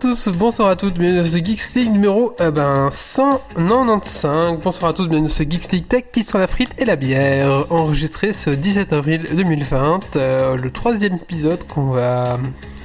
Tous, 0.00 0.28
bonsoir 0.28 0.70
à 0.70 0.76
toutes, 0.76 0.98
bienvenue 0.98 1.20
dans 1.20 1.26
ce 1.26 1.36
Geeks 1.36 1.74
League 1.74 1.92
numéro 1.92 2.34
euh, 2.40 2.50
ben, 2.50 2.88
195. 2.90 4.58
Bonsoir 4.62 4.92
à 4.92 4.94
tous, 4.94 5.06
bienvenue 5.08 5.28
dans 5.28 5.34
ce 5.34 5.42
Geeks 5.42 5.72
League 5.72 5.88
Tech 5.88 6.04
qui 6.10 6.22
sera 6.22 6.38
la 6.38 6.46
frite 6.46 6.70
et 6.78 6.86
la 6.86 6.96
bière, 6.96 7.70
enregistré 7.70 8.32
ce 8.32 8.48
17 8.48 8.94
avril 8.94 9.26
2020, 9.30 10.16
euh, 10.16 10.56
le 10.56 10.70
troisième 10.70 11.16
épisode 11.16 11.66
qu'on 11.66 11.90
va 11.90 12.38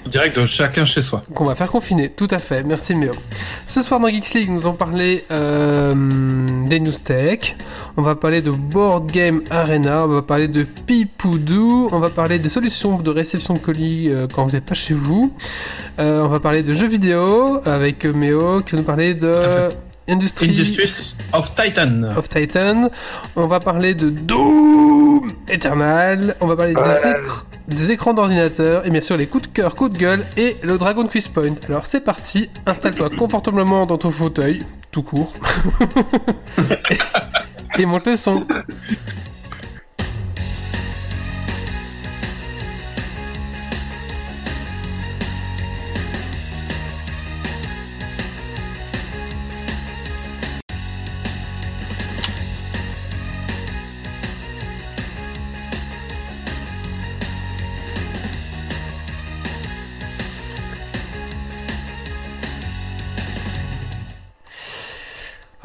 Direct 0.08 0.40
de 0.40 0.46
chacun 0.46 0.86
chez 0.86 1.02
soi. 1.02 1.24
qu'on 1.34 1.46
va 1.46 1.56
faire 1.56 1.70
confiner, 1.72 2.10
tout 2.10 2.28
à 2.30 2.38
fait, 2.38 2.64
merci 2.64 2.94
Méo. 2.94 3.12
Ce 3.66 3.82
soir 3.82 4.00
dans 4.00 4.08
Geeks 4.08 4.34
League, 4.36 4.50
nous 4.52 4.62
allons 4.68 4.74
parler 4.76 5.26
euh, 5.32 5.96
des 6.68 6.80
news 6.80 6.92
tech, 6.92 7.56
on 7.98 8.02
va 8.02 8.16
parler 8.16 8.42
de 8.42 8.52
Board 8.52 9.12
Game 9.12 9.42
Arena, 9.50 10.06
on 10.06 10.08
va 10.08 10.22
parler 10.22 10.48
de 10.48 10.64
Pipoudou, 10.64 11.90
on 11.92 12.00
va 12.00 12.10
parler 12.10 12.38
des 12.40 12.50
solutions 12.50 13.00
de 13.00 13.10
réception 13.10 13.56
de 13.56 13.60
colis 13.60 14.10
euh, 14.10 14.28
quand 14.32 14.46
vous 14.46 14.52
n'êtes 14.52 14.66
pas 14.66 14.76
chez 14.76 14.94
vous, 14.94 15.34
Euh, 15.98 16.24
on 16.24 16.28
va 16.28 16.42
parler 16.42 16.62
de 16.62 16.74
jeux 16.74 16.88
vidéo 16.90 17.62
avec 17.66 18.04
Méo 18.04 18.62
qui 18.62 18.74
va 18.74 18.80
nous 18.80 18.84
parler 18.84 19.14
de 19.14 19.70
Industries 20.08 21.16
of 21.34 21.56
Titan. 21.56 22.04
of 22.16 22.30
Titan, 22.30 22.90
on 23.36 23.48
va 23.48 23.60
parler 23.60 23.96
de 23.96 24.10
Doom 24.10 25.32
Eternal, 25.50 26.36
on 26.42 26.48
va 26.48 26.56
parler 26.56 26.74
des, 26.76 26.80
écr- 26.82 27.44
des 27.68 27.92
écrans 27.92 28.14
d'ordinateur 28.14 28.86
et 28.86 28.92
bien 28.92 29.02
sûr 29.02 29.18
les 29.18 29.26
coups 29.26 29.48
de 29.50 29.54
cœur, 29.54 29.76
coups 29.76 29.92
de 29.94 29.98
gueule 29.98 30.24
et 30.38 30.58
le 30.64 30.78
Dragon 30.78 31.08
Quiz 31.08 31.28
Point. 31.28 31.56
Alors 31.68 31.86
c'est 31.88 32.02
parti, 32.02 32.50
installe-toi 32.68 33.10
confortablement 33.18 33.86
dans 33.88 33.98
ton 33.98 34.12
fauteuil, 34.12 34.64
tout 34.92 35.02
court, 35.04 35.34
et, 37.78 37.82
et 37.82 37.86
monte 37.88 38.06
le 38.06 38.16
son. 38.16 38.46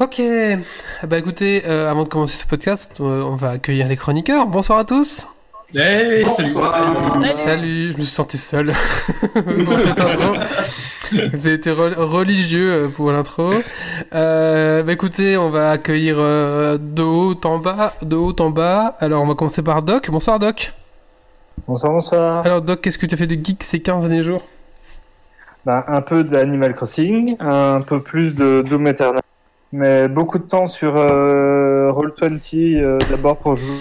Ok, 0.01 0.19
bah 1.07 1.19
écoutez, 1.19 1.61
euh, 1.67 1.87
avant 1.87 2.03
de 2.03 2.09
commencer 2.09 2.41
ce 2.41 2.47
podcast, 2.47 2.97
euh, 3.01 3.21
on 3.21 3.35
va 3.35 3.51
accueillir 3.51 3.87
les 3.87 3.95
chroniqueurs. 3.95 4.47
Bonsoir 4.47 4.79
à 4.79 4.83
tous. 4.83 5.27
Hey, 5.75 6.25
salut. 6.25 6.53
Salut, 7.27 7.91
je 7.91 7.97
me 7.97 8.01
suis 8.01 8.05
senti 8.05 8.39
seul 8.39 8.73
pour 9.65 9.79
cette 9.79 9.99
intro. 9.99 10.33
Vous 11.33 11.45
avez 11.45 11.53
été 11.53 11.69
re- 11.69 11.93
religieux 11.93 12.89
pour 12.95 13.11
l'intro. 13.11 13.51
Euh, 14.15 14.81
bah 14.81 14.91
écoutez, 14.91 15.37
on 15.37 15.51
va 15.51 15.69
accueillir 15.69 16.15
euh, 16.17 16.79
de 16.81 17.03
haut 17.03 17.35
en 17.43 17.59
bas, 17.59 17.93
de 18.01 18.15
haut 18.15 18.35
en 18.39 18.49
bas. 18.49 18.95
Alors 19.01 19.21
on 19.21 19.27
va 19.27 19.35
commencer 19.35 19.61
par 19.61 19.83
Doc. 19.83 20.09
Bonsoir 20.09 20.39
Doc. 20.39 20.73
Bonsoir, 21.67 21.91
bonsoir. 21.93 22.43
Alors 22.43 22.63
Doc, 22.63 22.81
qu'est-ce 22.81 22.97
que 22.97 23.05
tu 23.05 23.13
as 23.13 23.17
fait 23.19 23.27
de 23.27 23.35
geek 23.35 23.61
ces 23.61 23.81
15 23.81 24.07
derniers 24.07 24.23
jours? 24.23 24.41
Ben, 25.63 25.83
un 25.87 26.01
peu 26.01 26.23
d'Animal 26.23 26.73
Crossing, 26.73 27.35
un 27.39 27.81
peu 27.81 28.01
plus 28.01 28.33
de 28.33 28.63
Doom 28.67 28.87
Eternal, 28.87 29.21
mais 29.71 30.07
beaucoup 30.07 30.37
de 30.37 30.43
temps 30.43 30.67
sur 30.67 30.95
euh, 30.97 31.91
Roll20 31.91 32.79
euh, 32.81 32.99
d'abord 33.09 33.37
pour 33.37 33.55
jouer 33.55 33.79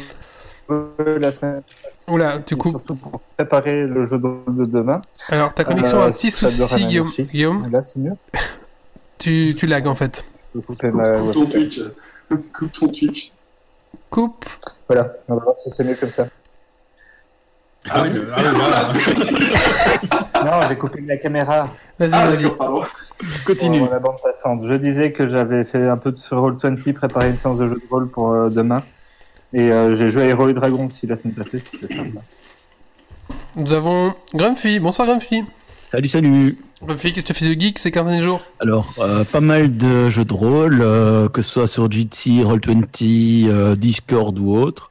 la 1.20 1.32
semaine, 1.32 1.62
Oula, 2.08 2.38
du 2.38 2.56
coup, 2.56 2.70
surtout 2.70 2.94
pour 2.94 3.20
préparer 3.36 3.86
le 3.86 4.04
jeu 4.04 4.18
de 4.18 4.26
rôle 4.26 4.56
de 4.56 4.64
demain. 4.66 5.00
alors 5.30 5.52
ta 5.52 5.64
connexion 5.64 5.98
a 6.00 6.04
un 6.04 6.08
Euh, 6.08 6.12
petit 6.12 6.30
souci, 6.30 6.86
Guillaume. 6.86 7.08
Guillaume, 7.32 7.68
Là, 7.72 7.82
c'est 7.82 7.98
mieux. 7.98 8.12
tu, 9.18 9.52
tu 9.56 9.66
lags 9.66 9.88
en 9.88 9.94
fait. 9.96 10.24
Je 10.54 10.60
Coupe, 10.60 10.82
ma 10.84 11.10
coupe 11.18 11.32
ton. 11.32 11.46
Twitch. 11.46 11.80
coupe 12.54 12.72
ton 12.72 12.88
Twitch. 12.88 13.32
Coupe. 14.10 14.44
Voilà, 14.88 15.12
on 15.28 15.34
va 15.34 15.42
voir 15.44 15.56
si 15.56 15.70
c'est 15.70 15.82
mieux 15.84 15.94
comme 15.96 16.10
ça. 16.10 16.26
Ah 17.92 18.02
oui, 18.02 18.10
le- 18.10 18.28
ah 18.34 18.40
oui, 18.40 18.48
voilà. 18.54 18.88
Non, 20.44 20.66
j'ai 20.68 20.76
coupé 20.76 21.02
la 21.06 21.16
caméra 21.18 21.68
Vas-y, 21.98 22.10
Ah, 22.14 22.30
vas-y. 22.30 22.50
Continue. 23.44 23.80
pour 23.80 23.90
la 23.90 23.98
bande 23.98 24.16
passante. 24.22 24.62
Je 24.64 24.74
disais 24.74 25.12
que 25.12 25.26
j'avais 25.26 25.64
fait 25.64 25.86
un 25.88 25.96
peu 25.98 26.12
de 26.12 26.16
sur 26.18 26.38
Roll20, 26.42 26.92
préparé 26.94 27.28
une 27.30 27.36
séance 27.36 27.58
de 27.58 27.66
jeu 27.66 27.74
de 27.74 27.82
rôle 27.90 28.08
pour 28.08 28.30
euh, 28.32 28.48
demain. 28.48 28.82
Et 29.52 29.70
euh, 29.70 29.94
j'ai 29.94 30.08
joué 30.08 30.22
à 30.22 30.26
Hero 30.26 30.48
et 30.48 30.54
Dragon 30.54 30.86
aussi 30.86 31.06
la 31.06 31.16
semaine 31.16 31.34
passée, 31.34 31.58
c'était 31.58 31.92
sympa. 31.92 32.20
Nous 33.56 33.72
avons 33.72 34.14
Grumpy. 34.32 34.78
Bonsoir 34.80 35.06
Grumpy. 35.08 35.44
Salut, 35.90 36.08
salut. 36.08 36.56
Grumpy, 36.82 37.12
qu'est-ce 37.12 37.26
que 37.26 37.32
tu 37.32 37.38
fais 37.38 37.54
de 37.54 37.60
geek 37.60 37.78
ces 37.78 37.90
15 37.90 38.06
derniers 38.06 38.22
jours? 38.22 38.40
Alors, 38.60 38.94
euh, 39.00 39.24
pas 39.24 39.40
mal 39.40 39.76
de 39.76 40.08
jeux 40.08 40.24
de 40.24 40.32
rôle, 40.32 40.78
euh, 40.80 41.28
que 41.28 41.42
ce 41.42 41.50
soit 41.50 41.66
sur 41.66 41.90
GT, 41.90 42.42
Roll20, 42.44 43.48
euh, 43.48 43.74
Discord 43.76 44.38
ou 44.38 44.54
autre. 44.56 44.90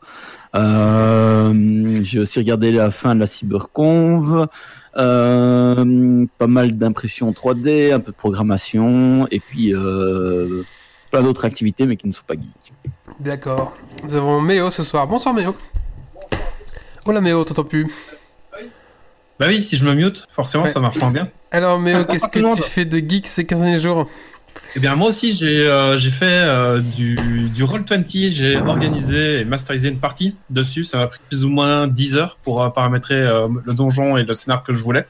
Euh, 0.56 2.00
J'ai 2.04 2.20
aussi 2.20 2.40
regardé 2.40 2.72
la 2.72 2.92
fin 2.92 3.16
de 3.16 3.20
la 3.20 3.28
CyberConv. 3.28 4.48
Euh, 4.98 6.26
pas 6.38 6.48
mal 6.48 6.76
d'impressions 6.76 7.32
3D, 7.32 7.94
un 7.94 8.00
peu 8.00 8.12
de 8.12 8.18
programmation, 8.18 9.28
et 9.32 9.40
puis 9.40 9.74
euh, 9.74 10.64
plein 11.12 11.22
d'autres 11.22 11.46
activités, 11.46 11.86
mais 11.86 11.96
qui 11.96 12.08
ne 12.08 12.12
sont 12.12 12.24
pas 12.26 12.34
geeks. 12.34 12.74
D'accord. 13.20 13.74
Nous 14.04 14.16
avons 14.16 14.42
Méo 14.42 14.70
ce 14.70 14.84
soir. 14.84 15.08
Bonsoir 15.08 15.34
Méo. 15.36 15.56
Oh 17.06 17.12
la 17.12 17.22
Méo, 17.22 17.44
t'entends 17.44 17.64
plus. 17.64 17.88
Bah 19.40 19.46
oui, 19.48 19.64
si 19.64 19.78
je 19.78 19.86
me 19.86 19.94
mute, 19.94 20.26
forcément, 20.32 20.66
Ouais. 20.66 20.70
ça 20.70 20.80
marche 20.82 21.00
moins 21.00 21.12
bien. 21.12 21.26
Alors 21.52 21.80
Méo, 21.80 22.00
Ah, 22.02 22.04
qu'est-ce 22.04 22.28
que 22.28 22.56
tu 22.56 22.62
fais 22.62 22.84
de 22.86 22.98
geek 22.98 23.26
ces 23.26 23.46
15 23.46 23.60
derniers 23.62 23.80
jours? 23.80 24.08
Eh 24.76 24.80
bien, 24.80 24.96
moi 24.96 25.08
aussi, 25.10 25.34
j'ai 25.34 25.68
euh, 25.68 25.98
j'ai 25.98 26.12
fait 26.12 26.26
euh, 26.28 26.80
du, 26.80 27.16
du 27.50 27.64
Roll20. 27.64 28.32
J'ai 28.32 28.58
organisé 28.58 29.40
et 29.40 29.46
masterisé 29.46 29.90
une 29.90 30.00
partie 30.00 30.36
dessus. 30.50 30.84
Ça 30.84 30.98
m'a 30.98 31.08
pris 31.08 31.20
plus 31.28 31.44
ou 31.44 31.50
moins 31.50 31.88
10 31.88 32.18
heures 32.18 32.38
pour 32.44 32.62
euh, 32.62 32.70
paramétrer 32.70 33.16
euh, 33.16 33.48
le 33.66 33.74
donjon 33.74 34.16
et 34.18 34.24
le 34.24 34.34
scénar 34.34 34.64
que 34.64 34.72
je 34.72 34.84
voulais. 34.84 35.06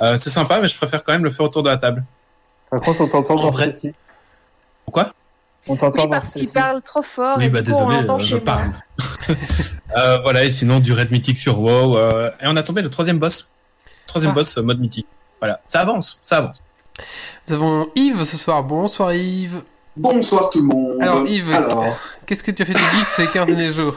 Euh, 0.00 0.16
c'est 0.16 0.30
sympa, 0.30 0.60
mais 0.60 0.68
je 0.68 0.76
préfère 0.76 1.02
quand 1.02 1.12
même 1.12 1.24
le 1.24 1.30
faire 1.30 1.46
autour 1.46 1.62
de 1.62 1.68
la 1.70 1.76
table. 1.76 2.04
Par 2.70 2.80
contre, 2.80 3.00
on 3.02 3.08
t'entend 3.08 3.34
En 3.34 3.42
dans 3.42 3.50
vrai. 3.50 3.72
ceci. 3.72 3.92
Pourquoi? 4.84 5.12
On 5.68 5.76
t'entend 5.76 6.04
Oui, 6.04 6.08
parce 6.10 6.34
qu'il 6.34 6.48
parle 6.48 6.80
trop 6.82 7.02
fort 7.02 7.36
Oui, 7.38 7.44
et 7.44 7.48
bah 7.50 7.60
du 7.62 7.70
coup, 7.70 7.76
on 7.78 7.88
désolé, 7.88 8.10
euh, 8.10 8.18
je 8.18 8.36
parle. 8.36 8.70
Euh, 9.94 10.18
voilà, 10.22 10.42
et 10.44 10.50
sinon 10.50 10.80
du 10.80 10.92
raid 10.94 11.10
mythique 11.10 11.38
sur 11.38 11.60
WoW. 11.60 11.98
euh, 11.98 12.30
et 12.40 12.46
on 12.46 12.56
a 12.56 12.62
tombé 12.62 12.80
le 12.80 12.88
troisième 12.88 13.18
boss. 13.18 13.50
Troisième 14.06 14.32
Ah. 14.32 14.36
boss 14.36 14.56
mode 14.56 14.80
mythique. 14.80 15.06
Voilà, 15.38 15.60
ça 15.66 15.80
avance, 15.80 16.18
ça 16.22 16.38
avance. 16.38 16.62
Nous 17.48 17.54
avons 17.54 17.88
Yves 17.94 18.24
ce 18.24 18.36
soir. 18.36 18.62
Bonsoir 18.62 19.14
Yves. 19.14 19.62
Bonsoir 19.96 20.50
tout 20.50 20.60
le 20.60 20.66
monde. 20.66 20.96
Alors, 21.00 21.26
Yves, 21.26 21.52
Alors, 21.52 21.84
Qu'est-ce 22.24 22.42
que 22.42 22.50
tu 22.50 22.62
as 22.62 22.66
fait 22.66 22.72
de 22.72 22.78
geek 22.78 23.04
ces 23.04 23.26
15 23.26 23.46
derniers 23.46 23.72
jours 23.72 23.96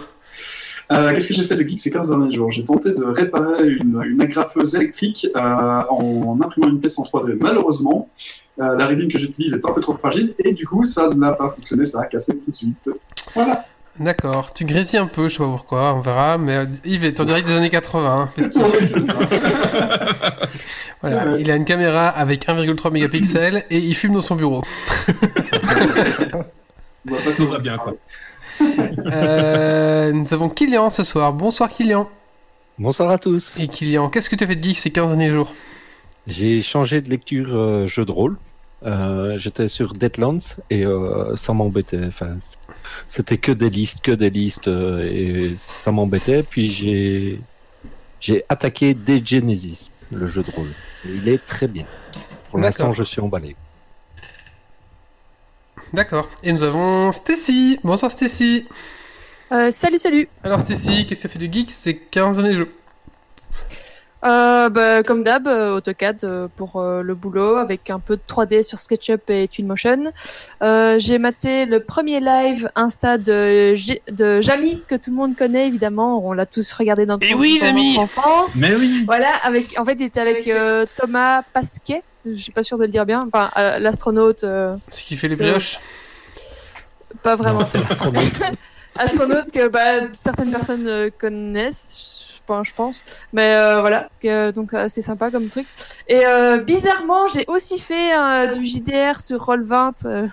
euh, 0.92 1.14
qu'est-ce 1.14 1.30
que 1.30 1.34
j'ai 1.34 1.44
fait 1.44 1.56
de 1.56 1.68
geek 1.68 1.80
ces 1.80 1.90
15 1.90 2.12
derniers 2.12 2.32
jours? 2.32 2.52
J'ai 2.52 2.64
tenté 2.64 2.92
de 2.92 3.04
réparer 3.04 3.68
une, 3.68 4.04
une 4.06 4.22
agrafeuse 4.22 4.76
électrique 4.76 5.28
euh, 5.36 5.40
en 5.40 6.38
imprimant 6.44 6.68
une 6.68 6.80
pièce 6.80 7.00
en 7.00 7.04
3D. 7.04 7.40
Malheureusement, 7.42 8.08
euh, 8.60 8.76
la 8.76 8.86
résine 8.86 9.12
que 9.12 9.18
j'utilise 9.18 9.54
est 9.54 9.66
un 9.66 9.72
peu 9.72 9.82
trop 9.82 9.94
fragile 9.94 10.36
et 10.38 10.54
du 10.54 10.68
coup, 10.68 10.86
ça 10.86 11.10
n'a 11.10 11.31
pas 11.31 11.50
fonctionné, 11.50 11.86
ça 11.86 12.01
a 12.01 12.06
cassé 12.06 12.40
tout 12.40 12.51
de 12.51 12.56
suite. 12.56 12.90
Voilà. 13.34 13.66
D'accord. 14.00 14.51
Tu 14.53 14.65
grésilles 14.65 15.00
un 15.00 15.06
peu, 15.07 15.30
je 15.30 15.33
sais 15.36 15.39
pas 15.44 15.45
pourquoi, 15.50 15.94
on 15.94 16.01
verra. 16.01 16.38
Mais 16.38 16.56
euh, 16.57 16.65
Yves 16.83 17.06
est 17.06 17.19
en 17.19 17.24
direct 17.25 17.47
des 17.47 17.53
années 17.53 17.69
80. 17.69 18.21
hein, 18.21 18.30
qu'il- 18.36 18.51
Oui, 18.62 18.69
c'est 18.81 19.01
ça. 19.01 19.13
voilà, 21.01 21.25
Ouais. 21.31 21.42
il 21.42 21.50
a 21.50 21.56
une 21.56 21.63
caméra 21.65 22.09
avec 22.09 22.47
1,3 22.47 22.92
mégapixels 22.92 23.63
et 23.69 23.77
il 23.80 23.95
fume 23.95 24.13
dans 24.13 24.21
son 24.21 24.36
bureau. 24.36 24.63
On 27.07 27.12
va 27.13 27.18
pas 27.21 27.31
Tout 27.38 27.47
va 27.47 27.59
bien, 27.59 27.77
quoi. 27.77 27.94
Euh, 29.12 30.12
nous 30.12 30.33
avons 30.33 30.50
Kylian 30.50 30.89
ce 30.89 31.03
soir. 31.03 31.31
Bonsoir 31.33 31.69
Kylian. 31.69 32.09
Bonsoir 32.77 33.09
à 33.12 33.18
tous. 33.18 33.56
Et 33.59 33.68
Kylian, 33.68 34.09
qu'est-ce 34.09 34.30
que 34.30 34.36
tu 34.36 34.44
as 34.44 34.48
fait 34.48 34.56
de 34.56 34.63
geek 34.63 34.77
ces 34.77 34.91
15 34.91 35.07
derniers 35.09 35.30
jours? 35.30 35.53
J'ai 36.27 36.62
changé 36.62 37.00
de 37.01 37.09
lecture 37.09 37.56
euh, 37.56 37.88
jeu 37.88 38.03
de 38.06 38.12
rôle. 38.12 38.36
Euh, 38.86 39.38
J'étais 39.39 39.68
sur 39.69 39.94
Deadlands 39.94 40.38
et 40.69 40.83
euh, 40.86 41.36
ça 41.36 41.53
m'embêtait. 41.53 42.01
Enfin, 42.07 42.38
c'était 43.08 43.38
que 43.38 43.52
des 43.52 43.70
listes, 43.70 44.02
que 44.02 44.12
des 44.12 44.30
listes 44.30 44.68
euh, 44.68 45.10
et 45.10 45.56
ça 45.58 45.92
m'embêtait. 45.92 46.44
Puis 46.44 46.70
j'ai 46.70 47.40
j'ai 48.20 48.44
attaqué 48.50 48.94
des 48.94 49.24
Genesis, 49.24 49.92
le 50.12 50.28
jeu 50.28 50.42
de 50.42 50.52
rôle. 50.52 50.70
Et 51.06 51.12
il 51.16 51.30
est 51.30 51.46
très 51.46 51.68
bien. 51.68 51.86
Pour 52.50 52.60
l'instant, 52.60 52.92
je 52.94 53.04
suis 53.04 53.22
emballé. 53.22 53.56
D'accord. 55.94 56.30
Et 56.44 56.52
nous 56.52 56.64
avons 56.64 57.12
Stacy. 57.12 57.80
Bonsoir 57.84 58.12
Stacy. 58.12 58.66
Euh, 59.52 59.70
salut, 59.72 60.00
salut. 60.00 60.28
Alors 60.44 60.60
Stacy, 60.60 61.06
qu'est-ce 61.06 61.28
que 61.28 61.28
tu 61.28 61.38
as 61.38 61.40
fait 61.40 61.48
de 61.48 61.54
geek? 61.54 61.70
Ces 61.70 61.98
15 61.98 62.38
derniers 62.38 62.56
jours 62.56 62.68
Euh, 64.25 64.69
bah, 64.69 65.04
comme 65.04 65.22
d'hab, 65.24 65.48
euh, 65.48 65.75
AutoCAD 65.77 66.24
euh, 66.24 66.48
pour 66.56 66.77
euh, 66.77 67.04
le 67.04 67.13
boulot, 67.13 67.57
avec 67.57 67.89
un 67.92 68.00
peu 68.00 68.16
de 68.16 68.22
3D 68.27 68.63
sur 68.63 68.80
SketchUp 68.80 69.30
et 69.30 69.48
Twinmotion. 69.48 70.12
Euh, 70.63 70.95
J'ai 70.98 71.19
maté 71.19 71.66
le 71.66 71.80
premier 71.81 72.19
live 72.19 72.69
Insta 72.75 73.18
de, 73.19 73.75
de 74.12 74.42
Jamy, 74.42 74.81
que 74.88 74.95
tout 74.95 75.12
le 75.12 75.16
monde 75.16 75.36
connaît 75.36 75.68
évidemment. 75.68 76.25
On 76.25 76.33
l'a 76.33 76.45
tous 76.48 76.74
regardé 76.74 77.06
dans, 77.06 77.19
oui, 77.19 77.54
notre 77.54 77.66
Jamy 77.68 77.98
enfance. 78.00 78.56
Mais 78.56 78.74
oui 78.75 79.04
Voilà, 79.06 79.30
avec, 79.44 79.77
en 79.80 79.86
fait, 79.86 79.94
il 80.00 80.04
était 80.04 80.22
avec 80.22 80.48
euh, 80.48 80.86
Thomas 80.95 81.44
Pasquet. 81.54 82.01
Je 82.25 82.33
suis 82.33 82.51
pas 82.51 82.63
sûre 82.63 82.80
de 82.80 82.83
le 82.83 82.89
dire 82.89 83.06
bien. 83.06 83.25
Enfin, 83.27 83.51
euh, 83.57 83.77
l'astronaute, 83.77 84.44
euh, 84.44 84.75
Ce 84.89 85.04
qui 85.04 85.16
fait 85.16 85.27
les 85.27 85.36
brioches? 85.36 85.77
pas 87.22 87.36
vraiment. 87.36 87.60
Astronaute. 87.89 88.33
astronaute 88.98 89.51
que 89.51 89.68
bah, 89.68 90.07
certaines 90.13 90.51
personnes 90.51 91.10
connaissent, 91.19 92.14
je 92.47 92.53
pense- 92.53 92.68
je 92.68 92.74
pense. 92.75 93.03
Mais 93.33 93.56
euh, 93.56 93.80
voilà, 93.80 94.09
donc 94.51 94.74
euh, 94.74 94.86
c'est 94.89 95.01
sympa 95.01 95.31
comme 95.31 95.50
truc. 95.50 95.65
Et 96.07 96.25
euh, 96.25 96.57
bizarrement, 96.57 97.27
j'ai 97.27 97.45
aussi 97.47 97.80
fait 97.80 98.15
euh, 98.15 98.53
du 98.56 98.65
JDR 98.65 99.19
sur 99.19 99.45
Roll20. 99.47 100.06
euh, 100.06 100.27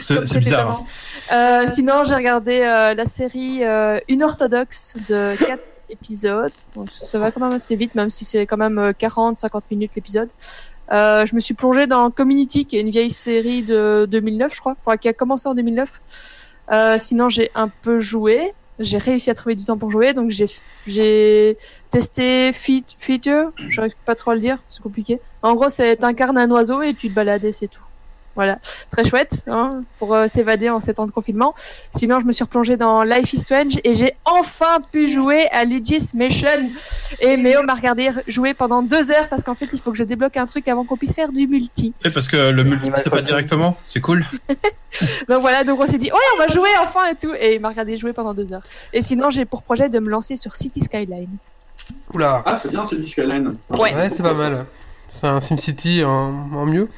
C'est 0.00 0.38
bizarre. 0.38 0.84
Euh, 1.32 1.66
sinon, 1.66 2.04
j'ai 2.04 2.14
regardé 2.14 2.60
euh, 2.62 2.94
la 2.94 3.06
série 3.06 3.64
euh, 3.64 3.98
Une 4.08 4.22
orthodoxe 4.24 4.94
de 5.08 5.34
4 5.46 5.60
épisodes. 5.90 6.50
Ça 6.90 7.18
va 7.18 7.30
quand 7.30 7.40
même 7.40 7.54
assez 7.54 7.76
vite, 7.76 7.94
même 7.94 8.10
si 8.10 8.24
c'est 8.24 8.44
quand 8.46 8.56
même 8.56 8.92
40-50 8.98 9.60
minutes 9.70 9.92
l'épisode. 9.94 10.28
Euh, 10.92 11.24
je 11.26 11.34
me 11.34 11.40
suis 11.40 11.54
plongée 11.54 11.86
dans 11.86 12.10
Community, 12.10 12.66
qui 12.66 12.76
est 12.76 12.80
une 12.80 12.90
vieille 12.90 13.10
série 13.12 13.62
de 13.62 14.06
2009, 14.10 14.52
je 14.54 14.60
crois, 14.60 14.74
enfin, 14.78 14.96
qui 14.96 15.08
a 15.08 15.12
commencé 15.12 15.48
en 15.48 15.54
2009. 15.54 16.00
Euh, 16.70 16.96
sinon, 16.98 17.28
j'ai 17.28 17.50
un 17.54 17.68
peu 17.68 17.98
joué. 18.00 18.52
J'ai 18.82 18.98
réussi 18.98 19.30
à 19.30 19.34
trouver 19.34 19.54
du 19.54 19.64
temps 19.64 19.78
pour 19.78 19.90
jouer, 19.90 20.12
donc 20.14 20.30
j'ai 20.86 21.56
testé 21.90 22.52
Feat- 22.52 22.94
Feature. 22.98 23.50
J'arrive 23.68 23.94
pas 24.04 24.14
trop 24.14 24.32
à 24.32 24.34
le 24.34 24.40
dire, 24.40 24.58
c'est 24.68 24.82
compliqué. 24.82 25.20
En 25.42 25.54
gros, 25.54 25.68
c'est 25.68 25.96
t'incarnes 25.96 26.38
un 26.38 26.50
oiseau 26.50 26.82
et 26.82 26.94
tu 26.94 27.08
te 27.08 27.14
balades 27.14 27.50
c'est 27.52 27.68
tout. 27.68 27.81
Voilà, 28.34 28.58
très 28.90 29.04
chouette 29.04 29.44
hein, 29.46 29.82
pour 29.98 30.14
euh, 30.14 30.26
s'évader 30.26 30.70
en 30.70 30.80
ces 30.80 30.94
temps 30.94 31.06
de 31.06 31.10
confinement. 31.10 31.54
Sinon, 31.90 32.18
je 32.18 32.24
me 32.24 32.32
suis 32.32 32.42
replongée 32.42 32.78
dans 32.78 33.02
Life 33.02 33.34
is 33.34 33.40
Strange 33.40 33.78
et 33.84 33.92
j'ai 33.92 34.14
enfin 34.24 34.80
pu 34.90 35.06
jouer 35.08 35.48
à 35.50 35.64
Luigi's 35.64 36.14
Mansion. 36.14 36.70
Et 37.20 37.36
Méo 37.36 37.62
m'a 37.62 37.74
regardé 37.74 38.10
jouer 38.26 38.54
pendant 38.54 38.82
deux 38.82 39.10
heures 39.10 39.28
parce 39.28 39.42
qu'en 39.42 39.54
fait, 39.54 39.68
il 39.72 39.80
faut 39.80 39.90
que 39.90 39.98
je 39.98 40.04
débloque 40.04 40.38
un 40.38 40.46
truc 40.46 40.66
avant 40.68 40.84
qu'on 40.84 40.96
puisse 40.96 41.14
faire 41.14 41.30
du 41.30 41.46
multi. 41.46 41.92
Et 42.04 42.10
parce 42.10 42.26
que 42.26 42.50
le 42.50 42.64
multi, 42.64 42.90
c'est 42.96 43.10
pas 43.10 43.20
directement, 43.20 43.76
c'est 43.84 44.00
cool. 44.00 44.24
Donc 45.28 45.40
voilà, 45.40 45.64
donc 45.64 45.80
on 45.80 45.86
s'est 45.86 45.98
dit, 45.98 46.12
ouais, 46.12 46.18
on 46.34 46.38
va 46.38 46.48
jouer 46.48 46.68
enfin 46.82 47.06
et 47.10 47.14
tout. 47.14 47.32
Et 47.38 47.54
il 47.54 47.60
m'a 47.60 47.68
regardé 47.70 47.96
jouer 47.96 48.12
pendant 48.12 48.34
deux 48.34 48.52
heures. 48.52 48.62
Et 48.92 49.00
sinon, 49.00 49.30
j'ai 49.30 49.44
pour 49.46 49.62
projet 49.62 49.88
de 49.88 49.98
me 49.98 50.10
lancer 50.10 50.36
sur 50.36 50.54
City 50.54 50.80
Skyline. 50.82 51.36
Oula. 52.12 52.42
Ah, 52.44 52.56
c'est 52.56 52.70
bien, 52.70 52.84
c'est 52.84 53.00
Skyline. 53.00 53.56
Ouais. 53.70 53.94
Ouais, 53.94 54.08
c'est 54.08 54.22
pas 54.22 54.34
mal. 54.34 54.66
C'est 55.08 55.26
un 55.26 55.40
SimCity 55.40 56.04
en, 56.04 56.50
en 56.54 56.64
mieux. 56.66 56.88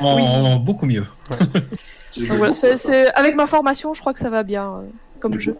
En, 0.00 0.16
Oui. 0.16 0.22
en 0.22 0.56
beaucoup 0.56 0.86
mieux. 0.86 1.04
Voilà, 2.28 2.52
avec 3.16 3.34
ma 3.34 3.46
formation, 3.46 3.92
je 3.94 4.00
crois 4.00 4.12
que 4.12 4.20
ça 4.20 4.30
va 4.30 4.44
bien 4.44 4.66
euh, 4.68 4.82
comme 5.20 5.38
jeu. 5.38 5.56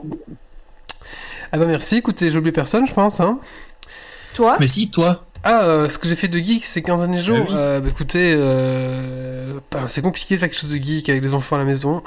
Ah 1.51 1.59
bah 1.59 1.67
merci, 1.67 1.97
écoutez, 1.97 2.31
j'ai 2.31 2.39
oublié 2.39 2.53
personne, 2.53 2.87
je 2.87 2.93
pense. 2.95 3.21
Hein. 3.21 3.39
Toi? 4.35 4.57
Mais 4.61 4.67
si, 4.67 4.91
toi, 4.91 5.25
Ah, 5.47 5.63
euh, 5.65 5.89
ce 5.91 5.99
que 5.99 6.09
j'ai 6.09 6.17
fait 6.17 6.29
de 6.29 6.39
geek 6.39 6.65
ces 6.65 6.81
15 6.83 7.01
derniers 7.03 7.21
jours, 7.21 7.47
Ah 7.51 7.53
oui. 7.53 7.57
euh, 7.57 7.81
bah 7.81 7.89
écoutez, 7.91 8.35
euh, 8.35 9.53
c'est 9.89 10.01
compliqué 10.01 10.37
de 10.37 10.41
faire 10.41 10.49
quelque 10.49 10.59
chose 10.59 10.71
de 10.71 10.77
geek 10.77 11.09
avec 11.11 11.23
les 11.23 11.35
enfants 11.35 11.57
à 11.57 11.59
la 11.59 11.67
maison. 11.67 12.03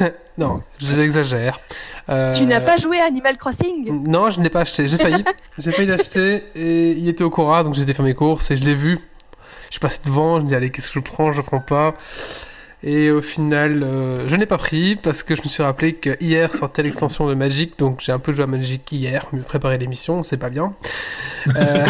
non, 0.38 0.62
j'exagère. 0.82 1.60
Euh, 2.08 2.34
Tu 2.34 2.44
n'as 2.44 2.60
pas 2.60 2.76
joué 2.78 2.98
à 2.98 3.04
Animal 3.04 3.36
Crossing? 3.36 4.04
Non, 4.08 4.30
je 4.30 4.38
ne 4.40 4.44
l'ai 4.44 4.50
pas 4.50 4.62
acheté, 4.62 4.88
j'ai 4.88 4.98
failli. 4.98 5.24
j'ai 5.58 5.70
failli 5.70 5.86
l'acheter 5.86 6.42
et 6.56 6.90
il 6.90 7.08
était 7.08 7.22
au 7.22 7.30
Cora, 7.30 7.62
donc 7.62 7.74
j'ai 7.74 7.84
faire 7.84 8.04
mes 8.04 8.14
courses 8.14 8.50
et 8.50 8.56
je 8.56 8.64
l'ai 8.64 8.74
vu. 8.74 8.98
Je 9.68 9.74
suis 9.74 9.80
passé 9.80 10.00
devant, 10.04 10.38
je 10.38 10.42
me 10.42 10.48
dis 10.48 10.54
allez, 10.54 10.70
qu'est-ce 10.70 10.88
que 10.88 10.94
je 10.94 11.00
prends, 11.00 11.32
je 11.32 11.40
prends 11.40 11.60
pas. 11.60 11.94
Et 12.84 13.10
au 13.12 13.20
final, 13.22 13.82
euh, 13.84 14.28
je 14.28 14.34
n'ai 14.34 14.46
pas 14.46 14.58
pris 14.58 14.96
parce 14.96 15.22
que 15.22 15.36
je 15.36 15.42
me 15.42 15.46
suis 15.48 15.62
rappelé 15.62 15.94
que 15.94 16.16
hier 16.20 16.52
sortait 16.52 16.82
l'extension 16.82 17.28
de 17.28 17.34
Magic, 17.34 17.78
donc 17.78 18.00
j'ai 18.00 18.10
un 18.10 18.18
peu 18.18 18.32
joué 18.32 18.42
à 18.42 18.46
Magic 18.48 18.90
hier, 18.90 19.26
me 19.32 19.42
préparer 19.42 19.78
l'émission, 19.78 20.24
c'est 20.24 20.36
pas 20.36 20.50
bien. 20.50 20.72
Euh, 21.56 21.86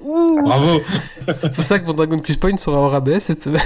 bravo. 0.44 0.80
c'est 1.28 1.52
pour 1.52 1.62
ça 1.64 1.78
que 1.78 1.86
mon 1.86 1.92
Dragon 1.94 2.18
Quest 2.20 2.40
Point 2.40 2.56
sera 2.56 2.78
au 2.80 2.88
rabais 2.88 3.20
cette 3.20 3.42
semaine. 3.42 3.60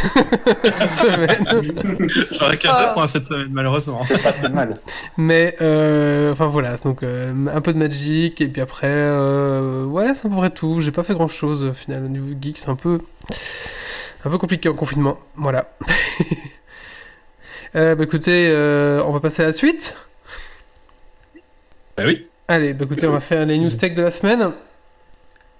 semaine. 0.94 2.08
J'aurais 2.38 2.56
qu'un 2.56 2.70
Ah. 2.72 2.90
points 2.94 3.06
cette 3.06 3.24
semaine, 3.24 3.48
malheureusement. 3.50 4.00
Pas 4.22 4.32
très 4.32 4.48
mal. 4.48 4.74
Mais 5.16 5.56
euh, 5.60 6.32
enfin 6.32 6.46
voilà, 6.46 6.76
donc 6.78 7.02
euh, 7.02 7.32
un 7.54 7.60
peu 7.60 7.72
de 7.72 7.78
Magic 7.78 8.40
et 8.40 8.48
puis 8.48 8.60
après, 8.62 8.88
euh, 8.90 9.84
ouais, 9.84 10.12
c'est 10.14 10.26
à 10.26 10.30
peu 10.30 10.36
près 10.36 10.50
tout. 10.50 10.80
J'ai 10.80 10.90
pas 10.92 11.02
fait 11.04 11.14
grand 11.14 11.28
chose 11.28 11.64
au 11.64 11.72
final 11.74 12.04
au 12.04 12.08
niveau 12.08 12.34
geek, 12.40 12.58
c'est 12.58 12.68
un 12.70 12.74
peu 12.76 13.00
un 14.24 14.30
peu 14.30 14.38
compliqué 14.38 14.68
en 14.68 14.74
confinement. 14.74 15.18
Voilà. 15.36 15.70
euh, 17.74 17.94
bah 17.94 18.04
écoutez, 18.04 18.48
euh, 18.48 19.02
on 19.04 19.12
va 19.12 19.20
passer 19.20 19.42
à 19.42 19.46
la 19.46 19.52
suite. 19.52 19.96
Bah 21.96 22.04
oui. 22.06 22.28
Allez, 22.48 22.74
bah 22.74 22.84
écoutez, 22.84 23.06
on 23.06 23.12
va 23.12 23.20
faire 23.20 23.44
les 23.46 23.58
news 23.58 23.70
tech 23.70 23.94
de 23.94 24.02
la 24.02 24.10
semaine. 24.10 24.52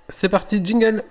C'est 0.08 0.28
parti, 0.28 0.60
jingle. 0.64 1.02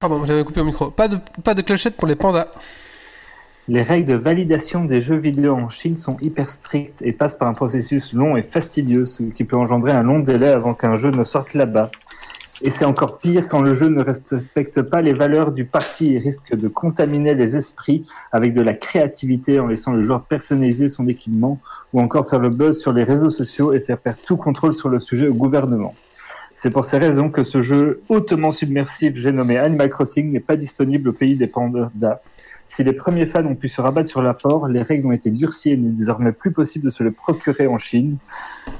Pardon, 0.00 0.24
j'avais 0.24 0.44
coupé 0.44 0.62
au 0.62 0.64
micro. 0.64 0.90
Pas 0.90 1.08
de, 1.08 1.18
pas 1.44 1.52
de 1.52 1.60
clochette 1.60 1.94
pour 1.94 2.08
les 2.08 2.16
pandas. 2.16 2.48
Les 3.68 3.82
règles 3.82 4.06
de 4.06 4.14
validation 4.14 4.86
des 4.86 4.98
jeux 4.98 5.18
vidéo 5.18 5.54
en 5.54 5.68
Chine 5.68 5.98
sont 5.98 6.16
hyper 6.22 6.48
strictes 6.48 7.02
et 7.02 7.12
passent 7.12 7.34
par 7.34 7.48
un 7.48 7.52
processus 7.52 8.14
long 8.14 8.34
et 8.34 8.42
fastidieux, 8.42 9.04
ce 9.04 9.24
qui 9.24 9.44
peut 9.44 9.58
engendrer 9.58 9.92
un 9.92 10.02
long 10.02 10.18
délai 10.18 10.48
avant 10.48 10.72
qu'un 10.72 10.94
jeu 10.94 11.10
ne 11.10 11.22
sorte 11.22 11.52
là-bas. 11.52 11.90
Et 12.62 12.70
c'est 12.70 12.86
encore 12.86 13.18
pire 13.18 13.46
quand 13.46 13.60
le 13.60 13.74
jeu 13.74 13.88
ne 13.88 14.02
respecte 14.02 14.80
pas 14.80 15.02
les 15.02 15.12
valeurs 15.12 15.52
du 15.52 15.66
parti 15.66 16.14
et 16.14 16.18
risque 16.18 16.54
de 16.54 16.68
contaminer 16.68 17.34
les 17.34 17.56
esprits 17.56 18.06
avec 18.32 18.54
de 18.54 18.62
la 18.62 18.72
créativité 18.72 19.60
en 19.60 19.66
laissant 19.66 19.92
le 19.92 20.02
joueur 20.02 20.22
personnaliser 20.22 20.88
son 20.88 21.08
équipement 21.08 21.60
ou 21.92 22.00
encore 22.00 22.26
faire 22.26 22.40
le 22.40 22.48
buzz 22.48 22.80
sur 22.80 22.94
les 22.94 23.04
réseaux 23.04 23.28
sociaux 23.28 23.74
et 23.74 23.80
faire 23.80 23.98
perdre 23.98 24.20
tout 24.24 24.38
contrôle 24.38 24.72
sur 24.72 24.88
le 24.88 24.98
sujet 24.98 25.28
au 25.28 25.34
gouvernement. 25.34 25.94
C'est 26.62 26.68
pour 26.68 26.84
ces 26.84 26.98
raisons 26.98 27.30
que 27.30 27.42
ce 27.42 27.62
jeu 27.62 28.02
hautement 28.10 28.50
submersif, 28.50 29.14
j'ai 29.16 29.32
nommé 29.32 29.56
Animal 29.56 29.88
Crossing, 29.88 30.30
n'est 30.30 30.40
pas 30.40 30.56
disponible 30.56 31.08
au 31.08 31.12
pays 31.14 31.34
des 31.34 31.46
pandas. 31.46 31.88
Si 32.66 32.84
les 32.84 32.92
premiers 32.92 33.24
fans 33.24 33.46
ont 33.46 33.54
pu 33.54 33.70
se 33.70 33.80
rabattre 33.80 34.10
sur 34.10 34.20
l'apport, 34.20 34.68
les 34.68 34.82
règles 34.82 35.06
ont 35.06 35.12
été 35.12 35.30
durcies 35.30 35.70
et 35.70 35.72
il 35.72 35.82
n'est 35.82 35.96
désormais 35.96 36.32
plus 36.32 36.52
possible 36.52 36.84
de 36.84 36.90
se 36.90 37.02
le 37.02 37.12
procurer 37.12 37.66
en 37.66 37.78
Chine. 37.78 38.18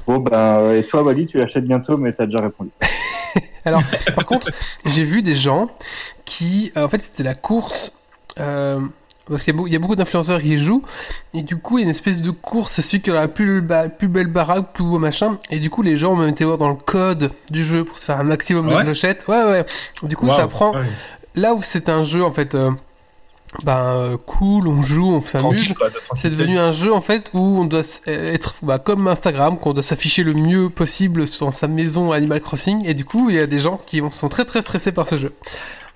Bon, 0.05 0.19
ben, 0.19 0.73
et 0.75 0.83
toi, 0.83 1.01
Wally, 1.01 1.25
tu 1.25 1.39
l'achètes 1.39 1.65
bientôt, 1.65 1.97
mais 1.97 2.13
t'as 2.13 2.27
déjà 2.27 2.41
répondu. 2.41 2.69
Alors, 3.65 3.81
par 4.15 4.27
contre, 4.27 4.51
j'ai 4.85 5.03
vu 5.03 5.23
des 5.23 5.33
gens 5.33 5.71
qui, 6.23 6.71
euh, 6.77 6.83
en 6.83 6.87
fait, 6.87 7.01
c'était 7.01 7.23
la 7.23 7.33
course. 7.33 7.93
euh, 8.39 8.79
parce 9.29 9.43
qu'il 9.43 9.55
y 9.55 9.59
a 9.59 9.67
y, 9.69 9.75
a 9.75 9.79
beaucoup 9.79 9.95
d'influenceurs 9.95 10.41
qui 10.41 10.53
y 10.53 10.57
jouent, 10.57 10.81
et 11.33 11.43
du 11.43 11.57
coup, 11.57 11.77
il 11.77 11.81
y 11.81 11.83
a 11.83 11.85
une 11.85 11.91
espèce 11.91 12.21
de 12.21 12.31
course, 12.31 12.71
c'est 12.73 12.81
celui 12.81 13.01
qui 13.01 13.11
aura 13.11 13.21
la 13.21 13.27
plus, 13.27 13.61
belle 13.61 14.27
baraque, 14.27 14.73
plus 14.73 14.83
beau 14.83 14.99
machin, 14.99 15.37
et 15.49 15.59
du 15.59 15.69
coup, 15.69 15.81
les 15.81 15.95
gens 15.97 16.13
ont 16.13 16.17
même 16.17 16.29
été 16.29 16.43
voir 16.45 16.57
dans 16.57 16.69
le 16.69 16.75
code 16.75 17.31
du 17.49 17.63
jeu 17.63 17.83
pour 17.85 17.97
se 17.99 18.05
faire 18.05 18.19
un 18.19 18.23
maximum 18.23 18.67
de 18.67 18.73
clochettes. 18.83 19.25
Ouais, 19.27 19.43
ouais. 19.43 19.65
Du 20.03 20.15
coup, 20.17 20.27
ça 20.35 20.47
prend. 20.47 20.73
Ouais. 20.73 20.85
Là 21.35 21.53
où 21.53 21.61
c'est 21.61 21.87
un 21.87 22.03
jeu, 22.03 22.23
en 22.23 22.31
fait, 22.33 22.55
euh, 22.55 22.71
ben, 23.63 23.77
euh, 23.77 24.17
cool, 24.25 24.67
on 24.67 24.81
joue, 24.81 25.13
on 25.13 25.21
s'amuse. 25.21 25.73
C'est 26.15 26.29
devenu 26.29 26.57
un 26.57 26.71
jeu 26.71 26.93
en 26.93 27.01
fait 27.01 27.29
où 27.33 27.39
on 27.59 27.65
doit 27.65 27.81
s- 27.81 28.01
être 28.07 28.55
bah, 28.63 28.79
comme 28.79 29.07
Instagram, 29.07 29.57
qu'on 29.59 29.73
doit 29.73 29.83
s'afficher 29.83 30.23
le 30.23 30.33
mieux 30.33 30.69
possible 30.69 31.25
dans 31.41 31.51
sa 31.51 31.67
maison 31.67 32.13
Animal 32.13 32.39
Crossing, 32.39 32.85
et 32.85 32.93
du 32.93 33.03
coup 33.03 33.29
il 33.29 33.35
y 33.35 33.39
a 33.39 33.47
des 33.47 33.57
gens 33.57 33.79
qui 33.85 34.01
sont 34.11 34.29
très 34.29 34.45
très 34.45 34.61
stressés 34.61 34.93
par 34.93 35.05
ce 35.05 35.17
jeu. 35.17 35.33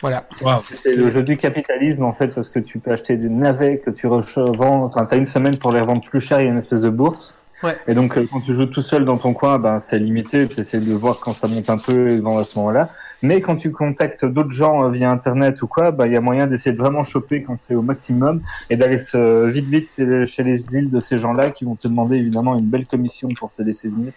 Voilà. 0.01 0.25
C'est 0.61 0.95
le 0.97 1.09
jeu 1.09 1.23
du 1.23 1.37
capitalisme, 1.37 2.03
en 2.05 2.13
fait, 2.13 2.27
parce 2.27 2.49
que 2.49 2.59
tu 2.59 2.79
peux 2.79 2.91
acheter 2.91 3.15
des 3.17 3.29
navets 3.29 3.79
que 3.79 3.89
tu 3.89 4.07
revends, 4.07 4.83
enfin, 4.83 5.05
t'as 5.05 5.17
une 5.17 5.25
semaine 5.25 5.57
pour 5.57 5.71
les 5.71 5.79
revendre 5.79 6.01
plus 6.01 6.21
cher, 6.21 6.39
il 6.41 6.45
y 6.45 6.47
a 6.47 6.51
une 6.51 6.57
espèce 6.57 6.81
de 6.81 6.89
bourse. 6.89 7.33
Ouais. 7.63 7.77
Et 7.87 7.93
donc, 7.93 8.17
euh, 8.17 8.27
quand 8.29 8.41
tu 8.41 8.53
joues 8.53 8.65
tout 8.65 8.81
seul 8.81 9.05
dans 9.05 9.17
ton 9.17 9.33
coin, 9.33 9.57
ben, 9.57 9.79
c'est 9.79 9.97
limité, 9.97 10.45
tu 10.47 10.59
essaies 10.59 10.81
de 10.81 10.93
voir 10.93 11.19
quand 11.21 11.31
ça 11.31 11.47
monte 11.47 11.69
un 11.69 11.77
peu 11.77 12.09
et 12.09 12.17
de 12.17 12.21
vendre 12.21 12.39
à 12.39 12.43
ce 12.43 12.59
moment-là. 12.59 12.89
Mais 13.21 13.39
quand 13.41 13.55
tu 13.55 13.71
contactes 13.71 14.25
d'autres 14.25 14.51
gens 14.51 14.83
euh, 14.83 14.89
via 14.91 15.09
Internet 15.09 15.61
ou 15.61 15.67
quoi, 15.67 15.91
ben, 15.91 16.05
il 16.05 16.11
y 16.11 16.17
a 16.17 16.21
moyen 16.21 16.45
d'essayer 16.47 16.73
de 16.73 16.77
vraiment 16.77 17.03
choper 17.03 17.41
quand 17.41 17.57
c'est 17.57 17.73
au 17.73 17.81
maximum 17.81 18.41
et 18.69 18.75
d'aller 18.75 18.97
se 18.97 19.47
vite 19.47 19.65
vite 19.65 19.89
chez 19.89 20.05
les- 20.05 20.25
chez 20.25 20.43
les 20.43 20.75
îles 20.75 20.89
de 20.89 20.99
ces 20.99 21.17
gens-là 21.17 21.49
qui 21.51 21.63
vont 21.63 21.75
te 21.75 21.87
demander 21.87 22.17
évidemment 22.17 22.55
une 22.57 22.65
belle 22.65 22.85
commission 22.85 23.29
pour 23.39 23.51
te 23.53 23.61
laisser 23.63 23.87
venir. 23.89 24.11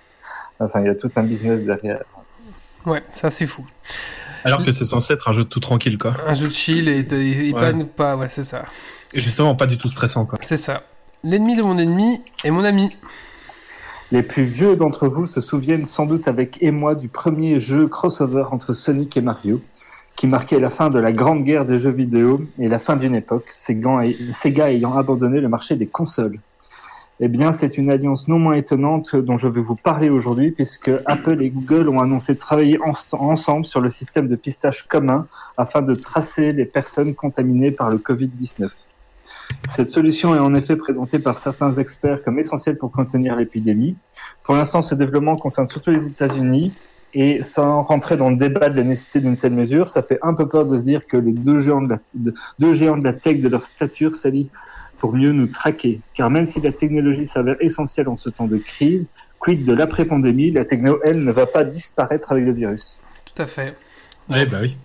Enfin, 0.58 0.80
il 0.80 0.86
y 0.86 0.90
a 0.90 0.94
tout 0.96 1.10
un 1.14 1.22
business 1.22 1.64
derrière. 1.64 2.02
Ouais, 2.84 3.02
ça 3.12 3.30
c'est 3.30 3.46
fou. 3.46 3.64
Alors 4.44 4.64
que 4.64 4.72
c'est 4.72 4.84
censé 4.84 5.12
être 5.14 5.28
un 5.28 5.32
jeu 5.32 5.44
tout 5.44 5.60
tranquille, 5.60 5.98
quoi. 5.98 6.14
Un 6.26 6.34
jeu 6.34 6.48
de 6.48 6.52
chill 6.52 6.88
et, 6.88 7.00
et, 7.00 7.48
et 7.48 7.52
Ouais. 7.54 7.72
pas, 7.72 7.84
pas, 7.96 8.16
voilà, 8.16 8.30
c'est 8.30 8.42
ça. 8.42 8.64
Et 9.14 9.20
justement, 9.20 9.54
pas 9.54 9.66
du 9.66 9.78
tout 9.78 9.88
stressant, 9.88 10.26
quoi. 10.26 10.38
C'est 10.42 10.56
ça. 10.56 10.82
L'ennemi 11.24 11.56
de 11.56 11.62
mon 11.62 11.76
ennemi 11.78 12.20
est 12.44 12.50
mon 12.50 12.64
ami. 12.64 12.90
Les 14.12 14.22
plus 14.22 14.44
vieux 14.44 14.76
d'entre 14.76 15.08
vous 15.08 15.26
se 15.26 15.40
souviennent 15.40 15.84
sans 15.84 16.06
doute 16.06 16.28
avec 16.28 16.58
émoi 16.62 16.94
du 16.94 17.08
premier 17.08 17.58
jeu 17.58 17.88
crossover 17.88 18.44
entre 18.52 18.72
Sonic 18.72 19.16
et 19.16 19.20
Mario, 19.20 19.60
qui 20.16 20.26
marquait 20.26 20.58
la 20.60 20.70
fin 20.70 20.88
de 20.90 20.98
la 20.98 21.12
grande 21.12 21.44
guerre 21.44 21.64
des 21.66 21.78
jeux 21.78 21.90
vidéo 21.90 22.42
et 22.58 22.68
la 22.68 22.78
fin 22.78 22.96
d'une 22.96 23.14
époque, 23.14 23.50
Sega 23.50 24.00
Sega 24.32 24.70
ayant 24.72 24.96
abandonné 24.96 25.40
le 25.40 25.48
marché 25.48 25.76
des 25.76 25.86
consoles. 25.86 26.38
Eh 27.20 27.26
bien, 27.28 27.50
c'est 27.50 27.76
une 27.78 27.90
alliance 27.90 28.28
non 28.28 28.38
moins 28.38 28.54
étonnante 28.54 29.16
dont 29.16 29.36
je 29.36 29.48
vais 29.48 29.60
vous 29.60 29.74
parler 29.74 30.08
aujourd'hui, 30.08 30.52
puisque 30.52 30.90
Apple 31.04 31.42
et 31.42 31.50
Google 31.50 31.88
ont 31.88 32.00
annoncé 32.00 32.36
travailler 32.36 32.78
en- 32.80 32.92
ensemble 33.18 33.66
sur 33.66 33.80
le 33.80 33.90
système 33.90 34.28
de 34.28 34.36
pistage 34.36 34.86
commun 34.86 35.26
afin 35.56 35.82
de 35.82 35.94
tracer 35.96 36.52
les 36.52 36.64
personnes 36.64 37.14
contaminées 37.16 37.72
par 37.72 37.90
le 37.90 37.98
Covid-19. 37.98 38.70
Cette 39.68 39.88
solution 39.88 40.36
est 40.36 40.38
en 40.38 40.54
effet 40.54 40.76
présentée 40.76 41.18
par 41.18 41.38
certains 41.38 41.72
experts 41.72 42.22
comme 42.22 42.38
essentielle 42.38 42.76
pour 42.76 42.92
contenir 42.92 43.34
l'épidémie. 43.34 43.96
Pour 44.44 44.54
l'instant, 44.54 44.80
ce 44.82 44.94
développement 44.94 45.36
concerne 45.36 45.66
surtout 45.68 45.90
les 45.90 46.06
États-Unis. 46.06 46.72
Et 47.14 47.42
sans 47.42 47.82
rentrer 47.84 48.18
dans 48.18 48.28
le 48.28 48.36
débat 48.36 48.68
de 48.68 48.76
la 48.76 48.82
nécessité 48.84 49.20
d'une 49.20 49.38
telle 49.38 49.54
mesure, 49.54 49.88
ça 49.88 50.02
fait 50.02 50.18
un 50.20 50.34
peu 50.34 50.46
peur 50.46 50.66
de 50.66 50.76
se 50.76 50.84
dire 50.84 51.06
que 51.06 51.16
les 51.16 51.32
deux 51.32 51.58
géants 51.58 51.80
de 51.80 51.88
la, 51.88 51.98
de- 52.14 53.12
tech 53.12 53.40
de 53.40 53.48
leur 53.48 53.64
stature 53.64 54.14
s'allient 54.14 54.50
pour 54.98 55.12
mieux 55.14 55.32
nous 55.32 55.46
traquer. 55.46 56.00
Car 56.14 56.30
même 56.30 56.44
si 56.46 56.60
la 56.60 56.72
technologie 56.72 57.26
s'avère 57.26 57.56
essentielle 57.60 58.08
en 58.08 58.16
ce 58.16 58.30
temps 58.30 58.46
de 58.46 58.56
crise, 58.56 59.06
quid 59.38 59.64
de 59.64 59.72
l'après-pandémie, 59.72 60.50
la 60.50 60.64
techno, 60.64 60.98
elle, 61.04 61.24
ne 61.24 61.32
va 61.32 61.46
pas 61.46 61.64
disparaître 61.64 62.32
avec 62.32 62.44
le 62.44 62.52
virus. 62.52 63.00
Tout 63.24 63.40
à 63.42 63.46
fait. 63.46 63.74
Ouais, 64.30 64.44
bah 64.46 64.58
oui. 64.60 64.76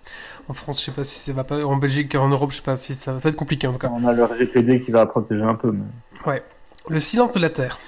En 0.48 0.52
France, 0.52 0.80
je 0.80 0.86
sais 0.86 0.92
pas 0.92 1.04
si 1.04 1.18
ça 1.18 1.32
va 1.32 1.44
pas. 1.44 1.64
En 1.64 1.76
Belgique 1.76 2.14
et 2.14 2.18
en 2.18 2.28
Europe, 2.28 2.50
je 2.52 2.56
sais 2.56 2.62
pas 2.62 2.76
si 2.76 2.94
ça, 2.94 3.18
ça 3.18 3.28
va 3.28 3.30
être 3.30 3.36
compliqué 3.36 3.66
en 3.66 3.72
tout 3.72 3.78
cas. 3.78 3.90
On 3.92 4.06
a 4.06 4.12
le 4.12 4.24
RGPD 4.24 4.80
qui 4.80 4.90
va 4.90 5.06
protéger 5.06 5.42
un 5.42 5.54
peu. 5.54 5.72
mais- 5.72 6.40
Le 6.88 7.00
silence 7.00 7.32
de 7.32 7.40
la 7.40 7.50
Terre. 7.50 7.78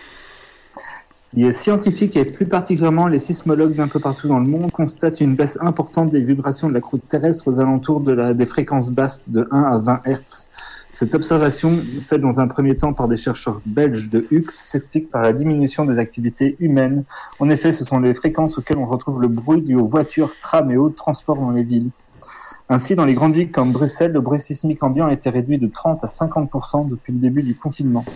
Les 1.35 1.52
scientifiques 1.52 2.16
et 2.16 2.25
plus 2.25 2.47
particulièrement 2.47 3.09
les 3.09 3.18
sismologues 3.18 3.75
d'un 3.75 3.88
peu 3.88 4.00
partout 4.00 4.26
dans 4.26 4.38
le 4.38 4.47
monde 4.47 4.71
constatent 4.71 5.21
une 5.21 5.35
baisse 5.35 5.59
importante 5.61 6.09
des 6.09 6.21
vibrations 6.23 6.68
de 6.68 6.73
la 6.75 6.80
croûte 6.80 7.06
terrestre 7.09 7.49
aux 7.49 7.61
alentours 7.61 8.00
de 8.00 8.12
la, 8.12 8.33
des 8.33 8.47
fréquences 8.47 8.90
basses 8.90 9.25
de 9.28 9.47
1 9.50 9.62
à 9.64 9.76
20 9.78 10.00
Hz. 10.06 10.47
Cette 10.98 11.14
observation, 11.14 11.82
faite 12.00 12.22
dans 12.22 12.40
un 12.40 12.48
premier 12.48 12.74
temps 12.74 12.94
par 12.94 13.06
des 13.06 13.18
chercheurs 13.18 13.60
belges 13.66 14.08
de 14.08 14.26
Uccle, 14.30 14.54
s'explique 14.54 15.10
par 15.10 15.20
la 15.20 15.34
diminution 15.34 15.84
des 15.84 15.98
activités 15.98 16.56
humaines. 16.58 17.04
En 17.38 17.50
effet, 17.50 17.70
ce 17.70 17.84
sont 17.84 18.00
les 18.00 18.14
fréquences 18.14 18.56
auxquelles 18.56 18.78
on 18.78 18.86
retrouve 18.86 19.20
le 19.20 19.28
bruit 19.28 19.60
dû 19.60 19.74
aux 19.74 19.84
voitures, 19.84 20.32
trams 20.40 20.70
et 20.70 20.78
autres 20.78 20.94
transports 20.94 21.36
dans 21.36 21.50
les 21.50 21.64
villes. 21.64 21.90
Ainsi, 22.70 22.94
dans 22.94 23.04
les 23.04 23.12
grandes 23.12 23.34
villes 23.34 23.50
comme 23.50 23.72
Bruxelles, 23.72 24.12
le 24.12 24.22
bruit 24.22 24.40
sismique 24.40 24.82
ambiant 24.82 25.08
a 25.08 25.12
été 25.12 25.28
réduit 25.28 25.58
de 25.58 25.66
30 25.66 26.02
à 26.02 26.06
50% 26.06 26.88
depuis 26.88 27.12
le 27.12 27.18
début 27.18 27.42
du 27.42 27.54
confinement. 27.54 28.06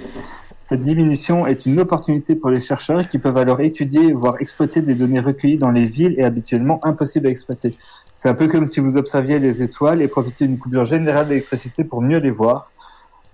Cette 0.63 0.83
diminution 0.83 1.47
est 1.47 1.67
une 1.67 1.81
opportunité 1.81 2.35
pour 2.35 2.49
les 2.49 2.61
chercheurs 2.61 3.09
qui 3.09 3.19
peuvent 3.19 3.37
alors 3.37 3.61
étudier, 3.61 4.13
voire 4.13 4.37
exploiter 4.41 4.81
des 4.81 4.95
données 4.95 5.21
recueillies 5.21 5.59
dans 5.59 5.71
les 5.71 5.85
villes 5.85 6.15
et 6.19 6.25
habituellement 6.25 6.81
impossibles 6.85 7.27
à 7.27 7.31
exploiter. 7.31 7.75
C'est 8.15 8.29
un 8.29 8.35
peu 8.35 8.49
comme 8.49 8.67
si 8.67 8.81
vous 8.81 8.97
observiez 8.97 9.39
les 9.39 9.63
étoiles 9.63 10.03
et 10.03 10.09
profitiez 10.09 10.47
d'une 10.47 10.59
coupure 10.59 10.85
générale 10.85 11.29
d'électricité 11.29 11.85
pour 11.85 12.03
mieux 12.03 12.19
les 12.19 12.31
voir. 12.31 12.71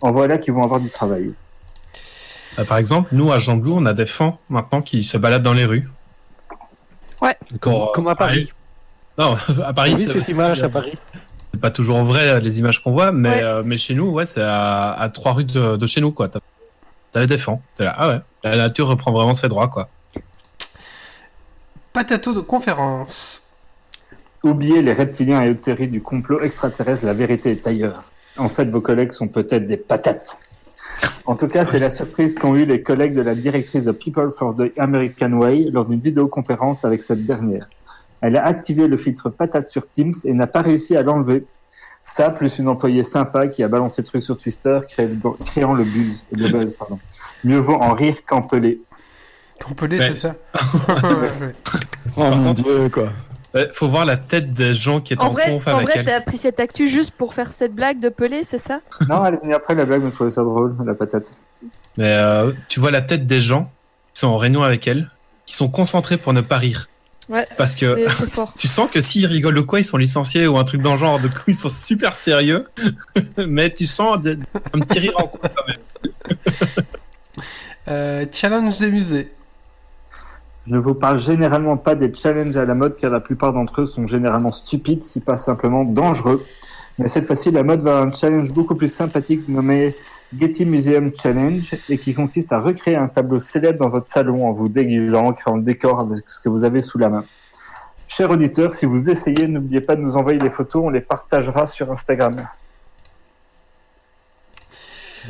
En 0.02 0.10
voilà 0.12 0.38
qui 0.38 0.50
vont 0.50 0.62
avoir 0.62 0.80
du 0.80 0.90
travail. 0.90 1.32
Euh, 2.58 2.64
par 2.64 2.78
exemple, 2.78 3.08
nous 3.12 3.32
à 3.32 3.38
Jean-Blou, 3.38 3.74
on 3.76 3.86
a 3.86 3.94
des 3.94 4.06
fans 4.06 4.38
maintenant 4.48 4.82
qui 4.82 5.02
se 5.02 5.16
baladent 5.18 5.42
dans 5.42 5.54
les 5.54 5.64
rues. 5.64 5.88
Ouais. 7.20 7.34
Euh, 7.66 7.86
comme 7.94 8.08
à 8.08 8.14
Paris. 8.14 8.52
Non, 9.18 9.36
à 9.64 9.72
Paris, 9.72 9.94
oui, 9.96 10.04
c'est 10.06 10.12
cette 10.12 10.28
image 10.28 10.62
à 10.62 10.68
Paris. 10.68 10.96
c'est 11.52 11.60
pas 11.60 11.70
toujours 11.70 12.02
vrai 12.04 12.40
les 12.40 12.58
images 12.58 12.82
qu'on 12.82 12.92
voit, 12.92 13.10
mais, 13.12 13.30
Ouais. 13.30 13.42
euh, 13.42 13.62
mais 13.64 13.78
chez 13.78 13.94
nous, 13.94 14.10
ouais, 14.10 14.26
c'est 14.26 14.42
à, 14.42 14.92
à 14.92 15.08
trois 15.08 15.32
rues 15.32 15.44
de, 15.44 15.76
de 15.76 15.86
chez 15.86 16.00
nous, 16.02 16.12
quoi. 16.12 16.28
T'avais 17.12 17.26
des 17.26 17.38
fans. 17.38 17.62
T'es 17.74 17.84
là, 17.84 17.94
ah 17.96 18.08
ouais, 18.08 18.20
la 18.44 18.56
nature 18.58 18.88
reprend 18.88 19.10
vraiment 19.12 19.32
ses 19.34 19.48
droits, 19.48 19.68
quoi. 19.68 19.88
Patato 21.94 22.34
de 22.34 22.40
conférence. 22.40 23.45
Oubliez 24.42 24.82
les 24.82 24.92
reptiliens 24.92 25.42
et 25.42 25.54
théories 25.56 25.88
du 25.88 26.00
complot 26.02 26.40
extraterrestre, 26.40 27.04
la 27.06 27.12
vérité 27.14 27.50
est 27.52 27.66
ailleurs. 27.66 28.04
En 28.36 28.48
fait, 28.48 28.66
vos 28.66 28.80
collègues 28.80 29.12
sont 29.12 29.28
peut-être 29.28 29.66
des 29.66 29.76
patates. 29.76 30.38
En 31.24 31.34
tout 31.34 31.48
cas, 31.48 31.64
c'est 31.64 31.78
la 31.78 31.90
surprise 31.90 32.34
qu'ont 32.36 32.54
eu 32.54 32.64
les 32.64 32.82
collègues 32.82 33.14
de 33.14 33.22
la 33.22 33.34
directrice 33.34 33.84
de 33.84 33.92
People 33.92 34.30
for 34.30 34.54
the 34.54 34.72
American 34.78 35.32
Way 35.32 35.70
lors 35.72 35.84
d'une 35.86 35.98
vidéoconférence 36.00 36.84
avec 36.84 37.02
cette 37.02 37.24
dernière. 37.24 37.68
Elle 38.20 38.36
a 38.36 38.44
activé 38.46 38.86
le 38.86 38.96
filtre 38.96 39.28
patate 39.30 39.68
sur 39.68 39.88
Teams 39.90 40.12
et 40.24 40.32
n'a 40.32 40.46
pas 40.46 40.62
réussi 40.62 40.96
à 40.96 41.02
l'enlever. 41.02 41.44
Ça, 42.02 42.30
plus 42.30 42.58
une 42.58 42.68
employée 42.68 43.02
sympa 43.02 43.48
qui 43.48 43.62
a 43.64 43.68
balancé 43.68 44.00
le 44.02 44.06
truc 44.06 44.22
sur 44.22 44.38
Twitter, 44.38 44.78
créant 44.86 45.74
le, 45.74 45.82
buzz, 45.84 46.22
le 46.32 46.48
buzz, 46.50 46.72
pardon. 46.78 46.98
Mieux 47.42 47.58
vaut 47.58 47.74
en 47.74 47.92
rire 47.94 48.16
qu'en 48.24 48.42
peler. 48.42 48.80
Campelé, 49.60 49.98
Ouais. 49.98 50.06
c'est 50.08 50.28
ça 50.28 50.34
Ouais, 51.02 51.46
ouais. 51.46 51.52
Oh 52.16 52.20
Par 52.20 52.36
mon 52.36 52.54
contre- 52.54 52.62
dieu, 52.62 52.88
quoi. 52.90 53.08
Ouais, 53.56 53.68
faut 53.72 53.88
voir 53.88 54.04
la 54.04 54.16
tête 54.16 54.52
des 54.52 54.74
gens 54.74 55.00
qui 55.00 55.14
étaient 55.14 55.22
en, 55.22 55.28
En 55.28 55.30
vrai, 55.30 55.50
conf 55.50 55.66
en 55.68 55.76
avec 55.76 55.86
vrai 55.88 55.94
elle. 55.98 56.04
t'as 56.06 56.20
pris 56.20 56.36
cette 56.36 56.60
actu 56.60 56.86
juste 56.88 57.10
pour 57.12 57.34
faire 57.34 57.50
cette 57.52 57.74
blague 57.74 57.98
de 58.00 58.08
Pelé, 58.08 58.44
c'est 58.44 58.58
ça? 58.58 58.80
Non, 59.08 59.24
elle 59.24 59.34
est 59.34 59.40
venue 59.42 59.54
après 59.54 59.74
la 59.74 59.84
blague, 59.84 60.02
mais 60.02 60.10
je 60.10 60.14
trouvais 60.14 60.30
ça 60.30 60.42
drôle, 60.42 60.74
la 60.84 60.94
patate. 60.94 61.32
Mais 61.96 62.12
euh, 62.16 62.52
tu 62.68 62.80
vois 62.80 62.90
la 62.90 63.00
tête 63.02 63.26
des 63.26 63.40
gens 63.40 63.70
qui 64.12 64.20
sont 64.20 64.28
en 64.28 64.36
réunion 64.36 64.62
avec 64.62 64.86
elle, 64.86 65.10
qui 65.46 65.54
sont 65.54 65.68
concentrés 65.68 66.16
pour 66.18 66.32
ne 66.32 66.40
pas 66.42 66.58
rire. 66.58 66.88
Ouais. 67.28 67.44
Parce 67.56 67.74
que 67.74 67.96
C'est 67.96 68.10
c'est 68.26 68.30
fort. 68.30 68.54
tu 68.56 68.68
sens 68.68 68.88
que 68.90 69.00
s'ils 69.00 69.26
rigolent 69.26 69.58
ou 69.58 69.66
quoi, 69.66 69.80
ils 69.80 69.84
sont 69.84 69.96
licenciés 69.96 70.46
ou 70.46 70.58
un 70.58 70.64
truc 70.64 70.80
dans 70.82 70.92
le 70.92 70.98
genre. 70.98 71.18
De 71.18 71.26
coup, 71.28 71.42
ils 71.48 71.56
sont 71.56 71.68
super 71.68 72.14
sérieux. 72.14 72.66
Mais 73.38 73.72
tu 73.72 73.86
sens 73.86 74.20
de- 74.22 74.38
un 74.74 74.78
petit 74.80 75.00
rire 75.00 75.14
en 75.18 75.26
coin 75.26 75.48
quand 75.56 75.66
même. 75.66 75.76
Euh, 77.88 78.26
challenge 78.32 78.78
des 78.78 78.90
musées. 78.90 79.32
Je 80.66 80.74
ne 80.74 80.78
vous 80.78 80.94
parle 80.94 81.18
généralement 81.18 81.76
pas 81.76 81.94
des 81.94 82.12
challenges 82.12 82.56
à 82.56 82.64
la 82.64 82.74
mode 82.74 82.96
car 82.96 83.10
la 83.10 83.20
plupart 83.20 83.52
d'entre 83.52 83.82
eux 83.82 83.86
sont 83.86 84.06
généralement 84.06 84.50
stupides, 84.50 85.04
si 85.04 85.20
pas 85.20 85.36
simplement 85.36 85.84
dangereux. 85.84 86.44
Mais 86.98 87.06
cette 87.06 87.26
fois-ci, 87.26 87.50
la 87.50 87.62
mode 87.62 87.82
va 87.82 87.98
à 87.98 88.02
un 88.02 88.10
challenge 88.10 88.50
beaucoup 88.52 88.74
plus 88.74 88.92
sympathique 88.92 89.48
nommé 89.48 89.94
Getty 90.36 90.64
Museum 90.64 91.12
Challenge 91.14 91.74
et 91.88 91.98
qui 91.98 92.14
consiste 92.14 92.52
à 92.52 92.58
recréer 92.58 92.96
un 92.96 93.06
tableau 93.06 93.38
célèbre 93.38 93.78
dans 93.78 93.88
votre 93.88 94.08
salon 94.08 94.48
en 94.48 94.52
vous 94.52 94.68
déguisant, 94.68 95.26
en 95.26 95.32
créant 95.32 95.56
le 95.56 95.62
décor 95.62 96.00
avec 96.00 96.28
ce 96.28 96.40
que 96.40 96.48
vous 96.48 96.64
avez 96.64 96.80
sous 96.80 96.98
la 96.98 97.10
main. 97.10 97.24
Chers 98.08 98.30
auditeurs, 98.30 98.74
si 98.74 98.86
vous 98.86 99.08
essayez, 99.08 99.46
n'oubliez 99.46 99.80
pas 99.80 99.94
de 99.94 100.00
nous 100.00 100.16
envoyer 100.16 100.38
les 100.38 100.50
photos, 100.50 100.82
on 100.86 100.90
les 100.90 101.00
partagera 101.00 101.66
sur 101.66 101.90
Instagram. 101.92 102.48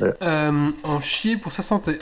Euh, 0.02 0.70
en 0.84 1.00
chier 1.00 1.36
pour 1.36 1.52
sa 1.52 1.62
santé. 1.62 1.98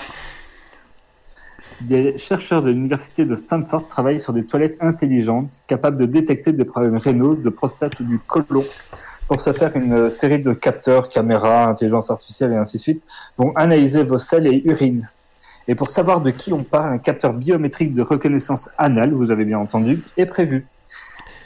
Des 1.85 2.17
chercheurs 2.17 2.63
de 2.63 2.71
l'université 2.71 3.27
de 3.27 3.35
Stanford 3.35 3.87
travaillent 3.89 4.19
sur 4.19 4.33
des 4.33 4.45
toilettes 4.45 4.79
intelligentes 4.81 5.51
capables 5.67 5.99
de 5.99 6.07
détecter 6.07 6.53
des 6.53 6.65
problèmes 6.65 6.97
rénaux, 6.97 7.35
de 7.35 7.51
prostate 7.51 8.01
ou 8.01 8.05
du 8.05 8.19
côlon. 8.19 8.65
Pour 9.29 9.39
se 9.39 9.53
faire 9.53 9.77
une 9.77 10.09
série 10.09 10.39
de 10.39 10.55
capteurs, 10.55 11.11
caméras, 11.11 11.69
intelligence 11.69 12.11
artificielle 12.11 12.53
et 12.53 12.57
ainsi 12.57 12.79
de 12.79 12.83
suite, 12.83 13.03
vont 13.37 13.53
analyser 13.55 14.03
vos 14.03 14.17
selles 14.17 14.47
et 14.47 14.63
urines. 14.65 15.11
Et 15.69 15.75
pour 15.75 15.91
savoir 15.91 16.23
de 16.23 16.31
qui 16.31 16.55
on 16.55 16.63
parle, 16.63 16.95
un 16.95 16.99
capteur 16.99 17.35
biométrique 17.35 17.93
de 17.93 18.01
reconnaissance 18.01 18.71
anale, 18.79 19.13
vous 19.13 19.31
avez 19.31 19.45
bien 19.45 19.59
entendu, 19.59 20.01
est 20.17 20.27
prévu. 20.27 20.67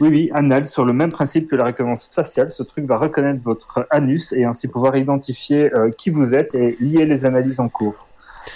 Oui, 0.01 0.09
oui, 0.09 0.31
anal, 0.35 0.67
sur 0.67 0.85
le 0.85 0.93
même 0.93 1.11
principe 1.11 1.49
que 1.49 1.57
la 1.57 1.65
reconnaissance 1.65 2.15
faciale, 2.15 2.53
ce 2.53 2.63
truc 2.63 2.85
va 2.85 2.97
reconnaître 2.97 3.43
votre 3.43 3.89
anus 3.91 4.33
et 4.33 4.45
ainsi 4.45 4.69
pouvoir 4.69 4.97
identifier 4.97 5.75
euh, 5.75 5.91
qui 5.91 6.11
vous 6.11 6.37
êtes 6.37 6.55
et 6.55 6.77
lier 6.79 7.07
les 7.07 7.27
analyses 7.27 7.59
en 7.59 7.69
cours. 7.69 8.08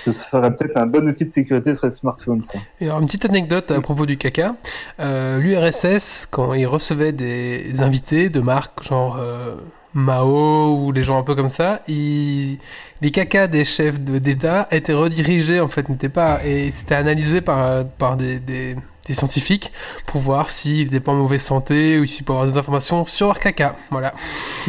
Ce 0.04 0.12
serait 0.12 0.54
peut-être 0.54 0.76
un 0.76 0.86
bon 0.86 1.06
outil 1.08 1.24
de 1.26 1.30
sécurité 1.30 1.74
sur 1.74 1.86
les 1.86 1.92
smartphones, 1.92 2.42
ça. 2.42 2.58
Et 2.80 2.86
alors, 2.86 3.00
une 3.00 3.06
petite 3.06 3.24
anecdote 3.24 3.70
à 3.70 3.80
propos 3.80 4.06
du 4.06 4.16
caca. 4.16 4.54
Euh, 5.00 5.38
L'URSS, 5.38 6.26
quand 6.30 6.54
il 6.54 6.66
recevait 6.66 7.12
des 7.12 7.82
invités 7.82 8.28
de 8.28 8.40
marques 8.40 8.82
genre 8.82 9.16
euh, 9.20 9.54
Mao 9.94 10.76
ou 10.76 10.92
les 10.92 11.04
gens 11.04 11.18
un 11.18 11.22
peu 11.22 11.34
comme 11.34 11.48
ça, 11.48 11.82
ils- 11.88 12.58
les 13.02 13.10
cacas 13.10 13.46
des 13.46 13.64
chefs 13.64 14.00
de- 14.00 14.18
d'État 14.18 14.66
étaient 14.70 14.92
redirigés 14.94 15.60
en 15.60 15.68
fait, 15.68 15.88
n'étaient 15.88 16.08
pas 16.08 16.44
et 16.44 16.70
c'était 16.70 16.94
analysé 16.94 17.40
par 17.42 17.84
par 17.98 18.16
des, 18.16 18.38
des, 18.40 18.76
des 19.06 19.12
scientifiques 19.14 19.70
pour 20.06 20.20
voir 20.20 20.48
s'ils 20.50 20.84
n'étaient 20.84 21.00
pas 21.00 21.12
en 21.12 21.16
mauvaise 21.16 21.42
santé 21.42 21.98
ou 21.98 22.06
s'ils 22.06 22.24
pouvaient 22.24 22.38
avoir 22.38 22.52
des 22.52 22.58
informations 22.58 23.04
sur 23.04 23.26
leur 23.26 23.38
caca. 23.38 23.74
Voilà. 23.90 24.14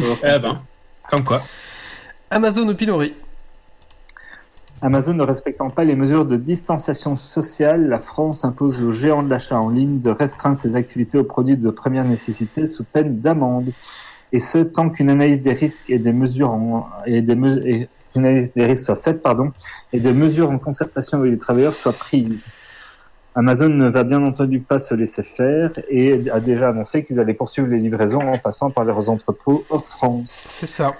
Eh 0.00 0.38
ben, 0.38 0.60
comme 1.10 1.24
quoi. 1.24 1.40
Amazon 2.30 2.68
ou 2.68 2.74
Pilori. 2.74 3.14
Amazon 4.82 5.14
ne 5.14 5.22
respectant 5.22 5.70
pas 5.70 5.84
les 5.84 5.94
mesures 5.94 6.26
de 6.26 6.36
distanciation 6.36 7.16
sociale, 7.16 7.88
la 7.88 7.98
France 7.98 8.44
impose 8.44 8.82
aux 8.82 8.92
géants 8.92 9.22
de 9.22 9.30
l'achat 9.30 9.58
en 9.58 9.70
ligne 9.70 10.00
de 10.00 10.10
restreindre 10.10 10.56
ses 10.56 10.76
activités 10.76 11.16
aux 11.16 11.24
produits 11.24 11.56
de 11.56 11.70
première 11.70 12.04
nécessité 12.04 12.66
sous 12.66 12.84
peine 12.84 13.20
d'amende. 13.20 13.72
Et 14.32 14.38
ce, 14.38 14.58
tant 14.58 14.90
qu'une 14.90 15.10
analyse 15.10 15.40
des 15.40 15.52
risques 15.52 15.90
et 15.90 15.98
des 15.98 16.12
mesures 16.12 16.50
en, 16.50 16.88
et 17.06 17.22
des 17.22 17.34
me- 17.34 17.86
des 18.16 18.66
risques 18.66 18.84
soit 18.84 18.96
faite, 18.96 19.22
pardon, 19.22 19.52
et 19.92 20.00
des 20.00 20.12
mesures 20.12 20.50
en 20.50 20.58
concertation 20.58 21.18
avec 21.18 21.32
les 21.32 21.38
travailleurs 21.38 21.74
soient 21.74 21.92
prises. 21.92 22.44
Amazon 23.34 23.68
ne 23.68 23.88
va 23.88 24.04
bien 24.04 24.24
entendu 24.24 24.60
pas 24.60 24.78
se 24.78 24.94
laisser 24.94 25.24
faire 25.24 25.72
et 25.88 26.30
a 26.30 26.38
déjà 26.38 26.68
annoncé 26.68 27.02
qu'ils 27.02 27.18
allaient 27.18 27.34
poursuivre 27.34 27.68
les 27.68 27.78
livraisons 27.78 28.20
en 28.20 28.38
passant 28.38 28.70
par 28.70 28.84
leurs 28.84 29.10
entrepôts 29.10 29.64
hors 29.70 29.84
France. 29.84 30.46
C'est 30.50 30.66
ça. 30.66 30.94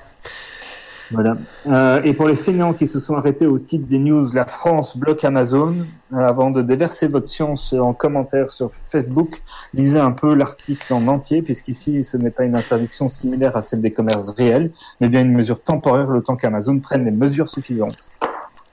Voilà. 1.11 1.37
Euh, 1.66 2.02
et 2.02 2.14
pour 2.14 2.26
les 2.26 2.37
fainéants 2.37 2.73
qui 2.73 2.87
se 2.87 2.99
sont 2.99 3.14
arrêtés 3.14 3.46
au 3.46 3.58
titre 3.58 3.87
des 3.87 3.99
news, 3.99 4.26
la 4.32 4.46
France 4.46 4.96
bloque 4.96 5.25
Amazon. 5.25 5.87
Euh, 6.12 6.18
avant 6.18 6.50
de 6.50 6.62
déverser 6.62 7.08
votre 7.08 7.28
science 7.28 7.73
en 7.73 7.92
commentaire 7.92 8.50
sur 8.50 8.73
Facebook, 8.73 9.42
lisez 9.73 9.99
un 9.99 10.12
peu 10.12 10.34
l'article 10.34 10.92
en 10.92 11.06
entier, 11.08 11.42
puisqu'ici, 11.42 12.04
ce 12.04 12.16
n'est 12.16 12.30
pas 12.30 12.44
une 12.44 12.56
interdiction 12.56 13.08
similaire 13.08 13.56
à 13.56 13.62
celle 13.62 13.80
des 13.80 13.92
commerces 13.92 14.30
réels, 14.30 14.70
mais 15.00 15.08
bien 15.08 15.23
une 15.23 15.32
mesure 15.32 15.62
temporaire 15.62 16.11
le 16.11 16.23
temps 16.23 16.37
qu'Amazon 16.37 16.78
prenne 16.78 17.04
les 17.04 17.11
mesures 17.11 17.49
suffisantes. 17.49 18.11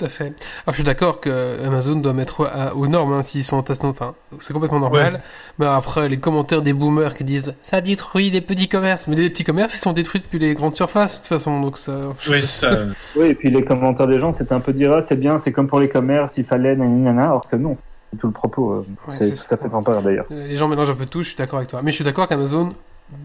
Tout 0.02 0.06
à 0.06 0.10
fait. 0.10 0.24
Alors 0.26 0.34
je 0.70 0.74
suis 0.74 0.84
d'accord 0.84 1.20
que 1.20 1.64
Amazon 1.64 1.96
doit 1.98 2.14
mettre 2.14 2.50
à- 2.52 2.76
aux 2.76 2.88
normes 2.88 3.14
hein, 3.14 3.22
s'ils 3.22 3.44
sont 3.44 3.58
en 3.58 3.62
test. 3.64 3.86
Enfin, 3.86 4.16
c'est 4.40 4.52
complètement 4.52 4.80
normal. 4.80 5.22
Mais 5.60 5.68
après, 5.68 6.10
les 6.10 6.18
commentaires 6.20 6.64
des 6.64 6.74
boomers 6.74 7.14
qui 7.14 7.24
disent 7.24 7.54
ça 7.62 7.82
détruit 7.82 8.32
les 8.32 8.42
petits 8.42 8.68
commerces. 8.68 9.08
Mais 9.08 9.16
les 9.16 9.30
petits 9.30 9.44
commerces, 9.44 9.76
ils 9.76 9.80
sont 9.80 9.94
détruits 9.94 10.22
depuis 10.22 10.40
les 10.40 10.56
grandes 10.56 10.76
surfaces, 10.76 11.18
de 11.18 11.20
toute 11.20 11.28
façon. 11.28 11.62
Donc 11.62 11.78
ça. 11.78 11.94
Oui, 12.30 12.42
ça. 12.42 12.72
Oui, 13.16 13.28
et 13.28 13.34
puis 13.36 13.52
les 13.52 13.64
commentaires 13.64 14.08
des 14.08 14.18
gens, 14.20 14.32
c'était 14.32 14.54
un 14.54 14.60
peu 14.60 14.74
dire, 14.74 14.92
ah, 14.94 15.02
c'est 15.02 15.16
bien, 15.20 15.38
c'est 15.38 15.52
comme 15.52 15.68
pour 15.68 15.80
les 15.80 15.90
commerces, 15.90 16.38
il 16.38 16.46
fallait, 16.46 16.76
nanana, 16.76 17.24
alors 17.26 17.48
que 17.48 17.56
non, 17.56 17.74
c'est 17.76 18.18
tout 18.20 18.28
le 18.28 18.34
propos. 18.34 18.72
euh, 18.72 18.86
c'est 19.10 19.26
c'est 19.26 19.32
tout 19.32 19.36
ça. 19.50 19.56
à 19.56 19.58
fait 19.58 19.70
temporaire 19.70 20.02
d'ailleurs. 20.02 20.26
Les 20.32 20.58
gens 20.58 20.68
mélangent 20.68 20.90
un 20.90 20.96
peu 20.96 21.06
tout, 21.06 21.22
je 21.22 21.28
suis 21.30 21.38
d'accord 21.38 21.58
avec 21.60 21.70
toi. 21.70 21.82
Mais 21.84 21.92
je 21.92 21.96
suis 21.96 22.04
d'accord 22.06 22.28
qu'Amazon 22.28 22.70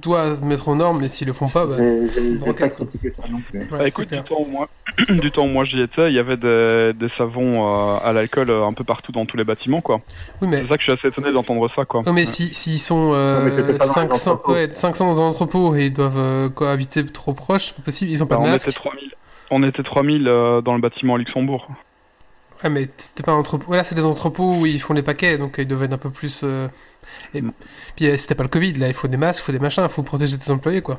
doit 0.02 0.34
se 0.34 0.40
mettre 0.40 0.68
aux 0.68 0.74
normes, 0.74 1.00
mais 1.00 1.08
s'ils 1.08 1.26
le 1.26 1.32
font 1.32 1.48
pas, 1.48 1.66
bah. 1.66 1.76
J'ai 1.78 2.34
broquette, 2.36 2.58
pas 2.58 2.68
quoi. 2.68 2.86
critiqué 2.86 3.10
ça 3.10 3.22
non 3.30 3.40
plus. 3.50 3.64
Bah, 3.70 3.86
écoute, 3.86 4.08
clair. 4.08 4.22
du 4.22 4.28
temps, 4.28 4.40
où 4.40 4.44
moi, 4.46 4.68
du 5.08 5.30
temps 5.30 5.44
où 5.44 5.48
moi 5.48 5.64
j'y 5.64 5.80
étais, 5.80 6.08
il 6.08 6.14
y 6.14 6.18
avait 6.18 6.36
des, 6.36 6.92
des 6.94 7.08
savons 7.16 7.42
euh, 7.94 7.98
à 8.04 8.12
l'alcool 8.12 8.50
euh, 8.50 8.64
un 8.66 8.72
peu 8.72 8.84
partout 8.84 9.12
dans 9.12 9.26
tous 9.26 9.36
les 9.36 9.44
bâtiments, 9.44 9.80
quoi. 9.80 10.00
Oui, 10.42 10.48
mais. 10.48 10.62
C'est 10.62 10.68
ça 10.68 10.76
que 10.76 10.82
je 10.82 10.90
suis 10.90 10.98
assez 10.98 11.08
étonné 11.08 11.32
d'entendre 11.32 11.68
ça, 11.74 11.84
quoi. 11.84 12.02
Non, 12.06 12.12
mais 12.12 12.26
si 12.26 12.52
s'ils 12.54 12.78
sont 12.78 13.12
euh, 13.14 13.38
Non, 13.38 13.44
mais 13.46 13.50
t'étais 13.50 13.78
pas 13.78 13.86
dans 13.86 14.02
les 14.02 14.08
500, 14.08 14.30
entrepôts. 14.32 14.52
ouais, 14.52 14.68
500 14.72 15.14
dans 15.14 15.22
un 15.22 15.26
entrepôt 15.28 15.74
et 15.76 15.86
ils 15.86 15.92
doivent 15.92 16.18
euh, 16.18 16.48
cohabiter 16.48 17.04
trop 17.06 17.32
proche, 17.32 17.72
c'est 17.74 17.84
possible, 17.84 18.10
ils 18.10 18.22
ont 18.22 18.26
pas 18.26 18.36
Bah, 18.36 18.42
de 18.42 18.48
on, 18.48 18.50
masque. 18.52 18.68
était 18.68 18.76
3000, 18.78 19.10
on 19.50 19.62
était 19.62 19.82
3000 19.82 20.28
euh, 20.28 20.60
dans 20.60 20.74
le 20.74 20.80
bâtiment 20.80 21.14
à 21.14 21.18
Luxembourg. 21.18 21.68
Ouais, 22.64 22.70
mais 22.70 22.88
c'était 22.96 23.22
pas 23.22 23.32
un 23.32 23.36
entrepôt. 23.36 23.64
Voilà, 23.66 23.84
c'est 23.84 23.94
des 23.94 24.04
entrepôts 24.04 24.60
où 24.60 24.66
ils 24.66 24.80
font 24.80 24.94
les 24.94 25.02
paquets, 25.02 25.36
donc 25.38 25.58
euh, 25.58 25.62
ils 25.62 25.68
devaient 25.68 25.86
être 25.86 25.92
un 25.92 25.98
peu 25.98 26.10
plus. 26.10 26.40
euh, 26.44 26.68
Et 27.34 27.42
Mm. 27.42 27.52
puis 27.96 28.06
euh, 28.06 28.16
c'était 28.16 28.34
pas 28.34 28.42
le 28.42 28.48
Covid, 28.48 28.72
là, 28.74 28.88
il 28.88 28.94
faut 28.94 29.08
des 29.08 29.16
masques, 29.16 29.42
il 29.42 29.46
faut 29.46 29.52
des 29.52 29.58
machins, 29.58 29.82
il 29.84 29.90
faut 29.90 30.02
protéger 30.02 30.36
tes 30.38 30.50
employés, 30.50 30.80
quoi. 30.82 30.98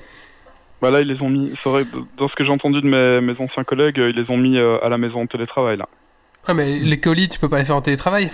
Bah 0.82 0.92
là, 0.92 1.00
ils 1.02 1.08
les 1.08 1.20
ont 1.22 1.30
mis, 1.30 1.52
c'est 1.64 1.70
vrai, 1.70 1.86
dans 2.18 2.30
ce 2.30 2.36
que 2.36 2.46
j'ai 2.46 2.52
entendu 2.52 2.82
de 2.82 2.88
mes, 2.88 3.20
mes 3.22 3.34
anciens 3.42 3.64
collègues, 3.64 3.96
ils 3.98 4.16
les 4.16 4.30
ont 4.32 4.38
mis 4.38 4.58
euh, 4.58 4.78
à 4.86 4.90
la 4.90 4.98
maison 5.00 5.24
de 5.24 5.28
télétravail, 5.30 5.78
là. 5.78 5.90
Ouais, 6.48 6.54
mais 6.54 6.78
les 6.80 7.00
colis, 7.00 7.28
tu 7.28 7.40
peux 7.40 7.50
pas 7.50 7.58
les 7.58 7.66
faire 7.66 7.76
en 7.76 7.82
télétravail. 7.82 8.30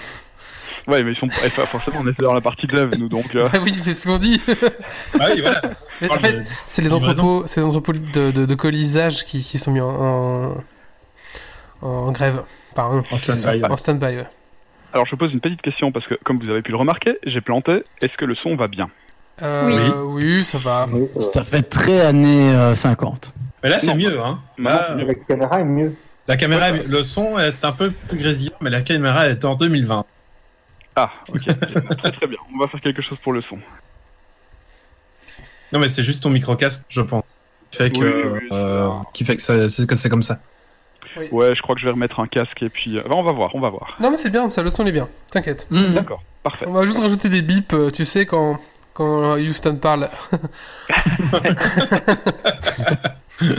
Ouais, 0.87 1.01
mais 1.01 1.11
ils 1.13 1.17
sont, 1.17 1.27
eh, 1.41 1.47
enfin, 1.47 1.65
forcément, 1.67 1.99
on 2.01 2.07
était 2.09 2.21
dans 2.23 2.33
la 2.33 2.41
partie 2.41 2.67
dev, 2.67 2.93
nous, 2.97 3.07
donc, 3.07 3.33
euh, 3.35 3.47
Ah 3.53 3.59
oui, 3.63 3.73
c'est 3.83 3.93
ce 3.93 4.05
qu'on 4.05 4.17
dit. 4.17 4.41
Ah 5.19 5.27
oui, 5.33 5.39
voilà. 5.41 5.61
Mais 6.01 6.11
en 6.11 6.17
fait, 6.17 6.33
de- 6.33 6.43
c'est 6.65 6.81
les 6.81 6.91
entrepôts, 6.93 7.43
c'est 7.47 7.61
les 7.61 7.65
entrepôts 7.65 7.93
de, 7.93 8.31
de, 8.31 8.45
de 8.45 8.55
colisage 8.55 9.23
qui, 9.25 9.41
qui 9.41 9.57
sont 9.57 9.71
mis 9.71 9.79
en, 9.79 9.87
en, 11.81 11.87
en 11.87 12.11
grève. 12.11 12.43
Pardon. 12.75 13.03
En 13.11 13.17
stand-by. 13.17 13.63
En 13.65 13.77
stand-by, 13.77 14.15
ouais. 14.17 14.27
Alors, 14.93 15.05
je 15.07 15.15
pose 15.15 15.31
une 15.33 15.39
petite 15.39 15.61
question 15.61 15.91
parce 15.91 16.05
que, 16.07 16.15
comme 16.23 16.37
vous 16.37 16.49
avez 16.49 16.61
pu 16.61 16.71
le 16.71 16.77
remarquer, 16.77 17.17
j'ai 17.25 17.41
planté. 17.41 17.83
Est-ce 18.01 18.15
que 18.17 18.25
le 18.25 18.35
son 18.35 18.55
va 18.55 18.67
bien? 18.67 18.89
Euh, 19.41 20.03
Oui. 20.07 20.23
oui, 20.25 20.43
ça 20.45 20.57
va. 20.59 20.85
Oui, 20.91 21.07
ça 21.07 21.19
va. 21.27 21.33
Ça 21.33 21.43
fait 21.43 21.63
très 21.63 22.01
années 22.01 22.53
euh, 22.53 22.75
50. 22.75 23.33
Mais 23.63 23.69
là, 23.69 23.79
c'est 23.79 23.87
Non. 23.87 23.95
mieux, 23.95 24.19
hein. 24.21 24.39
Là, 24.59 24.93
La 24.95 25.15
caméra 25.15 25.59
est 25.61 25.63
mieux. 25.65 25.95
la 26.27 26.37
caméra, 26.37 26.71
le 26.71 27.03
son 27.03 27.39
est 27.39 27.65
un 27.65 27.71
peu 27.71 27.89
plus 27.91 28.17
grésillant, 28.19 28.55
mais 28.61 28.69
la 28.69 28.81
caméra 28.81 29.27
est 29.27 29.43
en 29.45 29.55
2020. 29.55 30.05
Ah, 30.95 31.11
ok. 31.29 31.41
très 31.41 32.11
très 32.11 32.27
bien. 32.27 32.37
On 32.53 32.59
va 32.59 32.67
faire 32.67 32.79
quelque 32.79 33.01
chose 33.01 33.17
pour 33.23 33.33
le 33.33 33.41
son. 33.41 33.57
Non, 35.71 35.79
mais 35.79 35.89
c'est 35.89 36.03
juste 36.03 36.21
ton 36.21 36.29
micro-casque, 36.29 36.85
je 36.89 37.01
pense. 37.01 37.23
Qui 37.71 37.77
fait 37.79 37.89
que, 37.91 37.97
Oui, 37.97 38.05
oui, 38.05 38.39
oui, 38.43 38.47
euh, 38.51 38.87
c'est 38.89 38.93
ça. 39.05 39.09
qui 39.13 39.25
fait 39.25 39.35
que 39.37 39.41
ça- 39.41 39.69
c'est 39.69 39.87
que 39.87 39.95
c'est 39.95 40.09
comme 40.09 40.21
ça. 40.21 40.39
Ouais, 41.31 41.55
je 41.55 41.61
crois 41.61 41.75
que 41.75 41.81
je 41.81 41.85
vais 41.85 41.91
remettre 41.91 42.19
un 42.19 42.27
casque 42.27 42.61
et 42.61 42.69
puis. 42.69 42.97
euh, 42.97 43.03
bah, 43.03 43.15
on 43.15 43.23
va 43.23 43.31
voir, 43.31 43.51
on 43.55 43.59
va 43.59 43.69
voir. 43.69 43.95
Non, 43.99 44.11
mais 44.11 44.17
c'est 44.17 44.29
bien, 44.29 44.49
ça, 44.49 44.61
le 44.63 44.69
son 44.69 44.85
est 44.85 44.91
bien. 44.91 45.07
T'inquiète. 45.31 45.67
D'accord, 45.71 46.21
parfait. 46.43 46.65
On 46.67 46.73
va 46.73 46.85
juste 46.85 46.99
rajouter 46.99 47.29
des 47.29 47.41
bips, 47.41 47.73
euh, 47.73 47.89
tu 47.89 48.05
sais, 48.05 48.25
quand, 48.25 48.59
quand 48.93 49.35
Houston 49.37 49.75
parle. 49.75 50.09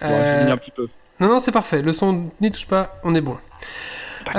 Bon, 0.00 0.02
Euh, 0.02 0.52
un 0.52 0.56
petit 0.56 0.70
peu. 0.70 0.86
Non, 1.20 1.28
non, 1.28 1.40
c'est 1.40 1.50
parfait. 1.50 1.82
Le 1.82 1.90
son 1.92 2.30
n'y 2.40 2.50
touche 2.52 2.66
pas, 2.68 2.94
on 3.02 3.14
est 3.16 3.20
bon. 3.20 3.36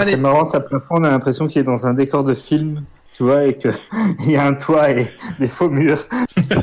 C'est 0.03 0.15
marrant, 0.15 0.45
ça 0.45 0.61
plafond, 0.61 0.95
on 0.99 1.03
a 1.03 1.09
l'impression 1.09 1.47
qu'il 1.47 1.59
est 1.59 1.63
dans 1.65 1.85
un 1.87 1.93
décor 1.93 2.23
de 2.23 2.33
film, 2.33 2.83
tu 3.11 3.23
vois, 3.23 3.43
et 3.45 3.57
qu'il 3.57 3.73
y 4.27 4.37
a 4.37 4.45
un 4.45 4.53
toit 4.53 4.91
et 4.91 5.11
des 5.39 5.47
faux 5.47 5.69
murs. 5.69 6.05
C'est 6.37 6.53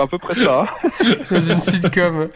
à 0.00 0.06
peu 0.08 0.18
près 0.18 0.34
ça. 0.34 0.66
dans 1.30 1.40
une 1.40 1.60
sitcom, 1.60 2.28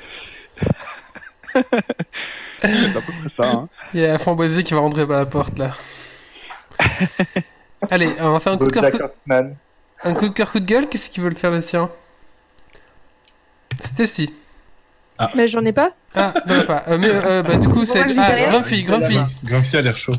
C'est 2.63 2.97
à 2.97 3.01
peu 3.01 3.13
près 3.13 3.43
ça. 3.43 3.51
Hein. 3.51 3.69
il 3.95 4.01
y 4.01 4.07
a 4.07 4.19
Framboisier 4.19 4.65
qui 4.65 4.75
va 4.75 4.81
rentrer 4.81 5.07
par 5.07 5.17
la 5.17 5.27
porte, 5.27 5.59
là. 5.59 5.71
Allez, 7.91 8.11
on 8.21 8.33
va 8.33 8.41
faire 8.41 8.55
un 8.55 8.59
coup 8.59 8.67
de 8.67 8.73
cœur, 8.73 8.85
un 10.05 10.15
coup 10.15 10.29
de 10.29 10.33
cœur, 10.33 10.51
coup 10.51 10.61
de 10.61 10.67
gueule. 10.67 10.89
Qu'est-ce 10.89 11.11
qui 11.11 11.21
veut 11.21 11.29
le 11.29 11.37
faire, 11.37 11.51
le 11.51 11.61
sien 11.61 11.91
Stacy. 13.81 14.33
Mais 15.35 15.49
j'en 15.49 15.65
ai 15.65 15.73
pas? 15.73 15.91
Ah, 16.15 16.33
non, 16.47 16.63
pas. 16.65 16.85
Euh, 16.89 16.99
mais, 16.99 17.09
euh, 17.11 17.43
bah, 17.43 17.57
du 17.57 17.69
coup, 17.69 17.85
C'est 17.85 18.01
Ah. 18.01 18.51
Grumpy, 18.51 18.83
Grumpy. 18.85 19.19
Grumpy 19.45 19.77
a 19.77 19.83
l'air 19.83 19.97
chaud. 19.97 20.15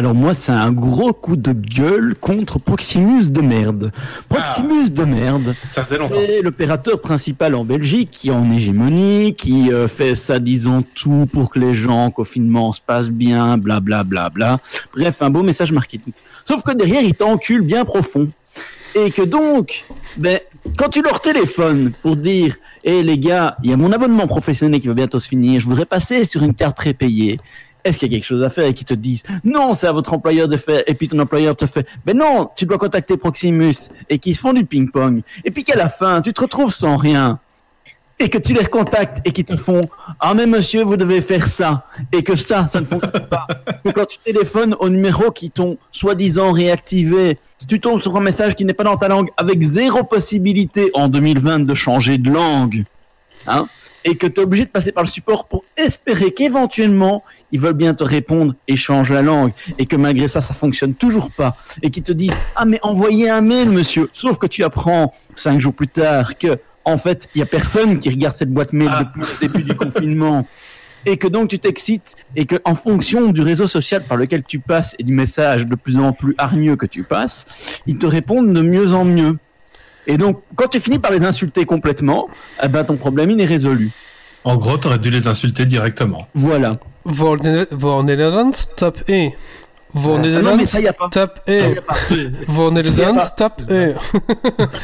Alors 0.00 0.14
moi, 0.14 0.32
c'est 0.32 0.50
un 0.50 0.72
gros 0.72 1.12
coup 1.12 1.36
de 1.36 1.52
gueule 1.52 2.14
contre 2.18 2.58
Proximus 2.58 3.26
de 3.26 3.42
merde. 3.42 3.92
Proximus 4.30 4.88
de 4.88 5.04
merde, 5.04 5.54
Ça 5.68 5.84
faisait 5.84 5.98
longtemps. 5.98 6.20
c'est 6.26 6.40
l'opérateur 6.40 7.02
principal 7.02 7.54
en 7.54 7.66
Belgique 7.66 8.08
qui 8.10 8.28
est 8.28 8.32
en 8.32 8.50
hégémonie, 8.50 9.34
qui 9.36 9.70
euh, 9.70 9.88
fait 9.88 10.14
ça 10.14 10.38
disant 10.38 10.82
tout 10.94 11.28
pour 11.30 11.50
que 11.50 11.58
les 11.58 11.74
gens 11.74 12.06
en 12.06 12.10
confinement 12.10 12.72
se 12.72 12.80
passent 12.80 13.10
bien, 13.10 13.58
bla 13.58 13.80
bla 13.80 14.02
bla 14.02 14.30
bla. 14.30 14.56
Bref, 14.96 15.20
un 15.20 15.28
beau 15.28 15.42
message 15.42 15.70
marketing. 15.70 16.14
Sauf 16.46 16.62
que 16.62 16.72
derrière, 16.72 17.02
il 17.02 17.12
t'encule 17.12 17.60
bien 17.60 17.84
profond. 17.84 18.30
Et 18.94 19.10
que 19.10 19.20
donc, 19.20 19.84
ben, 20.16 20.40
quand 20.78 20.88
tu 20.88 21.02
leur 21.02 21.20
téléphones 21.20 21.92
pour 22.02 22.16
dire, 22.16 22.56
hé 22.84 23.02
les 23.02 23.18
gars, 23.18 23.58
il 23.62 23.68
y 23.68 23.72
a 23.74 23.76
mon 23.76 23.92
abonnement 23.92 24.26
professionnel 24.26 24.80
qui 24.80 24.88
va 24.88 24.94
bientôt 24.94 25.20
se 25.20 25.28
finir, 25.28 25.60
je 25.60 25.66
voudrais 25.66 25.84
passer 25.84 26.24
sur 26.24 26.42
une 26.42 26.54
carte 26.54 26.78
prépayée. 26.78 27.36
Est-ce 27.84 27.98
qu'il 27.98 28.12
y 28.12 28.14
a 28.14 28.18
quelque 28.18 28.26
chose 28.26 28.42
à 28.42 28.50
faire 28.50 28.66
et 28.66 28.74
qu'ils 28.74 28.86
te 28.86 28.94
disent 28.94 29.22
non, 29.44 29.74
c'est 29.74 29.86
à 29.86 29.92
votre 29.92 30.12
employeur 30.12 30.48
de 30.48 30.56
faire 30.56 30.82
et 30.86 30.94
puis 30.94 31.08
ton 31.08 31.18
employeur 31.18 31.56
te 31.56 31.66
fait 31.66 31.86
ben 32.04 32.16
non, 32.16 32.50
tu 32.56 32.66
dois 32.66 32.78
contacter 32.78 33.16
Proximus 33.16 33.90
et 34.08 34.18
qu'ils 34.18 34.36
se 34.36 34.40
font 34.40 34.52
du 34.52 34.64
ping-pong. 34.64 35.22
Et 35.44 35.50
puis 35.50 35.64
qu'à 35.64 35.76
la 35.76 35.88
fin 35.88 36.20
tu 36.20 36.32
te 36.32 36.40
retrouves 36.40 36.72
sans 36.72 36.96
rien. 36.96 37.38
Et 38.22 38.28
que 38.28 38.36
tu 38.36 38.52
les 38.52 38.60
recontactes 38.60 39.26
et 39.26 39.32
qu'ils 39.32 39.46
te 39.46 39.56
font 39.56 39.88
ah 40.20 40.34
mais 40.34 40.46
monsieur 40.46 40.82
vous 40.82 40.96
devez 40.96 41.20
faire 41.20 41.46
ça. 41.46 41.86
Et 42.12 42.22
que 42.22 42.36
ça 42.36 42.66
ça 42.66 42.80
ne 42.80 42.86
fonctionne 42.86 43.26
pas. 43.28 43.46
Quand 43.94 44.06
tu 44.06 44.18
téléphones 44.18 44.76
au 44.78 44.88
numéro 44.88 45.30
qui 45.30 45.50
t'ont 45.50 45.78
soi-disant 45.90 46.52
réactivé 46.52 47.38
tu 47.68 47.80
tombes 47.80 48.00
sur 48.00 48.16
un 48.16 48.20
message 48.20 48.54
qui 48.54 48.64
n'est 48.64 48.74
pas 48.74 48.84
dans 48.84 48.96
ta 48.96 49.08
langue 49.08 49.30
avec 49.36 49.60
zéro 49.62 50.04
possibilité 50.04 50.90
en 50.94 51.08
2020 51.08 51.60
de 51.60 51.74
changer 51.74 52.18
de 52.18 52.30
langue. 52.30 52.84
Hein? 53.46 53.66
Et 54.04 54.16
que 54.16 54.26
tu 54.26 54.40
es 54.40 54.44
obligé 54.44 54.64
de 54.64 54.70
passer 54.70 54.92
par 54.92 55.04
le 55.04 55.08
support 55.08 55.46
pour 55.48 55.64
espérer 55.76 56.32
qu'éventuellement 56.32 57.22
ils 57.52 57.60
veulent 57.60 57.74
bien 57.74 57.94
te 57.94 58.04
répondre 58.04 58.54
et 58.68 58.76
changer 58.76 59.14
la 59.14 59.22
langue 59.22 59.52
et 59.78 59.86
que 59.86 59.96
malgré 59.96 60.28
ça 60.28 60.40
ça 60.40 60.54
fonctionne 60.54 60.94
toujours 60.94 61.30
pas 61.30 61.56
et 61.82 61.90
qu'ils 61.90 62.02
te 62.02 62.12
disent 62.12 62.36
ah 62.56 62.64
mais 62.64 62.78
envoyez 62.82 63.28
un 63.30 63.40
mail 63.40 63.68
monsieur 63.70 64.08
sauf 64.12 64.38
que 64.38 64.46
tu 64.46 64.64
apprends 64.64 65.12
cinq 65.34 65.60
jours 65.60 65.74
plus 65.74 65.88
tard 65.88 66.38
que 66.38 66.58
en 66.84 66.96
fait 66.96 67.28
il 67.34 67.38
y 67.40 67.42
a 67.42 67.46
personne 67.46 67.98
qui 67.98 68.08
regarde 68.08 68.34
cette 68.34 68.50
boîte 68.52 68.72
mail 68.72 68.90
Ah. 68.92 69.04
depuis 69.04 69.20
le 69.20 69.48
début 69.48 69.62
du 69.64 69.74
confinement. 69.74 70.46
Et 71.06 71.16
que 71.16 71.26
donc 71.28 71.48
tu 71.48 71.58
t'excites 71.58 72.14
et 72.36 72.44
que 72.44 72.56
en 72.66 72.74
fonction 72.74 73.32
du 73.32 73.40
réseau 73.40 73.66
social 73.66 74.04
par 74.04 74.18
lequel 74.18 74.42
tu 74.42 74.58
passes 74.58 74.94
et 74.98 75.02
du 75.02 75.14
message 75.14 75.66
de 75.66 75.74
plus 75.74 75.96
en 75.98 76.12
plus 76.12 76.34
hargneux 76.36 76.76
que 76.76 76.84
tu 76.84 77.04
passes 77.04 77.80
ils 77.86 77.96
te 77.96 78.04
répondent 78.04 78.52
de 78.52 78.60
mieux 78.60 78.92
en 78.92 79.06
mieux 79.06 79.38
et 80.06 80.16
donc 80.16 80.40
quand 80.56 80.68
tu 80.68 80.80
finis 80.80 80.98
par 80.98 81.10
les 81.12 81.24
insulter 81.24 81.64
complètement 81.66 82.28
eh 82.62 82.68
ben 82.68 82.84
ton 82.84 82.96
problème 82.96 83.30
il 83.30 83.40
est 83.40 83.44
résolu 83.46 83.90
En 84.44 84.56
gros, 84.56 84.78
t'aurais 84.78 84.98
dû 84.98 85.10
les 85.10 85.26
insulter 85.28 85.66
directement. 85.66 86.26
voilà 86.34 86.72
voor 87.04 87.36
Nederlands, 88.04 88.68
top 88.76 88.96
1. 89.08 89.32
Voor 89.92 90.16
Ah 90.16 90.18
non 90.18 90.22
mais 90.22 90.28
Nederlands, 90.28 90.64
ça 90.64 90.80
y 90.80 90.88
a 90.88 90.92
pas 90.92 91.08
top 91.10 91.40
Ça 91.46 91.52
y 91.52 91.60
1. 91.60 91.78
a 91.78 91.82
pas. 91.82 91.96
Voor 92.46 92.72
Nederlands, 92.72 93.34
top 93.36 93.54
1. 93.68 93.94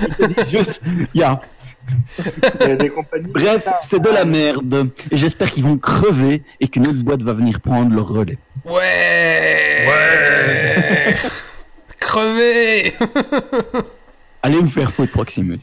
Ils 0.09 0.17
te 0.17 0.25
disent 0.35 0.51
juste, 0.51 0.81
il 1.15 1.21
y 1.21 1.23
a. 1.23 1.41
Il 2.61 2.69
y 2.69 2.71
a 2.73 2.77
des 2.77 2.91
compagnies. 2.91 3.31
Bref, 3.33 3.69
c'est 3.81 4.01
de 4.03 4.09
la 4.11 4.25
merde. 4.25 4.89
Et 5.13 5.17
j'espère 5.17 5.53
qu'ils 5.53 5.63
vont 5.63 5.79
crever 5.79 6.43
et 6.61 6.67
qu'une 6.67 6.85
autre 6.89 7.03
boîte 7.05 7.23
va 7.23 7.33
venir 7.33 7.61
prendre 7.61 7.95
le 7.95 8.01
relais. 8.03 8.39
Ouais 8.65 9.87
Ouais 9.89 11.15
Crevé 12.01 12.93
Allez 14.43 14.59
vous 14.59 14.69
faire 14.71 14.91
foutre, 14.91 15.13
Proximus. 15.13 15.59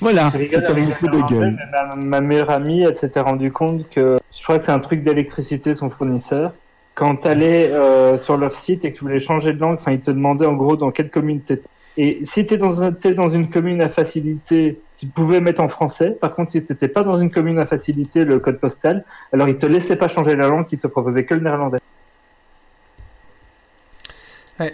Voilà, 0.00 0.28
rigole 0.30 0.62
la 0.62 0.94
coup 0.96 1.06
de 1.06 1.28
gueule. 1.28 1.58
Ma, 1.72 1.96
ma 1.96 2.20
meilleure 2.20 2.50
amie, 2.50 2.82
elle 2.82 2.96
s'était 2.96 3.20
rendue 3.20 3.52
compte 3.52 3.88
que 3.88 4.18
je 4.36 4.42
crois 4.42 4.58
que 4.58 4.64
c'est 4.64 4.72
un 4.72 4.80
truc 4.80 5.02
d'électricité, 5.02 5.74
son 5.74 5.90
fournisseur. 5.90 6.52
Quand 6.94 7.16
tu 7.16 7.28
allais 7.28 7.72
sur 8.18 8.36
leur 8.36 8.54
site 8.54 8.84
et 8.84 8.92
que 8.92 8.98
tu 8.98 9.04
voulais 9.04 9.20
changer 9.20 9.52
de 9.52 9.60
langue, 9.60 9.74
enfin, 9.74 9.92
ils 9.92 10.00
te 10.00 10.10
demandaient 10.10 10.46
en 10.46 10.54
gros 10.54 10.76
dans 10.76 10.90
quelle 10.90 11.08
commune 11.10 11.40
tu 11.42 11.54
étais. 11.54 11.68
Et 11.98 12.20
si 12.24 12.44
tu 12.46 12.56
dans, 12.56 12.82
un- 12.82 12.90
t'es 12.92 13.12
dans 13.12 13.28
une 13.28 13.48
commune 13.50 13.80
à 13.82 13.88
facilité, 13.90 14.80
tu 14.98 15.06
pouvais 15.06 15.40
mettre 15.42 15.62
en 15.62 15.68
français. 15.68 16.10
Par 16.10 16.34
contre, 16.34 16.50
si 16.50 16.64
tu 16.64 16.72
n'étais 16.72 16.88
pas 16.88 17.02
dans 17.02 17.18
une 17.18 17.30
commune 17.30 17.58
à 17.58 17.66
facilité, 17.66 18.24
le 18.24 18.38
code 18.40 18.58
postal, 18.58 19.04
alors 19.32 19.46
ils 19.48 19.56
te 19.58 19.66
laissaient 19.66 19.96
pas 19.96 20.08
changer 20.08 20.34
la 20.34 20.48
langue, 20.48 20.64
ils 20.72 20.78
te 20.78 20.86
proposaient 20.86 21.24
que 21.26 21.34
le 21.34 21.40
néerlandais. 21.42 21.78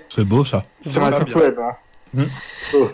C'est 0.08 0.24
beau 0.24 0.44
ça. 0.44 0.62
Sur 0.86 1.02
un 1.02 1.10
site 1.10 1.34
web. 1.34 1.58
hein. 1.60 1.72
Mm. 2.14 2.22
Oh. 2.74 2.88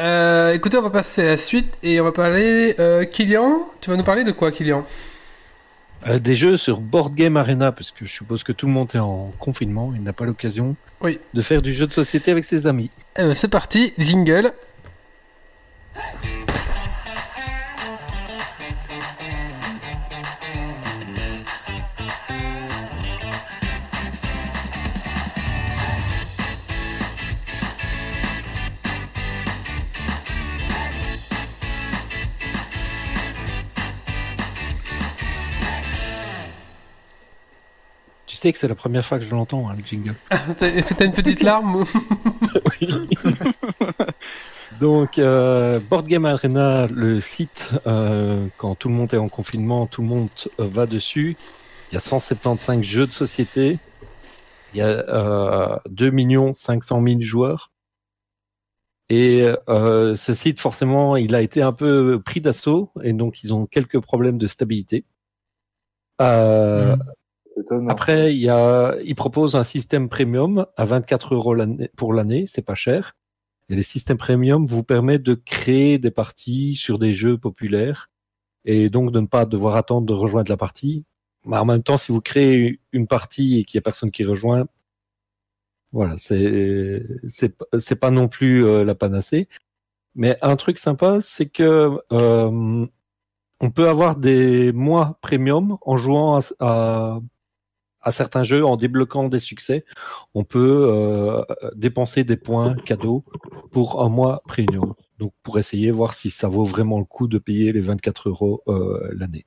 Euh, 0.00 0.52
écoutez, 0.52 0.76
on 0.76 0.82
va 0.82 0.90
passer 0.90 1.22
à 1.22 1.26
la 1.26 1.36
suite 1.36 1.72
et 1.82 2.00
on 2.00 2.04
va 2.04 2.12
parler. 2.12 2.74
Euh, 2.78 3.04
Kylian, 3.04 3.60
tu 3.80 3.90
vas 3.90 3.96
nous 3.96 4.04
parler 4.04 4.24
de 4.24 4.32
quoi, 4.32 4.50
Kylian? 4.52 4.84
Euh, 6.06 6.18
des 6.18 6.34
jeux 6.34 6.56
sur 6.58 6.80
Board 6.80 7.14
Game 7.14 7.36
Arena, 7.36 7.72
parce 7.72 7.90
que 7.90 8.04
je 8.04 8.12
suppose 8.12 8.44
que 8.44 8.52
tout 8.52 8.66
le 8.66 8.72
monde 8.72 8.90
est 8.94 8.98
en 8.98 9.32
confinement, 9.38 9.92
il 9.94 10.02
n'a 10.02 10.12
pas 10.12 10.24
l'occasion 10.26 10.76
Oui. 11.00 11.18
de 11.32 11.40
faire 11.40 11.62
du 11.62 11.72
jeu 11.72 11.86
de 11.86 11.92
société 11.92 12.30
avec 12.30 12.44
ses 12.44 12.66
amis. 12.66 12.90
Eh 13.16 13.22
ben, 13.22 13.34
C'est 13.34 13.48
parti, 13.48 13.94
jingle. 13.98 14.52
Sais 38.46 38.52
que 38.52 38.58
c'est 38.58 38.68
la 38.68 38.74
première 38.74 39.04
fois 39.04 39.18
que 39.18 39.24
je 39.24 39.34
l'entends, 39.34 39.68
hein, 39.68 39.74
le 39.76 39.84
jingle. 39.84 40.14
T'as 40.58 41.04
une 41.04 41.12
petite 41.12 41.42
larme 41.42 41.84
Donc, 44.80 45.18
euh, 45.18 45.80
Board 45.80 46.06
Game 46.06 46.26
Arena, 46.26 46.86
le 46.86 47.20
site, 47.20 47.70
euh, 47.86 48.46
quand 48.56 48.74
tout 48.74 48.88
le 48.88 48.94
monde 48.94 49.12
est 49.14 49.18
en 49.18 49.28
confinement, 49.28 49.86
tout 49.86 50.02
le 50.02 50.08
monde 50.08 50.28
euh, 50.60 50.68
va 50.68 50.86
dessus. 50.86 51.36
Il 51.90 51.94
y 51.94 51.96
a 51.96 52.00
175 52.00 52.82
jeux 52.82 53.06
de 53.06 53.12
société. 53.12 53.78
Il 54.74 54.78
y 54.78 54.82
a 54.82 54.86
euh, 54.86 55.76
2 55.88 56.12
500 56.52 57.02
000 57.02 57.20
joueurs. 57.22 57.70
Et 59.08 59.46
ce 59.68 60.34
site, 60.34 60.58
forcément, 60.58 61.16
il 61.16 61.36
a 61.36 61.40
été 61.40 61.62
un 61.62 61.72
peu 61.72 62.20
pris 62.24 62.40
d'assaut 62.40 62.90
et 63.04 63.12
donc 63.12 63.44
ils 63.44 63.54
ont 63.54 63.66
quelques 63.66 64.00
problèmes 64.00 64.36
de 64.36 64.48
stabilité. 64.48 65.04
Euh, 66.20 66.96
C'est 66.96 67.25
étonnant. 67.56 67.88
après, 67.88 68.34
il 68.34 68.40
y 68.40 68.48
a, 68.48 68.96
ils 69.04 69.14
proposent 69.14 69.56
un 69.56 69.64
système 69.64 70.08
premium 70.08 70.66
à 70.76 70.84
24 70.84 71.34
euros 71.34 71.56
pour 71.96 72.12
l'année, 72.12 72.44
c'est 72.46 72.64
pas 72.64 72.74
cher. 72.74 73.16
Et 73.68 73.76
les 73.76 73.82
systèmes 73.82 74.18
premium 74.18 74.66
vous 74.66 74.84
permettent 74.84 75.24
de 75.24 75.34
créer 75.34 75.98
des 75.98 76.10
parties 76.10 76.76
sur 76.76 76.98
des 76.98 77.12
jeux 77.12 77.36
populaires 77.38 78.10
et 78.64 78.90
donc 78.90 79.12
de 79.12 79.20
ne 79.20 79.26
pas 79.26 79.46
devoir 79.46 79.76
attendre 79.76 80.06
de 80.06 80.12
rejoindre 80.12 80.50
la 80.50 80.56
partie. 80.56 81.04
Mais 81.44 81.56
en 81.56 81.64
même 81.64 81.82
temps, 81.82 81.98
si 81.98 82.12
vous 82.12 82.20
créez 82.20 82.80
une 82.92 83.06
partie 83.06 83.60
et 83.60 83.64
qu'il 83.64 83.78
y 83.78 83.80
a 83.80 83.82
personne 83.82 84.10
qui 84.10 84.24
rejoint, 84.24 84.66
voilà, 85.92 86.16
c'est 86.18 87.06
c'est 87.28 87.54
c'est 87.78 87.96
pas 87.96 88.10
non 88.10 88.28
plus 88.28 88.64
euh, 88.64 88.84
la 88.84 88.94
panacée. 88.94 89.48
Mais 90.14 90.38
un 90.42 90.56
truc 90.56 90.78
sympa, 90.78 91.20
c'est 91.22 91.46
que 91.46 91.98
euh, 92.12 92.86
on 93.60 93.70
peut 93.70 93.88
avoir 93.88 94.16
des 94.16 94.72
mois 94.72 95.18
premium 95.22 95.78
en 95.82 95.96
jouant 95.96 96.38
à, 96.38 96.40
à, 96.60 97.20
à 98.06 98.12
certains 98.12 98.44
jeux, 98.44 98.64
en 98.64 98.76
débloquant 98.76 99.28
des 99.28 99.40
succès. 99.40 99.84
On 100.34 100.44
peut 100.44 100.88
euh, 100.88 101.42
dépenser 101.74 102.22
des 102.22 102.36
points 102.36 102.76
cadeaux 102.76 103.24
pour 103.72 104.00
un 104.00 104.08
mois 104.08 104.42
premium. 104.46 104.94
Donc 105.18 105.32
pour 105.42 105.58
essayer 105.58 105.90
voir 105.90 106.14
si 106.14 106.30
ça 106.30 106.46
vaut 106.46 106.64
vraiment 106.64 107.00
le 107.00 107.04
coup 107.04 107.26
de 107.26 107.38
payer 107.38 107.72
les 107.72 107.80
24 107.80 108.28
euros 108.28 108.62
euh, 108.68 109.10
l'année. 109.12 109.44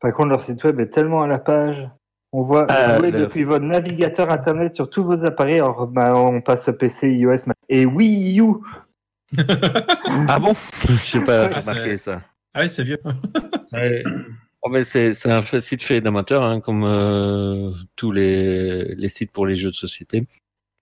Par 0.00 0.12
contre, 0.12 0.30
leur 0.30 0.40
site 0.42 0.64
web 0.64 0.80
est 0.80 0.88
tellement 0.88 1.22
à 1.22 1.28
la 1.28 1.38
page. 1.38 1.88
On 2.32 2.42
voit 2.42 2.66
Ah, 2.68 2.98
jouer 2.98 3.12
depuis 3.12 3.44
votre 3.44 3.64
navigateur 3.64 4.30
internet 4.30 4.74
sur 4.74 4.90
tous 4.90 5.04
vos 5.04 5.24
appareils. 5.24 5.60
Alors, 5.60 5.86
bah, 5.86 6.14
on 6.18 6.40
passe 6.40 6.68
PC, 6.76 7.12
iOS 7.12 7.52
et 7.68 7.86
Wii 7.86 8.40
U. 8.40 8.54
Ah 10.28 10.40
bon? 10.40 10.54
Je 10.88 10.96
sais 10.96 11.24
pas 11.24 11.50
Ah, 11.52 11.60
remarqué 11.60 11.98
ça. 11.98 12.20
Ah 12.52 12.60
oui, 12.62 12.70
c'est 12.70 12.82
vieux. 12.82 12.98
Oh, 14.66 14.68
mais 14.68 14.82
c'est 14.82 15.14
c'est 15.14 15.30
un 15.30 15.42
site 15.60 15.84
fait 15.84 16.00
d'amateurs, 16.00 16.42
hein, 16.42 16.60
comme 16.60 16.82
euh, 16.82 17.70
tous 17.94 18.10
les, 18.10 18.96
les 18.96 19.08
sites 19.08 19.30
pour 19.30 19.46
les 19.46 19.54
jeux 19.54 19.70
de 19.70 19.76
société. 19.76 20.26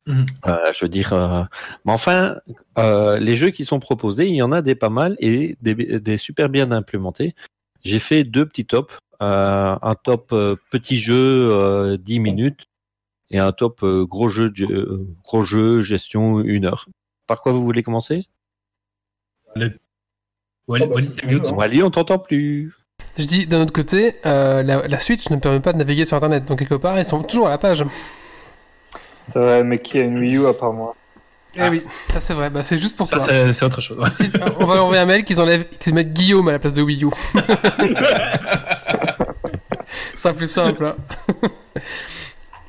Mhm. 0.06 0.24
Euh, 0.46 0.72
je 0.72 0.86
veux 0.86 0.88
dire, 0.88 1.12
euh, 1.12 1.42
mais 1.84 1.92
enfin, 1.92 2.40
les 2.78 3.36
jeux 3.36 3.50
qui 3.50 3.66
sont 3.66 3.80
proposés, 3.80 4.26
il 4.26 4.36
y 4.36 4.40
en 4.40 4.52
a 4.52 4.62
des 4.62 4.74
pas 4.74 4.88
mal 4.88 5.16
et 5.18 5.58
des, 5.60 5.74
des 5.74 6.16
super 6.16 6.48
bien 6.48 6.70
implémentés. 6.70 7.34
J'ai 7.82 7.98
fait 7.98 8.24
deux 8.24 8.46
petits 8.46 8.64
tops, 8.64 8.96
un 9.20 9.96
top 10.02 10.30
petit 10.70 10.96
jeu 10.96 11.50
euh, 11.52 11.98
10 11.98 12.20
minutes 12.20 12.64
et 13.30 13.38
un 13.38 13.52
top 13.52 13.84
gros 13.84 14.30
jeu 14.30 14.50
gros 15.22 15.42
jeu 15.42 15.82
gestion 15.82 16.40
une 16.40 16.64
heure. 16.64 16.88
Par 17.26 17.42
quoi 17.42 17.52
vous 17.52 17.62
voulez 17.62 17.82
commencer? 17.82 18.28
Wally, 19.54 20.86
Wally, 20.86 21.08
mute. 21.26 21.50
Wally, 21.50 21.82
on 21.82 21.90
t'entend 21.90 22.18
plus. 22.18 22.72
Je 23.18 23.24
dis 23.26 23.46
d'un 23.46 23.60
autre 23.62 23.72
côté, 23.72 24.12
euh, 24.26 24.62
la, 24.62 24.86
la 24.88 24.98
Switch 24.98 25.30
ne 25.30 25.36
permet 25.36 25.60
pas 25.60 25.72
de 25.72 25.78
naviguer 25.78 26.04
sur 26.04 26.16
Internet, 26.16 26.44
donc 26.46 26.58
quelque 26.58 26.74
part 26.74 26.98
ils 26.98 27.04
sont 27.04 27.22
toujours 27.22 27.46
à 27.46 27.50
la 27.50 27.58
page. 27.58 27.84
C'est 29.32 29.38
vrai, 29.38 29.62
mais 29.64 29.78
qui 29.78 29.98
a 29.98 30.02
une 30.02 30.18
Wii 30.18 30.36
U 30.36 30.46
à 30.46 30.54
part 30.54 30.72
moi 30.72 30.94
Eh 31.56 31.68
oui, 31.68 31.82
ça 32.12 32.18
c'est 32.20 32.34
vrai, 32.34 32.50
bah, 32.50 32.62
c'est 32.64 32.78
juste 32.78 32.96
pour 32.96 33.06
Ça, 33.06 33.20
ça. 33.20 33.26
c'est 33.26 33.52
c'est 33.52 33.64
autre 33.64 33.80
chose. 33.80 33.98
ouais. 33.98 34.10
Si- 34.12 34.30
on 34.58 34.64
va 34.66 34.74
leur 34.74 34.84
envoyer 34.84 35.00
un 35.02 35.06
mail 35.06 35.24
qu'ils 35.24 35.40
enlèvent, 35.40 35.66
qu'ils 35.78 35.94
mettent 35.94 36.12
Guillaume 36.12 36.48
à 36.48 36.52
la 36.52 36.58
place 36.58 36.74
de 36.74 36.82
Wii 36.82 37.04
U. 37.04 37.08
Ce 39.86 40.16
sera 40.16 40.34
plus 40.34 40.50
simple. 40.50 40.84
hein. 40.86 40.96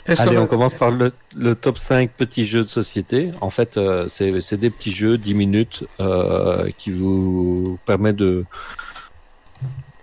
Allez, 0.20 0.38
on 0.38 0.46
commence 0.46 0.76
par 0.76 0.92
le, 0.92 1.12
le 1.36 1.56
top 1.56 1.80
5 1.80 2.12
petits 2.12 2.46
jeux 2.46 2.64
de 2.64 2.70
société. 2.70 3.32
En 3.42 3.50
fait, 3.50 3.78
euh, 3.78 4.06
c'est 4.08 4.40
c'est 4.42 4.58
des 4.58 4.70
petits 4.70 4.92
jeux 4.92 5.18
10 5.18 5.34
minutes 5.34 5.84
euh, 6.00 6.70
qui 6.78 6.92
vous 6.92 7.80
permettent 7.88 8.18
de, 8.18 8.46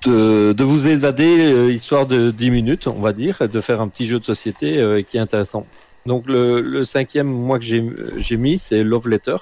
de, 0.02 0.52
de 0.52 0.64
vous 0.64 0.86
évader, 0.86 1.52
euh, 1.52 1.72
histoire 1.72 2.06
de 2.06 2.30
10 2.30 2.50
minutes, 2.50 2.86
on 2.86 3.00
va 3.00 3.12
dire, 3.12 3.48
de 3.48 3.60
faire 3.60 3.80
un 3.80 3.88
petit 3.88 4.06
jeu 4.06 4.18
de 4.18 4.24
société 4.24 4.78
euh, 4.78 5.02
qui 5.02 5.16
est 5.16 5.20
intéressant. 5.20 5.66
Donc 6.06 6.26
le, 6.26 6.60
le 6.60 6.84
cinquième, 6.84 7.28
moi 7.28 7.58
que 7.58 7.64
j'ai 7.64 7.84
j'ai 8.16 8.36
mis, 8.36 8.58
c'est 8.58 8.82
Love 8.82 9.08
Letter. 9.08 9.36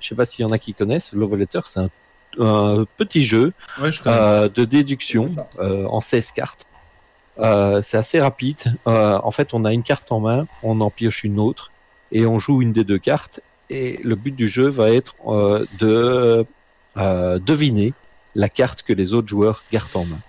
Je 0.00 0.08
sais 0.08 0.14
pas 0.14 0.24
s'il 0.24 0.42
y 0.42 0.48
en 0.48 0.52
a 0.52 0.58
qui 0.58 0.72
connaissent. 0.74 1.12
Love 1.12 1.36
Letter, 1.36 1.60
c'est 1.66 1.80
un, 1.80 1.90
un 2.38 2.84
petit 2.96 3.24
jeu 3.24 3.52
Ouais, 3.80 3.92
je 3.92 4.02
connais. 4.02 4.16
euh, 4.18 4.48
de 4.48 4.64
déduction 4.64 5.34
euh, 5.58 5.84
en 5.86 6.00
16 6.00 6.32
cartes. 6.32 6.64
Euh, 7.40 7.82
c'est 7.82 7.96
assez 7.98 8.20
rapide. 8.20 8.74
Euh, 8.86 9.18
en 9.22 9.30
fait, 9.30 9.52
on 9.54 9.64
a 9.64 9.72
une 9.72 9.82
carte 9.82 10.10
en 10.10 10.20
main, 10.20 10.46
on 10.62 10.80
en 10.80 10.90
pioche 10.90 11.24
une 11.24 11.38
autre 11.38 11.70
et 12.10 12.26
on 12.26 12.38
joue 12.38 12.62
une 12.62 12.72
des 12.72 12.84
deux 12.84 12.98
cartes. 12.98 13.40
Et 13.70 14.00
le 14.02 14.14
but 14.16 14.34
du 14.34 14.48
jeu 14.48 14.68
va 14.68 14.90
être 14.90 15.14
euh, 15.26 15.66
de 15.78 16.46
euh, 16.96 17.38
deviner 17.38 17.92
la 18.38 18.48
carte 18.48 18.82
que 18.82 18.92
les 18.92 19.14
autres 19.14 19.26
joueurs 19.26 19.64
gardent 19.72 19.96
en 19.96 20.04
main. 20.04 20.20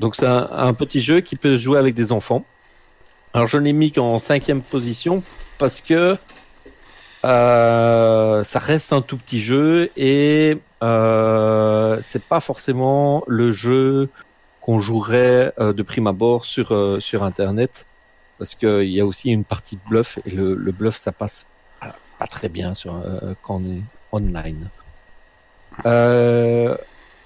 Donc 0.00 0.16
c'est 0.16 0.26
un, 0.26 0.72
petit 0.72 1.02
jeu 1.02 1.20
qui 1.20 1.36
peut 1.36 1.52
se 1.52 1.58
jouer 1.58 1.78
avec 1.78 1.94
des 1.94 2.10
enfants. 2.10 2.42
Alors 3.34 3.46
je 3.46 3.58
l'ai 3.58 3.74
mis 3.74 3.92
en 3.98 4.18
cinquième 4.18 4.62
position 4.62 5.22
parce 5.58 5.78
que 5.82 6.16
euh, 7.26 8.42
ça 8.44 8.58
reste 8.58 8.94
un 8.94 9.02
tout 9.02 9.18
petit 9.18 9.40
jeu 9.40 9.90
et 9.94 10.58
euh, 10.82 11.98
c'est 12.00 12.22
pas 12.22 12.40
forcément 12.40 13.24
le 13.26 13.52
jeu 13.52 14.08
qu'on 14.62 14.78
jouerait 14.78 15.52
euh, 15.58 15.74
de 15.74 15.82
prime 15.82 16.06
abord 16.06 16.46
sur 16.46 16.72
internet 17.22 17.86
parce 18.38 18.54
qu'il 18.54 18.88
y 18.88 19.00
a 19.00 19.04
aussi 19.04 19.30
une 19.30 19.44
partie 19.44 19.76
de 19.76 19.82
bluff 19.86 20.18
et 20.24 20.30
le, 20.30 20.54
bluff 20.72 20.96
ça 20.96 21.12
passe 21.12 21.46
pas, 22.18 22.26
très 22.26 22.48
bien 22.48 22.72
quand 23.42 23.60
on 23.60 23.64
est 23.64 23.82
online. 24.12 24.70
Euh, 25.86 26.76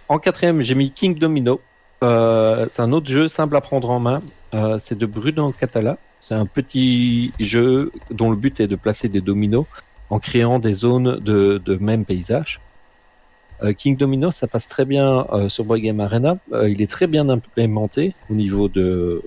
en 0.09 0.19
quatrième, 0.19 0.61
j'ai 0.61 0.75
mis 0.75 0.91
King 0.91 1.19
Domino. 1.19 1.61
Euh, 2.03 2.67
c'est 2.71 2.83
un 2.83 2.93
autre 2.93 3.11
jeu 3.11 3.29
simple 3.29 3.57
à 3.57 3.61
prendre 3.61 3.91
en 3.91 4.01
main. 4.01 4.21
Euh, 4.53 4.79
c'est 4.79 4.99
de 4.99 5.07
Bruno 5.07 5.51
Catala. 5.53 5.99
C'est 6.21 6.35
un 6.35 6.47
petit 6.47 7.33
jeu 7.39 7.93
dont 8.11 8.31
le 8.31 8.37
but 8.37 8.61
est 8.61 8.67
de 8.67 8.77
placer 8.77 9.09
des 9.09 9.21
dominos 9.21 9.67
en 10.11 10.19
créant 10.19 10.59
des 10.59 10.73
zones 10.73 11.19
de, 11.21 11.79
même 11.81 12.05
paysage. 12.05 12.61
King 13.79 13.97
Domino, 13.97 14.31
ça 14.31 14.47
passe 14.47 14.69
très 14.69 14.85
bien 14.85 15.27
sur 15.49 15.65
Board 15.65 15.81
Game 15.81 16.01
Arena. 16.01 16.37
Il 16.67 16.83
est 16.83 16.91
très 16.91 17.07
bien 17.07 17.29
implémenté 17.29 18.15
au 18.29 18.35
niveau 18.35 18.69
de 18.69 19.23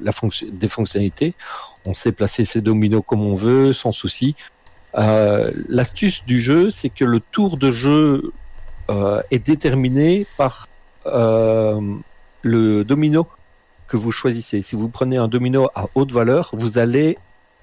la 0.00 0.12
fonction, 0.12 0.46
des 0.50 0.68
fonctionnalités. 0.68 1.34
On 1.84 1.94
sait 1.94 2.12
placer 2.12 2.44
ses 2.44 2.60
dominos 2.60 3.02
comme 3.06 3.22
on 3.22 3.34
veut, 3.34 3.72
sans 3.72 3.92
souci. 3.92 4.34
Euh, 4.94 5.50
L'astuce 5.68 6.24
du 6.24 6.40
jeu, 6.40 6.70
c'est 6.70 6.88
que 6.88 7.04
le 7.04 7.20
tour 7.20 7.56
de 7.56 7.70
jeu 7.70 8.32
euh, 8.90 9.20
est 9.30 9.44
déterminé 9.44 10.26
par 10.36 10.68
euh, 11.06 11.80
le 12.42 12.84
domino 12.84 13.26
que 13.88 13.96
vous 13.96 14.12
choisissez. 14.12 14.62
Si 14.62 14.76
vous 14.76 14.88
prenez 14.88 15.16
un 15.16 15.28
domino 15.28 15.68
à 15.74 15.86
haute 15.94 16.12
valeur, 16.12 16.50
vous 16.52 16.78
allez 16.78 17.18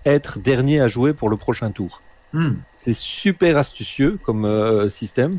être 0.05 0.39
dernier 0.39 0.79
à 0.79 0.87
jouer 0.87 1.13
pour 1.13 1.29
le 1.29 1.37
prochain 1.37 1.71
tour. 1.71 2.01
Hmm. 2.33 2.55
C'est 2.77 2.95
super 2.95 3.57
astucieux 3.57 4.19
comme 4.23 4.89
système 4.89 5.37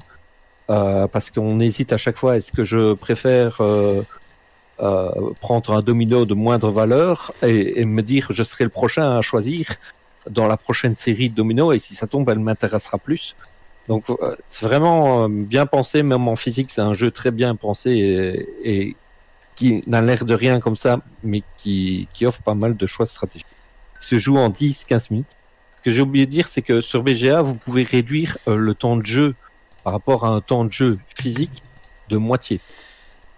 parce 0.66 1.30
qu'on 1.30 1.60
hésite 1.60 1.92
à 1.92 1.96
chaque 1.96 2.16
fois. 2.16 2.36
Est-ce 2.36 2.52
que 2.52 2.64
je 2.64 2.94
préfère 2.94 3.60
euh, 4.80 5.30
prendre 5.40 5.72
un 5.72 5.82
domino 5.82 6.24
de 6.24 6.34
moindre 6.34 6.70
valeur 6.70 7.32
et, 7.44 7.80
et 7.80 7.84
me 7.84 8.02
dire 8.02 8.26
je 8.30 8.42
serai 8.42 8.64
le 8.64 8.70
prochain 8.70 9.16
à 9.16 9.22
choisir 9.22 9.66
dans 10.30 10.46
la 10.46 10.56
prochaine 10.56 10.94
série 10.94 11.30
de 11.30 11.34
dominos 11.34 11.74
et 11.74 11.78
si 11.78 11.94
ça 11.94 12.06
tombe, 12.06 12.28
elle 12.30 12.38
m'intéressera 12.38 12.98
plus. 12.98 13.34
Donc 13.88 14.08
euh, 14.08 14.34
c'est 14.46 14.64
vraiment 14.64 15.24
euh, 15.24 15.28
bien 15.28 15.66
pensé, 15.66 16.02
même 16.02 16.26
en 16.28 16.36
physique, 16.36 16.70
c'est 16.70 16.80
un 16.80 16.94
jeu 16.94 17.10
très 17.10 17.30
bien 17.30 17.54
pensé 17.54 18.46
et, 18.62 18.96
qui 19.56 19.82
n'a 19.86 20.02
l'air 20.02 20.24
de 20.24 20.34
rien 20.34 20.58
comme 20.58 20.74
ça, 20.74 21.00
mais 21.22 21.42
qui, 21.56 22.08
qui 22.12 22.26
offre 22.26 22.42
pas 22.42 22.54
mal 22.54 22.76
de 22.76 22.86
choix 22.86 23.06
stratégiques. 23.06 23.46
Il 24.00 24.04
se 24.04 24.18
joue 24.18 24.36
en 24.36 24.50
10-15 24.50 25.12
minutes. 25.12 25.36
Ce 25.76 25.82
que 25.82 25.90
j'ai 25.92 26.02
oublié 26.02 26.26
de 26.26 26.30
dire, 26.30 26.48
c'est 26.48 26.62
que 26.62 26.80
sur 26.80 27.04
BGA, 27.04 27.42
vous 27.42 27.54
pouvez 27.54 27.84
réduire 27.84 28.38
euh, 28.48 28.56
le 28.56 28.74
temps 28.74 28.96
de 28.96 29.06
jeu 29.06 29.34
par 29.84 29.92
rapport 29.92 30.24
à 30.24 30.30
un 30.30 30.40
temps 30.40 30.64
de 30.64 30.72
jeu 30.72 30.98
physique 31.14 31.62
de 32.08 32.16
moitié. 32.16 32.60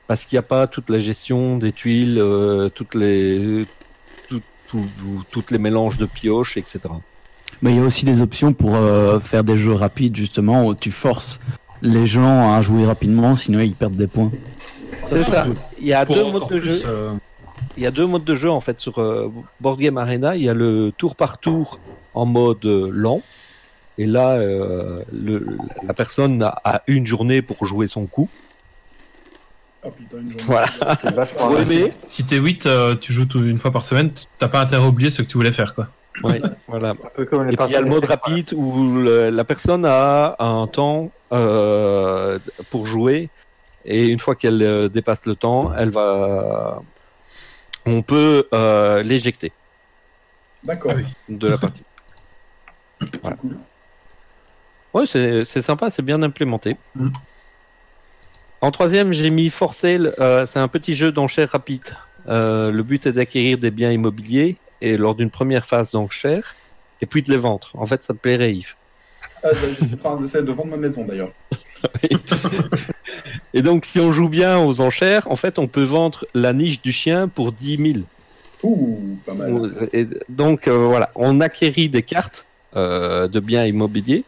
Parce 0.06 0.24
qu'il 0.24 0.36
n'y 0.36 0.40
a 0.40 0.42
pas 0.42 0.66
toute 0.68 0.88
la 0.88 1.00
gestion 1.00 1.58
des 1.58 1.72
tuiles, 1.72 2.22
toutes 2.74 2.94
les, 2.94 3.64
tout- 4.68 4.78
tout- 4.78 4.84
tout- 4.98 5.24
toutes 5.30 5.50
les 5.50 5.58
mélanges 5.58 5.96
de 5.98 6.06
pioches, 6.06 6.56
etc. 6.56 6.80
Mais 7.62 7.72
il 7.72 7.76
y 7.76 7.80
a 7.80 7.82
aussi 7.84 8.04
des 8.04 8.20
options 8.22 8.52
pour 8.52 8.74
euh, 8.76 9.18
faire 9.20 9.44
des 9.44 9.56
jeux 9.56 9.72
rapides, 9.72 10.14
justement, 10.16 10.66
où 10.66 10.74
tu 10.74 10.90
forces 10.90 11.40
les 11.82 12.06
gens 12.06 12.52
à 12.54 12.60
jouer 12.62 12.84
rapidement, 12.86 13.36
sinon 13.36 13.60
ils 13.60 13.74
perdent 13.74 13.96
des 13.96 14.06
points. 14.06 14.30
C'est 15.06 15.22
ça. 15.22 15.46
Il 15.80 15.86
y 15.86 15.92
a 15.92 16.04
deux 16.04 16.24
modes 16.24 16.42
de 16.50 16.58
plus, 16.58 16.80
jeu. 16.80 16.82
euh, 16.86 17.12
Il 17.76 17.82
y 17.82 17.86
a 17.86 17.90
deux 17.90 18.06
modes 18.06 18.24
de 18.24 18.34
jeu 18.34 18.50
en 18.50 18.60
fait 18.60 18.80
sur 18.80 18.98
euh, 18.98 19.30
Board 19.60 19.78
Game 19.78 19.96
Arena. 19.98 20.34
Il 20.36 20.42
y 20.42 20.48
a 20.48 20.54
le 20.54 20.92
tour 20.96 21.14
par 21.16 21.38
tour 21.38 21.78
en 22.14 22.26
mode 22.26 22.64
euh, 22.64 22.90
lent. 22.92 23.20
Et 23.98 24.06
là, 24.06 24.32
euh, 24.32 25.02
le- 25.12 25.46
la 25.82 25.94
personne 25.94 26.42
a, 26.42 26.60
a 26.64 26.82
une 26.86 27.06
journée 27.06 27.40
pour 27.42 27.64
jouer 27.66 27.86
son 27.88 28.06
coup. 28.06 28.28
Oh 29.86 29.90
putain, 29.90 30.18
une 30.18 30.30
journée. 30.30 30.44
Voilà. 30.46 30.66
C'est 31.02 31.14
vachement 31.14 31.48
Ouais, 31.50 31.62
bien. 31.64 31.86
mais- 31.86 31.92
Si 32.08 32.24
t'es 32.26 32.36
8, 32.38 32.66
euh, 32.66 32.94
tu 32.96 33.12
joues 33.12 33.26
tout- 33.26 33.44
une 33.44 33.58
fois 33.58 33.70
par 33.70 33.82
semaine, 33.84 34.10
t'as 34.38 34.48
pas 34.48 34.60
intérêt 34.60 34.84
à 34.84 34.88
oublier 34.88 35.10
ce 35.10 35.22
que 35.22 35.26
tu 35.28 35.36
voulais 35.38 35.52
faire, 35.52 35.74
quoi. 35.74 35.88
Ouais, 36.24 36.40
voilà. 36.68 36.90
Un 36.90 36.96
peu 37.14 37.24
comme 37.26 37.46
les 37.46 37.52
Et 37.54 37.56
puis 37.56 37.66
il 37.68 37.72
y 37.72 37.76
a 37.76 37.80
le 37.80 37.88
mode 37.88 38.04
rapide 38.04 38.52
où 38.54 38.96
le- 38.98 39.30
la 39.30 39.44
personne 39.44 39.84
a 39.84 40.34
un 40.38 40.66
temps 40.66 41.10
euh, 41.32 42.38
pour 42.70 42.86
jouer 42.86 43.28
et 43.84 44.06
une 44.08 44.18
fois 44.18 44.34
qu'elle 44.34 44.62
euh, 44.62 44.88
dépasse 44.88 45.26
le 45.26 45.34
temps, 45.36 45.72
elle 45.76 45.90
va, 45.90 46.80
on 47.84 48.02
peut 48.02 48.48
euh, 48.54 49.02
l'éjecter 49.02 49.52
D'accord. 50.64 50.92
Ah 50.94 50.98
oui. 50.98 51.04
de 51.28 51.48
la 51.48 51.58
partie. 51.58 51.82
Voilà. 53.22 53.36
Ouais, 54.94 55.06
c'est 55.06 55.44
c'est 55.44 55.60
sympa, 55.60 55.90
c'est 55.90 56.00
bien 56.02 56.22
implémenté. 56.22 56.76
Mm. 56.94 57.08
En 58.60 58.70
troisième, 58.70 59.12
j'ai 59.12 59.30
mis 59.30 59.50
For 59.50 59.74
Sale. 59.74 60.14
euh, 60.18 60.46
c'est 60.46 60.58
un 60.58 60.68
petit 60.68 60.94
jeu 60.94 61.12
d'enchères 61.12 61.50
rapide. 61.50 61.94
Euh, 62.28 62.70
le 62.70 62.82
but 62.82 63.06
est 63.06 63.12
d'acquérir 63.12 63.58
des 63.58 63.70
biens 63.70 63.92
immobiliers 63.92 64.56
et 64.80 64.96
lors 64.96 65.14
d'une 65.14 65.30
première 65.30 65.66
phase 65.66 65.92
d'enchères, 65.92 66.54
et 67.00 67.06
puis 67.06 67.22
de 67.22 67.30
les 67.30 67.36
vendre. 67.36 67.70
En 67.74 67.86
fait, 67.86 68.02
ça 68.02 68.14
te 68.14 68.18
plairait, 68.18 68.54
Yves. 68.54 68.74
Ah, 69.42 69.48
je 69.52 69.74
suis 69.74 69.94
en 69.94 69.96
train 69.96 70.20
d'essayer 70.20 70.44
de 70.44 70.52
vendre 70.52 70.70
ma 70.70 70.76
maison 70.76 71.04
d'ailleurs. 71.04 71.30
Et 73.54 73.62
donc, 73.62 73.84
si 73.84 74.00
on 74.00 74.12
joue 74.12 74.28
bien 74.28 74.58
aux 74.58 74.80
enchères, 74.80 75.30
en 75.30 75.36
fait, 75.36 75.58
on 75.58 75.66
peut 75.66 75.82
vendre 75.82 76.24
la 76.34 76.52
niche 76.52 76.82
du 76.82 76.92
chien 76.92 77.28
pour 77.28 77.52
10 77.52 77.76
000. 77.76 78.04
Ouh, 78.62 79.18
pas 79.24 79.34
mal. 79.34 79.70
Et 79.92 80.06
donc, 80.28 80.68
euh, 80.68 80.86
voilà, 80.86 81.10
on 81.14 81.40
acquérit 81.40 81.88
des 81.88 82.02
cartes 82.02 82.44
de 82.74 83.40
biens 83.40 83.64
immobiliers 83.64 84.24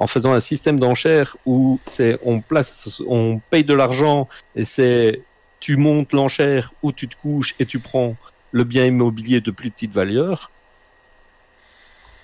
en 0.00 0.06
faisant 0.06 0.32
un 0.32 0.40
système 0.40 0.80
d'enchères 0.80 1.36
où 1.46 1.78
c'est 1.84 2.18
on 2.24 2.40
place, 2.40 3.00
on 3.06 3.40
paye 3.50 3.64
de 3.64 3.74
l'argent 3.74 4.28
et 4.56 4.64
c'est 4.64 5.20
tu 5.60 5.76
montes 5.76 6.12
l'enchère 6.14 6.72
ou 6.82 6.90
tu 6.90 7.06
te 7.06 7.16
couches 7.16 7.54
et 7.60 7.66
tu 7.66 7.78
prends 7.78 8.16
le 8.50 8.64
bien 8.64 8.86
immobilier 8.86 9.42
de 9.42 9.50
plus 9.50 9.70
petite 9.70 9.92
valeur. 9.92 10.50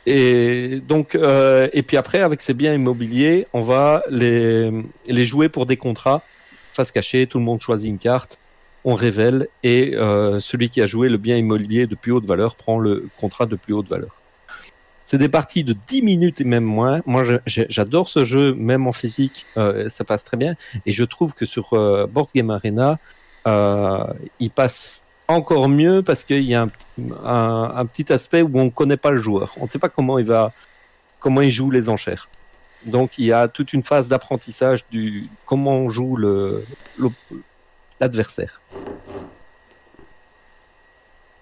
Et 0.07 0.81
donc, 0.89 1.15
euh, 1.15 1.69
et 1.73 1.83
puis 1.83 1.99
après, 1.99 2.21
avec 2.21 2.41
ces 2.41 2.55
biens 2.55 2.73
immobiliers, 2.73 3.47
on 3.53 3.61
va 3.61 4.03
les, 4.09 4.73
jouer 5.25 5.51
pour 5.51 5.67
des 5.67 5.77
contrats 5.77 6.23
face 6.73 6.91
cachée. 6.91 7.27
Tout 7.27 7.39
le 7.39 7.45
monde 7.45 7.61
choisit 7.61 7.89
une 7.89 7.99
carte, 7.99 8.39
on 8.85 8.95
révèle 8.95 9.49
et 9.63 9.95
euh, 9.97 10.41
celui 10.41 10.71
qui 10.71 10.81
a 10.81 10.87
joué 10.87 11.11
le 11.11 11.19
bien 11.19 11.37
immobilier 11.37 11.87
de 11.87 11.95
plus 11.95 12.13
haute 12.13 12.25
valeur 12.25 12.57
prend 12.57 12.79
le 12.79 13.09
contrat 13.19 13.45
de 13.45 13.57
plus 13.57 13.75
haute 13.75 13.89
valeur. 13.89 14.23
C'est 15.07 15.19
des 15.19 15.29
parties 15.29 15.63
de 15.63 15.73
10 15.87 16.03
minutes 16.03 16.41
et 16.41 16.45
même 16.45 16.65
moins. 16.65 17.01
Moi, 17.07 17.23
j'adore 17.47 18.09
ce 18.09 18.25
jeu, 18.25 18.55
même 18.55 18.89
en 18.89 18.93
physique, 18.93 19.47
euh, 19.57 19.89
ça 19.89 20.03
passe 20.03 20.25
très 20.25 20.37
bien. 20.37 20.57
Et 20.85 20.91
je 20.91 21.05
trouve 21.05 21.33
que 21.33 21.45
sur 21.47 21.75
euh, 21.75 22.09
Board 22.09 22.29
Game 22.35 22.51
Arena, 22.51 22.99
euh, 23.47 24.05
il 24.41 24.51
passe 24.51 25.05
encore 25.29 25.69
mieux 25.69 26.03
parce 26.03 26.25
qu'il 26.25 26.43
y 26.43 26.57
a 26.57 26.63
un, 26.63 27.87
petit- 27.87 28.13
aspect 28.13 28.43
où 28.43 28.51
on 28.59 28.65
ne 28.65 28.71
connaît 28.71 28.97
pas 28.97 29.13
le 29.13 29.19
joueur. 29.19 29.55
On 29.59 29.67
ne 29.67 29.69
sait 29.69 29.79
pas 29.79 29.89
comment 29.89 30.19
il 30.19 30.27
va, 30.27 30.53
comment 31.21 31.41
il 31.41 31.53
joue 31.53 31.71
les 31.71 31.89
enchères. 31.89 32.29
Donc, 32.85 33.17
il 33.17 33.27
y 33.27 33.33
a 33.33 33.47
toute 33.47 33.73
une 33.73 33.85
phase 33.85 34.09
d'apprentissage 34.09 34.85
du 34.91 35.29
comment 35.47 35.77
on 35.77 35.89
joue 35.89 36.19
l'adversaire. 38.01 38.61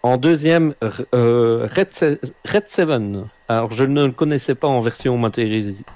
En 0.05 0.19
deuxième, 0.19 0.75
euh, 1.15 1.67
Red, 1.75 1.95
Se- 1.95 2.19
Red 2.45 2.69
Seven. 2.69 3.27
Alors, 3.49 3.73
je 3.73 3.85
ne 3.85 4.05
le 4.05 4.13
connaissais 4.13 4.55
pas 4.55 4.69
en 4.69 4.83
version 4.83 5.17
matérialisée. 5.17 5.87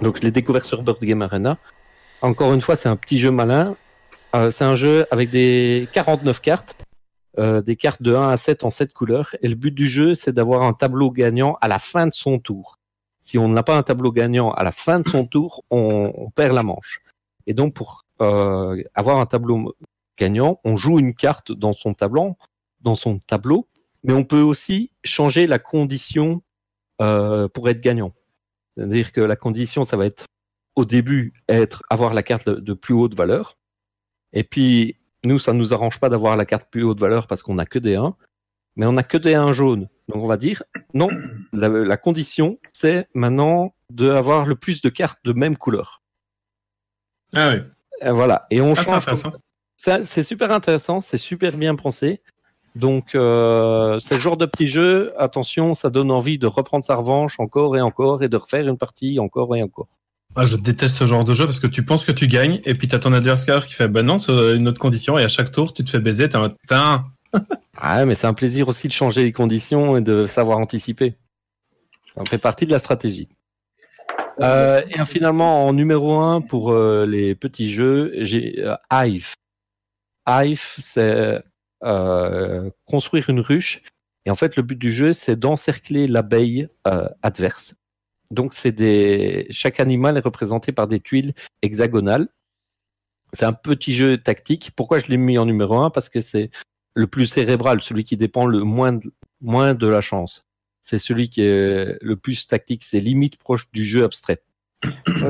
Donc, 0.00 0.16
je 0.16 0.22
l'ai 0.22 0.30
découvert 0.30 0.64
sur 0.64 0.82
Board 0.82 0.98
Game 1.02 1.20
Arena. 1.20 1.58
Encore 2.22 2.54
une 2.54 2.62
fois, 2.62 2.76
c'est 2.76 2.88
un 2.88 2.96
petit 2.96 3.18
jeu 3.18 3.30
malin. 3.30 3.76
Euh, 4.34 4.50
c'est 4.50 4.64
un 4.64 4.74
jeu 4.74 5.04
avec 5.10 5.28
des 5.28 5.86
49 5.92 6.40
cartes, 6.40 6.76
euh, 7.38 7.60
des 7.60 7.76
cartes 7.76 8.00
de 8.00 8.14
1 8.14 8.30
à 8.30 8.38
7 8.38 8.64
en 8.64 8.70
7 8.70 8.94
couleurs. 8.94 9.36
Et 9.42 9.48
le 9.48 9.54
but 9.54 9.74
du 9.74 9.86
jeu, 9.86 10.14
c'est 10.14 10.32
d'avoir 10.32 10.62
un 10.62 10.72
tableau 10.72 11.10
gagnant 11.10 11.58
à 11.60 11.68
la 11.68 11.78
fin 11.78 12.06
de 12.06 12.14
son 12.14 12.38
tour. 12.38 12.78
Si 13.20 13.36
on 13.36 13.50
n'a 13.50 13.62
pas 13.62 13.76
un 13.76 13.82
tableau 13.82 14.12
gagnant 14.12 14.50
à 14.52 14.64
la 14.64 14.72
fin 14.72 14.98
de 14.98 15.06
son 15.06 15.26
tour, 15.26 15.62
on, 15.70 16.30
perd 16.34 16.54
la 16.54 16.62
manche. 16.62 17.02
Et 17.46 17.52
donc, 17.52 17.74
pour 17.74 18.00
avoir 18.18 19.18
un 19.18 19.26
tableau 19.26 19.74
gagnant, 20.18 20.60
on 20.64 20.76
joue 20.76 20.98
une 20.98 21.14
carte 21.14 21.52
dans 21.52 21.72
son 21.72 21.94
tableau, 21.94 22.36
dans 22.80 22.94
son 22.94 23.18
tableau, 23.18 23.68
mais 24.02 24.12
on 24.12 24.24
peut 24.24 24.40
aussi 24.42 24.90
changer 25.04 25.46
la 25.46 25.58
condition 25.58 26.42
euh, 27.00 27.48
pour 27.48 27.68
être 27.68 27.80
gagnant. 27.80 28.14
C'est-à-dire 28.76 29.12
que 29.12 29.20
la 29.20 29.36
condition, 29.36 29.84
ça 29.84 29.96
va 29.96 30.06
être 30.06 30.26
au 30.76 30.84
début 30.84 31.32
être 31.48 31.82
avoir 31.90 32.14
la 32.14 32.22
carte 32.22 32.48
de, 32.48 32.56
de 32.56 32.72
plus 32.74 32.94
haute 32.94 33.14
valeur. 33.14 33.56
Et 34.32 34.44
puis 34.44 34.96
nous, 35.24 35.38
ça 35.38 35.52
nous 35.52 35.72
arrange 35.72 36.00
pas 36.00 36.08
d'avoir 36.08 36.36
la 36.36 36.44
carte 36.44 36.70
plus 36.70 36.82
haute 36.82 37.00
valeur 37.00 37.26
parce 37.26 37.42
qu'on 37.42 37.54
n'a 37.54 37.66
que 37.66 37.78
des 37.78 37.94
1, 37.94 38.14
mais 38.76 38.86
on 38.86 38.92
n'a 38.92 39.04
que 39.04 39.16
des 39.16 39.34
1 39.34 39.52
jaunes. 39.52 39.88
Donc 40.08 40.22
on 40.22 40.26
va 40.26 40.36
dire 40.36 40.62
non, 40.92 41.08
la, 41.52 41.68
la 41.68 41.96
condition, 41.96 42.58
c'est 42.72 43.08
maintenant 43.14 43.74
d'avoir 43.90 44.46
le 44.46 44.56
plus 44.56 44.82
de 44.82 44.88
cartes 44.88 45.20
de 45.24 45.32
même 45.32 45.56
couleur. 45.56 46.02
Ah 47.34 47.50
oui. 47.50 47.62
Et 48.02 48.10
voilà. 48.10 48.46
Et 48.50 48.60
on 48.60 48.74
Ah, 48.76 48.82
change. 48.82 49.04
C'est 50.04 50.22
super 50.22 50.50
intéressant, 50.50 51.00
c'est 51.00 51.18
super 51.18 51.56
bien 51.56 51.74
pensé. 51.74 52.20
Donc, 52.74 53.14
euh, 53.14 54.00
c'est 54.00 54.16
le 54.16 54.20
genre 54.20 54.36
de 54.36 54.46
petit 54.46 54.68
jeu, 54.68 55.08
attention, 55.18 55.74
ça 55.74 55.90
donne 55.90 56.10
envie 56.10 56.38
de 56.38 56.46
reprendre 56.46 56.84
sa 56.84 56.96
revanche 56.96 57.38
encore 57.38 57.76
et 57.76 57.80
encore 57.80 58.22
et 58.22 58.28
de 58.28 58.36
refaire 58.36 58.66
une 58.66 58.78
partie 58.78 59.18
encore 59.20 59.54
et 59.54 59.62
encore. 59.62 59.88
Ah, 60.36 60.46
je 60.46 60.56
déteste 60.56 60.96
ce 60.96 61.06
genre 61.06 61.24
de 61.24 61.32
jeu 61.32 61.44
parce 61.44 61.60
que 61.60 61.68
tu 61.68 61.84
penses 61.84 62.04
que 62.04 62.10
tu 62.10 62.26
gagnes 62.26 62.60
et 62.64 62.74
puis 62.74 62.88
t'as 62.88 62.98
ton 62.98 63.12
adversaire 63.12 63.64
qui 63.66 63.74
fait 63.74 63.86
bah 63.86 64.02
non, 64.02 64.18
c'est 64.18 64.32
une 64.56 64.66
autre 64.66 64.80
condition 64.80 65.16
et 65.16 65.22
à 65.22 65.28
chaque 65.28 65.52
tour 65.52 65.72
tu 65.72 65.84
te 65.84 65.90
fais 65.90 66.00
baiser, 66.00 66.28
t'es 66.28 66.38
un. 66.70 67.04
Ah, 67.76 68.06
mais 68.06 68.14
c'est 68.14 68.28
un 68.28 68.34
plaisir 68.34 68.68
aussi 68.68 68.88
de 68.88 68.92
changer 68.92 69.24
les 69.24 69.32
conditions 69.32 69.96
et 69.96 70.00
de 70.00 70.26
savoir 70.26 70.58
anticiper. 70.58 71.16
Ça 72.14 72.22
fait 72.24 72.38
partie 72.38 72.66
de 72.66 72.70
la 72.70 72.78
stratégie. 72.78 73.28
Euh, 74.40 74.82
et 74.88 75.04
finalement, 75.06 75.66
en 75.66 75.72
numéro 75.72 76.16
un 76.16 76.40
pour 76.40 76.72
euh, 76.72 77.04
les 77.06 77.34
petits 77.34 77.70
jeux, 77.70 78.12
j'ai 78.18 78.60
euh, 78.60 78.76
Hive. 78.92 79.34
Hive, 80.26 80.74
c'est 80.78 81.42
euh, 81.84 82.70
construire 82.86 83.28
une 83.30 83.40
ruche. 83.40 83.82
Et 84.26 84.30
en 84.30 84.34
fait, 84.34 84.56
le 84.56 84.62
but 84.62 84.78
du 84.78 84.92
jeu, 84.92 85.12
c'est 85.12 85.36
d'encercler 85.36 86.06
l'abeille 86.06 86.68
euh, 86.86 87.08
adverse. 87.22 87.74
Donc, 88.30 88.54
c'est 88.54 88.72
des 88.72 89.46
chaque 89.50 89.80
animal 89.80 90.16
est 90.16 90.24
représenté 90.24 90.72
par 90.72 90.86
des 90.86 91.00
tuiles 91.00 91.34
hexagonales. 91.62 92.28
C'est 93.32 93.44
un 93.44 93.52
petit 93.52 93.94
jeu 93.94 94.16
tactique. 94.16 94.70
Pourquoi 94.76 94.98
je 94.98 95.08
l'ai 95.08 95.16
mis 95.16 95.36
en 95.38 95.44
numéro 95.44 95.76
un? 95.76 95.90
Parce 95.90 96.08
que 96.08 96.20
c'est 96.20 96.50
le 96.94 97.06
plus 97.06 97.26
cérébral, 97.26 97.82
celui 97.82 98.04
qui 98.04 98.16
dépend 98.16 98.46
le 98.46 98.60
moins 98.60 98.92
de, 98.92 99.12
moins 99.40 99.74
de 99.74 99.86
la 99.86 100.00
chance. 100.00 100.46
C'est 100.80 100.98
celui 100.98 101.28
qui 101.28 101.42
est 101.42 101.98
le 102.00 102.16
plus 102.16 102.46
tactique, 102.46 102.84
c'est 102.84 103.00
limite 103.00 103.36
proche 103.36 103.70
du 103.72 103.84
jeu 103.84 104.04
abstrait. 104.04 104.42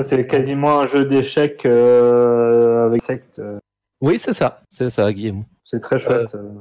C'est 0.02 0.26
quasiment 0.26 0.80
un 0.80 0.86
jeu 0.86 1.04
d'échecs 1.04 1.64
euh, 1.64 2.86
avec 2.86 3.02
secte. 3.02 3.40
Euh, 4.04 4.08
Oui, 4.08 4.18
c'est 4.18 4.32
ça, 4.32 4.62
c'est 4.68 4.90
ça, 4.90 5.12
Guillaume. 5.12 5.44
C'est 5.64 5.80
très 5.80 5.98
chouette. 5.98 6.34
euh. 6.34 6.52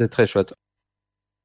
C'est 0.00 0.08
très 0.08 0.26
chouette. 0.26 0.54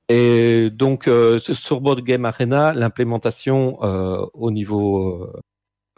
Et 0.10 0.70
donc, 0.70 1.08
euh, 1.08 1.39
sur 1.39 1.82
Board 1.82 2.02
Game 2.02 2.26
Arena, 2.26 2.74
l'implémentation 2.74 3.82
euh, 3.84 4.26
au 4.34 4.52
niveau 4.52 5.32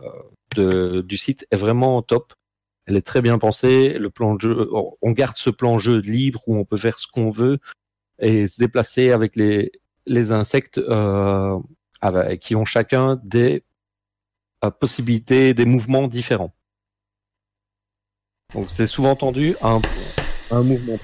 euh, 0.02 0.08
de, 0.56 1.02
du 1.02 1.18
site 1.18 1.48
est 1.52 1.58
vraiment 1.58 2.02
top. 2.02 2.34
Elle 2.86 2.96
est 2.98 3.06
très 3.06 3.22
bien 3.22 3.40
pensée. 3.40 3.98
Le 3.98 4.10
plan 4.12 4.36
de 4.36 4.42
jeu, 4.42 4.70
on 5.02 5.12
garde 5.12 5.36
ce 5.36 5.50
plan 5.50 5.80
jeu 5.80 5.98
libre 6.00 6.44
où 6.48 6.56
on 6.56 6.66
peut 6.66 6.78
faire 6.78 7.00
ce 7.00 7.08
qu'on 7.08 7.32
veut 7.32 7.58
et 8.20 8.48
se 8.48 8.60
déplacer 8.60 9.12
avec 9.12 9.36
les, 9.36 9.72
les 10.06 10.32
insectes 10.32 10.78
euh, 10.78 11.58
avec- 12.00 12.40
qui 12.42 12.56
ont 12.56 12.64
chacun 12.66 13.20
des 13.24 13.64
euh, 14.64 14.70
possibilités, 14.70 15.54
des 15.56 15.66
mouvements 15.66 16.08
différents. 16.08 16.54
Donc 18.54 18.68
c'est 18.70 18.86
souvent 18.86 19.16
tendu 19.16 19.56
un, 19.62 19.82
un 20.52 20.64
mouvement. 20.64 20.98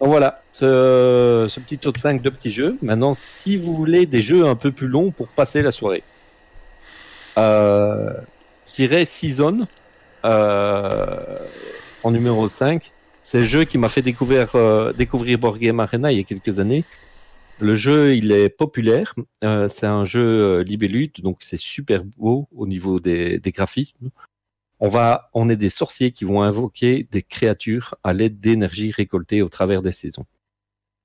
Donc 0.00 0.08
voilà, 0.08 0.42
ce, 0.52 1.46
petit 1.60 1.78
top 1.78 1.98
5 1.98 2.22
de 2.22 2.30
petits 2.30 2.50
jeux. 2.50 2.76
Maintenant, 2.82 3.14
si 3.14 3.56
vous 3.56 3.74
voulez 3.74 4.06
des 4.06 4.20
jeux 4.20 4.46
un 4.46 4.56
peu 4.56 4.72
plus 4.72 4.88
longs 4.88 5.10
pour 5.10 5.28
passer 5.28 5.62
la 5.62 5.70
soirée, 5.70 6.02
euh, 7.38 8.12
je 8.68 8.74
dirais 8.74 9.04
Season 9.04 9.64
euh, 10.24 11.38
en 12.02 12.10
numéro 12.10 12.48
5. 12.48 12.92
C'est 13.22 13.40
le 13.40 13.44
jeu 13.44 13.64
qui 13.64 13.78
m'a 13.78 13.88
fait 13.88 14.02
découvrir, 14.02 14.54
euh, 14.54 14.92
découvrir 14.92 15.38
Board 15.38 15.58
Arena 15.80 16.12
il 16.12 16.18
y 16.18 16.20
a 16.20 16.24
quelques 16.24 16.58
années. 16.58 16.84
Le 17.58 17.74
jeu, 17.74 18.14
il 18.14 18.30
est 18.32 18.50
populaire. 18.50 19.14
Euh, 19.42 19.66
c'est 19.68 19.86
un 19.86 20.04
jeu 20.04 20.20
euh, 20.20 20.62
libellule, 20.62 21.10
donc 21.18 21.38
c'est 21.40 21.56
super 21.56 22.04
beau 22.04 22.48
au 22.54 22.66
niveau 22.66 23.00
des 23.00 23.40
graphismes. 23.46 24.10
On 24.78 24.88
va, 24.88 25.30
est 25.34 25.56
des 25.56 25.68
sorciers 25.70 26.12
qui 26.12 26.24
vont 26.24 26.42
invoquer 26.42 27.08
des 27.10 27.22
créatures 27.22 27.94
à 28.04 28.12
l'aide 28.12 28.40
d'énergie 28.40 28.90
récoltée 28.90 29.42
au 29.42 29.48
travers 29.48 29.82
des 29.82 29.92
saisons. 29.92 30.26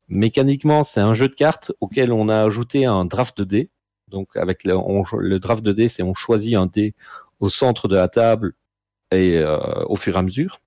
Mécaniquement, 0.09 0.83
c'est 0.83 0.99
un 0.99 1.13
jeu 1.13 1.29
de 1.29 1.35
cartes 1.35 1.71
auquel 1.79 2.11
on 2.11 2.27
a 2.27 2.41
ajouté 2.43 2.85
un 2.85 3.05
draft 3.05 3.37
de 3.37 3.43
dés. 3.45 3.69
Donc, 4.09 4.35
avec 4.35 4.65
le, 4.65 5.39
draft 5.39 5.63
de 5.63 5.71
dés, 5.71 5.87
c'est 5.87 6.03
on 6.03 6.13
choisit 6.13 6.55
un 6.55 6.65
dé 6.65 6.93
au 7.39 7.47
centre 7.47 7.87
de 7.87 7.95
la 7.95 8.09
table 8.09 8.53
et 9.11 9.37
euh, 9.37 9.57
au 9.85 9.95
fur 9.95 10.15
et 10.15 10.19
à 10.19 10.21
mesure. 10.21 10.59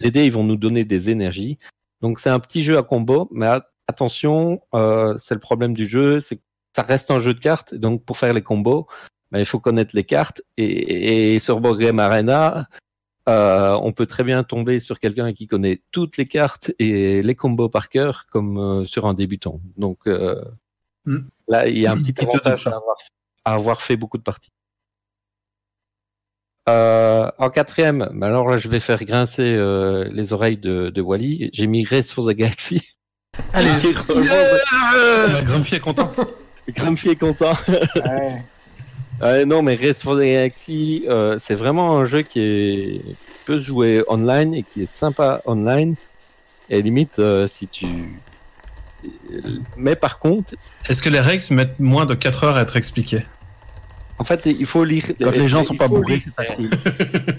Les 0.00 0.10
dés, 0.10 0.26
ils 0.26 0.32
vont 0.32 0.42
nous 0.42 0.56
donner 0.56 0.84
des 0.84 1.10
énergies. 1.10 1.58
Donc, 2.00 2.18
c'est 2.18 2.30
un 2.30 2.40
petit 2.40 2.64
jeu 2.64 2.76
à 2.76 2.82
combo, 2.82 3.28
mais 3.30 3.46
attention, 3.86 4.62
euh, 4.74 5.14
c'est 5.16 5.34
le 5.34 5.40
problème 5.40 5.74
du 5.74 5.86
jeu, 5.86 6.18
c'est 6.18 6.40
ça 6.74 6.82
reste 6.82 7.10
un 7.10 7.20
jeu 7.20 7.34
de 7.34 7.40
cartes. 7.40 7.74
Donc, 7.74 8.04
pour 8.04 8.16
faire 8.16 8.32
les 8.32 8.42
combos, 8.42 8.86
ben, 9.32 9.38
il 9.38 9.44
faut 9.44 9.60
connaître 9.60 9.90
les 9.94 10.04
cartes. 10.04 10.42
Et, 10.56 11.34
et 11.34 11.38
sur 11.38 11.60
Board 11.60 11.78
Game 11.78 11.98
Arena, 11.98 12.68
euh, 13.28 13.78
on 13.82 13.92
peut 13.92 14.06
très 14.06 14.24
bien 14.24 14.42
tomber 14.44 14.78
sur 14.80 14.98
quelqu'un 15.00 15.32
qui 15.32 15.46
connaît 15.46 15.82
toutes 15.92 16.16
les 16.16 16.26
cartes 16.26 16.72
et 16.78 17.22
les 17.22 17.34
combos 17.34 17.68
par 17.68 17.88
cœur, 17.88 18.26
comme 18.30 18.58
euh, 18.58 18.84
sur 18.84 19.06
un 19.06 19.14
débutant. 19.14 19.60
Donc 19.76 19.98
euh, 20.06 20.42
Mm. 21.06 21.18
là, 21.48 21.66
il 21.66 21.78
y 21.78 21.86
a 21.86 21.92
un 21.92 21.96
petit 21.96 22.20
avantage 22.20 22.66
à 22.66 22.70
avoir, 22.76 22.96
à 23.44 23.54
avoir 23.54 23.82
fait 23.82 23.96
beaucoup 23.96 24.18
de 24.18 24.22
parties. 24.22 24.50
Euh, 26.68 27.30
en 27.38 27.50
quatrième, 27.50 28.10
ben 28.12 28.26
alors 28.28 28.48
là, 28.48 28.58
je 28.58 28.68
vais 28.68 28.80
faire 28.80 29.02
grincer 29.04 29.42
euh, 29.42 30.08
les 30.12 30.32
oreilles 30.32 30.58
de, 30.58 30.90
de 30.90 31.00
Wally. 31.00 31.50
J'ai 31.52 31.66
mis 31.66 31.84
Race 31.84 32.10
for 32.10 32.26
the 32.26 32.34
Galaxy. 32.34 32.82
Allez, 33.52 33.70
Euh, 34.10 35.42
Grumpy 35.42 35.76
est 35.76 35.80
content. 35.80 36.10
Grumpy 36.68 37.10
est 37.10 37.16
content. 37.16 37.54
Ouais. 37.68 38.42
Euh, 39.22 39.44
non, 39.44 39.62
mais 39.62 39.74
Race 39.74 40.02
for 40.02 40.16
the 40.16 40.20
Galaxy, 40.20 41.04
euh, 41.08 41.36
c'est 41.38 41.54
vraiment 41.54 41.98
un 41.98 42.04
jeu 42.04 42.22
qui, 42.22 42.40
est... 42.40 43.00
peut 43.44 43.58
se 43.58 43.64
jouer 43.64 44.02
online 44.08 44.54
et 44.54 44.62
qui 44.62 44.82
est 44.82 44.90
sympa 44.90 45.42
online. 45.46 45.94
Et 46.68 46.80
limite, 46.82 47.18
euh, 47.18 47.46
si 47.46 47.66
tu. 47.66 47.86
Mais 49.76 49.96
par 49.96 50.18
contre, 50.18 50.54
Est-ce 50.88 51.02
que 51.02 51.08
les 51.08 51.20
règles 51.20 51.44
mettent 51.50 51.80
moins 51.80 52.06
de 52.06 52.14
4 52.14 52.44
heures 52.44 52.56
à 52.56 52.62
être 52.62 52.76
expliquées? 52.76 53.24
en 54.20 54.24
fait, 54.24 54.42
il 54.44 54.66
faut 54.66 54.84
lire. 54.84 55.04
Quand 55.18 55.30
les 55.30 55.48
gens 55.48 55.62
il 55.62 55.64
sont 55.64 55.76
pas 55.76 55.88
bourrés, 55.88 56.20
c'est 56.22 56.34
facile. 56.34 56.70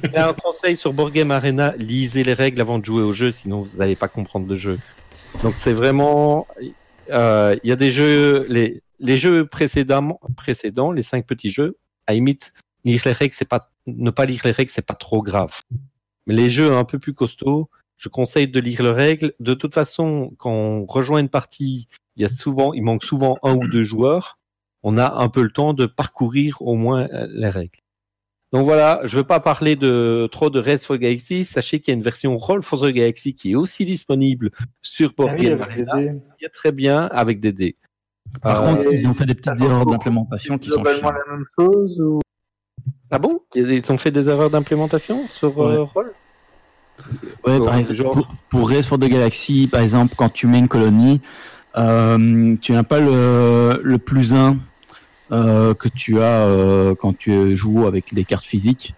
Il 0.04 0.14
y 0.14 0.18
a 0.18 0.30
un 0.30 0.34
conseil 0.34 0.76
sur 0.76 0.94
Board 0.94 1.14
Game 1.14 1.30
Arena 1.30 1.76
lisez 1.78 2.24
les 2.24 2.34
règles 2.34 2.60
avant 2.60 2.80
de 2.80 2.86
jouer 2.86 3.04
au 3.04 3.14
jeu, 3.14 3.30
sinon 3.30 3.62
vous 3.62 3.78
n'allez 3.78 3.96
pas 3.96 4.08
comprendre 4.08 4.48
le 4.50 4.58
jeu. 4.58 4.80
Donc 5.44 5.54
c'est 5.58 5.74
vraiment. 5.74 6.48
Euh, 7.10 7.56
Il 7.64 7.70
y 7.70 7.72
a 7.72 7.76
des 7.76 7.92
jeux. 7.92 8.46
Les, 8.50 9.18
jeux 9.18 9.46
précédemment, 9.46 10.20
précédents, 10.38 10.92
les 10.92 11.02
cinq 11.02 11.26
petits 11.26 11.50
jeux, 11.50 11.78
à 12.08 12.14
limite, 12.14 12.54
lire 12.86 13.02
les 13.06 13.12
règles, 13.12 13.34
c'est 13.34 13.48
pas. 13.48 13.72
Ne 13.88 14.12
pas 14.12 14.26
lire 14.26 14.42
les 14.46 14.52
règles, 14.52 14.72
c'est 14.72 14.86
pas 14.86 14.94
trop 14.94 15.24
grave. 15.24 15.62
Mais 16.28 16.36
les 16.36 16.50
jeux 16.50 16.72
un 16.72 16.84
peu 16.84 17.00
plus 17.00 17.14
costauds, 17.14 17.70
je 17.98 18.10
conseille 18.10 18.48
de 18.48 18.60
lire 18.60 18.84
les 18.84 18.92
règles. 18.92 19.34
De 19.40 19.54
toute 19.54 19.74
façon, 19.74 20.34
quand 20.38 20.52
on 20.52 20.86
rejoint 20.86 21.20
une 21.20 21.30
partie, 21.30 21.88
il 22.16 22.22
y 22.22 22.26
a 22.26 22.30
souvent, 22.30 22.74
il 22.74 22.84
manque 22.84 23.04
souvent 23.04 23.38
un 23.44 23.56
ou 23.56 23.68
deux 23.68 23.84
joueurs. 23.84 24.38
On 24.84 24.98
a 24.98 25.14
un 25.16 25.30
peu 25.30 25.42
le 25.42 25.52
temps 25.52 25.74
de 25.74 25.86
parcourir 25.86 26.62
au 26.62 26.76
moins 26.76 27.08
euh, 27.14 27.28
les 27.34 27.50
règles. 27.50 27.81
Donc 28.54 28.66
voilà, 28.66 29.00
je 29.06 29.16
ne 29.16 29.22
veux 29.22 29.28
pas 29.28 29.40
parler 29.40 29.76
de 29.78 30.28
trop 30.32 30.50
de 30.50 30.60
Race 30.60 30.86
for 30.86 30.98
the 30.98 31.00
Galaxy. 31.00 31.46
Sachez 31.46 31.80
qu'il 31.80 31.94
y 31.94 31.96
a 31.96 31.98
une 31.98 32.04
version 32.04 32.36
Roll 32.38 32.62
for 32.62 32.82
the 32.82 32.88
Galaxy 32.92 33.34
qui 33.34 33.52
est 33.52 33.56
aussi 33.56 33.86
disponible 33.86 34.52
sur 34.82 35.14
Board 35.14 35.32
Ah 35.34 35.36
oui, 35.40 35.46
Game 35.50 35.62
Arena, 35.62 35.94
qui 36.38 36.46
est 36.46 36.50
très 36.50 36.72
bien 36.74 37.08
avec 37.14 37.40
des 37.40 37.54
dés. 37.54 37.78
Par 38.42 38.62
Euh, 38.62 38.68
contre, 38.68 38.94
ils 38.94 39.08
ont 39.08 39.14
fait 39.14 39.26
des 39.26 39.36
petites 39.36 39.62
erreurs 39.62 39.86
d'implémentation 39.86 40.58
qui 40.58 40.70
sont 40.70 40.82
globalement 40.82 41.10
chiantes. 41.10 41.22
la 41.28 41.34
même 41.36 41.46
chose 41.58 42.02
ou? 42.02 42.20
Ah 43.10 43.20
bon? 43.20 43.40
Ils 43.56 43.90
ont 43.92 43.98
fait 43.98 44.12
des 44.12 44.28
erreurs 44.30 44.50
d'implémentation 44.50 45.28
sur 45.30 45.62
euh, 45.62 45.84
Roll? 45.84 46.14
Ouais, 47.46 47.58
par 47.60 47.76
exemple, 47.78 47.96
genre- 47.96 48.12
pour, 48.14 48.28
pour 48.50 48.70
Race 48.70 48.86
for 48.86 48.98
the 49.00 49.06
Galaxy, 49.08 49.68
par 49.72 49.82
exemple, 49.82 50.16
quand 50.18 50.30
tu 50.30 50.48
mets 50.48 50.60
une 50.60 50.68
colonie, 50.68 51.22
euh, 51.78 52.56
tu 52.62 52.74
n'as 52.74 52.84
pas 52.84 53.00
le, 53.00 53.80
le 53.82 53.98
plus 53.98 54.34
1 54.34 54.36
euh, 54.36 54.54
que 55.32 55.88
tu 55.88 56.22
as 56.22 56.46
euh, 56.46 56.94
quand 56.96 57.18
tu 57.18 57.56
joues 57.56 57.88
avec 57.88 58.14
des 58.14 58.26
cartes 58.26 58.46
physiques. 58.46 58.94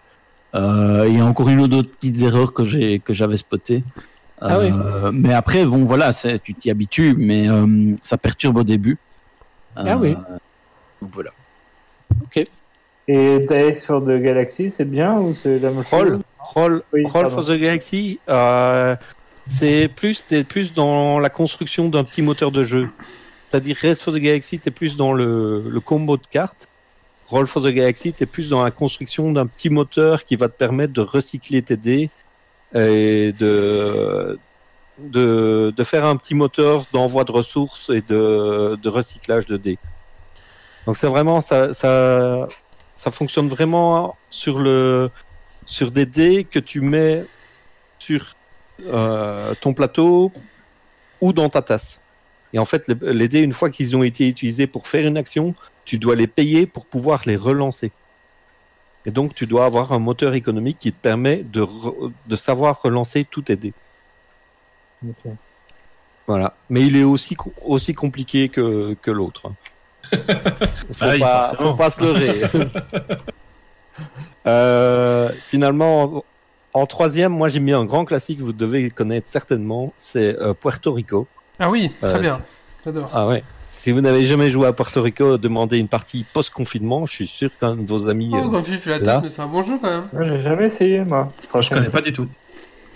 Euh, 0.54 1.06
Il 1.08 1.16
y 1.16 1.20
a 1.20 1.24
encore 1.24 1.48
une 1.48 1.60
ou 1.60 1.68
deux 1.68 1.82
petites 1.82 2.22
erreurs 2.22 2.52
que 2.52 2.64
j'ai 2.64 2.98
que 2.98 3.12
j'avais 3.14 3.36
spotées. 3.36 3.82
Ah 4.40 4.58
oui. 4.58 4.70
Euh, 4.72 5.10
Mais 5.12 5.32
après, 5.32 5.64
bon, 5.64 5.84
voilà, 5.84 6.12
tu 6.12 6.54
t'y 6.54 6.70
habitues, 6.70 7.14
mais 7.16 7.48
euh, 7.48 7.94
ça 8.00 8.18
perturbe 8.18 8.58
au 8.58 8.64
début. 8.64 8.98
Ah 9.76 9.96
oui. 9.96 10.14
Donc 11.00 11.10
voilà. 11.12 11.30
et 13.08 13.46
Dice 13.48 13.84
for 13.84 14.02
the 14.02 14.20
Galaxy, 14.20 14.70
c'est 14.70 14.84
bien 14.84 15.14
ou 15.18 15.34
c'est 15.34 15.58
la 15.58 15.70
même 15.70 15.84
Roll, 15.90 16.08
chose? 16.08 16.20
Roll, 16.38 16.82
Oui, 16.92 17.04
Roll 17.06 17.30
for 17.30 17.44
the 17.44 17.58
Galaxy, 17.58 18.18
euh, 18.28 18.96
c'est 19.46 19.88
plus, 19.88 20.24
plus 20.48 20.72
dans 20.74 21.18
la 21.18 21.30
construction 21.30 21.88
d'un 21.88 22.04
petit 22.04 22.22
moteur 22.22 22.50
de 22.50 22.64
jeu. 22.64 22.88
C'est-à-dire 23.54 23.76
Race 23.80 24.02
for 24.02 24.12
the 24.12 24.16
Galaxy, 24.16 24.58
t'es 24.58 24.72
plus 24.72 24.96
dans 24.96 25.12
le, 25.12 25.80
combo 25.84 26.16
de 26.16 26.26
cartes. 26.28 26.68
Roll 27.28 27.46
for 27.46 27.62
the 27.62 27.68
Galaxy, 27.68 28.12
t'es 28.12 28.26
plus 28.26 28.48
dans 28.48 28.64
la 28.64 28.72
construction 28.72 29.30
d'un 29.30 29.46
petit 29.46 29.70
moteur 29.70 30.24
qui 30.24 30.34
va 30.34 30.48
te 30.48 30.58
permettre 30.58 30.92
de 30.92 31.02
recycler 31.02 31.62
tes 31.62 31.76
dés 31.76 32.10
et 32.74 33.32
de, 33.38 34.40
de, 34.98 35.84
faire 35.84 36.04
un 36.04 36.16
petit 36.16 36.34
moteur 36.34 36.86
d'envoi 36.92 37.22
de 37.22 37.30
ressources 37.30 37.90
et 37.90 38.00
de, 38.00 38.88
recyclage 38.88 39.46
de 39.46 39.56
dés. 39.56 39.78
Donc 40.86 40.96
c'est 40.96 41.06
vraiment 41.06 41.40
ça, 41.40 41.74
ça, 41.74 42.48
ça 42.96 43.12
fonctionne 43.12 43.48
vraiment 43.48 44.16
sur 44.30 44.58
le, 44.58 45.12
sur 45.64 45.92
des 45.92 46.06
dés 46.06 46.42
que 46.42 46.58
tu 46.58 46.80
mets 46.80 47.24
sur 48.00 48.34
euh, 48.84 49.54
ton 49.60 49.74
plateau 49.74 50.32
ou 51.20 51.32
dans 51.32 51.48
ta 51.48 51.62
tasse. 51.62 52.00
Et 52.54 52.58
en 52.58 52.64
fait, 52.64 52.88
les, 52.88 53.12
les 53.12 53.28
dés, 53.28 53.40
une 53.40 53.52
fois 53.52 53.68
qu'ils 53.68 53.94
ont 53.96 54.02
été 54.02 54.26
utilisés 54.28 54.66
pour 54.66 54.86
faire 54.86 55.06
une 55.06 55.18
action, 55.18 55.54
tu 55.84 55.98
dois 55.98 56.14
les 56.16 56.26
payer 56.28 56.66
pour 56.66 56.86
pouvoir 56.86 57.22
les 57.26 57.36
relancer. 57.36 57.90
Et 59.04 59.10
donc, 59.10 59.34
tu 59.34 59.46
dois 59.46 59.66
avoir 59.66 59.92
un 59.92 59.98
moteur 59.98 60.32
économique 60.34 60.78
qui 60.78 60.90
te 60.92 60.98
permet 60.98 61.42
de, 61.42 61.60
re- 61.60 62.10
de 62.26 62.36
savoir 62.36 62.80
relancer 62.80 63.24
tous 63.24 63.42
tes 63.42 63.56
dés. 63.56 63.74
Voilà. 66.26 66.54
Mais 66.70 66.82
il 66.86 66.96
est 66.96 67.02
aussi, 67.04 67.34
co- 67.34 67.52
aussi 67.62 67.92
compliqué 67.92 68.48
que, 68.48 68.94
que 69.02 69.10
l'autre. 69.10 69.52
Faut, 70.12 70.18
Ah 71.00 71.18
pas, 71.18 71.42
forcément. 71.42 71.70
faut 71.72 71.76
pas 71.76 71.90
se 71.90 72.02
leurrer. 72.02 72.40
Euh, 74.46 75.28
finalement, 75.48 76.24
en, 76.72 76.86
troisième, 76.86 77.32
moi 77.32 77.48
j'ai 77.48 77.60
mis 77.60 77.72
un 77.72 77.84
grand 77.84 78.04
classique, 78.04 78.40
vous 78.40 78.52
devez 78.52 78.90
connaître 78.90 79.26
certainement, 79.28 79.92
c'est 79.96 80.36
euh, 80.38 80.52
Puerto 80.52 80.92
Rico. 80.92 81.26
Ah 81.58 81.70
oui, 81.70 81.90
très 82.02 82.16
Euh, 82.16 82.18
bien. 82.20 82.40
J'adore. 82.84 83.10
Ah 83.14 83.26
ouais. 83.26 83.42
Si 83.66 83.90
vous 83.92 84.00
n'avez 84.00 84.24
jamais 84.24 84.50
joué 84.50 84.66
à 84.68 84.72
Puerto 84.72 85.02
Rico, 85.02 85.36
demandez 85.38 85.78
une 85.78 85.88
partie 85.88 86.24
post-confinement. 86.32 87.06
Je 87.06 87.12
suis 87.12 87.26
sûr 87.26 87.50
qu'un 87.58 87.76
de 87.76 87.86
vos 87.88 88.08
amis, 88.08 88.30
Oh, 88.32 88.36
euh, 88.36 88.50
quand 88.50 88.62
Fifi 88.62 88.88
la 88.88 88.98
là. 88.98 89.14
tête, 89.14 89.22
mais 89.24 89.30
c'est 89.30 89.42
un 89.42 89.46
bon 89.46 89.62
jeu 89.62 89.78
quand 89.80 89.90
même. 89.90 90.04
Moi, 90.12 90.22
j'ai 90.24 90.40
jamais 90.42 90.64
essayé, 90.66 91.00
moi. 91.04 91.32
Je 91.60 91.68
connais 91.70 91.88
pas 91.90 92.00
du 92.00 92.12
tout. 92.12 92.28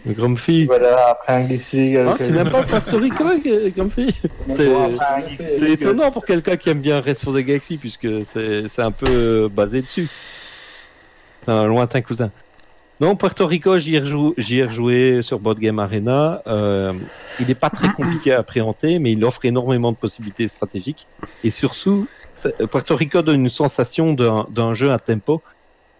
le 0.07 0.13
Grumpy. 0.15 0.65
Voilà, 0.67 1.09
après 1.11 1.33
un 1.35 1.39
League 1.41 1.61
Ah, 2.07 2.15
tu 2.17 2.31
n'aimes 2.31 2.51
pas 2.51 2.63
Puerto 2.63 2.97
Rico, 2.99 3.25
euh, 3.47 3.71
Grumpy? 3.77 4.15
C'est- 4.57 5.71
étonnant 5.73 6.11
pour 6.13 6.25
quelqu'un 6.25 6.57
qui 6.57 6.71
aime 6.71 6.81
bien 6.81 7.01
Race 7.01 7.19
for 7.21 7.33
the 7.35 7.39
Galaxy, 7.39 7.77
puisque 7.79 8.07
c'est 8.25 8.69
c'est 8.69 8.83
un 8.83 8.93
peu 8.93 9.07
euh, 9.09 9.49
basé 9.49 9.83
dessus. 9.83 10.09
C'est 11.43 11.51
un 11.51 11.65
lointain 11.67 12.01
cousin. 12.01 12.31
Non, 13.01 13.15
Puerto 13.15 13.47
Rico, 13.47 13.79
j'y 13.79 13.95
ai, 13.95 14.01
rejou- 14.01 14.35
j'y 14.37 14.59
ai 14.59 14.65
rejoué 14.65 15.23
sur 15.23 15.39
Board 15.39 15.61
Game 15.61 15.79
Arena. 15.79 16.43
Euh, 16.49 16.93
il 17.39 17.47
n'est 17.47 17.55
pas 17.55 17.71
très 17.71 17.93
compliqué 17.93 18.33
à 18.33 18.41
appréhender, 18.41 18.99
mais 18.99 19.13
il 19.13 19.25
offre 19.25 19.45
énormément 19.45 19.93
de 19.93 19.97
possibilités 19.97 20.49
stratégiques. 20.49 21.07
Et 21.45 21.51
surtout, 21.51 22.09
Puerto 22.71 22.97
Rico 22.97 23.23
donne 23.23 23.41
une 23.43 23.49
sensation 23.49 24.15
d'un 24.15 24.75
jeu 24.75 24.91
à 24.91 24.99
tempo 24.99 25.43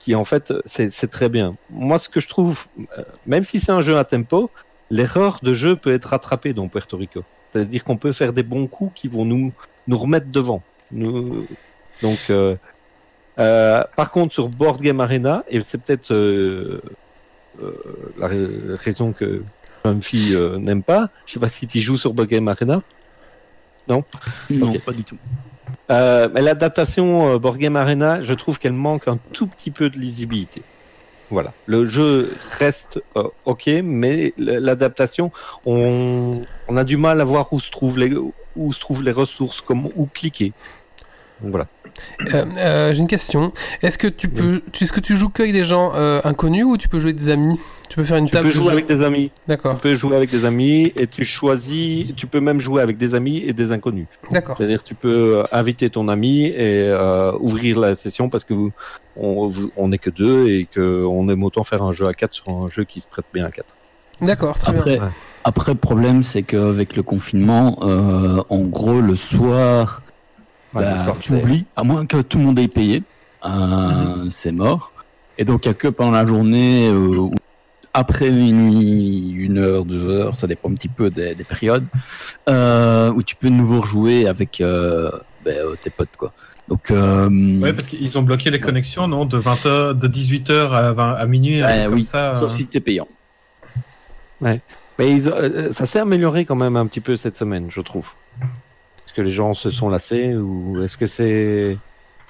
qui 0.01 0.15
en 0.15 0.25
fait, 0.25 0.53
c'est 0.65 1.11
très 1.11 1.29
bien. 1.29 1.57
Moi, 1.71 1.99
ce 1.99 2.09
que 2.09 2.21
je 2.21 2.29
trouve, 2.29 2.67
euh, 2.97 3.03
même 3.27 3.43
si 3.45 3.59
c'est 3.59 3.73
un 3.73 3.81
jeu 3.81 3.97
à 3.97 4.05
tempo, 4.05 4.51
l'erreur 4.91 5.41
de 5.43 5.55
jeu 5.55 5.77
peut 5.77 5.93
être 5.93 6.07
rattrapée 6.07 6.53
dans 6.53 6.69
Puerto 6.69 6.97
Rico. 6.97 7.25
C'est-à-dire 7.51 7.83
qu'on 7.85 7.97
peut 7.97 8.13
faire 8.13 8.33
des 8.33 8.43
bons 8.45 8.67
coups 8.67 8.93
qui 8.95 9.09
vont 9.09 9.25
nous, 9.25 9.53
nous 9.87 9.99
remettre 9.99 10.27
devant. 10.31 10.63
Nous... 10.93 11.47
Donc, 12.03 12.19
euh, 12.31 12.55
euh, 13.39 13.83
par 13.97 14.11
contre, 14.11 14.33
sur 14.35 14.49
Board 14.49 14.81
Game 14.81 15.01
Arena, 15.01 15.45
et 15.49 15.61
c'est 15.65 15.79
peut-être 15.79 16.13
euh, 16.13 16.81
euh, 17.63 17.73
la 18.19 18.29
ra- 18.29 18.77
raison 18.85 19.13
que 19.13 19.43
une 19.85 20.03
fille 20.03 20.37
n'aime 20.59 20.83
pas, 20.83 21.09
je 21.25 21.33
sais 21.35 21.41
pas 21.41 21.49
si 21.49 21.67
tu 21.67 21.81
joues 21.81 21.97
sur 21.97 22.13
Board 22.13 22.29
Game 22.29 22.49
Arena. 22.49 22.83
Non, 23.89 24.05
Ok. 24.61 24.81
pas 24.85 24.93
du 24.93 25.05
tout. 25.05 25.17
Mais 25.89 26.43
l'adaptation 26.43 27.39
Board 27.39 27.57
Game 27.59 27.77
Arena, 27.77 28.21
je 28.21 28.35
trouve 28.35 28.59
qu'elle 28.59 28.75
manque 28.75 29.09
un 29.09 29.19
tout 29.33 29.47
petit 29.47 29.71
peu 29.71 29.89
de 29.89 29.99
lisibilité. 29.99 30.63
Voilà. 31.31 31.53
Le 31.67 31.85
jeu 31.87 32.35
reste 32.59 33.03
ok, 33.45 33.71
mais 33.83 34.35
l'adaptation, 34.37 35.31
on, 35.65 36.43
on 36.69 36.77
a 36.77 36.85
du 36.85 36.97
mal 36.97 37.21
à 37.21 37.25
voir 37.25 37.53
où 37.53 37.61
se 37.61 37.71
trouvent 37.71 37.99
les, 37.99 38.15
où 38.57 38.73
se 38.73 38.81
trouvent 38.81 39.03
les 39.03 39.13
ressources, 39.13 39.61
comment, 39.61 39.91
où 39.97 40.07
cliquer. 40.07 40.53
Donc 41.41 41.51
voilà. 41.51 41.67
Euh, 42.35 42.45
euh, 42.59 42.93
J'ai 42.95 43.01
une 43.01 43.09
question. 43.09 43.53
Est-ce 43.83 43.99
que 43.99 44.09
tu 44.09 44.29
peux, 44.29 44.63
tu- 44.73 44.85
est-ce 44.85 44.93
que 44.93 45.01
tu 45.01 45.17
joues 45.17 45.29
que 45.29 45.43
avec 45.43 45.53
des 45.53 45.65
gens 45.65 45.93
euh, 45.95 46.21
inconnus 46.25 46.65
ou 46.65 46.77
tu 46.77 46.89
peux 46.89 46.99
jouer 46.99 47.11
avec 47.11 47.21
des 47.21 47.31
amis? 47.31 47.59
Tu 47.89 47.97
peux 47.97 48.05
faire 48.05 48.19
une 48.19 48.27
Tu 48.27 48.33
table 48.33 48.49
peux 48.49 48.55
de 48.55 48.55
jouer 48.55 48.65
jeu. 48.67 48.73
avec 48.73 48.87
des 48.87 49.03
amis. 49.03 49.31
Tu 49.35 49.43
D'accord, 49.49 49.77
peux 49.79 49.95
jouer 49.95 50.17
avec 50.17 50.31
des 50.31 50.45
amis 50.45 50.93
et 50.97 51.07
tu 51.07 51.25
choisis, 51.25 52.07
tu 52.17 52.27
peux 52.27 52.41
même 52.41 52.61
jouer 52.61 52.83
avec 52.83 52.99
des 52.99 53.15
amis 53.15 53.39
et 53.39 53.53
des 53.55 53.73
inconnus. 53.73 54.07
d'accord. 54.31 54.57
C'est-à-dire 54.59 54.83
tu 54.85 54.95
peux 54.95 55.45
inviter 55.53 55.89
ton 55.89 56.09
ami 56.09 56.45
et 56.47 56.55
euh, 56.89 57.33
ouvrir 57.41 57.81
la 57.81 57.95
session 57.95 58.29
parce 58.29 58.45
que 58.45 58.53
vous, 58.55 58.73
on, 59.17 59.51
on 59.77 59.91
est 59.93 59.99
que 59.99 60.11
deux 60.11 60.49
et 60.49 60.67
que 60.71 61.05
on 61.05 61.29
aime 61.31 61.43
autant 61.45 61.65
faire 61.65 61.83
un 61.83 61.93
jeu 61.93 62.07
à 62.07 62.13
quatre 62.13 62.35
sur 62.35 62.49
un 62.51 62.69
jeu 62.69 62.85
qui 62.85 63.01
se 63.01 63.09
prête 63.09 63.25
bien 63.33 63.47
à 63.47 63.51
quatre. 63.51 63.75
D'accord, 64.21 64.59
très 64.59 64.73
bien. 64.73 64.81
Après, 64.81 64.99
Ouais. 64.99 65.09
après, 65.45 65.73
le 65.73 65.79
problème, 65.79 66.23
c'est 66.25 66.43
qu'avec 66.43 66.95
le 66.97 67.03
confinement, 67.05 67.79
euh, 67.83 68.43
en 68.51 68.59
gros, 68.63 69.01
le 69.01 69.15
soir, 69.15 70.03
bah, 70.73 71.15
tu 71.21 71.33
oublies, 71.35 71.67
à 71.77 71.83
moins 71.85 72.07
que 72.07 72.19
tout 72.23 72.39
le 72.39 72.45
monde 72.45 72.59
ait 72.59 72.69
payé, 72.69 73.03
euh, 73.45 74.29
c'est 74.31 74.53
mort. 74.53 74.93
Et 75.39 75.45
donc, 75.45 75.65
il 75.65 75.69
n'y 75.69 75.73
a 75.73 75.75
que 75.75 75.89
pendant 75.89 76.11
la 76.11 76.27
journée, 76.27 76.89
euh, 76.89 77.17
ou 77.17 77.35
après 77.95 78.31
minuit, 78.31 79.31
une 79.31 79.59
heure, 79.59 79.85
deux 79.85 80.05
heures, 80.05 80.37
ça 80.37 80.47
dépend 80.47 80.71
un 80.71 80.75
petit 80.75 80.89
peu 80.89 81.11
des, 81.11 81.35
des 81.35 81.45
périodes, 81.45 81.87
euh, 82.49 83.11
où 83.13 83.23
tu 83.23 83.35
peux 83.37 83.49
de 83.49 83.55
nouveau 83.55 83.81
rejouer 83.81 84.27
avec 84.29 84.61
euh, 84.61 85.11
ben, 85.45 85.57
tes 85.83 85.91
potes, 85.91 86.17
quoi. 86.17 86.33
Donc, 86.69 86.91
euh, 86.91 87.29
Ouais, 87.61 87.73
parce 87.73 87.87
qu'ils 87.89 88.19
ont 88.19 88.23
bloqué 88.23 88.51
les 88.51 88.61
connexions, 88.61 89.09
non 89.09 89.25
De 89.25 89.39
20h, 89.39 89.95
de 89.99 90.09
18h 90.09 90.71
à, 90.73 90.93
20 90.93 91.15
à 91.15 91.27
minuit, 91.27 91.63
Ouais, 91.63 91.69
truc 91.79 91.85
comme 91.87 91.95
oui, 91.95 92.05
ça. 92.05 92.35
sauf 92.37 92.53
si 92.53 92.67
tu 92.67 92.77
es 92.77 92.81
payant. 92.81 93.09
Mais 94.41 94.61
ils 95.13 95.29
ont- 95.29 95.33
euh, 95.35 95.73
ça 95.73 95.87
s'est 95.87 96.01
amélioré 96.01 96.45
quand 96.45 96.57
même 96.57 96.77
un 96.77 96.87
petit 96.87 97.01
peu 97.01 97.17
cette 97.17 97.37
semaine, 97.37 97.69
je 97.71 97.81
trouve. 97.81 98.09
Que 99.19 99.23
les 99.25 99.33
gens 99.33 99.53
se 99.53 99.71
sont 99.71 99.89
lassés 99.89 100.37
ou 100.37 100.81
est-ce 100.85 100.97
que 100.97 101.09
c'est 101.09 101.77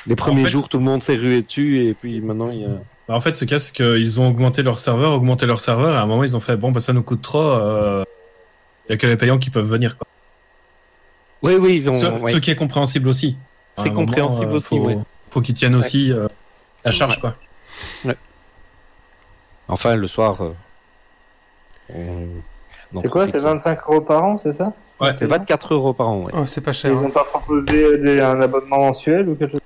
les 0.07 0.17
premiers 0.17 0.45
fait- 0.45 0.49
jours 0.49 0.71
tout 0.71 0.79
le 0.79 0.85
monde 0.85 1.03
s'est 1.03 1.17
rué 1.17 1.43
dessus 1.43 1.85
et 1.87 1.93
puis 1.93 2.23
maintenant 2.23 2.49
il 2.51 2.61
y 2.63 2.65
a 2.65 2.69
Bah, 3.07 3.15
En 3.15 3.21
fait, 3.21 3.37
ce 3.37 3.45
cas, 3.45 3.59
c'est 3.59 3.73
qu'ils 3.75 4.21
ont 4.23 4.27
augmenté 4.29 4.63
leur 4.63 4.79
serveur, 4.79 5.13
augmenté 5.13 5.45
leur 5.45 5.61
serveur, 5.61 5.95
et 5.95 5.99
à 5.99 6.03
un 6.03 6.07
moment, 6.07 6.25
ils 6.25 6.35
ont 6.35 6.41
fait 6.41 6.57
bon, 6.57 6.73
bah, 6.73 6.81
ça 6.81 6.95
nous 6.95 7.03
coûte 7.03 7.21
trop. 7.21 7.43
Il 7.53 8.05
y 8.89 8.93
a 8.95 8.97
que 8.97 9.07
les 9.07 9.19
payants 9.19 9.37
qui 9.37 9.51
peuvent 9.51 9.67
venir. 9.69 9.99
Quoi. 9.99 10.07
Oui 11.43 11.57
oui 11.61 11.75
ils 11.77 11.91
ont 11.91 11.95
Ce, 11.95 12.07
ouais. 12.07 12.33
ce 12.33 12.39
qui 12.39 12.51
est 12.51 12.57
compréhensible 12.57 13.07
aussi. 13.09 13.37
C'est 13.77 13.91
moment, 13.91 14.07
compréhensible 14.07 14.51
euh, 14.53 14.57
aussi, 14.57 14.69
Faut, 14.69 14.87
ouais. 14.87 14.99
faut 15.31 15.43
qu'ils 15.43 15.55
tiennent 15.57 15.75
aussi 15.77 16.11
euh, 16.11 16.27
la 16.87 16.91
charge, 16.91 17.21
quoi. 17.21 17.35
Enfin 19.69 19.95
le 19.95 20.07
soir 20.07 20.39
euh, 20.43 20.53
on 21.95 22.27
C'est 22.97 23.09
quoi. 23.09 23.27
C'est 23.29 23.39
25 23.39 23.79
euros 23.89 24.01
par 24.01 24.25
an, 24.25 24.39
c'est 24.39 24.53
ça 24.53 24.73
Ouais. 25.01 25.13
C'est 25.15 25.27
24 25.27 25.75
euros 25.75 25.93
par 25.93 26.09
an. 26.09 26.23
ouais. 26.25 26.33
Oh, 26.37 26.45
c'est 26.47 26.61
pas 26.63 26.73
cher. 26.73 26.91
Ils 26.93 26.99
hein. 26.99 27.03
n'ont 27.03 27.11
pas 27.11 27.25
proposé 27.25 27.99
des- 27.99 28.21
un 28.21 28.41
abonnement 28.41 28.79
mensuel 28.79 29.29
ou 29.29 29.35
quelque 29.37 29.53
chose? 29.53 29.61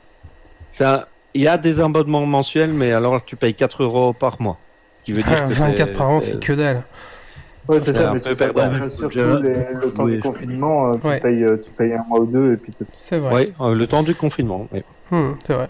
Ça, 0.70 1.09
il 1.35 1.43
y 1.43 1.49
a 1.49 1.57
des 1.57 1.81
abonnements 1.81 2.27
mensuels, 2.27 2.73
mais 2.73 2.93
alors 2.93 3.25
tu 3.25 3.37
payes 3.37 3.55
4 3.55 3.83
euros 3.83 4.12
par 4.12 4.41
mois. 4.43 4.59
Qui 5.05 5.12
veut 5.12 5.23
dire 5.23 5.33
Ah, 5.45 5.49
que 5.49 5.53
24 5.55 5.89
c'est- 5.89 5.97
par 5.99 6.11
an, 6.11 6.20
c'est- 6.20 6.39
que 6.41 6.53
dalle. 6.53 6.83
Ouais, 7.68 7.79
c'est 7.83 7.95
ça, 7.95 8.11
mais 8.12 8.18
c'est 8.18 8.35
ça, 8.37 8.49
surtout 8.89 9.18
le 9.18 9.93
temps 9.95 10.03
oui, 10.05 10.12
du 10.16 10.20
confinement, 10.20 10.89
euh, 10.89 10.93
tu, 11.01 11.07
Ouais. 11.07 11.20
payes, 11.20 11.45
euh, 11.45 11.57
tu 11.64 11.70
payes 11.70 11.93
un 11.95 12.03
mois 12.09 12.18
ou 12.20 12.27
deux 12.27 12.55
et 12.55 12.57
puis 12.57 12.73
C'est 12.93 13.18
vrai. 13.18 13.33
Ouais, 13.33 13.53
euh, 13.61 13.75
le 13.75 13.87
temps 13.87 14.03
du 14.03 14.14
confinement. 14.16 14.66
oui. 14.73 14.83
Hmm, 15.12 15.33
c'est 15.47 15.55
vrai. 15.55 15.68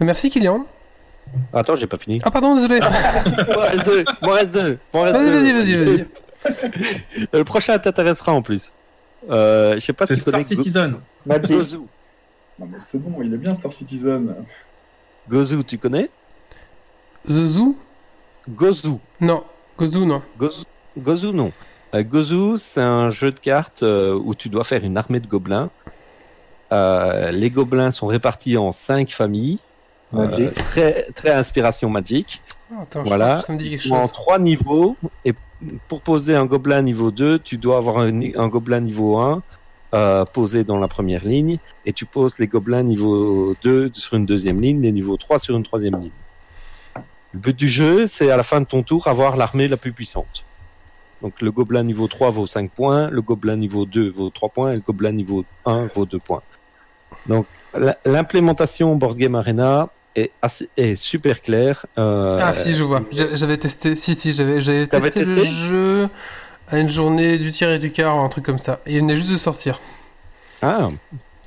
Merci 0.00 0.28
Kylian. 0.28 0.66
Attends, 1.52 1.76
j'ai 1.76 1.86
pas 1.86 1.98
fini. 1.98 2.20
Ah 2.24 2.30
pardon, 2.30 2.54
désolé. 2.54 2.80
M'en 3.54 3.60
reste 3.60 3.84
deux. 3.86 4.04
M'en 4.22 4.30
reste 4.32 4.50
deux. 4.50 4.78
m'en 4.92 5.02
reste 5.02 5.16
Vas-y, 5.16 5.24
deux. 5.26 5.32
vas-y, 5.32 5.52
vas-y, 5.52 5.84
vas-y. 5.84 6.06
Le 7.32 7.44
prochain 7.44 7.78
t'intéressera 7.78 8.32
en 8.32 8.42
plus. 8.42 8.72
Euh, 9.30 9.74
je 9.76 9.80
sais 9.80 9.92
pas 9.92 10.06
C'est 10.06 10.14
si 10.14 10.20
tu 10.24 10.30
Star 10.30 10.40
connais 10.40 10.44
Citizen. 10.44 10.94
Gozu. 11.26 11.76
Non, 12.58 12.66
mais 12.70 12.78
c'est 12.80 12.98
bon, 12.98 13.22
il 13.22 13.32
est 13.32 13.38
bien 13.38 13.54
Star 13.54 13.72
Citizen. 13.72 14.34
Gozu, 15.28 15.64
tu 15.64 15.78
connais? 15.78 16.10
The 17.26 17.32
Zoo? 17.46 17.76
Gozu. 18.48 18.98
Non. 19.20 19.42
Gozu, 19.78 20.00
non. 20.04 20.22
Gozu, 20.38 20.62
Gozu, 20.98 21.32
non. 21.32 21.52
Euh, 21.94 22.02
Gozu, 22.02 22.58
c'est 22.58 22.80
un 22.82 23.08
jeu 23.08 23.32
de 23.32 23.38
cartes 23.38 23.82
euh, 23.82 24.14
où 24.22 24.34
tu 24.34 24.48
dois 24.50 24.64
faire 24.64 24.84
une 24.84 24.96
armée 24.98 25.20
de 25.20 25.26
gobelins. 25.26 25.70
Euh, 26.72 27.30
les 27.30 27.50
gobelins 27.50 27.90
sont 27.90 28.06
répartis 28.06 28.56
en 28.56 28.72
cinq 28.72 29.10
familles. 29.10 29.58
Euh, 30.12 30.50
très, 30.54 31.04
très 31.14 31.32
inspiration 31.32 31.88
magique. 31.88 32.40
Attends, 32.80 33.02
je 33.04 33.08
Voilà. 33.08 33.26
crois 33.26 33.40
que 33.40 33.46
ça 33.46 33.52
me 33.54 33.58
dit 33.58 33.70
quelque 33.70 33.84
Ils 33.84 33.88
sont 33.88 33.94
en 33.96 34.02
chose. 34.02 34.12
trois 34.12 34.38
niveaux. 34.38 34.96
Et 35.24 35.34
pour 35.88 36.00
poser 36.02 36.34
un 36.34 36.44
gobelin 36.46 36.82
niveau 36.82 37.10
2, 37.10 37.38
tu 37.38 37.58
dois 37.58 37.76
avoir 37.76 37.98
un, 37.98 38.48
gobelin 38.48 38.80
niveau 38.80 39.18
1 39.18 39.42
euh, 39.94 40.24
posé 40.24 40.64
dans 40.64 40.78
la 40.78 40.88
première 40.88 41.24
ligne. 41.24 41.58
Et 41.86 41.92
tu 41.92 42.06
poses 42.06 42.38
les 42.38 42.46
gobelins 42.46 42.82
niveau 42.82 43.54
2 43.62 43.90
sur 43.94 44.14
une 44.14 44.26
deuxième 44.26 44.60
ligne, 44.60 44.80
les 44.80 44.92
niveaux 44.92 45.16
3 45.16 45.38
sur 45.38 45.56
une 45.56 45.62
troisième 45.62 46.00
ligne. 46.00 46.10
Le 47.32 47.40
but 47.40 47.56
du 47.56 47.68
jeu, 47.68 48.06
c'est 48.06 48.30
à 48.30 48.36
la 48.36 48.42
fin 48.42 48.60
de 48.60 48.66
ton 48.66 48.82
tour 48.82 49.08
avoir 49.08 49.36
l'armée 49.36 49.68
la 49.68 49.76
plus 49.76 49.92
puissante. 49.92 50.44
Donc 51.22 51.40
le 51.40 51.50
gobelin 51.50 51.82
niveau 51.82 52.06
3 52.06 52.30
vaut 52.30 52.46
5 52.46 52.70
points, 52.70 53.08
le 53.10 53.22
gobelin 53.22 53.56
niveau 53.56 53.86
2 53.86 54.10
vaut 54.10 54.30
3 54.30 54.48
points 54.50 54.72
et 54.72 54.74
le 54.76 54.82
gobelin 54.82 55.12
niveau 55.12 55.44
1 55.64 55.86
vaut 55.86 56.06
2 56.06 56.18
points. 56.18 56.42
Donc 57.26 57.46
l'implémentation 58.04 58.94
Board 58.96 59.16
Game 59.16 59.34
Arena 59.34 59.88
est, 60.16 60.30
assez, 60.42 60.68
est 60.76 60.94
super 60.96 61.42
claire. 61.42 61.86
Euh, 61.98 62.38
Ah 62.40 62.54
si, 62.54 62.74
je 62.74 62.82
vois. 62.84 63.02
J'a- 63.12 63.34
J'avais 63.34 63.56
testé. 63.58 63.96
Si, 63.96 64.14
si, 64.14 64.32
j'avais 64.32 64.60
j'avais 64.60 64.86
T'avais 64.86 65.10
testé 65.10 65.24
le 65.24 65.34
testé 65.36 65.50
jeu 65.50 66.08
à 66.68 66.78
une 66.78 66.88
journée 66.88 67.38
du 67.38 67.50
tiers 67.52 67.70
et 67.72 67.78
du 67.78 67.90
quart, 67.92 68.16
un 68.18 68.28
truc 68.28 68.44
comme 68.44 68.58
ça. 68.58 68.80
Et 68.86 68.94
il 68.94 69.00
venait 69.00 69.16
juste 69.16 69.32
de 69.32 69.36
sortir. 69.36 69.80
Ah, 70.62 70.88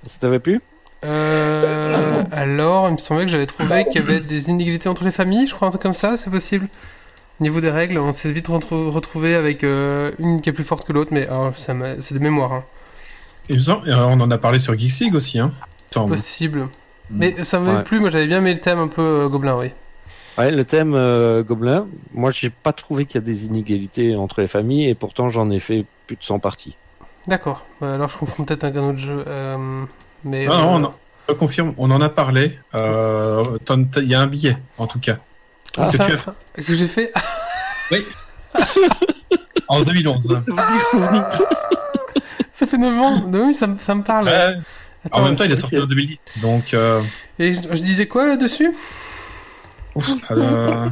ça 0.06 0.18
t'avait 0.20 0.40
plu? 0.40 0.62
Euh, 1.06 2.24
alors, 2.32 2.88
il 2.90 2.94
me 2.94 2.98
semblait 2.98 3.26
que 3.26 3.32
j'avais 3.32 3.46
trouvé 3.46 3.86
qu'il 3.86 4.02
y 4.02 4.04
avait 4.04 4.20
des 4.20 4.50
inégalités 4.50 4.90
entre 4.90 5.04
les 5.04 5.12
familles, 5.12 5.48
je 5.48 5.54
crois, 5.56 5.68
un 5.68 5.72
truc 5.72 5.82
comme 5.82 5.94
ça, 5.94 6.18
c'est 6.18 6.30
possible. 6.30 6.68
Au 7.40 7.44
niveau 7.44 7.62
des 7.62 7.70
règles, 7.70 8.00
on 8.00 8.14
s'est 8.14 8.32
vite 8.32 8.48
retrouvé 8.48 9.36
avec 9.36 9.64
euh, 9.64 10.12
une 10.18 10.42
qui 10.42 10.50
est 10.50 10.54
plus 10.54 10.64
forte 10.64 10.88
que 10.88 10.94
l'autre, 10.94 11.12
mais 11.14 11.28
m'a- 11.28 12.02
c'est 12.02 12.14
de 12.16 12.20
mémoire. 12.20 12.52
Hein. 12.54 12.64
Il 13.50 13.56
me 13.58 13.62
semble- 13.62 13.88
euh, 13.90 14.06
on 14.08 14.20
en 14.20 14.32
a 14.32 14.38
parlé 14.40 14.58
sur 14.60 14.78
Geeks 14.78 15.00
League 15.02 15.16
aussi. 15.16 15.40
Hein. 15.40 15.52
Possible. 16.08 16.66
Mais 17.10 17.44
ça 17.44 17.60
m'avait 17.60 17.78
Ouais. 17.78 17.84
plu, 17.84 18.00
moi 18.00 18.10
j'avais 18.10 18.28
bien 18.28 18.40
aimé 18.40 18.54
le 18.54 18.60
thème 18.60 18.80
un 18.80 18.88
peu 18.88 19.02
euh, 19.02 19.30
gobelin, 19.30 19.58
oui. 19.58 19.72
Ouais, 20.38 20.52
le 20.52 20.66
thème 20.66 20.94
euh, 20.94 21.42
gobelin, 21.44 21.88
moi 22.14 22.30
j'ai 22.32 22.50
pas 22.50 22.74
trouvé 22.74 23.06
qu'il 23.06 23.16
y 23.16 23.18
a 23.18 23.22
des 23.26 23.46
inégalités 23.46 24.16
entre 24.16 24.42
les 24.42 24.48
familles 24.48 24.88
et 24.90 24.96
pourtant 24.96 25.30
j'en 25.30 25.50
ai 25.50 25.60
fait 25.60 25.86
plus 26.06 26.16
de 26.16 26.24
100 26.24 26.40
parties. 26.40 26.76
D'accord. 27.28 27.66
Bah, 27.82 27.96
alors 27.96 28.10
je 28.10 28.18
confonds 28.18 28.44
peut-être 28.44 28.64
avec 28.64 28.78
un 28.78 28.84
autre 28.90 29.00
jeu. 29.00 29.16
euh, 29.28 29.84
mais, 30.24 30.48
Ah, 30.50 30.54
euh, 30.54 30.58
non, 30.62 30.80
non, 30.80 30.92
je 31.28 31.34
confirme, 31.34 31.74
on 31.78 31.90
en 31.92 32.02
a 32.02 32.10
parlé. 32.10 32.58
Euh, 32.76 33.44
Il 33.98 34.04
y 34.08 34.16
a 34.16 34.22
un 34.22 34.28
billet, 34.28 34.58
en 34.78 34.86
tout 34.88 35.00
cas, 35.00 35.18
Ah, 35.78 35.90
que 35.92 35.98
enfin, 35.98 36.06
tu 36.06 36.62
as 36.62 36.64
que 36.64 36.74
j'ai 36.74 36.88
fait. 36.88 37.12
en 39.68 39.82
2011. 39.82 40.44
ça 42.54 42.66
fait 42.66 42.78
9 42.78 43.00
ans. 43.00 43.24
Oui, 43.34 43.54
ça, 43.54 43.68
me- 43.68 43.78
ça 43.80 43.96
me 43.96 44.04
parle. 44.04 44.26
Ouais. 44.28 44.56
Attends, 45.06 45.20
en 45.20 45.26
même 45.26 45.36
temps, 45.36 45.44
il 45.46 45.52
est 45.52 45.56
sorti 45.56 45.78
en 45.78 45.86
2010. 45.86 46.20
Donc, 46.42 46.74
euh, 46.74 47.02
Et 47.40 47.54
je, 47.54 47.62
je 47.62 47.82
disais 47.84 48.08
quoi 48.08 48.28
là-dessus 48.28 48.72
ouf, 49.96 50.10
euh, 50.32 50.90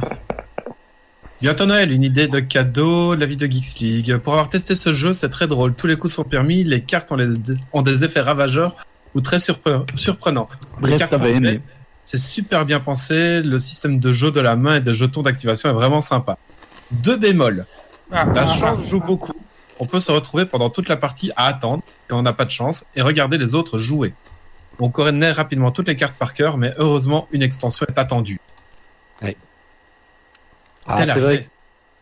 bientôt 1.40 1.66
Noël, 1.66 1.92
une 1.92 2.02
idée 2.02 2.28
de 2.28 2.40
cadeau, 2.40 3.14
la 3.14 3.26
vie 3.26 3.36
de 3.36 3.46
Geeks 3.46 3.78
League. 3.80 4.16
Pour 4.18 4.32
avoir 4.32 4.48
testé 4.48 4.74
ce 4.74 4.92
jeu, 4.92 5.12
c'est 5.12 5.28
très 5.28 5.46
drôle. 5.46 5.74
Tous 5.74 5.86
les 5.86 5.96
coups 5.96 6.12
sont 6.14 6.24
permis, 6.24 6.64
les 6.64 6.80
cartes 6.82 7.12
ont, 7.12 7.16
les- 7.16 7.36
ont 7.72 7.82
des 7.82 8.04
effets 8.04 8.20
ravageurs 8.20 8.76
ou 9.14 9.20
très 9.20 9.36
surpre- 9.38 9.84
surprenants. 9.94 10.48
Les 10.80 10.96
Bref, 10.96 10.98
cartes 11.10 11.24
aimé. 11.24 11.60
C'est 12.04 12.18
super 12.18 12.64
bien 12.64 12.80
pensé. 12.80 13.42
Le 13.42 13.58
système 13.58 13.98
de 13.98 14.12
jeu 14.12 14.30
de 14.30 14.40
la 14.40 14.54
main 14.56 14.76
et 14.76 14.80
des 14.80 14.92
jetons 14.92 15.22
d'activation 15.22 15.68
est 15.70 15.72
vraiment 15.74 16.00
sympa. 16.00 16.38
Deux 16.90 17.16
bémols. 17.16 17.66
Ah, 18.12 18.24
La 18.32 18.42
ah, 18.42 18.46
chance 18.46 18.88
joue 18.88 19.00
beaucoup. 19.00 19.32
On 19.78 19.86
peut 19.86 20.00
se 20.00 20.10
retrouver 20.12 20.46
pendant 20.46 20.70
toute 20.70 20.88
la 20.88 20.96
partie 20.96 21.30
à 21.36 21.46
attendre 21.46 21.82
quand 22.08 22.18
on 22.18 22.22
n'a 22.22 22.32
pas 22.32 22.44
de 22.44 22.50
chance 22.50 22.84
et 22.94 23.02
regarder 23.02 23.36
les 23.38 23.54
autres 23.54 23.78
jouer. 23.78 24.14
On 24.78 24.88
connaît 24.90 25.32
rapidement 25.32 25.70
toutes 25.70 25.88
les 25.88 25.96
cartes 25.96 26.16
par 26.16 26.34
cœur, 26.34 26.56
mais 26.58 26.72
heureusement, 26.78 27.28
une 27.32 27.42
extension 27.42 27.86
est 27.88 27.98
attendue. 27.98 28.40
Ah, 30.88 30.94
Tel 30.96 31.10
c'est 31.12 31.18
vrai, 31.20 31.40
que- 31.40 31.44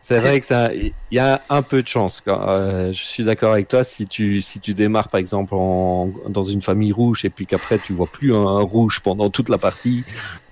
c'est 0.01 0.19
vrai 0.19 0.39
que 0.39 0.45
ça, 0.45 0.71
il 0.71 0.93
y 1.11 1.17
a 1.17 1.41
un 1.49 1.63
peu 1.63 1.81
de 1.81 1.87
chance. 1.87 2.21
Quand, 2.23 2.39
euh, 2.47 2.93
je 2.93 3.01
suis 3.03 3.23
d'accord 3.23 3.53
avec 3.53 3.67
toi. 3.67 3.83
Si 3.83 4.05
tu 4.05 4.41
si 4.41 4.59
tu 4.59 4.75
démarres 4.75 5.07
par 5.09 5.19
exemple 5.19 5.55
en, 5.55 6.11
dans 6.29 6.43
une 6.43 6.61
famille 6.61 6.91
rouge 6.91 7.25
et 7.25 7.31
puis 7.31 7.47
qu'après 7.47 7.79
tu 7.79 7.93
vois 7.93 8.05
plus 8.05 8.35
un 8.35 8.59
rouge 8.59 8.99
pendant 8.99 9.31
toute 9.31 9.49
la 9.49 9.57
partie, 9.57 10.03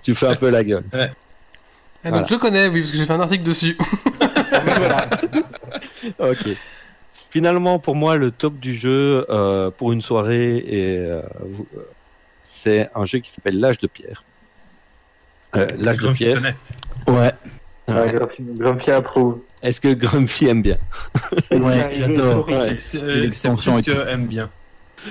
tu 0.02 0.16
fais 0.16 0.26
un 0.26 0.34
peu 0.34 0.50
la 0.50 0.64
gueule. 0.64 0.82
Ah, 0.92 0.98
donc 0.98 1.12
Voilà. 2.02 2.26
je 2.28 2.34
connais, 2.34 2.66
oui, 2.66 2.80
parce 2.80 2.90
que 2.90 2.96
j'ai 2.98 3.06
fait 3.06 3.12
un 3.12 3.20
article 3.20 3.44
dessus. 3.44 3.78
Ok. 6.18 6.48
Finalement, 7.38 7.80
pour 7.80 7.96
moi, 7.96 8.16
le 8.16 8.30
top 8.30 8.60
du 8.60 8.72
jeu 8.74 9.26
euh, 9.28 9.68
pour 9.68 9.90
une 9.90 10.00
soirée, 10.00 10.54
et 10.58 10.98
euh, 10.98 11.20
c'est 12.44 12.88
un 12.94 13.04
jeu 13.06 13.18
qui 13.18 13.32
s'appelle 13.32 13.58
L'âge 13.58 13.78
de 13.78 13.88
pierre. 13.88 14.22
Euh, 15.56 15.66
L'âge 15.76 15.96
de 15.96 16.02
Grumpy 16.02 16.18
pierre. 16.26 16.40
Ouais. 17.08 17.32
Ouais, 17.88 18.12
Grumpy, 18.12 18.44
Grumpy 18.56 18.90
approuve. 18.92 19.40
Est-ce 19.64 19.80
que 19.80 19.92
Grumpy 19.92 20.46
aime 20.46 20.62
bien? 20.62 20.78
Ouais, 21.50 21.96
j'adore. 21.98 22.44
souris. 22.44 22.54
C'est- 22.60 22.80
C'est 22.80 23.32
c'est 23.32 23.48
plus 23.52 23.82
que 23.82 24.08
aime 24.08 24.26
bien. 24.28 24.48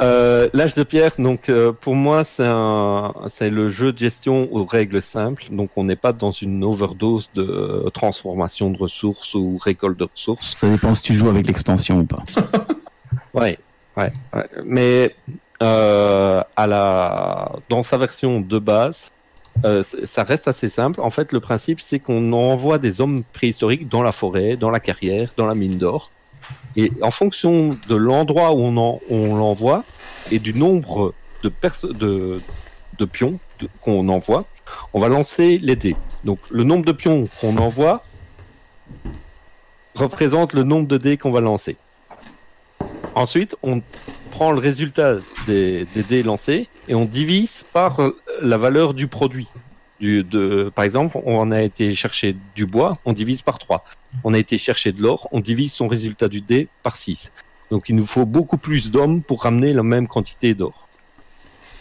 Euh, 0.00 0.48
L'âge 0.52 0.74
de 0.74 0.84
pierre, 0.84 1.12
donc 1.18 1.48
euh, 1.48 1.72
pour 1.72 1.94
moi, 1.94 2.22
c'est 2.24 3.50
le 3.50 3.68
jeu 3.68 3.92
de 3.92 3.98
gestion 3.98 4.48
aux 4.52 4.64
règles 4.64 5.02
simples. 5.02 5.44
Donc 5.50 5.70
on 5.76 5.84
n'est 5.84 5.96
pas 5.96 6.12
dans 6.12 6.30
une 6.30 6.62
overdose 6.64 7.30
de 7.34 7.42
euh, 7.42 7.90
transformation 7.90 8.70
de 8.70 8.78
ressources 8.78 9.34
ou 9.34 9.58
récolte 9.58 9.98
de 9.98 10.04
ressources. 10.04 10.54
Ça 10.54 10.68
dépend 10.68 10.94
si 10.94 11.02
tu 11.02 11.14
joues 11.14 11.28
avec 11.28 11.46
l'extension 11.46 12.00
ou 12.00 12.04
pas. 12.04 12.22
Ouais, 13.34 13.58
ouais, 13.96 14.10
ouais. 14.34 14.48
Mais 14.64 15.14
euh, 15.62 16.42
à 16.56 16.66
la, 16.66 17.52
dans 17.68 17.82
sa 17.82 17.96
version 17.98 18.40
de 18.40 18.58
base, 18.58 19.10
euh, 19.64 19.82
ça 19.82 20.22
reste 20.22 20.48
assez 20.48 20.68
simple. 20.68 21.00
En 21.00 21.10
fait, 21.10 21.32
le 21.32 21.40
principe, 21.40 21.80
c'est 21.80 21.98
qu'on 21.98 22.32
envoie 22.32 22.78
des 22.78 23.00
hommes 23.00 23.22
préhistoriques 23.32 23.88
dans 23.88 24.02
la 24.02 24.12
forêt, 24.12 24.56
dans 24.56 24.70
la 24.70 24.80
carrière, 24.80 25.32
dans 25.36 25.46
la 25.46 25.54
mine 25.54 25.78
d'or. 25.78 26.10
Et 26.80 26.92
en 27.02 27.10
fonction 27.10 27.70
de 27.88 27.96
l'endroit 27.96 28.52
où 28.52 28.60
on, 28.60 28.76
en- 28.76 29.00
on 29.10 29.34
l'envoie 29.36 29.84
et 30.30 30.38
du 30.38 30.54
nombre 30.54 31.12
de, 31.42 31.52
de, 31.92 32.40
de 32.98 33.04
pions 33.04 33.40
qu'on 33.82 34.08
envoie, 34.08 34.44
on 34.92 35.00
va 35.00 35.08
lancer 35.08 35.58
les 35.58 35.74
dés. 35.76 35.96
Donc, 36.22 36.38
le 36.50 36.62
nombre 36.62 36.84
de 36.84 36.92
pions 36.92 37.28
qu'on 37.40 37.56
envoie 37.56 38.04
représente 39.94 40.52
le 40.52 40.62
nombre 40.62 40.86
de 40.86 40.98
dés 40.98 41.16
qu'on 41.16 41.32
va 41.32 41.40
lancer. 41.40 41.76
Ensuite, 43.16 43.56
on 43.64 43.82
prend 44.30 44.52
le 44.52 44.58
résultat 44.60 45.16
des, 45.46 45.84
des 45.94 46.04
dés 46.04 46.22
lancés 46.22 46.68
et 46.86 46.94
on 46.94 47.04
divise 47.04 47.64
par 47.72 48.00
euh, 48.00 48.16
la 48.40 48.56
valeur 48.56 48.94
du 48.94 49.08
produit. 49.08 49.48
Par 50.74 50.84
exemple, 50.84 51.18
on 51.24 51.50
a 51.50 51.62
été 51.62 51.94
chercher 51.94 52.36
du 52.54 52.66
bois, 52.66 52.94
on 53.04 53.12
divise 53.12 53.42
par 53.42 53.58
3. 53.58 53.84
On 54.24 54.34
a 54.34 54.38
été 54.38 54.58
chercher 54.58 54.92
de 54.92 55.02
l'or, 55.02 55.28
on 55.32 55.40
divise 55.40 55.72
son 55.72 55.88
résultat 55.88 56.28
du 56.28 56.40
dé 56.40 56.68
par 56.82 56.96
6. 56.96 57.32
Donc 57.70 57.88
il 57.88 57.96
nous 57.96 58.06
faut 58.06 58.26
beaucoup 58.26 58.58
plus 58.58 58.90
d'hommes 58.90 59.22
pour 59.22 59.42
ramener 59.42 59.72
la 59.72 59.82
même 59.82 60.06
quantité 60.06 60.54
d'or. 60.54 60.88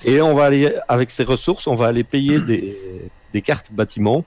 Et 0.03 0.21
on 0.21 0.33
va 0.33 0.45
aller, 0.45 0.73
avec 0.87 1.09
ces 1.11 1.23
ressources, 1.23 1.67
on 1.67 1.75
va 1.75 1.87
aller 1.87 2.03
payer 2.03 2.41
des, 2.41 3.41
cartes 3.41 3.71
bâtiments 3.71 4.25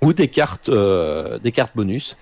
ou 0.00 0.12
des 0.12 0.28
cartes, 0.28 0.68
euh, 0.68 1.38
des 1.38 1.52
cartes 1.52 1.72
bonus. 1.74 2.16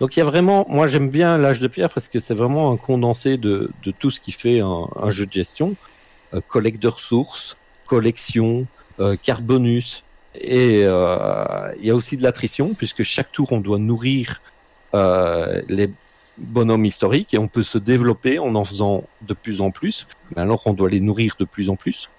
Donc 0.00 0.16
il 0.16 0.20
y 0.20 0.22
a 0.22 0.26
vraiment, 0.26 0.66
moi 0.68 0.88
j'aime 0.88 1.10
bien 1.10 1.38
l'âge 1.38 1.60
de 1.60 1.68
pierre 1.68 1.88
parce 1.92 2.08
que 2.08 2.20
c'est 2.20 2.34
vraiment 2.34 2.72
un 2.72 2.76
condensé 2.76 3.36
de, 3.36 3.70
tout 3.98 4.10
ce 4.10 4.20
qui 4.20 4.32
fait 4.32 4.60
un, 4.60 4.88
un 4.96 5.10
jeu 5.10 5.26
de 5.26 5.32
gestion. 5.32 5.76
Euh, 6.34 6.40
collecte 6.46 6.82
de 6.82 6.88
ressources, 6.88 7.56
collection, 7.86 8.66
euh, 9.00 9.16
carte 9.16 9.42
bonus. 9.42 10.02
Et 10.40 10.82
euh, 10.84 11.72
il 11.78 11.86
y 11.86 11.90
a 11.90 11.94
aussi 11.94 12.16
de 12.16 12.22
l'attrition 12.22 12.74
puisque 12.74 13.02
chaque 13.02 13.32
tour 13.32 13.52
on 13.52 13.60
doit 13.60 13.78
nourrir 13.78 14.40
euh, 14.94 15.62
les 15.68 15.90
bonhommes 16.38 16.84
historiques 16.84 17.34
et 17.34 17.38
on 17.38 17.48
peut 17.48 17.62
se 17.62 17.78
développer 17.78 18.38
en 18.38 18.54
en 18.54 18.64
faisant 18.64 19.04
de 19.22 19.34
plus 19.34 19.60
en 19.60 19.70
plus. 19.70 20.06
Mais 20.34 20.42
alors 20.42 20.66
on 20.66 20.74
doit 20.74 20.90
les 20.90 21.00
nourrir 21.00 21.34
de 21.38 21.44
plus 21.44 21.70
en 21.70 21.76
plus. 21.76 22.10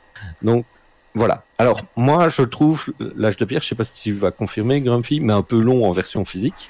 Donc 0.41 0.65
voilà. 1.13 1.43
Alors 1.57 1.81
moi 1.95 2.29
je 2.29 2.41
trouve 2.41 2.85
l'âge 2.99 3.37
de 3.37 3.45
pierre, 3.45 3.61
je 3.61 3.67
sais 3.67 3.75
pas 3.75 3.83
si 3.83 4.01
tu 4.01 4.11
vas 4.11 4.31
confirmer 4.31 4.81
Grumpy, 4.81 5.19
mais 5.19 5.33
un 5.33 5.43
peu 5.43 5.59
long 5.59 5.85
en 5.85 5.91
version 5.91 6.25
physique. 6.25 6.69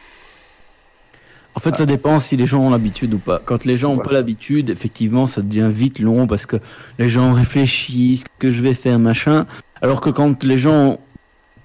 En 1.57 1.59
fait, 1.59 1.75
ça 1.75 1.87
dépend 1.87 2.19
si 2.19 2.37
les 2.37 2.45
gens 2.45 2.59
ont 2.59 2.69
l'habitude 2.69 3.15
ou 3.15 3.17
pas. 3.17 3.41
Quand 3.43 3.65
les 3.65 3.77
gens 3.77 3.95
n'ont 3.95 4.03
pas 4.03 4.11
l'habitude, 4.11 4.69
effectivement, 4.69 5.25
ça 5.25 5.41
devient 5.41 5.69
vite 5.71 5.97
long 5.97 6.27
parce 6.27 6.45
que 6.45 6.57
les 6.99 7.09
gens 7.09 7.33
réfléchissent, 7.33 8.25
que 8.37 8.51
je 8.51 8.61
vais 8.61 8.75
faire, 8.75 8.99
machin. 8.99 9.47
Alors 9.81 9.99
que 9.99 10.11
quand 10.11 10.43
les 10.43 10.59
gens 10.59 10.99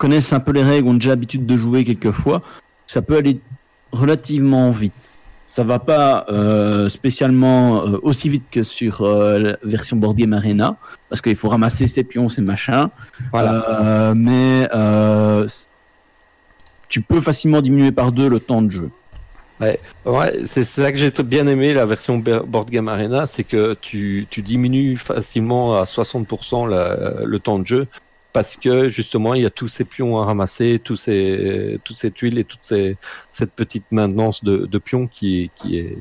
connaissent 0.03 0.33
un 0.33 0.41
peu 0.41 0.51
les 0.51 0.65
règles, 0.65 0.89
ont 0.89 0.95
déjà 0.95 1.11
l'habitude 1.11 1.47
de 1.47 1.57
jouer 1.57 1.85
quelquefois, 1.85 2.43
ça 2.89 3.03
peut 3.03 3.17
aller 3.17 3.39
relativement 3.93 4.73
vite. 4.73 5.17
Ça 5.47 5.63
va 5.63 5.79
pas 5.79 6.27
euh, 6.29 6.89
spécialement 6.89 7.87
euh, 7.87 7.99
aussi 8.03 8.29
vite 8.29 8.47
que 8.51 8.65
sur 8.65 9.03
euh, 9.03 9.39
la 9.39 9.57
version 9.63 9.97
Board 9.97 10.17
Game 10.17 10.33
Arena, 10.33 10.77
parce 11.09 11.21
qu'il 11.23 11.37
faut 11.37 11.49
ramasser 11.49 11.87
ses 11.87 12.03
pions, 12.03 12.29
ses 12.29 12.43
machins. 12.43 12.89
Voilà. 13.31 14.13
Mais 14.17 14.69
tu 16.89 17.01
peux 17.01 17.21
facilement 17.21 17.61
diminuer 17.63 17.93
par 17.93 18.11
deux 18.11 18.29
le 18.29 18.41
temps 18.41 18.61
de 18.63 18.71
jeu. 18.71 18.91
Ouais, 19.61 19.79
c'est 20.45 20.65
ça 20.65 20.91
que 20.91 20.99
j'ai 20.99 21.13
bien 21.23 21.47
aimé 21.47 21.73
la 21.75 21.87
version 21.87 22.19
Board 22.19 22.69
Game 22.71 22.89
Arena, 22.89 23.27
c'est 23.27 23.45
que 23.45 23.77
tu, 23.81 24.27
tu 24.29 24.43
diminues 24.43 24.97
facilement 24.97 25.77
à 25.81 25.85
60% 25.85 26.69
la- 26.69 27.23
le 27.25 27.39
temps 27.39 27.61
de 27.61 27.67
jeu 27.67 27.87
parce 28.33 28.57
que 28.57 28.89
justement 28.89 29.35
il 29.35 29.43
y 29.43 29.47
a 29.47 29.51
tous 29.51 29.68
ces 29.68 29.85
pions 29.85 30.18
à 30.20 30.24
ramasser, 30.24 30.80
tous 30.83 30.97
ces, 30.97 31.78
toutes 31.85 31.97
ces 31.97 32.11
tuiles 32.11 32.39
et 32.39 32.45
toute 32.45 32.62
ces, 32.64 32.97
cette 33.30 33.53
petite 33.53 33.85
maintenance 33.91 34.43
de, 34.45 34.66
de 34.66 34.78
pions 34.78 35.07
qui 35.07 35.43
est, 35.45 35.51
qui 35.55 35.78
est, 35.78 35.99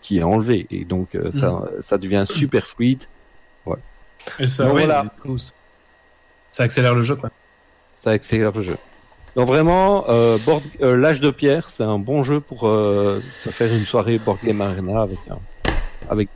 qui 0.00 0.18
est 0.18 0.22
enlevée 0.22 0.66
et 0.70 0.84
donc 0.84 1.14
euh, 1.14 1.30
ça, 1.32 1.62
ça 1.80 1.98
devient 1.98 2.24
super 2.26 2.66
fluide. 2.66 3.04
Et 4.40 4.46
ça, 4.48 4.64
Donc 4.64 4.74
ouais, 4.74 4.86
voilà. 4.86 5.04
ça- 6.50 6.64
accélère 6.64 6.94
le 6.94 7.02
jeu, 7.02 7.14
quoi. 7.16 7.30
Ça 7.96 8.10
accélère 8.10 8.50
le 8.52 8.62
jeu. 8.62 8.76
Donc 9.36 9.46
vraiment, 9.46 10.08
euh, 10.08 10.38
board- 10.38 10.62
euh, 10.80 10.96
l'âge 10.96 11.20
de 11.20 11.30
pierre, 11.30 11.68
c'est 11.70 11.82
un 11.84 11.98
bon 11.98 12.24
jeu 12.24 12.40
pour 12.40 12.66
euh, 12.66 13.20
se 13.44 13.50
faire 13.50 13.72
une 13.72 13.84
soirée 13.84 14.18
Board 14.18 14.38
Game 14.42 14.60
Arena 14.62 15.02
avec 15.02 15.18
un, 15.30 15.38
avec. 16.08 16.28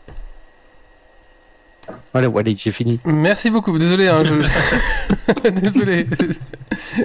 Voilà, 2.13 2.29
voilà, 2.29 2.51
j'ai 2.57 2.71
fini. 2.71 2.99
Merci 3.05 3.51
beaucoup. 3.51 3.79
Désolé, 3.79 4.09
hein, 4.09 4.23
je... 4.25 5.51
désolé. 5.61 6.07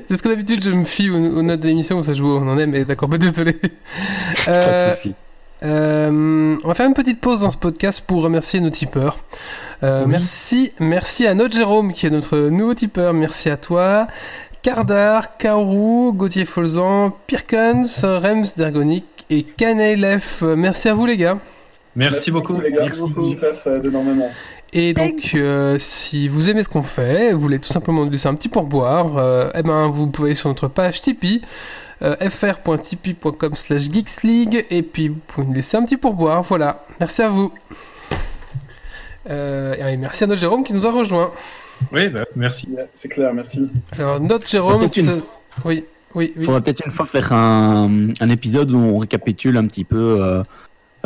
C'est 0.07 0.17
ce 0.17 0.23
que 0.23 0.29
d'habitude 0.29 0.63
je 0.63 0.71
me 0.71 0.83
fie 0.83 1.09
aux, 1.09 1.15
aux 1.15 1.41
notes 1.41 1.59
de 1.59 1.67
l'émission 1.67 1.97
où 1.99 2.03
ça 2.03 2.13
joue, 2.13 2.27
on 2.27 2.47
en 2.47 2.57
est, 2.57 2.65
mais 2.67 2.85
d'accord, 2.85 3.07
bah, 3.09 3.17
désolé. 3.17 3.53
Pas 3.53 4.51
Euh, 4.51 4.89
de 4.91 4.95
souci. 4.95 5.13
Euh, 5.63 6.55
on 6.63 6.67
va 6.67 6.73
faire 6.73 6.85
une 6.87 6.93
petite 6.93 7.21
pause 7.21 7.41
dans 7.41 7.49
ce 7.49 7.57
podcast 7.57 8.03
pour 8.05 8.21
remercier 8.23 8.59
nos 8.59 8.69
tipeurs. 8.69 9.17
Euh, 9.83 10.03
Oui. 10.03 10.11
Merci, 10.11 10.73
merci 10.79 11.25
à 11.25 11.33
notre 11.33 11.55
Jérôme 11.55 11.93
qui 11.93 12.05
est 12.05 12.09
notre 12.09 12.37
nouveau 12.37 12.73
tipeur. 12.73 13.13
Merci 13.13 13.49
à 13.49 13.57
toi. 13.57 14.07
Cardar, 14.61 15.37
Kaoru, 15.37 16.11
Gauthier 16.13 16.45
Folzan, 16.45 17.11
Pirkens, 17.27 18.03
Rems 18.03 18.55
d'Ergonic 18.57 19.05
et 19.29 19.43
Canelef. 19.43 20.41
Merci 20.41 20.89
à 20.89 20.93
vous 20.93 21.05
les 21.05 21.17
gars. 21.17 21.37
Merci, 21.95 22.31
beaucoup. 22.31 22.59
les 22.59 22.71
gars. 22.71 22.85
Merci. 22.85 23.37
Ça 23.55 23.71
aide 23.73 23.85
énormément. 23.85 24.29
Et 24.73 24.93
donc, 24.93 25.31
euh, 25.35 25.77
si 25.79 26.27
vous 26.27 26.49
aimez 26.49 26.63
ce 26.63 26.69
qu'on 26.69 26.81
fait, 26.83 27.31
vous 27.31 27.39
voulez 27.39 27.59
tout 27.59 27.69
simplement 27.71 28.03
nous 28.03 28.11
laisser 28.11 28.27
un 28.27 28.33
petit 28.35 28.49
pourboire, 28.49 29.17
euh, 29.17 29.49
eh 29.55 29.63
ben, 29.63 29.87
vous 29.87 30.07
pouvez 30.07 30.29
aller 30.29 30.35
sur 30.35 30.49
notre 30.49 30.67
page 30.67 30.99
Tipeee, 31.01 31.41
euh, 32.01 32.15
fr.tipeee.com 32.29 33.55
slash 33.55 33.83
geeksleague, 33.89 34.65
et 34.69 34.81
puis 34.81 35.07
vous 35.09 35.19
pouvez 35.27 35.47
nous 35.47 35.53
laisser 35.53 35.77
un 35.77 35.83
petit 35.83 35.95
pourboire, 35.95 36.41
voilà. 36.41 36.83
Merci 36.99 37.21
à 37.21 37.29
vous. 37.29 37.53
Euh, 39.29 39.73
et 39.75 39.97
merci 39.97 40.23
à 40.23 40.27
notre 40.27 40.41
Jérôme 40.41 40.63
qui 40.63 40.73
nous 40.73 40.85
a 40.85 40.91
rejoint. 40.91 41.31
Oui, 41.91 42.09
bah, 42.09 42.25
merci. 42.35 42.67
Yeah, 42.71 42.85
C'est 42.93 43.07
clair, 43.07 43.33
merci. 43.33 43.67
Alors, 43.97 44.19
notre 44.19 44.47
Jérôme, 44.47 44.85
une- 44.95 45.21
Oui, 45.63 45.85
oui, 46.13 46.31
Il 46.35 46.39
oui. 46.39 46.45
faudra 46.45 46.61
peut-être 46.61 46.85
une 46.85 46.91
fois 46.91 47.05
faire 47.05 47.31
un, 47.33 48.09
un 48.19 48.29
épisode 48.29 48.71
où 48.71 48.77
on 48.77 48.97
récapitule 48.97 49.57
un 49.57 49.63
petit 49.63 49.83
peu. 49.85 50.43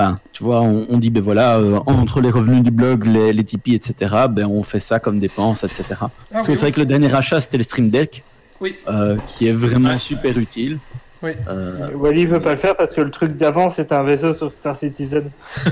Enfin, 0.02 0.16
tu 0.32 0.44
vois, 0.44 0.62
on, 0.62 0.86
on 0.90 0.98
dit, 0.98 1.10
ben 1.10 1.22
voilà, 1.22 1.58
euh, 1.58 1.78
entre 1.86 2.22
les 2.22 2.30
revenus 2.30 2.64
du 2.64 2.72
blog, 2.72 3.06
les, 3.06 3.34
les 3.34 3.44
Tipeee, 3.44 3.76
etc., 3.76 3.94
ben 4.30 4.46
on 4.46 4.64
fait 4.64 4.80
ça 4.80 4.98
comme 5.00 5.20
dépenses, 5.20 5.66
etc. 5.66 5.84
Ah, 6.02 6.10
Parce 6.32 6.48
que 6.48 6.56
c'est 6.56 6.62
vrai 6.62 6.72
que 6.72 6.80
le 6.80 6.86
dernier 6.86 7.14
achat, 7.14 7.42
c'était 7.42 7.58
le 7.58 7.64
Stream 7.64 7.90
Deck, 7.90 8.24
Oui. 8.62 8.78
euh, 8.88 9.18
qui 9.28 9.48
est 9.48 9.52
vraiment 9.52 9.98
super 9.98 10.38
utile. 10.38 10.80
Oui. 11.22 11.32
Euh, 11.50 11.90
Wally 11.96 12.28
veut 12.28 12.40
pas 12.40 12.54
le 12.54 12.60
faire 12.60 12.78
parce 12.78 12.94
que 12.94 13.02
le 13.02 13.12
truc 13.12 13.36
d'avant 13.36 13.70
c'était 13.70 13.94
un 13.94 14.04
vaisseau 14.04 14.34
sur 14.34 14.50
Star 14.54 14.78
Citizen. 14.78 15.30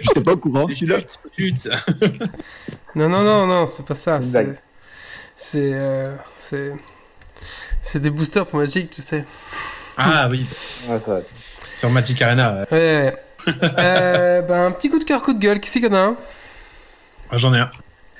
J'étais 0.00 0.20
pas 0.22 0.32
au 0.32 0.36
courant. 0.38 0.66
Non, 2.94 3.08
non, 3.10 3.22
non, 3.22 3.46
non, 3.46 3.66
c'est 3.66 3.84
pas 3.84 3.94
ça. 3.94 4.20
C'est. 5.36 5.72
euh, 5.74 6.14
c'est. 6.36 6.72
C'est 7.82 8.00
des 8.00 8.08
boosters 8.08 8.46
pour 8.46 8.60
Magic, 8.60 8.88
tu 8.90 9.02
sais. 9.02 9.26
Ah 9.96 10.28
oui. 10.30 10.46
Sur 11.74 11.90
Magic 11.90 12.20
Arena. 12.22 12.66
Euh, 12.72 13.10
ben, 14.42 14.66
un 14.66 14.72
petit 14.72 14.90
coup 14.90 14.98
de 14.98 15.04
cœur, 15.04 15.22
coup 15.22 15.32
de 15.32 15.38
gueule. 15.38 15.60
Qui 15.60 15.70
c'est 15.70 15.80
qu'il 15.80 15.94
a 15.94 16.14
ah, 17.30 17.36
J'en 17.36 17.54
ai 17.54 17.58
un. 17.58 17.70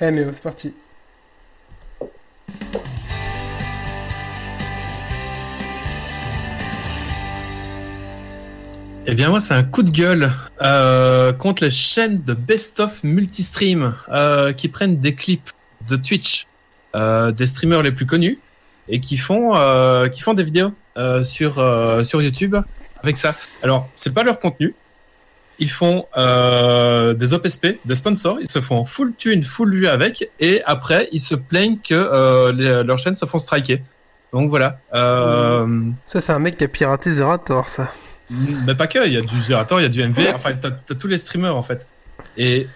Eh, 0.01 0.11
mais 0.11 0.27
c'est 0.33 0.43
parti. 0.43 0.75
Eh 9.07 9.15
bien 9.15 9.29
moi 9.29 9.39
c'est 9.39 9.53
un 9.53 9.63
coup 9.63 9.83
de 9.83 9.91
gueule 9.91 10.33
euh, 10.63 11.35
contre 11.35 11.63
les 11.63 11.71
chaînes 11.71 12.23
de 12.23 12.33
best-of 12.33 13.05
multistream 13.05 13.95
euh, 14.09 14.55
qui 14.55 14.69
prennent 14.69 14.97
des 14.99 15.15
clips 15.15 15.51
de 15.89 15.97
Twitch 15.97 16.47
des 16.95 17.47
streamers 17.47 17.83
les 17.83 17.93
plus 17.93 18.07
connus 18.07 18.39
et 18.89 19.01
qui 19.01 19.19
font 19.19 19.53
qui 20.11 20.23
font 20.23 20.33
des 20.33 20.45
vidéos 20.45 20.73
sur 21.23 21.59
euh, 21.59 22.03
sur 22.03 22.23
YouTube 22.23 22.57
avec 23.03 23.17
ça. 23.19 23.35
Alors 23.63 23.89
c'est 23.95 24.15
pas 24.15 24.23
leur 24.23 24.39
contenu. 24.39 24.75
Ils 25.61 25.71
font 25.71 26.07
euh, 26.17 27.15
des 27.15 27.33
OPSP, 27.33 27.79
des 27.85 27.95
sponsors, 27.95 28.39
ils 28.41 28.51
se 28.51 28.61
font 28.61 28.85
full 28.85 29.15
tune, 29.17 29.45
full 29.45 29.73
vue 29.73 29.87
avec, 29.87 30.29
et 30.41 30.61
après 30.65 31.09
ils 31.13 31.21
se 31.21 31.37
plaignent 31.37 31.79
que 31.79 31.95
euh, 31.95 32.53
les- 32.53 32.83
leurs 32.83 32.99
chaînes 32.99 33.15
se 33.15 33.25
font 33.25 33.39
striker. 33.39 33.81
Donc 34.33 34.51
voilà. 34.51 34.79
Euh, 34.95 35.83
Ça, 36.07 36.21
c'est 36.21 36.33
un 36.33 36.41
mec 36.41 36.57
qui 36.57 36.65
a 36.65 36.69
piraté 36.69 37.13
Zerator, 37.13 37.69
ça. 37.69 37.93
mais 38.67 38.75
pas 38.75 38.89
que, 38.89 39.07
il 39.07 39.13
y 39.13 39.17
a 39.17 39.21
du 39.21 39.41
Zerator, 39.43 39.79
il 39.79 39.85
y 39.85 39.87
a 39.87 39.89
du 39.89 40.03
MV, 40.03 40.33
enfin 40.35 40.55
t'as 40.61 40.73
t'as 40.73 40.95
tous 40.97 41.07
les 41.07 41.19
streamers 41.19 41.57
en 41.57 41.63
fait. 41.63 41.87
Et, 42.37 42.67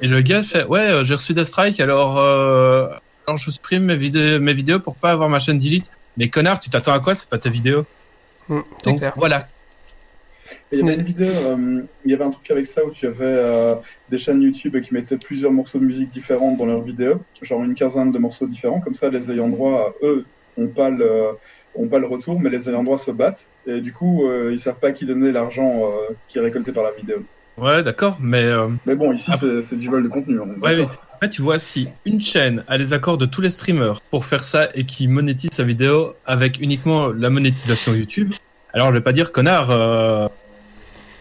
et 0.00 0.06
le 0.06 0.20
gars 0.20 0.42
fait 0.44 0.64
ouais 0.64 0.78
euh, 0.90 1.02
j'ai 1.02 1.14
reçu 1.16 1.32
des 1.34 1.42
strikes 1.42 1.80
alors 1.80 2.18
euh, 2.18 2.86
alors 3.26 3.36
je 3.36 3.50
supprime 3.50 3.82
mes 3.84 3.96
vidéos 3.96 4.38
mes 4.38 4.54
vidéos 4.54 4.78
pour 4.78 4.94
pas 4.96 5.10
avoir 5.10 5.28
ma 5.28 5.40
chaîne 5.40 5.58
delete. 5.58 5.90
Mais 6.18 6.28
connard 6.28 6.58
tu 6.60 6.68
t'attends 6.68 6.92
à 6.92 7.00
quoi? 7.00 7.14
C'est 7.14 7.30
pas 7.30 7.38
ta 7.38 7.48
vidéo? 7.48 7.86
Mm, 8.48 8.58
c'est 8.78 8.90
Donc 8.90 8.98
clair. 8.98 9.12
voilà. 9.16 9.48
Il 10.72 10.80
y 10.80 10.82
avait 10.82 10.94
une 10.94 11.02
vidéo, 11.02 11.26
euh, 11.28 11.82
il 12.04 12.10
y 12.10 12.14
avait 12.14 12.24
un 12.24 12.30
truc 12.30 12.50
avec 12.50 12.66
ça 12.66 12.84
où 12.84 12.90
tu 12.90 13.06
avais 13.06 13.16
euh, 13.20 13.74
des 14.10 14.16
chaînes 14.18 14.40
YouTube 14.42 14.80
qui 14.80 14.94
mettaient 14.94 15.18
plusieurs 15.18 15.52
morceaux 15.52 15.78
de 15.78 15.84
musique 15.84 16.08
différents 16.10 16.52
dans 16.52 16.64
leurs 16.66 16.80
vidéos, 16.82 17.20
genre 17.42 17.62
une 17.62 17.74
quinzaine 17.74 18.12
de 18.12 18.18
morceaux 18.18 18.46
différents, 18.46 18.80
comme 18.80 18.94
ça 18.94 19.10
les 19.10 19.30
ayants 19.30 19.48
droit, 19.48 19.94
eux, 20.02 20.24
ont 20.56 20.68
pas 20.68 20.88
le, 20.88 21.32
ont 21.74 21.86
pas 21.86 21.98
le 21.98 22.06
retour, 22.06 22.40
mais 22.40 22.48
les 22.48 22.68
ayants 22.70 22.82
droit 22.82 22.96
se 22.98 23.10
battent, 23.10 23.46
et 23.66 23.80
du 23.82 23.92
coup, 23.92 24.26
euh, 24.26 24.48
ils 24.50 24.58
savent 24.58 24.78
pas 24.78 24.88
à 24.88 24.92
qui 24.92 25.04
donner 25.04 25.32
l'argent 25.32 25.82
euh, 25.90 26.14
qui 26.28 26.38
est 26.38 26.42
récolté 26.42 26.72
par 26.72 26.84
la 26.84 26.92
vidéo. 26.92 27.18
Ouais 27.58 27.82
d'accord 27.82 28.16
mais 28.20 28.42
euh, 28.44 28.68
Mais 28.86 28.94
bon, 28.94 29.12
ici, 29.12 29.30
Ah. 29.34 29.38
c'est- 29.62 29.76
du 29.76 29.88
vol 29.88 30.02
de 30.02 30.08
contenu. 30.08 30.38
on 30.40 30.46
est 30.46 30.58
Ouais, 30.64 30.76
d'accord. 30.76 31.04
Après, 31.18 31.30
tu 31.30 31.42
vois, 31.42 31.58
si 31.58 31.88
une 32.04 32.20
chaîne 32.20 32.62
a 32.68 32.78
les 32.78 32.92
accords 32.92 33.18
de 33.18 33.26
tous 33.26 33.40
les 33.40 33.50
streamers 33.50 34.00
pour 34.02 34.24
faire 34.24 34.44
ça 34.44 34.68
et 34.76 34.84
qui 34.84 35.08
monétise 35.08 35.50
sa 35.52 35.64
vidéo 35.64 36.14
avec 36.24 36.60
uniquement 36.60 37.08
la 37.08 37.28
monétisation 37.28 37.92
YouTube, 37.92 38.32
alors 38.72 38.88
je 38.88 38.92
vais 38.92 39.00
pas 39.00 39.10
dire 39.10 39.32
connard 39.32 39.68
euh, 39.72 40.28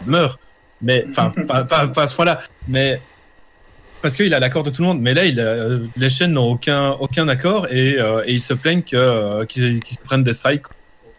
meurt, 0.05 0.39
mais 0.83 1.03
enfin 1.09 1.33
pas, 1.47 1.63
pas, 1.63 1.87
pas 1.87 2.03
à 2.03 2.07
ce 2.07 2.15
point-là, 2.15 2.41
mais 2.67 3.01
parce 4.03 4.15
qu'il 4.15 4.31
a 4.35 4.39
l'accord 4.39 4.61
de 4.61 4.69
tout 4.69 4.83
le 4.83 4.87
monde. 4.87 5.01
Mais 5.01 5.15
là, 5.15 5.25
il 5.25 5.39
a- 5.39 5.79
les 5.95 6.09
chaînes 6.11 6.33
n'ont 6.33 6.51
aucun 6.51 6.91
aucun 6.91 7.27
accord 7.27 7.65
et, 7.71 7.97
euh, 7.97 8.21
et 8.27 8.33
ils 8.33 8.39
se 8.39 8.53
plaignent 8.53 8.83
euh, 8.93 9.45
qu'ils 9.45 9.83
se 9.83 9.97
prennent 10.05 10.23
des 10.23 10.33
strikes. 10.33 10.67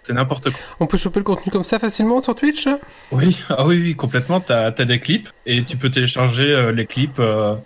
C'est 0.04 0.12
n'importe 0.12 0.50
quoi. 0.50 0.60
On 0.78 0.86
peut 0.86 0.98
choper 0.98 1.18
le 1.18 1.24
contenu 1.24 1.50
comme 1.50 1.64
ça 1.64 1.80
facilement 1.80 2.22
sur 2.22 2.36
Twitch? 2.36 2.68
Oui, 3.10 3.40
ah 3.50 3.66
oui, 3.66 3.80
oui, 3.82 3.96
complètement. 3.96 4.38
T'as 4.38 4.66
as 4.66 4.70
des 4.84 5.00
clips 5.00 5.28
et 5.46 5.64
tu 5.64 5.76
peux 5.76 5.90
télécharger 5.90 6.52
euh, 6.52 6.70
les 6.70 6.86
clips 6.86 7.18
euh, 7.18 7.56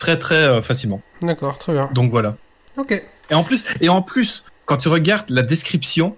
très 0.00 0.18
très 0.18 0.34
euh, 0.34 0.62
facilement. 0.62 1.00
D'accord, 1.22 1.58
très 1.58 1.72
bien. 1.72 1.88
Donc 1.94 2.10
voilà. 2.10 2.36
Ok. 2.76 2.90
Et 3.30 3.34
en 3.34 3.44
plus, 3.44 3.64
et 3.80 3.88
en 3.88 4.02
plus, 4.02 4.42
quand 4.64 4.78
tu 4.78 4.88
regardes 4.88 5.30
la 5.30 5.42
description, 5.42 6.16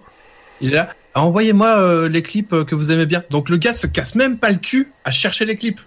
il 0.61 0.71
est 0.71 0.75
là. 0.75 0.89
Ah, 1.13 1.21
Envoyez-moi 1.21 1.67
euh, 1.77 2.09
les 2.09 2.23
clips 2.23 2.53
euh, 2.53 2.63
que 2.65 2.73
vous 2.73 2.91
aimez 2.91 3.05
bien. 3.05 3.23
Donc 3.29 3.49
le 3.49 3.57
gars 3.57 3.73
se 3.73 3.85
casse 3.85 4.15
même 4.15 4.39
pas 4.39 4.49
le 4.49 4.57
cul 4.57 4.91
à 5.03 5.11
chercher 5.11 5.45
les 5.45 5.55
clips. 5.57 5.79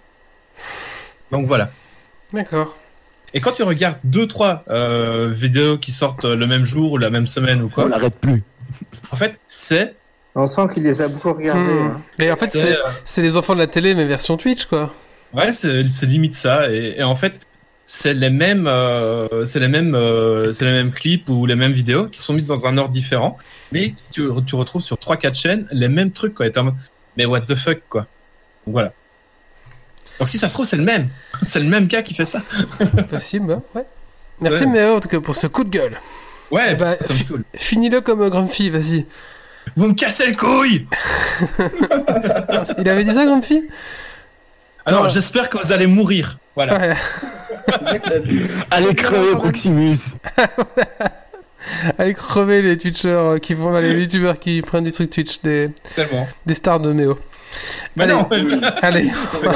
Donc 1.31 1.45
voilà. 1.45 1.69
D'accord. 2.31 2.77
Et 3.33 3.41
quand 3.41 3.51
tu 3.51 3.63
regardes 3.63 3.97
deux 4.05 4.25
trois 4.25 4.63
euh, 4.69 5.29
vidéos 5.29 5.77
qui 5.77 5.91
sortent 5.91 6.23
le 6.23 6.47
même 6.47 6.63
jour 6.63 6.93
ou 6.93 6.97
la 6.97 7.09
même 7.09 7.27
semaine 7.27 7.61
ou 7.61 7.65
On 7.65 7.69
quoi, 7.69 7.89
l'arrête 7.89 8.15
plus. 8.15 8.41
en 9.11 9.17
fait 9.17 9.37
c'est 9.49 9.95
On 10.33 10.47
sent 10.47 10.61
qu'il 10.73 10.83
les 10.83 11.01
a 11.01 11.07
beaucoup 11.09 11.33
regardés. 11.33 11.61
Hmm. 11.61 11.87
hein. 11.87 12.01
Mais 12.19 12.31
en 12.31 12.37
fait, 12.37 12.47
c'est 12.47 12.77
euh, 12.77 13.21
les 13.21 13.35
enfants 13.35 13.53
de 13.53 13.59
la 13.59 13.67
télé, 13.67 13.95
mais 13.95 14.05
version 14.05 14.37
Twitch, 14.37 14.65
quoi. 14.65 14.93
ouais 15.33 15.51
c'est 15.51 15.87
c'est 15.89 16.05
limite 16.05 16.35
ça 16.35 16.71
et, 16.71 16.95
et 16.99 17.03
en 17.03 17.15
fait 17.17 17.41
c'est 17.89 18.13
les 18.13 18.29
mêmes 18.29 18.67
euh, 18.67 19.45
c'est 19.45 19.59
les 19.61 19.69
mêmes 19.69 19.95
euh, 19.95 20.51
c'est 20.51 20.65
les 20.65 20.71
mêmes 20.71 20.91
clips 20.91 21.29
ou 21.29 21.45
les 21.45 21.55
mêmes 21.55 21.71
vidéos 21.71 22.07
qui 22.07 22.19
sont 22.21 22.33
mises 22.33 22.45
dans 22.45 22.67
un 22.67 22.77
ordre 22.77 22.91
différent, 22.91 23.37
mais 23.71 23.95
tu, 24.11 24.27
tu 24.45 24.55
retrouves 24.55 24.81
sur 24.83 24.97
trois 24.97 25.15
quatre 25.17 25.35
chaînes 25.39 25.67
les 25.71 25.87
mêmes 25.87 26.11
trucs 26.11 26.35
quoi. 26.35 26.45
Et 26.47 26.51
mais 27.15 27.25
what 27.25 27.41
the 27.41 27.55
fuck 27.55 27.79
quoi. 27.89 28.01
Donc 28.65 28.73
voilà. 28.73 28.91
Donc 30.19 30.27
si 30.27 30.37
ça 30.37 30.49
se 30.49 30.53
trouve 30.53 30.65
c'est 30.65 30.77
le 30.77 30.83
même, 30.83 31.07
c'est 31.41 31.59
le 31.61 31.65
même 31.69 31.87
gars 31.87 32.03
qui 32.03 32.13
fait 32.13 32.25
ça. 32.25 32.41
Possible, 33.09 33.53
hein, 33.53 33.63
ouais. 33.73 33.85
Merci, 34.41 34.65
Ouais. 34.65 34.71
mais 34.71 34.83
en 34.85 34.99
tout 34.99 35.07
cas, 35.09 35.19
pour 35.19 35.35
ce 35.35 35.47
coup 35.47 35.63
de 35.63 35.69
gueule. 35.69 35.97
Ouais, 36.51 36.77
ça 37.01 37.13
me 37.13 37.17
fi- 37.17 37.23
saoule. 37.23 37.43
Finis-le 37.55 38.01
comme 38.01 38.21
euh, 38.21 38.29
Grumpy, 38.29 38.69
vas-y. 38.69 39.05
Vous 39.75 39.87
me 39.87 39.93
cassez 39.93 40.27
les 40.27 40.35
couilles. 40.35 40.85
Il 42.77 42.87
avait 42.89 43.03
dit 43.03 43.11
ça, 43.13 43.25
Grumpy? 43.25 43.63
Alors 44.87 45.03
Ouais. 45.03 45.09
j'espère 45.09 45.49
que 45.49 45.57
vous 45.63 45.71
allez 45.71 45.87
mourir. 45.87 46.37
Voilà. 46.55 46.77
Ouais. 46.77 46.93
Allez 48.71 48.95
crever 48.95 49.35
Proximus. 49.35 49.97
Allez 51.97 52.13
crever 52.13 52.61
les 52.61 52.77
Twitchers 52.77 53.39
qui 53.41 53.55
font, 53.55 53.73
les 53.77 53.93
YouTubeurs 53.99 54.39
qui 54.39 54.61
prennent 54.61 54.83
des 54.85 54.91
trucs 54.91 55.09
Twitch, 55.09 55.41
des, 55.41 55.67
Tellement. 55.95 56.27
des 56.45 56.53
stars 56.53 56.79
de 56.79 56.93
Méo. 56.93 57.17
Mais 57.95 58.03
Allez. 58.05 58.13
non. 58.13 58.29
Allez, 58.81 59.11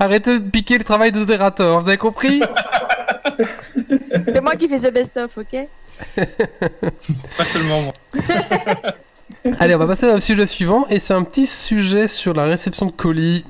arrêtez 0.00 0.38
de 0.40 0.48
piquer 0.50 0.78
le 0.78 0.84
travail 0.84 1.12
de 1.12 1.24
Zerator, 1.24 1.80
vous 1.80 1.88
avez 1.88 1.98
compris? 1.98 2.42
C'est 4.32 4.40
moi 4.40 4.56
qui 4.56 4.68
fais 4.68 4.78
ce 4.78 4.88
best-of, 4.88 5.38
ok? 5.38 5.68
Pas 7.36 7.44
seulement 7.44 7.82
moi. 7.82 7.92
Allez, 9.58 9.74
on 9.74 9.78
va 9.78 9.86
passer 9.86 10.10
au 10.10 10.20
sujet 10.20 10.46
suivant, 10.46 10.86
et 10.88 10.98
c'est 10.98 11.14
un 11.14 11.22
petit 11.22 11.46
sujet 11.46 12.08
sur 12.08 12.34
la 12.34 12.44
réception 12.44 12.86
de 12.86 12.92
colis. 12.92 13.44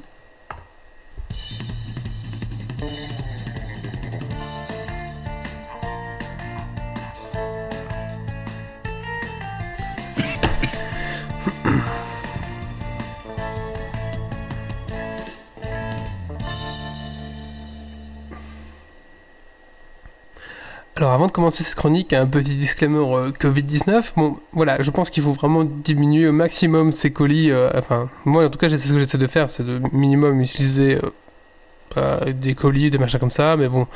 Alors 20.98 21.12
avant 21.12 21.28
de 21.28 21.30
commencer 21.30 21.62
cette 21.62 21.76
chronique, 21.76 22.12
un 22.12 22.26
petit 22.26 22.56
disclaimer 22.56 22.98
euh, 22.98 23.30
Covid-19. 23.30 24.14
Bon, 24.16 24.36
voilà, 24.52 24.82
je 24.82 24.90
pense 24.90 25.10
qu'il 25.10 25.22
faut 25.22 25.30
vraiment 25.30 25.62
diminuer 25.62 26.26
au 26.26 26.32
maximum 26.32 26.90
ces 26.90 27.12
colis. 27.12 27.52
euh, 27.52 27.70
enfin, 27.76 28.10
moi 28.24 28.44
en 28.44 28.50
tout 28.50 28.58
cas, 28.58 28.68
c'est 28.68 28.78
ce 28.78 28.92
que 28.92 28.98
j'essaie 28.98 29.16
de 29.16 29.28
faire, 29.28 29.48
c'est 29.48 29.64
de 29.64 29.80
minimum 29.92 30.40
utiliser 30.40 30.96
euh, 30.96 31.10
pas 31.94 32.22
des 32.32 32.56
colis, 32.56 32.90
des 32.90 32.98
machins 32.98 33.20
comme 33.20 33.30
ça. 33.30 33.56
Mais 33.56 33.68
bon, 33.68 33.86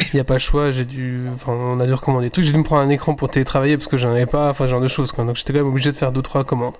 il 0.00 0.10
n'y 0.12 0.20
a 0.20 0.24
pas 0.24 0.34
le 0.34 0.38
choix. 0.38 0.70
J'ai 0.70 0.84
dû, 0.84 1.22
enfin, 1.34 1.54
on 1.54 1.80
a 1.80 1.86
dû 1.86 1.94
recommander 1.94 2.26
des 2.26 2.30
trucs. 2.30 2.44
J'ai 2.44 2.52
dû 2.52 2.58
me 2.58 2.64
prendre 2.64 2.82
un 2.82 2.90
écran 2.90 3.14
pour 3.14 3.30
télétravailler 3.30 3.78
parce 3.78 3.88
que 3.88 3.96
j'en 3.96 4.10
avais 4.10 4.26
pas, 4.26 4.50
enfin, 4.50 4.66
ce 4.66 4.70
genre 4.72 4.82
de 4.82 4.88
choses. 4.88 5.12
Quoi. 5.12 5.24
Donc 5.24 5.36
j'étais 5.36 5.54
quand 5.54 5.60
même 5.60 5.68
obligé 5.68 5.90
de 5.90 5.96
faire 5.96 6.12
deux 6.12 6.20
trois 6.20 6.44
commandes. 6.44 6.74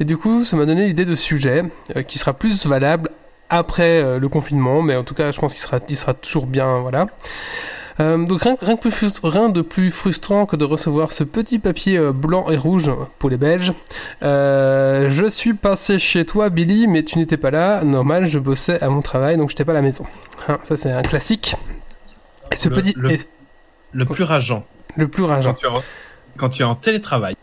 Et 0.00 0.04
du 0.04 0.16
coup, 0.16 0.44
ça 0.44 0.56
m'a 0.56 0.66
donné 0.66 0.88
l'idée 0.88 1.04
de 1.04 1.14
sujet 1.14 1.62
euh, 1.94 2.02
qui 2.02 2.18
sera 2.18 2.32
plus 2.32 2.66
valable 2.66 3.10
après 3.48 4.02
euh, 4.02 4.18
le 4.18 4.28
confinement, 4.28 4.82
mais 4.82 4.96
en 4.96 5.04
tout 5.04 5.14
cas, 5.14 5.30
je 5.30 5.38
pense 5.38 5.52
qu'il 5.52 5.62
sera, 5.62 5.78
il 5.88 5.96
sera 5.96 6.14
toujours 6.14 6.46
bien, 6.46 6.80
voilà. 6.80 7.06
Euh, 8.00 8.24
donc 8.26 8.42
rien, 8.42 8.56
rien, 8.60 8.76
que 8.76 8.80
plus 8.82 8.90
frustre- 8.90 9.28
rien 9.28 9.48
de 9.48 9.62
plus 9.62 9.90
frustrant 9.90 10.46
que 10.46 10.56
de 10.56 10.64
recevoir 10.64 11.12
ce 11.12 11.22
petit 11.22 11.58
papier 11.60 11.96
euh, 11.96 12.12
blanc 12.12 12.50
et 12.50 12.56
rouge 12.56 12.90
pour 13.20 13.30
les 13.30 13.36
Belges. 13.36 13.72
Euh, 14.22 15.06
je 15.10 15.26
suis 15.26 15.54
passé 15.54 15.98
chez 15.98 16.24
toi, 16.24 16.48
Billy, 16.50 16.88
mais 16.88 17.02
tu 17.04 17.18
n'étais 17.18 17.36
pas 17.36 17.50
là. 17.52 17.82
Normal, 17.84 18.26
je 18.26 18.38
bossais 18.40 18.80
à 18.82 18.88
mon 18.88 19.00
travail, 19.02 19.36
donc 19.36 19.50
je 19.50 19.54
n'étais 19.54 19.64
pas 19.64 19.72
à 19.72 19.76
la 19.76 19.82
maison. 19.82 20.06
Hein, 20.48 20.58
ça, 20.64 20.76
c'est 20.76 20.90
un 20.90 21.02
classique. 21.02 21.54
Et 22.52 22.56
ce 22.56 22.68
Le- 22.68 22.74
petit, 22.76 22.94
le- 22.96 23.12
et 23.12 23.18
Le 23.92 24.04
plus 24.06 24.24
rageant. 24.24 24.64
le 24.96 25.06
plus 25.08 25.22
quand 25.22 25.28
rageant. 25.28 25.54
tu, 25.54 25.66
es 25.66 25.68
en, 25.68 25.82
quand 26.36 26.48
tu 26.48 26.62
es 26.62 26.64
en 26.64 26.74
télétravail 26.74 27.36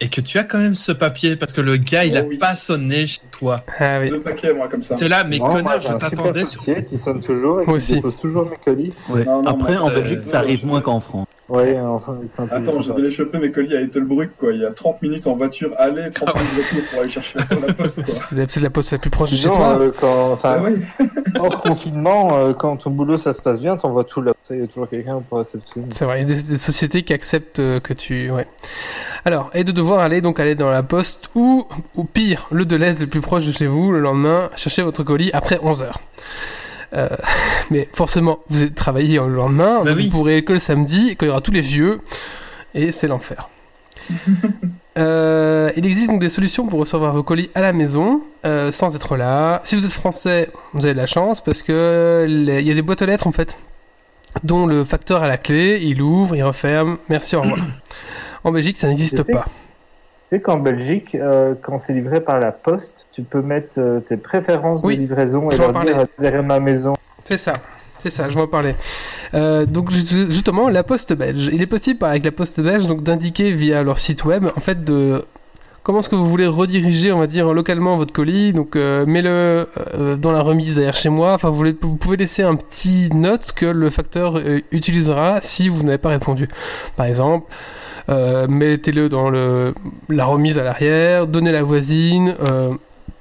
et 0.00 0.08
que 0.08 0.20
tu 0.20 0.38
as 0.38 0.44
quand 0.44 0.58
même 0.58 0.74
ce 0.74 0.92
papier 0.92 1.36
parce 1.36 1.52
que 1.52 1.60
le 1.60 1.76
gars 1.76 2.04
il 2.04 2.12
Oh 2.14 2.18
a 2.18 2.22
oui. 2.22 2.36
pas 2.38 2.54
sonné 2.54 3.06
chez 3.06 3.20
toi. 3.30 3.64
Ah 3.78 3.98
oui. 4.00 4.10
Deux 4.10 4.20
paquets, 4.20 4.52
moi, 4.52 4.68
comme 4.68 4.82
ça. 4.82 4.94
T'es 4.94 5.08
là, 5.08 5.24
mais 5.24 5.38
Non, 5.38 5.46
connard, 5.48 5.80
je 5.80 5.92
t'attendais 5.92 6.44
sur. 6.44 6.62
qui 6.86 6.98
sonne 6.98 7.20
toujours 7.20 7.62
et 7.62 7.64
qui 7.64 7.70
aussi. 7.70 7.94
dépose 7.94 8.16
toujours 8.16 8.50
mes 8.50 8.56
colis. 8.56 8.92
Ouais. 9.08 9.24
Non, 9.24 9.42
non, 9.42 9.50
Après, 9.50 9.76
en 9.76 9.88
euh, 9.90 9.94
Belgique, 9.94 10.22
ça 10.22 10.38
arrive 10.38 10.64
moins 10.66 10.80
qu'en 10.80 11.00
France. 11.00 11.26
Ouais, 11.48 11.78
enfin, 11.78 12.18
c'est 12.26 12.42
un 12.42 12.46
peu 12.48 12.56
Attends, 12.56 12.80
devais 12.80 13.02
les 13.02 13.10
choper 13.12 13.38
mes 13.38 13.52
colis 13.52 13.76
à 13.76 13.80
Ettelbruck, 13.80 14.30
quoi. 14.36 14.52
Il 14.52 14.62
y 14.62 14.64
a 14.66 14.72
30 14.72 15.00
minutes 15.02 15.28
en 15.28 15.36
voiture, 15.36 15.70
aller, 15.78 16.10
30 16.10 16.34
minutes 16.34 16.50
de 16.56 16.62
retour 16.76 16.90
pour 16.90 17.00
aller 17.00 17.10
chercher 17.10 17.38
la 17.38 17.44
poste, 17.74 17.76
quoi. 17.76 18.04
C'est 18.04 18.34
la- 18.36 18.62
la 18.62 18.70
poste 18.70 18.90
la 18.92 18.98
plus 18.98 19.10
proche 19.10 19.30
de 19.30 19.36
chez 19.36 19.48
toi. 19.48 19.78
euh, 19.80 19.92
quand, 20.00 20.32
enfin, 20.32 20.56
Ah 20.58 20.62
oui. 20.64 21.06
hors 21.38 21.62
confinement, 21.62 22.36
euh, 22.36 22.52
quand 22.52 22.76
ton 22.78 22.90
boulot 22.90 23.16
ça 23.16 23.32
se 23.32 23.40
passe 23.40 23.60
bien, 23.60 23.76
t'envoies 23.76 24.02
tout 24.02 24.22
là. 24.22 24.32
Il 24.50 24.58
y 24.58 24.62
a 24.62 24.66
toujours 24.66 24.88
quelqu'un 24.88 25.20
pour 25.28 25.38
réceptionner. 25.38 25.86
C'est 25.90 26.04
vrai, 26.04 26.18
il 26.22 26.28
y 26.28 26.32
a 26.32 26.34
des, 26.34 26.42
des 26.42 26.58
sociétés 26.58 27.02
qui 27.04 27.12
acceptent 27.12 27.60
euh, 27.60 27.78
que 27.78 27.92
tu. 27.92 28.28
Ouais. 28.30 28.46
Alors, 29.24 29.50
et 29.54 29.62
de 29.62 29.70
devoir 29.70 30.00
aller 30.00 30.20
donc 30.20 30.40
aller 30.40 30.56
dans 30.56 30.70
la 30.70 30.82
poste 30.82 31.30
ou, 31.36 31.64
ou 31.94 32.02
pire, 32.04 32.48
le 32.50 32.64
Deleuze 32.64 33.00
le 33.00 33.06
plus 33.06 33.20
proche 33.20 33.46
de 33.46 33.52
chez 33.52 33.66
vous 33.68 33.92
le 33.92 34.00
lendemain, 34.00 34.50
chercher 34.56 34.82
votre 34.82 35.04
colis 35.04 35.30
après 35.32 35.56
11h. 35.58 35.92
Euh, 36.94 37.08
mais 37.70 37.88
forcément, 37.92 38.38
vous 38.48 38.62
êtes 38.64 38.74
travaillé 38.74 39.18
le 39.18 39.28
lendemain, 39.34 39.80
Bah 39.82 39.90
donc 39.90 39.98
oui. 39.98 40.04
vous 40.06 40.10
pourrez 40.10 40.44
que 40.44 40.52
le 40.54 40.58
samedi, 40.58 41.16
quand 41.16 41.26
il 41.26 41.28
y 41.28 41.32
aura 41.32 41.40
tous 41.40 41.52
les 41.52 41.60
vieux, 41.60 42.00
et 42.74 42.90
c'est 42.92 43.08
l'enfer. 43.08 43.48
Euh, 44.98 45.70
il 45.76 45.84
existe 45.84 46.08
donc 46.08 46.20
des 46.22 46.30
solutions 46.30 46.66
pour 46.66 46.80
recevoir 46.80 47.12
vos 47.12 47.22
colis 47.22 47.50
à 47.54 47.60
la 47.60 47.74
maison 47.74 48.22
euh, 48.46 48.72
sans 48.72 48.96
être 48.96 49.18
là. 49.18 49.60
Si 49.62 49.76
vous 49.76 49.84
êtes 49.84 49.92
français, 49.92 50.48
vous 50.72 50.86
avez 50.86 50.94
de 50.94 50.98
la 50.98 51.04
chance 51.04 51.42
parce 51.42 51.62
que 51.62 52.24
les- 52.26 52.62
il 52.62 52.66
y 52.66 52.70
a 52.70 52.74
des 52.74 52.80
boîtes 52.80 53.02
aux 53.02 53.06
lettres 53.06 53.26
en 53.26 53.32
fait 53.32 53.58
dont 54.42 54.66
le 54.66 54.84
facteur 54.84 55.22
a 55.22 55.28
la 55.28 55.36
clé, 55.36 55.80
il 55.82 56.00
ouvre, 56.00 56.34
il 56.34 56.42
referme, 56.42 56.96
merci, 57.10 57.36
au 57.36 57.42
revoir. 57.42 57.58
En 58.44 58.52
Belgique, 58.52 58.78
ça 58.78 58.88
n'existe 58.88 59.22
pas. 59.30 59.44
Tu 60.28 60.36
sais 60.36 60.42
qu'en 60.42 60.56
Belgique, 60.58 61.14
euh, 61.14 61.54
quand 61.62 61.78
c'est 61.78 61.92
livré 61.92 62.20
par 62.20 62.40
la 62.40 62.50
poste, 62.50 63.06
tu 63.12 63.22
peux 63.22 63.42
mettre 63.42 63.78
euh, 63.78 64.00
tes 64.00 64.16
préférences 64.16 64.80
Oui, 64.82 64.96
de 64.96 65.02
livraison 65.02 65.48
et 65.50 65.56
leur 65.56 65.66
dire 65.68 65.72
parler. 65.72 65.92
derrière 66.18 66.42
ma 66.42 66.58
maison. 66.58 66.94
C'est 67.24 67.36
ça. 67.36 67.54
C'est 67.98 68.10
ça, 68.10 68.28
je 68.28 68.34
vais 68.34 68.42
en 68.42 68.48
parler. 68.48 68.74
Euh, 69.34 69.66
donc 69.66 69.90
ju- 69.90 70.26
justement, 70.30 70.68
la 70.68 70.82
poste 70.82 71.12
belge. 71.12 71.48
Il 71.52 71.62
est 71.62 71.66
possible 71.66 72.04
avec 72.04 72.24
la 72.24 72.32
poste 72.32 72.60
belge 72.60 72.86
donc 72.88 73.02
d'indiquer 73.04 73.52
via 73.52 73.82
leur 73.84 73.98
site 73.98 74.24
web 74.24 74.46
en 74.56 74.60
fait 74.60 74.82
de 74.84 75.24
comment 75.82 76.00
est-ce 76.00 76.08
que 76.08 76.16
vous 76.16 76.28
voulez 76.28 76.46
rediriger, 76.48 77.12
on 77.12 77.20
va 77.20 77.26
dire 77.28 77.52
localement 77.54 77.96
votre 77.96 78.12
colis. 78.12 78.52
Donc 78.52 78.74
euh, 78.76 79.06
mets-le 79.06 79.68
euh, 79.94 80.16
dans 80.16 80.32
la 80.32 80.40
remise 80.42 80.74
derrière 80.74 80.96
chez 80.96 81.08
moi. 81.08 81.34
Enfin, 81.34 81.48
vous, 81.50 81.56
voulez- 81.56 81.76
vous 81.80 81.94
pouvez 81.96 82.16
laisser 82.16 82.42
un 82.42 82.56
petit 82.56 83.08
note 83.14 83.52
que 83.52 83.66
le 83.66 83.90
facteur 83.90 84.36
euh, 84.38 84.60
utilisera 84.72 85.38
si 85.40 85.68
vous 85.68 85.84
n'avez 85.84 85.98
pas 85.98 86.10
répondu. 86.10 86.48
Par 86.96 87.06
exemple. 87.06 87.46
Euh, 88.08 88.46
mettez-le 88.48 89.08
dans 89.08 89.30
le, 89.30 89.74
la 90.08 90.26
remise 90.26 90.58
à 90.58 90.64
l'arrière, 90.64 91.26
donnez 91.26 91.52
la 91.52 91.62
voisine, 91.62 92.34
euh, 92.48 92.72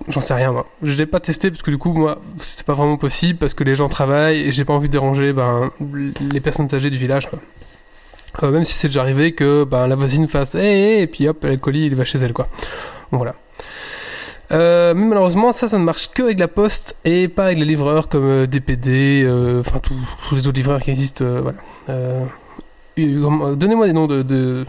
J'en 0.08 0.22
sais 0.22 0.36
rien, 0.36 0.52
moi. 0.52 0.68
Je 0.84 0.96
l'ai 0.96 1.08
pas 1.08 1.20
testé 1.20 1.50
parce 1.50 1.64
que 1.64 1.72
du 1.72 1.80
coup, 1.80 1.92
moi, 1.92 2.20
c'était 2.38 2.64
pas 2.64 2.76
vraiment 2.76 2.98
possible 2.98 3.40
parce 3.40 3.56
que 3.56 3.64
les 3.64 3.74
gens 3.74 3.90
travaillent 3.90 4.40
et 4.40 4.52
j'ai 4.52 4.64
pas 4.64 4.74
envie 4.74 4.88
de 4.88 4.92
déranger 4.92 5.34
ben, 5.34 5.72
les 6.32 6.40
personnes 6.40 6.68
âgées 6.74 6.92
du 6.92 6.98
village. 6.98 7.28
Euh, 8.44 8.52
même 8.52 8.64
si 8.64 8.74
c'est 8.74 8.88
déjà 8.88 9.02
arrivé 9.02 9.32
que 9.32 9.64
ben, 9.64 9.88
la 9.88 9.96
voisine 9.96 10.28
fasse 10.28 10.54
hé 10.54 10.60
hé 10.60 11.02
et 11.02 11.08
puis 11.08 11.28
hop, 11.28 11.44
le 11.44 11.58
colis 11.58 11.88
il 11.88 11.96
va 11.96 12.06
chez 12.06 12.20
elle, 12.20 12.34
quoi. 12.34 12.48
Voilà. 13.12 13.34
Mais 14.52 14.94
malheureusement, 14.94 15.52
ça, 15.52 15.68
ça 15.68 15.80
ne 15.80 15.84
marche 15.84 16.12
que 16.12 16.22
avec 16.22 16.38
la 16.38 16.48
poste 16.48 16.98
et 17.04 17.28
pas 17.28 17.46
avec 17.46 17.58
les 17.58 17.66
livreurs 17.66 18.08
comme 18.08 18.46
DPD, 18.46 19.26
enfin 19.60 19.80
tous 19.80 19.96
les 20.36 20.48
autres 20.48 20.58
livreurs 20.58 20.82
qui 20.82 20.92
existent. 20.92 21.26
voilà. 21.26 21.58
Euh, 22.98 23.56
Donnez-moi 23.56 23.88
des 23.88 23.94
noms 23.94 24.08
de, 24.08 24.22
de 24.22 24.66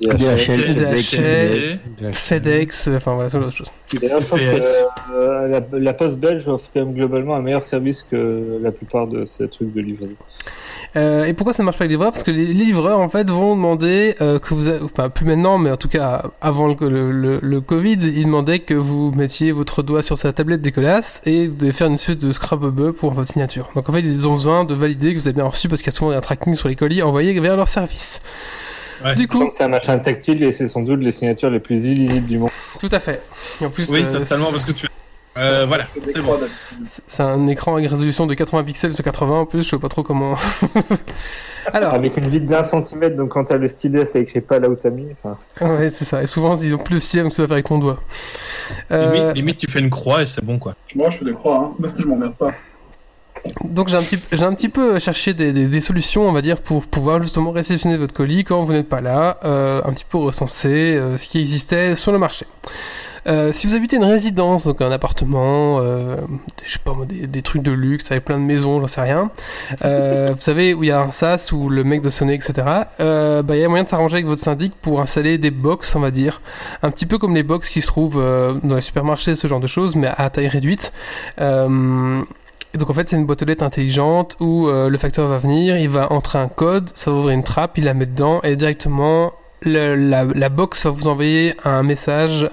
DHL, 0.00 0.74
DHL, 0.74 2.12
FedEx, 2.12 2.88
enfin 2.96 3.14
voilà, 3.14 3.28
ce 3.28 3.38
genre 3.38 3.46
de 3.48 3.52
choses. 3.52 3.70
D'ailleurs, 4.00 4.20
je 4.20 4.26
trouve 4.26 4.38
que 4.40 4.58
PS. 4.58 4.84
euh, 5.12 5.48
la, 5.48 5.60
la 5.78 5.92
poste 5.94 6.18
belge 6.18 6.46
offre 6.48 6.70
quand 6.72 6.80
même 6.84 6.94
globalement 6.94 7.34
un 7.36 7.42
meilleur 7.42 7.62
service 7.62 8.02
que 8.02 8.58
la 8.62 8.70
plupart 8.72 9.06
de 9.06 9.24
ces 9.24 9.48
trucs 9.48 9.72
de 9.72 9.80
livraison. 9.80 10.14
Euh, 10.96 11.26
et 11.26 11.34
pourquoi 11.34 11.52
ça 11.52 11.62
ne 11.62 11.66
marche 11.66 11.76
pas 11.78 11.84
avec 11.84 11.90
les 11.90 11.94
livreurs? 11.96 12.12
Parce 12.12 12.22
que 12.22 12.30
les 12.30 12.46
livreurs, 12.46 12.98
en 13.00 13.08
fait, 13.08 13.28
vont 13.28 13.54
demander 13.54 14.14
euh, 14.20 14.38
que 14.38 14.54
vous... 14.54 14.68
a- 14.68 14.82
Enfin, 14.82 15.10
plus 15.10 15.26
maintenant, 15.26 15.58
mais 15.58 15.70
en 15.70 15.76
tout 15.76 15.88
cas, 15.88 16.24
avant 16.40 16.66
le, 16.66 16.76
le, 16.88 17.12
le- 17.12 17.38
le 17.42 17.60
Covid, 17.60 17.98
ils 18.02 18.24
demandaient 18.24 18.60
que 18.60 18.74
vous 18.74 19.12
mettiez 19.12 19.52
votre 19.52 19.82
doigt 19.82 20.02
sur 20.02 20.16
sa 20.16 20.32
tablette 20.32 20.62
dégueulasse 20.62 21.20
et 21.26 21.46
vous 21.48 21.54
devez 21.54 21.72
faire 21.72 21.88
une 21.88 21.96
suite 21.98 22.24
de 22.24 22.32
scrapable 22.32 22.92
pour 22.94 23.12
votre 23.12 23.28
signature. 23.30 23.68
Donc, 23.74 23.88
en 23.88 23.92
fait, 23.92 24.00
ils 24.00 24.26
ont 24.26 24.32
besoin 24.34 24.64
de 24.64 24.74
valider 24.74 25.14
que 25.14 25.20
vous 25.20 25.28
avez 25.28 25.34
bien 25.34 25.44
reçu 25.44 25.68
parce 25.68 25.82
qu'il 25.82 25.92
y 25.92 25.94
a 25.94 25.96
souvent 25.96 26.10
un 26.12 26.20
tracking 26.20 26.54
sur 26.54 26.68
les 26.68 26.76
colis 26.76 27.02
envoyés 27.02 27.38
vers 27.38 27.56
leur 27.56 27.68
service. 27.68 28.20
Ouais. 29.04 29.14
Du 29.14 29.28
coup, 29.28 29.48
c'est 29.52 29.62
un 29.64 29.68
machin 29.68 29.98
tactile 29.98 30.42
et 30.42 30.50
c'est 30.52 30.66
sans 30.68 30.80
doute 30.82 31.00
les 31.02 31.12
signatures 31.12 31.50
les 31.50 31.60
plus 31.60 31.86
illisibles 31.86 32.26
du 32.26 32.38
monde. 32.38 32.50
tout 32.80 32.88
à 32.90 32.98
fait. 32.98 33.22
Et 33.60 33.66
en 33.66 33.70
plus, 33.70 33.88
Oui, 33.90 34.02
euh, 34.02 34.18
totalement, 34.20 34.46
parce 34.50 34.64
que 34.64 34.72
tu. 34.72 34.88
Euh, 35.36 35.66
voilà, 35.66 35.84
c'est 36.06 36.20
bon. 36.20 36.36
c'est 36.84 37.02
c'est 37.06 37.22
un 37.22 37.46
écran 37.46 37.74
avec 37.76 37.88
résolution 37.90 38.26
de 38.26 38.34
80 38.34 38.64
pixels 38.64 38.92
sur 38.92 39.04
80 39.04 39.40
en 39.40 39.46
plus, 39.46 39.62
je 39.62 39.68
sais 39.70 39.78
pas 39.78 39.88
trop 39.88 40.02
comment... 40.02 40.34
Alors, 41.72 41.92
Avec 41.92 42.16
une 42.16 42.28
vide 42.28 42.46
d'un 42.46 42.62
centimètre, 42.62 43.14
donc 43.14 43.28
quand 43.30 43.44
t'as 43.44 43.58
le 43.58 43.68
stylet, 43.68 44.06
ça 44.06 44.18
écrit 44.18 44.40
pas 44.40 44.58
là 44.58 44.70
où 44.70 44.74
t'as 44.74 44.88
mis. 44.88 45.06
Enfin, 45.22 45.36
ouais, 45.66 45.90
c'est 45.90 46.06
ça. 46.06 46.22
Et 46.22 46.26
souvent, 46.26 46.56
ils 46.56 46.74
ont 46.74 46.78
plus 46.78 46.94
le 46.94 47.00
stylet, 47.00 47.22
donc 47.22 47.32
tu 47.34 47.42
vas 47.42 47.46
faire 47.46 47.54
avec 47.56 47.66
ton 47.66 47.78
doigt. 47.78 47.98
Euh, 48.90 49.12
Limite, 49.12 49.36
limite, 49.36 49.58
tu 49.58 49.70
fais 49.70 49.80
une 49.80 49.90
croix 49.90 50.22
et 50.22 50.26
c'est 50.26 50.42
bon, 50.42 50.58
quoi. 50.58 50.74
Moi, 50.94 51.10
je 51.10 51.18
fais 51.18 51.24
des 51.26 51.34
croix, 51.34 51.74
hein. 51.78 51.88
je 51.98 52.04
m'emmerde 52.06 52.34
pas. 52.36 52.52
Donc 53.64 53.88
j'ai 53.88 53.96
un 53.96 54.02
petit, 54.02 54.18
j'ai 54.32 54.42
un 54.44 54.52
petit 54.54 54.68
peu 54.68 54.98
cherché 54.98 55.32
des, 55.34 55.52
des- 55.52 55.66
des 55.68 55.80
solutions, 55.80 56.28
on 56.28 56.32
va 56.32 56.42
dire, 56.42 56.60
pour 56.60 56.84
pouvoir 56.84 57.22
justement 57.22 57.50
réceptionner 57.52 57.96
votre 57.96 58.12
colis 58.12 58.44
quand 58.44 58.60
vous 58.62 58.72
n'êtes 58.72 58.88
pas 58.88 59.00
là, 59.00 59.38
euh, 59.44 59.80
un 59.84 59.92
petit 59.92 60.04
peu 60.08 60.18
recenser 60.18 60.96
euh, 60.96 61.16
ce 61.18 61.28
qui 61.28 61.38
existait 61.38 61.94
sur 61.96 62.12
le 62.12 62.18
marché. 62.18 62.46
Euh, 63.26 63.52
si 63.52 63.66
vous 63.66 63.74
habitez 63.76 63.96
une 63.96 64.04
résidence, 64.04 64.64
donc 64.64 64.80
un 64.80 64.90
appartement, 64.90 65.80
euh, 65.80 66.16
je 66.64 66.72
sais 66.72 66.78
pas 66.78 66.96
des, 67.06 67.42
trucs 67.42 67.62
de 67.62 67.72
luxe 67.72 68.10
avec 68.10 68.24
plein 68.24 68.38
de 68.38 68.44
maisons, 68.44 68.80
j'en 68.80 68.86
sais 68.86 69.00
rien, 69.00 69.30
euh, 69.84 70.32
vous 70.34 70.40
savez 70.40 70.74
où 70.74 70.84
il 70.84 70.88
y 70.88 70.92
a 70.92 71.00
un 71.00 71.10
sas 71.10 71.52
où 71.52 71.68
le 71.68 71.84
mec 71.84 72.02
doit 72.02 72.10
sonner, 72.10 72.34
etc. 72.34 72.52
Bah, 72.98 73.42
il 73.50 73.58
y 73.58 73.64
a 73.64 73.68
moyen 73.68 73.84
de 73.84 73.88
s'arranger 73.88 74.16
avec 74.16 74.26
votre 74.26 74.42
syndic 74.42 74.74
pour 74.80 75.00
installer 75.00 75.38
des 75.38 75.50
box, 75.50 75.94
on 75.96 76.00
va 76.00 76.10
dire, 76.10 76.40
un 76.82 76.90
petit 76.90 77.06
peu 77.06 77.18
comme 77.18 77.34
les 77.34 77.42
box 77.42 77.68
qui 77.70 77.80
se 77.80 77.86
trouvent 77.86 78.22
dans 78.62 78.74
les 78.74 78.80
supermarchés, 78.80 79.34
ce 79.34 79.46
genre 79.46 79.60
de 79.60 79.66
choses, 79.66 79.96
mais 79.96 80.08
à 80.16 80.30
taille 80.30 80.48
réduite. 80.48 80.92
Donc 81.38 82.90
en 82.90 82.92
fait 82.92 83.08
c'est 83.08 83.16
une 83.16 83.24
boîte 83.24 83.42
aux 83.42 83.46
lettres 83.46 83.64
intelligente 83.64 84.36
où 84.40 84.68
le 84.68 84.98
facteur 84.98 85.28
va 85.28 85.38
venir, 85.38 85.76
il 85.76 85.88
va 85.88 86.12
entrer 86.12 86.38
un 86.38 86.48
code, 86.48 86.90
ça 86.94 87.10
va 87.10 87.16
ouvrir 87.16 87.34
une 87.34 87.44
trappe, 87.44 87.78
il 87.78 87.84
la 87.84 87.94
met 87.94 88.06
dedans 88.06 88.40
et 88.42 88.56
directement 88.56 89.32
la, 89.62 89.96
la 89.96 90.48
box 90.48 90.84
va 90.84 90.90
vous 90.90 91.08
envoyer 91.08 91.54
un 91.64 91.82
message 91.82 92.48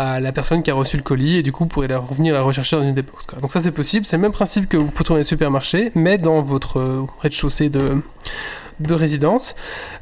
à 0.00 0.18
la 0.18 0.32
personne 0.32 0.62
qui 0.62 0.70
a 0.70 0.74
reçu 0.74 0.96
le 0.96 1.02
colis 1.02 1.36
et 1.36 1.42
du 1.42 1.52
coup 1.52 1.64
vous 1.64 1.68
pourrez 1.68 1.86
la 1.86 1.98
revenir 1.98 2.32
la 2.32 2.40
rechercher 2.40 2.76
dans 2.76 2.82
une 2.82 2.94
des 2.94 3.02
boxes. 3.02 3.26
quoi. 3.26 3.38
Donc 3.38 3.52
ça 3.52 3.60
c'est 3.60 3.70
possible, 3.70 4.06
c'est 4.06 4.16
le 4.16 4.22
même 4.22 4.32
principe 4.32 4.66
que 4.66 4.78
vous 4.78 4.86
pouvez 4.86 5.04
trouver 5.04 5.18
dans 5.18 5.24
les 5.24 5.24
supermarchés 5.24 5.92
mais 5.94 6.16
dans 6.16 6.40
votre 6.40 6.78
euh, 6.78 7.02
rez-de-chaussée 7.20 7.68
de 7.68 8.00
de 8.80 8.94
résidence 8.94 9.54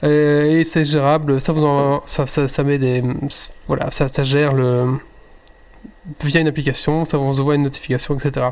Euh, 0.04 0.60
et 0.60 0.62
c'est 0.62 0.84
gérable 0.84 1.40
ça 1.40 1.52
vous 1.52 1.64
en 1.64 2.00
ça, 2.06 2.26
ça, 2.26 2.46
ça 2.46 2.62
met 2.62 2.78
des 2.78 3.02
voilà 3.66 3.90
ça, 3.90 4.06
ça 4.06 4.22
gère 4.22 4.52
le 4.52 4.98
via 6.24 6.40
une 6.40 6.48
application, 6.48 7.04
ça 7.04 7.18
vous 7.18 7.40
envoie 7.40 7.56
une 7.56 7.62
notification, 7.62 8.16
etc. 8.16 8.46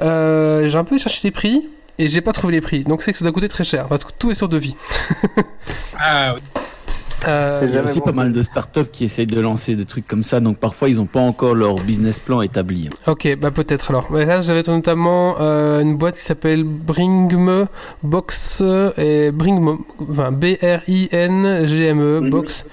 Euh, 0.00 0.66
j'ai 0.66 0.78
un 0.78 0.84
peu 0.84 0.98
cherché 0.98 1.20
les 1.24 1.30
prix 1.30 1.70
et 1.98 2.08
j'ai 2.08 2.20
pas 2.20 2.32
trouvé 2.32 2.52
les 2.52 2.60
prix. 2.60 2.84
Donc 2.84 3.02
c'est 3.02 3.12
que 3.12 3.18
ça 3.18 3.24
doit 3.24 3.32
coûter 3.32 3.48
très 3.48 3.64
cher 3.64 3.88
parce 3.88 4.04
que 4.04 4.12
tout 4.18 4.30
est 4.30 4.34
sur 4.34 4.48
devis. 4.50 4.76
Ah, 5.98 6.34
oui. 6.34 6.42
Euh, 7.26 7.60
Il 7.66 7.74
y 7.74 7.78
a 7.78 7.82
aussi 7.82 7.98
bon 8.00 8.06
pas 8.06 8.12
mal 8.12 8.32
de 8.32 8.42
startups 8.42 8.88
qui 8.92 9.04
essayent 9.04 9.26
de 9.26 9.40
lancer 9.40 9.76
des 9.76 9.84
trucs 9.84 10.06
comme 10.06 10.22
ça, 10.22 10.40
donc 10.40 10.58
parfois 10.58 10.88
ils 10.88 10.96
n'ont 10.96 11.06
pas 11.06 11.20
encore 11.20 11.54
leur 11.54 11.76
business 11.76 12.18
plan 12.18 12.42
établi. 12.42 12.90
ok, 13.06 13.36
bah 13.40 13.50
peut-être 13.50 13.90
alors. 13.90 14.12
Là 14.12 14.40
j'avais 14.40 14.62
notamment 14.66 15.36
euh, 15.40 15.80
une 15.80 15.96
boîte 15.96 16.14
qui 16.16 16.22
s'appelle 16.22 16.64
Bringme 16.64 17.66
Box 18.02 18.62
et 18.98 19.30
Bringme, 19.30 19.78
enfin 20.10 20.32
B-R-I-N-G-M-E 20.32 22.20
Box. 22.30 22.66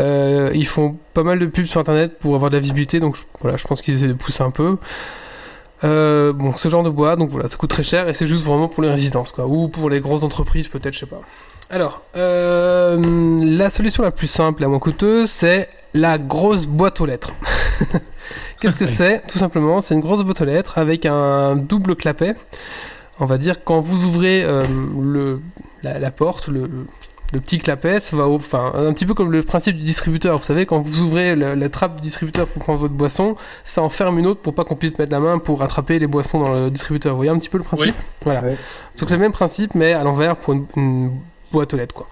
Euh, 0.00 0.50
ils 0.54 0.66
font 0.66 0.96
pas 1.14 1.22
mal 1.22 1.38
de 1.38 1.46
pubs 1.46 1.66
sur 1.66 1.80
internet 1.80 2.18
pour 2.18 2.34
avoir 2.34 2.50
de 2.50 2.56
la 2.56 2.60
visibilité, 2.60 3.00
donc 3.00 3.16
voilà, 3.40 3.56
je 3.56 3.66
pense 3.66 3.82
qu'ils 3.82 3.94
essaient 3.94 4.08
de 4.08 4.12
pousser 4.12 4.42
un 4.42 4.50
peu. 4.50 4.76
Euh, 5.84 6.32
bon, 6.32 6.54
ce 6.54 6.68
genre 6.68 6.82
de 6.82 6.90
boîte, 6.90 7.18
donc 7.18 7.30
voilà, 7.30 7.48
ça 7.48 7.56
coûte 7.56 7.70
très 7.70 7.82
cher 7.82 8.08
et 8.08 8.14
c'est 8.14 8.26
juste 8.26 8.44
vraiment 8.44 8.68
pour 8.68 8.82
les 8.82 8.90
résidences, 8.90 9.32
quoi, 9.32 9.46
ou 9.46 9.68
pour 9.68 9.90
les 9.90 10.00
grosses 10.00 10.24
entreprises, 10.24 10.68
peut-être, 10.68 10.94
je 10.94 11.00
sais 11.00 11.06
pas. 11.06 11.20
Alors, 11.70 12.02
euh, 12.16 12.98
la 13.44 13.68
solution 13.70 14.02
la 14.02 14.10
plus 14.10 14.26
simple 14.26 14.62
la 14.62 14.68
moins 14.68 14.78
coûteuse, 14.78 15.28
c'est 15.30 15.68
la 15.94 16.18
grosse 16.18 16.66
boîte 16.66 17.00
aux 17.00 17.06
lettres. 17.06 17.32
Qu'est-ce 18.60 18.76
que 18.76 18.86
c'est? 18.86 19.22
Tout 19.28 19.38
simplement, 19.38 19.80
c'est 19.80 19.94
une 19.94 20.00
grosse 20.00 20.22
boîte 20.22 20.40
aux 20.40 20.44
lettres 20.46 20.78
avec 20.78 21.04
un 21.06 21.56
double 21.56 21.94
clapet. 21.94 22.34
On 23.20 23.26
va 23.26 23.36
dire 23.38 23.62
quand 23.64 23.80
vous 23.80 24.04
ouvrez 24.06 24.42
euh, 24.44 24.64
le, 25.00 25.40
la, 25.82 25.98
la 25.98 26.10
porte, 26.10 26.48
le, 26.48 26.70
petit 27.32 27.58
clapet, 27.58 28.00
ça 28.00 28.16
va, 28.16 28.26
enfin, 28.28 28.72
un 28.74 28.92
petit 28.94 29.04
peu 29.04 29.12
comme 29.12 29.30
le 29.30 29.42
principe 29.42 29.76
du 29.76 29.84
distributeur. 29.84 30.38
Vous 30.38 30.44
savez, 30.44 30.64
quand 30.64 30.80
vous 30.80 31.02
ouvrez 31.02 31.34
le- 31.36 31.54
la 31.54 31.68
trappe 31.68 31.96
du 31.96 32.00
distributeur 32.02 32.46
pour 32.46 32.62
prendre 32.62 32.78
votre 32.78 32.94
boisson, 32.94 33.36
ça 33.64 33.82
en 33.82 33.90
ferme 33.90 34.18
une 34.18 34.26
autre 34.26 34.40
pour 34.40 34.54
pas 34.54 34.64
qu'on 34.64 34.76
puisse 34.76 34.98
mettre 34.98 35.12
la 35.12 35.20
main 35.20 35.38
pour 35.38 35.62
attraper 35.62 35.98
les 35.98 36.06
boissons 36.06 36.40
dans 36.40 36.52
le 36.54 36.70
distributeur. 36.70 37.12
Vous 37.12 37.18
voyez 37.18 37.30
un 37.30 37.38
petit 37.38 37.50
peu 37.50 37.58
le 37.58 37.64
principe? 37.64 37.94
Voilà. 38.24 38.40
Ouais. 38.42 38.50
Donc 38.98 39.08
c'est 39.08 39.14
le 39.16 39.18
même 39.20 39.32
principe, 39.32 39.74
mais 39.74 39.92
à 39.92 40.02
l'envers 40.04 40.36
pour 40.36 40.54
une, 40.54 40.64
une 40.76 41.10
boîte 41.52 41.74
aux 41.74 41.76
lettres, 41.76 41.94
quoi. 41.94 42.08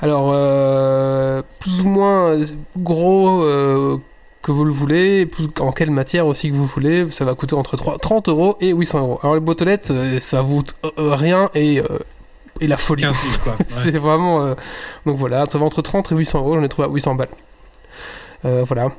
Alors, 0.00 0.30
euh, 0.32 1.42
plus 1.60 1.80
ou 1.80 1.88
moins 1.88 2.28
euh, 2.28 2.46
gros 2.76 3.42
euh, 3.42 3.98
que 4.42 4.52
vous 4.52 4.64
le 4.64 4.70
voulez, 4.70 5.26
plus, 5.26 5.48
en 5.58 5.72
quelle 5.72 5.90
matière 5.90 6.26
aussi 6.26 6.50
que 6.50 6.54
vous 6.54 6.66
voulez, 6.66 7.10
ça 7.10 7.24
va 7.24 7.34
coûter 7.34 7.54
entre 7.54 7.76
3 7.76 7.98
30 7.98 8.28
euros 8.28 8.56
et 8.60 8.70
800 8.70 9.00
euros. 9.00 9.20
Alors 9.22 9.34
les 9.34 9.40
boîtes 9.40 9.62
aux 9.62 9.64
lettres, 9.64 9.92
ça 10.20 10.42
vous 10.42 10.62
euh, 10.84 11.14
rien 11.14 11.50
et, 11.54 11.80
euh, 11.80 11.98
et 12.60 12.68
la 12.68 12.76
folie. 12.76 13.02
15 13.02 13.16
000, 13.16 13.34
quoi. 13.42 13.52
Ouais. 13.58 13.64
C'est 13.68 13.90
vraiment. 13.98 14.54
Donc 15.04 15.16
voilà, 15.16 15.46
ça 15.46 15.58
va 15.58 15.64
entre 15.64 15.82
30 15.82 16.12
et 16.12 16.14
800 16.14 16.38
euros, 16.38 16.54
j'en 16.56 16.62
ai 16.62 16.68
trouvé 16.68 16.86
à 16.86 16.90
800 16.90 17.16
balles. 17.16 17.28
Voilà. 18.44 18.92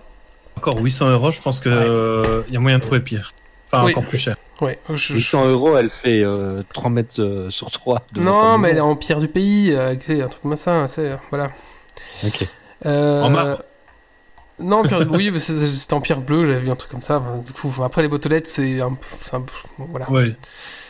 Encore 0.59 0.77
800 0.77 1.11
euros, 1.11 1.31
je 1.31 1.41
pense 1.41 1.61
que 1.61 1.69
euh, 1.69 2.41
y 2.49 2.57
a 2.57 2.59
moyen 2.59 2.79
de 2.79 2.83
trouver 2.83 2.99
pire. 2.99 3.31
Enfin, 3.71 3.85
Oui. 3.85 3.91
encore 3.91 4.05
plus 4.05 4.17
cher. 4.17 4.35
Ouais, 4.61 4.79
je- 4.89 4.95
je- 4.95 5.13
800 5.13 5.45
euros, 5.47 5.77
elle 5.77 5.89
fait 5.89 6.23
euh, 6.23 6.63
3 6.73 6.89
mètres 6.89 7.21
euh, 7.21 7.49
sur 7.49 7.69
3. 7.71 8.01
de 8.13 8.19
votre 8.21 8.31
Non, 8.37 8.57
mais 8.57 8.69
elle 8.69 8.77
est 8.77 8.81
en 8.81 8.95
pierre 8.95 9.19
du 9.19 9.27
pays, 9.27 9.71
euh, 9.73 9.95
sais, 10.07 10.21
un 10.21 10.27
truc 10.27 10.41
comme 10.41 10.55
ça, 10.55 10.87
c'est. 10.87 11.11
Voilà. 11.29 11.51
Ok. 12.25 12.45
Euh, 12.85 13.21
En 13.21 13.29
marbre 13.29 13.61
Non, 14.59 14.83
pierre, 14.83 14.99
oui, 15.11 15.31
c'est- 15.39 15.67
c'était 15.67 15.93
en 15.93 16.01
pierre 16.01 16.19
bleue, 16.19 16.45
j'avais 16.45 16.59
vu 16.59 16.69
un 16.71 16.75
truc 16.75 16.91
comme 16.91 17.01
ça. 17.01 17.19
enfin, 17.19 17.37
du 17.45 17.53
coup, 17.53 17.71
après, 17.83 18.01
les 18.01 18.07
lettres, 18.27 18.49
c'est 18.51 18.81
un, 18.81 18.97
c'est 19.21 19.35
un- 19.35 19.45
voilà. 19.77 20.07
Oui. 20.09 20.35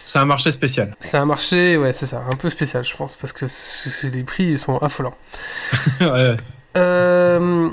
C'est 0.05 0.17
un 0.19 0.25
marché 0.25 0.49
spécial. 0.49 0.95
C'est 1.01 1.17
un 1.17 1.25
marché, 1.25 1.77
ouais, 1.77 1.91
c'est 1.91 2.07
ça, 2.07 2.23
un 2.27 2.35
peu 2.35 2.49
spécial, 2.49 2.83
je 2.83 2.95
pense, 2.95 3.15
parce 3.15 3.31
que 3.33 3.47
c'est- 3.47 3.89
c'est- 3.89 4.09
les 4.09 4.23
prix 4.23 4.45
ils 4.45 4.57
sont 4.59 4.77
affolants. 4.79 5.13
ouais, 6.01 6.07
ouais. 6.07 6.37
Euh, 6.77 7.69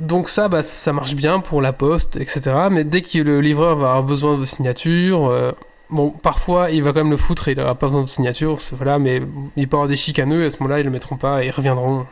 donc 0.00 0.30
ça, 0.30 0.48
bah, 0.48 0.62
ça 0.62 0.92
marche 0.94 1.14
bien 1.14 1.40
pour 1.40 1.60
la 1.60 1.74
poste, 1.74 2.16
etc. 2.16 2.52
Mais 2.70 2.84
dès 2.84 3.02
que 3.02 3.18
le 3.18 3.40
livreur 3.40 3.76
va 3.76 3.88
avoir 3.90 4.02
besoin 4.02 4.38
de 4.38 4.44
signature, 4.44 5.28
euh, 5.28 5.52
bon, 5.90 6.10
parfois 6.10 6.70
il 6.70 6.82
va 6.82 6.92
quand 6.92 7.00
même 7.00 7.10
le 7.10 7.18
foutre 7.18 7.48
et 7.48 7.52
il 7.52 7.58
n'aura 7.58 7.74
pas 7.74 7.86
besoin 7.86 8.02
de 8.02 8.08
signature, 8.08 8.58
voilà, 8.72 8.98
mais 8.98 9.20
il 9.56 9.68
peut 9.68 9.76
avoir 9.76 9.88
des 9.88 9.96
chicaneux, 9.96 10.42
et 10.42 10.46
à 10.46 10.50
ce 10.50 10.56
moment-là, 10.60 10.80
ils 10.80 10.84
le 10.84 10.90
mettront 10.90 11.16
pas 11.16 11.44
et 11.44 11.48
ils 11.48 11.50
reviendront 11.50 12.06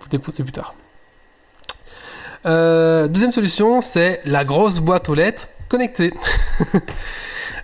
vous 0.00 0.08
déposer 0.08 0.42
plus 0.42 0.52
tard. 0.52 0.74
Euh, 2.46 3.06
deuxième 3.06 3.32
solution, 3.32 3.82
c'est 3.82 4.22
la 4.24 4.44
grosse 4.44 4.80
boîte 4.80 5.10
aux 5.10 5.14
lettres 5.14 5.48
connectée. 5.68 6.14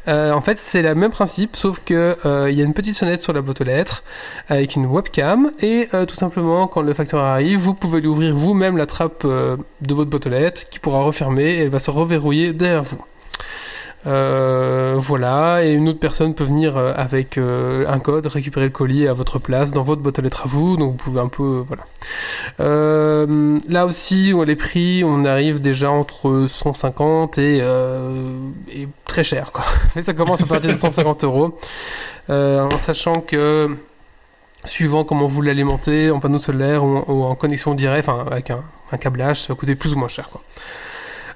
Euh, 0.08 0.32
en 0.32 0.40
fait, 0.40 0.58
c'est 0.58 0.82
le 0.82 0.94
même 0.94 1.10
principe, 1.10 1.54
sauf 1.54 1.80
que 1.84 2.16
euh, 2.26 2.50
il 2.50 2.58
y 2.58 2.62
a 2.62 2.64
une 2.64 2.74
petite 2.74 2.94
sonnette 2.94 3.22
sur 3.22 3.32
la 3.32 3.40
boîte 3.40 3.60
aux 3.60 3.64
lettres 3.64 4.02
avec 4.48 4.74
une 4.74 4.86
webcam 4.86 5.50
et 5.60 5.88
euh, 5.94 6.06
tout 6.06 6.16
simplement, 6.16 6.66
quand 6.66 6.82
le 6.82 6.92
facteur 6.92 7.20
arrive, 7.20 7.58
vous 7.58 7.74
pouvez 7.74 8.00
lui 8.00 8.08
ouvrir 8.08 8.34
vous-même 8.34 8.76
la 8.76 8.86
trappe 8.86 9.22
euh, 9.24 9.56
de 9.80 9.94
votre 9.94 10.10
boîte 10.10 10.26
aux 10.26 10.30
lettres 10.30 10.68
qui 10.68 10.80
pourra 10.80 11.02
refermer 11.02 11.44
et 11.44 11.58
elle 11.60 11.68
va 11.68 11.78
se 11.78 11.90
reverrouiller 11.90 12.52
derrière 12.52 12.82
vous. 12.82 13.04
Euh, 14.04 14.94
voilà, 14.98 15.64
et 15.64 15.72
une 15.72 15.88
autre 15.88 16.00
personne 16.00 16.34
peut 16.34 16.42
venir 16.44 16.76
euh, 16.76 16.92
avec 16.96 17.38
euh, 17.38 17.84
un 17.88 18.00
code, 18.00 18.26
récupérer 18.26 18.66
le 18.66 18.72
colis 18.72 19.06
à 19.06 19.12
votre 19.12 19.38
place 19.38 19.70
dans 19.72 19.82
votre 19.82 20.02
boîte 20.02 20.18
aux 20.18 20.22
lettres 20.22 20.42
à 20.44 20.48
vous, 20.48 20.76
donc 20.76 20.90
vous 20.92 20.96
pouvez 20.96 21.20
un 21.20 21.28
peu, 21.28 21.64
voilà. 21.68 21.84
Là 23.68 23.86
aussi, 23.86 24.32
on- 24.34 24.42
les 24.42 24.56
prix, 24.56 25.04
on 25.04 25.24
arrive 25.24 25.60
déjà 25.60 25.90
entre 25.90 26.46
150 26.48 27.38
et, 27.38 27.58
et 28.72 28.88
très 29.06 29.22
cher, 29.24 29.52
quoi. 29.52 29.64
Mais 29.96 30.02
ça 30.02 30.14
commence 30.14 30.42
à 30.42 30.46
partir 30.46 30.72
de 30.72 30.76
150 30.76 31.24
euros, 31.24 31.56
en 32.28 32.78
sachant 32.78 33.12
que 33.14 33.68
suivant 34.64 35.04
comment 35.04 35.26
vous 35.26 35.42
l'alimentez, 35.42 36.10
en 36.10 36.20
panneau 36.20 36.38
solaire 36.38 36.84
ou, 36.84 37.02
ou 37.08 37.22
en 37.24 37.34
connexion 37.34 37.74
directe, 37.74 38.08
enfin 38.08 38.24
avec 38.30 38.50
un, 38.50 38.62
un 38.92 38.96
câblage, 38.96 39.42
ça 39.42 39.52
va 39.52 39.54
coûter 39.58 39.74
plus 39.74 39.92
ou 39.94 39.96
moins 39.98 40.08
cher, 40.08 40.28
quoi. 40.28 40.40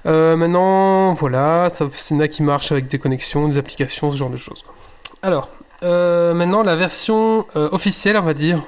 Euh, 0.06 0.36
maintenant, 0.36 1.12
voilà, 1.12 1.68
c'est 1.70 2.14
une 2.14 2.28
qui 2.28 2.42
marche 2.42 2.72
avec 2.72 2.86
des 2.86 2.98
connexions, 2.98 3.48
des 3.48 3.58
applications, 3.58 4.10
ce 4.10 4.16
genre 4.16 4.30
de 4.30 4.36
choses. 4.36 4.64
Alors, 5.22 5.48
euh, 5.82 6.32
maintenant 6.32 6.62
la 6.62 6.74
version 6.76 7.44
euh, 7.54 7.68
officielle, 7.72 8.16
on 8.16 8.22
va 8.22 8.32
dire, 8.34 8.62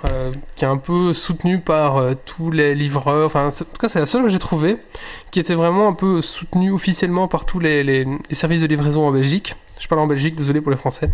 qui 0.56 0.64
est 0.64 0.68
un 0.68 0.76
peu 0.76 1.14
soutenue 1.14 1.60
par 1.60 2.02
tous 2.24 2.50
les 2.50 2.74
livreurs. 2.74 3.26
Enfin, 3.26 3.46
en 3.46 3.50
tout 3.50 3.64
cas, 3.80 3.88
c'est 3.88 4.00
la 4.00 4.06
seule 4.06 4.22
que 4.24 4.28
j'ai 4.28 4.38
trouvée 4.38 4.78
qui 5.30 5.38
était 5.40 5.54
vraiment 5.54 5.88
un 5.88 5.92
peu 5.92 6.20
soutenue 6.22 6.72
officiellement 6.72 7.28
par 7.28 7.46
tous 7.46 7.60
les, 7.60 7.84
les- 7.84 8.06
services 8.32 8.60
de 8.60 8.66
livraison 8.66 9.06
en 9.06 9.12
Belgique. 9.12 9.54
Je 9.78 9.86
parle 9.86 10.00
en 10.00 10.06
Belgique, 10.08 10.34
désolé 10.34 10.60
pour 10.60 10.72
les 10.72 10.76
Français. 10.76 11.08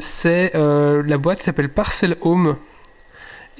C'est 0.00 0.52
la 0.54 1.18
boîte 1.18 1.38
qui 1.38 1.44
s'appelle 1.44 1.68
Parcel 1.68 2.16
Home. 2.22 2.56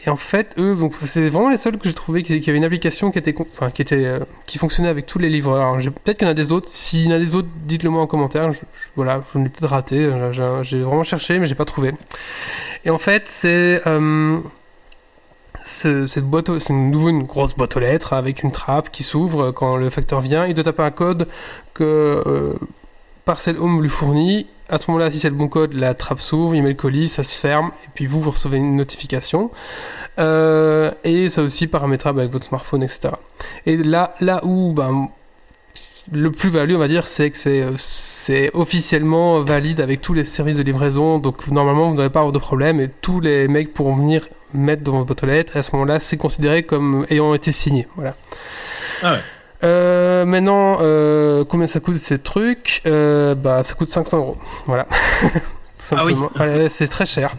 Et 0.07 0.11
en 0.11 0.17
fait, 0.17 0.49
eux, 0.59 0.77
c'est 1.05 1.29
vraiment 1.29 1.49
les 1.51 1.57
seuls 1.57 1.77
que 1.77 1.89
j'ai 1.89 1.95
trouvé 1.95 2.23
qui, 2.23 2.39
qui 2.41 2.49
avaient 2.51 2.59
une 2.59 2.65
application 2.65 3.11
qui 3.11 3.19
était, 3.19 3.35
enfin, 3.53 3.71
qui 3.71 3.83
était, 3.83 4.05
euh, 4.05 4.21
qui 4.47 4.57
fonctionnait 4.59 4.89
avec 4.89 5.07
tous 5.07 5.19
les 5.19 5.29
livreurs. 5.29 5.77
Peut-être 5.77 6.19
qu'il 6.19 6.27
y 6.27 6.29
en 6.29 6.33
a 6.33 6.35
des 6.35 6.53
autres. 6.53 6.69
S'il 6.69 7.07
y 7.07 7.09
en 7.09 7.17
a 7.17 7.19
des 7.19 7.35
autres, 7.35 7.49
dites-le 7.67 7.91
moi 7.91 8.03
en 8.03 8.07
commentaire. 8.07 8.53
Je, 8.53 8.59
je- 8.75 8.87
voilà, 8.97 9.23
je 9.35 9.39
l'ai 9.39 9.49
peut-être 9.49 9.69
raté. 9.71 10.11
J'ai- 10.63 10.83
vraiment 10.83 11.03
cherché, 11.03 11.39
mais 11.39 11.47
j'ai 11.47 11.55
pas 11.57 11.65
trouvé. 11.65 11.93
Et 12.85 12.91
en 12.91 12.99
fait, 12.99 13.25
c'est 13.27 13.83
euh, 13.87 14.39
ce- 15.65 16.07
cette 16.07 16.25
boîte, 16.25 16.59
c'est 16.61 16.73
une 16.73 16.91
nouveau 16.91 17.09
une 17.11 17.25
grosse 17.25 17.55
boîte 17.57 17.77
aux 17.77 17.81
lettres 17.81 18.13
avec 18.13 18.43
une 18.43 18.53
trappe 18.53 18.91
qui 18.91 19.03
s'ouvre 19.03 19.51
quand 19.51 19.77
le 19.77 19.91
facteur 19.91 20.21
vient. 20.21 20.47
Il 20.47 20.55
doit 20.55 20.65
taper 20.65 20.83
un 20.83 20.91
code 20.93 21.27
que 21.75 22.23
euh, 22.27 22.53
Parcel 23.29 23.59
Home 23.59 23.83
lui 23.83 23.91
fournit. 23.91 24.47
À 24.71 24.79
ce 24.79 24.91
moment-là, 24.91 25.11
si 25.11 25.19
c'est 25.19 25.29
le 25.29 25.35
bon 25.35 25.49
code, 25.49 25.75
la 25.75 25.93
trappe 25.93 26.19
s'ouvre, 26.19 26.55
il 26.55 26.63
met 26.63 26.71
le 26.71 26.75
colis, 26.75 27.09
ça 27.09 27.23
se 27.23 27.39
ferme, 27.39 27.73
et 27.85 27.89
puis 27.95 28.07
vous, 28.07 28.23
vous 28.23 28.31
recevez 28.31 28.57
une 28.57 28.75
notification. 28.75 29.51
Euh, 30.19 30.91
et 31.05 31.29
ça 31.29 31.43
aussi 31.43 31.67
paramétrable 31.67 32.21
avec 32.21 32.33
votre 32.33 32.47
smartphone, 32.47 32.83
etc. 32.83 33.11
Et 33.67 33.77
là, 33.77 34.15
là 34.23 34.41
où 34.45 34.73
ben, 34.73 35.11
le 36.11 36.33
plus-value, 36.33 36.75
on 36.75 36.79
va 36.79 36.89
dire, 36.89 37.07
c'est 37.07 37.31
que 37.31 37.37
c'est, 37.77 38.51
officiellement 38.55 39.43
valide 39.43 39.83
avec 39.83 40.01
tous 40.01 40.15
les 40.15 40.25
services 40.25 40.57
de 40.57 40.63
livraison. 40.63 41.19
Donc 41.19 41.49
normalement, 41.49 41.91
vous 41.91 41.97
n'aurez 41.97 42.09
pas 42.09 42.21
avoir 42.21 42.33
de 42.33 42.39
problème 42.39 42.81
et 42.81 42.89
tous 43.03 43.21
les 43.21 43.47
mecs 43.47 43.75
pourront 43.75 43.97
venir 43.97 44.27
mettre 44.55 44.85
dans 44.85 44.93
votre 44.93 45.05
boîte 45.05 45.25
aux 45.25 45.27
lettres. 45.27 45.57
Et 45.57 45.59
à 45.59 45.63
ce 45.63 45.77
moment-là, 45.77 46.01
c'est 46.01 46.17
considéré 46.17 46.63
comme 46.63 47.05
ayant 47.11 47.35
été 47.35 47.53
signé. 47.53 47.89
Voilà. 47.95 48.15
Ah 49.03 49.13
ouais. 49.13 49.19
Euh, 49.65 50.25
maintenant, 50.25 50.79
euh, 50.81 51.45
combien 51.45 51.67
ça 51.67 51.81
coûte 51.81 51.97
ces 51.97 52.19
trucs? 52.19 52.83
Euh, 52.87 53.35
Bah, 53.35 53.65
ça 53.65 53.75
coûte 53.75 53.89
500 53.89 54.19
euros. 54.19 54.37
Voilà. 54.67 54.87
Ah 55.93 56.05
oui. 56.05 56.13
Ouais, 56.41 56.69
c'est 56.69 56.89
très 56.89 57.07
cher. 57.07 57.33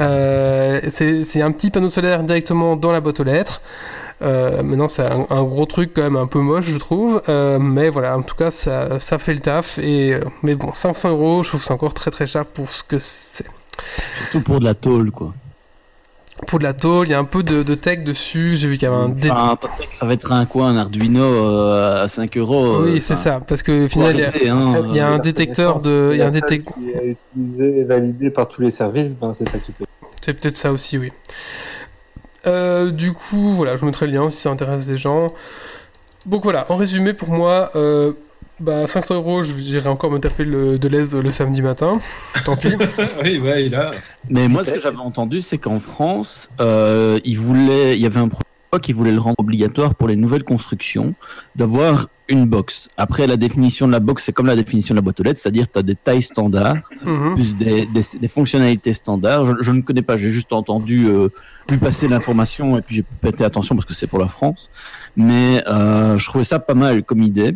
Euh, 0.00 0.78
c'est 0.88 1.24
c'est 1.24 1.40
un 1.40 1.50
petit 1.52 1.70
panneau 1.70 1.88
solaire 1.88 2.22
directement 2.22 2.76
dans 2.76 2.92
la 2.92 3.00
boîte 3.00 3.18
aux 3.20 3.24
lettres. 3.24 3.62
Euh, 4.20 4.62
maintenant, 4.62 4.88
c'est 4.88 5.02
un, 5.06 5.26
un 5.30 5.42
gros 5.42 5.64
truc 5.64 5.92
quand 5.94 6.02
même 6.02 6.16
un 6.16 6.26
peu 6.26 6.38
moche, 6.40 6.66
je 6.66 6.78
trouve. 6.78 7.22
Euh, 7.30 7.58
mais 7.58 7.88
voilà, 7.88 8.16
en 8.18 8.22
tout 8.22 8.36
cas, 8.36 8.50
ça, 8.50 9.00
ça 9.00 9.16
fait 9.16 9.32
le 9.32 9.40
taf. 9.40 9.78
Et, 9.78 10.16
mais 10.42 10.54
bon, 10.54 10.74
500 10.74 11.10
euros, 11.12 11.42
je 11.42 11.48
trouve 11.48 11.60
que 11.60 11.66
c'est 11.66 11.72
encore 11.72 11.94
très 11.94 12.10
très 12.10 12.26
cher 12.26 12.44
pour 12.44 12.68
ce 12.68 12.84
que 12.84 12.98
c'est. 12.98 13.46
Surtout 14.18 14.42
pour 14.42 14.60
de 14.60 14.64
la 14.64 14.74
tôle, 14.74 15.10
quoi. 15.10 15.32
Pour 16.46 16.58
de 16.58 16.64
la 16.64 16.74
tôle, 16.74 17.06
il 17.06 17.10
y 17.10 17.14
a 17.14 17.18
un 17.18 17.24
peu 17.24 17.42
de, 17.42 17.62
de 17.62 17.74
tech 17.74 18.04
dessus. 18.04 18.56
J'ai 18.56 18.68
vu 18.68 18.76
qu'il 18.76 18.88
y 18.88 18.92
avait 18.92 19.00
un 19.00 19.08
dé- 19.08 19.30
Enfin, 19.30 19.56
ça 19.92 20.04
va 20.06 20.12
être 20.12 20.32
un 20.32 20.44
quoi, 20.44 20.66
un 20.66 20.76
Arduino 20.76 21.22
euh, 21.22 22.04
à 22.04 22.08
5 22.08 22.36
euros. 22.36 22.64
euh, 22.82 22.92
Oui, 22.92 23.00
c'est 23.00 23.14
enfin, 23.14 23.22
ça. 23.22 23.40
Parce 23.46 23.62
que 23.62 23.84
au 23.86 23.88
final, 23.88 24.14
il 24.14 24.20
y 24.20 24.24
a- 24.24 24.28
arrêter, 24.28 24.48
hein, 24.50 24.82
il 24.88 24.96
y 24.96 25.00
a 25.00 25.10
euh, 25.10 25.14
un 25.14 25.18
détecteur 25.18 25.80
de. 25.80 26.10
Il 26.12 26.18
y 26.18 26.22
a 26.22 26.26
un 26.26 26.30
détecteur. 26.30 26.74
Qui 26.76 26.90
est 26.90 27.16
utilisé 27.36 27.78
et 27.80 27.84
validé 27.84 28.30
par 28.30 28.48
tous 28.48 28.60
les 28.60 28.70
services, 28.70 29.16
ben 29.16 29.32
c'est 29.32 29.48
ça 29.48 29.58
qui 29.58 29.72
fait. 29.72 29.84
C'est 30.20 30.34
peut-être 30.34 30.56
ça 30.56 30.72
aussi, 30.72 30.98
oui. 30.98 31.10
Euh, 32.46 32.90
du 32.90 33.12
coup, 33.12 33.52
voilà, 33.52 33.76
je 33.76 33.80
vous 33.80 33.86
mettrai 33.86 34.06
le 34.06 34.12
lien 34.12 34.28
si 34.28 34.36
ça 34.38 34.50
intéresse 34.50 34.88
les 34.88 34.98
gens. 34.98 35.28
Donc 36.26 36.42
voilà, 36.42 36.64
en 36.70 36.76
résumé, 36.76 37.12
pour 37.14 37.30
moi, 37.30 37.70
euh, 37.76 38.12
bah, 38.62 38.86
500 38.86 39.16
euros, 39.16 39.42
je- 39.42 39.52
j'irai 39.58 39.88
encore 39.88 40.10
me 40.10 40.18
taper 40.18 40.44
le, 40.44 40.78
de 40.78 40.88
l'aise 40.88 41.14
le 41.14 41.30
samedi 41.30 41.60
matin. 41.62 41.98
Tant 42.44 42.56
pis. 42.56 42.74
oui, 43.24 43.38
ouais, 43.38 43.66
il 43.66 43.74
a. 43.74 43.90
Mais 44.30 44.48
moi, 44.48 44.64
ce 44.64 44.70
que 44.70 44.80
j'avais 44.80 44.96
entendu, 44.98 45.42
c'est 45.42 45.58
qu'en 45.58 45.78
France, 45.78 46.48
euh, 46.60 47.18
ils 47.24 47.38
voulaient, 47.38 47.96
il 47.96 48.02
y 48.02 48.06
avait 48.06 48.20
un 48.20 48.28
projet 48.28 48.42
qui 48.80 48.94
voulait 48.94 49.12
le 49.12 49.20
rendre 49.20 49.36
obligatoire 49.38 49.94
pour 49.94 50.08
les 50.08 50.16
nouvelles 50.16 50.44
constructions 50.44 51.14
d'avoir 51.56 52.08
une 52.28 52.46
box. 52.46 52.88
Après, 52.96 53.26
la 53.26 53.36
définition 53.36 53.86
de 53.86 53.92
la 53.92 54.00
box, 54.00 54.24
c'est 54.24 54.32
comme 54.32 54.46
la 54.46 54.56
définition 54.56 54.94
de 54.94 54.98
la 54.98 55.02
boîte 55.02 55.20
aux 55.20 55.22
lettres, 55.24 55.38
c'est-à-dire 55.40 55.66
tu 55.70 55.78
as 55.78 55.82
des 55.82 55.94
tailles 55.94 56.22
standards, 56.22 56.76
Mhm. 57.04 57.34
plus 57.34 57.56
des, 57.56 57.84
des, 57.84 58.02
des 58.18 58.28
fonctionnalités 58.28 58.94
standards. 58.94 59.44
Je, 59.44 59.52
je 59.60 59.72
ne 59.72 59.82
connais 59.82 60.00
pas, 60.00 60.16
j'ai 60.16 60.30
juste 60.30 60.54
entendu, 60.54 61.06
euh, 61.08 61.28
vu 61.68 61.76
passer 61.76 62.08
l'information 62.08 62.78
et 62.78 62.80
puis 62.80 62.96
j'ai 62.96 63.04
prêté 63.20 63.44
attention 63.44 63.74
parce 63.74 63.84
que 63.84 63.92
c'est 63.92 64.06
pour 64.06 64.18
la 64.20 64.28
France. 64.28 64.70
Mais 65.16 65.62
euh, 65.68 66.16
je 66.16 66.26
trouvais 66.26 66.44
ça 66.44 66.58
pas 66.58 66.74
mal 66.74 67.02
comme 67.04 67.22
idée. 67.22 67.54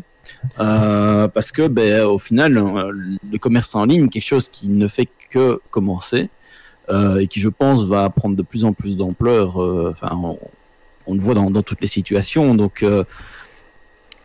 Euh, 0.59 1.29
parce 1.29 1.53
que 1.53 1.69
ben, 1.69 2.05
au 2.05 2.19
final, 2.19 2.57
euh, 2.59 2.93
le 2.93 3.39
commerce 3.39 3.75
en 3.75 3.85
ligne, 3.85 4.09
quelque 4.09 4.25
chose 4.25 4.49
qui 4.51 4.69
ne 4.69 4.89
fait 4.89 5.09
que 5.31 5.61
commencer 5.71 6.29
euh, 6.91 7.19
et 7.19 7.27
qui, 7.27 7.41
je 7.41 7.49
pense, 7.49 7.85
va 7.85 8.09
prendre 8.11 8.37
de 8.37 8.43
plus 8.43 8.65
en 8.65 8.73
plus 8.73 8.97
d'ampleur. 8.97 9.63
euh, 9.63 9.91
Enfin, 9.91 10.11
on, 11.07 11.15
le 11.15 11.21
voit 11.21 11.35
dans, 11.35 11.51
dans 11.51 11.63
toutes 11.63 11.81
les 11.81 11.89
situations. 11.89 12.55
Donc, 12.55 12.83
euh, 12.83 13.05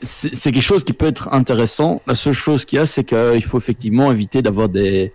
c'est 0.02 0.52
quelque 0.52 0.62
chose 0.62 0.84
qui 0.84 0.94
peut 0.94 1.06
être 1.06 1.32
intéressant. 1.32 2.02
La 2.08 2.16
seule 2.16 2.34
chose 2.34 2.66
qu'il 2.66 2.78
y 2.78 2.80
a, 2.80 2.86
c'est 2.88 3.04
qu'il 3.04 3.44
faut 3.44 3.58
effectivement 3.60 4.12
éviter 4.12 4.42
d'avoir 4.42 4.68
des 4.70 5.12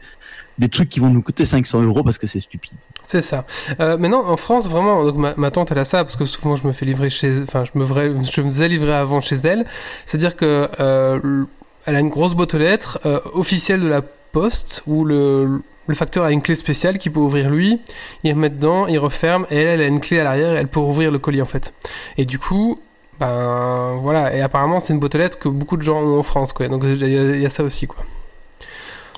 des 0.59 0.69
trucs 0.69 0.89
qui 0.89 1.01
vont 1.01 1.11
nous 1.11 1.23
coûter 1.23 1.45
500 1.45 1.83
euros 1.83 2.03
parce 2.03 2.19
que 2.19 2.27
c'est 2.27 2.41
stupide. 2.41 2.79
C'est 3.07 3.21
ça. 3.21 3.45
Euh, 3.81 3.97
maintenant, 3.97 4.27
en 4.29 4.37
France, 4.37 4.69
vraiment, 4.69 5.05
donc 5.05 5.17
ma, 5.17 5.35
ma 5.37 5.51
tante, 5.51 5.71
elle 5.71 5.79
a 5.79 5.85
ça, 5.85 6.05
parce 6.05 6.17
que 6.17 6.25
souvent, 6.25 6.57
je 6.57 6.67
me 6.67 6.73
fais 6.73 6.85
livrer 6.85 7.09
chez... 7.09 7.41
Enfin, 7.43 7.65
je 7.65 7.79
me, 7.79 7.87
je 7.87 8.41
me 8.41 8.49
faisais 8.49 8.69
livrer 8.69 8.95
avant 8.95 9.21
chez 9.21 9.37
elle. 9.45 9.65
C'est-à-dire 10.05 10.35
que 10.37 10.69
euh, 10.81 11.45
elle 11.85 11.97
a 11.97 12.01
une 12.01 12.09
grosse 12.09 12.35
boîte 12.35 12.55
aux 12.55 12.59
lettres 12.59 12.99
euh, 13.07 13.21
officielle 13.33 13.81
de 13.81 13.87
la 13.89 14.03
poste, 14.03 14.83
où 14.87 15.05
le, 15.05 15.63
le 15.87 15.95
facteur 15.95 16.25
a 16.25 16.33
une 16.33 16.43
clé 16.43 16.57
spéciale 16.57 16.99
qu'il 16.99 17.13
peut 17.13 17.21
ouvrir 17.21 17.49
lui, 17.49 17.81
il 18.25 18.33
remet 18.33 18.51
dedans, 18.51 18.87
il 18.89 18.99
referme, 18.99 19.47
et 19.51 19.57
elle, 19.57 19.81
elle 19.81 19.83
a 19.83 19.87
une 19.87 20.01
clé 20.01 20.19
à 20.19 20.25
l'arrière, 20.25 20.57
elle 20.57 20.69
peut 20.69 20.81
ouvrir 20.81 21.11
le 21.13 21.19
colis, 21.19 21.41
en 21.43 21.47
fait. 21.47 21.75
Et 22.19 22.25
du 22.25 22.39
coup... 22.39 22.81
Ben 23.19 23.97
voilà, 24.03 24.37
et 24.37 24.43
apparemment 24.43 24.79
c'est 24.79 24.93
une 24.93 24.99
boîte 25.01 25.15
aux 25.15 25.19
lettres 25.19 25.39
que 25.39 25.49
beaucoup 25.49 25.79
de 25.79 25.83
gens 25.83 26.03
ont 26.03 26.19
en 26.19 26.23
France, 26.23 26.53
quoi. 26.53 26.69
Donc 26.69 26.83
il 26.85 26.99
y, 26.99 27.05
a- 27.19 27.35
il 27.37 27.41
y 27.41 27.47
a 27.47 27.49
ça 27.49 27.63
aussi, 27.63 27.87
quoi. 27.87 28.05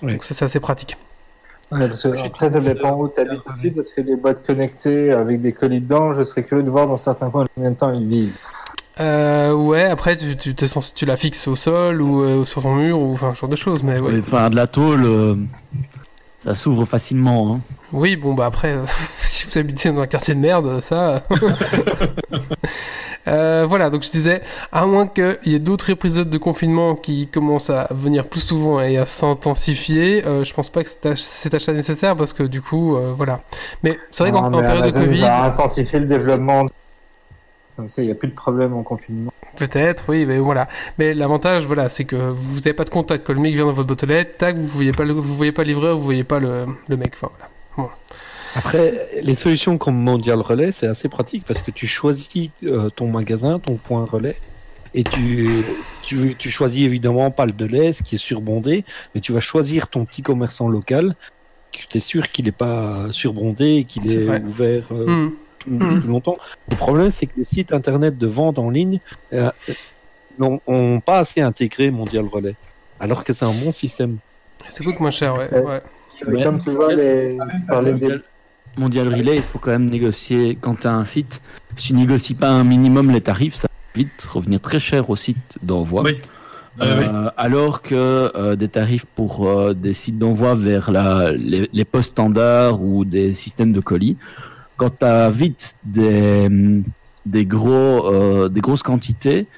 Oui. 0.02 0.12
Donc 0.12 0.22
ça, 0.22 0.34
c'est 0.34 0.44
assez 0.44 0.60
pratique. 0.60 0.96
Ouais, 1.70 1.86
parce 1.88 2.02
que 2.02 2.08
après, 2.24 2.50
ça 2.50 2.60
dépend 2.60 2.96
où 2.98 3.08
tu 3.08 3.20
habites 3.20 3.46
aussi, 3.46 3.70
parce 3.70 3.88
que 3.90 4.00
les 4.00 4.16
boîtes 4.16 4.46
connectées 4.46 5.12
avec 5.12 5.42
des 5.42 5.52
colis 5.52 5.80
dedans, 5.80 6.12
je 6.14 6.22
serais 6.22 6.42
curieux 6.42 6.62
de 6.62 6.70
voir 6.70 6.86
dans 6.86 6.96
certains 6.96 7.28
coins 7.30 7.44
combien 7.54 7.70
de 7.72 7.76
temps 7.76 7.92
ils 7.92 8.06
vivent. 8.06 8.36
Euh, 9.00 9.52
ouais, 9.52 9.84
après 9.84 10.16
tu, 10.16 10.36
tu, 10.36 10.54
t'es 10.54 10.66
censé- 10.66 10.92
tu 10.94 11.06
la 11.06 11.14
fixes 11.16 11.46
au 11.46 11.54
sol 11.54 12.02
ou 12.02 12.20
euh, 12.22 12.44
sur 12.44 12.62
ton 12.62 12.74
mur 12.74 12.98
ou 12.98 13.12
enfin 13.12 13.32
ce 13.34 13.40
genre 13.40 13.50
de 13.50 13.54
choses, 13.56 13.82
mais 13.84 14.00
ouais. 14.00 14.18
Enfin, 14.18 14.50
de 14.50 14.56
la 14.56 14.66
tôle, 14.66 15.04
euh, 15.04 15.36
ça 16.42 16.54
s'ouvre 16.56 16.84
facilement. 16.84 17.54
Hein. 17.54 17.60
Oui, 17.92 18.16
bon 18.16 18.34
bah 18.34 18.46
après, 18.46 18.72
euh, 18.72 18.84
si 19.38 19.46
vous 19.46 19.58
habitez 19.58 19.90
dans 19.90 20.00
un 20.00 20.06
quartier 20.06 20.34
de 20.34 20.40
merde, 20.40 20.80
ça. 20.80 21.22
Euh, 23.26 23.66
voilà, 23.68 23.90
donc 23.90 24.02
je 24.04 24.10
disais, 24.10 24.40
à 24.72 24.86
moins 24.86 25.06
qu'il 25.06 25.36
y 25.44 25.54
ait 25.54 25.58
d'autres 25.58 25.90
épisodes 25.90 26.30
de 26.30 26.38
confinement 26.38 26.94
qui 26.94 27.26
commencent 27.26 27.68
à 27.68 27.86
venir 27.90 28.26
plus 28.26 28.40
souvent 28.40 28.80
et 28.80 28.96
à 28.96 29.04
s'intensifier, 29.04 30.24
euh, 30.26 30.44
je 30.44 30.54
pense 30.54 30.70
pas 30.70 30.82
que 30.82 30.88
c'est 30.88 31.04
ach- 31.04 31.18
c'est 31.18 31.52
achat 31.52 31.74
nécessaire 31.74 32.16
parce 32.16 32.32
que 32.32 32.42
du 32.42 32.62
coup, 32.62 32.96
euh, 32.96 33.12
voilà. 33.14 33.40
Mais 33.82 33.98
c'est 34.10 34.22
vrai 34.22 34.32
qu'en 34.32 34.50
Ah, 34.50 34.62
période 34.62 34.86
de 34.86 34.90
Covid. 35.04 35.20
va 35.20 35.44
intensifier 35.44 35.98
le 35.98 36.06
développement 36.06 36.68
Comme 37.76 37.90
ça, 37.90 38.00
il 38.00 38.06
n'y 38.06 38.12
a 38.12 38.14
plus 38.14 38.28
de 38.28 38.34
problème 38.34 38.72
en 38.74 38.82
confinement. 38.82 39.32
Peut-être, 39.56 40.04
oui, 40.08 40.24
mais 40.24 40.38
voilà. 40.38 40.66
Mais 40.98 41.12
l'avantage, 41.12 41.66
voilà, 41.66 41.90
c'est 41.90 42.04
que 42.04 42.16
vous 42.16 42.56
n'avez 42.56 42.72
pas 42.72 42.84
de 42.84 42.90
contact. 42.90 43.26
Quand 43.26 43.34
le 43.34 43.40
mec 43.40 43.54
vient 43.54 43.66
dans 43.66 43.72
votre 43.72 44.06
lettres, 44.06 44.38
tac, 44.38 44.56
vous 44.56 44.64
voyez 44.66 44.92
pas 44.92 45.04
le, 45.04 45.12
vous 45.12 45.34
voyez 45.34 45.52
pas 45.52 45.64
le 45.64 45.68
livreur, 45.68 45.96
vous 45.98 46.02
voyez 46.04 46.24
pas 46.24 46.38
le, 46.38 46.64
le 46.88 46.96
mec. 46.96 47.12
Enfin, 47.14 47.28
voilà. 47.36 47.50
Après, 48.54 49.08
les 49.22 49.34
solutions 49.34 49.78
comme 49.78 49.96
Mondial 49.96 50.40
Relais, 50.40 50.72
c'est 50.72 50.86
assez 50.86 51.08
pratique 51.08 51.44
parce 51.46 51.62
que 51.62 51.70
tu 51.70 51.86
choisis 51.86 52.50
euh, 52.64 52.90
ton 52.90 53.08
magasin, 53.08 53.58
ton 53.58 53.74
point 53.76 54.04
relais, 54.04 54.36
et 54.94 55.04
tu, 55.04 55.50
tu, 56.02 56.34
tu 56.38 56.50
choisis 56.50 56.84
évidemment 56.84 57.30
pas 57.30 57.46
le 57.46 57.52
de 57.52 57.66
l'Est 57.66 58.02
qui 58.02 58.14
est 58.14 58.18
surbondé, 58.18 58.84
mais 59.14 59.20
tu 59.20 59.32
vas 59.32 59.40
choisir 59.40 59.88
ton 59.88 60.04
petit 60.04 60.22
commerçant 60.22 60.68
local, 60.68 61.14
que 61.72 61.80
tu 61.88 61.98
es 61.98 62.00
sûr 62.00 62.30
qu'il 62.30 62.46
n'est 62.46 62.52
pas 62.52 63.06
surbondé 63.10 63.76
et 63.76 63.84
qu'il 63.84 64.08
C'est 64.10 64.24
est, 64.26 64.42
ouvert 64.42 64.84
euh, 64.92 65.28
tout- 65.58 65.78
tout 65.78 66.08
longtemps. 66.08 66.38
Le 66.70 66.76
problème, 66.76 67.10
c'est 67.10 67.26
que 67.26 67.36
les 67.36 67.44
sites 67.44 67.72
internet 67.72 68.16
de 68.16 68.26
vente 68.26 68.58
en 68.58 68.70
ligne 68.70 69.00
euh, 69.34 69.50
n'ont 70.38 70.60
ont 70.66 71.00
pas 71.00 71.18
assez 71.18 71.40
intégré 71.42 71.90
Mondial 71.90 72.26
Relais, 72.26 72.54
alors 72.98 73.24
que 73.24 73.32
c'est 73.34 73.44
un 73.44 73.52
bon 73.52 73.72
système. 73.72 74.16
Ça 74.70 74.82
coûte 74.82 74.98
moins 75.00 75.10
cher, 75.10 75.34
ouais. 75.36 75.48
Ouais. 75.52 75.60
ouais. 75.62 75.82
C'est 76.18 76.42
comme 76.42 76.58
tu 76.58 76.70
vois, 76.70 76.94
les... 76.94 77.36
des- 77.94 78.18
Mondial, 78.78 79.08
Relay, 79.08 79.36
il 79.36 79.42
faut 79.42 79.58
quand 79.58 79.70
même 79.70 79.88
négocier 79.88 80.56
quand 80.60 80.80
tu 80.80 80.86
as 80.86 80.94
un 80.94 81.04
site. 81.04 81.40
Si 81.76 81.88
tu 81.88 81.94
négocies 81.94 82.34
pas 82.34 82.48
un 82.50 82.64
minimum 82.64 83.10
les 83.10 83.20
tarifs, 83.20 83.54
ça 83.54 83.68
va 83.68 84.00
vite 84.02 84.22
revenir 84.30 84.60
très 84.60 84.78
cher 84.78 85.10
au 85.10 85.16
site 85.16 85.58
d'envoi. 85.62 86.02
Oui. 86.02 86.18
Euh, 86.80 87.28
Alors 87.36 87.82
que 87.82 87.94
euh, 88.36 88.54
des 88.54 88.68
tarifs 88.68 89.04
pour 89.04 89.48
euh, 89.48 89.74
des 89.74 89.92
sites 89.92 90.16
d'envoi 90.16 90.54
vers 90.54 90.92
la, 90.92 91.32
les, 91.32 91.68
les 91.72 91.84
postes 91.84 92.10
standards 92.10 92.80
ou 92.80 93.04
des 93.04 93.34
systèmes 93.34 93.72
de 93.72 93.80
colis, 93.80 94.16
quand 94.76 94.98
tu 95.00 95.04
as 95.04 95.28
vite 95.28 95.74
des, 95.82 96.48
des, 97.26 97.44
gros, 97.44 98.06
euh, 98.06 98.48
des 98.48 98.60
grosses 98.60 98.84
quantités, 98.84 99.48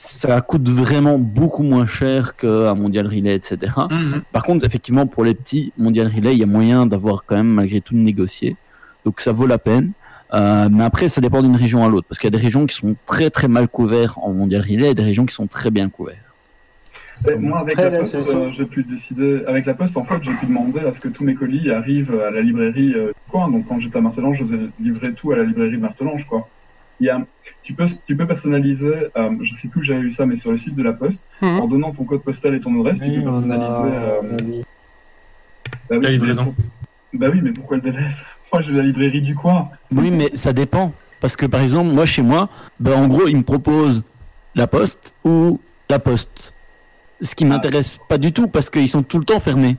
ça 0.00 0.40
coûte 0.42 0.68
vraiment 0.68 1.18
beaucoup 1.18 1.64
moins 1.64 1.84
cher 1.84 2.36
qu'un 2.36 2.74
Mondial 2.74 3.08
Relay, 3.08 3.34
etc. 3.34 3.72
Mhm. 3.90 4.22
Par 4.30 4.44
contre, 4.44 4.64
effectivement, 4.64 5.08
pour 5.08 5.24
les 5.24 5.34
petits 5.34 5.72
Mondial 5.76 6.06
Relay, 6.06 6.34
il 6.34 6.38
y 6.38 6.44
a 6.44 6.46
moyen 6.46 6.86
d'avoir 6.86 7.24
quand 7.26 7.34
même 7.34 7.52
malgré 7.52 7.80
tout 7.80 7.96
négocié. 7.96 8.56
Donc 9.04 9.20
ça 9.20 9.32
vaut 9.32 9.48
la 9.48 9.58
peine. 9.58 9.90
Euh, 10.34 10.68
mais 10.70 10.84
après, 10.84 11.08
ça 11.08 11.20
dépend 11.20 11.42
d'une 11.42 11.56
région 11.56 11.84
à 11.84 11.88
l'autre. 11.88 12.06
Parce 12.08 12.20
qu'il 12.20 12.32
y 12.32 12.34
a 12.34 12.38
des 12.38 12.44
régions 12.44 12.64
qui 12.66 12.76
sont 12.76 12.94
très 13.06 13.28
très 13.28 13.48
mal 13.48 13.66
couvertes 13.66 14.16
en 14.22 14.32
Mondial 14.32 14.62
Relay 14.62 14.92
et 14.92 14.94
des 14.94 15.02
régions 15.02 15.26
qui 15.26 15.34
sont 15.34 15.48
très 15.48 15.72
bien 15.72 15.88
couvertes. 15.88 16.18
Et 17.28 17.34
moi, 17.34 17.60
avec 17.60 17.76
Après, 17.76 17.90
la 17.90 17.98
poste, 17.98 18.14
euh, 18.14 18.52
j'ai 18.52 18.66
pu 18.66 18.84
décider. 18.84 19.42
Avec 19.48 19.66
la 19.66 19.74
poste, 19.74 19.96
en 19.96 20.04
fait, 20.04 20.22
j'ai 20.22 20.30
pu 20.30 20.46
demander 20.46 20.78
à 20.78 20.94
ce 20.94 21.00
que 21.00 21.08
tous 21.08 21.24
mes 21.24 21.34
colis 21.34 21.72
arrivent 21.72 22.14
à 22.20 22.30
la 22.30 22.40
librairie 22.40 22.94
euh, 22.94 23.08
du 23.08 23.32
coin. 23.32 23.50
Donc, 23.50 23.66
quand 23.66 23.80
j'étais 23.80 23.98
à 23.98 24.00
Martelange, 24.00 24.38
je 24.38 24.44
faisais 24.44 24.68
livrer 24.78 25.12
tout 25.14 25.32
à 25.32 25.36
la 25.36 25.42
librairie 25.42 25.72
de 25.72 25.82
Martelange, 25.82 26.24
quoi. 26.28 26.48
Il 27.00 27.06
y 27.06 27.10
a, 27.10 27.20
tu 27.62 27.74
peux, 27.74 27.88
tu 28.06 28.16
peux 28.16 28.26
personnaliser. 28.26 28.86
euh, 29.16 29.30
je 29.42 29.60
sais 29.62 29.68
plus 29.68 29.80
où 29.80 29.84
j'avais 29.84 30.00
vu 30.00 30.14
ça, 30.14 30.26
mais 30.26 30.38
sur 30.40 30.50
le 30.52 30.58
site 30.58 30.74
de 30.74 30.82
la 30.82 30.92
poste, 30.92 31.18
Mhm. 31.40 31.60
en 31.60 31.66
donnant 31.68 31.92
ton 31.92 32.04
code 32.04 32.22
postal 32.22 32.54
et 32.54 32.60
ton 32.60 32.78
adresse, 32.80 33.00
tu 33.00 33.20
peux 33.22 33.28
on 33.28 33.32
personnaliser. 33.32 33.96
a- 33.96 34.10
euh, 34.12 34.22
bah 35.90 35.96
oui, 35.96 36.00
La 36.02 36.10
livraison. 36.10 36.54
Bah 37.14 37.28
oui, 37.32 37.40
mais 37.42 37.52
pourquoi 37.52 37.76
le 37.76 37.82
délai 37.82 38.04
Moi, 38.52 38.62
j'ai 38.62 38.72
la 38.72 38.82
librairie 38.82 39.22
du 39.22 39.34
coin. 39.34 39.68
Oui, 39.92 40.10
mais 40.10 40.30
ça 40.34 40.52
dépend. 40.52 40.92
Parce 41.20 41.36
que 41.36 41.46
par 41.46 41.60
exemple, 41.60 41.90
moi 41.92 42.04
chez 42.06 42.22
moi, 42.22 42.48
ben, 42.80 42.94
en 42.94 43.08
gros, 43.08 43.26
ils 43.28 43.36
me 43.36 43.42
proposent 43.42 44.02
la 44.54 44.66
poste 44.66 45.12
ou 45.24 45.60
la 45.90 45.98
poste. 45.98 46.54
Ce 47.20 47.34
qui 47.34 47.44
m'intéresse 47.44 47.98
pas 48.08 48.18
du 48.18 48.32
tout 48.32 48.46
parce 48.48 48.70
qu'ils 48.70 48.88
sont 48.88 49.02
tout 49.02 49.18
le 49.18 49.24
temps 49.24 49.40
fermés. 49.40 49.76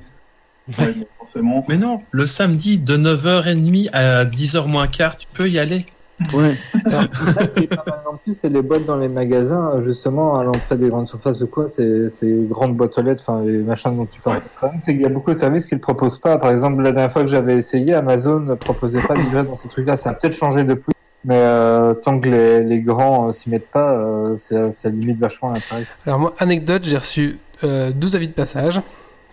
Ouais, 0.78 0.93
forcément. 1.17 1.65
Mais 1.70 1.78
non, 1.78 2.01
le 2.11 2.26
samedi 2.28 2.78
de 2.78 2.97
9h30 2.97 3.89
à 3.93 4.26
10h 4.26 4.67
moins 4.67 4.88
quart, 4.88 5.17
tu 5.17 5.28
peux 5.34 5.49
y 5.49 5.57
aller. 5.57 5.86
Ouais. 6.34 6.53
Alors, 6.86 7.01
là, 7.01 7.47
ce 7.47 7.53
qui 7.55 7.63
est 7.63 7.67
pas 7.76 7.84
mal 7.88 7.99
non 8.05 8.17
plus, 8.24 8.38
c'est 8.38 8.49
les 8.49 8.61
boîtes 8.61 8.86
dans 8.86 8.97
les 8.97 9.07
magasins, 9.07 9.72
euh, 9.76 9.82
justement, 9.84 10.38
à 10.39 10.43
l'entrée 10.43 10.78
des 10.78 10.89
grandes 10.89 11.07
surfaces 11.07 11.41
ou 11.41 11.47
quoi, 11.47 11.67
c'est 11.67 12.09
ces 12.09 12.32
grandes 12.49 12.76
boîtes 12.76 12.97
aux 12.97 13.01
lettres, 13.01 13.24
enfin, 13.26 13.41
les 13.45 13.57
machins 13.59 13.95
dont 13.95 14.05
tu 14.05 14.20
parles. 14.22 14.38
Le 14.43 14.49
problème, 14.57 14.80
c'est 14.82 14.93
qu'il 14.93 15.01
y 15.01 15.05
a 15.05 15.09
beaucoup 15.09 15.32
de 15.32 15.38
services 15.38 15.65
qui 15.67 15.76
le 15.76 15.82
proposent 15.82 16.17
pas. 16.20 16.38
Par 16.38 16.51
exemple, 16.51 16.82
la 16.82 16.91
dernière 16.91 17.11
fois 17.11 17.22
que 17.24 17.30
j'avais 17.30 17.55
essayé, 17.55 17.93
Amazon 17.93 18.39
ne 18.39 18.53
proposait 18.55 19.01
pas 19.01 19.13
de 19.15 19.20
livrer 19.22 19.43
dans 19.43 19.55
ces 19.55 19.70
trucs-là. 19.70 19.95
Ça 19.95 20.11
a 20.11 20.13
peut-être 20.13 20.36
changé 20.36 20.63
depuis. 20.63 20.91
Mais 21.26 21.36
euh, 21.36 21.93
tant 21.95 22.17
que 22.20 22.30
les, 22.30 22.63
les 22.63 22.80
grands 22.80 23.28
euh, 23.28 23.32
s'y 23.34 23.49
mettent 23.49 23.70
pas, 23.70 23.91
euh, 23.91 24.38
c'est- 24.38 24.72
ça 24.72 24.89
limite 24.89 25.17
vachement 25.20 25.49
l'intérêt. 25.49 25.84
Alors 26.07 26.17
moi, 26.17 26.34
anecdote, 26.39 26.84
j'ai 26.86 26.97
reçu 26.97 27.39
euh, 27.65 27.91
deux 27.91 28.15
avis 28.15 28.30
de 28.30 28.34
passage 28.34 28.82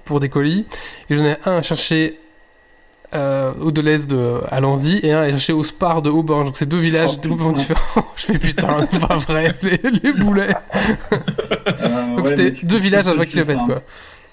pour 0.04 0.18
des 0.18 0.28
colis 0.28 0.66
et 1.08 1.14
j'en 1.14 1.24
ai 1.24 1.36
un 1.46 1.58
à 1.58 1.62
chercher 1.62 2.18
euh, 3.14 3.52
au 3.60 3.70
Deleuze 3.70 4.06
de 4.08 4.40
Lanzy 4.60 5.00
et 5.02 5.12
un 5.12 5.20
à 5.22 5.30
chercher 5.30 5.52
au 5.52 5.62
Spar 5.64 6.02
de 6.02 6.10
Aubange. 6.10 6.46
Donc 6.46 6.56
c'est 6.56 6.66
deux 6.68 6.76
villages 6.78 7.10
Oh, 7.12 7.28
complètement 7.28 7.52
putain. 7.52 7.60
différents. 7.74 8.06
Je 8.16 8.24
fais 8.26 8.38
putain, 8.38 8.82
c'est 8.82 9.00
pas 9.06 9.16
vrai, 9.16 9.54
les, 9.62 9.80
les 10.02 10.12
boulets. 10.12 10.54
Euh, 11.82 12.16
Donc 12.16 12.24
ouais, 12.26 12.36
c'était 12.36 12.66
deux 12.66 12.78
villages 12.78 13.08
à 13.08 13.14
20 13.14 13.22
spécifier 13.22 13.42
km 13.42 13.60
ça, 13.60 13.66
quoi. 13.66 13.76
hein. 13.76 13.82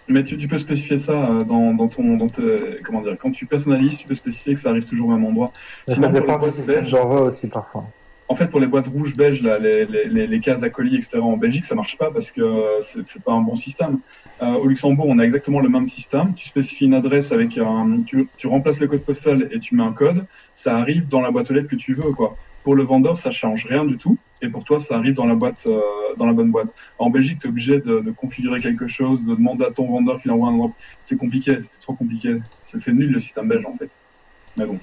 Mais 0.07 0.23
tu, 0.23 0.37
tu 0.37 0.47
peux 0.47 0.57
spécifier 0.57 0.97
ça 0.97 1.13
euh, 1.13 1.43
dans, 1.43 1.73
dans 1.73 1.87
ton, 1.87 2.17
dans 2.17 2.27
tes- 2.29 2.79
comment 2.83 3.01
dire, 3.01 3.15
quand 3.19 3.31
tu 3.31 3.45
personnalises, 3.45 3.97
tu 3.97 4.05
peux 4.07 4.15
spécifier 4.15 4.53
que 4.53 4.59
ça 4.59 4.69
arrive 4.69 4.83
toujours 4.83 5.07
au 5.07 5.11
même 5.11 5.25
endroit. 5.25 5.51
Mais 5.87 5.93
Sinon, 5.95 6.07
ça 6.07 6.13
dépend 6.13 6.37
boîtes 6.37 6.51
système 6.51 6.83
belges- 6.83 6.91
d'envoi 6.91 7.21
aussi 7.23 7.47
parfois. 7.47 7.85
En 8.29 8.35
fait, 8.35 8.47
pour 8.47 8.59
les 8.59 8.67
boîtes 8.67 8.87
rouges 8.87 9.15
belges, 9.15 9.41
là, 9.41 9.59
les, 9.59 9.85
les, 9.85 10.27
les, 10.27 10.39
cases 10.39 10.63
à 10.63 10.69
colis, 10.69 10.95
etc. 10.95 11.19
en 11.19 11.37
Belgique, 11.37 11.65
ça 11.65 11.75
marche 11.75 11.97
pas 11.97 12.09
parce 12.09 12.31
que 12.31 12.41
euh, 12.41 12.79
c'est 12.79 13.21
pas 13.21 13.33
un 13.33 13.41
bon 13.41 13.55
système. 13.55 13.99
Euh, 14.41 14.53
au 14.53 14.67
Luxembourg, 14.67 15.07
on 15.07 15.19
a 15.19 15.23
exactement 15.23 15.59
le 15.59 15.69
même 15.69 15.87
système. 15.87 16.33
Tu 16.33 16.47
spécifies 16.47 16.85
une 16.85 16.93
adresse 16.93 17.31
avec 17.31 17.57
un, 17.57 18.01
tu, 18.05 18.27
tu 18.37 18.47
remplaces 18.47 18.79
le 18.79 18.87
code 18.87 19.03
postal 19.03 19.49
et 19.51 19.59
tu 19.59 19.75
mets 19.75 19.83
un 19.83 19.91
code. 19.91 20.25
Ça 20.53 20.77
arrive 20.77 21.07
dans 21.07 21.21
la 21.21 21.31
boîte 21.31 21.51
aux 21.51 21.53
lettres 21.53 21.69
que 21.69 21.75
tu 21.75 21.93
veux, 21.93 22.11
quoi. 22.11 22.35
Pour 22.63 22.75
le 22.75 22.83
vendeur, 22.83 23.17
ça 23.17 23.31
change 23.31 23.65
rien 23.65 23.83
du 23.83 23.97
tout. 23.97 24.17
Et 24.41 24.47
pour 24.47 24.63
toi, 24.63 24.79
ça 24.79 24.95
arrive 24.95 25.15
dans 25.15 25.27
la 25.27 25.35
boîte, 25.35 25.65
euh, 25.67 25.81
dans 26.17 26.25
la 26.25 26.33
bonne 26.33 26.49
boîte. 26.49 26.73
En 26.97 27.09
Belgique, 27.09 27.39
tu 27.39 27.47
es 27.47 27.49
obligé 27.49 27.79
de, 27.79 27.99
de 27.99 28.11
configurer 28.11 28.61
quelque 28.61 28.87
chose, 28.87 29.23
de 29.25 29.35
demander 29.35 29.65
à 29.65 29.71
ton 29.71 29.85
vendeur 29.85 30.21
qu'il 30.21 30.31
envoie 30.31 30.47
un 30.47 30.53
endroit. 30.53 30.71
C'est 31.01 31.17
compliqué, 31.17 31.57
c'est 31.67 31.81
trop 31.81 31.93
compliqué. 31.93 32.37
C'est 32.61 32.93
nul 32.93 33.11
le 33.11 33.19
système 33.19 33.49
belge, 33.49 33.65
en 33.65 33.73
fait. 33.73 33.97
Mais 34.57 34.65
bon. 34.65 34.79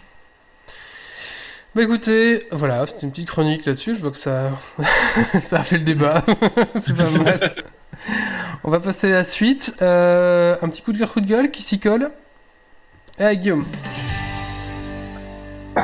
Bah 1.72 1.84
écoutez, 1.84 2.40
voilà, 2.50 2.84
c'était 2.84 3.02
une 3.02 3.12
petite 3.12 3.28
chronique 3.28 3.64
là-dessus. 3.64 3.94
Je 3.94 4.00
vois 4.00 4.10
que 4.10 4.16
ça, 4.16 4.50
ça 5.40 5.60
a 5.60 5.62
fait 5.62 5.78
le 5.78 5.84
débat. 5.84 6.20
c'est 6.74 6.96
pas 6.96 7.08
mal. 7.10 7.54
On 8.64 8.70
va 8.70 8.80
passer 8.80 9.06
à 9.06 9.10
la 9.10 9.24
suite. 9.24 9.76
Euh, 9.80 10.56
un 10.62 10.68
petit 10.68 10.82
coup 10.82 10.92
de 10.92 10.98
cœur, 10.98 11.12
coup 11.12 11.20
de 11.20 11.28
gueule 11.28 11.52
qui 11.52 11.62
s'y 11.62 11.78
colle? 11.78 12.10
Eh 13.18 13.36
Guillaume. 13.36 13.64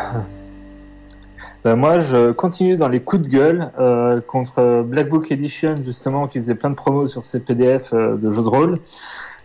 Ben, 1.65 1.75
moi, 1.75 1.99
je 1.99 2.31
continue 2.31 2.77
dans 2.77 2.89
les 2.89 3.01
coups 3.01 3.23
de 3.23 3.29
gueule 3.29 3.73
euh, 3.81 4.21
contre 4.21 4.85
Black 4.87 5.09
Book 5.09 5.33
Edition, 5.33 5.75
justement, 5.83 6.29
qui 6.29 6.39
faisait 6.39 6.55
plein 6.55 6.71
de 6.71 6.77
promos 6.77 7.09
sur 7.09 7.25
ces 7.25 7.41
PDF 7.41 7.93
euh, 7.93 8.15
de 8.17 8.31
jeux 8.31 8.45
de 8.45 8.49
rôle. 8.49 8.79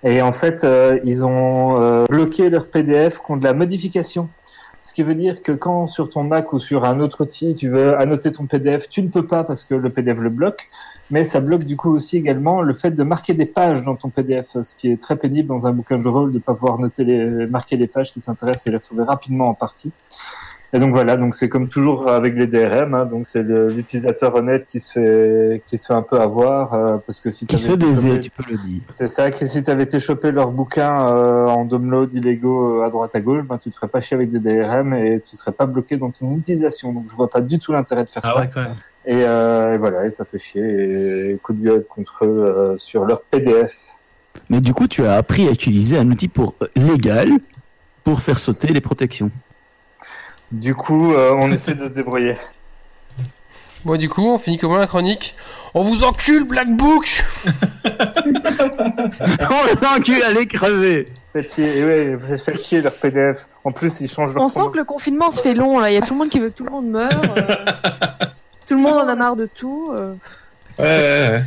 Et 0.04 0.22
en 0.22 0.32
fait, 0.32 0.64
ils 1.04 1.26
ont 1.26 2.06
bloqué 2.06 2.52
leur 2.52 2.68
PDF 2.68 3.18
contre 3.18 3.44
la 3.44 3.54
modification. 3.54 4.30
Ce 4.82 4.96
qui 4.96 5.04
veut 5.04 5.14
dire 5.14 5.44
que 5.44 5.52
quand 5.52 5.86
sur 5.86 6.10
ton 6.10 6.24
Mac 6.24 6.54
ou 6.54 6.60
sur 6.60 6.86
un 6.86 7.00
autre 7.00 7.22
outil, 7.24 7.54
tu 7.54 7.70
veux 7.70 7.96
annoter 7.98 8.32
ton 8.32 8.48
PDF, 8.48 8.90
tu 8.90 9.04
ne 9.04 9.10
peux 9.10 9.28
pas 9.28 9.44
parce 9.44 9.64
que 9.64 9.76
le 9.76 9.92
PDF 9.92 10.20
le 10.20 10.30
bloque. 10.30 10.70
Mais 11.12 11.24
ça 11.24 11.40
bloque 11.40 11.66
du 11.66 11.76
coup 11.76 11.94
aussi 11.94 12.18
également 12.18 12.62
le 12.62 12.74
fait 12.74 12.92
de 12.92 13.04
marquer 13.04 13.36
des 13.36 13.46
pages 13.46 13.84
dans 13.84 13.96
ton 13.96 14.10
PDF, 14.10 14.58
ce 14.64 14.76
qui 14.76 14.90
est 14.90 15.00
très 15.00 15.18
pénible 15.18 15.50
dans 15.50 15.68
un 15.68 15.72
bouquin 15.72 16.00
de 16.00 16.08
rôle 16.08 16.32
de 16.32 16.40
pas 16.40 16.56
pouvoir 16.56 16.80
noter 16.80 17.04
les, 17.04 17.46
marquer 17.48 17.78
les 17.78 17.88
pages 17.88 18.12
qui 18.12 18.22
t'intéressent 18.22 18.68
et 18.68 18.70
les 18.72 18.78
retrouver 18.78 19.04
rapidement 19.04 19.50
en 19.50 19.54
partie. 19.54 19.92
Et 20.74 20.80
donc 20.80 20.94
voilà, 20.94 21.18
donc 21.18 21.36
c'est 21.36 21.50
comme 21.50 21.68
toujours 21.68 22.10
avec 22.10 22.34
les 22.36 22.48
DRM, 22.48 22.94
hein, 22.94 23.06
donc 23.06 23.28
c'est 23.28 23.44
l'utilisateur 23.44 24.36
honnête 24.36 24.66
qui 24.68 24.80
se 24.80 24.94
fait 24.94 25.62
qui 25.68 25.78
se 25.78 25.88
fait 25.88 25.94
un 25.94 26.02
peu 26.02 26.18
avoir 26.20 26.74
euh, 26.74 26.98
parce 27.06 27.20
que 27.20 27.30
si 27.30 27.46
Qui 27.46 27.58
tu 27.58 27.62
se 27.64 27.72
baiser, 27.74 28.22
tu 28.22 28.30
peux 28.30 28.44
le 28.50 28.56
dire. 28.58 28.82
c'est 28.90 29.08
ça, 29.08 29.30
que 29.32 29.46
si 29.46 29.64
tu 29.64 29.70
avais 29.70 29.84
été 29.84 30.00
choper 30.00 30.32
leurs 30.32 30.52
bouquins 30.52 31.08
euh, 31.10 31.48
en 31.48 31.66
download 31.66 32.14
illégaux 32.14 32.80
euh, 32.82 32.86
à 32.86 32.90
droite 32.90 33.14
à 33.16 33.20
gauche, 33.20 33.44
ben, 33.44 33.58
tu 33.58 33.70
te 33.70 33.76
ferais 33.76 33.90
pas 33.90 34.00
chier 34.00 34.16
avec 34.16 34.32
des 34.32 34.40
DRM 34.40 34.94
et 34.94 35.20
tu 35.30 35.36
serais 35.36 35.52
pas 35.52 35.66
bloqué 35.66 35.98
dans 35.98 36.10
ton 36.10 36.38
utilisation. 36.38 36.94
Donc 36.94 37.06
je 37.10 37.16
vois 37.16 37.30
pas 37.30 37.42
du 37.42 37.60
tout 37.60 37.74
l'intérêt 37.74 38.06
de 38.06 38.10
faire 38.10 38.22
Ah 38.26 38.32
ça. 38.36 38.40
ouais, 38.40 38.50
quand 38.54 38.62
même. 38.62 38.76
Et, 39.06 39.24
euh, 39.26 39.74
et 39.74 39.78
voilà, 39.78 40.06
et 40.06 40.10
ça 40.10 40.24
fait 40.24 40.40
chier. 40.40 41.32
Et 41.32 41.38
coup 41.44 41.52
de 41.52 41.62
gueule 41.68 41.84
contre 41.90 42.24
eux 42.24 42.28
euh, 42.46 42.78
sur 42.78 43.04
leur 43.04 43.24
PDF. 43.24 43.76
Mais 44.50 44.62
du 44.62 44.74
coup, 44.74 44.88
tu 44.88 45.06
as 45.06 45.16
appris 45.16 45.50
à 45.50 45.52
utiliser 45.52 45.98
un 45.98 46.10
outil 46.10 46.30
pour 46.30 46.56
légal 46.78 47.30
pour 48.06 48.22
faire 48.22 48.38
sauter 48.40 48.70
les 48.70 48.80
protections. 48.80 49.30
Du 50.52 50.76
coup, 50.76 51.14
euh, 51.14 51.32
on 51.40 51.52
essaie 51.52 51.76
de 51.76 51.84
se 51.88 51.94
débrouiller. 51.94 52.38
Bon, 53.84 53.98
du 53.98 54.10
coup, 54.10 54.28
on 54.30 54.38
finit 54.38 54.60
comment 54.60 54.78
la 54.78 54.86
chronique? 54.86 55.36
On 55.74 55.82
vous 55.82 56.04
encule, 56.04 56.44
Black 56.44 56.70
Book 56.70 57.24
On 57.90 59.66
les 59.66 59.88
encule, 59.88 60.22
allez 60.22 60.46
crever 60.46 61.08
Faites 61.34 61.52
chier, 61.52 61.80
et 61.80 61.86
ouais, 62.16 62.38
faites 62.38 62.62
chier 62.64 62.82
leur 62.82 62.94
PDF. 62.94 63.48
En 63.64 63.72
plus, 63.72 64.00
ils 64.02 64.08
changent 64.12 64.36
leur 64.36 64.44
On 64.44 64.48
sent 64.50 64.62
que 64.72 64.78
le 64.78 64.84
confinement 64.84 65.32
se 65.32 65.42
fait 65.42 65.56
long 65.56 65.80
là. 65.80 65.90
Il 65.90 65.96
y 65.96 65.98
a 65.98 66.02
tout 66.02 66.14
le 66.14 66.20
monde 66.20 66.30
qui 66.30 66.40
veut 66.40 66.50
que 66.52 66.58
tout 66.58 66.64
le 66.66 66.70
monde 66.70 66.90
meure. 66.92 67.10
euh, 67.38 67.56
tout 68.68 68.76
le 68.76 68.82
monde 68.82 68.98
en 69.00 69.08
a 69.08 69.16
marre 69.16 69.36
de 69.36 69.48
tout. 69.48 69.92
euh, 69.98 70.14
Ouais, 70.78 70.86
ouais, 70.86 71.42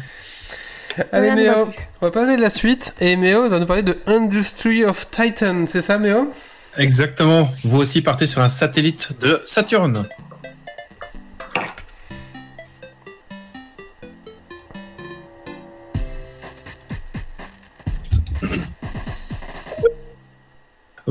ouais. 0.98 1.06
Allez, 1.12 1.34
Méo, 1.36 1.68
on 2.00 2.06
va 2.06 2.10
parler 2.10 2.36
de 2.36 2.42
la 2.42 2.50
suite. 2.50 2.94
Et 3.00 3.14
Méo 3.14 3.48
va 3.48 3.60
nous 3.60 3.66
parler 3.66 3.82
de 3.84 3.96
Industry 4.06 4.84
of 4.84 5.08
Titan. 5.12 5.66
C'est 5.68 5.82
ça, 5.82 5.98
Méo? 5.98 6.32
Exactement. 6.76 7.50
Vous 7.62 7.78
aussi 7.78 8.02
partez 8.02 8.26
sur 8.26 8.40
un 8.40 8.48
satellite 8.48 9.12
de 9.20 9.40
Saturne. 9.44 10.06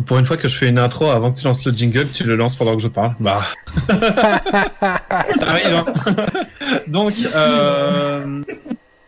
Pour 0.05 0.17
une 0.17 0.25
fois 0.25 0.37
que 0.37 0.47
je 0.47 0.57
fais 0.57 0.67
une 0.67 0.79
intro 0.79 1.09
avant 1.09 1.31
que 1.31 1.39
tu 1.39 1.45
lances 1.45 1.63
le 1.65 1.71
jingle, 1.71 2.09
tu 2.09 2.23
le 2.23 2.35
lances 2.35 2.55
pendant 2.55 2.75
que 2.75 2.81
je 2.81 2.87
parle. 2.87 3.15
Bah. 3.19 3.41
Ça 3.89 5.47
arrive. 5.47 5.75
Hein. 5.75 5.85
Donc. 6.87 7.13
Euh, 7.33 8.41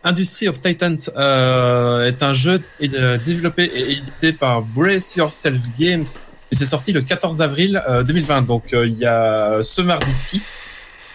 Industry 0.06 0.46
of 0.46 0.60
Titan 0.62 0.96
euh, 1.16 2.06
est 2.06 2.22
un 2.22 2.32
jeu 2.32 2.62
euh, 2.80 3.18
développé 3.18 3.64
et 3.64 3.90
édité 3.90 4.32
par 4.32 4.62
Brace 4.62 5.16
Yourself 5.16 5.58
Games 5.76 6.06
et 6.52 6.54
c'est 6.54 6.66
sorti 6.66 6.92
le 6.92 7.02
14 7.02 7.42
avril 7.42 7.82
euh, 7.88 8.02
2020, 8.02 8.42
donc 8.42 8.72
euh, 8.72 8.86
il 8.86 8.96
y 8.98 9.06
a 9.06 9.62
ce 9.62 9.80
mardi-ci. 9.82 10.42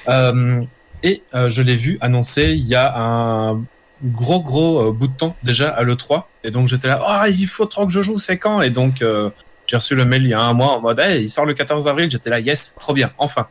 Euh, 0.09 0.61
et 1.03 1.23
euh, 1.33 1.49
je 1.49 1.61
l'ai 1.61 1.75
vu 1.75 1.97
annoncé 2.01 2.51
il 2.53 2.65
y 2.65 2.75
a 2.75 2.91
un 2.95 3.63
gros 4.03 4.41
gros 4.41 4.89
euh, 4.89 4.91
bout 4.93 5.07
de 5.07 5.15
temps 5.15 5.35
déjà 5.43 5.69
à 5.69 5.83
l'E3. 5.83 6.23
Et 6.43 6.51
donc 6.51 6.67
j'étais 6.67 6.87
là, 6.87 6.99
oh, 7.01 7.25
il 7.29 7.47
faut 7.47 7.65
trop 7.65 7.85
que 7.85 7.91
je 7.93 8.01
joue, 8.01 8.19
c'est 8.19 8.37
quand? 8.37 8.61
Et 8.61 8.69
donc 8.69 9.01
euh, 9.01 9.29
j'ai 9.67 9.77
reçu 9.77 9.95
le 9.95 10.05
mail 10.05 10.23
il 10.23 10.29
y 10.29 10.33
a 10.33 10.41
un 10.41 10.53
mois 10.53 10.75
en 10.75 10.81
mode, 10.81 10.99
hey, 10.99 11.23
il 11.23 11.29
sort 11.29 11.45
le 11.45 11.53
14 11.53 11.87
avril. 11.87 12.09
J'étais 12.11 12.29
là, 12.29 12.39
yes, 12.39 12.75
trop 12.79 12.93
bien, 12.93 13.11
enfin. 13.17 13.47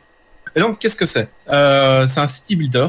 Et 0.55 0.59
donc 0.59 0.79
qu'est-ce 0.79 0.97
que 0.97 1.05
c'est? 1.05 1.29
Euh, 1.49 2.05
C'est 2.05 2.19
un 2.19 2.27
city 2.27 2.55
builder 2.55 2.87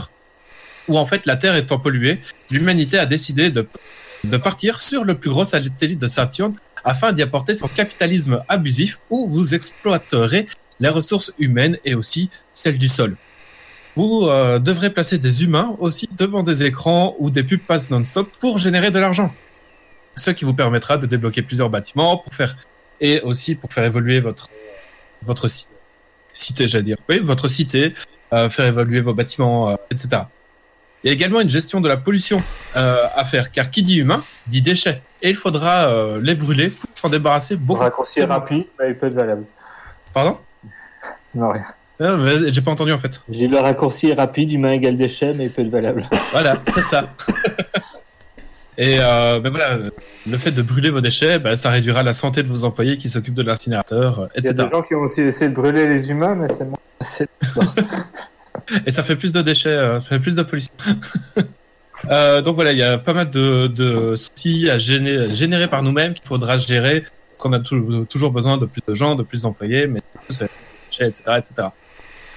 où 0.89 0.99
en 0.99 1.07
fait 1.07 1.25
la 1.27 1.37
Terre 1.37 1.55
étant 1.57 1.79
polluée, 1.79 2.21
l'humanité 2.51 2.99
a 2.99 3.07
décidé 3.07 3.51
de, 3.51 3.69
de 4.25 4.37
partir 4.37 4.81
sur 4.81 5.05
le 5.05 5.17
plus 5.17 5.31
gros 5.31 5.45
satellite 5.45 6.01
de 6.01 6.09
Saturne 6.09 6.55
afin 6.85 7.13
d'y 7.13 7.23
apporter 7.23 7.55
son 7.55 7.69
capitalisme 7.69 8.43
abusif 8.49 8.99
où 9.11 9.29
vous 9.29 9.55
exploiterez 9.55 10.47
les 10.81 10.89
ressources 10.89 11.33
humaines 11.39 11.79
et 11.85 11.95
aussi 11.95 12.31
celles 12.53 12.79
du 12.79 12.89
sol. 12.89 13.17
Vous 13.95 14.27
euh, 14.27 14.59
devrez 14.59 14.91
placer 14.91 15.19
des 15.19 15.45
humains 15.45 15.77
aussi 15.79 16.09
devant 16.17 16.43
des 16.43 16.65
écrans 16.65 17.15
où 17.19 17.31
des 17.31 17.43
pubs 17.45 17.61
passent 17.61 17.91
non-stop 17.91 18.31
pour 18.41 18.59
générer 18.59 18.91
de 18.91 18.99
l'argent. 18.99 19.33
Ce 20.17 20.31
qui 20.31 20.45
vous 20.45 20.55
permettra 20.55 20.97
de 20.97 21.07
débloquer 21.07 21.43
plusieurs 21.43 21.71
bâtiments 21.71 22.17
pour 22.17 22.35
faire 22.35 22.57
et 23.01 23.21
aussi 23.21 23.55
pour 23.55 23.73
faire 23.73 23.85
évoluer 23.85 24.21
votre 24.21 24.49
votre 25.23 25.49
ci- 25.49 25.67
cité, 26.33 26.67
j'allais 26.69 26.85
dire. 26.85 26.97
Oui, 27.09 27.19
votre 27.21 27.49
cité, 27.49 27.95
euh, 28.33 28.49
faire 28.51 28.67
évoluer 28.67 29.01
vos 29.01 29.15
bâtiments, 29.15 29.71
euh, 29.71 29.75
etc. 29.91 30.23
Il 31.05 31.09
y 31.09 31.11
a 31.11 31.13
également 31.13 31.41
une 31.41 31.51
gestion 31.51 31.81
de 31.81 31.89
la 31.89 31.97
pollution 31.97 32.43
euh, 32.77 33.07
à 33.15 33.25
faire, 33.25 33.51
car 33.53 33.71
qui 33.71 33.83
dit 33.83 33.99
humain 33.99 34.25
dit 34.47 34.63
déchets. 34.63 35.03
Et 35.23 35.31
il 35.31 35.37
faudra 35.37 35.87
euh, 35.87 36.21
les 36.21 36.35
brûler 36.35 36.71
pour 36.71 36.89
s'en 36.97 37.09
débarrasser 37.09 37.55
Le 37.55 37.61
beaucoup. 37.61 37.81
raccourci 37.81 38.23
rapide, 38.23 38.65
mais 38.79 38.89
il 38.91 38.95
peut 38.97 39.07
être 39.07 39.15
valable. 39.15 39.45
Pardon? 40.13 40.37
Non, 41.35 41.51
rien. 41.51 41.65
Euh, 42.01 42.51
J'ai 42.51 42.61
pas 42.61 42.73
entendu 42.73 42.93
en 42.93 42.99
fait. 42.99 43.23
J'ai 43.29 43.47
le 43.47 43.59
raccourci 43.59 44.09
est 44.09 44.15
rapide, 44.15 44.51
humain 44.51 44.73
égale 44.73 44.97
déchet, 44.97 45.33
mais 45.35 45.45
il 45.45 45.51
peut 45.51 45.63
être 45.63 45.69
valable. 45.71 46.05
Voilà, 46.33 46.61
c'est 46.69 46.81
ça. 46.83 47.09
Et 48.79 48.97
euh, 48.99 49.39
ben 49.39 49.51
voilà, 49.51 49.77
le 50.27 50.39
fait 50.39 50.51
de 50.51 50.63
brûler 50.63 50.91
vos 50.91 51.03
déchets, 51.03 51.39
ben, 51.39 51.55
ça 51.57 51.69
réduira 51.71 52.03
la 52.03 52.15
santé 52.15 52.43
de 52.43 52.49
vos 52.49 52.65
employés 52.65 52.97
qui 52.97 53.09
s'occupent 53.11 53.35
de 53.35 53.43
l'incinérateur, 53.43 54.19
euh, 54.19 54.27
Il 54.35 54.45
y 54.45 54.49
a 54.49 54.51
etc. 54.51 54.65
des 54.67 54.71
gens 54.77 54.83
qui 54.83 54.95
ont 54.95 55.01
aussi 55.03 55.21
essayé 55.21 55.51
de 55.51 55.55
brûler 55.55 55.87
les 55.87 56.11
humains, 56.11 56.35
mais 56.35 56.49
c'est 56.49 56.65
moins. 56.65 56.79
Et 58.87 58.91
ça 58.91 59.03
fait 59.03 59.17
plus 59.17 59.31
de 59.33 59.43
déchets, 59.43 59.77
ça 60.01 60.09
fait 60.09 60.19
plus 60.19 60.35
de 60.35 60.43
pollution. 60.43 60.73
Euh, 62.11 62.43
donc 62.43 62.55
voilà, 62.57 62.73
il 62.73 62.79
y 62.79 62.83
a 62.83 62.99
pas 62.99 63.13
mal 63.13 63.31
de, 63.31 63.67
de 63.69 64.17
soucis 64.17 64.69
à 64.71 64.79
générer, 64.79 65.33
générer 65.35 65.69
par 65.69 65.83
nous-mêmes 65.83 66.15
qu'il 66.15 66.27
faudra 66.27 66.57
gérer, 66.57 67.05
qu'on 67.39 67.53
a 67.53 67.61
tou- 67.61 68.05
toujours 68.07 68.33
besoin 68.33 68.57
de 68.57 68.67
plus 68.67 68.83
de 68.87 68.95
gens, 68.95 69.15
de 69.15 69.23
plus 69.23 69.43
d'employés, 69.43 69.87
mais 69.87 70.01
etc., 71.01 71.13
etc. 71.39 71.69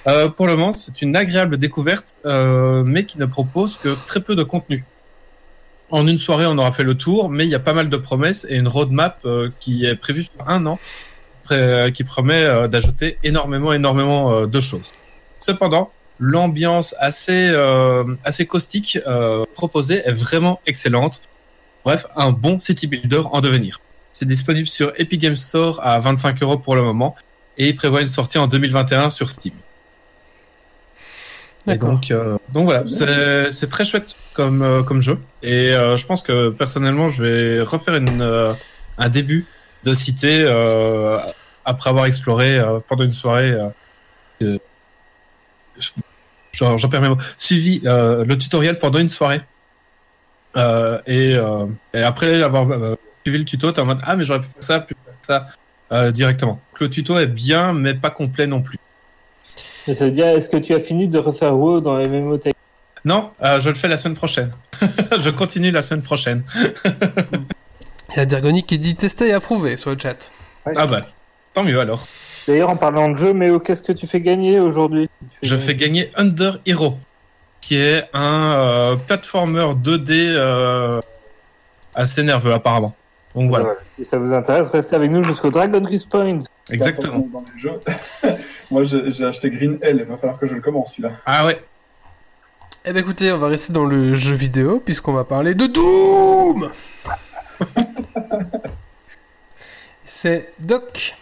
Euh, 0.07 0.29
pour 0.29 0.45
le 0.47 0.55
moment, 0.55 0.71
c'est 0.71 1.01
une 1.01 1.15
agréable 1.15 1.57
découverte, 1.57 2.13
euh, 2.25 2.83
mais 2.83 3.05
qui 3.05 3.17
ne 3.19 3.25
propose 3.25 3.77
que 3.77 3.95
très 4.05 4.19
peu 4.21 4.35
de 4.35 4.43
contenu. 4.43 4.85
En 5.89 6.07
une 6.07 6.17
soirée, 6.17 6.45
on 6.45 6.57
aura 6.57 6.71
fait 6.71 6.83
le 6.83 6.95
tour, 6.95 7.29
mais 7.29 7.45
il 7.45 7.49
y 7.49 7.55
a 7.55 7.59
pas 7.59 7.73
mal 7.73 7.89
de 7.89 7.97
promesses 7.97 8.45
et 8.49 8.55
une 8.57 8.67
roadmap 8.67 9.19
euh, 9.25 9.49
qui 9.59 9.85
est 9.85 9.95
prévue 9.95 10.23
sur 10.23 10.33
un 10.47 10.65
an, 10.67 10.79
pré- 11.43 11.91
qui 11.93 12.03
promet 12.03 12.43
euh, 12.43 12.67
d'ajouter 12.67 13.17
énormément, 13.23 13.73
énormément 13.73 14.31
euh, 14.33 14.45
de 14.47 14.61
choses. 14.61 14.91
Cependant, 15.39 15.91
l'ambiance 16.19 16.95
assez 16.99 17.49
euh, 17.49 18.03
assez 18.23 18.45
caustique 18.45 18.99
euh, 19.07 19.43
proposée 19.53 20.01
est 20.05 20.11
vraiment 20.11 20.59
excellente. 20.65 21.21
Bref, 21.83 22.07
un 22.15 22.31
bon 22.31 22.59
city 22.59 22.87
builder 22.87 23.21
en 23.31 23.41
devenir. 23.41 23.79
C'est 24.11 24.25
disponible 24.25 24.67
sur 24.67 24.93
Epic 24.97 25.21
Games 25.21 25.35
Store 25.37 25.79
à 25.85 25.99
25 25.99 26.41
euros 26.41 26.57
pour 26.57 26.75
le 26.75 26.81
moment 26.81 27.15
et 27.57 27.67
il 27.69 27.75
prévoit 27.75 28.01
une 28.01 28.07
sortie 28.07 28.37
en 28.37 28.47
2021 28.47 29.09
sur 29.09 29.29
Steam. 29.29 29.53
Et 31.67 31.77
donc, 31.77 32.11
euh, 32.11 32.37
donc 32.53 32.65
voilà, 32.65 32.83
c'est 33.51 33.69
très 33.69 33.85
chouette 33.85 34.15
comme 34.33 34.61
euh, 34.61 34.83
comme 34.83 35.01
jeu 35.01 35.19
et 35.41 35.69
euh, 35.73 35.97
je 35.97 36.05
pense 36.05 36.21
que 36.21 36.49
personnellement 36.49 37.07
je 37.07 37.23
vais 37.23 37.61
refaire 37.61 37.95
une 37.95 38.21
euh, 38.21 38.53
un 38.99 39.09
début 39.09 39.47
de 39.83 39.93
cité 39.95 40.43
euh, 40.43 41.17
après 41.65 41.89
avoir 41.89 42.05
exploré 42.05 42.57
euh, 42.59 42.79
pendant 42.87 43.03
une 43.03 43.13
soirée. 43.13 43.51
euh, 44.43 44.57
J'en 46.53 46.89
perds 46.89 47.01
mes 47.01 47.09
mots. 47.09 47.17
Suivi 47.37 47.81
euh, 47.85 48.23
le 48.25 48.37
tutoriel 48.37 48.79
pendant 48.79 48.99
une 48.99 49.09
soirée. 49.09 49.41
Euh, 50.57 51.01
et, 51.05 51.35
euh, 51.35 51.65
et 51.93 52.01
après 52.01 52.41
avoir 52.41 52.71
euh, 52.71 52.95
suivi 53.23 53.39
le 53.39 53.45
tuto, 53.45 53.71
t'es 53.73 53.81
en 53.81 53.85
mode 53.85 53.99
ah 54.03 54.15
mais 54.15 54.23
j'aurais 54.23 54.41
pu 54.41 54.47
faire 54.47 54.63
ça, 54.63 54.79
pu 54.79 54.95
faire 55.03 55.13
ça 55.21 55.45
euh, 55.91 56.11
directement. 56.11 56.53
Donc, 56.53 56.79
le 56.79 56.89
tuto 56.89 57.19
est 57.19 57.27
bien, 57.27 57.73
mais 57.73 57.93
pas 57.93 58.09
complet 58.09 58.47
non 58.47 58.61
plus. 58.61 58.77
Mais 59.87 59.93
ça 59.93 60.05
veut 60.05 60.11
dire, 60.11 60.27
est-ce 60.27 60.49
que 60.49 60.57
tu 60.57 60.73
as 60.73 60.79
fini 60.79 61.07
de 61.07 61.19
refaire 61.19 61.55
WoW 61.55 61.81
dans 61.81 61.97
les 61.97 62.39
Tech 62.39 62.53
Non, 63.03 63.31
euh, 63.43 63.59
je 63.59 63.69
le 63.69 63.75
fais 63.75 63.87
la 63.87 63.97
semaine 63.97 64.15
prochaine. 64.15 64.51
je 65.19 65.29
continue 65.29 65.71
la 65.71 65.81
semaine 65.81 66.01
prochaine. 66.01 66.43
Il 68.11 68.17
y 68.17 68.19
a 68.19 68.25
Dergonic 68.25 68.65
qui 68.65 68.79
dit 68.79 68.95
tester 68.95 69.27
et 69.27 69.33
approuver 69.33 69.77
sur 69.77 69.91
le 69.91 69.97
chat. 69.99 70.31
Ah 70.75 70.87
bah, 70.87 71.01
tant 71.53 71.63
mieux 71.63 71.79
alors. 71.79 72.07
D'ailleurs, 72.47 72.69
en 72.69 72.75
parlant 72.75 73.09
de 73.09 73.15
jeu, 73.15 73.33
Méo, 73.33 73.59
qu'est-ce 73.59 73.81
que 73.83 73.91
tu 73.91 74.05
fais 74.07 74.21
gagner 74.21 74.59
aujourd'hui 74.59 75.09
Je 75.41 75.55
gagner- 75.55 75.65
fais 75.65 75.75
gagner 75.75 76.11
Under 76.15 76.59
Hero, 76.65 76.97
qui 77.61 77.75
est 77.77 78.03
un 78.13 78.51
euh, 78.53 78.95
platformer 78.95 79.73
2D 79.75 80.11
euh, 80.11 80.99
assez 81.95 82.21
nerveux 82.23 82.53
apparemment. 82.53 82.93
Donc 83.33 83.49
voilà, 83.49 83.65
Voilà, 83.65 83.79
Si 83.85 84.03
ça 84.05 84.17
vous 84.17 84.33
intéresse, 84.33 84.69
restez 84.69 84.95
avec 84.95 85.11
nous 85.11 85.23
jusqu'au 85.23 85.49
Dragon 85.49 85.83
Quest 85.83 86.07
Point. 86.09 86.39
exactement. 86.69 87.27
Dans 87.33 87.43
les 87.53 87.59
jeux. 87.59 87.79
Moi, 88.71 88.83
j'ai 88.85 89.25
acheté 89.25 89.49
Green 89.49 89.77
Hell, 89.81 89.97
il 90.01 90.05
va 90.05 90.17
falloir 90.17 90.39
que 90.39 90.47
je 90.47 90.53
le 90.53 90.61
commence 90.61 90.91
celui-là. 90.93 91.11
Ah 91.25 91.45
ouais, 91.45 91.59
Eh 92.85 92.93
ben 92.93 92.99
écoutez, 92.99 93.31
on 93.31 93.37
va 93.37 93.47
rester 93.47 93.73
dans 93.73 93.85
le 93.85 94.15
jeu 94.15 94.35
vidéo 94.35 94.79
puisqu'on 94.79 95.13
va 95.13 95.23
parler 95.25 95.53
de 95.55 95.65
Doom 95.65 96.71
C'est 100.05 100.53
Doc. 100.59 101.15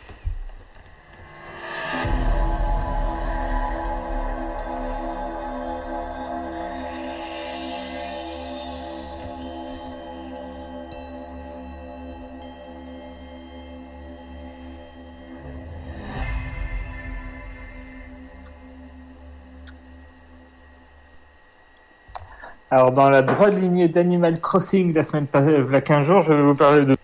Alors, 22.74 22.92
dans 22.92 23.08
la 23.12 23.22
droite 23.22 23.54
lignée 23.54 23.88
d'Animal 23.88 24.42
Crossing 24.42 24.96
la 24.96 25.04
semaine 25.04 25.28
passée, 25.28 25.54
il 25.56 25.72
y 25.72 25.76
a 25.76 25.82
15 25.82 26.04
jours, 26.08 26.22
je 26.24 26.34
vais 26.34 26.42
vous 26.42 26.56
parler 26.56 26.84
de. 26.84 26.98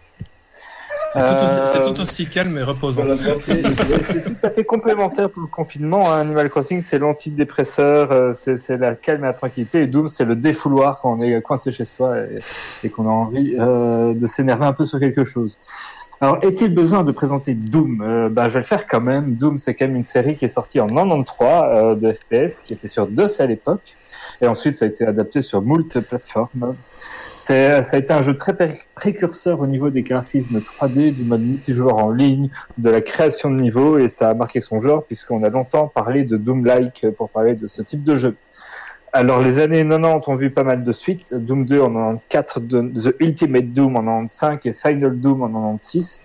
C'est 1.11 1.19
tout, 1.25 1.43
aussi- 1.43 1.77
Euh, 1.77 1.85
tout 1.93 2.01
aussi 2.01 2.25
calme 2.27 2.57
et 2.57 2.63
reposant. 2.63 3.03
C'est 3.45 4.23
tout 4.23 4.35
à 4.43 4.49
fait 4.49 4.63
complémentaire 4.63 5.29
pour 5.29 5.41
le 5.41 5.47
confinement. 5.47 6.11
hein. 6.11 6.19
Animal 6.21 6.49
Crossing, 6.49 6.81
c'est 6.81 6.99
l'antidépresseur, 6.99 8.11
euh, 8.11 8.31
c'est 8.33 8.57
c'est 8.57 8.77
la 8.77 8.95
calme 8.95 9.23
et 9.23 9.27
la 9.27 9.33
tranquillité. 9.33 9.81
Et 9.81 9.87
Doom, 9.87 10.07
c'est 10.07 10.25
le 10.25 10.35
défouloir 10.35 10.99
quand 11.01 11.13
on 11.17 11.21
est 11.21 11.41
coincé 11.41 11.71
chez 11.71 11.85
soi 11.85 12.17
et, 12.19 12.39
et 12.83 12.89
qu'on 12.89 13.05
a 13.07 13.11
envie 13.11 13.55
euh, 13.59 14.13
de 14.13 14.27
s'énerver 14.27 14.65
un 14.65 14.73
peu 14.73 14.85
sur 14.85 14.99
quelque 14.99 15.23
chose. 15.23 15.57
Alors, 16.21 16.39
est-il 16.41 16.73
besoin 16.75 17.03
de 17.05 17.13
présenter 17.13 17.53
Doom? 17.53 18.01
Euh, 18.05 18.27
bah, 18.29 18.49
Je 18.49 18.55
vais 18.55 18.59
le 18.59 18.65
faire 18.65 18.85
quand 18.87 18.99
même. 18.99 19.35
Doom, 19.35 19.57
c'est 19.57 19.73
quand 19.73 19.85
même 19.87 19.95
une 19.95 20.03
série 20.03 20.35
qui 20.35 20.43
est 20.43 20.49
sortie 20.49 20.81
en 20.81 20.87
93 20.87 21.63
euh, 21.63 21.95
de 21.95 22.11
FPS, 22.11 22.59
qui 22.65 22.73
était 22.73 22.89
sur 22.89 23.07
DOS 23.07 23.39
à 23.39 23.45
l'époque. 23.45 23.95
Et 24.41 24.47
ensuite, 24.47 24.75
ça 24.75 24.83
a 24.83 24.89
été 24.89 25.05
adapté 25.05 25.39
sur 25.41 25.61
moult 25.61 25.97
plateformes. 26.01 26.75
C'est, 27.49 27.81
ça 27.81 27.97
a 27.97 27.99
été 27.99 28.13
un 28.13 28.21
jeu 28.21 28.35
très 28.35 28.53
pré- 28.55 28.79
précurseur 28.93 29.59
au 29.59 29.65
niveau 29.65 29.89
des 29.89 30.03
graphismes 30.03 30.59
3D, 30.59 31.15
du 31.15 31.23
mode 31.23 31.41
multijoueur 31.41 31.97
en 31.97 32.11
ligne, 32.11 32.47
de 32.77 32.91
la 32.91 33.01
création 33.01 33.49
de 33.49 33.59
niveaux, 33.59 33.97
et 33.97 34.07
ça 34.07 34.29
a 34.29 34.33
marqué 34.35 34.59
son 34.59 34.79
genre, 34.79 35.03
puisqu'on 35.03 35.41
a 35.41 35.49
longtemps 35.49 35.87
parlé 35.87 36.25
de 36.25 36.37
Doom-like 36.37 37.07
pour 37.17 37.31
parler 37.31 37.55
de 37.55 37.65
ce 37.65 37.81
type 37.81 38.03
de 38.03 38.15
jeu. 38.15 38.35
Alors, 39.13 39.41
les 39.41 39.57
années 39.57 39.83
90 39.83 40.27
ont 40.27 40.35
vu 40.35 40.51
pas 40.51 40.63
mal 40.63 40.83
de 40.83 40.91
suites. 40.91 41.33
Doom 41.33 41.65
2 41.65 41.81
en 41.81 42.17
94, 42.29 42.67
de- 42.67 43.09
The 43.11 43.15
Ultimate 43.19 43.73
Doom 43.73 43.95
en 43.95 44.03
95 44.27 44.59
et 44.65 44.73
Final 44.73 45.19
Doom 45.19 45.41
en 45.41 45.47
96. 45.49 46.19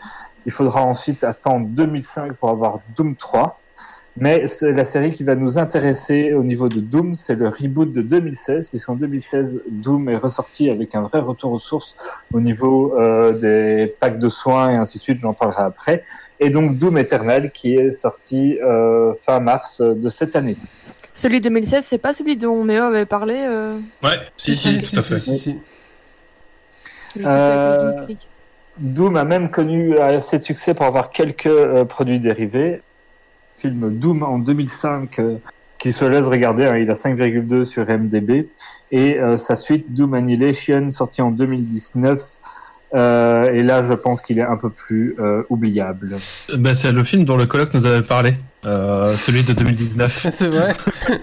Il 0.45 0.53
faudra 0.53 0.83
ensuite 0.83 1.25
attendre 1.25 1.67
2005 1.71 2.35
pour 2.35 2.51
avoir 2.51 2.81
Doom 2.95 3.17
3. 3.17 3.59
Mais 4.17 4.47
c'est 4.47 4.71
la 4.71 4.85
série 4.85 5.13
qui 5.13 5.25
va 5.25 5.35
nous 5.35 5.59
intéresser 5.59 6.35
au 6.35 6.45
niveau 6.45 6.69
de 6.69 6.81
Doom, 6.81 7.15
c'est 7.17 7.35
le 7.35 7.49
reboot 7.49 7.91
de 7.91 8.01
2016, 8.01 8.69
puisqu'en 8.69 8.95
2016, 8.95 9.63
Doom 9.69 10.09
est 10.09 10.17
ressorti 10.17 10.71
avec 10.71 10.95
un 10.95 11.03
vrai 11.03 11.19
retour 11.19 11.51
aux 11.53 11.59
sources 11.59 11.97
au 12.33 12.41
niveau 12.41 12.95
euh, 12.97 13.33
des 13.33 13.89
packs 13.99 14.21
de 14.21 14.29
soins 14.29 14.71
et 14.71 14.77
ainsi 14.77 14.99
de 14.99 15.03
suite, 15.03 15.19
j'en 15.19 15.33
parlerai 15.33 15.65
après. 15.65 16.05
Et 16.39 16.51
donc 16.51 16.79
Doom 16.79 16.99
Eternal 16.99 17.51
qui 17.51 17.75
est 17.75 17.91
sorti 17.91 18.57
euh, 18.61 19.15
fin 19.15 19.41
mars 19.41 19.81
de 19.81 20.09
cette 20.09 20.37
année. 20.37 20.57
Celui 21.13 21.39
de 21.41 21.49
2016, 21.49 21.85
c'est 21.85 21.99
pas 21.99 22.13
celui 22.13 22.37
dont 22.37 22.65
Méo 22.65 22.85
avait 22.85 23.07
parlé 23.07 23.45
euh, 23.47 23.79
Ouais, 24.03 24.19
si, 24.37 24.57
si, 24.57 24.79
tout 24.79 24.99
à 24.99 25.03
fait. 25.03 25.21
si, 25.21 25.39
si. 25.39 25.59
Je 27.15 27.21
sais 27.21 27.25
pas 27.25 27.81
avec 27.81 28.11
Euh. 28.11 28.15
Doom 28.79 29.17
a 29.17 29.25
même 29.25 29.51
connu 29.51 29.97
assez 29.99 30.39
de 30.39 30.43
succès 30.43 30.75
pour 30.75 30.87
avoir 30.87 31.11
quelques 31.11 31.47
euh, 31.47 31.85
produits 31.85 32.19
dérivés. 32.19 32.83
Film 33.65 33.99
Doom 33.99 34.23
en 34.23 34.39
2005 34.39 35.19
euh, 35.21 35.37
qui 35.79 35.91
se 35.91 36.05
laisse 36.05 36.27
regarder, 36.27 36.67
hein, 36.67 36.77
il 36.77 36.91
a 36.91 36.93
5,2 36.93 37.65
sur 37.65 37.89
MDB. 37.89 38.49
Et 38.93 39.19
euh, 39.19 39.39
sa 39.39 39.57
suite 39.57 39.91
Doom 39.91 40.13
Annihilation 40.13 40.91
sorti 40.91 41.23
en 41.23 41.31
2019. 41.31 42.23
Euh, 42.95 43.51
et 43.55 43.63
là, 43.63 43.83
je 43.83 43.95
pense 43.95 44.21
qu'il 44.21 44.39
est 44.39 44.43
un 44.43 44.59
peu 44.59 44.69
plus 44.69 45.17
euh, 45.19 45.45
oubliable. 45.49 46.19
Ben, 46.59 46.75
c'est 46.75 46.93
le 46.93 47.03
film 47.05 47.25
dont 47.25 47.39
le 47.39 47.47
colloque 47.47 47.73
nous 47.73 47.87
avait 47.87 48.03
parlé, 48.03 48.35
euh, 48.67 49.17
celui 49.17 49.45
de 49.45 49.55
2019. 49.55 50.27
C'est 50.35 50.49
vrai 50.49 50.73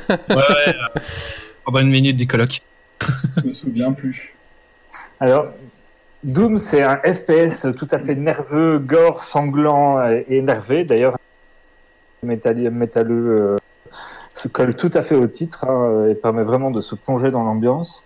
ouais, 0.09 0.15
ouais. 0.29 0.67
euh, 0.67 0.99
Pendant 1.63 1.79
une 1.79 1.91
minute 1.91 2.17
du 2.17 2.25
colloque. 2.25 2.59
Je 3.37 3.47
me 3.49 3.53
souviens 3.53 3.91
plus. 3.91 4.33
Alors, 5.19 5.45
Doom, 6.23 6.57
c'est 6.57 6.81
un 6.81 6.97
FPS 6.97 7.67
tout 7.77 7.87
à 7.91 7.99
fait 7.99 8.15
nerveux, 8.15 8.79
gore, 8.79 9.23
sanglant 9.23 10.01
et 10.09 10.25
énervé. 10.37 10.83
D'ailleurs, 10.83 11.17
métalleux 12.23 13.27
euh, 13.27 13.57
se 14.33 14.47
colle 14.47 14.75
tout 14.75 14.91
à 14.93 15.01
fait 15.01 15.15
au 15.15 15.27
titre 15.27 15.65
hein, 15.67 16.07
et 16.09 16.15
permet 16.15 16.43
vraiment 16.43 16.71
de 16.71 16.81
se 16.81 16.95
plonger 16.95 17.31
dans 17.31 17.43
l'ambiance. 17.43 18.05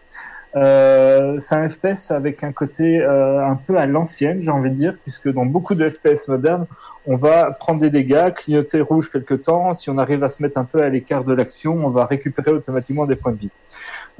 Euh, 0.56 1.36
c'est 1.38 1.56
un 1.56 1.68
FPS 1.68 2.12
avec 2.12 2.44
un 2.44 2.54
côté 2.54 3.02
euh, 3.02 3.46
un 3.46 3.56
peu 3.56 3.78
à 3.78 3.86
l'ancienne, 3.88 4.42
j'ai 4.42 4.52
envie 4.52 4.72
de 4.72 4.76
dire, 4.76 4.96
puisque 5.02 5.30
dans 5.30 5.46
beaucoup 5.46 5.76
de 5.76 5.90
FPS 5.90 6.30
modernes, 6.30 6.66
on 7.08 7.18
va 7.18 7.52
prendre 7.52 7.82
des 7.82 7.90
dégâts, 7.90 8.34
clignoter 8.34 8.80
rouge 8.80 9.12
quelque 9.12 9.34
temps. 9.34 9.74
Si 9.74 9.90
on 9.90 9.98
arrive 9.98 10.24
à 10.24 10.30
se 10.30 10.42
mettre 10.42 10.58
un 10.58 10.64
peu 10.64 10.82
à 10.82 10.88
l'écart 10.88 11.26
de 11.26 11.34
l'action, 11.34 11.86
on 11.86 11.90
va 11.90 12.06
récupérer 12.06 12.52
automatiquement 12.52 13.06
des 13.06 13.18
points 13.18 13.34
de 13.34 13.38
vie. 13.38 13.50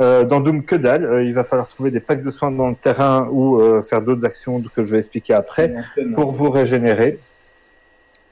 Euh, 0.02 0.26
dans 0.26 0.42
Doom, 0.42 0.66
que 0.66 0.76
dalle. 0.76 1.24
Il 1.26 1.34
va 1.34 1.44
falloir 1.44 1.70
trouver 1.70 1.90
des 1.90 2.02
packs 2.02 2.22
de 2.22 2.30
soins 2.30 2.52
dans 2.52 2.68
le 2.68 2.76
terrain 2.76 3.30
ou 3.32 3.62
faire 3.82 4.02
d'autres 4.02 4.26
actions 4.26 4.62
que 4.62 4.84
je 4.84 4.92
vais 4.92 4.98
expliquer 4.98 5.34
après 5.34 5.74
pour 6.16 6.32
vous 6.32 6.50
régénérer. 6.50 7.20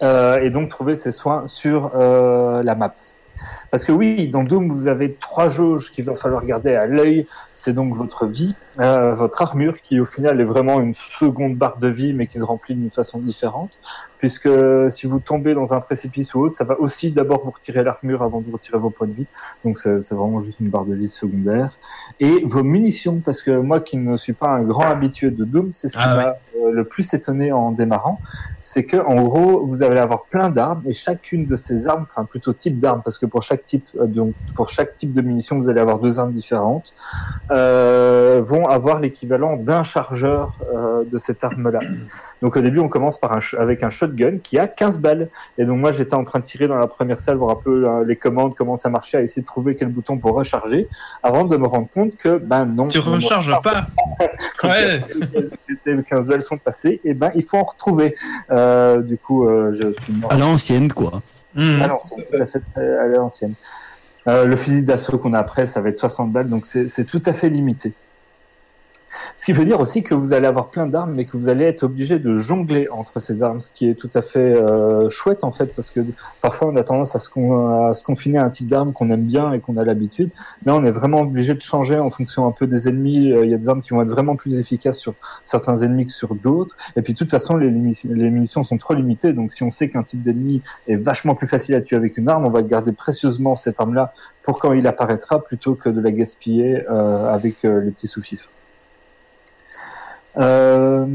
Euh, 0.02 0.42
et 0.42 0.50
donc 0.50 0.70
trouver 0.70 0.96
ces 0.96 1.12
soins 1.12 1.48
sur 1.48 1.92
euh, 1.96 2.64
la 2.64 2.76
map. 2.76 2.94
Parce 3.72 3.84
que 3.84 3.92
oui, 3.92 4.28
dans 4.28 4.44
Doom, 4.44 4.70
vous 4.70 4.88
avez 4.88 5.14
trois 5.14 5.50
jauges 5.50 5.92
qu'il 5.92 6.06
va 6.06 6.16
falloir 6.16 6.46
garder 6.46 6.76
à 6.76 6.86
l'œil. 6.86 7.26
C'est 7.52 7.74
donc 7.74 7.96
votre 7.96 8.26
vie, 8.26 8.56
euh, 8.80 9.14
votre 9.14 9.42
armure, 9.42 9.82
qui 9.82 10.00
au 10.00 10.06
final 10.06 10.40
est 10.40 10.46
vraiment 10.46 10.80
une 10.80 10.94
seconde 10.94 11.56
barre 11.56 11.78
de 11.78 11.88
vie, 11.88 12.14
mais 12.14 12.28
qui 12.28 12.40
se 12.40 12.44
remplit 12.44 12.76
d'une 12.76 12.92
façon 12.92 13.20
différente. 13.20 13.80
Puisque 14.18 14.50
si 14.90 15.08
vous 15.08 15.20
tombez 15.20 15.54
dans 15.54 15.74
un 15.74 15.82
précipice 15.82 16.34
ou 16.36 16.42
autre, 16.42 16.56
ça 16.56 16.64
va 16.64 16.80
aussi 16.80 17.12
d'abord 17.12 17.44
vous 17.44 17.52
retirer 17.52 17.84
l'armure 17.84 18.22
avant 18.22 18.40
de 18.40 18.46
vous 18.46 18.54
retirer 18.54 18.78
vos 18.78 18.92
points 18.92 19.08
de 19.08 19.14
vie. 19.14 19.28
Donc 19.66 19.80
c'est 19.80 20.12
vraiment 20.12 20.40
juste 20.40 20.60
une 20.60 20.70
barre 20.70 20.86
de 20.86 20.96
vie 20.96 21.10
secondaire. 21.10 21.78
Et 22.20 22.44
vos 22.46 22.64
munitions, 22.64 23.20
parce 23.20 23.42
que 23.42 23.52
moi 23.52 23.82
qui 23.82 23.98
ne 23.98 24.16
suis 24.16 24.34
pas 24.34 24.50
un 24.50 24.62
grand 24.62 24.86
habitué 24.86 25.32
de 25.32 25.44
Doom, 25.44 25.72
c'est 25.72 25.90
ce 25.90 25.98
qui 25.98 26.04
Ah 26.06 26.16
m'a 26.16 26.36
le 26.72 26.84
plus 26.84 27.14
étonné 27.14 27.52
en 27.52 27.72
démarrant, 27.72 28.20
c'est 28.74 28.86
que 28.86 28.98
en 28.98 29.22
gros 29.22 29.64
vous 29.68 29.84
allez 29.84 30.00
avoir 30.00 30.24
plein 30.24 30.50
d'armes 30.50 30.82
et 30.88 30.94
chacune 30.94 31.46
de 31.46 31.56
ces 31.56 31.88
armes, 31.88 32.06
enfin 32.10 32.26
plutôt 32.26 32.54
type 32.54 32.80
d'armes, 32.80 33.04
parce 33.06 33.20
que 33.20 33.28
pour 33.28 33.44
chaque 33.44 33.62
type, 33.62 33.86
euh, 34.02 34.08
donc 34.08 34.34
pour 34.56 34.68
chaque 34.68 34.96
type 34.96 35.14
de 35.14 35.22
munition 35.22 35.58
vous 35.60 35.70
allez 35.70 35.80
avoir 35.80 36.00
deux 36.00 36.20
armes 36.20 36.34
différentes, 36.34 36.96
euh, 37.52 38.42
vont 38.44 38.66
avoir 38.66 38.98
l'équivalent 38.98 39.58
d'un 39.58 39.84
chargeur 39.84 40.58
euh, 40.74 41.04
de 41.04 41.18
cette 41.20 41.44
arme-là. 41.44 41.82
Donc 42.42 42.58
au 42.58 42.62
début 42.62 42.80
on 42.80 42.90
commence 42.90 43.20
par 43.20 43.32
un 43.38 43.40
avec 43.60 43.84
un 43.84 43.92
shotgun 43.92 44.38
qui 44.42 44.58
a 44.58 44.68
15 44.68 44.98
balles 45.00 45.30
et 45.60 45.66
donc 45.66 45.78
moi 45.80 45.92
j'étais 45.92 46.16
en 46.16 46.24
train 46.24 46.40
de 46.40 46.44
tirer 46.44 46.68
dans 46.68 46.80
la 46.80 46.88
première 46.88 47.20
salle 47.20 47.38
voir 47.38 47.52
un 47.52 47.62
peu 47.62 47.88
euh, 47.88 48.04
les 48.06 48.16
commandes 48.16 48.56
comment 48.56 48.76
ça 48.76 48.90
marchait 48.90 49.18
à 49.18 49.22
essayer 49.22 49.44
de 49.44 49.48
trouver 49.48 49.76
quel 49.76 49.90
bouton 49.90 50.18
pour 50.18 50.34
recharger 50.34 50.88
avant 51.22 51.44
de 51.46 51.56
me 51.58 51.68
rendre 51.68 51.88
compte 51.94 52.18
que 52.18 52.38
ben 52.38 52.66
non 52.66 52.88
Tu 52.88 52.98
recharges 53.00 53.54
pas 53.62 53.86
quand 54.60 54.70
Ouais. 54.70 55.02
les 55.86 56.04
15 56.04 56.28
balles 56.28 56.42
sont 56.42 56.58
passées, 56.58 57.02
et 57.04 57.14
ben 57.14 57.32
il 57.36 57.44
faut 57.44 57.58
en 57.58 57.64
retrouver. 57.64 58.16
Euh, 58.52 58.63
du 59.02 59.18
coup, 59.18 59.48
euh, 59.48 59.72
je 59.72 59.92
suis 60.04 60.14
mort 60.14 60.32
À 60.32 60.38
l'ancienne, 60.38 60.92
quoi. 60.92 61.22
Mhm. 61.56 61.82
à 61.82 61.88
l'ancienne, 61.88 62.20
tout 62.30 62.38
à 62.42 62.46
fait 62.46 62.62
euh, 62.78 63.04
à 63.04 63.08
l'ancienne. 63.08 63.54
Euh, 64.28 64.46
le 64.46 64.56
fusil 64.56 64.84
d'assaut 64.84 65.18
qu'on 65.18 65.34
a 65.34 65.40
après, 65.40 65.66
ça 65.66 65.82
va 65.82 65.90
être 65.90 65.98
60 65.98 66.32
balles, 66.32 66.50
donc 66.50 66.66
c'est 66.66 66.88
c'est 66.88 67.06
tout 67.06 67.22
à 67.26 67.34
fait 67.34 67.50
limité. 67.50 67.94
Ce 69.36 69.46
qui 69.46 69.54
veut 69.54 69.66
dire 69.66 69.80
aussi 69.80 70.04
que 70.04 70.14
vous 70.14 70.34
allez 70.34 70.48
avoir 70.48 70.70
plein 70.70 70.88
d'armes, 70.88 71.14
mais 71.14 71.26
que 71.26 71.38
vous 71.38 71.50
allez 71.50 71.66
être 71.66 71.84
obligé 71.84 72.20
de 72.20 72.38
jongler 72.38 72.88
entre 72.90 73.20
ces 73.20 73.44
armes, 73.44 73.60
ce 73.60 73.72
qui 73.72 73.90
est 73.90 73.96
tout 73.96 74.10
à 74.14 74.22
fait 74.22 74.40
euh, 74.40 75.10
chouette 75.10 75.44
en 75.44 75.52
fait, 75.52 75.74
parce 75.76 75.90
que 75.90 76.02
parfois 76.42 76.70
on 76.70 76.76
a 76.76 76.84
tendance 76.84 77.16
à 77.16 77.20
se, 77.20 78.04
confiner 78.04 78.38
à 78.38 78.46
un 78.46 78.50
type 78.50 78.68
d'arme 78.68 78.94
qu'on 78.94 79.10
aime 79.10 79.24
bien 79.24 79.54
et 79.54 79.60
qu'on 79.60 79.78
a 79.78 79.84
l'habitude. 79.84 80.32
Là, 80.66 80.76
on 80.76 80.84
est 80.84 80.92
vraiment 80.92 81.22
obligé 81.22 81.54
de 81.54 81.62
changer 81.62 81.98
en 81.98 82.10
fonction 82.10 82.48
un 82.48 82.52
peu 82.52 82.68
des 82.68 82.88
ennemis. 82.88 83.32
Euh, 83.32 83.46
Il 83.46 83.52
y 83.52 83.54
a 83.54 83.58
des 83.58 83.70
armes 83.70 83.82
qui 83.82 83.92
vont 83.92 84.02
être 84.02 84.10
vraiment 84.10 84.36
plus 84.36 84.58
efficaces 84.58 85.00
sur 85.00 85.14
certains 85.44 85.76
ennemis 85.78 86.08
que 86.08 86.12
sur 86.12 86.36
d'autres. 86.36 86.76
Et 86.96 87.02
puis, 87.02 87.14
de 87.14 87.18
toute 87.18 87.30
façon, 87.30 87.58
les, 87.58 87.70
munitions 87.70 88.64
sont 88.64 88.78
trop 88.78 88.94
limitées. 88.94 89.34
Donc, 89.34 89.52
si 89.52 89.64
on 89.64 89.70
sait 89.70 89.90
qu'un 89.90 90.04
type 90.04 90.24
d'ennemi 90.24 90.62
est 90.88 90.96
vachement 90.96 91.36
plus 91.36 91.48
facile 91.48 91.76
à 91.76 91.82
tuer 91.82 91.96
avec 91.96 92.18
une 92.18 92.30
arme, 92.30 92.46
on 92.46 92.50
va 92.50 92.62
garder 92.62 92.92
précieusement 92.92 93.56
cette 93.56 93.80
arme-là 93.80 94.14
pour 94.44 94.60
quand 94.60 94.74
il 94.74 94.86
apparaîtra 94.88 95.44
plutôt 95.44 95.76
que 95.76 95.90
de 95.90 96.02
la 96.02 96.12
gaspiller 96.12 96.84
euh, 96.90 97.34
avec 97.34 97.64
les 97.64 97.92
petits 97.92 98.08
sous-fifs. 98.08 98.50
Euh, 100.38 101.06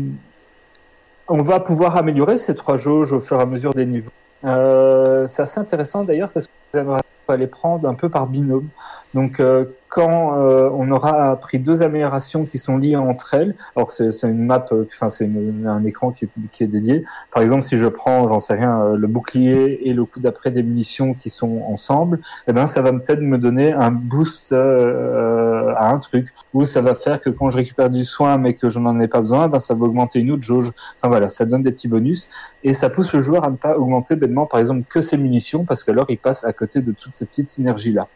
on 1.29 1.43
va 1.43 1.61
pouvoir 1.61 1.97
améliorer 1.97 2.39
ces 2.39 2.55
trois 2.55 2.77
jauges 2.77 3.13
au 3.13 3.21
fur 3.21 3.39
et 3.39 3.43
à 3.43 3.47
mesure 3.47 3.75
des 3.75 3.87
niveaux. 3.87 4.11
Euh, 4.45 5.27
c'est 5.27 5.43
assez 5.43 5.59
intéressant 5.59 6.05
d'ailleurs 6.05 6.31
parce 6.31 6.47
que 6.47 6.53
j'aimerais 6.73 7.01
les 7.37 7.47
prendre 7.47 7.89
un 7.89 7.95
peu 7.95 8.09
par 8.09 8.27
binôme. 8.27 8.69
Donc 9.15 9.41
euh, 9.41 9.65
quand 9.89 10.39
euh, 10.39 10.69
on 10.75 10.91
aura 10.91 11.37
pris 11.37 11.59
deux 11.59 11.83
améliorations 11.83 12.45
qui 12.45 12.59
sont 12.59 12.77
liées 12.77 12.97
entre 12.97 13.33
elles, 13.33 13.55
alors 13.75 13.91
c'est 13.91 14.11
une 14.25 14.45
map, 14.45 14.67
euh, 14.73 14.85
enfin 14.93 15.09
c'est 15.09 15.25
un 15.25 15.85
écran 15.85 16.11
qui 16.11 16.27
est, 16.61 16.67
dédié. 16.67 17.05
Par 17.33 17.43
exemple, 17.43 17.63
si 17.63 17.79
je 17.79 17.87
prends, 17.87 18.29
j'en 18.29 18.39
sais 18.39 18.55
rien, 18.55 18.95
le 18.95 19.07
bouclier 19.07 19.89
et 19.89 19.95
le 19.95 20.05
coup 20.05 20.21
d'après 20.21 20.51
des 20.51 20.63
munitions 20.63 21.15
qui 21.15 21.31
sont 21.31 21.63
ensemble, 21.67 22.21
eh 22.49 22.53
ben 22.53 22.67
ça 22.67 22.83
va 22.83 22.93
peut-être 22.93 23.23
me 23.23 23.39
donner 23.39 23.73
un 23.73 23.91
boost 23.91 24.53
à 24.53 25.89
un 25.91 25.99
truc, 25.99 26.29
ou 26.53 26.67
ça 26.67 26.83
va 26.83 26.95
faire 26.95 27.19
que 27.19 27.31
quand 27.31 27.49
je 27.49 27.57
récupère 27.57 27.89
du 27.89 28.05
soin 28.05 28.37
mais 28.37 28.55
que 28.55 28.69
je 28.69 28.79
n'en 28.79 29.01
ai 29.01 29.09
pas 29.09 29.21
besoin, 29.21 29.49
ben 29.49 29.59
ça 29.59 29.75
va 29.75 29.87
augmenter 29.87 30.19
une 30.21 30.33
autre 30.33 30.43
jauge. 30.43 30.71
Enfin 30.99 31.09
voilà, 31.09 31.29
ça 31.29 31.47
donne 31.47 31.63
des 31.63 31.73
petits 31.73 31.89
bonus 31.89 32.29
et 32.63 32.75
ça 32.75 32.91
pousse 32.91 33.15
le 33.15 33.21
joueur 33.21 33.45
à 33.45 33.51
ne 33.51 33.57
pas 33.57 33.79
augmenter 33.79 34.17
bêtement, 34.17 34.45
par 34.45 34.61
exemple, 34.61 34.83
que 34.89 35.01
ses 35.01 35.17
munitions 35.17 35.65
parce 35.65 35.83
que 35.83 35.93
alors 35.93 36.07
il 36.11 36.19
passe 36.19 36.45
à 36.45 36.53
côté 36.53 36.83
de 36.83 36.93
toutes 36.93 37.15
ces 37.15 37.25
petites 37.25 37.49
synergies 37.49 37.93
là. 37.93 38.07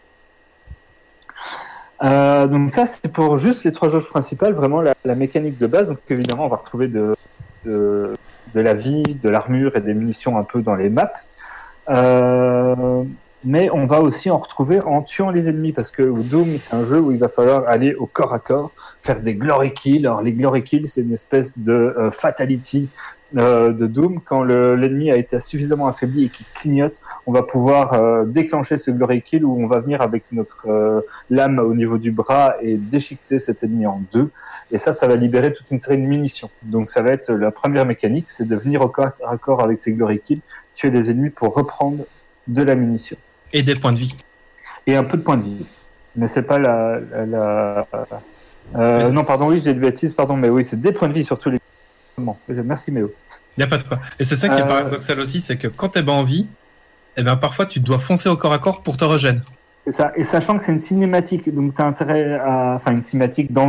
Euh, 2.02 2.46
donc 2.46 2.70
ça 2.70 2.84
c'est 2.84 3.12
pour 3.12 3.36
juste 3.36 3.64
les 3.64 3.72
trois 3.72 3.88
jauges 3.88 4.08
principales, 4.08 4.54
vraiment 4.54 4.82
la, 4.82 5.14
mécanique 5.14 5.58
de 5.58 5.66
base. 5.66 5.88
Donc 5.88 5.98
évidemment 6.08 6.46
on 6.46 6.48
va 6.48 6.56
retrouver 6.56 6.88
de 6.88 7.14
la 8.54 8.74
vie, 8.74 9.02
de 9.02 9.28
l'armure 9.28 9.76
et 9.76 9.80
des 9.80 9.94
munitions 9.94 10.36
un 10.38 10.42
peu 10.42 10.62
dans 10.62 10.74
les 10.74 10.90
maps. 10.90 11.12
Euh, 11.88 13.02
mais 13.44 13.70
on 13.70 13.86
va 13.86 14.00
aussi 14.00 14.30
en 14.30 14.38
retrouver 14.38 14.80
en 14.80 15.02
tuant 15.02 15.30
les 15.30 15.48
ennemis 15.48 15.72
parce 15.72 15.90
que 15.90 16.02
Doom 16.02 16.58
c'est 16.58 16.74
un 16.74 16.84
jeu 16.84 17.00
où 17.00 17.10
il 17.10 17.18
va 17.18 17.28
falloir 17.28 17.68
aller 17.68 17.94
au 17.94 18.06
corps 18.06 18.32
à 18.32 18.38
corps, 18.38 18.70
faire 19.00 19.20
des 19.20 19.34
glory 19.34 19.72
kills. 19.72 20.06
Alors 20.06 20.22
les 20.22 20.32
glory 20.32 20.62
kills 20.62 20.86
c'est 20.88 21.02
une 21.02 21.12
espèce 21.12 21.58
de 21.58 21.72
euh, 21.72 22.10
fatality 22.10 22.88
euh, 23.36 23.72
de 23.72 23.86
Doom 23.86 24.20
quand 24.24 24.42
le- 24.42 24.74
l'ennemi 24.76 25.10
a 25.10 25.16
été 25.16 25.38
suffisamment 25.40 25.86
affaibli 25.86 26.24
et 26.24 26.28
qu'il 26.28 26.46
clignote, 26.54 27.00
on 27.26 27.32
va 27.32 27.42
pouvoir 27.42 27.94
euh, 27.94 28.24
déclencher 28.24 28.76
ce 28.76 28.90
glory 28.90 29.22
kill 29.22 29.44
où 29.44 29.62
on 29.62 29.66
va 29.66 29.80
venir 29.80 30.02
avec 30.02 30.30
notre 30.32 30.66
euh, 30.68 31.00
lame 31.30 31.58
au 31.58 31.74
niveau 31.74 31.98
du 31.98 32.10
bras 32.12 32.54
et 32.60 32.76
déchiqueter 32.76 33.38
cet 33.38 33.62
ennemi 33.64 33.86
en 33.86 34.02
deux. 34.12 34.30
Et 34.70 34.78
ça, 34.78 34.92
ça 34.92 35.06
va 35.06 35.16
libérer 35.16 35.52
toute 35.52 35.70
une 35.70 35.78
série 35.78 35.98
de 35.98 36.06
munitions. 36.06 36.50
Donc 36.62 36.90
ça 36.90 37.02
va 37.02 37.10
être 37.10 37.32
la 37.32 37.50
première 37.50 37.86
mécanique, 37.86 38.28
c'est 38.28 38.46
de 38.46 38.56
venir 38.56 38.82
au 38.82 38.88
corps 38.88 39.10
à 39.26 39.36
corps 39.36 39.62
avec 39.62 39.78
ces 39.78 39.92
glory 39.94 40.20
kills, 40.20 40.40
tuer 40.74 40.90
les 40.90 41.10
ennemis 41.10 41.30
pour 41.30 41.54
reprendre 41.54 42.04
de 42.48 42.62
la 42.62 42.74
munition 42.74 43.16
Et 43.52 43.62
des 43.62 43.74
points 43.76 43.92
de 43.92 43.98
vie. 43.98 44.14
et 44.86 44.96
un 44.96 45.04
peu 45.04 45.16
de 45.16 45.22
points 45.22 45.36
de 45.36 45.42
vie. 45.42 45.66
Mais 46.16 46.26
c'est 46.26 46.42
pas 46.42 46.58
la, 46.58 46.98
la, 47.26 47.86
la- 48.74 49.10
non, 49.10 49.24
pardon, 49.24 49.48
oui, 49.48 49.58
j'ai 49.58 49.74
des 49.74 49.80
bêtises, 49.80 50.14
pardon, 50.14 50.36
mais 50.36 50.48
oui, 50.48 50.64
c'est 50.64 50.80
des 50.80 50.92
points 50.92 51.08
de 51.08 51.12
vie 51.14 51.24
surtout 51.24 51.50
les. 51.50 51.58
Bon, 52.18 52.36
merci 52.48 52.92
Méo. 52.92 53.12
Y 53.58 53.62
a 53.62 53.66
pas 53.66 53.78
de 53.78 53.82
quoi. 53.82 53.98
Et 54.18 54.24
c'est 54.24 54.36
ça 54.36 54.48
qui 54.48 54.58
est 54.58 54.62
Euh, 54.62 54.66
paradoxal 54.66 55.18
aussi, 55.20 55.40
c'est 55.40 55.56
que 55.56 55.68
quand 55.68 55.88
t'es 55.88 56.02
pas 56.02 56.12
en 56.12 56.22
vie, 56.22 56.46
eh 57.16 57.22
ben 57.22 57.36
parfois 57.36 57.66
tu 57.66 57.80
dois 57.80 57.98
foncer 57.98 58.28
au 58.28 58.36
corps 58.36 58.52
à 58.52 58.58
corps 58.58 58.82
pour 58.82 58.96
te. 58.96 59.04
C'est 59.84 59.92
ça. 59.92 60.12
Et 60.16 60.22
sachant 60.22 60.56
que 60.56 60.62
c'est 60.62 60.72
une 60.72 60.78
cinématique, 60.78 61.52
donc 61.54 61.74
tu 61.74 61.82
as 61.82 61.86
intérêt 61.86 62.34
à. 62.38 62.74
Enfin, 62.76 62.92
une 62.92 63.02
cinématique 63.02 63.52
dans 63.52 63.64
le- 63.64 63.68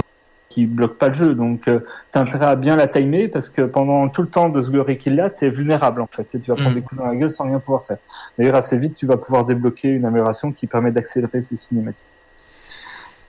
qui 0.50 0.68
bloque 0.68 0.98
pas 1.00 1.08
le 1.08 1.16
jeu. 1.16 1.34
Donc, 1.34 1.68
euh, 1.68 1.80
t'as 2.12 2.22
intérêt 2.22 2.46
à 2.46 2.56
bien 2.56 2.76
la 2.76 2.88
timer 2.88 3.28
parce 3.28 3.50
que 3.50 3.64
pendant 3.64 4.08
tout 4.10 4.22
le 4.22 4.28
temps 4.28 4.50
de 4.50 4.62
ce 4.62 4.70
glory 4.70 5.00
kill 5.00 5.16
là, 5.16 5.32
t'es 5.32 5.50
vulnérable 5.50 6.00
en 6.02 6.08
fait. 6.08 6.36
Et 6.36 6.40
tu 6.40 6.52
vas 6.52 6.56
prendre 6.56 6.72
Mm. 6.72 6.76
des 6.76 6.82
coups 6.82 7.02
dans 7.02 7.08
la 7.08 7.16
gueule 7.16 7.32
sans 7.32 7.46
rien 7.46 7.60
pouvoir 7.60 7.84
faire. 7.84 7.98
D'ailleurs, 8.38 8.56
assez 8.56 8.78
vite, 8.78 8.94
tu 8.96 9.08
vas 9.08 9.18
pouvoir 9.18 9.46
débloquer 9.46 9.88
une 9.88 10.06
amélioration 10.06 10.52
qui 10.52 10.68
permet 10.68 10.92
d'accélérer 10.92 11.42
ces 11.42 11.56
cinématiques. 11.56 12.06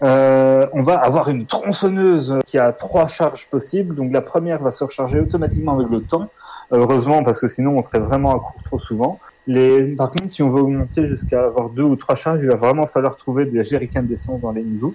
Euh, 0.03 0.67
on 0.73 0.83
va 0.83 0.95
avoir 0.95 1.29
une 1.29 1.47
tronçonneuse 1.47 2.39
qui 2.47 2.59
a 2.59 2.73
trois 2.73 3.07
charges 3.07 3.49
possibles. 3.49 3.95
Donc 3.95 4.13
la 4.13 4.21
première 4.21 4.61
va 4.61 4.71
se 4.71 4.85
recharger 4.85 5.21
automatiquement 5.21 5.75
avec 5.75 5.89
le 5.89 6.03
temps. 6.03 6.29
Heureusement, 6.71 7.23
parce 7.23 7.41
que 7.41 7.49
sinon 7.49 7.77
on 7.77 7.83
serait 7.83 8.01
vraiment 8.01 8.35
à 8.35 8.39
court 8.39 8.63
trop 8.65 8.79
souvent. 8.79 9.19
Les... 9.47 9.95
Par 9.95 10.11
contre, 10.11 10.31
si 10.31 10.43
on 10.43 10.49
veut 10.49 10.63
augmenter 10.63 11.05
jusqu'à 11.05 11.45
avoir 11.45 11.69
deux 11.69 11.83
ou 11.83 11.97
trois 11.97 12.15
charges, 12.15 12.41
il 12.43 12.49
va 12.49 12.57
vraiment 12.57 12.87
falloir 12.87 13.17
trouver 13.17 13.45
des 13.45 13.63
jerrycans 13.63 14.03
d'essence 14.03 14.41
dans 14.41 14.53
les 14.53 14.63
niveaux. 14.63 14.95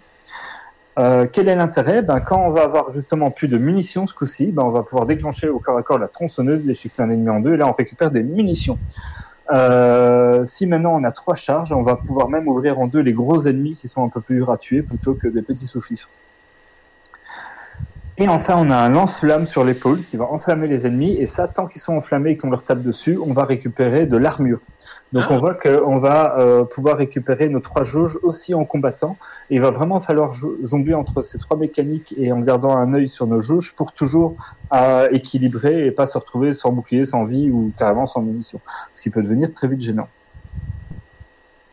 Euh, 0.97 1.27
quel 1.31 1.47
est 1.47 1.55
l'intérêt? 1.55 2.01
Ben, 2.01 2.19
Quand 2.19 2.45
on 2.45 2.49
va 2.49 2.63
avoir 2.63 2.89
justement 2.89 3.31
plus 3.31 3.47
de 3.47 3.57
munitions 3.57 4.05
ce 4.05 4.13
coup-ci, 4.13 4.47
ben, 4.47 4.63
on 4.63 4.71
va 4.71 4.83
pouvoir 4.83 5.05
déclencher 5.05 5.47
au 5.47 5.59
corps 5.59 5.77
à 5.77 5.83
corps 5.83 5.99
la 5.99 6.07
tronçonneuse, 6.07 6.65
déchiqueter 6.65 7.03
un 7.03 7.09
ennemi 7.09 7.29
en 7.29 7.39
deux, 7.39 7.53
et 7.53 7.57
là 7.57 7.67
on 7.67 7.73
récupère 7.73 8.11
des 8.11 8.23
munitions. 8.23 8.77
Euh, 9.51 10.45
si 10.45 10.67
maintenant 10.67 10.95
on 10.95 11.03
a 11.03 11.11
trois 11.11 11.35
charges, 11.35 11.71
on 11.71 11.81
va 11.81 11.95
pouvoir 11.95 12.29
même 12.29 12.47
ouvrir 12.47 12.79
en 12.79 12.87
deux 12.87 12.99
les 12.99 13.13
gros 13.13 13.47
ennemis 13.47 13.75
qui 13.75 13.87
sont 13.87 14.03
un 14.03 14.09
peu 14.09 14.21
plus 14.21 14.35
durs 14.37 14.51
à 14.51 14.57
tuer 14.57 14.81
plutôt 14.83 15.15
que 15.15 15.27
des 15.27 15.41
petits 15.41 15.67
sous-fifres. 15.67 16.09
Et 18.21 18.27
enfin, 18.27 18.55
on 18.57 18.69
a 18.69 18.75
un 18.75 18.89
lance-flamme 18.89 19.45
sur 19.45 19.63
l'épaule 19.63 20.03
qui 20.03 20.17
va 20.17 20.25
enflammer 20.25 20.67
les 20.67 20.85
ennemis. 20.85 21.15
Et 21.15 21.25
ça, 21.25 21.47
tant 21.47 21.67
qu'ils 21.67 21.79
sont 21.79 21.95
enflammés 21.95 22.31
et 22.31 22.37
qu'on 22.37 22.49
leur 22.49 22.63
tape 22.63 22.81
dessus, 22.81 23.17
on 23.25 23.31
va 23.31 23.45
récupérer 23.45 24.05
de 24.05 24.17
l'armure. 24.17 24.59
Donc 25.13 25.23
Ah. 25.29 25.33
on 25.33 25.37
voit 25.39 25.53
qu'on 25.53 25.97
va 25.99 26.37
euh, 26.37 26.65
pouvoir 26.65 26.97
récupérer 26.97 27.47
nos 27.47 27.61
trois 27.61 27.83
jauges 27.83 28.19
aussi 28.21 28.53
en 28.53 28.65
combattant. 28.65 29.15
Et 29.49 29.55
il 29.55 29.61
va 29.61 29.71
vraiment 29.71 30.01
falloir 30.01 30.33
jo- 30.33 30.57
jongler 30.63 30.93
entre 30.95 31.21
ces 31.21 31.37
trois 31.37 31.55
mécaniques 31.55 32.13
et 32.17 32.33
en 32.33 32.41
gardant 32.41 32.75
un 32.75 32.93
œil 32.93 33.07
sur 33.07 33.25
nos 33.25 33.39
jauges 33.39 33.73
pour 33.73 33.93
toujours 33.93 34.35
euh, 34.73 35.07
équilibrer 35.11 35.85
et 35.87 35.91
pas 35.91 36.05
se 36.05 36.17
retrouver 36.17 36.51
sans 36.51 36.73
bouclier, 36.73 37.05
sans 37.05 37.23
vie 37.23 37.49
ou 37.49 37.71
carrément 37.77 38.05
sans 38.05 38.21
munitions. 38.21 38.59
Ce 38.91 39.01
qui 39.01 39.09
peut 39.09 39.21
devenir 39.23 39.53
très 39.53 39.69
vite 39.69 39.79
gênant. 39.79 40.09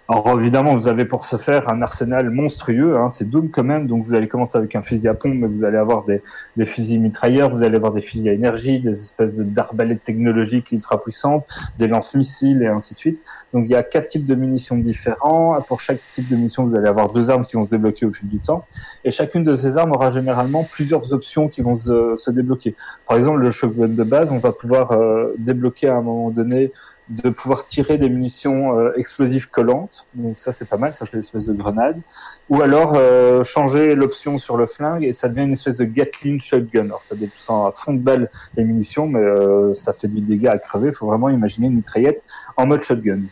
Alors 0.08 0.38
évidemment, 0.38 0.74
vous 0.74 0.86
avez 0.86 1.04
pour 1.04 1.24
ce 1.24 1.36
faire 1.36 1.68
un 1.68 1.82
arsenal 1.82 2.30
monstrueux, 2.30 2.96
hein, 2.96 3.08
c'est 3.08 3.28
Doom 3.28 3.50
quand 3.50 3.64
même, 3.64 3.88
donc 3.88 4.04
vous 4.04 4.14
allez 4.14 4.28
commencer 4.28 4.56
avec 4.56 4.76
un 4.76 4.82
fusil 4.82 5.08
à 5.08 5.14
pompe, 5.14 5.34
mais 5.34 5.48
vous 5.48 5.64
allez 5.64 5.78
avoir 5.78 6.04
des, 6.04 6.22
des 6.56 6.64
fusils 6.64 7.00
mitrailleurs, 7.00 7.50
vous 7.50 7.64
allez 7.64 7.74
avoir 7.74 7.92
des 7.92 8.00
fusils 8.00 8.28
à 8.28 8.32
énergie, 8.32 8.78
des 8.78 8.90
espèces 8.90 9.40
d'arbalètes 9.40 10.04
technologiques 10.04 10.70
ultra 10.70 11.02
puissantes, 11.02 11.44
des 11.76 11.88
lance-missiles 11.88 12.62
et 12.62 12.68
ainsi 12.68 12.94
de 12.94 12.98
suite. 12.98 13.20
Donc 13.52 13.64
il 13.66 13.72
y 13.72 13.74
a 13.74 13.82
quatre 13.82 14.06
types 14.06 14.24
de 14.24 14.36
munitions 14.36 14.78
différents. 14.78 15.60
Pour 15.66 15.80
chaque 15.80 15.98
type 16.12 16.28
de 16.28 16.36
munition, 16.36 16.62
vous 16.62 16.76
allez 16.76 16.88
avoir 16.88 17.10
deux 17.10 17.28
armes 17.30 17.44
qui 17.44 17.56
vont 17.56 17.64
se 17.64 17.70
débloquer 17.70 18.06
au 18.06 18.12
fil 18.12 18.28
du 18.28 18.38
temps. 18.38 18.64
Et 19.04 19.10
chacune 19.10 19.42
de 19.42 19.54
ces 19.56 19.76
armes 19.76 19.90
aura 19.90 20.10
généralement 20.10 20.62
plusieurs 20.62 21.12
options 21.12 21.48
qui 21.48 21.62
vont 21.62 21.74
se, 21.74 22.14
se 22.16 22.30
débloquer. 22.30 22.76
Par 23.08 23.16
exemple, 23.16 23.40
le 23.40 23.50
shotgun 23.50 23.88
de 23.88 24.04
base, 24.04 24.30
on 24.30 24.38
va 24.38 24.52
pouvoir 24.52 24.92
euh, 24.92 25.34
débloquer 25.38 25.88
à 25.88 25.96
un 25.96 26.02
moment 26.02 26.30
donné 26.30 26.70
de 27.08 27.30
pouvoir 27.30 27.66
tirer 27.66 27.98
des 27.98 28.08
munitions 28.08 28.78
euh, 28.78 28.92
explosives 28.96 29.48
collantes. 29.48 30.06
Donc 30.14 30.38
ça, 30.38 30.50
c'est 30.50 30.68
pas 30.68 30.76
mal, 30.76 30.92
ça 30.92 31.06
fait 31.06 31.14
une 31.14 31.20
espèce 31.20 31.46
de 31.46 31.52
grenade. 31.52 32.00
Ou 32.48 32.60
alors 32.62 32.94
euh, 32.96 33.44
changer 33.44 33.94
l'option 33.94 34.38
sur 34.38 34.56
le 34.56 34.66
flingue 34.66 35.04
et 35.04 35.12
ça 35.12 35.28
devient 35.28 35.42
une 35.42 35.52
espèce 35.52 35.76
de 35.76 35.84
Gatling 35.84 36.40
shotgun. 36.40 36.86
Alors 36.86 37.02
ça 37.02 37.14
descend 37.14 37.68
à 37.68 37.72
fond 37.72 37.92
de 37.92 37.98
balle 37.98 38.30
les 38.56 38.64
munitions, 38.64 39.06
mais 39.06 39.20
euh, 39.20 39.72
ça 39.72 39.92
fait 39.92 40.08
du 40.08 40.20
dégât 40.20 40.52
à 40.52 40.58
crever. 40.58 40.88
Il 40.88 40.94
faut 40.94 41.06
vraiment 41.06 41.28
imaginer 41.28 41.68
une 41.68 41.76
mitraillette 41.76 42.24
en 42.56 42.66
mode 42.66 42.82
shotgun. 42.82 43.22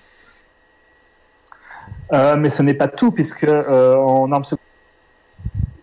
Mais 2.12 2.48
ce 2.48 2.62
n'est 2.62 2.74
pas 2.74 2.86
tout, 2.86 3.10
puisque 3.10 3.42
en 3.42 4.30
arme 4.30 4.44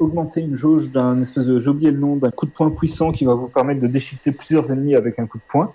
augmenter 0.02 0.42
une 0.42 0.56
jauge 0.56 0.92
d'un 0.92 1.22
espèce 1.22 1.46
de, 1.46 1.60
j'ai 1.60 1.70
oublié 1.70 1.92
le 1.92 2.00
nom, 2.00 2.16
d'un 2.16 2.32
coup 2.32 2.46
de 2.46 2.52
poing 2.52 2.72
puissant 2.72 3.12
qui 3.12 3.24
va 3.26 3.34
vous 3.34 3.48
permettre 3.48 3.80
de 3.80 3.88
déchiqueter 3.88 4.32
plusieurs 4.32 4.72
ennemis 4.72 4.96
avec 4.96 5.20
un 5.20 5.28
coup 5.28 5.38
de 5.38 5.44
poing. 5.48 5.72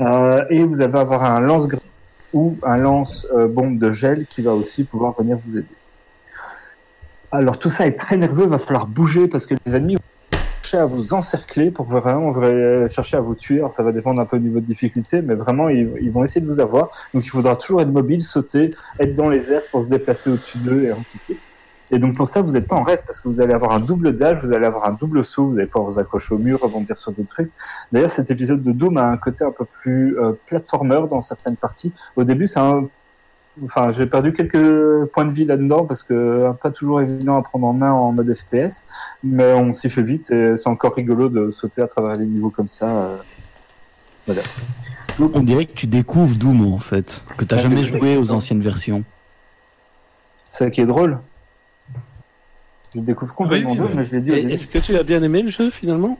Euh, 0.00 0.44
et 0.48 0.62
vous 0.62 0.80
allez 0.80 0.96
avoir 0.96 1.24
un 1.24 1.40
lance 1.40 1.66
ou 2.32 2.56
un 2.62 2.76
lance 2.76 3.26
euh, 3.34 3.48
de 3.48 3.90
gel 3.90 4.26
qui 4.26 4.42
va 4.42 4.54
aussi 4.54 4.84
pouvoir 4.84 5.14
venir 5.18 5.38
vous 5.44 5.58
aider. 5.58 5.66
Alors 7.32 7.58
tout 7.58 7.70
ça 7.70 7.86
est 7.86 7.98
très 7.98 8.16
nerveux, 8.16 8.46
va 8.46 8.58
falloir 8.58 8.86
bouger 8.86 9.28
parce 9.28 9.44
que 9.44 9.54
les 9.66 9.76
ennemis 9.76 9.96
vont 9.96 10.38
chercher 10.62 10.78
à 10.78 10.86
vous 10.86 11.12
encercler 11.12 11.70
pour 11.70 11.86
vraiment 11.86 12.30
vra- 12.32 12.88
chercher 12.88 13.16
à 13.16 13.20
vous 13.20 13.34
tuer. 13.34 13.58
Alors 13.58 13.72
ça 13.72 13.82
va 13.82 13.92
dépendre 13.92 14.20
un 14.20 14.24
peu 14.24 14.38
du 14.38 14.46
niveau 14.48 14.60
de 14.60 14.66
difficulté, 14.66 15.20
mais 15.20 15.34
vraiment 15.34 15.68
ils, 15.68 15.92
ils 16.00 16.10
vont 16.10 16.22
essayer 16.24 16.40
de 16.40 16.46
vous 16.46 16.60
avoir. 16.60 16.90
Donc 17.12 17.26
il 17.26 17.30
faudra 17.30 17.56
toujours 17.56 17.82
être 17.82 17.92
mobile, 17.92 18.22
sauter, 18.22 18.74
être 18.98 19.14
dans 19.14 19.28
les 19.28 19.52
airs 19.52 19.66
pour 19.70 19.82
se 19.82 19.88
déplacer 19.88 20.30
au-dessus 20.30 20.58
d'eux 20.58 20.84
et 20.84 20.90
ainsi 20.90 21.18
de 21.18 21.22
suite. 21.24 21.40
Et 21.90 21.98
donc 21.98 22.14
pour 22.16 22.28
ça, 22.28 22.42
vous 22.42 22.52
n'êtes 22.52 22.66
pas 22.68 22.76
en 22.76 22.82
reste 22.82 23.04
parce 23.06 23.18
que 23.20 23.28
vous 23.28 23.40
allez 23.40 23.54
avoir 23.54 23.72
un 23.72 23.80
double 23.80 24.16
dash, 24.16 24.40
vous 24.42 24.52
allez 24.52 24.66
avoir 24.66 24.86
un 24.86 24.92
double 24.92 25.24
saut, 25.24 25.46
vous 25.46 25.58
allez 25.58 25.66
pouvoir 25.66 25.90
vous 25.90 25.98
accrocher 25.98 26.34
au 26.34 26.38
mur, 26.38 26.60
rebondir 26.60 26.96
sur 26.98 27.12
des 27.12 27.24
trucs. 27.24 27.50
D'ailleurs, 27.92 28.10
cet 28.10 28.30
épisode 28.30 28.62
de 28.62 28.72
Doom 28.72 28.98
a 28.98 29.06
un 29.06 29.16
côté 29.16 29.44
un 29.44 29.50
peu 29.50 29.64
plus 29.64 30.18
euh, 30.18 30.32
platformer 30.46 31.00
dans 31.10 31.20
certaines 31.22 31.56
parties. 31.56 31.92
Au 32.16 32.24
début, 32.24 32.46
c'est 32.46 32.60
un... 32.60 32.84
Enfin, 33.64 33.90
j'ai 33.90 34.06
perdu 34.06 34.32
quelques 34.32 35.06
points 35.06 35.24
de 35.24 35.32
vie 35.32 35.44
là-dedans 35.44 35.84
parce 35.84 36.02
que 36.04 36.14
euh, 36.14 36.52
pas 36.52 36.70
toujours 36.70 37.00
évident 37.00 37.36
à 37.38 37.42
prendre 37.42 37.66
en 37.66 37.72
main 37.72 37.90
en 37.90 38.12
mode 38.12 38.32
FPS, 38.32 38.84
mais 39.24 39.52
on 39.54 39.72
s'y 39.72 39.88
fait 39.88 40.02
vite 40.02 40.30
et 40.30 40.54
c'est 40.56 40.68
encore 40.68 40.94
rigolo 40.94 41.28
de 41.28 41.50
sauter 41.50 41.82
à 41.82 41.86
travers 41.88 42.14
les 42.14 42.26
niveaux 42.26 42.50
comme 42.50 42.68
ça. 42.68 42.86
euh. 42.88 43.16
Voilà. 44.26 44.42
On 45.18 45.40
dirait 45.40 45.64
que 45.64 45.72
tu 45.72 45.86
découvres 45.88 46.36
Doom 46.36 46.72
en 46.72 46.78
fait, 46.78 47.24
que 47.36 47.44
t'as 47.44 47.56
Ah, 47.56 47.62
jamais 47.62 47.84
joué 47.84 48.16
aux 48.16 48.30
anciennes 48.30 48.60
versions. 48.60 49.02
C'est 50.44 50.64
ça 50.64 50.70
qui 50.70 50.80
est 50.82 50.86
drôle. 50.86 51.18
Je 52.98 53.02
découvre 53.04 53.34
complètement 53.34 53.70
Oui, 53.72 53.76
oui, 53.76 53.82
Doom, 53.82 53.90
oui. 53.90 53.96
mais 53.96 54.02
je 54.02 54.12
l'ai 54.16 54.20
dit. 54.20 54.52
Est-ce 54.52 54.66
que 54.66 54.78
tu 54.78 54.96
as 54.96 55.02
bien 55.02 55.22
aimé 55.22 55.42
le 55.42 55.50
jeu 55.50 55.70
finalement? 55.70 56.18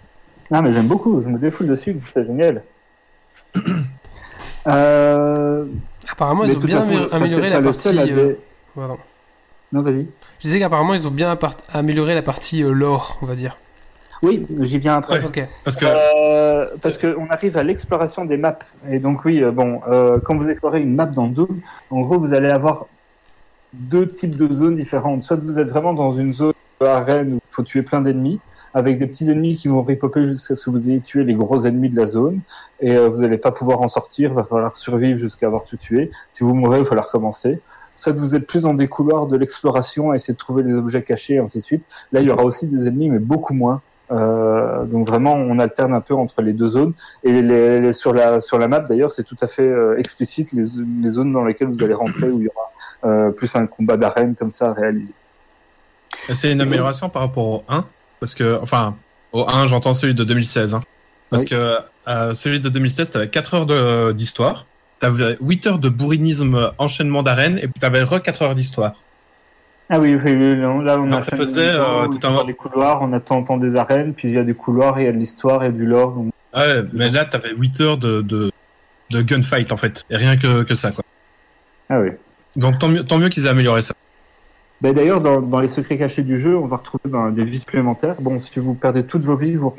Non, 0.51 0.63
mais 0.63 0.73
j'aime 0.73 0.87
beaucoup, 0.87 1.21
je 1.21 1.29
me 1.29 1.39
défoule 1.39 1.67
dessus, 1.67 1.97
c'est 2.13 2.25
génial. 2.25 2.63
euh, 4.67 5.65
Apparemment, 6.11 6.45
ils 6.45 6.57
ont 6.57 6.61
bien 6.61 6.81
façon, 6.81 7.15
amélioré 7.15 7.49
la 7.51 7.57
pas 7.57 7.61
le 7.63 7.73
seul 7.73 7.97
partie. 7.97 8.13
euh. 8.13 8.35
Non, 9.73 9.83
vas-y. 9.83 10.07
Je 10.39 10.43
disais 10.47 10.59
qu'apparemment, 10.61 10.95
ils 10.95 11.07
ont 11.07 11.11
bien 11.11 11.37
amélioré 11.73 12.15
la 12.15 12.23
partie 12.23 12.63
euh, 12.63 12.73
lore, 12.73 13.19
on 13.23 13.27
va 13.27 13.35
dire. 13.35 13.59
Oui, 14.23 14.47
j'y 14.61 14.79
viens 14.79 14.97
après. 14.97 15.21
Ouais. 15.21 15.27
Ok. 15.27 15.47
Parce 15.65 15.77
que 15.77 15.85
Euh, 15.87 16.67
parce 16.83 16.97
qu'on 16.99 17.29
arrive 17.29 17.57
à 17.57 17.63
l'exploration 17.63 18.25
des 18.25 18.37
maps. 18.37 18.59
Et 18.91 18.99
donc 18.99 19.25
oui, 19.25 19.43
bon, 19.53 19.81
euh, 19.89 20.19
quand 20.25 20.37
vous 20.37 20.49
explorez 20.49 20.81
une 20.81 20.95
map 20.95 21.07
dans 21.07 21.27
Doom, 21.29 21.61
en 21.91 22.01
gros, 22.01 22.19
vous 22.19 22.33
allez 22.33 22.49
avoir 22.51 22.87
deux 23.75 24.09
types 24.09 24.37
de 24.37 24.51
zones 24.53 24.77
différentes. 24.77 25.23
Soit 25.23 25.37
vous 25.37 25.59
êtes 25.59 25.69
vraiment 25.69 25.93
dans 25.93 26.13
une 26.13 26.33
zone 26.33 26.53
arène 26.87 27.35
où 27.35 27.37
il 27.37 27.51
faut 27.51 27.63
tuer 27.63 27.83
plein 27.83 28.01
d'ennemis, 28.01 28.41
avec 28.75 28.99
des 28.99 29.07
petits 29.07 29.29
ennemis 29.31 29.57
qui 29.57 29.69
vont 29.69 29.83
ripoper 29.83 30.25
jusqu'à 30.25 30.55
ce 30.55 30.67
que 30.67 30.71
vous 30.71 30.89
ayez 30.89 31.01
tué 31.01 31.25
les 31.25 31.35
gros 31.35 31.67
ennemis 31.67 31.89
de 31.89 31.97
la 31.97 32.07
zone, 32.07 32.41
et 32.81 32.97
euh, 32.97 33.09
vous 33.09 33.23
n'allez 33.23 33.39
pas 33.39 33.51
pouvoir 33.51 33.81
en 33.81 33.89
sortir, 33.89 34.35
va 34.35 34.45
falloir 34.45 34.77
survivre 34.77 35.19
jusqu'à 35.19 35.47
avoir 35.47 35.65
tout 35.65 35.77
tué. 35.77 36.11
Si 36.31 36.45
vous 36.45 36.55
mourrez, 36.55 36.79
il 36.79 36.83
va 36.85 36.89
falloir 36.89 37.07
recommencer. 37.07 37.61
Soit 37.97 38.13
vous 38.17 38.37
êtes 38.37 38.47
plus 38.47 38.63
dans 38.63 38.75
des 38.75 38.87
couloirs 38.87 39.27
de 39.27 39.37
l'exploration 39.37 40.13
à 40.13 40.15
essayer 40.15 40.35
de 40.35 40.39
trouver 40.39 40.63
des 40.63 40.75
objets 40.75 41.03
cachés, 41.03 41.35
et 41.35 41.39
ainsi 41.39 41.59
de 41.59 41.65
suite. 41.65 41.85
Là, 42.13 42.21
il 42.21 42.27
y 42.27 42.31
aura 42.31 42.45
aussi 42.45 42.69
des 42.69 42.87
ennemis, 42.87 43.09
mais 43.11 43.19
beaucoup 43.19 43.55
moins. 43.55 43.81
Euh, 44.11 44.85
donc 44.85 45.07
vraiment, 45.07 45.33
on 45.35 45.59
alterne 45.59 45.93
un 45.93 46.01
peu 46.01 46.15
entre 46.15 46.41
les 46.43 46.53
deux 46.53 46.69
zones. 46.69 46.93
Et 47.25 47.43
les, 47.43 47.81
les- 47.81 47.93
sur 47.93 48.13
la 48.15 48.39
sur 48.39 48.59
map, 48.69 48.81
d'ailleurs, 48.81 49.11
c'est 49.11 49.25
tout 49.25 49.37
à 49.41 49.47
fait 49.47 49.67
euh, 49.69 49.99
explicite 49.99 50.53
les, 50.53 50.65
zo- 50.65 50.83
les 51.03 51.09
zones 51.09 51.33
dans 51.33 51.45
lesquelles 51.45 51.69
vous 51.69 51.83
allez 51.83 51.95
rentrer 51.95 52.31
où 52.31 52.39
il 52.39 52.45
y 52.45 52.49
aura 52.49 53.31
plus 53.33 53.55
un 53.57 53.67
combat 53.67 53.97
d'arène 53.97 54.35
comme 54.35 54.51
ça 54.51 54.71
à 54.71 54.73
réaliser. 54.73 55.15
C'est 56.35 56.53
une 56.53 56.61
amélioration 56.61 57.09
par 57.09 57.23
rapport 57.23 57.45
au 57.47 57.65
1. 57.69 57.85
Parce 58.21 58.35
que, 58.35 58.59
enfin, 58.63 58.97
au 59.33 59.47
1, 59.49 59.67
j'entends 59.67 59.95
celui 59.95 60.15
de 60.15 60.25
2016. 60.25 60.75
hein. 60.75 60.81
Parce 61.31 61.43
Oui. 61.45 61.49
que 61.51 61.77
euh, 62.09 62.35
celui 62.35 62.61
de 62.61 62.69
2016, 62.69 63.11
t'avais 63.11 63.29
4 63.29 63.55
heures 63.55 64.15
d'histoire. 64.15 64.67
T'avais 64.99 65.37
8 65.41 65.67
heures 65.67 65.79
de 65.79 65.89
bourrinisme 65.89 66.73
enchaînement 66.79 67.23
d'arène. 67.23 67.59
Et 67.59 67.69
puis 67.69 67.79
t'avais 67.81 68.03
re 68.03 68.23
4 68.23 68.43
heures 68.43 68.55
d'histoire. 68.55 68.93
Ah 69.91 69.99
oui, 70.01 70.15
oui, 70.15 70.33
oui, 70.33 70.57
non, 70.57 70.81
là 70.81 70.99
on 70.99 71.11
a 71.13 71.23
ça 71.23 71.35
faisait, 71.35 71.63
euh, 71.69 72.07
tout 72.09 72.27
un- 72.27 72.45
des 72.45 72.53
couloirs, 72.53 73.01
on 73.01 73.11
attend 73.15 73.43
temps 73.43 73.57
des 73.57 73.75
arènes, 73.75 74.13
puis 74.13 74.29
il 74.29 74.35
y 74.35 74.39
a 74.39 74.45
des 74.45 74.53
couloirs, 74.53 75.01
il 75.01 75.07
y 75.07 75.09
a 75.09 75.13
de 75.13 75.17
l'histoire, 75.17 75.63
il 75.63 75.67
y 75.67 75.69
a 75.69 75.73
du 75.73 75.87
lore. 75.87 76.13
donc- 76.13 76.33
Ouais, 76.55 76.83
mais 76.93 77.09
là, 77.09 77.25
t'avais 77.25 77.55
8 77.57 77.81
heures 77.81 77.97
de, 77.97 78.21
de, 78.21 78.51
de 79.11 79.23
gunfight, 79.23 79.73
en 79.73 79.79
fait. 79.79 80.05
Et 80.11 80.17
rien 80.19 80.37
que, 80.37 80.63
que 80.65 80.75
ça, 80.75 80.91
quoi. 80.91 81.05
Ah 81.89 82.01
oui. 82.01 82.11
Donc 82.57 82.79
tant 82.79 82.89
mieux, 82.89 83.03
tant 83.03 83.17
mieux 83.19 83.31
qu'ils 83.31 83.47
aient 83.47 83.51
amélioré 83.51 83.81
ça. 83.81 83.95
Ben, 84.81 84.93
D'ailleurs, 84.93 85.21
dans, 85.21 85.41
dans 85.41 85.61
les 85.61 85.69
secrets 85.69 85.99
cachés 85.99 86.23
du 86.23 86.37
jeu, 86.37 86.57
on 86.57 86.67
va 86.67 86.77
retrouver 86.77 87.03
ben, 87.07 87.31
des 87.31 87.45
vies 87.45 87.59
supplémentaires. 87.59 88.17
Bon, 88.21 88.39
si 88.39 88.59
vous 88.61 88.75
perdez 88.75 89.05
toutes 89.05 89.25
vos 89.25 89.37
vies, 89.37 89.57
vous, 89.57 89.75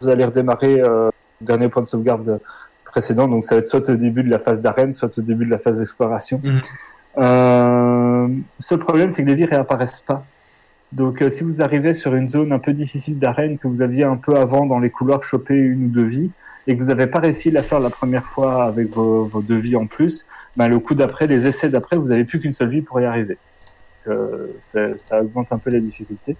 vous 0.00 0.08
allez 0.08 0.24
redémarrer 0.24 0.80
euh, 0.80 1.10
le 1.40 1.46
dernier 1.46 1.68
point 1.68 1.82
de 1.82 1.86
sauvegarde 1.86 2.40
précédent. 2.84 3.28
Donc, 3.28 3.44
ça 3.44 3.54
va 3.54 3.60
être 3.60 3.68
soit 3.68 3.88
au 3.88 3.96
début 3.96 4.22
de 4.22 4.30
la 4.30 4.38
phase 4.38 4.60
d'arène, 4.60 4.92
soit 4.92 5.16
au 5.18 5.22
début 5.22 5.44
de 5.44 5.50
la 5.50 5.58
phase 5.58 5.78
d'exploration. 5.78 6.40
Euh, 7.16 8.28
seul 8.58 8.78
problème, 8.78 9.10
c'est 9.10 9.22
que 9.22 9.28
les 9.28 9.34
vies 9.34 9.44
réapparaissent 9.44 10.00
pas. 10.00 10.24
Donc, 10.90 11.22
euh, 11.22 11.30
si 11.30 11.44
vous 11.44 11.62
arrivez 11.62 11.92
sur 11.92 12.14
une 12.14 12.28
zone 12.28 12.52
un 12.52 12.58
peu 12.58 12.72
difficile 12.72 13.18
d'arène 13.18 13.58
que 13.58 13.68
vous 13.68 13.82
aviez 13.82 14.04
un 14.04 14.16
peu 14.16 14.36
avant 14.36 14.66
dans 14.66 14.78
les 14.78 14.90
couloirs 14.90 15.22
chopé 15.22 15.54
une 15.54 15.86
ou 15.86 15.88
deux 15.88 16.04
vies 16.04 16.30
et 16.66 16.74
que 16.74 16.80
vous 16.80 16.88
n'avez 16.88 17.06
pas 17.06 17.18
réussi 17.18 17.50
à 17.50 17.52
la 17.52 17.62
faire 17.62 17.80
la 17.80 17.90
première 17.90 18.24
fois 18.24 18.64
avec 18.64 18.88
vos, 18.90 19.24
vos 19.24 19.42
deux 19.42 19.58
vies 19.58 19.76
en 19.76 19.86
plus, 19.86 20.26
ben, 20.56 20.68
le 20.68 20.78
coup 20.78 20.94
d'après, 20.94 21.26
les 21.26 21.46
essais 21.46 21.68
d'après, 21.68 21.96
vous 21.96 22.08
n'avez 22.08 22.24
plus 22.24 22.40
qu'une 22.40 22.52
seule 22.52 22.68
vie 22.68 22.82
pour 22.82 23.00
y 23.00 23.04
arriver. 23.04 23.38
Ça 24.58 25.22
augmente 25.22 25.52
un 25.52 25.58
peu 25.58 25.70
la 25.70 25.80
difficulté. 25.80 26.36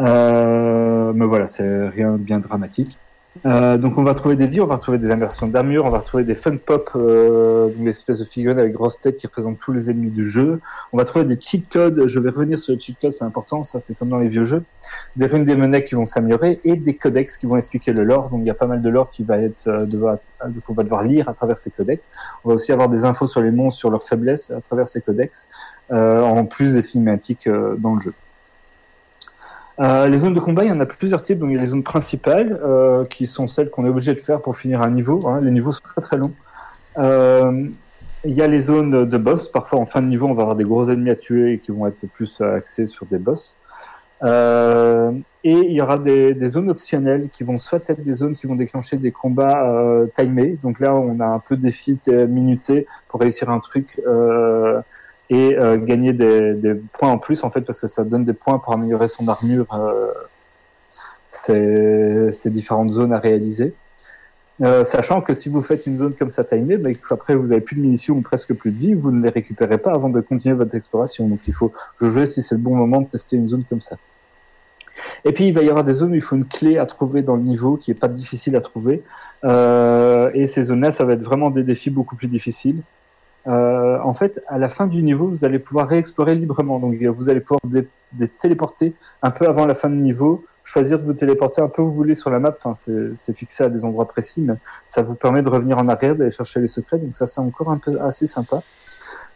Euh, 0.00 1.12
mais 1.12 1.26
voilà, 1.26 1.46
c'est 1.46 1.88
rien 1.88 2.12
de 2.12 2.18
bien 2.18 2.38
dramatique. 2.38 2.98
Euh, 3.46 3.78
donc 3.78 3.96
on 3.96 4.02
va 4.02 4.14
trouver 4.14 4.34
des 4.34 4.46
vies, 4.46 4.60
on 4.60 4.66
va 4.66 4.74
retrouver 4.74 4.98
des 4.98 5.08
immersions 5.08 5.46
d'armure, 5.46 5.84
on 5.84 5.90
va 5.90 5.98
retrouver 5.98 6.24
des 6.24 6.34
fun 6.34 6.56
pop, 6.56 6.90
euh, 6.96 7.68
donc 7.68 7.84
des 7.84 7.90
espèces 7.90 8.18
de 8.18 8.24
figurines 8.24 8.58
avec 8.58 8.72
grosses 8.72 8.98
têtes 8.98 9.16
qui 9.16 9.26
représentent 9.26 9.58
tous 9.58 9.72
les 9.72 9.88
ennemis 9.88 10.10
du 10.10 10.26
jeu. 10.26 10.60
On 10.92 10.96
va 10.96 11.04
trouver 11.04 11.24
des 11.24 11.40
cheat 11.40 11.68
codes, 11.68 12.06
je 12.06 12.18
vais 12.18 12.30
revenir 12.30 12.58
sur 12.58 12.72
les 12.72 12.78
cheat 12.80 12.98
codes, 13.00 13.12
c'est 13.12 13.24
important, 13.24 13.62
ça 13.62 13.78
c'est 13.78 13.96
comme 13.96 14.08
dans 14.08 14.18
les 14.18 14.28
vieux 14.28 14.44
jeux. 14.44 14.64
Des 15.16 15.26
runes 15.26 15.44
des 15.44 15.54
monnaies 15.54 15.84
qui 15.84 15.94
vont 15.94 16.06
s'améliorer 16.06 16.60
et 16.64 16.74
des 16.74 16.94
codex 16.94 17.36
qui 17.36 17.46
vont 17.46 17.56
expliquer 17.56 17.92
le 17.92 18.02
lore. 18.02 18.30
Donc 18.30 18.40
il 18.40 18.46
y 18.46 18.50
a 18.50 18.54
pas 18.54 18.66
mal 18.66 18.82
de 18.82 18.88
lore 18.88 19.10
qui 19.10 19.22
va 19.22 19.38
être 19.38 19.68
euh, 19.68 19.86
devoir, 19.86 20.18
qu'on 20.66 20.74
va 20.74 20.82
devoir 20.82 21.04
lire 21.04 21.28
à 21.28 21.34
travers 21.34 21.56
ces 21.56 21.70
codex. 21.70 22.10
On 22.44 22.48
va 22.48 22.56
aussi 22.56 22.72
avoir 22.72 22.88
des 22.88 23.04
infos 23.04 23.28
sur 23.28 23.42
les 23.42 23.52
monstres, 23.52 23.78
sur 23.78 23.90
leurs 23.90 24.02
faiblesses 24.02 24.50
à 24.50 24.60
travers 24.60 24.88
ces 24.88 25.02
codex, 25.02 25.48
euh, 25.92 26.20
en 26.20 26.44
plus 26.44 26.74
des 26.74 26.82
cinématiques 26.82 27.46
euh, 27.46 27.76
dans 27.78 27.94
le 27.94 28.00
jeu. 28.00 28.12
Euh, 29.80 30.08
les 30.08 30.18
zones 30.18 30.34
de 30.34 30.40
combat, 30.40 30.64
il 30.64 30.70
y 30.70 30.72
en 30.72 30.80
a 30.80 30.86
plusieurs 30.86 31.22
types. 31.22 31.38
Donc, 31.38 31.50
il 31.50 31.54
y 31.54 31.58
a 31.58 31.60
les 31.60 31.66
zones 31.66 31.82
principales, 31.82 32.60
euh, 32.62 33.04
qui 33.04 33.26
sont 33.26 33.46
celles 33.46 33.70
qu'on 33.70 33.86
est 33.86 33.88
obligé 33.88 34.14
de 34.14 34.20
faire 34.20 34.40
pour 34.40 34.56
finir 34.56 34.82
un 34.82 34.90
niveau. 34.90 35.26
Hein. 35.26 35.40
Les 35.40 35.50
niveaux 35.50 35.72
sont 35.72 35.82
très 35.82 36.00
très 36.00 36.16
longs. 36.16 36.32
Euh, 36.98 37.68
il 38.24 38.32
y 38.34 38.42
a 38.42 38.46
les 38.46 38.60
zones 38.60 39.08
de 39.08 39.18
boss. 39.18 39.48
Parfois, 39.48 39.78
en 39.78 39.86
fin 39.86 40.02
de 40.02 40.06
niveau, 40.06 40.26
on 40.26 40.34
va 40.34 40.42
avoir 40.42 40.56
des 40.56 40.64
gros 40.64 40.90
ennemis 40.90 41.10
à 41.10 41.16
tuer 41.16 41.54
et 41.54 41.58
qui 41.58 41.70
vont 41.70 41.86
être 41.86 42.06
plus 42.08 42.40
axés 42.42 42.86
sur 42.86 43.06
des 43.06 43.18
boss. 43.18 43.56
Et 44.22 45.52
il 45.52 45.72
y 45.72 45.80
aura 45.80 45.96
des, 45.96 46.34
des, 46.34 46.48
zones 46.48 46.68
optionnelles 46.68 47.30
qui 47.32 47.42
vont 47.42 47.56
soit 47.56 47.88
être 47.88 48.02
des 48.02 48.12
zones 48.12 48.36
qui 48.36 48.46
vont 48.46 48.56
déclencher 48.56 48.98
des 48.98 49.10
combats 49.10 50.06
timés. 50.14 50.58
Donc 50.62 50.80
là, 50.80 50.94
on 50.94 51.18
a 51.20 51.24
un 51.24 51.38
peu 51.38 51.56
défi 51.56 51.98
minuté 52.28 52.86
pour 53.08 53.20
réussir 53.20 53.48
un 53.48 53.60
truc 53.60 53.98
et 55.30 55.56
euh, 55.56 55.78
gagner 55.78 56.12
des, 56.12 56.74
points 56.92 57.10
en 57.10 57.18
plus 57.18 57.44
en 57.44 57.50
fait 57.50 57.60
parce 57.62 57.80
que 57.80 57.86
ça 57.86 58.04
donne 58.04 58.24
des 58.24 58.32
points 58.32 58.58
pour 58.58 58.72
améliorer 58.72 59.08
son 59.08 59.28
armure 59.28 59.66
euh, 59.72 60.12
ces, 62.32 62.50
différentes 62.50 62.90
zones 62.90 63.12
à 63.12 63.18
réaliser. 63.18 63.72
Euh, 64.60 64.84
sachant 64.84 65.22
que 65.22 65.32
si 65.32 65.48
vous 65.48 65.62
faites 65.62 65.86
une 65.86 65.96
zone 65.96 66.14
comme 66.14 66.28
ça 66.28 66.44
timée, 66.44 66.76
bah, 66.76 66.90
après 67.10 67.34
vous 67.34 67.52
avez 67.52 67.62
plus 67.62 67.76
de 67.76 67.80
munitions 67.80 68.16
ou 68.16 68.20
presque 68.20 68.52
plus 68.52 68.72
de 68.72 68.76
vie, 68.76 68.92
vous 68.92 69.10
ne 69.10 69.22
les 69.22 69.30
récupérez 69.30 69.78
pas 69.78 69.92
avant 69.92 70.10
de 70.10 70.20
continuer 70.20 70.54
votre 70.54 70.74
exploration. 70.74 71.28
Donc 71.28 71.38
il 71.46 71.54
faut 71.54 71.72
jouer 72.00 72.26
si 72.26 72.42
c'est 72.42 72.56
le 72.56 72.60
bon 72.60 72.74
moment 72.74 73.00
de 73.00 73.06
tester 73.06 73.36
une 73.36 73.46
zone 73.46 73.64
comme 73.64 73.80
ça. 73.80 73.96
Et 75.24 75.32
puis 75.32 75.46
il 75.46 75.54
va 75.54 75.62
y 75.62 75.68
avoir 75.68 75.84
des 75.84 75.92
zones 75.92 76.10
où 76.10 76.16
il 76.16 76.20
faut 76.20 76.36
une 76.36 76.44
clé 76.44 76.76
à 76.76 76.84
trouver 76.84 77.22
dans 77.22 77.36
le 77.36 77.42
niveau 77.42 77.76
qui 77.76 77.92
est 77.92 77.94
pas 77.94 78.08
difficile 78.08 78.56
à 78.56 78.60
trouver. 78.60 79.02
Et 79.44 80.46
ces 80.46 80.64
zones-là, 80.64 80.90
ça 80.90 81.04
va 81.04 81.12
être 81.12 81.22
vraiment 81.22 81.50
des 81.50 81.62
défis 81.62 81.90
beaucoup 81.90 82.16
plus 82.16 82.28
difficiles. 82.28 82.82
Euh, 83.46 83.98
en 84.02 84.12
fait, 84.12 84.42
à 84.48 84.58
la 84.58 84.68
fin 84.68 84.86
du 84.86 85.02
niveau, 85.02 85.26
vous 85.28 85.44
allez 85.44 85.58
pouvoir 85.58 85.88
réexplorer 85.88 86.34
librement. 86.34 86.78
Donc, 86.78 86.94
vous 87.02 87.28
allez 87.28 87.40
pouvoir 87.40 87.60
téléporter 88.38 88.94
un 89.22 89.30
peu 89.30 89.46
avant 89.46 89.66
la 89.66 89.74
fin 89.74 89.88
du 89.88 89.96
niveau, 89.96 90.44
choisir 90.62 90.98
de 90.98 91.04
vous 91.04 91.14
téléporter 91.14 91.62
un 91.62 91.68
peu 91.68 91.82
où 91.82 91.88
vous 91.88 91.94
voulez 91.94 92.14
sur 92.14 92.30
la 92.30 92.38
map. 92.38 92.54
Enfin, 92.56 92.74
c'est 92.74 93.34
fixé 93.34 93.64
à 93.64 93.68
des 93.68 93.84
endroits 93.84 94.06
précis, 94.06 94.42
mais 94.42 94.54
ça 94.86 95.02
vous 95.02 95.14
permet 95.14 95.42
de 95.42 95.48
revenir 95.48 95.78
en 95.78 95.88
arrière, 95.88 96.16
d'aller 96.16 96.30
chercher 96.30 96.60
les 96.60 96.66
secrets. 96.66 96.98
Donc, 96.98 97.14
ça, 97.14 97.26
c'est 97.26 97.40
encore 97.40 97.70
un 97.70 97.78
peu 97.78 98.00
assez 98.00 98.26
sympa. 98.26 98.62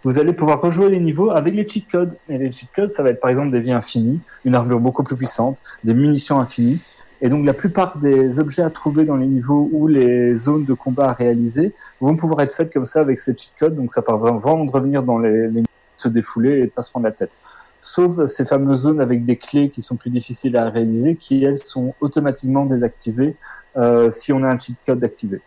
Vous 0.03 0.19
allez 0.19 0.35
pouvoir 0.35 0.61
rejouer 0.61 0.91
les 0.91 1.01
niveaux 1.01 1.31
avec 1.31 1.55
les 1.55 1.67
cheat 1.67 1.89
codes. 1.91 2.19
Et 2.29 2.37
les 2.37 2.53
cheat 2.53 2.71
codes, 2.73 2.91
ça 2.91 3.03
va 3.03 3.09
être 3.09 3.21
par 3.21 3.31
exemple 3.31 3.51
des 3.51 3.61
vies 3.61 3.73
infinies, 3.73 4.21
une 4.45 4.55
armure 4.55 4.79
beaucoup 4.79 5.03
plus 5.03 5.17
puissante, 5.17 5.63
des 5.83 5.95
munitions 5.95 6.39
infinies. 6.39 6.81
Et 7.25 7.31
donc 7.31 7.47
la 7.47 7.55
plupart 7.55 7.97
des 7.97 8.39
objets 8.39 8.61
à 8.61 8.69
trouver 8.69 9.05
dans 9.05 9.17
les 9.17 9.27
niveaux 9.27 9.71
ou 9.73 9.89
les 9.89 10.35
zones 10.35 10.67
de 10.67 10.75
combat 10.75 11.09
à 11.09 11.13
réaliser 11.15 11.73
vont 11.99 12.17
pouvoir 12.17 12.43
être 12.43 12.55
faites 12.55 12.71
comme 12.71 12.85
ça 12.85 13.01
avec 13.01 13.19
ces 13.19 13.35
cheat 13.35 13.55
codes. 13.59 13.75
Donc 13.75 13.95
ça 13.95 14.03
permet 14.03 14.31
vraiment 14.39 14.67
de 14.67 14.71
revenir 14.71 15.03
dans 15.03 15.19
les, 15.19 15.49
les 15.49 15.63
se 15.97 16.09
défouler 16.09 16.59
et 16.59 16.67
de 16.67 16.71
pas 16.71 16.83
se 16.83 16.91
prendre 16.91 17.07
la 17.07 17.13
tête. 17.13 17.33
Sauf 17.81 18.27
ces 18.27 18.45
fameuses 18.45 18.81
zones 18.81 19.01
avec 19.01 19.25
des 19.25 19.37
clés 19.37 19.71
qui 19.71 19.81
sont 19.81 19.97
plus 19.97 20.11
difficiles 20.11 20.55
à 20.59 20.69
réaliser, 20.69 21.17
qui 21.17 21.43
elles 21.43 21.57
sont 21.57 21.95
automatiquement 22.03 22.67
désactivées 22.67 23.37
euh, 23.79 24.11
si 24.11 24.31
on 24.35 24.43
a 24.43 24.49
un 24.49 24.59
cheat 24.59 24.77
code 24.85 25.03
activé. 25.03 25.41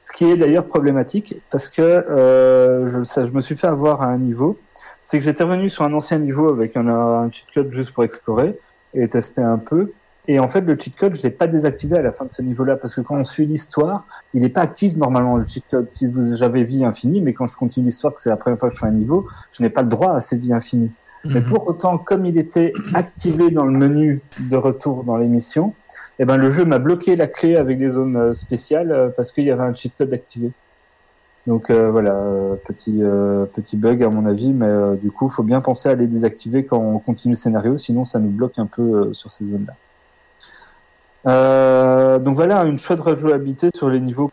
Ce 0.00 0.10
qui 0.10 0.24
est 0.24 0.38
d'ailleurs 0.38 0.64
problématique 0.64 1.36
parce 1.50 1.68
que 1.68 1.82
euh, 1.82 2.86
je, 2.86 3.32
me 3.32 3.40
suis 3.42 3.56
fait 3.56 3.66
avoir 3.66 4.00
à 4.00 4.06
un 4.06 4.16
niveau, 4.16 4.58
c'est 5.02 5.18
que 5.18 5.24
j'étais 5.24 5.44
revenu 5.44 5.68
sur 5.68 5.84
un 5.84 5.92
ancien 5.92 6.18
niveau 6.18 6.48
avec 6.48 6.78
un 6.78 7.30
cheat 7.30 7.46
code 7.52 7.70
juste 7.72 7.92
pour 7.92 8.04
explorer 8.04 8.58
et 8.94 9.06
tester 9.06 9.42
un 9.42 9.58
peu. 9.58 9.92
Et 10.30 10.38
en 10.38 10.46
fait, 10.46 10.60
le 10.60 10.76
cheat 10.78 10.94
code, 10.94 11.14
je 11.16 11.22
l'ai 11.22 11.30
pas 11.30 11.46
désactivé 11.46 11.96
à 11.96 12.02
la 12.02 12.12
fin 12.12 12.26
de 12.26 12.30
ce 12.30 12.42
niveau-là, 12.42 12.76
parce 12.76 12.94
que 12.94 13.00
quand 13.00 13.16
on 13.16 13.24
suit 13.24 13.46
l'histoire, 13.46 14.04
il 14.34 14.42
n'est 14.42 14.50
pas 14.50 14.60
actif 14.60 14.96
normalement, 14.96 15.36
le 15.36 15.46
cheat 15.46 15.64
code. 15.70 15.88
Si 15.88 16.12
j'avais 16.34 16.62
vie 16.62 16.84
infinie, 16.84 17.22
mais 17.22 17.32
quand 17.32 17.46
je 17.46 17.56
continue 17.56 17.86
l'histoire, 17.86 18.14
que 18.14 18.20
c'est 18.20 18.30
la 18.30 18.36
première 18.36 18.58
fois 18.58 18.68
que 18.68 18.74
je 18.74 18.80
fais 18.80 18.86
un 18.86 18.92
niveau, 18.92 19.26
je 19.52 19.62
n'ai 19.62 19.70
pas 19.70 19.82
le 19.82 19.88
droit 19.88 20.14
à 20.14 20.20
ces 20.20 20.36
vies 20.36 20.52
infinies. 20.52 20.92
Mm 21.24 21.28
-hmm. 21.28 21.34
Mais 21.34 21.40
pour 21.40 21.66
autant, 21.66 21.98
comme 21.98 22.26
il 22.26 22.36
était 22.38 22.72
activé 22.94 23.50
dans 23.50 23.64
le 23.64 23.76
menu 23.84 24.20
de 24.38 24.56
retour 24.56 25.02
dans 25.02 25.16
l'émission, 25.16 25.72
eh 26.18 26.24
ben, 26.26 26.36
le 26.36 26.50
jeu 26.50 26.64
m'a 26.64 26.78
bloqué 26.78 27.16
la 27.16 27.26
clé 27.26 27.56
avec 27.56 27.78
des 27.78 27.90
zones 27.90 28.34
spéciales 28.34 29.12
parce 29.16 29.32
qu'il 29.32 29.44
y 29.44 29.50
avait 29.50 29.64
un 29.64 29.74
cheat 29.74 29.92
code 29.96 30.12
activé. 30.12 30.52
Donc 31.48 31.70
euh, 31.70 31.90
voilà, 31.90 32.14
petit, 32.66 32.98
euh, 33.02 33.46
petit 33.46 33.78
bug 33.78 34.02
à 34.02 34.10
mon 34.10 34.26
avis, 34.26 34.52
mais 34.52 34.66
euh, 34.66 34.96
du 34.96 35.10
coup, 35.10 35.28
il 35.28 35.32
faut 35.32 35.42
bien 35.42 35.62
penser 35.62 35.88
à 35.88 35.94
les 35.94 36.06
désactiver 36.06 36.66
quand 36.66 36.78
on 36.78 36.98
continue 36.98 37.32
le 37.32 37.38
scénario, 37.38 37.78
sinon 37.78 38.04
ça 38.04 38.18
nous 38.18 38.28
bloque 38.28 38.58
un 38.58 38.66
peu 38.66 39.14
sur 39.14 39.30
ces 39.30 39.46
zones-là. 39.46 39.74
Euh, 41.28 42.18
donc 42.18 42.36
voilà, 42.36 42.64
une 42.64 42.78
chouette 42.78 43.00
rejouabilité 43.00 43.68
sur 43.74 43.90
les 43.90 44.00
niveaux. 44.00 44.30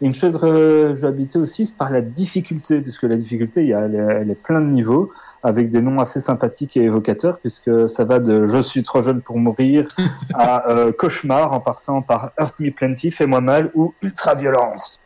Et 0.00 0.06
une 0.06 0.14
chouette 0.14 0.36
rejouabilité 0.36 1.38
aussi 1.38 1.72
par 1.78 1.90
la 1.90 2.02
difficulté, 2.02 2.80
puisque 2.80 3.04
la 3.04 3.16
difficulté, 3.16 3.62
il 3.62 3.68
y 3.68 3.74
a, 3.74 3.80
elle, 3.80 3.94
est, 3.94 3.98
elle 3.98 4.30
est 4.30 4.42
plein 4.42 4.60
de 4.60 4.66
niveaux, 4.66 5.10
avec 5.42 5.70
des 5.70 5.80
noms 5.80 5.98
assez 5.98 6.20
sympathiques 6.20 6.76
et 6.76 6.82
évocateurs, 6.82 7.38
puisque 7.38 7.88
ça 7.88 8.04
va 8.04 8.18
de 8.18 8.46
Je 8.46 8.58
suis 8.58 8.82
trop 8.82 9.00
jeune 9.00 9.22
pour 9.22 9.38
mourir 9.38 9.88
à 10.34 10.68
euh, 10.70 10.92
Cauchemar, 10.92 11.52
en 11.52 11.60
passant 11.60 12.02
par 12.02 12.32
Hurt 12.38 12.58
Me 12.60 12.70
Plenty, 12.70 13.10
Fais-moi 13.10 13.40
mal 13.40 13.70
ou 13.74 13.94
Ultra 14.02 14.34
Violence. 14.34 15.00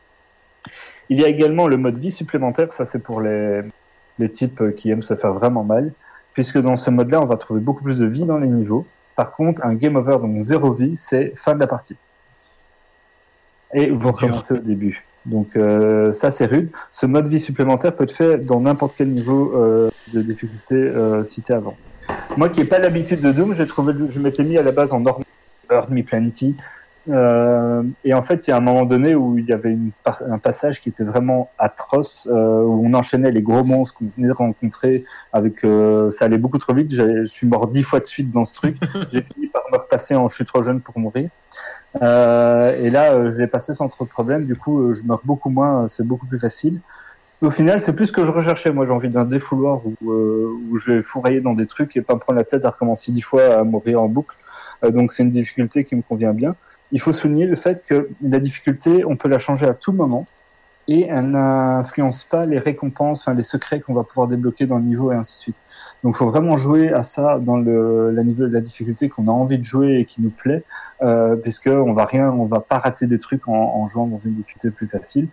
Il 1.09 1.21
y 1.21 1.25
a 1.25 1.29
également 1.29 1.69
le 1.69 1.77
mode 1.77 1.99
vie 1.99 2.11
supplémentaire, 2.11 2.73
ça 2.73 2.85
c'est 2.85 3.03
pour 3.03 3.21
les, 3.21 3.63
les 4.19 4.29
types 4.29 4.75
qui 4.75 4.91
aiment 4.91 5.03
se 5.03 5.15
faire 5.15 5.33
vraiment 5.33 5.63
mal, 5.63 5.93
puisque 6.33 6.61
dans 6.61 6.75
ce 6.75 6.91
mode-là, 6.91 7.21
on 7.21 7.27
va 7.27 7.37
trouver 7.37 7.61
beaucoup 7.61 7.85
plus 7.85 8.01
de 8.01 8.07
vie 8.07 8.25
dans 8.25 8.39
les 8.39 8.49
niveaux. 8.49 8.85
Par 9.17 9.33
contre, 9.33 9.65
un 9.65 9.75
game 9.75 9.97
over, 9.97 10.19
donc 10.21 10.41
zéro 10.41 10.73
vie, 10.73 10.95
c'est 10.95 11.33
fin 11.35 11.55
de 11.55 11.61
la 11.61 11.67
partie. 11.67 11.97
Et 13.75 13.91
vous 13.91 14.13
recommencez 14.13 14.55
au 14.55 14.59
début. 14.59 15.05
Donc 15.25 15.57
euh, 15.57 16.13
ça, 16.13 16.31
c'est 16.31 16.47
rude. 16.47 16.71
Ce 16.91 17.05
mode 17.07 17.27
vie 17.27 17.41
supplémentaire 17.41 17.95
peut 17.95 18.05
être 18.05 18.13
fait 18.13 18.39
dans 18.39 18.61
n'importe 18.61 18.95
quel 18.97 19.09
niveau 19.09 19.53
euh, 19.57 19.91
de 20.13 20.23
difficulté 20.23 20.75
euh, 20.75 21.25
cité 21.25 21.53
avant. 21.53 21.77
Moi 22.37 22.49
qui 22.49 22.61
n'ai 22.61 22.67
pas 22.67 22.79
l'habitude 22.79 23.21
de 23.21 23.33
Doom, 23.33 23.55
j'ai 23.55 23.67
trouvé, 23.67 23.93
je 24.09 24.21
m'étais 24.21 24.45
mis 24.45 24.57
à 24.57 24.63
la 24.63 24.71
base 24.71 24.93
en 24.93 25.01
normal, 25.01 25.25
Earth 25.71 25.91
Me 25.91 26.03
Plenty. 26.03 26.57
Euh, 27.09 27.83
et 28.05 28.15
en 28.15 28.23
fait, 28.23 28.47
il 28.47 28.51
y 28.51 28.53
a 28.53 28.57
un 28.57 28.61
moment 28.61 28.85
donné 28.85 29.15
où 29.15 29.39
il 29.39 29.47
y 29.47 29.53
avait 29.53 29.71
une, 29.71 29.91
un 30.05 30.39
passage 30.39 30.81
qui 30.81 30.89
était 30.89 31.05
vraiment 31.05 31.51
atroce, 31.59 32.29
euh, 32.31 32.63
où 32.63 32.87
on 32.87 32.95
enchaînait 32.95 33.31
les 33.31 33.43
gros 33.43 33.65
monstres 33.65 33.99
qu'on 33.99 34.11
venait 34.17 34.29
de 34.29 34.33
rencontrer. 34.33 35.05
Avec, 35.33 35.65
euh, 35.65 36.11
ça 36.11 36.25
allait 36.25 36.39
beaucoup 36.39 36.59
trop 36.59 36.75
vite. 36.75 36.93
Je 36.93 37.25
suis 37.25 37.47
mort 37.47 37.69
dix 37.69 37.83
fois 37.83 38.01
de 38.01 38.07
suite 38.07 38.31
dans 38.31 38.45
ce 38.45 38.55
truc. 38.55 38.77
J'ai 39.11 39.23
fini 39.23 39.47
par 39.49 39.63
me 39.73 39.79
repasser 39.79 40.15
en 40.15 40.29
je 40.29 40.35
suis 40.35 40.45
trop 40.45 40.63
jeune 40.63 40.81
pour 40.81 40.99
mourir. 40.99 41.31
Et 41.95 42.91
là, 42.91 43.25
je 43.25 43.39
l'ai 43.39 43.47
passé 43.47 43.73
sans 43.73 43.89
trop 43.89 44.05
de 44.05 44.11
problème. 44.11 44.45
Du 44.45 44.57
coup, 44.57 44.93
je 44.93 45.03
meurs 45.05 45.23
beaucoup 45.25 45.51
moins. 45.51 45.87
C'est 45.87 46.07
beaucoup 46.07 46.27
plus 46.27 46.39
facile. 46.39 46.81
Au 47.43 47.51
final, 47.51 47.81
c'est 47.81 47.95
plus 47.95 48.07
ce 48.07 48.13
que 48.13 48.25
je 48.25 48.33
recherchais. 48.33 48.73
Moi, 48.73 48.87
j'ai 48.87 48.93
envie 48.93 49.11
d'un 49.11 49.25
défouloir 49.25 49.81
où, 49.87 49.95
où 50.11 50.79
je 50.79 50.93
vais 50.93 51.03
fourrailler 51.03 51.41
dans 51.41 51.53
des 51.53 51.67
trucs 51.67 51.97
et 51.97 52.03
pas 52.03 52.15
me 52.15 52.19
prendre 52.19 52.39
la 52.39 52.45
tête 52.45 52.65
à 52.65 52.71
recommencer 52.71 53.13
dix 53.13 53.21
fois 53.23 53.59
à 53.59 53.65
mourir 53.65 54.03
en 54.03 54.09
boucle. 54.09 54.37
donc, 54.83 55.13
c'est 55.13 55.23
une 55.23 55.31
difficulté 55.31 55.85
qui 55.85 55.97
me 55.97 56.03
convient 56.03 56.33
bien 56.33 56.55
il 56.93 57.01
faut 57.01 57.13
souligner 57.13 57.47
le 57.47 57.57
fait 57.57 57.85
que 57.85 58.09
la 58.23 58.39
difficulté, 58.39 59.05
on 59.05 59.17
peut 59.17 59.29
la 59.29 59.39
changer 59.39 59.67
à 59.67 59.75
tout 59.75 59.93
moment 59.93 60.27
et 60.89 61.07
elle 61.07 61.31
n'influence 61.31 62.23
pas 62.23 62.47
les 62.47 62.59
récompenses, 62.59 63.21
enfin 63.21 63.35
les 63.35 63.43
secrets 63.43 63.81
qu'on 63.81 63.95
va 63.95 64.05
pouvoir 64.05 64.29
débloquer 64.29 64.67
dans 64.67 64.79
le 64.79 64.85
niveau 64.85 65.11
et 65.11 65.17
ainsi 65.17 65.37
de 65.37 65.41
suite. 65.43 65.57
Donc 66.05 66.15
il 66.15 66.19
faut 66.19 66.27
vraiment 66.27 66.57
jouer 66.57 66.93
à 66.93 67.03
ça 67.03 67.39
dans 67.41 67.57
le 67.57 68.11
la 68.13 68.23
niveau 68.23 68.47
la 68.47 68.61
difficulté 68.61 69.09
qu'on 69.09 69.27
a 69.27 69.33
envie 69.33 69.59
de 69.59 69.65
jouer 69.65 69.99
et 69.99 70.05
qui 70.05 70.23
nous 70.23 70.31
plaît, 70.31 70.63
euh, 71.03 71.35
puisque 71.35 71.67
on 71.67 71.93
va 71.93 72.05
rien, 72.05 72.31
on 72.31 72.45
va 72.45 72.61
pas 72.61 72.79
rater 72.79 73.07
des 73.07 73.19
trucs 73.19 73.49
en 73.49 73.87
jouant 73.89 74.07
dans 74.07 74.19
une 74.19 74.35
difficulté 74.35 74.71
plus 74.71 74.87
facile. 74.87 75.29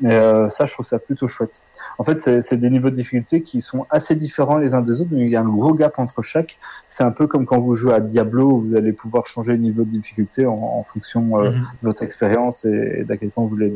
Mais 0.00 0.14
euh, 0.14 0.48
ça, 0.48 0.64
je 0.64 0.72
trouve 0.72 0.86
ça 0.86 0.98
plutôt 0.98 1.28
chouette. 1.28 1.60
En 1.98 2.04
fait, 2.04 2.40
c'est 2.40 2.56
des 2.56 2.70
niveaux 2.70 2.90
de 2.90 2.94
difficulté 2.94 3.42
qui 3.42 3.60
sont 3.60 3.86
assez 3.90 4.14
différents 4.14 4.58
les 4.58 4.74
uns 4.74 4.80
des 4.80 5.00
autres. 5.00 5.10
Mais 5.12 5.22
il 5.22 5.30
y 5.30 5.36
a 5.36 5.40
un 5.40 5.48
gros 5.48 5.74
gap 5.74 5.98
entre 5.98 6.22
chaque. 6.22 6.58
C'est 6.86 7.04
un 7.04 7.10
peu 7.10 7.26
comme 7.26 7.46
quand 7.46 7.58
vous 7.58 7.74
jouez 7.74 7.94
à 7.94 8.00
Diablo, 8.00 8.44
où 8.52 8.60
vous 8.60 8.74
allez 8.76 8.92
pouvoir 8.92 9.26
changer 9.26 9.52
le 9.52 9.58
niveau 9.58 9.82
de 9.82 9.90
difficulté 9.90 10.46
en, 10.46 10.52
en 10.80 10.82
fonction 10.82 11.22
euh, 11.40 11.50
mm 11.50 11.54
-hmm. 11.54 11.60
de 11.80 11.86
votre 11.88 12.02
expérience 12.02 12.64
et, 12.64 12.98
et 12.98 13.04
d'à 13.04 13.16
quel 13.16 13.30
point 13.30 13.44
vous 13.44 13.50
voulez 13.50 13.72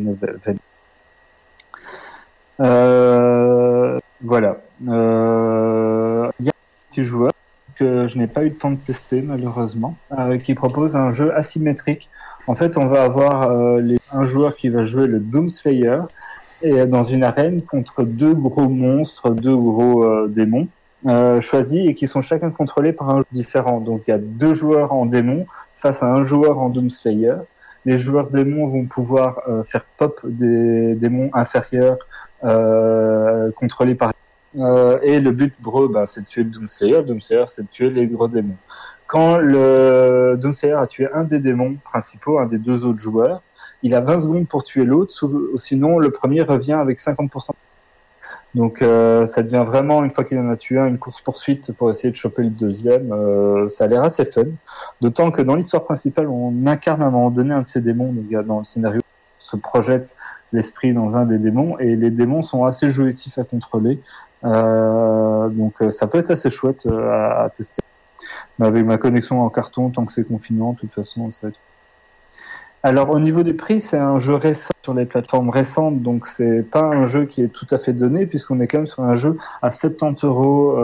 euh, 2.60 3.98
voilà. 4.20 4.58
Euh, 4.88 6.30
il 6.38 6.46
y 6.46 6.48
a 6.48 6.52
un 6.52 6.88
petit 6.88 7.04
joueur 7.04 7.31
que 7.76 8.06
je 8.06 8.18
n'ai 8.18 8.26
pas 8.26 8.42
eu 8.42 8.48
le 8.48 8.54
temps 8.54 8.70
de 8.70 8.76
tester 8.76 9.22
malheureusement, 9.22 9.96
euh, 10.18 10.38
qui 10.38 10.54
propose 10.54 10.96
un 10.96 11.10
jeu 11.10 11.34
asymétrique. 11.34 12.08
En 12.46 12.54
fait, 12.54 12.76
on 12.76 12.86
va 12.86 13.02
avoir 13.04 13.50
euh, 13.50 13.96
un 14.12 14.24
joueur 14.24 14.56
qui 14.56 14.68
va 14.68 14.84
jouer 14.84 15.06
le 15.06 15.20
Doomslayer 15.20 16.00
et 16.62 16.86
dans 16.86 17.02
une 17.02 17.24
arène 17.24 17.62
contre 17.62 18.04
deux 18.04 18.34
gros 18.34 18.68
monstres, 18.68 19.30
deux 19.30 19.56
gros 19.56 20.04
euh, 20.04 20.28
démons. 20.28 20.68
euh, 21.06 21.40
choisis 21.40 21.80
et 21.88 21.94
qui 21.94 22.06
sont 22.06 22.20
chacun 22.20 22.50
contrôlés 22.50 22.92
par 22.92 23.08
un 23.08 23.14
joueur 23.14 23.24
différent. 23.32 23.80
Donc 23.80 24.02
il 24.06 24.10
y 24.10 24.14
a 24.14 24.18
deux 24.18 24.54
joueurs 24.54 24.92
en 24.92 25.06
démon 25.06 25.46
face 25.76 26.02
à 26.02 26.12
un 26.12 26.22
joueur 26.24 26.58
en 26.58 26.68
Doomslayer. 26.68 27.34
Les 27.84 27.98
joueurs 27.98 28.28
démons 28.30 28.66
vont 28.66 28.86
pouvoir 28.86 29.40
euh, 29.48 29.64
faire 29.64 29.84
pop 29.96 30.20
des 30.24 30.94
démons 30.94 31.30
inférieurs 31.34 31.98
euh, 32.44 33.50
contrôlés 33.52 33.96
par 33.96 34.12
euh, 34.56 34.98
et 35.02 35.20
le 35.20 35.30
but 35.30 35.54
bro 35.60 35.88
bah, 35.88 36.06
c'est 36.06 36.22
de 36.22 36.26
tuer 36.26 36.44
le 36.44 36.50
Doomslayer. 36.50 37.02
Doomslayer 37.02 37.44
c'est 37.46 37.62
de 37.62 37.68
tuer 37.68 37.90
les 37.90 38.06
gros 38.06 38.28
démons. 38.28 38.56
Quand 39.06 39.38
le 39.38 40.36
Doomslayer 40.40 40.74
a 40.74 40.86
tué 40.86 41.08
un 41.12 41.24
des 41.24 41.38
démons 41.38 41.76
principaux, 41.84 42.38
un 42.38 42.46
des 42.46 42.58
deux 42.58 42.84
autres 42.84 42.98
joueurs, 42.98 43.42
il 43.82 43.94
a 43.94 44.00
20 44.00 44.18
secondes 44.18 44.48
pour 44.48 44.62
tuer 44.62 44.84
l'autre, 44.84 45.12
sinon 45.56 45.98
le 45.98 46.10
premier 46.10 46.42
revient 46.42 46.72
avec 46.74 46.98
50%. 46.98 47.50
Donc 48.54 48.82
euh, 48.82 49.24
ça 49.26 49.42
devient 49.42 49.64
vraiment, 49.66 50.04
une 50.04 50.10
fois 50.10 50.24
qu'il 50.24 50.38
en 50.38 50.50
a 50.50 50.56
tué 50.56 50.78
un, 50.78 50.86
une 50.86 50.98
course-poursuite 50.98 51.72
pour 51.72 51.90
essayer 51.90 52.10
de 52.10 52.16
choper 52.16 52.42
le 52.42 52.50
deuxième. 52.50 53.12
Euh, 53.12 53.68
ça 53.68 53.84
a 53.84 53.86
l'air 53.86 54.02
assez 54.02 54.24
fun. 54.24 54.44
D'autant 55.00 55.30
que 55.30 55.40
dans 55.40 55.54
l'histoire 55.54 55.84
principale, 55.84 56.28
on 56.28 56.66
incarne 56.66 57.02
à 57.02 57.06
un 57.06 57.10
moment 57.10 57.30
donné 57.30 57.54
un 57.54 57.62
de 57.62 57.66
ces 57.66 57.80
démons. 57.80 58.12
Donc, 58.12 58.46
dans 58.46 58.58
le 58.58 58.64
scénario, 58.64 59.00
on 59.00 59.40
se 59.40 59.56
projette 59.56 60.16
l'esprit 60.52 60.92
dans 60.92 61.16
un 61.16 61.24
des 61.24 61.38
démons 61.38 61.78
et 61.78 61.96
les 61.96 62.10
démons 62.10 62.42
sont 62.42 62.64
assez 62.64 62.90
jouissifs 62.90 63.38
à 63.38 63.44
contrôler. 63.44 64.00
Euh, 64.44 65.48
donc 65.48 65.82
euh, 65.82 65.90
ça 65.90 66.06
peut 66.06 66.18
être 66.18 66.30
assez 66.30 66.50
chouette 66.50 66.86
euh, 66.86 67.44
à, 67.44 67.50
tester. 67.50 67.82
Mais 68.58 68.66
avec 68.66 68.84
ma 68.84 68.98
connexion 68.98 69.42
en 69.42 69.50
carton, 69.50 69.90
tant 69.90 70.04
que 70.04 70.12
c'est 70.12 70.24
confinement, 70.24 70.72
de 70.72 70.78
toute 70.78 70.92
façon, 70.92 71.30
ça 71.30 71.40
va 71.42 71.48
être 71.48 71.58
alors 72.84 73.10
au 73.10 73.20
niveau 73.20 73.44
des 73.44 73.54
prix, 73.54 73.78
c'est 73.78 73.98
un 73.98 74.18
jeu 74.18 74.34
récent 74.34 74.72
sur 74.82 74.92
les 74.92 75.06
plateformes 75.06 75.50
récentes, 75.50 76.02
donc 76.02 76.26
c'est 76.26 76.62
pas 76.68 76.82
un 76.82 77.04
jeu 77.04 77.26
qui 77.26 77.40
est 77.40 77.46
tout 77.46 77.66
à 77.70 77.78
fait 77.78 77.92
donné 77.92 78.26
puisqu'on 78.26 78.58
est 78.58 78.66
quand 78.66 78.78
même 78.78 78.86
sur 78.88 79.04
un 79.04 79.14
jeu 79.14 79.36
à 79.62 79.70
70 79.70 80.24
euros 80.24 80.76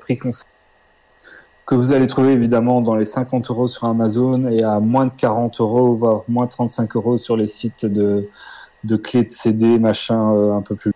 prix 0.00 0.18
conseil 0.18 0.48
que 1.66 1.76
vous 1.76 1.92
allez 1.92 2.08
trouver 2.08 2.32
évidemment 2.32 2.80
dans 2.80 2.96
les 2.96 3.04
50 3.04 3.48
euros 3.48 3.68
sur 3.68 3.84
Amazon 3.84 4.48
et 4.48 4.64
à 4.64 4.80
moins 4.80 5.06
de 5.06 5.12
40 5.12 5.60
euros 5.60 5.94
voire 5.94 6.24
moins 6.26 6.48
35 6.48 6.96
euros 6.96 7.16
sur 7.16 7.36
les 7.36 7.46
sites 7.46 7.86
de 7.86 8.28
de 8.82 8.96
clés 8.96 9.22
de 9.22 9.30
CD 9.30 9.78
machin 9.78 10.56
un 10.56 10.62
peu 10.62 10.74
plus. 10.74 10.92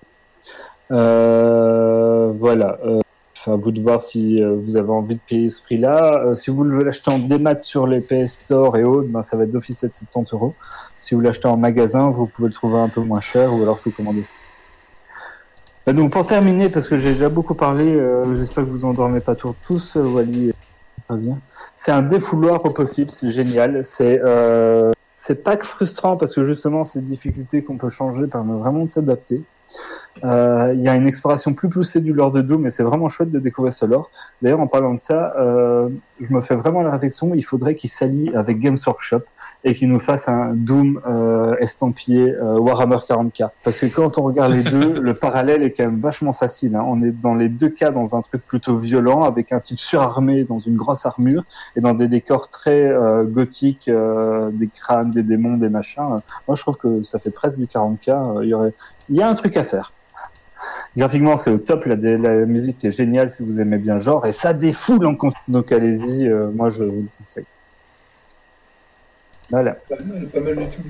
Euh, 0.90 2.32
voilà. 2.38 2.78
Euh, 2.84 3.00
à 3.46 3.56
vous 3.56 3.72
de 3.72 3.80
voir 3.80 4.02
si 4.02 4.42
euh, 4.42 4.54
vous 4.54 4.78
avez 4.78 4.88
envie 4.88 5.16
de 5.16 5.20
payer 5.20 5.50
ce 5.50 5.60
prix-là. 5.60 6.34
Si 6.34 6.50
vous 6.50 6.56
voulez 6.56 6.82
l'acheter 6.82 7.10
en 7.10 7.18
démat 7.18 7.60
sur 7.60 7.86
les 7.86 8.00
PS 8.00 8.40
Store 8.44 8.76
et 8.78 8.84
autres, 8.84 9.08
ben, 9.08 9.20
ça 9.20 9.36
va 9.36 9.44
être 9.44 9.50
d'office 9.50 9.80
770 9.80 10.32
euros. 10.32 10.54
Si 10.98 11.14
vous 11.14 11.20
l'achetez 11.20 11.48
en 11.48 11.58
magasin, 11.58 12.08
vous 12.08 12.26
pouvez 12.26 12.48
le 12.48 12.54
trouver 12.54 12.78
un 12.78 12.88
peu 12.88 13.02
moins 13.02 13.20
cher 13.20 13.52
ou 13.52 13.62
alors 13.62 13.78
faut 13.78 13.90
commander. 13.90 14.24
Euh, 15.88 15.92
donc 15.92 16.12
pour 16.12 16.24
terminer, 16.24 16.68
parce 16.68 16.88
que 16.88 16.96
j'ai 16.96 17.10
déjà 17.10 17.28
beaucoup 17.28 17.54
parlé, 17.54 17.84
euh, 17.94 18.36
j'espère 18.36 18.64
que 18.64 18.70
vous 18.70 18.84
endormez 18.84 19.20
pas 19.20 19.34
tous, 19.34 19.96
Wally, 19.96 20.52
Fabien. 21.06 21.38
C'est 21.74 21.92
un 21.92 22.02
défouloir 22.02 22.64
au 22.64 22.70
possible, 22.70 23.10
c'est 23.10 23.30
génial. 23.30 23.84
C'est 23.84 24.20
euh, 24.24 24.92
c'est 25.16 25.42
pas 25.44 25.56
que 25.56 25.66
frustrant 25.66 26.16
parce 26.16 26.34
que 26.34 26.44
justement 26.44 26.84
ces 26.84 27.00
difficultés 27.00 27.62
qu'on 27.62 27.76
peut 27.76 27.88
changer 27.88 28.26
permettent 28.26 28.58
vraiment 28.58 28.84
de 28.84 28.90
s'adapter. 28.90 29.42
Euh, 30.22 30.72
Il 30.74 30.82
y 30.82 30.88
a 30.88 30.94
une 30.94 31.06
exploration 31.06 31.54
plus 31.54 31.68
poussée 31.68 32.00
du 32.00 32.12
lore 32.12 32.30
de 32.30 32.40
Doom 32.40 32.66
et 32.66 32.70
c'est 32.70 32.82
vraiment 32.82 33.08
chouette 33.08 33.30
de 33.30 33.38
découvrir 33.38 33.72
ce 33.72 33.84
lore. 33.84 34.10
D'ailleurs, 34.42 34.60
en 34.60 34.66
parlant 34.66 34.94
de 34.94 35.00
ça, 35.00 35.34
euh, 35.38 35.88
je 36.20 36.32
me 36.32 36.40
fais 36.40 36.54
vraiment 36.54 36.82
la 36.82 36.90
réflexion, 36.90 37.34
il 37.34 37.44
faudrait 37.44 37.74
qu'il 37.74 37.90
s'allie 37.90 38.30
avec 38.34 38.58
Games 38.58 38.76
Workshop 38.86 39.22
et 39.64 39.74
qu'il 39.74 39.88
nous 39.88 39.98
fasse 39.98 40.28
un 40.28 40.52
Doom 40.54 41.00
euh, 41.06 41.56
estampillé 41.58 42.34
Warhammer 42.40 42.96
40k. 42.96 43.50
Parce 43.64 43.80
que 43.80 43.86
quand 43.86 44.18
on 44.18 44.22
regarde 44.22 44.52
les 44.52 44.62
deux, 44.62 45.00
le 45.00 45.14
parallèle 45.14 45.62
est 45.62 45.72
quand 45.72 45.84
même 45.84 46.00
vachement 46.00 46.32
facile. 46.32 46.76
Hein. 46.76 46.84
On 46.86 47.02
est 47.02 47.10
dans 47.10 47.34
les 47.34 47.48
deux 47.48 47.70
cas 47.70 47.90
dans 47.90 48.14
un 48.14 48.20
truc 48.20 48.46
plutôt 48.46 48.76
violent 48.78 49.22
avec 49.22 49.52
un 49.52 49.60
type 49.60 49.78
surarmé 49.78 50.44
dans 50.44 50.58
une 50.58 50.76
grosse 50.76 51.06
armure 51.06 51.44
et 51.76 51.80
dans 51.80 51.94
des 51.94 52.08
décors 52.08 52.48
très 52.48 52.92
gothiques, 53.24 53.90
des 53.90 54.68
crânes, 54.68 55.10
des 55.10 55.22
démons, 55.22 55.56
des 55.56 55.68
machins. 55.68 56.16
Moi, 56.46 56.54
je 56.54 56.62
trouve 56.62 56.76
que 56.76 57.02
ça 57.02 57.18
fait 57.18 57.30
presque 57.30 57.58
du 57.58 57.66
40k. 57.66 58.10
Euh, 58.10 58.44
Il 58.44 58.48
y 58.48 58.54
aurait, 58.54 58.72
il 59.08 59.16
y 59.16 59.22
a 59.22 59.28
un 59.28 59.34
truc 59.34 59.53
à 59.56 59.64
faire. 59.64 59.92
Graphiquement, 60.96 61.36
c'est 61.36 61.50
au 61.50 61.58
top. 61.58 61.84
La, 61.86 61.96
la 61.96 62.30
musique 62.46 62.84
est 62.84 62.90
géniale 62.90 63.28
si 63.28 63.42
vous 63.44 63.60
aimez 63.60 63.78
bien 63.78 63.94
le 63.94 64.00
genre 64.00 64.26
et 64.26 64.32
ça 64.32 64.52
défoule 64.54 65.04
en 65.06 65.14
conf. 65.16 65.34
Donc 65.48 65.72
allez-y, 65.72 66.28
euh, 66.28 66.50
moi 66.52 66.70
je 66.70 66.84
vous 66.84 67.02
le 67.02 67.08
conseille. 67.18 67.46
Voilà. 69.50 69.72
Pas 69.72 69.96
mal, 70.04 70.26
pas 70.28 70.40
mal 70.40 70.56
du 70.56 70.66
tout. 70.66 70.82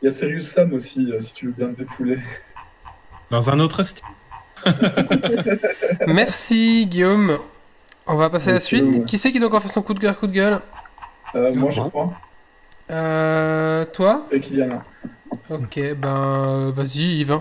Il 0.00 0.04
y 0.04 0.08
a 0.08 0.10
Serious 0.10 0.40
Sam 0.40 0.72
aussi, 0.74 1.10
euh, 1.10 1.18
si 1.18 1.32
tu 1.32 1.46
veux 1.46 1.52
bien 1.52 1.68
te 1.68 1.78
défouler. 1.82 2.18
Dans 3.30 3.50
un 3.50 3.58
autre 3.60 3.82
style. 3.82 4.04
Merci 6.06 6.86
Guillaume. 6.86 7.38
On 8.06 8.16
va 8.16 8.30
passer 8.30 8.50
à 8.50 8.54
la 8.54 8.60
suite. 8.60 8.84
ouais. 8.84 9.04
Qui 9.04 9.18
c'est 9.18 9.32
qui 9.32 9.38
doit 9.38 9.48
encore 9.48 9.60
faire 9.62 9.70
son 9.70 9.82
coup 9.82 9.94
de 9.94 10.00
cœur, 10.00 10.18
coup 10.18 10.26
de 10.26 10.32
gueule? 10.32 10.60
Euh, 11.34 11.52
moi, 11.54 11.70
je 11.70 11.80
crois. 11.80 12.12
euh, 12.90 13.84
Toi? 13.92 14.26
Et 14.30 14.40
Kylian. 14.40 14.80
Ok, 15.50 15.78
ben 15.98 16.70
vas-y 16.74 17.20
Yves. 17.20 17.40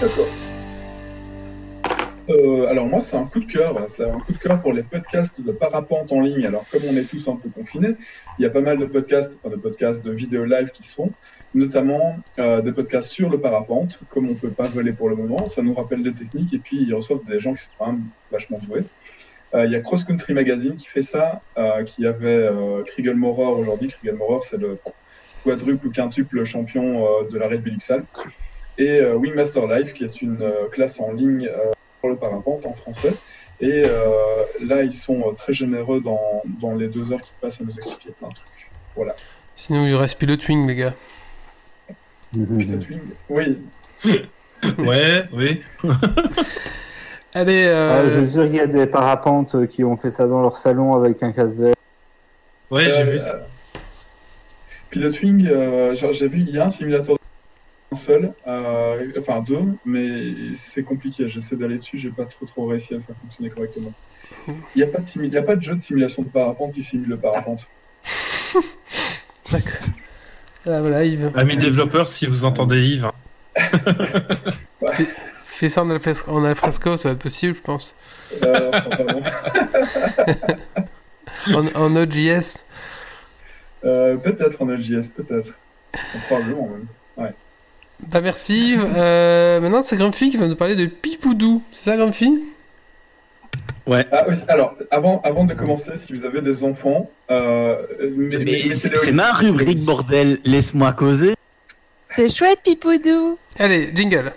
D'accord. 0.00 0.28
Euh, 2.30 2.66
alors 2.68 2.86
moi, 2.86 3.00
c'est 3.00 3.16
un 3.16 3.24
coup 3.24 3.40
de 3.40 3.50
cœur. 3.50 3.82
C'est 3.86 4.08
un 4.08 4.20
coup 4.20 4.32
de 4.32 4.38
cœur 4.38 4.60
pour 4.60 4.72
les 4.72 4.82
podcasts 4.82 5.40
de 5.40 5.52
parapente 5.52 6.12
en 6.12 6.20
ligne. 6.20 6.46
Alors 6.46 6.64
comme 6.70 6.82
on 6.88 6.96
est 6.96 7.04
tous 7.04 7.28
un 7.28 7.36
peu 7.36 7.48
confinés, 7.48 7.96
il 8.38 8.42
y 8.42 8.46
a 8.46 8.50
pas 8.50 8.60
mal 8.60 8.78
de 8.78 8.86
podcasts, 8.86 9.36
enfin 9.42 9.54
de 9.54 9.60
podcasts 9.60 10.04
de 10.04 10.12
vidéos 10.12 10.44
live 10.44 10.70
qui 10.70 10.82
se 10.84 10.94
font, 10.94 11.10
notamment 11.54 12.18
euh, 12.38 12.60
des 12.60 12.72
podcasts 12.72 13.10
sur 13.10 13.30
le 13.30 13.40
parapente. 13.40 13.98
Comme 14.08 14.28
on 14.28 14.34
peut 14.34 14.50
pas 14.50 14.68
voler 14.68 14.92
pour 14.92 15.08
le 15.08 15.16
moment, 15.16 15.46
ça 15.46 15.62
nous 15.62 15.74
rappelle 15.74 16.02
des 16.02 16.12
techniques 16.12 16.54
et 16.54 16.58
puis 16.58 16.82
ils 16.82 16.94
reçoivent 16.94 17.24
des 17.26 17.40
gens 17.40 17.54
qui 17.54 17.64
sont 17.64 17.70
quand 17.78 17.86
même 17.86 18.04
vachement 18.30 18.58
doués. 18.62 18.84
Euh, 19.54 19.66
Il 19.66 19.72
y 19.72 19.76
a 19.76 19.80
Cross 19.80 20.04
Country 20.04 20.32
Magazine 20.32 20.76
qui 20.76 20.86
fait 20.86 21.02
ça, 21.02 21.40
qui 21.86 22.06
avait 22.06 22.48
Kriegel 22.86 23.16
Maurer 23.16 23.60
aujourd'hui. 23.60 23.88
Kriegel 23.88 24.14
Maurer, 24.16 24.40
c'est 24.48 24.58
le 24.58 24.78
quadruple 25.42 25.88
ou 25.88 25.90
quintuple 25.90 26.44
champion 26.44 27.04
de 27.28 27.38
la 27.38 27.48
Red 27.48 27.62
Bull 27.62 27.76
XL. 27.78 28.04
Et 28.80 29.00
euh, 29.02 29.14
Wingmaster 29.14 29.66
Live, 29.66 29.92
qui 29.92 30.04
est 30.04 30.22
une 30.22 30.40
euh, 30.40 30.68
classe 30.72 31.00
en 31.00 31.12
ligne 31.12 31.46
euh, 31.46 31.70
pour 32.00 32.08
le 32.08 32.16
parapente 32.16 32.64
en 32.64 32.72
français. 32.72 33.12
Et 33.60 33.82
euh, 33.84 34.06
là, 34.64 34.82
ils 34.82 34.92
sont 34.92 35.20
euh, 35.20 35.32
très 35.32 35.52
généreux 35.52 36.00
dans, 36.00 36.42
dans 36.62 36.74
les 36.74 36.88
deux 36.88 37.12
heures 37.12 37.20
qui 37.20 37.30
passent 37.42 37.60
à 37.60 37.64
nous 37.64 37.76
expliquer 37.76 38.10
plein 38.18 38.28
de 38.28 38.34
trucs. 38.34 38.70
Voilà. 38.96 39.14
Sinon 39.54 39.84
il 39.86 39.94
reste 39.94 40.18
Pilot 40.18 40.38
Wing 40.48 40.66
les 40.66 40.76
gars. 40.76 40.94
Pilot 42.32 42.46
Wing. 42.88 43.00
Oui, 43.28 43.58
Ouais, 44.78 45.24
oui. 45.34 45.62
Allez, 47.34 47.64
euh, 47.66 48.00
Ah, 48.00 48.08
je 48.08 48.20
suis 48.22 48.32
sûr 48.32 48.44
qu'il 48.46 48.56
y 48.56 48.60
a 48.60 48.66
des 48.66 48.86
parapentes 48.86 49.68
qui 49.68 49.84
ont 49.84 49.98
fait 49.98 50.10
ça 50.10 50.26
dans 50.26 50.40
leur 50.40 50.56
salon 50.56 50.94
avec 50.94 51.22
un 51.22 51.32
casse 51.32 51.54
vert. 51.56 51.74
Ouais, 52.70 52.84
j'ai 52.84 53.04
vu 53.04 53.18
ça. 53.18 53.40
Pilot 54.88 55.10
Wing, 55.22 55.46
euh, 55.46 55.94
j'ai 55.94 56.28
vu, 56.28 56.40
il 56.40 56.54
y 56.54 56.58
a 56.58 56.64
un 56.64 56.68
simulateur 56.70 57.16
seul, 57.96 58.32
euh, 58.46 59.12
enfin 59.18 59.40
deux, 59.40 59.62
mais 59.84 60.54
c'est 60.54 60.82
compliqué. 60.82 61.28
J'essaie 61.28 61.56
d'aller 61.56 61.76
dessus, 61.78 61.98
j'ai 61.98 62.10
pas 62.10 62.24
trop 62.24 62.46
trop 62.46 62.66
réussi 62.66 62.94
à 62.94 63.00
faire 63.00 63.16
fonctionner 63.20 63.50
correctement. 63.50 63.92
Il 64.48 64.54
n'y 64.76 64.82
a, 64.82 64.86
pas 64.86 64.98
de 64.98 65.26
y 65.26 65.36
a 65.36 65.42
pas 65.42 65.56
de 65.56 65.62
jeu 65.62 65.74
de 65.74 65.80
simulation 65.80 66.22
de 66.22 66.28
parapente 66.28 66.72
qui 66.72 66.82
simule 66.82 67.08
le 67.08 67.16
parapente. 67.18 67.66
d'accord. 69.52 69.86
Ah, 70.66 70.80
voilà 70.80 71.04
Yves. 71.04 71.32
Amis 71.34 71.56
développeurs, 71.56 72.06
si 72.06 72.26
vous 72.26 72.44
entendez 72.44 72.80
Yves. 72.80 73.06
hein. 73.06 73.12
Fais 75.44 75.68
ça 75.68 75.82
en, 75.82 75.88
alfres- 75.90 76.28
en 76.30 76.42
alfresco, 76.44 76.96
ça 76.96 77.08
va 77.10 77.12
être 77.14 77.20
possible 77.20 77.54
je 77.54 77.60
pense. 77.60 77.94
Euh. 78.42 78.70
En, 81.54 81.66
en 81.74 81.90
Node.js. 81.90 82.64
Euh, 83.84 84.16
peut-être 84.18 84.60
en 84.60 84.66
LJS, 84.66 85.08
peut-être. 85.16 85.54
Probablement 86.26 86.68
même. 86.68 86.86
Bah 88.08 88.20
merci. 88.20 88.74
Euh, 88.76 89.60
maintenant 89.60 89.82
c'est 89.82 89.96
Grumpy 89.96 90.30
qui 90.30 90.36
va 90.36 90.46
nous 90.46 90.56
parler 90.56 90.76
de 90.76 90.86
Pipoudou. 90.86 91.62
C'est 91.72 91.90
ça 91.90 91.96
Grumpy? 91.96 92.40
Ah 93.92 94.24
oui, 94.28 94.36
alors, 94.48 94.76
avant, 94.90 95.20
avant 95.22 95.44
de 95.44 95.54
commencer, 95.54 95.92
si 95.96 96.12
vous 96.12 96.24
avez 96.24 96.40
des 96.40 96.62
enfants, 96.64 97.10
euh, 97.30 97.76
mais, 98.16 98.38
Mais 98.38 98.74
c'est 98.74 99.12
ma 99.12 99.32
rubrique, 99.32 99.84
bordel. 99.84 100.38
Laisse-moi 100.44 100.92
causer. 100.92 101.34
C'est 102.04 102.28
chouette, 102.28 102.60
Pipoudou. 102.62 103.38
Allez, 103.58 103.90
jingle. 103.94 104.32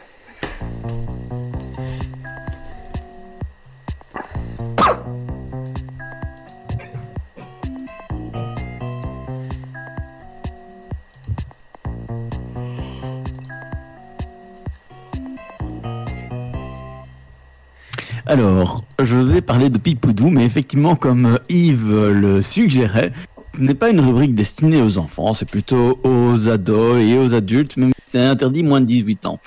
Alors, 18.25 18.83
je 18.99 19.17
vais 19.17 19.41
parler 19.41 19.69
de 19.69 19.77
Pipoudou, 19.77 20.29
mais 20.29 20.45
effectivement, 20.45 20.95
comme 20.95 21.25
euh, 21.25 21.37
Yves 21.49 22.09
le 22.11 22.41
suggérait, 22.41 23.11
ce 23.55 23.61
n'est 23.61 23.73
pas 23.73 23.89
une 23.89 23.99
rubrique 23.99 24.33
destinée 24.33 24.81
aux 24.81 24.97
enfants, 24.97 25.33
c'est 25.33 25.49
plutôt 25.49 25.99
aux 26.03 26.49
ados 26.49 27.01
et 27.01 27.17
aux 27.17 27.33
adultes, 27.33 27.75
même 27.77 27.91
c'est 28.05 28.21
interdit 28.21 28.63
moins 28.63 28.79
de 28.79 28.85
18 28.85 29.25
ans. 29.25 29.39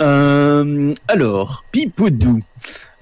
Euh, 0.00 0.92
alors, 1.06 1.64
Pipoudou. 1.70 2.40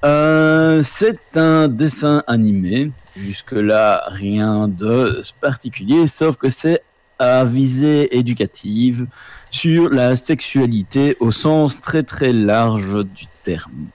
Euh, 0.05 0.83
c'est 0.85 1.37
un 1.37 1.69
dessin 1.69 2.23
animé. 2.27 2.93
Jusque-là, 3.17 4.05
rien 4.09 4.69
de 4.69 5.23
particulier, 5.41 6.07
sauf 6.07 6.37
que 6.37 6.49
c'est 6.49 6.83
à 7.19 7.45
visée 7.45 8.17
éducative 8.17 9.07
sur 9.51 9.89
la 9.89 10.17
sexualité 10.17 11.17
au 11.21 11.31
sens 11.31 11.81
très 11.81 12.03
très 12.03 12.33
large 12.33 13.05
du 13.05 13.25
terme. 13.43 13.87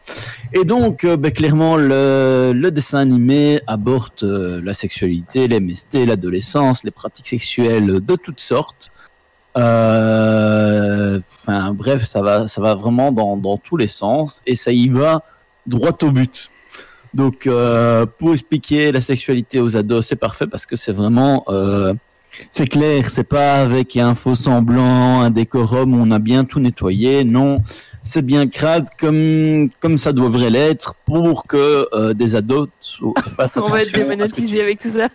Et 0.53 0.65
donc, 0.65 1.03
euh, 1.03 1.17
ben, 1.17 1.31
clairement, 1.31 1.77
le, 1.77 2.69
dessin 2.71 2.99
animé 2.99 3.61
aborde 3.67 4.23
euh, 4.23 4.61
la 4.63 4.73
sexualité, 4.73 5.47
l'MST, 5.47 6.05
l'adolescence, 6.05 6.83
les 6.83 6.91
pratiques 6.91 7.27
sexuelles 7.27 7.99
de 7.99 8.15
toutes 8.15 8.39
sortes. 8.39 8.91
Euh, 9.57 11.19
bref, 11.73 12.05
ça 12.05 12.21
va, 12.21 12.47
ça 12.47 12.61
va 12.61 12.75
vraiment 12.75 13.11
dans, 13.11 13.35
dans 13.37 13.57
tous 13.57 13.77
les 13.77 13.87
sens 13.87 14.41
et 14.47 14.55
ça 14.55 14.71
y 14.71 14.87
va 14.87 15.23
droit 15.67 15.97
au 16.01 16.11
but. 16.11 16.49
Donc, 17.13 17.45
euh, 17.45 18.05
pour 18.05 18.31
expliquer 18.31 18.91
la 18.91 19.01
sexualité 19.01 19.59
aux 19.59 19.75
ados, 19.75 20.07
c'est 20.07 20.15
parfait 20.15 20.47
parce 20.47 20.65
que 20.65 20.75
c'est 20.75 20.93
vraiment, 20.93 21.43
c'est 22.49 22.67
clair, 22.67 23.09
c'est 23.09 23.23
pas 23.23 23.61
avec 23.61 23.97
un 23.97 24.15
faux 24.15 24.35
semblant, 24.35 25.21
un 25.21 25.29
décorum 25.29 25.93
où 25.93 26.01
on 26.01 26.11
a 26.11 26.19
bien 26.19 26.43
tout 26.45 26.59
nettoyé. 26.59 27.23
Non, 27.23 27.61
c'est 28.03 28.25
bien 28.25 28.47
crade 28.47 28.87
comme 28.99 29.69
comme 29.79 29.97
ça 29.97 30.13
devrait 30.13 30.49
l'être 30.49 30.95
pour 31.05 31.45
que 31.45 31.87
euh, 31.93 32.13
des 32.13 32.35
ados 32.35 32.69
fassent 33.35 33.57
On 33.57 33.67
va 33.67 33.83
être 33.83 33.93
démonétisé 33.93 34.61
avec 34.61 34.79
tout 34.79 34.89
ça. 34.89 35.09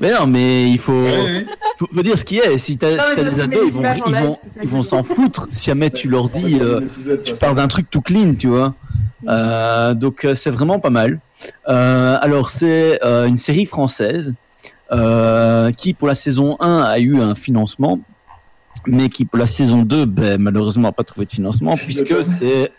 mais 0.00 0.12
non, 0.12 0.26
mais 0.26 0.70
il 0.70 0.78
faut, 0.78 0.92
Ouais, 0.92 1.22
ouais. 1.24 1.46
faut, 1.78 1.86
faut 1.86 2.02
dire 2.02 2.18
ce 2.18 2.24
qui 2.24 2.38
est. 2.38 2.58
Si 2.58 2.78
t'as 2.78 2.98
si 3.14 3.22
des 3.22 3.40
ados, 3.40 3.60
les 3.60 3.66
ils 3.68 3.72
vont, 3.72 3.82
ils 3.82 4.12
live, 4.12 4.24
vont, 4.26 4.34
ils 4.62 4.68
vont 4.68 4.82
je 4.82 4.88
s'en 4.88 5.02
foutre 5.02 5.46
si 5.50 5.66
jamais 5.66 5.90
tu 5.90 6.08
leur 6.08 6.28
dis, 6.28 6.58
euh, 6.60 6.80
tu 7.24 7.34
parles 7.34 7.56
d'un 7.56 7.68
truc 7.68 7.90
tout 7.90 8.00
clean, 8.00 8.34
tu 8.34 8.48
vois. 8.48 8.74
Euh, 9.28 9.94
donc 9.94 10.26
c'est 10.34 10.50
vraiment 10.50 10.80
pas 10.80 10.90
mal. 10.90 11.20
Euh, 11.68 12.18
alors 12.20 12.50
c'est 12.50 12.98
euh, 13.04 13.26
une 13.26 13.36
série 13.36 13.66
française 13.66 14.28
euh, 14.28 14.34
qui 15.76 15.94
pour 15.94 16.08
la 16.08 16.14
saison 16.14 16.56
1 16.60 16.82
a 16.82 16.98
eu 16.98 17.20
un 17.20 17.34
financement, 17.34 17.98
mais 18.86 19.08
qui 19.08 19.24
pour 19.24 19.38
la 19.38 19.46
saison 19.46 19.82
2 19.82 20.04
ben, 20.06 20.40
malheureusement 20.40 20.88
n'a 20.88 20.92
pas 20.92 21.04
trouvé 21.04 21.26
de 21.26 21.32
financement 21.32 21.76
puisque 21.76 22.24
c'est 22.24 22.72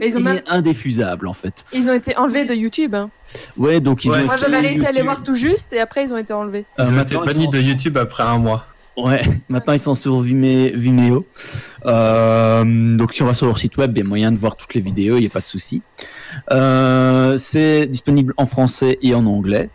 ils 0.00 0.22
même, 0.22 0.40
indéfusable 0.48 1.26
en 1.26 1.32
fait. 1.34 1.64
ils 1.72 1.90
ont 1.90 1.94
été 1.94 2.16
enlevés 2.16 2.44
de 2.44 2.54
YouTube. 2.54 2.94
hein. 2.94 3.10
Ouais, 3.56 3.80
donc 3.80 4.04
ils 4.04 4.10
Ouais. 4.10 4.18
ont 4.22 4.24
Moi, 4.26 4.34
essayé 4.36 4.52
j'avais 4.52 4.66
réussi 4.66 4.80
à 4.86 4.90
les 4.92 4.98
YouTube. 4.98 5.04
voir 5.04 5.22
tout 5.24 5.34
juste 5.34 5.72
et 5.72 5.80
après, 5.80 6.04
ils 6.04 6.12
ont 6.14 6.16
été 6.16 6.32
enlevés. 6.32 6.64
Euh, 6.78 6.84
Ils 6.84 6.84
ont 6.84 6.86
été 6.86 6.94
maintenant, 6.94 7.22
ils 7.24 7.26
bannis 7.26 7.44
sont- 7.46 7.50
de 7.50 7.58
YouTube 7.60 7.96
après 7.98 8.22
un 8.22 8.38
mois. 8.38 8.64
Ouais, 8.96 9.20
maintenant 9.48 9.72
ils 9.74 9.78
sont 9.80 9.94
sur 9.96 10.20
Vimeo. 10.20 10.70
Vimeo. 10.76 11.26
Euh, 11.86 12.96
donc 12.96 13.12
si 13.12 13.22
on 13.22 13.26
va 13.26 13.34
sur 13.34 13.46
leur 13.46 13.58
site 13.58 13.76
web, 13.76 13.92
il 13.96 13.98
y 13.98 14.02
a 14.02 14.04
moyen 14.04 14.30
de 14.32 14.36
voir 14.36 14.56
toutes 14.56 14.74
les 14.74 14.80
vidéos, 14.80 15.16
il 15.16 15.20
n'y 15.20 15.26
a 15.26 15.30
pas 15.30 15.40
de 15.40 15.46
souci. 15.46 15.82
Euh, 16.52 17.36
c'est 17.38 17.86
disponible 17.86 18.34
en 18.36 18.46
français 18.46 18.98
et 19.02 19.14
en 19.14 19.24
anglais. 19.26 19.70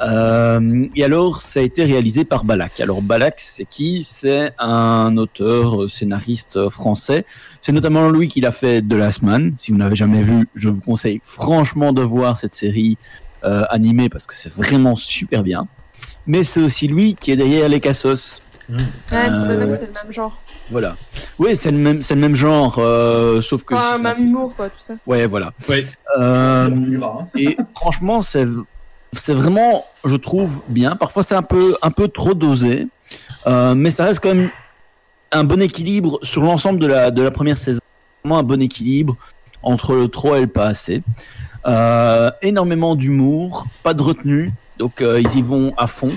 Euh, 0.00 0.84
et 0.94 1.04
alors, 1.04 1.40
ça 1.40 1.60
a 1.60 1.62
été 1.62 1.84
réalisé 1.84 2.24
par 2.24 2.44
Balak. 2.44 2.80
Alors 2.80 3.02
Balak, 3.02 3.34
c'est 3.38 3.64
qui? 3.64 4.04
C'est 4.04 4.52
un 4.58 5.16
auteur, 5.16 5.82
euh, 5.82 5.88
scénariste 5.88 6.56
euh, 6.56 6.70
français. 6.70 7.24
C'est 7.60 7.72
notamment 7.72 8.08
lui 8.08 8.28
qui 8.28 8.40
l'a 8.40 8.52
fait 8.52 8.80
The 8.82 8.92
Last 8.92 9.22
Man. 9.22 9.52
Si 9.56 9.72
vous 9.72 9.78
n'avez 9.78 9.96
jamais 9.96 10.22
vu, 10.22 10.48
je 10.54 10.68
vous 10.68 10.80
conseille 10.80 11.20
franchement 11.22 11.92
de 11.92 12.02
voir 12.02 12.38
cette 12.38 12.54
série 12.54 12.96
euh, 13.44 13.64
animée 13.70 14.08
parce 14.08 14.26
que 14.26 14.34
c'est 14.34 14.52
vraiment 14.52 14.96
super 14.96 15.42
bien. 15.42 15.66
Mais 16.26 16.44
c'est 16.44 16.60
aussi 16.60 16.88
lui 16.88 17.14
qui 17.14 17.32
est 17.32 17.36
derrière 17.36 17.68
les 17.68 17.80
Cassos. 17.80 18.42
Ouais, 18.68 18.76
c'est 19.10 19.14
Euh, 19.14 19.58
même, 19.58 19.70
c'est 19.70 19.86
le 19.86 19.92
même 19.92 20.12
genre. 20.12 20.40
Voilà. 20.70 20.96
Oui, 21.38 21.56
c'est 21.56 21.70
le 21.70 21.78
même, 21.78 22.02
c'est 22.02 22.14
le 22.14 22.20
même 22.20 22.34
genre, 22.34 22.76
euh, 22.78 23.40
sauf 23.40 23.64
que. 23.64 23.74
Enfin, 23.74 23.98
même 23.98 24.18
humour, 24.18 24.54
quoi, 24.54 24.68
tout 24.68 24.76
ça. 24.78 24.94
Ouais, 25.06 25.26
voilà. 25.26 25.52
Euh, 26.18 26.68
gras, 26.68 27.20
hein. 27.20 27.28
et 27.34 27.56
franchement, 27.74 28.20
c'est, 28.20 28.46
c'est 29.12 29.34
vraiment, 29.34 29.84
je 30.04 30.16
trouve 30.16 30.60
bien. 30.68 30.96
Parfois, 30.96 31.22
c'est 31.22 31.34
un 31.34 31.42
peu, 31.42 31.76
un 31.82 31.90
peu 31.90 32.08
trop 32.08 32.34
dosé, 32.34 32.86
euh, 33.46 33.74
mais 33.74 33.90
ça 33.90 34.04
reste 34.04 34.20
quand 34.20 34.34
même 34.34 34.50
un 35.32 35.44
bon 35.44 35.60
équilibre 35.60 36.18
sur 36.22 36.42
l'ensemble 36.42 36.78
de 36.78 36.86
la, 36.86 37.10
de 37.10 37.22
la 37.22 37.30
première 37.30 37.58
saison. 37.58 37.80
Vraiment 38.24 38.38
un 38.38 38.42
bon 38.42 38.60
équilibre 38.60 39.16
entre 39.62 39.94
le 39.94 40.08
trop 40.08 40.36
et 40.36 40.42
le 40.42 40.46
pas 40.46 40.66
assez. 40.66 41.02
Euh, 41.66 42.30
énormément 42.42 42.96
d'humour, 42.96 43.66
pas 43.82 43.94
de 43.94 44.02
retenue, 44.02 44.52
donc 44.78 45.00
euh, 45.00 45.20
ils 45.20 45.38
y 45.38 45.42
vont 45.42 45.74
à 45.76 45.86
fond. 45.86 46.10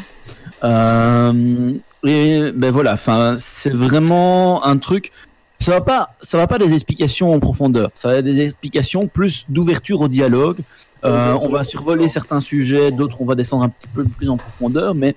Et 2.03 2.51
ben 2.53 2.71
voilà, 2.71 2.95
c'est 3.37 3.69
vraiment 3.69 4.65
un 4.65 4.77
truc. 4.77 5.11
Ça 5.59 5.73
va 5.73 5.81
pas, 5.81 6.15
ça 6.21 6.39
va 6.39 6.47
pas 6.47 6.57
des 6.57 6.73
explications 6.73 7.31
en 7.31 7.39
profondeur. 7.39 7.91
Ça 7.93 8.09
va 8.09 8.21
des 8.23 8.41
explications 8.41 9.07
plus 9.07 9.45
d'ouverture 9.47 10.01
au 10.01 10.07
dialogue. 10.07 10.57
Euh, 11.03 11.37
on 11.41 11.49
va 11.49 11.63
survoler 11.63 12.07
certains 12.07 12.39
sujets, 12.39 12.91
d'autres 12.91 13.21
on 13.21 13.25
va 13.25 13.35
descendre 13.35 13.63
un 13.63 13.69
petit 13.69 13.87
peu 13.87 14.03
plus 14.03 14.29
en 14.29 14.37
profondeur, 14.37 14.93
mais 14.93 15.15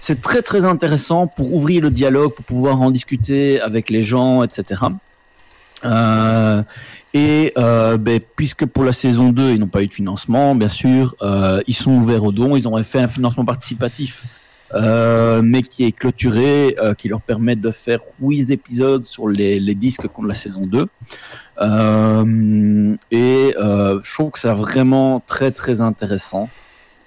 c'est 0.00 0.20
très 0.20 0.42
très 0.42 0.64
intéressant 0.64 1.26
pour 1.26 1.54
ouvrir 1.54 1.82
le 1.82 1.90
dialogue, 1.90 2.32
pour 2.34 2.44
pouvoir 2.44 2.80
en 2.80 2.90
discuter 2.90 3.60
avec 3.60 3.90
les 3.90 4.02
gens, 4.02 4.42
etc. 4.42 4.82
Euh, 5.84 6.62
et 7.12 7.52
euh, 7.58 7.96
ben, 7.96 8.20
puisque 8.36 8.66
pour 8.66 8.84
la 8.84 8.92
saison 8.92 9.30
2, 9.30 9.52
ils 9.52 9.58
n'ont 9.58 9.68
pas 9.68 9.82
eu 9.82 9.86
de 9.86 9.94
financement, 9.94 10.54
bien 10.54 10.68
sûr, 10.68 11.14
euh, 11.22 11.62
ils 11.66 11.74
sont 11.74 11.92
ouverts 11.92 12.24
aux 12.24 12.32
dons. 12.32 12.56
Ils 12.56 12.66
ont 12.66 12.82
fait 12.82 13.00
un 13.00 13.08
financement 13.08 13.44
participatif, 13.44 14.24
euh, 14.74 15.42
mais 15.42 15.62
qui 15.62 15.84
est 15.84 15.92
clôturé, 15.92 16.76
euh, 16.78 16.94
qui 16.94 17.08
leur 17.08 17.20
permet 17.20 17.56
de 17.56 17.70
faire 17.70 18.00
8 18.20 18.50
épisodes 18.50 19.04
sur 19.04 19.28
les, 19.28 19.60
les 19.60 19.74
disques 19.74 20.06
contre 20.08 20.28
la 20.28 20.34
saison 20.34 20.66
2. 20.66 20.86
Euh, 21.60 22.96
et 23.10 23.54
euh, 23.58 24.00
je 24.02 24.14
trouve 24.14 24.32
que 24.32 24.38
c'est 24.38 24.52
vraiment 24.52 25.22
très 25.26 25.52
très 25.52 25.80
intéressant. 25.80 26.48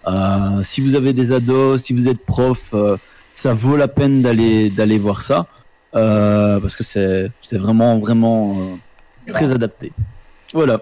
Euh, 0.08 0.64
si 0.64 0.80
vous 0.80 0.96
avez 0.96 1.12
des 1.12 1.34
ados, 1.34 1.82
si 1.84 1.94
vous 1.94 2.08
êtes 2.08 2.26
prof, 2.26 2.72
euh, 2.74 2.96
ça 3.34 3.54
vaut 3.54 3.76
la 3.76 3.90
peine 3.90 4.22
d'aller 4.22 4.70
d'aller 4.70 4.98
voir 4.98 5.22
ça 5.22 5.48
euh, 5.96 6.60
parce 6.60 6.76
que 6.76 6.84
c'est 6.84 7.30
c'est 7.42 7.58
vraiment 7.58 7.98
vraiment 7.98 8.58
euh, 8.60 9.32
très 9.34 9.52
adapté. 9.52 9.92
Voilà. 10.54 10.82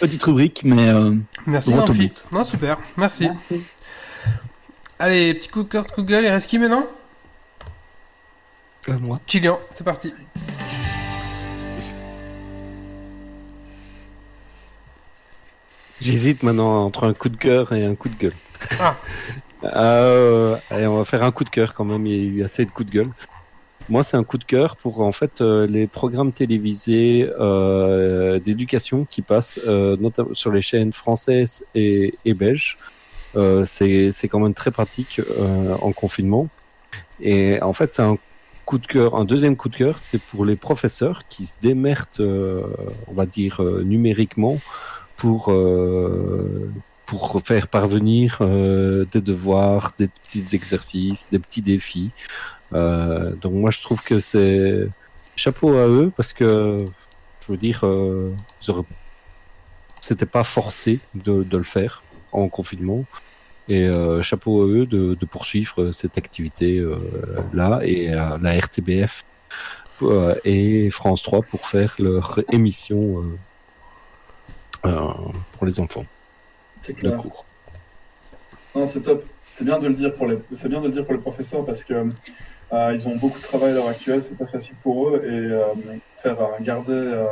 Petite 0.00 0.22
rubrique, 0.24 0.62
mais 0.64 0.88
euh, 0.88 1.14
Merci. 1.46 1.72
Non, 2.32 2.44
super. 2.44 2.78
Merci. 2.96 3.28
Allez, 4.98 5.34
petit 5.34 5.48
coup 5.48 5.64
de 5.64 5.68
cœur 5.68 5.86
de 5.86 5.92
Google. 5.92 6.22
Il 6.24 6.28
reste 6.28 6.48
qui 6.48 6.58
maintenant? 6.58 6.86
Euh, 8.88 8.98
moi. 9.00 9.20
Kylian, 9.26 9.58
c'est 9.74 9.84
parti. 9.84 10.12
J'hésite 16.00 16.42
maintenant 16.42 16.84
entre 16.84 17.04
un 17.04 17.14
coup 17.14 17.28
de 17.28 17.36
cœur 17.36 17.72
et 17.72 17.84
un 17.84 17.94
coup 17.94 18.08
de 18.08 18.16
gueule. 18.16 18.36
Ah. 18.80 18.96
Euh, 19.64 20.58
allez, 20.68 20.86
on 20.86 20.98
va 20.98 21.06
faire 21.06 21.22
un 21.22 21.32
coup 21.32 21.42
de 21.44 21.48
cœur 21.48 21.72
quand 21.72 21.86
même. 21.86 22.06
Il 22.06 22.12
y 22.12 22.20
a 22.20 22.22
eu 22.22 22.44
assez 22.44 22.66
de 22.66 22.70
coups 22.70 22.90
de 22.90 22.94
gueule. 22.94 23.10
Moi, 23.88 24.02
c'est 24.02 24.16
un 24.16 24.24
coup 24.24 24.38
de 24.38 24.44
cœur 24.44 24.76
pour 24.76 25.00
en 25.00 25.12
fait 25.12 25.40
euh, 25.40 25.66
les 25.66 25.86
programmes 25.86 26.32
télévisés 26.32 27.30
euh, 27.38 28.38
d'éducation 28.40 29.04
qui 29.04 29.20
passent 29.20 29.60
euh, 29.66 29.96
notamment 29.98 30.32
sur 30.32 30.52
les 30.52 30.62
chaînes 30.62 30.92
françaises 30.92 31.64
et, 31.74 32.14
et 32.24 32.32
belges. 32.32 32.78
Euh, 33.36 33.64
c'est 33.66 34.28
quand 34.28 34.40
même 34.40 34.54
très 34.54 34.70
pratique 34.70 35.20
euh, 35.20 35.74
en 35.80 35.92
confinement. 35.92 36.48
Et 37.20 37.60
en 37.62 37.72
fait, 37.72 37.92
c'est 37.92 38.02
un 38.02 38.18
coup 38.64 38.78
de 38.78 38.86
cœur. 38.86 39.16
Un 39.16 39.24
deuxième 39.24 39.56
coup 39.56 39.68
de 39.68 39.76
cœur, 39.76 39.98
c'est 39.98 40.20
pour 40.20 40.44
les 40.44 40.56
professeurs 40.56 41.22
qui 41.28 41.44
se 41.46 41.54
démerdent, 41.60 42.20
euh, 42.20 42.62
on 43.08 43.14
va 43.14 43.26
dire 43.26 43.60
numériquement, 43.62 44.58
pour 45.16 45.52
pour 47.06 47.42
faire 47.44 47.68
parvenir 47.68 48.38
euh, 48.40 49.04
des 49.12 49.20
devoirs, 49.20 49.92
des 49.98 50.08
petits 50.08 50.54
exercices, 50.54 51.28
des 51.30 51.38
petits 51.38 51.62
défis. 51.62 52.10
Euh, 52.72 53.32
donc 53.42 53.52
moi 53.52 53.70
je 53.70 53.80
trouve 53.82 54.02
que 54.02 54.20
c'est 54.20 54.88
chapeau 55.36 55.76
à 55.76 55.86
eux 55.86 56.10
parce 56.16 56.32
que 56.32 56.78
je 57.42 57.52
veux 57.52 57.58
dire 57.58 57.80
euh, 57.84 58.32
auraient- 58.68 58.84
c'était 60.00 60.26
pas 60.26 60.44
forcé 60.44 61.00
de, 61.14 61.42
de 61.42 61.56
le 61.58 61.64
faire 61.64 62.02
en 62.32 62.48
confinement 62.48 63.04
et 63.68 63.84
euh, 63.84 64.22
chapeau 64.22 64.62
à 64.62 64.66
eux 64.66 64.86
de, 64.86 65.14
de 65.14 65.26
poursuivre 65.26 65.90
cette 65.90 66.18
activité 66.18 66.78
euh, 66.78 66.98
là 67.52 67.80
et 67.82 68.12
à 68.12 68.38
la 68.40 68.58
RTBF 68.58 69.24
euh, 70.02 70.34
et 70.44 70.90
France 70.90 71.22
3 71.22 71.42
pour 71.42 71.66
faire 71.66 71.94
leur 71.98 72.40
émission 72.52 73.22
euh, 74.84 74.88
euh, 74.88 75.12
pour 75.52 75.66
les 75.66 75.80
enfants 75.80 76.04
C'est 76.82 76.94
clair. 76.94 77.16
cours. 77.16 77.44
Non, 78.74 78.86
c'est 78.86 79.00
top. 79.02 79.24
C'est 79.54 79.64
bien 79.64 79.78
de 79.78 79.86
le 79.86 79.94
dire 79.94 80.14
pour 80.14 80.26
les, 80.26 80.38
c'est 80.52 80.68
bien 80.68 80.80
de 80.80 80.86
le 80.88 80.92
dire 80.92 81.04
pour 81.04 81.14
les 81.14 81.20
professeurs 81.20 81.64
parce 81.64 81.84
que 81.84 81.94
euh, 82.72 82.92
ils 82.92 83.08
ont 83.08 83.16
beaucoup 83.16 83.38
de 83.38 83.44
travail 83.44 83.70
à 83.70 83.74
l'heure 83.74 83.88
actuelle. 83.88 84.20
C'est 84.20 84.36
pas 84.36 84.46
facile 84.46 84.74
pour 84.82 85.08
eux 85.10 85.22
et 85.24 85.28
euh, 85.28 85.62
faire 86.16 86.40
euh, 86.40 86.46
garder 86.60 86.92
euh, 86.92 87.24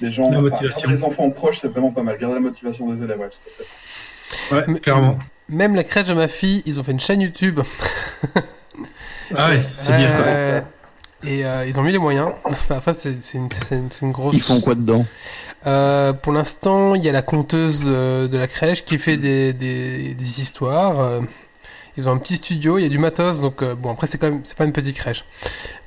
les 0.00 0.10
gens, 0.10 0.30
La 0.30 0.40
motivation. 0.40 0.88
les 0.88 1.02
enfants 1.04 1.28
proches, 1.30 1.58
c'est 1.60 1.68
vraiment 1.68 1.90
pas 1.90 2.02
mal. 2.04 2.16
Garder 2.16 2.34
la 2.36 2.40
motivation 2.40 2.90
des 2.92 3.02
élèves, 3.02 3.18
ouais, 3.18 3.28
tout 3.28 3.48
à 3.48 3.50
fait. 3.50 3.68
Ouais, 4.52 4.64
Mais- 4.66 4.78
clairement. 4.80 5.18
Même 5.48 5.74
la 5.74 5.82
crèche 5.84 6.06
de 6.06 6.14
ma 6.14 6.28
fille, 6.28 6.62
ils 6.66 6.78
ont 6.78 6.84
fait 6.84 6.92
une 6.92 7.00
chaîne 7.00 7.20
YouTube. 7.20 7.60
Ah 9.36 9.50
ouais, 9.50 9.62
c'est 9.74 9.94
dire 9.94 10.08
quoi. 10.16 10.24
Euh, 10.26 10.60
Et 11.22 11.44
euh, 11.46 11.64
ils 11.66 11.78
ont 11.78 11.82
mis 11.84 11.92
les 11.92 11.98
moyens. 11.98 12.30
Enfin, 12.70 12.92
c'est 12.92 13.22
c'est 13.22 13.38
une, 13.38 13.48
une- 13.70 13.88
une 14.02 14.10
grosse. 14.10 14.36
Ils 14.36 14.42
font 14.42 14.60
quoi 14.60 14.74
dedans? 14.74 15.06
Euh, 15.66 16.12
pour 16.12 16.32
l'instant, 16.32 16.94
il 16.96 17.04
y 17.04 17.08
a 17.08 17.12
la 17.12 17.22
conteuse 17.22 17.84
de 17.84 18.36
la 18.36 18.48
crèche 18.48 18.84
qui 18.84 18.98
fait 18.98 19.16
des, 19.16 19.52
des, 19.52 20.14
des 20.14 20.40
histoires. 20.40 21.20
Ils 21.96 22.08
ont 22.08 22.12
un 22.12 22.16
petit 22.18 22.36
studio, 22.36 22.78
il 22.78 22.82
y 22.82 22.86
a 22.86 22.88
du 22.88 22.98
matos, 22.98 23.40
donc 23.40 23.62
euh, 23.62 23.74
bon 23.74 23.90
après 23.90 24.06
c'est 24.06 24.16
quand 24.16 24.30
même 24.30 24.40
c'est 24.44 24.56
pas 24.56 24.64
une 24.64 24.72
petite 24.72 24.96
crèche, 24.96 25.24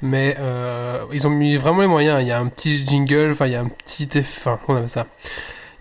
mais 0.02 0.36
euh, 0.38 1.04
ils 1.14 1.26
ont 1.26 1.30
mis 1.32 1.56
vraiment 1.58 1.82
les 1.82 1.88
moyens. 1.88 2.22
Il 2.22 2.28
y 2.28 2.32
a 2.32 2.40
un 2.40 2.48
petit 2.48 2.86
jingle, 2.86 3.30
enfin 3.32 3.48
il 3.48 3.54
y 3.54 3.56
a 3.56 3.62
un 3.62 3.70
petit 3.70 4.06
eff- 4.06 4.20
enfin 4.38 4.60
comment 4.66 4.78
on 4.78 4.82
appelle 4.82 4.90
ça? 4.90 5.08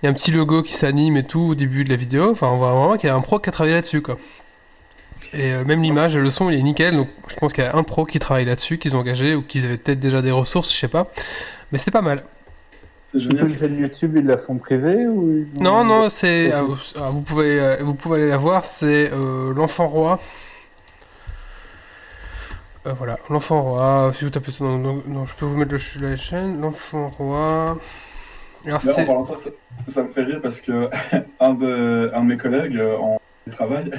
Y 0.03 0.07
a 0.07 0.11
un 0.11 0.15
petit 0.15 0.31
logo 0.33 0.63
qui 0.63 0.73
s'anime 0.75 1.17
et 1.17 1.25
tout 1.25 1.41
au 1.41 1.55
début 1.55 1.85
de 1.85 1.91
la 1.91 1.97
vidéo. 1.97 2.31
Enfin 2.31 2.49
on 2.49 2.57
voit 2.57 2.73
vraiment 2.73 2.97
qu'il 2.97 3.09
y 3.09 3.11
a 3.11 3.15
un 3.15 3.21
pro 3.21 3.39
qui 3.39 3.49
a 3.49 3.53
travaillé 3.53 3.75
là-dessus 3.75 4.03
quoi. 4.03 4.19
Et 5.35 5.53
euh, 5.53 5.65
même 5.65 5.83
l'image, 5.83 6.17
le 6.19 6.29
son 6.31 6.51
il 6.51 6.59
est 6.59 6.63
nickel, 6.63 6.95
donc 6.97 7.09
je 7.29 7.37
pense 7.37 7.53
qu'il 7.53 7.65
y 7.65 7.67
a 7.67 7.75
un 7.77 7.83
pro 7.83 8.05
qui 8.05 8.19
travaille 8.19 8.45
là-dessus, 8.45 8.79
qu'ils 8.79 8.97
ont 8.97 9.01
engagé 9.01 9.35
ou 9.35 9.43
qu'ils 9.43 9.65
avaient 9.65 9.79
peut-être 9.79 10.01
déjà 10.01 10.21
des 10.21 10.31
ressources, 10.31 10.73
je 10.73 10.79
sais 10.79 10.89
pas, 10.89 11.11
mais 11.71 11.79
c'est 11.79 11.91
pas 11.91 12.03
mal. 12.03 12.25
Une 13.15 13.55
chaîne 13.55 13.79
YouTube, 13.79 14.17
ils 14.17 14.25
la 14.25 14.39
font 14.39 14.57
privée 14.57 15.07
ou 15.07 15.47
Non, 15.61 15.85
non, 15.85 16.09
c'est. 16.09 16.51
ah, 16.51 16.63
vous, 16.63 16.77
ah, 16.97 17.11
vous 17.11 17.21
pouvez, 17.21 17.61
euh, 17.61 17.77
vous 17.83 17.93
pouvez 17.95 18.23
aller 18.23 18.31
la 18.31 18.39
voir, 18.39 18.65
c'est 18.65 19.11
euh, 19.13 19.53
L'Enfant 19.55 19.87
Roi. 19.87 20.19
Euh, 22.87 22.93
voilà, 22.95 23.19
L'Enfant 23.31 23.63
Roi. 23.63 24.13
Si 24.17 24.25
vous 24.25 24.31
tapez 24.31 24.51
ça 24.51 24.65
dans- 24.65 24.79
non, 24.79 25.25
je 25.27 25.35
peux 25.37 25.45
vous 25.45 25.57
mettre 25.57 25.75
le, 25.75 26.09
la 26.09 26.17
chaîne. 26.17 26.61
L'Enfant 26.61 27.09
Roi. 27.19 27.79
Alors, 28.67 28.81
Mais 28.85 28.91
en 28.91 28.95
c'est. 28.95 29.05
parlant 29.05 29.23
de 29.23 29.29
ça, 29.29 29.37
ça, 29.37 29.51
ça 29.87 30.03
me 30.03 30.09
fait 30.11 30.23
rire 30.23 30.41
parce 30.43 30.61
que 30.61 30.89
un 31.41 31.55
de, 31.55 32.11
un 32.15 32.21
de 32.23 32.27
mes 32.27 32.37
collègues 32.37 32.77
euh, 32.77 32.97
en 32.97 33.21
travail 33.51 33.91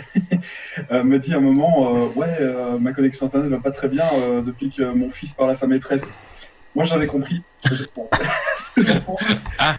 euh, 0.91 1.03
me 1.03 1.19
dit 1.19 1.33
à 1.33 1.37
un 1.37 1.41
moment 1.41 1.95
euh, 1.95 2.07
Ouais, 2.15 2.37
euh, 2.39 2.77
ma 2.79 2.93
connexion 2.93 3.25
internet 3.25 3.49
va 3.49 3.59
pas 3.59 3.71
très 3.71 3.89
bien 3.89 4.05
euh, 4.15 4.41
depuis 4.41 4.69
que 4.71 4.83
mon 4.83 5.09
fils 5.09 5.33
parle 5.33 5.49
à 5.51 5.53
sa 5.53 5.67
maîtresse. 5.67 6.11
Moi, 6.75 6.85
j'avais 6.85 7.05
compris. 7.07 7.43
Je 7.65 7.83
pense. 7.93 8.09
Ses 8.75 8.89
enfants. 8.89 9.17
Ah. 9.59 9.77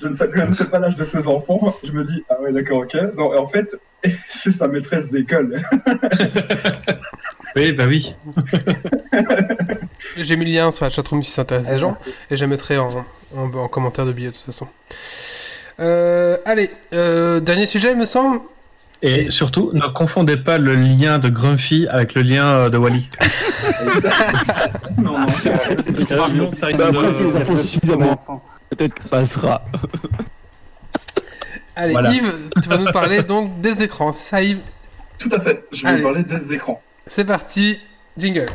je 0.00 0.08
ne 0.08 0.14
sais, 0.14 0.26
je 0.32 0.40
ne 0.42 0.52
sais 0.54 0.64
pas 0.64 0.78
l'âge 0.78 0.96
de 0.96 1.04
ses 1.04 1.26
enfants. 1.26 1.76
Je 1.84 1.92
me 1.92 2.02
dis 2.04 2.24
Ah 2.30 2.40
ouais, 2.40 2.52
d'accord, 2.52 2.78
ok. 2.78 2.96
Non, 3.16 3.36
en 3.38 3.46
fait, 3.46 3.76
c'est 4.26 4.52
sa 4.52 4.68
maîtresse 4.68 5.10
d'école. 5.10 5.60
Oui, 7.56 7.72
bah 7.72 7.84
oui. 7.88 8.14
J'ai 10.16 10.36
mis 10.36 10.44
le 10.44 10.52
lien 10.52 10.70
sur 10.70 10.84
la 10.84 10.90
chatroom 10.90 11.22
si 11.22 11.30
ça 11.30 11.42
intéresse 11.42 11.70
les 11.70 11.78
gens. 11.78 11.94
Et 12.30 12.36
je 12.36 12.40
la 12.42 12.48
mettrai 12.48 12.78
en, 12.78 13.04
en, 13.36 13.54
en 13.54 13.68
commentaire 13.68 14.06
de 14.06 14.12
billet 14.12 14.28
de 14.28 14.34
toute 14.34 14.44
façon. 14.44 14.66
Euh, 15.80 16.38
allez, 16.44 16.70
euh, 16.92 17.38
dernier 17.40 17.66
sujet, 17.66 17.92
il 17.92 17.96
me 17.98 18.04
semble. 18.04 18.40
Et 19.00 19.30
surtout, 19.30 19.70
ne 19.74 19.86
confondez 19.86 20.36
pas 20.36 20.58
le 20.58 20.74
lien 20.74 21.18
de 21.20 21.28
Grumpy 21.28 21.86
avec 21.88 22.14
le 22.14 22.22
lien 22.22 22.46
euh, 22.48 22.68
de 22.68 22.76
Wally. 22.78 23.08
non, 24.98 25.18
non. 25.20 25.26
Parce 25.94 26.04
que 26.04 26.16
sinon, 26.16 26.50
ça 26.50 26.66
risque 26.66 26.78
Bah, 26.80 26.88
après, 26.88 27.12
si 27.12 27.22
les 27.22 27.30
de... 27.30 27.36
infos 27.36 27.56
suffisamment, 27.56 28.42
peut-être 28.70 28.94
que 28.94 29.08
passera. 29.08 29.62
Allez, 31.76 31.92
Voilà. 31.92 32.12
Yves, 32.12 32.34
tu 32.60 32.68
vas 32.68 32.78
nous 32.78 32.90
parler 32.90 33.22
donc 33.22 33.60
des 33.60 33.84
écrans. 33.84 34.12
Ça, 34.12 34.42
Yves? 34.42 34.60
Tout 35.18 35.28
à 35.30 35.38
fait. 35.38 35.64
Je 35.70 35.82
vais 35.82 35.88
Allez. 35.90 35.98
vous 35.98 36.08
parler 36.08 36.24
des 36.24 36.52
écrans. 36.54 36.82
C'est 37.06 37.24
parti, 37.24 37.78
jingle. 38.16 38.46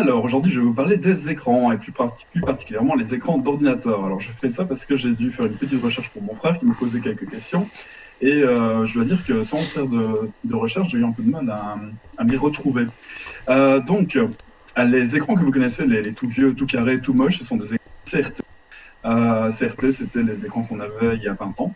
Alors 0.00 0.24
aujourd'hui, 0.24 0.50
je 0.50 0.60
vais 0.60 0.66
vous 0.66 0.72
parler 0.72 0.96
des 0.96 1.28
écrans 1.28 1.70
et 1.72 1.76
plus, 1.76 1.92
parti- 1.92 2.24
plus 2.32 2.40
particulièrement 2.40 2.94
les 2.94 3.14
écrans 3.14 3.36
d'ordinateur. 3.36 4.02
Alors 4.02 4.18
je 4.18 4.30
fais 4.30 4.48
ça 4.48 4.64
parce 4.64 4.86
que 4.86 4.96
j'ai 4.96 5.10
dû 5.10 5.30
faire 5.30 5.44
une 5.44 5.52
petite 5.52 5.82
recherche 5.82 6.08
pour 6.08 6.22
mon 6.22 6.34
frère 6.34 6.58
qui 6.58 6.64
me 6.64 6.72
posait 6.72 7.00
quelques 7.00 7.28
questions 7.28 7.68
et 8.22 8.32
euh, 8.32 8.86
je 8.86 8.94
dois 8.94 9.04
dire 9.04 9.26
que 9.26 9.42
sans 9.42 9.58
faire 9.58 9.86
de, 9.86 10.54
recherche, 10.54 10.88
j'ai 10.88 10.98
eu 10.98 11.04
un 11.04 11.12
peu 11.12 11.22
de 11.22 11.30
mal 11.30 11.50
à, 11.50 12.24
m'y 12.24 12.36
retrouver. 12.38 12.86
Euh, 13.50 13.80
donc 13.80 14.16
euh, 14.16 14.28
les 14.82 15.16
écrans 15.16 15.34
que 15.34 15.42
vous 15.44 15.52
connaissez, 15.52 15.86
les, 15.86 16.14
tout 16.14 16.28
vieux, 16.28 16.54
tout 16.54 16.66
carrés, 16.66 17.02
tout 17.02 17.12
moches, 17.12 17.38
ce 17.38 17.44
sont 17.44 17.58
des 17.58 17.74
écrans 17.74 17.84
CRT. 18.06 18.40
CRT, 19.04 19.90
c'était 19.90 20.22
les 20.22 20.46
écrans 20.46 20.62
qu'on 20.62 20.80
avait 20.80 21.16
il 21.16 21.22
y 21.22 21.28
a 21.28 21.34
20 21.34 21.60
ans. 21.60 21.74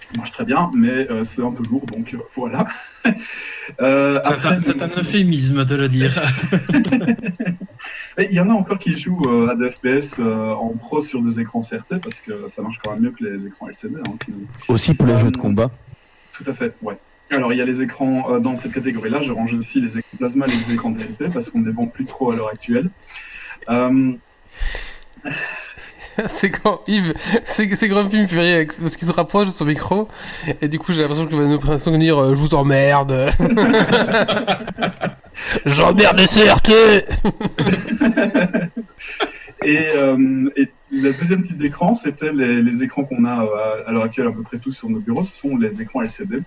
Ça 0.00 0.16
marche 0.16 0.32
très 0.32 0.44
bien, 0.44 0.72
mais 0.74 1.06
c'est 1.22 1.42
un 1.42 1.52
peu 1.52 1.62
lourd, 1.62 1.86
donc 1.86 2.16
voilà. 2.34 2.66
Euh, 3.80 4.20
C'est 4.22 4.32
après, 4.32 4.48
un, 4.50 4.58
c'est 4.58 4.82
un 4.82 4.88
euphémisme 4.88 5.64
de 5.64 5.74
le 5.74 5.88
dire. 5.88 6.20
Il 8.18 8.32
y 8.32 8.40
en 8.40 8.50
a 8.50 8.52
encore 8.52 8.78
qui 8.78 8.96
jouent 8.96 9.26
euh, 9.26 9.50
à 9.50 9.56
des 9.56 9.68
FPS 9.68 10.18
euh, 10.18 10.52
en 10.52 10.68
pro 10.68 11.00
sur 11.00 11.22
des 11.22 11.40
écrans 11.40 11.60
CRT 11.60 11.98
parce 12.00 12.20
que 12.20 12.46
ça 12.46 12.62
marche 12.62 12.78
quand 12.84 12.92
même 12.92 13.02
mieux 13.02 13.10
que 13.10 13.24
les 13.24 13.46
écrans 13.46 13.66
LCD. 13.66 13.96
Hein, 13.96 14.12
finalement. 14.24 14.46
Aussi 14.68 14.94
pour 14.94 15.06
les 15.06 15.18
jeux 15.18 15.30
de 15.30 15.36
combat. 15.38 15.70
Tout 16.32 16.44
à 16.46 16.52
fait, 16.52 16.74
ouais. 16.82 16.98
Alors 17.30 17.52
il 17.52 17.58
y 17.58 17.62
a 17.62 17.64
les 17.64 17.80
écrans 17.82 18.34
euh, 18.34 18.38
dans 18.38 18.54
cette 18.54 18.72
catégorie-là. 18.72 19.22
Je 19.22 19.32
range 19.32 19.54
aussi 19.54 19.80
les 19.80 19.98
écrans 19.98 20.18
plasma 20.18 20.46
et 20.46 20.50
les 20.68 20.74
écrans 20.74 20.90
DLP 20.90 21.32
parce 21.32 21.50
qu'on 21.50 21.60
ne 21.60 21.66
les 21.66 21.72
vend 21.72 21.86
plus 21.86 22.04
trop 22.04 22.30
à 22.32 22.36
l'heure 22.36 22.50
actuelle. 22.50 22.90
C'est 26.28 26.50
quand 26.50 26.80
Yves, 26.86 27.14
c'est 27.44 27.74
c'est 27.74 27.88
Grumpy 27.88 28.18
me 28.18 28.26
fait 28.26 28.40
rire 28.40 28.54
avec- 28.56 28.72
parce 28.80 28.96
qu'il 28.96 29.08
se 29.08 29.12
rapproche 29.12 29.48
de 29.48 29.52
son 29.52 29.64
micro 29.64 30.08
et 30.62 30.68
du 30.68 30.78
coup 30.78 30.92
j'ai 30.92 31.02
l'impression 31.02 31.26
qu'il 31.26 31.36
va 31.36 31.46
nous 31.46 31.58
prévenir 31.58 32.18
euh, 32.22 32.34
je 32.34 32.40
vous 32.40 32.54
emmerde. 32.54 33.30
J'emmerde 35.66 36.18
les 36.18 36.26
CRT 36.26 36.70
et, 39.64 39.78
euh, 39.96 40.50
et 40.56 40.68
le 40.92 41.12
deuxième 41.18 41.42
type 41.42 41.58
d'écran, 41.58 41.94
c'était 41.94 42.32
les, 42.32 42.62
les 42.62 42.82
écrans 42.82 43.04
qu'on 43.04 43.24
a 43.24 43.44
euh, 43.44 43.82
à 43.86 43.92
l'heure 43.92 44.04
actuelle 44.04 44.28
à 44.28 44.32
peu 44.32 44.42
près 44.42 44.58
tous 44.58 44.72
sur 44.72 44.88
nos 44.90 45.00
bureaux. 45.00 45.24
Ce 45.24 45.36
sont 45.36 45.56
les 45.56 45.80
écrans 45.80 46.02
LCD. 46.02 46.38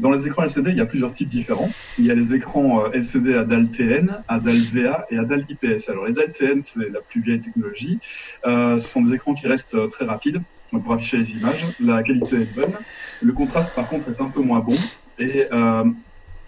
Dans 0.00 0.10
les 0.10 0.26
écrans 0.26 0.44
LCD, 0.44 0.70
il 0.70 0.78
y 0.78 0.80
a 0.80 0.86
plusieurs 0.86 1.12
types 1.12 1.28
différents. 1.28 1.68
Il 1.98 2.06
y 2.06 2.10
a 2.10 2.14
les 2.14 2.34
écrans 2.34 2.86
euh, 2.86 2.90
LCD 2.94 3.34
à 3.34 3.44
dalle 3.44 3.68
TN, 3.68 4.22
à 4.28 4.38
dalle 4.40 4.62
VA 4.62 5.06
et 5.10 5.18
à 5.18 5.24
dalle 5.24 5.44
IPS. 5.46 5.90
Alors 5.90 6.06
les 6.06 6.14
dalles 6.14 6.32
TN, 6.32 6.62
c'est 6.62 6.78
la 6.90 7.00
plus 7.02 7.20
vieille 7.20 7.40
technologie. 7.40 7.98
Euh, 8.46 8.78
ce 8.78 8.88
sont 8.88 9.02
des 9.02 9.12
écrans 9.12 9.34
qui 9.34 9.46
restent 9.46 9.74
euh, 9.74 9.88
très 9.88 10.06
rapides 10.06 10.40
pour 10.70 10.94
afficher 10.94 11.18
les 11.18 11.34
images. 11.34 11.66
La 11.80 12.02
qualité 12.02 12.36
est 12.36 12.54
bonne. 12.54 12.72
Le 13.20 13.32
contraste, 13.34 13.74
par 13.74 13.88
contre, 13.88 14.08
est 14.08 14.22
un 14.22 14.30
peu 14.30 14.40
moins 14.40 14.60
bon. 14.60 14.76
Et 15.18 15.44
euh, 15.52 15.84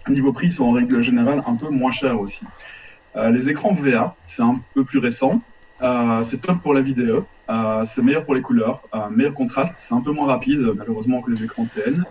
niveau 0.09 0.33
prix, 0.33 0.47
ils 0.47 0.51
sont 0.51 0.65
en 0.65 0.71
règle 0.71 1.03
générale 1.03 1.43
un 1.45 1.55
peu 1.55 1.69
moins 1.69 1.91
chers 1.91 2.19
aussi. 2.19 2.45
Les 3.15 3.47
écrans 3.47 3.73
VA, 3.73 4.15
c'est 4.25 4.41
un 4.41 4.59
peu 4.73 4.83
plus 4.83 4.97
récent. 4.97 5.39
C'est 6.23 6.41
top 6.41 6.63
pour 6.63 6.73
la 6.73 6.81
vidéo. 6.81 7.27
C'est 7.83 8.01
meilleur 8.01 8.25
pour 8.25 8.33
les 8.33 8.41
couleurs. 8.41 8.81
Meilleur 9.11 9.35
contraste. 9.35 9.75
C'est 9.77 9.93
un 9.93 10.01
peu 10.01 10.11
moins 10.11 10.25
rapide, 10.25 10.73
malheureusement, 10.75 11.21
que 11.21 11.29
les 11.29 11.43
écrans 11.43 11.65
TN. 11.65 12.03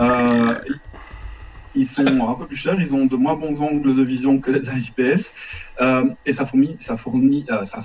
Euh, 0.00 0.54
ils 1.74 1.86
sont 1.86 2.04
un 2.06 2.34
peu 2.34 2.46
plus 2.46 2.56
chers, 2.56 2.78
ils 2.78 2.94
ont 2.94 3.06
de 3.06 3.16
moins 3.16 3.34
bons 3.34 3.62
angles 3.62 3.94
de 3.94 4.02
vision 4.02 4.38
que 4.38 4.50
les 4.50 4.60
IPS, 4.60 5.32
euh, 5.80 6.04
et 6.26 6.32
ça 6.32 6.44
fourmille, 6.44 6.76
ça 6.78 6.96
fournit, 6.96 7.46
euh, 7.50 7.64
ça 7.64 7.78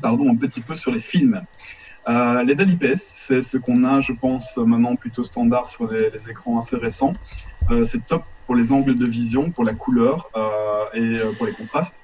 pardon, 0.00 0.30
un 0.30 0.36
petit 0.36 0.60
peu 0.60 0.74
sur 0.74 0.92
les 0.92 1.00
films. 1.00 1.42
Euh, 2.06 2.42
les 2.42 2.54
DAL 2.54 2.70
IPS, 2.70 2.96
c'est 2.96 3.40
ce 3.40 3.56
qu'on 3.56 3.84
a, 3.84 4.00
je 4.00 4.12
pense, 4.12 4.56
maintenant 4.58 4.94
plutôt 4.94 5.22
standard 5.22 5.66
sur 5.66 5.86
les, 5.90 6.10
les 6.10 6.30
écrans 6.30 6.58
assez 6.58 6.76
récents. 6.76 7.14
Euh, 7.70 7.82
c'est 7.82 8.04
top 8.04 8.24
pour 8.46 8.54
les 8.54 8.72
angles 8.72 8.94
de 8.94 9.06
vision, 9.06 9.50
pour 9.50 9.64
la 9.64 9.72
couleur 9.72 10.28
euh, 10.36 10.84
et 10.94 11.18
euh, 11.18 11.32
pour 11.32 11.46
les 11.46 11.52
contrastes. 11.52 11.98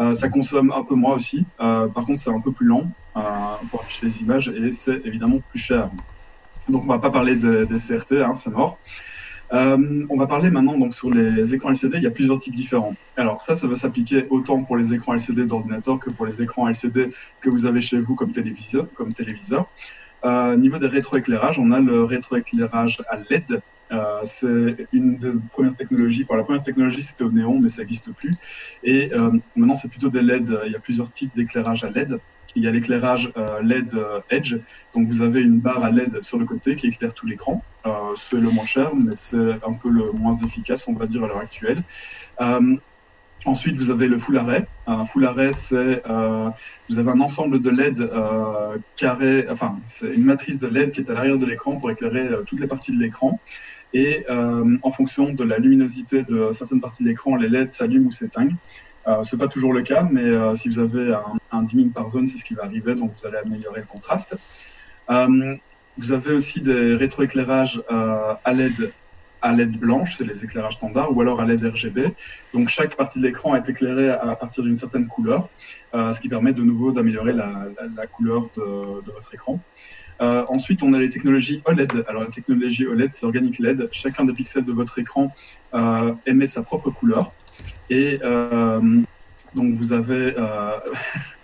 Euh, 0.00 0.14
ça 0.14 0.28
consomme 0.30 0.72
un 0.74 0.82
peu 0.84 0.94
moins 0.94 1.14
aussi. 1.14 1.44
Euh, 1.60 1.86
par 1.88 2.06
contre, 2.06 2.18
c'est 2.18 2.30
un 2.30 2.40
peu 2.40 2.50
plus 2.50 2.66
lent 2.66 2.90
euh, 3.16 3.20
pour 3.70 3.82
afficher 3.82 4.06
les 4.06 4.22
images 4.22 4.48
et 4.48 4.72
c'est 4.72 5.02
évidemment 5.04 5.40
plus 5.50 5.58
cher. 5.58 5.90
Donc, 6.68 6.84
on 6.84 6.86
va 6.86 6.98
pas 6.98 7.10
parler 7.10 7.36
de- 7.36 7.64
des 7.64 7.78
CRT, 7.78 8.22
hein, 8.22 8.34
c'est 8.36 8.50
mort. 8.50 8.78
Euh, 9.52 10.06
on 10.08 10.16
va 10.16 10.26
parler 10.26 10.50
maintenant 10.50 10.78
donc 10.78 10.94
sur 10.94 11.10
les 11.10 11.54
écrans 11.54 11.68
LCD. 11.70 11.98
Il 11.98 12.04
y 12.04 12.06
a 12.06 12.10
plusieurs 12.10 12.38
types 12.38 12.54
différents. 12.54 12.94
Alors 13.18 13.40
ça, 13.40 13.52
ça 13.52 13.66
va 13.66 13.74
s'appliquer 13.74 14.26
autant 14.30 14.62
pour 14.62 14.76
les 14.78 14.94
écrans 14.94 15.12
LCD 15.12 15.44
d'ordinateur 15.44 15.98
que 15.98 16.08
pour 16.08 16.24
les 16.24 16.40
écrans 16.40 16.68
LCD 16.68 17.10
que 17.42 17.50
vous 17.50 17.66
avez 17.66 17.82
chez 17.82 18.00
vous 18.00 18.14
comme 18.14 18.32
téléviseur. 18.32 18.86
Comme. 18.94 19.10
Euh, 20.24 20.56
niveau 20.56 20.78
des 20.78 20.86
rétroéclairages, 20.86 21.58
on 21.58 21.70
a 21.72 21.80
le 21.80 22.04
rétroéclairage 22.04 23.02
à 23.10 23.16
LED. 23.28 23.60
Euh, 23.90 24.20
c'est 24.22 24.86
une 24.92 25.16
des 25.16 25.32
premières 25.52 25.74
technologies. 25.74 26.24
Pour 26.24 26.36
la 26.36 26.44
première 26.44 26.62
technologie, 26.62 27.02
c'était 27.02 27.24
au 27.24 27.30
néon, 27.30 27.58
mais 27.62 27.68
ça 27.68 27.82
n'existe 27.82 28.10
plus. 28.12 28.32
Et 28.84 29.10
maintenant, 29.54 29.74
c'est 29.74 29.88
plutôt 29.88 30.08
des 30.08 30.22
LED. 30.22 30.56
Il 30.64 30.72
y 30.72 30.76
a 30.76 30.78
plusieurs 30.78 31.12
types 31.12 31.34
d'éclairage 31.36 31.84
à 31.84 31.90
LED. 31.90 32.18
Il 32.56 32.62
y 32.62 32.66
a 32.66 32.70
l'éclairage 32.70 33.32
euh, 33.36 33.62
LED 33.62 33.94
euh, 33.94 34.20
Edge. 34.30 34.56
Donc, 34.94 35.08
vous 35.08 35.22
avez 35.22 35.40
une 35.40 35.58
barre 35.58 35.84
à 35.84 35.90
LED 35.90 36.22
sur 36.22 36.38
le 36.38 36.44
côté 36.44 36.76
qui 36.76 36.88
éclaire 36.88 37.14
tout 37.14 37.26
l'écran. 37.26 37.62
Euh, 37.86 37.90
c'est 38.14 38.36
le 38.36 38.50
moins 38.50 38.66
cher, 38.66 38.94
mais 38.94 39.14
c'est 39.14 39.52
un 39.66 39.72
peu 39.72 39.90
le 39.90 40.12
moins 40.12 40.32
efficace, 40.32 40.86
on 40.88 40.94
va 40.94 41.06
dire, 41.06 41.24
à 41.24 41.28
l'heure 41.28 41.38
actuelle. 41.38 41.82
Ensuite, 43.44 43.76
vous 43.76 43.90
avez 43.90 44.06
le 44.06 44.18
full 44.18 44.38
array. 44.38 44.64
Un 44.86 45.04
full 45.04 45.26
array, 45.26 45.52
c'est 45.52 46.02
vous 46.88 46.98
avez 46.98 47.10
un 47.10 47.20
ensemble 47.20 47.60
de 47.60 47.70
LED 47.70 48.00
euh, 48.00 48.76
carré, 48.94 49.46
enfin, 49.50 49.80
c'est 49.86 50.14
une 50.14 50.22
matrice 50.22 50.60
de 50.60 50.68
LED 50.68 50.92
qui 50.92 51.00
est 51.00 51.10
à 51.10 51.14
l'arrière 51.14 51.38
de 51.38 51.46
l'écran 51.46 51.72
pour 51.72 51.90
éclairer 51.90 52.28
toutes 52.46 52.60
les 52.60 52.68
parties 52.68 52.92
de 52.92 53.00
l'écran. 53.00 53.40
Et 53.94 54.24
en 54.28 54.90
fonction 54.92 55.32
de 55.32 55.42
la 55.42 55.58
luminosité 55.58 56.22
de 56.22 56.52
certaines 56.52 56.80
parties 56.80 57.02
de 57.02 57.08
l'écran, 57.08 57.34
les 57.34 57.48
LED 57.48 57.72
s'allument 57.72 58.06
ou 58.06 58.12
s'éteignent. 58.12 58.56
Euh, 59.06 59.24
c'est 59.24 59.36
pas 59.36 59.48
toujours 59.48 59.72
le 59.72 59.82
cas, 59.82 60.06
mais 60.10 60.22
euh, 60.22 60.54
si 60.54 60.68
vous 60.68 60.78
avez 60.78 61.14
un, 61.50 61.62
dimming 61.62 61.90
par 61.90 62.10
zone, 62.10 62.26
c'est 62.26 62.38
ce 62.38 62.44
qui 62.44 62.54
va 62.54 62.64
arriver, 62.64 62.94
donc 62.94 63.12
vous 63.16 63.26
allez 63.26 63.38
améliorer 63.38 63.80
le 63.80 63.86
contraste. 63.86 64.36
Euh, 65.10 65.56
vous 65.98 66.12
avez 66.12 66.32
aussi 66.32 66.60
des 66.60 66.94
rétroéclairages 66.94 67.82
euh, 67.90 68.34
à 68.44 68.52
LED 68.52 68.92
à 69.44 69.52
LED 69.52 69.76
blanche, 69.76 70.14
c'est 70.16 70.24
les 70.24 70.44
éclairages 70.44 70.74
standards, 70.74 71.16
ou 71.16 71.20
alors 71.20 71.40
à 71.40 71.44
LED 71.44 71.64
RGB. 71.64 72.14
Donc 72.54 72.68
chaque 72.68 72.94
partie 72.94 73.18
de 73.18 73.24
l'écran 73.24 73.56
est 73.56 73.68
éclairée 73.68 74.08
à 74.08 74.36
partir 74.36 74.62
d'une 74.62 74.76
certaine 74.76 75.08
couleur, 75.08 75.48
ce 75.92 76.20
qui 76.20 76.28
permet 76.28 76.52
de 76.52 76.62
nouveau 76.62 76.92
d'améliorer 76.92 77.32
la, 77.32 78.06
couleur 78.06 78.50
de, 78.56 79.10
votre 79.12 79.34
écran. 79.34 79.58
Ensuite, 80.20 80.84
on 80.84 80.92
a 80.92 80.98
les 81.00 81.08
technologies 81.08 81.60
OLED. 81.64 82.04
Alors 82.06 82.22
la 82.22 82.30
technologie 82.30 82.86
OLED, 82.86 83.10
c'est 83.10 83.26
Organic 83.26 83.58
LED. 83.58 83.88
Chacun 83.90 84.24
des 84.24 84.32
pixels 84.32 84.64
de 84.64 84.72
votre 84.72 84.96
écran 85.00 85.32
euh, 85.74 86.12
émet 86.26 86.46
sa 86.46 86.62
propre 86.62 86.90
couleur. 86.90 87.32
Et 87.90 88.18
euh, 88.22 88.80
donc 89.54 89.74
vous 89.74 89.92
avez... 89.92 90.34
Euh, 90.36 90.78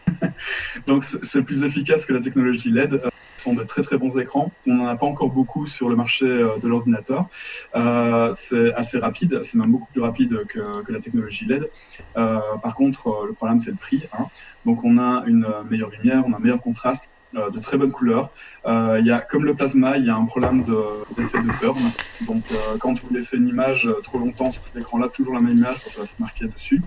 donc 0.86 1.04
c'est 1.04 1.42
plus 1.42 1.64
efficace 1.64 2.06
que 2.06 2.12
la 2.12 2.20
technologie 2.20 2.70
LED 2.70 3.00
sont 3.38 3.54
de 3.54 3.62
très 3.62 3.82
très 3.82 3.98
bons 3.98 4.18
écrans. 4.18 4.52
On 4.66 4.74
n'en 4.74 4.86
a 4.86 4.96
pas 4.96 5.06
encore 5.06 5.30
beaucoup 5.30 5.66
sur 5.66 5.88
le 5.88 5.96
marché 5.96 6.26
euh, 6.26 6.58
de 6.58 6.68
l'ordinateur. 6.68 7.28
Euh, 7.74 8.32
c'est 8.34 8.72
assez 8.74 8.98
rapide, 8.98 9.40
c'est 9.42 9.56
même 9.56 9.70
beaucoup 9.70 9.90
plus 9.92 10.00
rapide 10.00 10.44
que, 10.46 10.82
que 10.82 10.92
la 10.92 10.98
technologie 10.98 11.46
LED. 11.46 11.70
Euh, 12.16 12.40
par 12.62 12.74
contre, 12.74 13.26
le 13.26 13.32
problème 13.32 13.60
c'est 13.60 13.70
le 13.70 13.76
prix. 13.76 14.02
Hein. 14.18 14.26
Donc 14.66 14.84
on 14.84 14.98
a 14.98 15.24
une 15.26 15.46
meilleure 15.70 15.90
lumière, 15.90 16.24
on 16.26 16.32
a 16.32 16.36
un 16.36 16.40
meilleur 16.40 16.60
contraste. 16.60 17.10
Euh, 17.36 17.50
de 17.50 17.60
très 17.60 17.76
bonnes 17.76 17.92
couleurs. 17.92 18.30
Euh, 18.64 18.96
il 19.00 19.06
y 19.06 19.10
a, 19.10 19.20
comme 19.20 19.44
le 19.44 19.52
plasma, 19.52 19.98
il 19.98 20.06
y 20.06 20.08
a 20.08 20.16
un 20.16 20.24
problème 20.24 20.62
d'effet 20.62 21.42
de, 21.42 21.46
de 21.46 21.60
burn. 21.60 21.78
Donc, 22.22 22.42
euh, 22.50 22.78
quand 22.78 22.98
vous 23.02 23.12
laissez 23.12 23.36
une 23.36 23.48
image 23.48 23.86
trop 24.02 24.18
longtemps 24.18 24.50
sur 24.50 24.64
cet 24.64 24.76
écran-là, 24.76 25.08
toujours 25.08 25.34
la 25.34 25.40
même 25.40 25.58
image, 25.58 25.76
ça 25.76 26.00
va 26.00 26.06
se 26.06 26.16
marquer 26.20 26.46
dessus. 26.46 26.82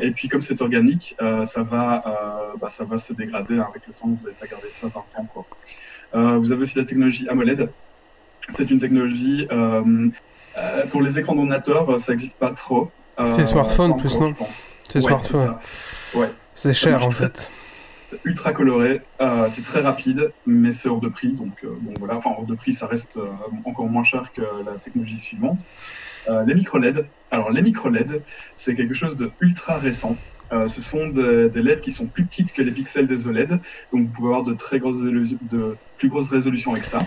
et 0.00 0.10
puis, 0.12 0.28
comme 0.28 0.42
c'est 0.42 0.62
organique, 0.62 1.16
ça 1.42 1.62
va, 1.64 2.54
bah, 2.60 2.68
ça 2.68 2.84
va 2.84 2.98
se 2.98 3.12
dégrader 3.12 3.58
avec 3.58 3.86
le 3.88 3.92
temps. 3.92 4.06
Vous 4.06 4.22
n'avez 4.22 4.36
pas 4.38 4.46
gardé 4.46 4.70
ça 4.70 4.86
20 4.86 5.20
ans. 5.20 5.26
Quoi. 5.32 6.38
vous 6.38 6.52
avez 6.52 6.62
aussi 6.62 6.78
la 6.78 6.84
technologie 6.84 7.28
AMOLED. 7.28 7.68
C'est 8.50 8.70
une 8.70 8.78
technologie 8.78 9.48
pour 10.90 11.02
les 11.02 11.18
écrans 11.18 11.34
d'ordinateur, 11.34 11.98
ça 11.98 12.12
n'existe 12.12 12.38
pas 12.38 12.52
trop. 12.52 12.90
c'est 13.30 13.46
smartphone 13.46 13.96
plus 13.96 14.20
non 14.20 14.34
C'est 14.88 15.00
smartphone. 15.00 15.56
Ouais. 16.14 16.30
C'est 16.54 16.74
cher 16.74 17.04
en 17.04 17.10
fait 17.10 17.52
ultra 18.24 18.52
coloré, 18.52 19.02
euh, 19.20 19.48
c'est 19.48 19.62
très 19.62 19.80
rapide, 19.80 20.32
mais 20.46 20.72
c'est 20.72 20.88
hors 20.88 21.00
de 21.00 21.08
prix. 21.08 21.32
Donc, 21.32 21.64
euh, 21.64 21.76
bon, 21.80 21.94
voilà, 21.98 22.16
enfin, 22.16 22.30
hors 22.30 22.46
de 22.46 22.54
prix, 22.54 22.72
ça 22.72 22.86
reste 22.86 23.16
euh, 23.16 23.28
encore 23.64 23.88
moins 23.88 24.04
cher 24.04 24.32
que 24.32 24.42
la 24.64 24.78
technologie 24.78 25.18
suivante. 25.18 25.60
les 26.46 26.54
micro 26.54 26.78
LED. 26.78 27.08
Alors, 27.30 27.50
les 27.50 27.62
micro 27.62 27.88
LED, 27.88 28.22
c'est 28.54 28.74
quelque 28.74 28.94
chose 28.94 29.16
de 29.16 29.30
ultra 29.40 29.78
récent. 29.78 30.16
ce 30.66 30.80
sont 30.80 31.08
des, 31.08 31.48
des, 31.50 31.62
LED 31.62 31.80
qui 31.80 31.92
sont 31.92 32.06
plus 32.06 32.24
petites 32.26 32.52
que 32.52 32.62
les 32.62 32.72
pixels 32.72 33.06
des 33.06 33.26
OLED, 33.28 33.50
donc 33.92 34.06
vous 34.06 34.10
pouvez 34.10 34.28
avoir 34.28 34.44
de 34.44 34.54
très 34.54 34.78
grosses 34.78 35.02
de 35.02 35.78
plus 35.96 36.08
grosses 36.08 36.30
résolutions 36.30 36.72
avec 36.72 36.84
ça. 36.84 37.00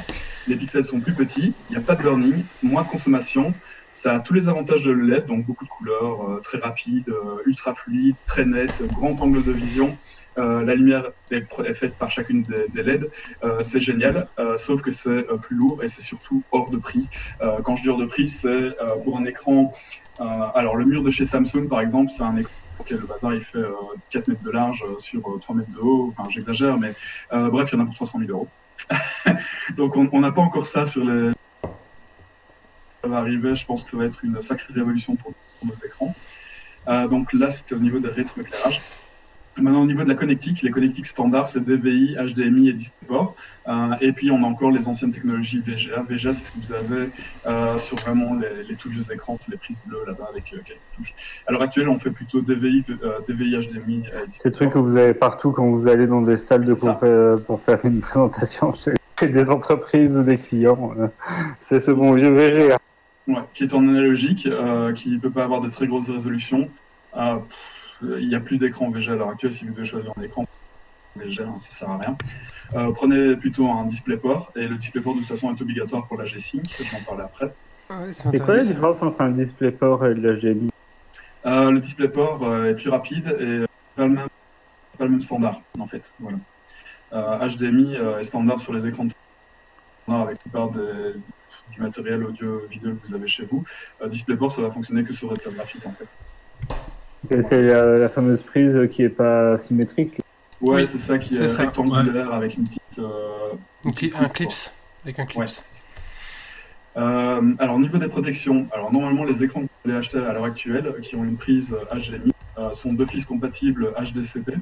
Les 0.48 0.56
pixels 0.56 0.84
sont 0.84 1.02
plus 1.02 1.14
petits, 1.16 1.56
il 1.70 1.74
n'y 1.76 1.78
a 1.78 1.86
pas 1.86 1.96
de 1.96 2.02
burning, 2.02 2.46
moins 2.62 2.84
de 2.84 2.88
consommation, 2.88 3.54
ça 3.92 4.16
a 4.16 4.20
tous 4.20 4.34
les 4.34 4.50
avantages 4.50 4.84
de 4.84 4.92
LED, 4.92 5.26
donc 5.26 5.46
beaucoup 5.46 5.66
de 5.66 5.70
couleurs, 5.70 6.40
très 6.42 6.58
rapide, 6.58 7.14
ultra 7.46 7.74
fluide, 7.74 8.16
très 8.26 8.46
net, 8.46 8.82
grand 8.92 9.20
angle 9.22 9.44
de 9.44 9.52
vision. 9.52 9.98
Euh, 10.38 10.64
la 10.64 10.76
lumière 10.76 11.12
est, 11.30 11.74
faite 11.74 11.96
par 11.96 12.10
chacune 12.10 12.42
des, 12.44 12.68
des 12.70 12.84
LED. 12.84 13.10
Euh, 13.44 13.62
c'est 13.62 13.80
génial, 13.80 14.28
euh, 14.40 14.56
sauf 14.56 14.82
que 14.82 14.92
c'est 14.92 15.24
plus 15.42 15.56
lourd 15.56 15.84
et 15.84 15.88
c'est 15.88 16.02
surtout 16.02 16.44
hors 16.52 16.70
de 16.70 16.78
prix. 16.78 17.08
Quand 17.64 17.76
je 17.76 17.84
dis 17.84 17.90
hors 17.90 17.98
de 17.98 18.06
prix, 18.06 18.28
c'est 18.28 18.76
pour 19.04 19.18
un 19.18 19.26
écran. 19.26 19.74
alors, 20.20 20.76
le 20.76 20.86
mur 20.86 21.04
de 21.04 21.12
chez 21.12 21.26
Samsung, 21.26 21.68
par 21.70 21.82
exemple, 21.82 22.12
c'est 22.12 22.24
un 22.24 22.38
écran 22.38 22.54
auquel 22.80 22.98
le 22.98 23.06
bazar 23.06 23.34
il 23.34 23.42
fait 23.42 23.64
4 24.10 24.28
mètres 24.30 24.42
de 24.42 24.50
large 24.50 24.84
sur 24.98 25.22
3 25.40 25.56
mètres 25.56 25.70
de 25.72 25.80
haut. 25.80 26.08
Enfin, 26.10 26.30
j'exagère, 26.30 26.78
mais 26.78 26.94
bref, 27.32 27.70
il 27.72 27.78
y 27.78 27.80
en 27.80 27.84
a 27.84 27.86
pour 27.86 27.96
300 27.96 28.20
000 28.20 28.32
euros. 28.32 28.48
Donc, 29.78 29.96
on 29.96 30.20
n'a 30.20 30.32
pas 30.32 30.42
encore 30.42 30.66
ça 30.66 30.86
sur 30.86 31.04
les. 31.04 31.32
Ça 33.04 33.10
va 33.10 33.18
arriver, 33.18 33.56
je 33.56 33.66
pense 33.66 33.84
que 33.84 33.90
ça 33.90 33.98
va 33.98 34.06
être 34.06 34.24
une 34.24 34.40
sacrée 34.42 34.74
révolution 34.74 35.16
pour, 35.16 35.34
pour 35.60 35.68
nos 35.68 35.74
écrans. 35.74 36.16
donc 37.10 37.34
là, 37.34 37.50
c'était 37.50 37.74
au 37.74 37.80
niveau 37.80 37.98
des 37.98 38.10
rétroéclairages. 38.10 38.80
Maintenant, 39.58 39.82
au 39.82 39.86
niveau 39.86 40.04
de 40.04 40.10
la 40.10 40.16
connectique, 40.16 40.62
les 40.62 40.72
connectiques 40.72 41.06
standards, 41.06 41.48
c'est 41.48 41.60
DVI, 41.60 42.16
HDMI 42.16 42.70
et 42.70 42.74
DisplayPort. 42.74 43.36
Euh, 43.68 43.96
et 44.00 44.14
puis, 44.14 44.32
on 44.32 44.44
a 44.44 44.48
encore 44.48 44.72
les 44.72 44.88
anciennes 44.88 45.12
technologies 45.12 45.60
VGA. 45.60 46.04
VGA, 46.08 46.32
c'est 46.32 46.46
ce 46.46 46.52
que 46.54 46.58
vous 46.60 46.74
avez 46.74 47.10
euh, 47.46 47.78
sur 47.78 47.98
vraiment 47.98 48.34
les, 48.36 48.64
les 48.64 48.76
tout 48.76 48.90
vieux 48.90 49.04
écrans, 49.12 49.38
les 49.50 49.58
prises 49.58 49.82
bleues 49.86 50.04
là-bas 50.08 50.30
avec 50.32 50.54
euh, 50.54 50.58
quelques 50.64 50.80
touches. 50.96 51.14
À 51.48 51.52
l'heure 51.52 51.62
actuelle, 51.62 51.90
on 51.90 51.98
fait 51.98 52.12
plutôt 52.12 52.42
DVI, 52.42 52.86
DVI 53.28 53.58
HDMI. 53.58 54.04
c'est 54.32 54.46
le 54.46 54.52
truc 54.52 54.72
que 54.72 54.80
vous 54.80 54.96
avez 54.96 55.14
partout 55.14 55.52
quand 55.52 55.70
vous 55.70 55.88
allez 55.90 56.08
dans 56.08 56.22
des 56.22 56.38
salles 56.38 56.66
de 56.66 56.74
pour 56.74 56.98
faire, 56.98 57.42
pour 57.42 57.62
faire 57.62 57.84
une 57.84 58.00
présentation 58.00 58.72
chez, 58.74 58.94
chez, 59.20 59.28
des 59.28 59.52
entreprises 59.52 60.18
ou 60.18 60.24
des 60.24 60.38
clients. 60.38 60.94
c'est 61.60 61.82
ce 61.82 61.92
bon 61.92 62.14
vieux 62.14 62.30
VGA. 62.30 62.78
Ouais, 63.28 63.36
qui 63.54 63.66
est 63.66 63.74
en 63.74 63.88
analogique, 63.88 64.48
qui 64.96 65.10
ne 65.10 65.18
peut 65.20 65.30
pas 65.30 65.44
avoir 65.44 65.60
de 65.62 65.70
très 65.70 65.88
grosses 65.88 66.10
résolutions. 66.10 66.70
Euh, 67.18 67.36
il 68.04 68.28
n'y 68.28 68.36
a 68.36 68.40
plus 68.40 68.58
d'écran 68.58 68.90
VGA 68.90 69.14
à 69.14 69.16
l'heure 69.16 69.30
actuelle. 69.30 69.52
Si 69.52 69.66
vous 69.66 69.74
devez 69.74 69.86
choisir 69.86 70.14
un 70.18 70.22
écran 70.22 70.46
VGA, 71.16 71.46
ça 71.60 71.72
sert 71.72 71.90
à 71.90 71.98
rien. 71.98 72.18
Euh, 72.74 72.92
prenez 72.92 73.36
plutôt 73.36 73.70
un 73.70 73.86
DisplayPort 73.86 74.52
et 74.56 74.68
le 74.68 74.76
DisplayPort 74.76 75.16
de 75.16 75.20
toute 75.20 75.28
façon 75.28 75.54
est 75.54 75.62
obligatoire 75.62 76.08
pour 76.08 76.18
la 76.18 76.26
G-Sync. 76.26 76.64
Je 76.78 76.84
vais 76.84 76.98
en 76.98 77.04
parler 77.04 77.24
après. 77.24 77.54
Ah 77.90 78.02
ouais, 78.02 78.14
c'est 78.14 78.40
quoi 78.40 78.56
la 78.56 78.64
différence 78.64 79.02
entre 79.02 79.22
un 79.22 79.32
DisplayPort 79.32 80.06
et 80.06 80.14
le 80.14 80.36
HDMI 80.36 80.70
euh, 81.46 81.72
Le 81.72 81.80
DisplayPort 81.80 82.44
euh, 82.44 82.70
est 82.70 82.76
plus 82.76 82.90
rapide 82.90 83.36
et 83.40 83.66
pas 83.96 84.06
le 84.06 84.14
même, 84.14 84.28
pas 84.98 85.06
le 85.06 85.12
même 85.12 85.22
standard 85.22 85.62
en 85.80 85.86
fait. 85.86 86.14
Voilà. 86.20 86.38
HDMI 87.12 87.96
est 87.96 88.24
standard 88.24 88.58
sur 88.58 88.74
les 88.74 88.88
écrans 88.88 89.04
de 89.04 89.12
avec 90.08 90.30
la 90.30 90.36
plupart 90.36 90.70
des, 90.70 91.14
du 91.72 91.82
matériel 91.82 92.24
audio 92.24 92.62
vidéo 92.70 92.96
que 92.96 93.08
vous 93.08 93.14
avez 93.14 93.28
chez 93.28 93.44
vous. 93.44 93.64
DisplayPort 94.06 94.52
ça 94.52 94.62
va 94.62 94.72
fonctionner 94.72 95.04
que 95.04 95.12
sur 95.12 95.28
votre 95.28 95.50
graphique 95.52 95.86
en 95.86 95.92
fait. 95.92 96.18
C'est 97.30 97.62
la, 97.62 97.98
la, 97.98 98.10
fameuse 98.10 98.42
prise 98.42 98.78
qui 98.90 99.04
est 99.04 99.10
pas 99.10 99.58
symétrique. 99.58 100.22
Ouais, 100.62 100.82
oui, 100.82 100.88
c'est 100.88 101.00
ça 101.00 101.18
qui 101.18 101.36
est, 101.36 101.42
est 101.42 101.50
ça. 101.50 101.64
rectangulaire 101.64 102.30
ouais. 102.30 102.36
avec 102.36 102.58
une 102.58 102.64
petite. 102.64 103.00
Euh, 103.00 103.54
une 103.84 103.92
un 103.92 104.30
clips. 104.30 104.72
Avec 105.04 105.20
un 105.20 105.26
clips. 105.26 105.40
Ouais. 105.40 105.46
Euh, 106.98 107.54
alors, 107.60 107.76
au 107.76 107.80
niveau 107.80 107.98
des 107.98 108.08
protections, 108.08 108.68
alors 108.74 108.92
normalement, 108.92 109.24
les 109.24 109.44
écrans 109.44 109.62
que 109.62 109.66
vous 109.66 109.90
allez 109.90 110.00
acheter 110.00 110.18
à 110.18 110.34
l'heure 110.34 110.44
actuelle, 110.44 110.94
qui 111.02 111.16
ont 111.16 111.24
une 111.24 111.38
prise 111.38 111.76
HDMI, 111.92 112.32
euh, 112.58 112.74
sont 112.74 112.94
d'office 112.94 113.26
compatibles 113.26 113.94
HDCP. 113.98 114.54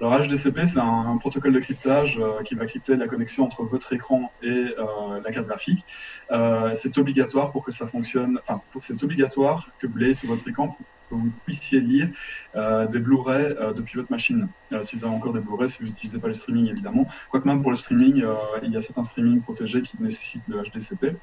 Alors 0.00 0.18
HDCP, 0.18 0.66
c'est 0.66 0.80
un, 0.80 1.16
protocole 1.18 1.52
de 1.52 1.60
cryptage 1.60 2.18
euh, 2.18 2.42
qui 2.42 2.56
va 2.56 2.66
crypter 2.66 2.96
la 2.96 3.06
connexion 3.06 3.44
entre 3.44 3.62
votre 3.62 3.92
écran 3.92 4.32
et 4.42 4.48
euh, 4.48 5.20
la 5.24 5.32
carte 5.32 5.46
graphique. 5.46 5.84
Euh, 6.32 6.70
c'est 6.74 6.98
obligatoire 6.98 7.52
pour 7.52 7.64
que 7.64 7.70
ça 7.70 7.86
fonctionne, 7.86 8.40
enfin, 8.42 8.60
c'est 8.80 9.02
obligatoire 9.04 9.68
que 9.78 9.86
vous 9.86 9.96
l'ayez 9.96 10.14
sur 10.14 10.28
votre 10.28 10.46
écran 10.48 10.68
pour 10.68 10.78
que 11.10 11.14
vous 11.14 11.30
puissiez 11.44 11.80
lire 11.80 12.08
des 12.54 12.98
Blu-ray 12.98 13.54
depuis 13.76 13.98
votre 13.98 14.10
machine. 14.10 14.48
Si 14.80 14.96
vous 14.96 15.04
avez 15.04 15.14
encore 15.14 15.32
des 15.32 15.40
Blu-ray, 15.40 15.68
si 15.68 15.80
vous 15.80 15.88
n'utilisez 15.88 16.18
pas 16.18 16.28
le 16.28 16.32
streaming, 16.32 16.70
évidemment. 16.70 17.06
Quoique 17.30 17.46
même 17.46 17.60
pour 17.60 17.70
le 17.70 17.76
streaming, 17.76 18.24
il 18.62 18.72
y 18.72 18.76
a 18.76 18.80
certains 18.80 19.04
streaming 19.04 19.42
protégés 19.42 19.82
qui 19.82 20.02
nécessitent 20.02 20.48
le 20.48 20.62
HDCP 20.62 21.14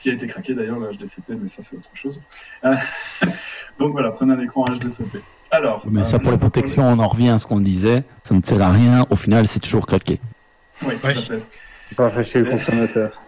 qui 0.00 0.10
a 0.10 0.12
été 0.12 0.26
craqué 0.26 0.54
d'ailleurs, 0.54 0.78
le 0.78 0.90
HDCP, 0.92 1.34
mais 1.40 1.48
ça 1.48 1.62
c'est 1.62 1.76
autre 1.76 1.90
chose. 1.94 2.20
Donc 3.78 3.92
voilà, 3.92 4.10
prenez 4.10 4.34
un 4.34 4.40
écran 4.40 4.66
HDCP. 4.66 5.18
Alors, 5.54 5.86
mais 5.88 6.02
ça 6.02 6.18
pour 6.18 6.32
la 6.32 6.36
protection, 6.36 6.82
on 6.82 6.98
en 6.98 7.06
revient 7.06 7.28
à 7.28 7.38
ce 7.38 7.46
qu'on 7.46 7.60
disait, 7.60 8.02
ça 8.24 8.34
ne 8.34 8.42
sert 8.42 8.60
à 8.60 8.72
rien, 8.72 9.06
au 9.08 9.14
final 9.14 9.46
c'est 9.46 9.60
toujours 9.60 9.86
craqué. 9.86 10.18
Oui, 10.82 10.94
tout 11.00 11.06
à 11.06 11.14
fait. 11.14 11.42
C'est 11.88 11.94
pas 11.94 12.10
fâcher 12.10 12.40
le 12.40 12.50
consommateur. 12.50 13.22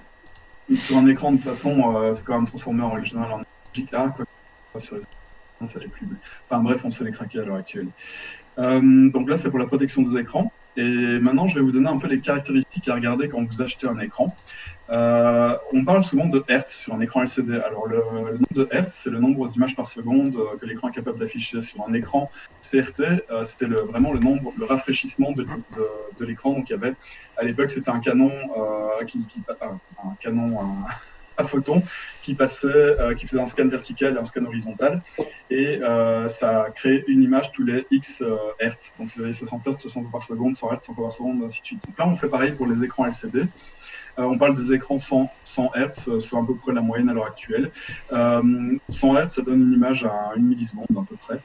Sur 0.75 0.97
un 0.97 1.07
écran, 1.07 1.31
de 1.31 1.37
toute 1.37 1.47
façon, 1.47 1.95
euh, 1.95 2.13
c'est 2.13 2.25
quand 2.25 2.35
même 2.35 2.49
transformé 2.49 2.83
en 2.83 2.91
original 2.91 3.31
en 3.31 3.41
JK, 3.73 3.91
quoi. 3.91 4.81
Ça 4.81 5.79
l'est 5.79 5.87
plus. 5.87 6.09
Enfin 6.45 6.61
bref, 6.61 6.85
on 6.85 6.91
sait 6.91 7.05
les 7.05 7.13
craquer 7.13 7.39
à 7.39 7.45
l'heure 7.45 7.57
actuelle. 7.57 7.87
Euh, 8.59 9.09
donc 9.11 9.29
là, 9.29 9.37
c'est 9.37 9.49
pour 9.49 9.61
la 9.61 9.67
protection 9.67 10.03
des 10.03 10.19
écrans. 10.19 10.51
Et 10.77 11.21
maintenant, 11.21 11.47
je 11.47 11.55
vais 11.55 11.61
vous 11.61 11.71
donner 11.71 11.89
un 11.89 11.97
peu 11.97 12.09
les 12.09 12.19
caractéristiques 12.19 12.89
à 12.89 12.95
regarder 12.95 13.29
quand 13.29 13.43
vous 13.43 13.63
achetez 13.63 13.87
un 13.87 13.99
écran. 14.01 14.27
Euh, 14.91 15.57
on 15.73 15.85
parle 15.85 16.05
souvent 16.05 16.27
de 16.27 16.45
Hertz 16.49 16.83
sur 16.83 16.95
un 16.95 17.01
écran 17.01 17.23
LCD. 17.23 17.57
Alors, 17.57 17.87
le, 17.87 17.97
le 17.97 18.33
nombre 18.33 18.55
de 18.55 18.69
Hertz, 18.71 18.95
c'est 18.95 19.11
le 19.11 19.19
nombre 19.19 19.49
d'images 19.49 19.75
par 19.75 19.87
seconde 19.87 20.37
euh, 20.37 20.57
que 20.61 20.67
l'écran 20.67 20.89
est 20.89 20.93
capable 20.93 21.19
d'afficher 21.19 21.61
sur 21.61 21.87
un 21.87 21.93
écran 21.93 22.31
CRT. 22.61 23.01
Euh, 23.31 23.43
c'était 23.43 23.67
le, 23.67 23.81
vraiment 23.81 24.13
le 24.13 24.21
nombre, 24.21 24.53
le 24.57 24.65
rafraîchissement 24.65 25.33
de, 25.33 25.43
de, 25.43 25.49
de 26.19 26.25
l'écran. 26.25 26.53
Donc, 26.53 26.69
il 26.69 26.73
y 26.73 26.77
avait, 26.77 26.95
à 27.37 27.45
l'époque, 27.45 27.69
c'était 27.69 27.91
un 27.91 28.01
canon, 28.01 28.31
qui, 29.07 29.19
qui, 29.27 29.41
un 29.61 30.15
canon, 30.21 30.61
un, 30.61 30.87
un 31.39 31.45
photon 31.45 31.83
qui 32.23 32.35
passait, 32.35 32.67
euh, 32.67 33.15
qui 33.15 33.27
faisait 33.27 33.41
un 33.41 33.47
scan 33.47 33.69
vertical 33.69 34.15
et 34.15 34.19
un 34.19 34.25
scan 34.25 34.45
horizontal, 34.45 35.03
et 35.51 35.79
euh, 35.83 36.29
ça 36.29 36.69
crée 36.75 37.05
une 37.07 37.23
image 37.23 37.53
tous 37.53 37.65
les 37.65 37.87
X 37.91 38.23
euh, 38.23 38.37
Hertz. 38.59 38.93
Donc 38.99 39.09
avez 39.19 39.33
60 39.33 39.67
Hz, 39.67 39.79
60 39.79 40.11
par 40.11 40.23
seconde, 40.23 40.57
100 40.57 40.73
Hz, 40.73 40.79
100 40.83 40.95
par 40.95 41.13
seconde, 41.13 41.43
ainsi 41.45 41.61
de 41.61 41.67
suite. 41.67 41.81
Donc 41.87 41.99
là, 41.99 42.09
on 42.09 42.15
fait 42.15 42.29
pareil 42.29 42.53
pour 42.53 42.67
les 42.67 42.83
écrans 42.83 43.07
LCD. 43.07 43.45
Euh, 44.19 44.23
on 44.23 44.39
parle 44.39 44.55
des 44.55 44.73
écrans 44.73 44.99
100, 44.99 45.31
100 45.45 45.71
Hz, 45.75 46.09
euh, 46.09 46.19
c'est 46.19 46.37
à 46.37 46.43
peu 46.47 46.55
près 46.55 46.73
la 46.73 46.81
moyenne 46.81 47.09
à 47.09 47.13
l'heure 47.13 47.27
actuelle. 47.27 47.71
Euh, 48.13 48.79
100 48.89 49.15
Hz, 49.15 49.29
ça 49.29 49.43
donne 49.43 49.63
une 49.63 49.73
image 49.73 50.05
à 50.05 50.33
une 50.37 50.47
milliseconde 50.47 50.87
à 50.91 51.05
peu 51.09 51.17
près. 51.17 51.41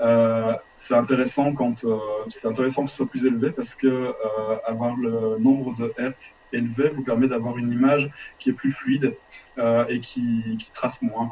Euh, 0.00 0.52
c'est 0.76 0.94
intéressant 0.94 1.52
quand 1.52 1.84
euh, 1.84 1.96
c'est 2.28 2.46
intéressant 2.46 2.84
que 2.84 2.90
ce 2.90 2.96
soit 2.96 3.08
plus 3.08 3.24
élevé 3.24 3.50
parce 3.50 3.74
que 3.74 3.86
euh, 3.86 4.12
avoir 4.66 4.94
le 4.96 5.38
nombre 5.38 5.74
de 5.76 5.92
Hertz 5.96 6.34
élevé 6.52 6.90
vous 6.90 7.02
permet 7.02 7.28
d'avoir 7.28 7.56
une 7.56 7.72
image 7.72 8.10
qui 8.38 8.50
est 8.50 8.52
plus 8.52 8.72
fluide 8.72 9.16
euh, 9.58 9.86
et 9.88 10.00
qui, 10.00 10.58
qui 10.58 10.70
trace 10.72 11.00
moins. 11.00 11.30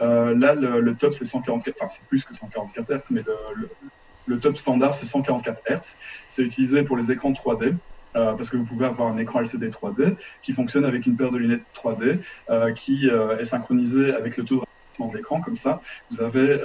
Euh, 0.00 0.34
là, 0.34 0.54
le, 0.54 0.94
top 0.94 1.12
c'est 1.12 1.24
144, 1.24 1.76
enfin 1.80 1.88
c'est 1.94 2.06
plus 2.06 2.24
que 2.24 2.34
144 2.34 2.92
Hz, 2.92 3.02
mais 3.10 3.22
le, 3.56 3.68
le 4.26 4.40
top 4.40 4.56
standard 4.56 4.94
c'est 4.94 5.06
144 5.06 5.62
Hz. 5.68 5.96
C'est 6.28 6.42
utilisé 6.42 6.82
pour 6.82 6.96
les 6.96 7.12
écrans 7.12 7.32
3D. 7.32 7.74
Euh, 8.14 8.34
parce 8.34 8.50
que 8.50 8.56
vous 8.56 8.64
pouvez 8.64 8.86
avoir 8.86 9.08
un 9.08 9.16
écran 9.16 9.40
LCD 9.40 9.70
3D 9.70 10.16
qui 10.42 10.52
fonctionne 10.52 10.84
avec 10.84 11.06
une 11.06 11.16
paire 11.16 11.30
de 11.30 11.38
lunettes 11.38 11.62
3D 11.74 12.18
euh, 12.50 12.72
qui 12.72 13.08
euh, 13.08 13.38
est 13.38 13.44
synchronisée 13.44 14.12
avec 14.12 14.36
le 14.36 14.44
taux 14.44 14.56
de 14.56 14.60
rafraîchissement 14.60 15.08
de 15.08 15.16
l'écran. 15.16 15.40
Comme 15.40 15.54
ça, 15.54 15.80
vous 16.10 16.20
avez 16.20 16.60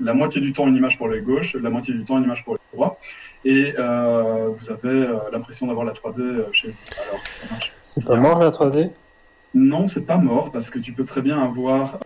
la 0.00 0.14
moitié 0.14 0.40
du 0.40 0.52
temps 0.52 0.66
une 0.66 0.76
image 0.76 0.98
pour 0.98 1.08
les 1.08 1.20
gauches, 1.20 1.54
la 1.54 1.70
moitié 1.70 1.94
du 1.94 2.04
temps 2.04 2.18
une 2.18 2.24
image 2.24 2.44
pour 2.44 2.54
les 2.54 2.60
droits, 2.72 2.98
et 3.44 3.72
vous 3.72 4.70
avez 4.70 5.08
l'impression 5.32 5.66
d'avoir 5.66 5.84
la 5.84 5.92
3D 5.92 6.20
euh, 6.20 6.52
chez 6.52 6.68
vous. 6.68 6.74
Alors, 7.08 7.20
ça 7.24 7.46
marche. 7.50 7.72
C'est 7.80 8.04
pas 8.04 8.16
mort 8.16 8.38
la 8.38 8.50
3D 8.50 8.90
Non, 9.54 9.86
c'est 9.86 10.06
pas 10.06 10.16
mort 10.16 10.50
parce 10.50 10.70
que 10.70 10.78
tu 10.78 10.92
peux 10.92 11.04
très 11.04 11.22
bien 11.22 11.42
avoir 11.42 11.98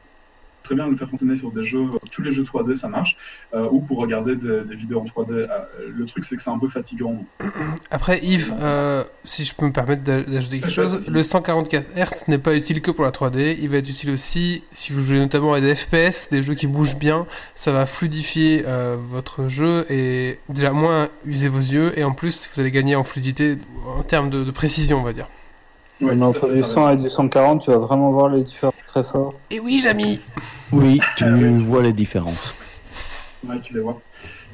très 0.66 0.74
bien 0.74 0.88
le 0.88 0.96
faire 0.96 1.08
fonctionner 1.08 1.36
sur 1.36 1.50
des 1.52 1.62
jeux, 1.62 1.84
tous 2.10 2.22
les 2.22 2.32
jeux 2.32 2.42
3D 2.42 2.74
ça 2.74 2.88
marche, 2.88 3.16
euh, 3.54 3.68
ou 3.70 3.80
pour 3.80 3.98
regarder 3.98 4.34
des, 4.36 4.62
des 4.62 4.74
vidéos 4.74 5.00
en 5.00 5.04
3D. 5.04 5.30
Euh, 5.32 5.46
le 5.94 6.04
truc 6.06 6.24
c'est 6.24 6.36
que 6.36 6.42
c'est 6.42 6.50
un 6.50 6.58
peu 6.58 6.66
fatigant. 6.68 7.24
Après, 7.90 8.18
Yves, 8.22 8.52
euh, 8.60 9.04
si 9.24 9.44
je 9.44 9.54
peux 9.54 9.64
me 9.66 9.72
permettre 9.72 10.02
d'a- 10.02 10.22
d'ajouter 10.22 10.60
quelque 10.60 10.70
chose, 10.72 11.08
le 11.08 11.22
144 11.22 11.86
Hz 11.96 12.24
n'est 12.28 12.38
pas 12.38 12.54
utile 12.56 12.82
que 12.82 12.90
pour 12.90 13.04
la 13.04 13.10
3D, 13.12 13.56
il 13.60 13.68
va 13.68 13.76
être 13.78 13.88
utile 13.88 14.10
aussi 14.10 14.64
si 14.72 14.92
vous 14.92 15.00
jouez 15.00 15.18
notamment 15.18 15.54
à 15.54 15.60
des 15.60 15.74
FPS, 15.74 16.28
des 16.30 16.42
jeux 16.42 16.54
qui 16.54 16.66
bougent 16.66 16.96
bien, 16.98 17.26
ça 17.54 17.70
va 17.72 17.86
fluidifier 17.86 18.64
votre 19.06 19.46
jeu 19.48 19.86
et 19.90 20.38
déjà 20.48 20.72
moins 20.72 21.08
user 21.24 21.48
vos 21.48 21.58
yeux, 21.58 21.96
et 21.98 22.02
en 22.04 22.12
plus 22.12 22.48
vous 22.52 22.60
allez 22.60 22.70
gagner 22.72 22.96
en 22.96 23.04
fluidité 23.04 23.56
en 23.86 24.02
termes 24.02 24.30
de, 24.30 24.42
de 24.44 24.50
précision, 24.50 24.98
on 24.98 25.02
va 25.04 25.12
dire. 25.12 25.28
Ouais, 26.00 26.14
Mais 26.14 26.16
tout 26.16 26.24
à 26.24 26.26
entre 26.26 26.48
du 26.52 26.60
t'as 26.60 26.66
100 26.66 26.90
et 26.90 26.96
du 26.96 27.08
140, 27.10 27.62
tu 27.62 27.70
vas 27.70 27.78
vraiment 27.78 28.10
voir 28.10 28.28
les 28.28 28.42
différences 28.42 28.74
très 28.86 29.02
fort. 29.04 29.32
Et 29.50 29.60
oui, 29.60 29.78
Jamy 29.78 30.20
Oui, 30.72 31.00
tu 31.16 31.24
vois 31.62 31.82
les 31.82 31.92
différences. 31.92 32.54
Ouais, 33.46 33.56
tu 33.62 33.72
les 33.74 33.80
vois. 33.80 34.00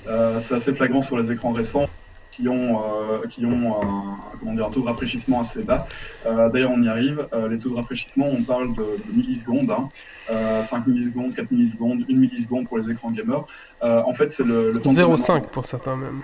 Euh, 0.07 0.39
c'est 0.41 0.55
assez 0.55 0.73
flagrant 0.75 1.03
sur 1.03 1.17
les 1.17 1.33
écrans 1.33 1.53
récents 1.53 1.89
qui 2.31 2.49
ont, 2.49 2.81
euh, 2.81 3.27
qui 3.29 3.45
ont 3.45 3.83
un, 3.83 4.17
comment 4.41 4.55
dire, 4.55 4.67
un 4.67 4.71
taux 4.71 4.81
de 4.81 4.87
rafraîchissement 4.87 5.41
assez 5.41 5.63
bas. 5.63 5.87
Euh, 6.27 6.49
D'ailleurs, 6.49 6.71
on 6.75 6.83
y 6.83 6.89
arrive. 6.89 7.27
Euh, 7.33 7.49
les 7.49 7.59
taux 7.59 7.69
de 7.71 7.75
rafraîchissement, 7.75 8.27
on 8.27 8.43
parle 8.43 8.75
de, 8.75 8.83
de 8.83 9.17
millisecondes. 9.17 9.71
Hein. 9.71 9.89
Euh, 10.31 10.63
5 10.63 10.87
millisecondes, 10.87 11.35
4 11.35 11.51
millisecondes, 11.51 12.05
1 12.11 12.15
milliseconde 12.15 12.69
pour 12.69 12.79
les 12.79 12.91
écrans 12.91 13.11
gamers. 13.11 13.45
Euh, 13.83 14.03
en 14.07 14.15
fait, 14.15 14.31
c'est 14.31 14.45
le, 14.45 14.73
le 14.73 14.81
temps 14.81 14.93
de 14.93 14.99
0,5 14.99 15.43
pour 15.49 15.65
certains 15.67 15.97
même. 15.97 16.23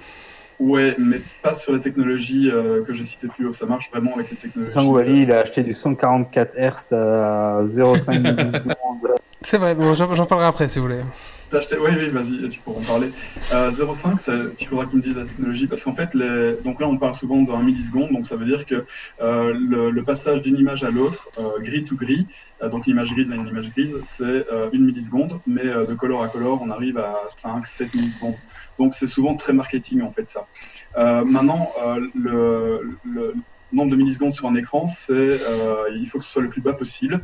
Ouais, 0.60 0.94
mais 0.98 1.20
pas 1.42 1.54
sur 1.54 1.72
les 1.72 1.80
technologies 1.80 2.50
euh, 2.50 2.82
que 2.84 2.92
j'ai 2.92 3.04
citées 3.04 3.28
plus 3.28 3.46
haut. 3.46 3.52
Ça 3.52 3.66
marche 3.66 3.90
vraiment 3.90 4.14
avec 4.14 4.30
les 4.30 4.36
technologies. 4.36 4.72
Sang 4.72 4.86
Wally, 4.88 5.22
il 5.22 5.32
a 5.32 5.40
acheté 5.40 5.62
du 5.62 5.72
144 5.72 6.56
Hz 6.56 6.92
à 6.94 7.62
0,5 7.64 8.20
millisecondes. 8.20 8.74
C'est 9.40 9.58
vrai, 9.58 9.74
bon, 9.76 9.94
j'en 9.94 10.24
parlerai 10.26 10.48
après 10.48 10.66
si 10.66 10.78
vous 10.80 10.86
voulez. 10.86 11.00
T'as 11.50 11.58
acheté 11.58 11.76
Oui, 11.78 11.90
oui, 11.98 12.08
vas-y, 12.08 12.46
tu 12.50 12.58
pourras 12.60 12.80
en 12.80 12.84
parler. 12.84 13.10
Euh, 13.54 13.70
0,5, 13.70 14.18
ça- 14.18 14.32
il 14.60 14.66
faudra 14.66 14.84
qu'il 14.84 14.98
me 14.98 15.02
dise 15.02 15.16
la 15.16 15.24
technologie, 15.24 15.66
parce 15.66 15.82
qu'en 15.82 15.94
fait, 15.94 16.12
les... 16.12 16.56
donc 16.62 16.78
là, 16.80 16.86
on 16.88 16.98
parle 16.98 17.14
souvent 17.14 17.40
d'un 17.40 17.62
milliseconde, 17.62 18.10
donc 18.12 18.26
ça 18.26 18.36
veut 18.36 18.44
dire 18.44 18.66
que 18.66 18.84
euh, 19.22 19.54
le, 19.58 19.90
le 19.90 20.02
passage 20.02 20.42
d'une 20.42 20.56
image 20.58 20.84
à 20.84 20.90
l'autre, 20.90 21.28
euh, 21.38 21.58
gris 21.62 21.84
to 21.84 21.94
gris, 21.96 22.26
euh, 22.62 22.68
donc 22.68 22.84
l'image 22.86 23.14
grise 23.14 23.32
à 23.32 23.36
une 23.36 23.46
image 23.46 23.70
grise, 23.70 23.94
c'est 24.02 24.24
euh, 24.52 24.68
une 24.74 24.84
milliseconde, 24.84 25.38
mais 25.46 25.64
euh, 25.64 25.86
de 25.86 25.94
color 25.94 26.22
à 26.22 26.28
color, 26.28 26.60
on 26.62 26.68
arrive 26.70 26.98
à 26.98 27.14
5, 27.34 27.64
7 27.64 27.94
millisecondes. 27.94 28.34
Donc 28.78 28.94
c'est 28.94 29.06
souvent 29.06 29.34
très 29.34 29.52
marketing, 29.52 30.02
en 30.02 30.10
fait, 30.10 30.28
ça. 30.28 30.48
Euh, 30.96 31.24
maintenant, 31.24 31.72
euh, 31.84 32.00
le, 32.14 33.34
nombre 33.70 33.90
de 33.90 33.96
millisecondes 33.96 34.32
sur 34.32 34.46
un 34.46 34.54
écran, 34.54 34.86
c'est 34.86 35.12
euh, 35.12 35.90
il 35.94 36.06
faut 36.06 36.18
que 36.18 36.24
ce 36.24 36.30
soit 36.30 36.40
le 36.40 36.48
plus 36.48 36.62
bas 36.62 36.72
possible. 36.72 37.22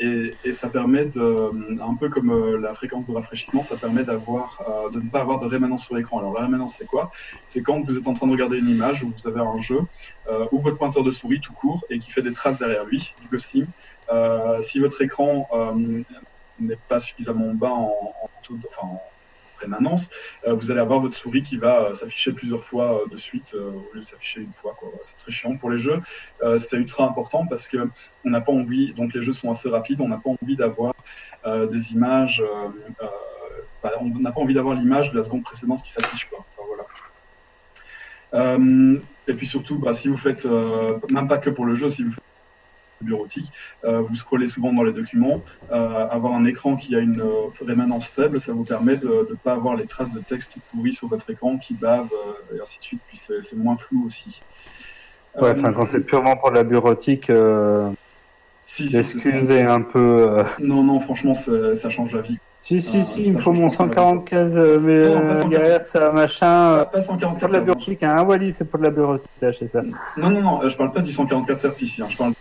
Et, 0.00 0.52
ça 0.52 0.68
permet 0.68 1.04
de, 1.04 1.80
un 1.80 1.94
peu 1.94 2.08
comme 2.08 2.56
la 2.56 2.72
fréquence 2.74 3.06
de 3.06 3.12
rafraîchissement, 3.12 3.62
ça 3.62 3.76
permet 3.76 4.02
d'avoir, 4.02 4.90
de 4.92 5.00
ne 5.00 5.10
pas 5.10 5.20
avoir 5.20 5.38
de 5.38 5.46
rémanence 5.46 5.84
sur 5.84 5.94
l'écran. 5.94 6.18
Alors 6.18 6.34
la 6.34 6.42
rémanence, 6.42 6.76
c'est 6.78 6.86
quoi? 6.86 7.10
C'est 7.46 7.62
quand 7.62 7.80
vous 7.80 7.96
êtes 7.96 8.08
en 8.08 8.12
train 8.12 8.26
de 8.26 8.32
regarder 8.32 8.58
une 8.58 8.68
image 8.68 9.04
ou 9.04 9.12
vous 9.12 9.28
avez 9.28 9.40
un 9.40 9.60
jeu 9.60 9.80
ou 10.50 10.60
votre 10.60 10.76
pointeur 10.78 11.04
de 11.04 11.12
souris 11.12 11.40
tout 11.40 11.54
court 11.54 11.84
et 11.90 12.00
qui 12.00 12.10
fait 12.10 12.22
des 12.22 12.32
traces 12.32 12.58
derrière 12.58 12.84
lui, 12.84 13.14
du 13.20 13.28
ghosting. 13.28 13.66
Si 14.60 14.80
votre 14.80 15.00
écran 15.00 15.48
n'est 16.58 16.80
pas 16.88 16.98
suffisamment 16.98 17.54
bas 17.54 17.70
en, 17.72 17.92
en 18.20 18.30
de- 18.50 18.66
enfin, 18.66 18.86
en 18.88 19.00
rémanence, 19.58 20.08
euh, 20.46 20.54
vous 20.54 20.70
allez 20.70 20.80
avoir 20.80 21.00
votre 21.00 21.16
souris 21.16 21.42
qui 21.42 21.56
va 21.56 21.82
euh, 21.82 21.94
s'afficher 21.94 22.32
plusieurs 22.32 22.62
fois 22.62 23.02
euh, 23.02 23.08
de 23.10 23.16
suite 23.16 23.54
au 23.54 23.94
lieu 23.94 24.00
de 24.00 24.06
s'afficher 24.06 24.40
une 24.40 24.52
fois. 24.52 24.76
C'est 25.02 25.16
très 25.16 25.32
chiant 25.32 25.56
pour 25.56 25.70
les 25.70 25.78
jeux. 25.78 26.00
C'est 26.58 26.76
ultra 26.76 27.04
important 27.04 27.46
parce 27.46 27.68
que 27.68 27.88
on 28.24 28.30
n'a 28.30 28.40
pas 28.40 28.52
envie, 28.52 28.92
donc 28.92 29.14
les 29.14 29.22
jeux 29.22 29.32
sont 29.32 29.50
assez 29.50 29.68
rapides, 29.68 30.00
on 30.00 30.08
n'a 30.08 30.18
pas 30.18 30.30
envie 30.30 30.56
d'avoir 30.56 30.94
des 31.46 31.92
images, 31.92 32.42
bah, 33.82 33.92
on 34.00 34.08
n'a 34.08 34.32
pas 34.32 34.40
envie 34.40 34.54
d'avoir 34.54 34.74
l'image 34.74 35.12
de 35.12 35.16
la 35.16 35.22
seconde 35.22 35.42
précédente 35.42 35.82
qui 35.82 35.90
s'affiche. 35.90 36.28
Enfin, 36.32 36.66
voilà. 36.66 36.84
Euh, 38.34 38.98
et 39.26 39.34
puis 39.34 39.46
surtout, 39.46 39.78
bah, 39.78 39.92
si 39.92 40.08
vous 40.08 40.16
faites, 40.16 40.46
même 41.10 41.28
pas 41.28 41.38
que 41.38 41.50
pour 41.50 41.64
le 41.64 41.74
jeu, 41.74 41.88
si 41.88 42.02
vous 42.02 42.12
faites 42.12 42.24
bureautique, 43.04 43.50
euh, 43.84 44.00
vous 44.00 44.16
scrollez 44.16 44.46
souvent 44.48 44.72
dans 44.72 44.82
les 44.82 44.92
documents, 44.92 45.40
euh, 45.72 46.08
avoir 46.08 46.34
un 46.34 46.44
écran 46.44 46.76
qui 46.76 46.94
a 46.96 46.98
une 46.98 47.20
euh, 47.20 47.48
rémanence 47.64 48.08
faible, 48.08 48.40
ça 48.40 48.52
vous 48.52 48.64
permet 48.64 48.96
de 48.96 49.06
ne 49.30 49.34
pas 49.36 49.52
avoir 49.52 49.76
les 49.76 49.86
traces 49.86 50.12
de 50.12 50.20
texte 50.20 50.52
tout 50.52 50.60
pourries 50.72 50.92
sur 50.92 51.08
votre 51.08 51.28
écran 51.30 51.56
qui 51.58 51.74
bavent, 51.74 52.08
et 52.54 52.60
ainsi 52.60 52.78
de 52.80 52.84
suite, 52.84 53.00
puis 53.06 53.16
c'est 53.16 53.40
c'est 53.40 53.56
moins 53.56 53.76
flou 53.76 54.04
aussi. 54.06 54.40
Ouais, 55.40 55.50
enfin, 55.50 55.72
quand 55.72 55.86
c'est 55.86 56.00
purement 56.00 56.36
pour 56.36 56.50
de 56.50 56.56
la 56.56 56.64
bureautique, 56.64 57.30
si, 58.66 58.88
l'excuse 58.88 59.46
c'est- 59.48 59.56
est 59.60 59.62
un 59.68 59.82
peu. 59.82 60.42
Non, 60.58 60.82
non, 60.82 60.98
franchement, 60.98 61.34
c'est- 61.34 61.74
ça 61.74 61.90
change 61.90 62.14
la 62.14 62.22
vie. 62.22 62.38
Si, 62.56 62.80
si, 62.80 63.04
si, 63.04 63.22
il 63.24 63.34
me 63.34 63.38
faut 63.38 63.50
mon 63.52 63.56
pas 63.56 63.60
la 63.62 63.68
vie. 63.68 63.74
144 63.76 64.38
euh, 64.56 65.14
Non, 65.14 65.26
pas 65.28 65.34
144. 65.34 65.96
MHz, 66.08 66.14
machin. 66.14 66.46
euh, 66.46 66.78
Pas, 66.78 66.84
pas 66.86 67.00
C'est 67.00 67.06
pour 67.08 67.14
144 67.20 67.48
de 67.50 67.52
la 67.56 67.60
Hz. 67.60 67.64
bureautique, 67.66 68.02
hein. 68.04 68.14
Ah, 68.16 68.22
Wally, 68.24 68.52
c'est 68.52 68.64
pour 68.64 68.78
de 68.78 68.84
la 68.84 68.90
bureautique, 68.90 69.30
t'as 69.38 69.48
acheté 69.48 69.68
ça. 69.68 69.82
Non, 70.16 70.30
non, 70.30 70.40
non, 70.40 70.68
je 70.68 70.76
parle 70.78 70.92
pas 70.92 71.00
du 71.00 71.12
144 71.12 71.58
Hz 71.68 71.82
ici. 71.82 72.00
hein, 72.00 72.06
Je 72.08 72.16
parle 72.16 72.32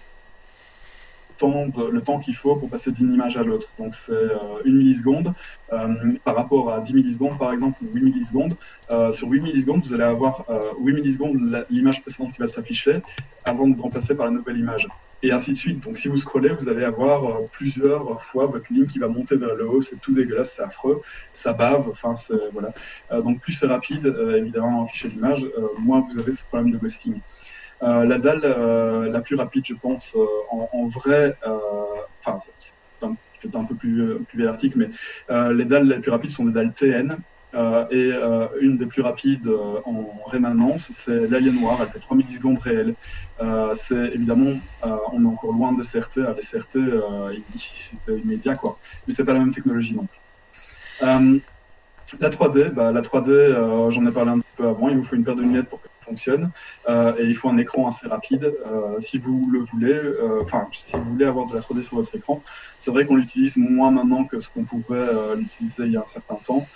temps 1.38 1.68
le 1.92 2.02
temps 2.02 2.20
qu'il 2.20 2.36
faut 2.36 2.56
pour 2.56 2.70
passer 2.70 2.92
d'une 2.92 3.14
image 3.14 3.38
à 3.38 3.44
l'autre. 3.44 3.70
Donc 3.80 3.96
c'est 3.96 4.12
euh, 4.12 4.38
une 4.66 4.78
milliseconde 4.78 5.34
euh, 5.72 5.88
par 6.24 6.36
rapport 6.36 6.72
à 6.72 6.80
10 6.80 6.94
millisecondes 6.94 7.38
par 7.38 7.52
exemple 7.52 7.78
ou 7.84 7.94
8 7.94 8.02
millisecondes. 8.02 8.56
Euh, 8.92 9.12
sur 9.12 9.28
8 9.28 9.42
millisecondes, 9.42 9.82
vous 9.84 9.94
allez 9.94 10.04
avoir 10.04 10.46
euh, 10.50 10.72
8 10.80 10.94
millisecondes 10.94 11.66
l'image 11.70 12.02
précédente 12.02 12.34
qui 12.34 12.40
va 12.40 12.46
s'afficher 12.46 13.02
avant 13.46 13.68
de 13.68 13.80
remplacer 13.80 14.16
par 14.16 14.26
la 14.26 14.32
nouvelle 14.32 14.58
image. 14.58 14.88
Et 15.26 15.32
ainsi 15.32 15.54
de 15.54 15.58
suite. 15.58 15.80
Donc 15.80 15.98
si 15.98 16.10
vous 16.10 16.18
scrollez, 16.18 16.50
vous 16.50 16.68
allez 16.68 16.84
avoir 16.84 17.44
plusieurs 17.50 18.22
fois 18.22 18.46
votre 18.46 18.74
ligne 18.74 18.86
qui 18.86 19.00
va 19.00 19.08
monter 19.08 19.38
vers 19.38 19.56
le 19.56 19.70
haut. 19.70 19.80
C'est 19.80 19.96
tout 20.02 20.14
dégueulasse, 20.14 20.56
c'est 20.58 20.64
affreux, 20.64 21.02
ça 21.34 21.54
bave. 21.54 21.88
Enfin, 21.88 22.14
voilà. 22.52 22.74
Donc 23.22 23.40
plus 23.40 23.54
c'est 23.54 23.68
rapide, 23.68 24.14
évidemment, 24.36 24.82
à 24.82 24.84
afficher 24.84 25.08
l'image, 25.08 25.46
euh, 25.46 25.68
moins 25.80 26.02
vous 26.02 26.20
avez 26.20 26.34
ce 26.34 26.44
problème 26.44 26.72
de 26.72 26.78
ghosting. 26.78 27.20
Euh, 27.84 28.06
la 28.06 28.18
dalle 28.18 28.42
euh, 28.46 29.10
la 29.10 29.22
plus 29.22 29.36
rapide, 29.36 29.66
je 29.66 29.74
pense, 29.76 30.16
euh, 30.16 30.26
en, 30.50 30.86
vrai, 30.88 31.36
enfin, 32.20 32.38
c'est- 32.60 32.74
un- 33.56 33.66
peu 33.66 33.76
plus, 33.76 34.24
plus 34.26 34.38
vieil 34.38 34.48
article, 34.48 34.78
mais 34.78 34.90
les 35.54 35.66
dalles 35.66 35.88
les 35.88 36.00
plus 36.00 36.12
rapides 36.12 36.30
sont 36.30 36.46
des 36.46 36.54
dalles 36.54 36.74
TN. 36.74 37.18
et 37.92 38.12
une 38.62 38.78
des 38.78 38.86
plus 38.88 39.02
rapides 39.02 39.48
en 39.86 40.24
rémanence, 40.28 40.90
c'est 40.92 41.28
l'Alien 41.28 41.56
Noir, 41.56 41.80
elle 41.82 41.90
fait 41.90 42.00
3 42.00 42.16
millisecondes 42.18 42.58
réelles. 42.60 42.96
C'est 43.74 44.14
évidemment, 44.16 44.54
on 44.82 45.24
est 45.24 45.28
encore 45.28 45.52
loin 45.54 45.74
des 45.74 45.84
CRT. 45.84 46.20
À 46.26 46.34
les 46.34 46.42
CRT, 46.42 46.78
c'était 47.76 48.18
immédiat, 48.20 48.56
quoi. 48.56 48.78
Mais 49.08 49.14
c'est 49.14 49.26
pas 49.26 49.34
la 49.34 49.40
même 49.40 49.52
technologie 49.54 49.96
non 49.96 50.08
plus. 50.08 50.22
La 52.20 52.30
3D, 52.30 52.70
bah, 52.70 52.92
la 52.92 53.02
3D, 53.02 53.32
euh, 53.32 53.90
j'en 53.90 54.06
ai 54.06 54.12
parlé 54.12 54.32
un 54.32 54.40
peu 54.56 54.68
avant, 54.68 54.90
il 54.90 54.98
vous 54.98 55.04
faut 55.04 55.16
une 55.16 55.24
paire 55.24 55.36
de 55.36 55.42
lunettes 55.42 55.68
pour 55.70 55.82
fonctionne, 56.04 56.52
euh, 56.90 57.14
et 57.20 57.24
il 57.26 57.36
faut 57.36 57.50
un 57.50 57.58
écran 57.58 57.88
assez 57.88 58.08
rapide. 58.08 58.46
Euh, 58.68 59.00
si 59.00 59.18
vous 59.18 59.50
le 59.52 59.60
voulez, 59.60 59.94
euh, 59.94 60.42
enfin, 60.44 60.68
si 60.72 60.96
vous 60.96 61.04
voulez 61.14 61.26
avoir 61.26 61.48
de 61.48 61.56
la 61.56 61.62
3D 61.62 61.82
sur 61.84 61.96
votre 61.98 62.16
écran, 62.16 62.42
c'est 62.78 62.92
vrai 62.92 63.06
qu'on 63.06 63.16
l'utilise 63.16 63.58
moins 63.58 63.92
maintenant 63.92 64.24
que 64.26 64.40
ce 64.40 64.50
qu'on 64.50 64.64
pouvait 64.64 65.08
l'utiliser 65.38 65.84
il 65.86 65.94
y 65.94 65.98
a 65.98 66.02
un 66.02 66.08
certain 66.08 66.36
temps. 66.36 66.68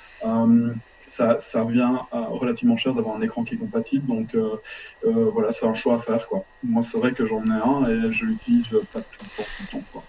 Ça, 1.09 1.37
ça 1.39 1.61
revient 1.61 1.89
à 2.11 2.19
relativement 2.19 2.75
cher 2.75 2.93
d'avoir 2.93 3.15
un 3.15 3.21
écran 3.21 3.45
qui 3.45 3.55
est 3.55 3.57
compatible. 3.57 4.05
Donc 4.07 4.35
euh, 4.35 4.57
euh, 5.05 5.29
voilà, 5.33 5.53
c'est 5.53 5.65
un 5.65 5.73
choix 5.73 5.95
à 5.95 5.99
faire. 5.99 6.27
Quoi. 6.27 6.43
Moi, 6.65 6.81
c'est 6.81 6.97
vrai 6.97 7.13
que 7.13 7.25
j'en 7.25 7.43
ai 7.45 7.49
un 7.51 7.89
et 7.89 8.11
je 8.11 8.25
l'utilise 8.25 8.77
pas 8.93 8.99
tout 8.99 9.23
le 9.23 9.37
temps. 9.37 9.43
Tout 9.57 9.63
le 9.63 9.67
temps 9.79 9.83
quoi. 9.93 10.03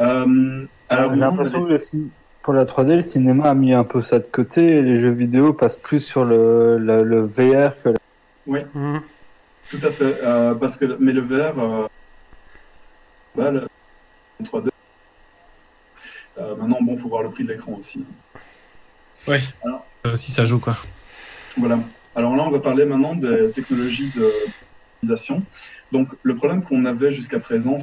Euh, 0.00 0.64
alors, 0.88 1.14
J'ai 1.14 1.20
l'impression 1.20 1.62
que 1.64 1.68
le 1.68 1.76
cin- 1.76 2.08
pour 2.42 2.54
la 2.54 2.64
3D, 2.64 2.94
le 2.96 3.00
cinéma 3.02 3.50
a 3.50 3.54
mis 3.54 3.74
un 3.74 3.84
peu 3.84 4.00
ça 4.00 4.18
de 4.18 4.24
côté 4.26 4.64
et 4.76 4.80
les 4.82 4.96
jeux 4.96 5.10
vidéo 5.10 5.52
passent 5.52 5.76
plus 5.76 6.00
sur 6.00 6.24
le, 6.24 6.78
le, 6.78 7.02
le 7.02 7.20
VR 7.22 7.74
que 7.82 7.90
la... 7.90 7.94
Oui, 8.46 8.60
Mhm. 8.74 9.02
tout 9.70 9.80
à 9.82 9.90
fait. 9.90 10.18
Euh, 10.22 10.54
parce 10.54 10.76
que, 10.76 10.96
mais 11.00 11.12
le 11.12 11.20
VR, 11.22 11.58
euh, 11.58 11.86
bah, 13.34 13.50
le 13.50 13.66
3D. 14.44 14.70
Euh, 16.38 16.56
maintenant, 16.56 16.78
bon, 16.82 16.96
faut 16.96 17.08
voir 17.08 17.22
le 17.22 17.30
prix 17.30 17.44
de 17.44 17.52
l'écran 17.52 17.72
aussi. 17.78 18.04
Ouais. 19.26 19.40
Alors- 19.64 19.86
Ça 20.04 20.12
aussi, 20.12 20.30
ça 20.32 20.44
joue, 20.44 20.58
quoi. 20.60 20.76
Voilà. 21.56 21.78
Alors 22.14 22.36
là, 22.36 22.42
on 22.42 22.50
va 22.50 22.58
parler 22.58 22.84
maintenant 22.84 23.14
des 23.14 23.50
technologies 23.52 24.10
de. 24.14 24.30
Donc, 25.92 26.08
le 26.22 26.34
problème 26.34 26.64
qu'on 26.64 26.84
avait 26.86 27.12
jusqu'à 27.12 27.38
présent, 27.38 27.76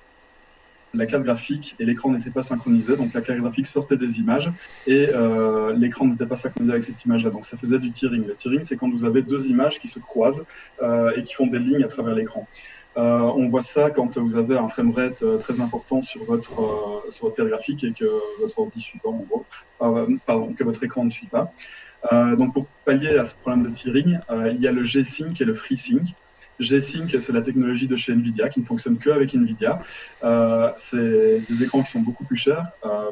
la 0.93 1.05
carte 1.05 1.23
graphique 1.23 1.76
et 1.80 1.85
l'écran 1.85 2.11
n'étaient 2.11 2.30
pas 2.30 2.41
synchronisés. 2.41 2.95
Donc, 2.95 3.13
la 3.13 3.22
carte 3.22 3.39
graphique 3.39 3.68
sortait 3.68 3.97
des 3.97 4.19
images 4.19 4.51
et 4.88 5.09
euh, 5.13 5.73
l'écran 5.73 6.05
n'était 6.05 6.26
pas 6.26 6.35
synchronisé 6.35 6.72
avec 6.72 6.84
cette 6.84 7.03
image-là. 7.05 7.30
Donc, 7.30 7.45
ça 7.45 7.57
faisait 7.57 7.80
du 7.80 7.91
tearing. 7.91 8.26
Le 8.27 8.34
tearing, 8.34 8.63
c'est 8.63 8.76
quand 8.76 8.89
vous 8.89 9.05
avez 9.05 9.22
deux 9.22 9.47
images 9.47 9.80
qui 9.80 9.88
se 9.88 9.99
croisent 9.99 10.43
euh, 10.81 11.11
et 11.15 11.23
qui 11.23 11.34
font 11.34 11.47
des 11.47 11.59
lignes 11.59 11.84
à 11.84 11.88
travers 11.88 12.15
l'écran. 12.15 12.47
Euh, 12.97 13.19
on 13.19 13.47
voit 13.47 13.61
ça 13.61 13.89
quand 13.89 14.18
vous 14.18 14.35
avez 14.35 14.57
un 14.57 14.68
framerate 14.68 15.23
très 15.39 15.61
important 15.61 16.01
sur 16.01 16.26
votre, 16.26 17.03
sur 17.09 17.26
votre 17.26 17.35
carte 17.38 17.47
graphique 17.47 17.85
et 17.85 17.93
que 17.93 18.05
votre 18.41 18.68
pardon, 20.26 20.53
que 20.53 20.63
votre 20.65 20.84
écran 20.84 21.05
ne 21.05 21.09
suit 21.09 21.27
pas. 21.27 21.53
Donc 22.35 22.53
pour 22.53 22.65
pallier 22.84 23.18
à 23.18 23.23
ce 23.23 23.35
problème 23.35 23.63
de 23.63 23.73
tearing, 23.73 24.19
il 24.30 24.61
y 24.61 24.68
a 24.68 24.73
le 24.73 24.84
G-Sync 24.84 25.39
et 25.39 25.45
le 25.45 25.53
FreeSync. 25.53 26.13
G-Sync, 26.62 27.16
c'est 27.20 27.34
la 27.34 27.42
technologie 27.42 27.88
de 27.88 27.96
chez 27.96 28.14
Nvidia 28.14 28.50
qui 28.50 28.60
ne 28.60 28.66
fonctionne 28.66 28.98
que 28.98 29.10
avec 29.10 29.34
Nvidia. 29.34 29.80
Euh, 30.24 30.70
c'est 30.76 31.42
des 31.50 31.64
écrans 31.64 31.82
qui 31.82 31.92
sont 31.92 32.00
beaucoup 32.00 32.24
plus 32.24 32.38
chers, 32.38 32.68
euh, 32.86 33.10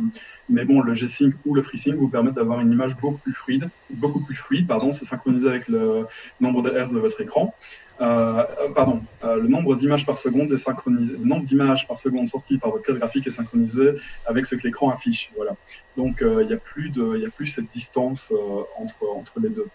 mais 0.49 0.65
bon, 0.65 0.81
le 0.81 0.93
G-Sync 0.93 1.33
ou 1.45 1.55
le 1.55 1.61
FreeSync 1.61 1.95
vous 1.95 2.09
permettent 2.09 2.35
d'avoir 2.35 2.59
une 2.61 2.71
image 2.71 2.95
beaucoup 2.97 3.17
plus 3.17 3.33
fluide, 3.33 3.69
beaucoup 3.89 4.19
plus 4.19 4.35
fluide, 4.35 4.67
pardon, 4.67 4.93
c'est 4.93 5.05
synchronisé 5.05 5.47
avec 5.47 5.67
le 5.67 6.05
nombre 6.39 6.61
de 6.61 6.69
hertz 6.69 6.93
de 6.93 6.99
votre 6.99 7.19
écran. 7.21 7.53
Euh, 8.01 8.43
pardon, 8.73 9.01
le 9.23 9.47
nombre 9.47 9.75
d'images 9.75 10.05
par 10.05 10.17
seconde 10.17 10.53
est 10.53 10.57
synchronisé, 10.57 11.17
le 11.17 11.25
nombre 11.25 11.43
d'images 11.43 11.85
par 11.85 11.97
seconde 11.97 12.29
sorties 12.29 12.57
par 12.57 12.71
votre 12.71 12.85
carte 12.85 12.97
graphique 12.97 13.27
est 13.27 13.31
synchronisé 13.31 13.95
avec 14.25 14.45
ce 14.45 14.55
que 14.55 14.63
l'écran 14.63 14.89
affiche. 14.89 15.31
Voilà. 15.35 15.55
Donc 15.97 16.19
il 16.21 16.47
n'y 16.47 16.53
a 16.53 16.57
plus 16.57 16.91
a 16.97 17.29
plus 17.29 17.47
cette 17.47 17.69
distance 17.71 18.31
entre 18.77 19.03
entre 19.17 19.41
les 19.41 19.49
deux. 19.49 19.67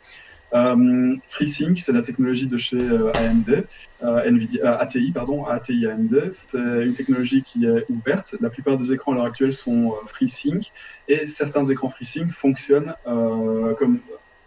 Euh, 0.54 1.16
FreeSync, 1.26 1.78
c'est 1.78 1.92
la 1.92 2.02
technologie 2.02 2.46
de 2.46 2.56
chez 2.56 2.78
euh, 2.78 3.10
AMD, 3.14 3.64
euh, 4.04 4.24
Nvidia, 4.24 4.64
euh, 4.64 4.78
ATI, 4.78 5.10
pardon, 5.10 5.44
ATI 5.44 5.86
AMD. 5.86 6.28
C'est 6.30 6.58
une 6.58 6.92
technologie 6.92 7.42
qui 7.42 7.66
est 7.66 7.84
ouverte. 7.90 8.36
La 8.40 8.50
plupart 8.50 8.76
des 8.76 8.92
écrans 8.92 9.12
à 9.12 9.14
l'heure 9.16 9.24
actuelle 9.24 9.52
sont 9.52 9.92
euh, 9.92 10.06
FreeSync 10.06 10.70
et 11.08 11.26
certains 11.26 11.64
écrans 11.64 11.88
FreeSync 11.88 12.30
fonctionnent 12.30 12.94
euh, 13.06 13.74
comme 13.74 13.98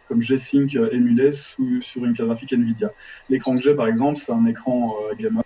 comme 0.08 0.22
G-Sync 0.22 0.76
euh, 0.76 0.90
émulé 0.94 1.32
sous, 1.32 1.82
sur 1.82 2.06
une 2.06 2.14
carte 2.14 2.30
graphique 2.30 2.54
Nvidia. 2.54 2.92
L'écran 3.30 3.56
que 3.56 3.62
j'ai, 3.62 3.76
par 3.76 3.88
exemple, 3.88 4.18
c'est 4.18 4.32
un 4.32 4.46
écran 4.46 4.96
euh, 5.12 5.16
Gamer. 5.16 5.44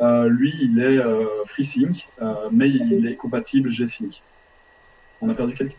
Euh, 0.00 0.28
lui, 0.28 0.52
il 0.60 0.80
est 0.80 0.98
euh, 0.98 1.24
FreeSync, 1.46 2.08
euh, 2.20 2.34
mais 2.50 2.68
il 2.68 3.06
est 3.06 3.14
compatible 3.14 3.70
G-Sync. 3.70 4.22
On 5.20 5.28
a 5.28 5.34
perdu 5.34 5.54
quelqu'un? 5.54 5.76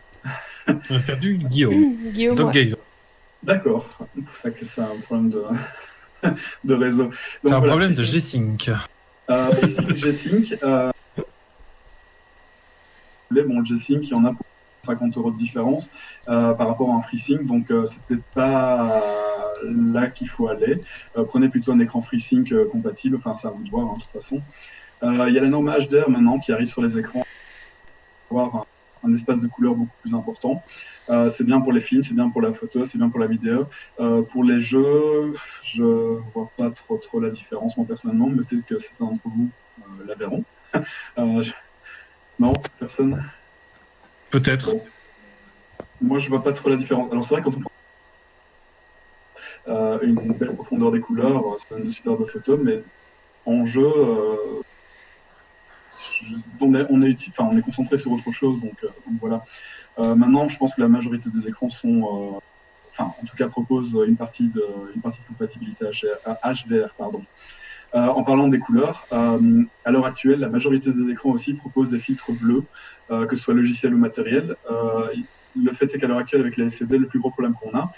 On 0.90 0.96
a 0.96 1.00
perdu 1.00 1.36
Guillaume. 1.36 1.74
Guillaume, 2.12 2.36
Donc, 2.36 2.54
ouais. 2.54 2.72
D'accord. 3.46 3.86
C'est 4.14 4.24
pour 4.24 4.36
ça 4.36 4.50
que 4.50 4.64
c'est 4.64 4.80
un 4.80 4.96
problème 5.06 5.30
de, 5.30 5.44
de 6.64 6.74
réseau. 6.74 7.10
C'est 7.44 7.52
un 7.52 7.58
voilà, 7.58 7.72
problème 7.72 7.94
de. 7.94 8.02
G-Sync. 8.02 8.70
Euh, 9.30 9.50
FreeSync, 9.52 9.94
G-Sync. 9.96 10.58
Euh... 10.64 10.90
les- 13.30 13.42
Bon, 13.42 13.60
le 13.60 13.64
G-Sync, 13.64 14.02
il 14.02 14.10
y 14.10 14.14
en 14.14 14.24
a 14.24 14.30
pour 14.30 14.44
50 14.84 15.16
euros 15.16 15.30
de 15.30 15.36
différence 15.36 15.88
euh, 16.28 16.54
par 16.54 16.68
rapport 16.68 16.90
à 16.92 16.96
un 16.96 17.00
FreeSync, 17.02 17.44
donc 17.46 17.70
euh, 17.70 17.84
c'est 17.84 18.00
peut-être 18.02 18.24
pas 18.34 19.02
là 19.64 20.08
qu'il 20.08 20.28
faut 20.28 20.48
aller. 20.48 20.80
Prenez 21.28 21.48
plutôt 21.48 21.72
un 21.72 21.78
écran 21.80 22.00
FreeSync 22.00 22.52
compatible, 22.70 23.16
enfin, 23.16 23.34
c'est 23.34 23.46
à 23.48 23.50
vous 23.50 23.62
de 23.64 23.70
voir, 23.70 23.86
hein, 23.86 23.94
de 23.96 24.00
toute 24.02 24.10
façon. 24.10 24.42
Il 25.02 25.32
y 25.32 25.38
a 25.38 25.40
la 25.42 25.48
norme 25.48 25.70
HDR 25.70 26.08
maintenant 26.10 26.38
qui 26.38 26.52
arrive 26.52 26.66
sur 26.66 26.82
les 26.82 26.98
écrans, 26.98 27.24
un 29.06 29.14
espace 29.14 29.40
de 29.40 29.48
couleur 29.48 29.74
beaucoup 29.74 29.94
plus 30.02 30.14
important. 30.14 30.60
Euh, 31.08 31.28
c'est 31.28 31.44
bien 31.44 31.60
pour 31.60 31.72
les 31.72 31.80
films, 31.80 32.02
c'est 32.02 32.14
bien 32.14 32.28
pour 32.30 32.42
la 32.42 32.52
photo, 32.52 32.84
c'est 32.84 32.98
bien 32.98 33.08
pour 33.08 33.20
la 33.20 33.26
vidéo. 33.26 33.66
Euh, 34.00 34.22
pour 34.22 34.42
les 34.44 34.60
jeux, 34.60 35.32
je 35.62 35.82
vois 36.34 36.50
pas 36.56 36.70
trop 36.70 36.96
trop 36.98 37.20
la 37.20 37.30
différence 37.30 37.76
moi 37.76 37.86
personnellement, 37.86 38.28
mais 38.28 38.42
peut-être 38.44 38.64
que 38.66 38.78
certains 38.78 39.04
d'entre 39.06 39.28
vous 39.28 39.48
euh, 39.80 40.04
la 40.06 40.14
verront. 40.14 40.44
Euh, 41.18 41.42
je- 41.42 41.52
Non, 42.38 42.52
personne? 42.78 43.22
Peut-être. 44.30 44.74
Moi, 46.02 46.18
je 46.18 46.28
vois 46.28 46.42
pas 46.42 46.52
trop 46.52 46.68
la 46.68 46.76
différence. 46.76 47.10
Alors 47.10 47.24
c'est 47.24 47.34
vrai 47.34 47.42
quand 47.42 47.56
on 47.56 47.60
prend 47.60 47.70
une 50.02 50.32
belle 50.34 50.54
profondeur 50.54 50.92
des 50.92 51.00
couleurs, 51.00 51.42
c'est 51.56 51.78
une 51.78 51.90
superbe 51.90 52.24
photo, 52.26 52.58
mais 52.58 52.82
en 53.46 53.64
jeu, 53.64 53.86
euh, 53.86 54.60
on 56.60 57.02
est, 57.02 57.62
concentré 57.62 57.98
sur 57.98 58.12
autre 58.12 58.32
chose, 58.32 58.60
donc, 58.60 58.74
euh, 58.84 58.88
voilà. 59.20 59.44
Euh, 59.98 60.14
maintenant, 60.14 60.48
je 60.48 60.58
pense 60.58 60.74
que 60.74 60.80
la 60.80 60.88
majorité 60.88 61.30
des 61.30 61.46
écrans 61.48 61.70
sont, 61.70 62.02
euh, 62.02 62.38
enfin, 62.90 63.12
en 63.22 63.26
tout 63.26 63.36
cas, 63.36 63.48
proposent 63.48 63.98
une 64.06 64.16
partie 64.16 64.48
de, 64.48 64.64
une 64.94 65.00
partie 65.00 65.20
de 65.20 65.26
compatibilité 65.26 65.86
HDR, 65.86 66.92
pardon. 66.96 67.22
En 67.94 68.24
parlant 68.24 68.48
des 68.48 68.58
couleurs, 68.58 69.06
à 69.10 69.90
l'heure 69.90 70.04
actuelle, 70.04 70.40
la 70.40 70.50
majorité 70.50 70.92
des 70.92 71.10
écrans 71.10 71.30
aussi 71.30 71.54
proposent 71.54 71.90
des 71.90 71.98
filtres 71.98 72.30
bleus, 72.30 72.62
que 73.08 73.34
ce 73.34 73.42
soit 73.42 73.54
logiciel 73.54 73.94
ou 73.94 73.96
matériel. 73.96 74.54
Le 74.68 75.72
fait 75.72 75.86
est 75.86 75.98
qu'à 75.98 76.06
l'heure 76.06 76.18
actuelle, 76.18 76.42
avec 76.42 76.58
les 76.58 76.64
LCD, 76.64 76.98
le 76.98 77.06
plus 77.06 77.20
gros 77.20 77.30
problème 77.30 77.54
qu'on 77.54 77.74
a 77.78 77.90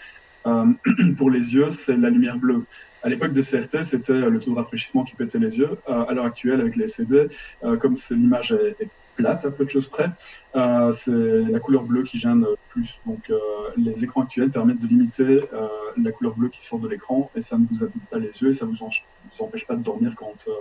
pour 1.17 1.31
les 1.31 1.55
yeux, 1.55 1.71
c'est 1.71 1.97
la 1.97 2.11
lumière 2.11 2.37
bleue. 2.37 2.65
À 3.03 3.09
l'époque 3.09 3.33
des 3.33 3.43
CRT, 3.43 3.83
c'était 3.83 4.13
le 4.15 4.39
taux 4.41 4.51
de 4.53 4.57
rafraîchissement 4.57 5.05
qui 5.05 5.15
pétait 5.17 5.39
les 5.39 5.59
yeux. 5.59 5.79
Euh, 5.89 6.05
à 6.07 6.15
l'heure 6.15 6.25
actuelle, 6.25 6.61
avec 6.61 6.77
les 6.77 6.85
LCD, 6.85 7.29
euh, 7.65 7.77
comme 7.77 7.95
l'image 8.11 8.53
est, 8.53 8.91
plate 9.15 9.45
à 9.45 9.51
peu 9.51 9.65
de 9.65 9.69
choses 9.69 9.89
près, 9.89 10.09
euh, 10.55 10.93
c'est 10.93 11.11
la 11.11 11.59
couleur 11.59 11.83
bleue 11.83 12.05
qui 12.05 12.19
gêne 12.21 12.47
plus. 12.69 13.01
Donc, 13.05 13.29
euh, 13.31 13.37
les 13.77 14.05
écrans 14.05 14.23
actuels 14.23 14.53
permettent 14.53 14.81
de 14.81 14.87
limiter 14.87 15.25
euh, 15.53 15.67
la 15.97 16.13
couleur 16.13 16.37
bleue 16.37 16.49
qui 16.51 16.63
sort 16.65 16.79
de 16.79 16.87
l'écran 16.89 17.29
et 17.35 17.41
ça 17.41 17.59
ne 17.59 17.67
vous 17.67 17.83
abîme 17.83 18.07
pas 18.09 18.19
les 18.21 18.31
yeux 18.41 18.51
et 18.51 18.53
ça 18.53 18.65
en- 18.67 18.69
vous 18.71 19.43
empêche 19.45 19.67
pas 19.67 19.75
de 19.75 19.83
dormir 19.83 20.15
quand, 20.17 20.37
euh, 20.47 20.53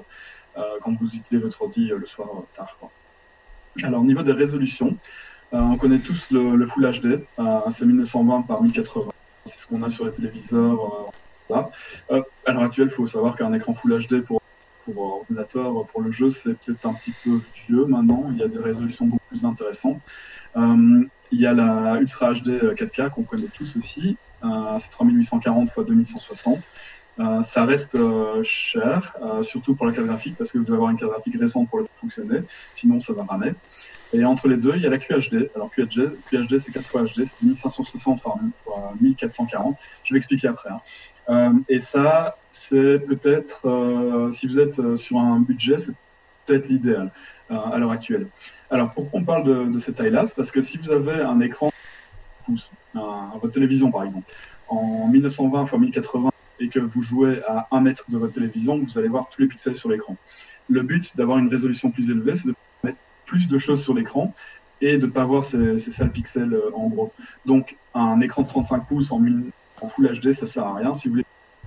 euh, 0.58 0.64
quand 0.82 0.94
vous 1.00 1.06
utilisez 1.08 1.38
votre 1.38 1.62
ordi 1.62 1.92
euh, 1.92 2.00
le 2.00 2.06
soir 2.08 2.30
euh, 2.36 2.48
tard. 2.56 2.80
Alors, 3.84 4.02
au 4.02 4.06
niveau 4.06 4.24
des 4.24 4.32
résolutions, 4.32 5.00
euh, 5.54 5.60
on 5.60 5.78
connaît 5.78 6.02
tous 6.02 6.32
le, 6.32 6.66
Full 6.66 6.92
HD, 6.92 7.06
euh, 7.40 7.70
c'est 7.70 7.86
1920 7.86 8.44
par 8.44 8.62
1080. 8.64 9.10
C'est 9.46 9.60
ce 9.60 9.68
qu'on 9.68 9.82
a 9.84 9.90
sur 9.90 10.06
les 10.06 10.12
téléviseurs. 10.12 11.08
euh. 11.08 11.10
Euh, 11.52 12.22
à 12.46 12.54
l'heure 12.54 12.64
actuelle, 12.64 12.88
il 12.88 12.94
faut 12.94 13.06
savoir 13.06 13.36
qu'un 13.36 13.54
écran 13.54 13.74
Full 13.74 14.06
HD 14.08 14.22
pour, 14.24 14.42
pour 14.86 14.98
ordinateur, 14.98 15.86
pour 15.88 16.02
le 16.02 16.12
jeu, 16.12 16.30
c'est 16.30 16.54
peut-être 16.60 16.86
un 16.86 16.94
petit 16.94 17.14
peu 17.24 17.40
vieux 17.68 17.86
maintenant. 17.86 18.28
Il 18.32 18.38
y 18.38 18.44
a 18.44 18.48
des 18.48 18.60
résolutions 18.60 19.06
beaucoup 19.06 19.26
plus 19.30 19.46
intéressantes. 19.46 20.02
Euh, 20.56 21.04
il 21.32 21.42
y 21.42 21.46
a 21.46 21.54
la 21.54 21.98
Ultra 22.00 22.34
HD 22.34 22.74
4K 22.76 23.10
qu'on 23.12 23.24
connaît 23.24 23.50
tous 23.54 23.76
aussi. 23.76 24.18
Euh, 24.44 24.78
c'est 24.78 24.90
3840 24.90 25.68
x 25.68 25.86
2160. 25.86 26.68
Euh, 27.20 27.42
ça 27.42 27.66
reste 27.66 27.96
euh, 27.96 28.42
cher, 28.44 29.16
euh, 29.24 29.42
surtout 29.42 29.76
pour 29.76 29.88
la 29.88 29.94
carte 29.94 30.06
graphique, 30.06 30.38
parce 30.38 30.52
que 30.52 30.60
vous 30.60 30.64
devez 30.66 30.76
avoir 30.76 30.92
une 30.92 30.98
carte 30.98 31.12
graphique 31.12 31.36
récente 31.40 31.68
pour 31.68 31.80
le 31.80 31.86
faire 31.86 31.96
fonctionner, 31.96 32.42
sinon 32.74 33.00
ça 33.00 33.14
va 33.14 33.24
ramer. 33.24 33.54
Et 34.14 34.24
entre 34.24 34.48
les 34.48 34.58
deux, 34.58 34.74
il 34.76 34.84
y 34.84 34.86
a 34.86 34.90
la 34.90 35.00
QHD. 35.00 35.50
Alors 35.56 35.72
QHD, 35.72 36.22
QHD 36.30 36.60
c'est 36.60 36.72
4 36.72 36.86
fois 36.86 37.04
HD, 37.04 37.26
c'est 37.26 37.42
1560 37.42 38.22
fois 38.22 38.36
1440. 39.02 39.78
Je 40.04 40.14
vais 40.14 40.18
expliquer 40.18 40.48
après. 40.48 40.70
hein. 40.70 40.82
Euh, 41.30 41.52
et 41.68 41.80
ça, 41.80 42.38
c'est 42.52 43.00
peut-être, 43.00 43.68
euh, 43.68 44.30
si 44.30 44.48
vous 44.48 44.60
êtes 44.60 44.80
euh, 44.80 44.96
sur 44.96 45.20
un 45.20 45.40
budget, 45.40 45.78
c'est 45.78 45.94
peut-être 46.46 46.68
l'idéal 46.68 47.12
à 47.50 47.78
l'heure 47.78 47.92
actuelle. 47.92 48.28
Alors 48.70 48.90
pourquoi 48.90 49.22
on 49.22 49.24
parle 49.24 49.44
de, 49.44 49.72
de 49.72 49.80
cette 49.80 49.96
taille-là? 49.96 50.24
Parce 50.36 50.52
que 50.52 50.60
si 50.62 50.78
vous 50.78 50.92
avez 50.92 51.22
un 51.22 51.40
écran 51.40 51.70
pouces, 52.46 52.70
un- 52.94 53.32
votre 53.42 53.54
télévision 53.54 53.90
par 53.90 54.04
exemple, 54.04 54.30
en 54.68 55.08
1920 55.08 55.64
x 55.64 55.74
1080 55.74 56.30
et 56.60 56.68
que 56.68 56.80
vous 56.80 57.02
jouez 57.02 57.42
à 57.48 57.68
1 57.72 57.82
mètre 57.82 58.04
de 58.10 58.18
votre 58.18 58.34
télévision, 58.34 58.78
vous 58.78 58.98
allez 58.98 59.08
voir 59.08 59.28
tous 59.30 59.42
les 59.42 59.48
pixels 59.48 59.78
sur 59.78 59.90
l'écran. 59.90 60.18
Le 60.70 60.82
but 60.82 61.16
d'avoir 61.16 61.38
une 61.38 61.48
résolution 61.48 61.90
plus 61.90 62.10
élevée, 62.10 62.36
c'est 62.36 62.48
de 62.48 62.56
mettre 62.84 62.98
plus 63.26 63.48
de 63.48 63.58
choses 63.58 63.82
sur 63.82 63.94
l'écran 63.94 64.34
et 64.82 64.98
de 64.98 65.06
ne 65.06 65.12
pas 65.12 65.24
voir 65.24 65.44
ces, 65.44 65.78
sales 65.78 66.12
pixels 66.12 66.58
en 66.74 66.88
gros. 66.88 67.14
Donc 67.46 67.78
un 67.94 68.20
écran 68.20 68.42
de 68.42 68.48
35 68.48 68.88
pouces 68.88 69.12
en, 69.12 69.22
en 69.82 69.88
Full 69.88 70.08
HD, 70.20 70.34
ça 70.34 70.46
sert 70.46 70.66
à 70.66 70.76
rien. 70.76 70.94
Si 70.94 71.08
vous 71.08 71.14
voulez 71.16 71.26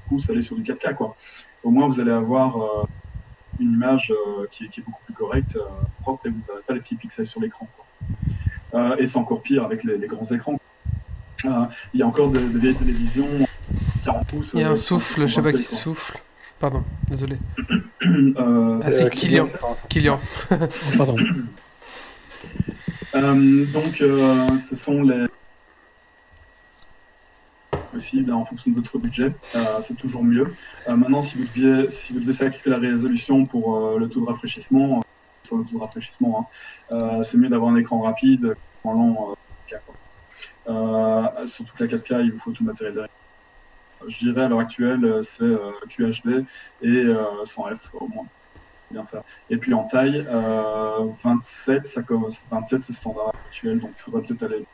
pouces, 0.08 0.28
allez 0.30 0.42
sur 0.42 0.56
du 0.56 0.62
4K 0.62 0.94
quoi. 0.94 1.14
Au 1.62 1.70
moins 1.70 1.86
vous 1.88 2.00
allez 2.00 2.10
avoir 2.10 2.56
euh, 2.56 2.84
une 3.60 3.72
image 3.72 4.10
euh, 4.12 4.46
qui, 4.50 4.64
est, 4.64 4.68
qui 4.68 4.80
est 4.80 4.82
beaucoup 4.82 5.02
plus 5.04 5.14
correcte, 5.14 5.56
euh, 5.56 5.62
propre 6.02 6.26
et 6.26 6.30
vous 6.30 6.40
n'avez 6.48 6.62
pas 6.66 6.74
les 6.74 6.80
petits 6.80 6.96
pixels 6.96 7.26
sur 7.26 7.40
l'écran. 7.40 7.68
quoi. 7.76 7.84
Euh, 8.80 8.96
et 8.98 9.06
c'est 9.06 9.18
encore 9.18 9.42
pire 9.42 9.64
avec 9.64 9.84
les, 9.84 9.98
les 9.98 10.06
grands 10.06 10.24
écrans. 10.24 10.58
Euh, 11.44 11.48
il 11.94 12.00
y 12.00 12.02
a 12.02 12.06
encore 12.06 12.30
des, 12.30 12.38
des 12.40 12.58
vieilles 12.58 12.74
télévisions 12.74 13.26
40 14.04 14.26
pouces. 14.26 14.50
Il 14.54 14.60
y 14.60 14.64
a 14.64 14.70
un 14.70 14.76
souffle, 14.76 15.22
je 15.22 15.34
sais 15.34 15.42
pas 15.42 15.52
qui 15.52 15.62
souffle. 15.62 16.18
Pardon, 16.58 16.82
désolé. 17.08 17.36
Euh, 18.02 18.78
Ah, 18.82 18.90
c'est 18.92 19.04
Euh, 19.04 19.08
Kylian. 19.10 19.48
Kylian. 19.90 20.18
Pardon. 20.96 21.16
Euh, 23.14 23.66
donc, 23.66 24.00
euh, 24.00 24.56
ce 24.58 24.76
sont 24.76 25.02
les 25.02 25.26
possibles 28.00 28.30
hein, 28.30 28.36
en 28.36 28.44
fonction 28.44 28.70
de 28.70 28.76
votre 28.76 28.98
budget. 28.98 29.34
Euh, 29.54 29.80
c'est 29.80 29.94
toujours 29.94 30.24
mieux. 30.24 30.54
Euh, 30.88 30.96
maintenant, 30.96 31.20
si 31.20 31.36
vous 31.36 31.44
deviez, 31.44 31.90
si 31.90 32.14
vous 32.14 32.20
devez 32.20 32.32
sacrifier 32.32 32.70
la 32.70 32.78
résolution 32.78 33.44
pour 33.44 33.76
euh, 33.76 33.98
le 33.98 34.08
taux 34.08 34.22
de 34.22 34.26
rafraîchissement, 34.26 35.02
sur 35.46 35.58
le 35.58 35.64
taux 35.64 35.76
de 35.76 35.82
rafraîchissement, 35.82 36.48
hein, 36.90 37.22
c'est 37.22 37.36
mieux 37.36 37.50
d'avoir 37.50 37.70
un 37.70 37.76
écran 37.76 38.00
rapide, 38.00 38.54
en 38.84 38.92
lent, 38.94 39.28
euh, 39.30 39.74
4K, 39.74 39.80
quoi. 39.84 41.46
Surtout 41.46 41.76
que 41.76 41.84
la 41.84 41.90
4K, 41.90 42.24
il 42.24 42.32
vous 42.32 42.38
faut 42.38 42.52
tout 42.52 42.64
le 42.64 42.70
matériel. 42.70 43.06
Je 44.08 44.18
dirais 44.18 44.44
à 44.44 44.48
l'heure 44.48 44.60
actuelle, 44.60 45.20
c'est 45.20 45.52
QHD 45.90 46.46
et 46.80 46.88
euh, 46.88 47.44
100 47.44 47.68
Hz 47.68 47.90
au 48.00 48.08
moins. 48.08 48.26
Et 49.50 49.56
puis 49.56 49.74
en 49.74 49.84
taille, 49.84 50.26
euh, 50.28 51.06
27, 51.22 51.86
ça 51.86 52.02
commence, 52.02 52.42
27 52.50 52.82
c'est 52.82 52.92
standard 52.92 53.32
actuel, 53.46 53.78
donc 53.78 53.92
il 53.96 54.00
faudrait 54.00 54.22
peut-être 54.22 54.42
aller. 54.44 54.64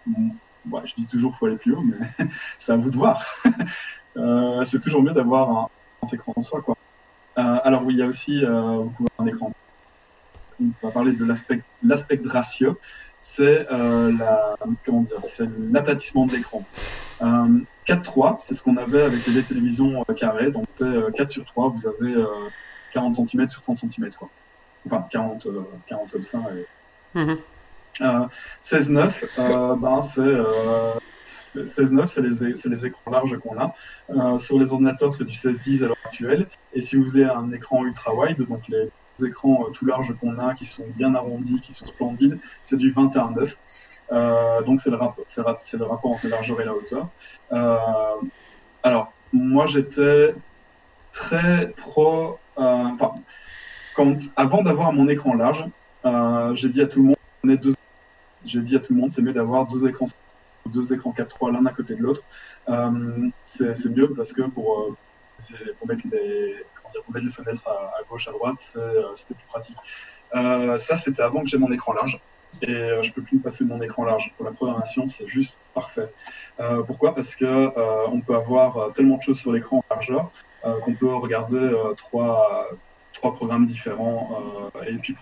Ouais, 0.71 0.81
je 0.85 0.95
dis 0.95 1.07
toujours 1.07 1.37
faut 1.37 1.47
aller 1.47 1.57
plus 1.57 1.75
haut, 1.75 1.83
mais 1.83 1.97
c'est 2.59 2.73
à 2.73 2.77
vous 2.77 2.91
de 2.91 2.97
voir. 2.97 3.25
Euh, 4.19 4.65
c'est 4.65 4.81
toujours 4.81 5.03
mieux 5.03 5.13
d'avoir 5.13 5.51
un, 5.51 5.69
écran 6.11 6.33
en 6.35 6.41
soi. 6.41 6.65
Euh, 6.67 7.59
alors 7.65 7.85
oui, 7.85 7.93
il 7.93 7.99
y 7.99 8.03
a 8.03 8.07
aussi, 8.07 8.43
euh, 8.43 8.83
un 9.19 9.27
écran. 9.27 9.53
On 10.59 10.71
va 10.83 10.91
parler 10.91 11.13
de 11.13 11.23
l'aspect, 11.27 11.63
ratio. 12.25 12.79
C'est 13.21 13.67
l'aplatissement 15.71 16.25
de 16.25 16.33
l'écran. 16.33 16.65
Euh, 17.23 17.59
4-3, 17.87 18.37
c'est 18.39 18.55
ce 18.55 18.63
qu'on 18.63 18.77
avait 18.77 19.03
avec 19.03 19.27
les 19.27 19.43
télévisions 19.43 20.05
carrées, 20.17 20.51
donc 20.51 20.67
c'est 20.77 20.85
euh, 20.85 21.11
4 21.11 21.31
sur 21.31 21.45
3, 21.45 21.69
vous 21.71 21.87
avez 21.87 22.15
euh, 22.15 22.27
40 22.93 23.29
cm 23.29 23.49
sur 23.49 23.63
30 23.63 23.77
cm. 23.77 24.11
Enfin, 24.85 25.07
40, 25.11 25.47
euh, 25.47 25.63
40 25.87 26.11
comme 26.11 26.23
ça. 26.23 26.39
Mhm. 27.15 27.31
Euh, 27.31 27.37
16-9, 28.01 29.25
euh, 29.39 29.75
ben, 29.77 30.01
c'est 30.01 30.21
euh, 30.21 30.93
c'est- 31.25 31.67
16-9, 31.67 32.07
c'est 32.07 32.21
les, 32.23 32.55
les 32.69 32.87
écrans 32.87 33.11
larges 33.11 33.39
qu'on 33.39 33.59
a. 33.59 33.75
Euh, 34.11 34.39
sur 34.39 34.59
les 34.59 34.73
ordinateurs, 34.73 35.13
c'est 35.15 35.25
du 35.25 35.35
16-10 35.35 35.83
à 35.85 35.87
l'heure 35.89 35.97
actuelle. 36.05 36.47
Et 36.75 36.81
si 36.81 36.97
vous 36.97 37.05
voulez 37.05 37.25
un 37.25 37.51
écran 37.53 37.85
ultra-wide, 37.85 38.43
donc 38.47 38.63
les 38.69 38.91
écrans 39.27 39.65
euh, 39.67 39.71
tout 39.71 39.87
larges 39.87 40.15
qu'on 40.21 40.37
a, 40.39 40.55
qui 40.55 40.67
sont 40.67 40.85
bien 40.97 41.15
arrondis, 41.15 41.61
qui 41.61 41.73
sont 41.73 41.87
splendides, 41.87 42.39
c'est 42.63 42.77
du 42.77 42.91
21-9. 42.93 43.55
Euh, 44.13 44.63
donc 44.63 44.81
c'est 44.81 44.91
le, 44.91 44.97
rap- 44.97 45.17
le 45.19 45.85
rapport 45.85 46.13
entre 46.13 46.25
la 46.25 46.31
largeur 46.37 46.61
et 46.61 46.65
la 46.65 46.75
hauteur. 46.75 47.09
Euh, 47.53 47.77
alors, 48.83 49.13
moi 49.33 49.67
j'étais 49.67 50.35
très 51.13 51.69
pro. 51.77 52.39
euh, 52.59 52.63
Enfin, 52.63 53.13
avant 54.37 54.63
d'avoir 54.63 54.93
mon 54.93 55.09
écran 55.09 55.35
large, 55.35 55.65
euh, 56.05 56.55
j'ai 56.55 56.69
dit 56.69 56.83
à 56.83 56.87
tout 56.87 56.99
le 57.01 57.07
monde, 57.07 57.17
prenez 57.41 57.57
deux 57.57 57.73
j'ai 58.47 58.61
dit 58.61 58.77
à 58.77 58.81
tout 58.81 58.95
le 58.95 59.01
monde, 59.01 59.11
c'est 59.13 59.23
mieux 59.23 59.33
d'avoir 59.33 59.67
deux 59.67 59.87
écrans, 59.89 60.07
deux 60.67 60.93
écrans 60.93 61.13
4.3 61.17 61.53
l'un 61.53 61.67
à 61.67 61.73
côté 61.73 61.95
de 61.95 62.03
l'autre. 62.03 62.23
Euh, 62.69 63.29
c'est 63.45 63.89
mieux 63.89 64.13
parce 64.15 64.33
que 64.33 64.43
pour, 64.43 64.81
euh, 64.81 64.97
mettre, 65.87 66.05
les, 66.11 67.31
fenêtres 67.31 67.69
à, 67.69 68.03
gauche, 68.09 68.29
à 68.29 68.33
droite, 68.33 68.75
euh, 68.77 69.03
c'était 69.15 69.35
plus 69.35 69.47
pratique. 69.47 69.77
Ça, 70.33 70.97
c'était 70.97 71.23
avant 71.23 71.41
que 71.41 71.47
j'ai 71.47 71.59
mon 71.59 71.73
écran 71.73 71.93
large. 71.93 72.21
Et 72.63 72.71
euh, 72.71 73.03
je 73.03 73.13
peux 73.13 73.21
plus 73.21 73.37
me 73.37 73.43
passer 73.43 73.65
de 73.65 73.69
mon 73.69 73.83
écran 73.83 74.05
large. 74.05 74.33
Pour 74.37 74.47
la 74.47 74.53
programmation, 74.53 75.09
c'est 75.09 75.27
juste 75.27 75.59
parfait. 75.75 76.11
Pourquoi? 76.87 77.15
Parce 77.15 77.37
que 77.37 77.73
on 78.09 78.21
peut 78.21 78.35
avoir 78.35 78.93
tellement 78.93 79.17
de 79.17 79.23
choses 79.23 79.39
sur 79.39 79.53
l'écran 79.53 79.79
en 79.79 79.95
largeur 79.95 80.31
qu'on 80.63 80.95
peut 80.95 81.15
regarder 81.15 81.71
trois, 81.97 82.71
programmes 83.13 83.67
différents 83.67 84.71
et 84.87 84.95
puis 84.99 85.15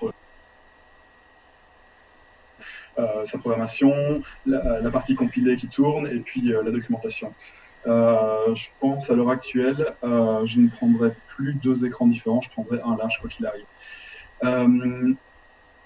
sa 3.24 3.38
programmation, 3.38 4.22
la, 4.46 4.80
la 4.80 4.90
partie 4.90 5.14
compilée 5.14 5.56
qui 5.56 5.68
tourne 5.68 6.06
et 6.06 6.18
puis 6.18 6.52
euh, 6.52 6.62
la 6.62 6.70
documentation. 6.70 7.32
Euh, 7.86 8.54
je 8.54 8.68
pense 8.80 9.10
à 9.10 9.14
l'heure 9.14 9.30
actuelle, 9.30 9.94
euh, 10.04 10.46
je 10.46 10.60
ne 10.60 10.68
prendrai 10.68 11.12
plus 11.26 11.54
deux 11.54 11.84
écrans 11.84 12.06
différents, 12.06 12.40
je 12.40 12.50
prendrai 12.50 12.80
un 12.84 12.96
large 12.96 13.18
quoi 13.20 13.28
qu'il 13.28 13.46
arrive. 13.46 13.64
Euh, 14.44 15.14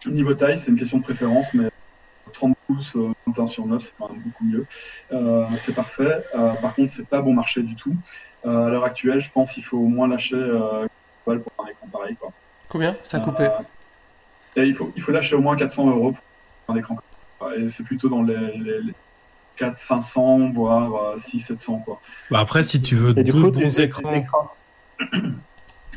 niveau 0.06 0.34
taille, 0.34 0.58
c'est 0.58 0.70
une 0.70 0.78
question 0.78 0.98
de 0.98 1.02
préférence, 1.02 1.52
mais 1.54 1.70
30 2.32 2.56
pouces, 2.66 2.96
euh, 2.96 3.12
21 3.26 3.46
sur 3.46 3.66
9, 3.66 3.82
c'est 3.82 3.92
quand 3.98 4.10
même 4.10 4.20
beaucoup 4.20 4.44
mieux. 4.44 4.66
Euh, 5.12 5.44
c'est 5.56 5.74
parfait. 5.74 6.24
Euh, 6.34 6.52
par 6.54 6.74
contre, 6.74 6.92
c'est 6.92 7.06
pas 7.08 7.20
bon 7.20 7.32
marché 7.32 7.62
du 7.62 7.74
tout. 7.74 7.94
Euh, 8.46 8.66
à 8.66 8.68
l'heure 8.70 8.84
actuelle, 8.84 9.20
je 9.20 9.30
pense 9.32 9.52
qu'il 9.52 9.64
faut 9.64 9.78
au 9.78 9.88
moins 9.88 10.06
lâcher 10.06 10.36
euh, 10.36 10.86
pour 11.24 11.64
un 11.64 11.68
écran 11.68 11.86
pareil. 11.90 12.16
Quoi. 12.16 12.30
Combien? 12.68 12.96
Ça 13.02 13.16
a 13.16 13.20
coupé. 13.20 13.44
Euh, 13.46 14.62
et 14.62 14.66
il, 14.66 14.74
faut, 14.74 14.92
il 14.94 15.02
faut 15.02 15.12
lâcher 15.12 15.34
au 15.34 15.40
moins 15.40 15.56
400 15.56 15.88
euros 15.88 16.12
pour 16.12 16.22
un 16.68 16.76
écran. 16.76 16.96
ça. 17.40 17.46
Et 17.56 17.68
c'est 17.68 17.82
plutôt 17.84 18.08
dans 18.08 18.22
les, 18.22 18.56
les, 18.58 18.82
les 18.82 18.94
4 19.56 19.76
500, 19.76 20.50
voire 20.50 20.94
euh, 21.14 21.18
6 21.18 21.40
700. 21.40 21.82
Quoi. 21.84 22.00
Bah 22.30 22.40
après, 22.40 22.62
si 22.64 22.80
tu 22.80 22.94
veux 22.96 23.18
Et 23.18 23.24
deux 23.24 23.32
coup, 23.32 23.50
bons 23.50 23.58
des, 23.58 23.64
des 23.64 23.80
écrans, 23.82 24.12
écrans, 24.14 24.50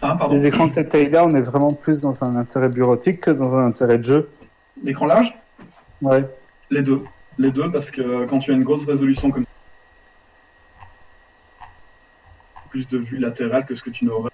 Ah, 0.03 0.15
pardon. 0.15 0.33
des 0.33 0.47
écrans 0.47 0.65
de 0.65 0.71
cette 0.71 0.89
taille-là, 0.89 1.25
on 1.25 1.35
est 1.35 1.41
vraiment 1.41 1.73
plus 1.73 2.01
dans 2.01 2.23
un 2.23 2.35
intérêt 2.35 2.69
bureautique 2.69 3.19
que 3.21 3.29
dans 3.31 3.55
un 3.55 3.67
intérêt 3.67 3.99
de 3.99 4.03
jeu. 4.03 4.29
L'écran 4.83 5.05
large? 5.05 5.31
Ouais. 6.01 6.27
Les 6.71 6.81
deux. 6.81 7.03
Les 7.37 7.51
deux, 7.51 7.71
parce 7.71 7.91
que 7.91 8.25
quand 8.25 8.39
tu 8.39 8.51
as 8.51 8.55
une 8.55 8.63
grosse 8.63 8.85
résolution 8.87 9.29
comme 9.29 9.43
plus 12.71 12.87
de 12.87 12.97
vue 12.97 13.17
latérale 13.17 13.65
que 13.65 13.75
ce 13.75 13.83
que 13.83 13.89
tu 13.89 14.05
n'aurais 14.05 14.31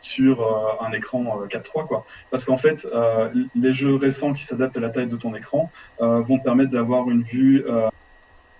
sur 0.00 0.40
euh, 0.42 0.84
un 0.84 0.92
écran 0.92 1.42
euh, 1.42 1.46
4.3 1.46 1.86
quoi. 1.86 2.04
Parce 2.30 2.44
qu'en 2.44 2.56
fait, 2.56 2.86
euh, 2.86 3.30
les 3.54 3.72
jeux 3.72 3.96
récents 3.96 4.32
qui 4.32 4.44
s'adaptent 4.44 4.76
à 4.76 4.80
la 4.80 4.90
taille 4.90 5.08
de 5.08 5.16
ton 5.16 5.34
écran 5.34 5.70
euh, 6.00 6.20
vont 6.20 6.38
te 6.38 6.44
permettre 6.44 6.70
d'avoir 6.70 7.10
une 7.10 7.22
vue 7.22 7.64
euh, 7.66 7.88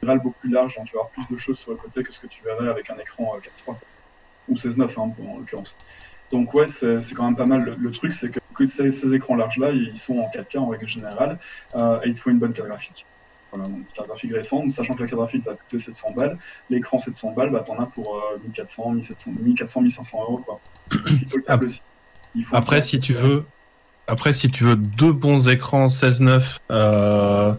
beaucoup 0.03 0.39
plus 0.41 0.51
large, 0.51 0.77
donc 0.77 0.87
tu 0.87 0.95
vas 0.95 1.01
avoir 1.01 1.11
plus 1.11 1.29
de 1.29 1.37
choses 1.37 1.59
sur 1.59 1.73
le 1.73 1.77
côté 1.77 2.03
que 2.03 2.13
ce 2.13 2.21
que 2.21 2.27
tu 2.27 2.43
verrais 2.43 2.69
avec 2.69 2.89
un 2.91 2.99
écran 2.99 3.35
euh, 3.37 3.41
4.3 3.41 3.65
quoi. 3.65 3.79
ou 4.49 4.55
16.9 4.55 4.83
hein, 4.83 5.13
en 5.29 5.39
l'occurrence. 5.39 5.77
Donc 6.31 6.53
ouais, 6.55 6.69
c'est 6.69 7.15
quand 7.15 7.25
même 7.25 7.37
pas 7.37 7.47
mal. 7.47 7.77
Le, 7.79 7.91
truc, 7.91 8.13
c'est 8.13 8.31
que, 8.31 8.41
que 8.55 8.67
ces, 8.67 8.91
ces 8.91 9.15
écrans-larges-là, 9.15 9.71
ils 9.71 9.97
sont 9.97 10.19
en 10.19 10.29
4K 10.29 10.59
en 10.59 10.69
règle 10.69 10.87
générale, 10.87 11.39
euh, 11.75 12.01
et 12.05 12.09
il 12.09 12.15
te 12.15 12.21
faut 12.21 12.31
une 12.31 12.39
bonne 12.39 12.53
carte 12.53 12.69
graphique. 12.69 13.07
Voilà, 13.53 13.69
donc 13.69 13.81
carte 13.95 14.09
graphique 14.09 14.33
récente, 14.33 14.71
sachant 14.73 14.95
que 14.95 15.03
la 15.03 15.09
carte 15.09 15.21
graphique 15.21 15.45
va 15.45 15.55
coûter 15.55 15.79
700 15.79 16.09
balles, 16.17 16.39
l'écran 16.69 16.99
700 16.99 17.33
balles, 17.33 17.51
bah 17.51 17.65
t'en 17.67 17.79
as 17.79 17.87
pour 17.87 18.17
euh, 18.17 18.39
1400, 18.43 18.91
1700, 18.93 19.31
1400, 19.41 19.81
1500 19.83 20.23
euros 20.23 20.39
quoi. 20.39 20.61
Après, 22.53 22.81
si 22.81 23.01
tu 23.01 23.15
veux, 23.15 23.45
après, 24.09 24.33
si 24.33 24.51
tu 24.51 24.65
veux 24.65 24.77
deux 24.77 25.13
bons 25.13 25.51
écrans 25.51 25.87
16-9, 25.87 26.59
euh, 26.71 27.53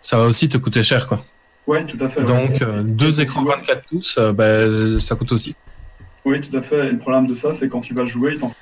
ça 0.00 0.16
va 0.16 0.24
aussi 0.24 0.48
te 0.48 0.56
coûter 0.56 0.84
cher, 0.84 1.08
quoi. 1.08 1.22
Ouais, 1.66 1.84
tout 1.84 1.98
à 2.00 2.08
fait. 2.08 2.22
Donc, 2.22 2.62
euh, 2.62 2.82
deux 2.82 3.20
écrans 3.20 3.42
24 3.42 3.84
pouces, 3.86 4.16
euh, 4.18 4.32
bah, 4.32 5.00
ça 5.00 5.16
coûte 5.16 5.32
aussi. 5.32 5.56
Oui, 6.24 6.40
tout 6.40 6.56
à 6.56 6.60
fait. 6.60 6.86
Et 6.86 6.92
le 6.92 6.98
problème 6.98 7.26
de 7.26 7.34
ça, 7.34 7.52
c'est 7.52 7.68
quand 7.68 7.80
tu 7.80 7.92
vas 7.92 8.06
jouer, 8.06 8.32
il 8.34 8.38
t'en 8.38 8.48
faut 8.48 8.54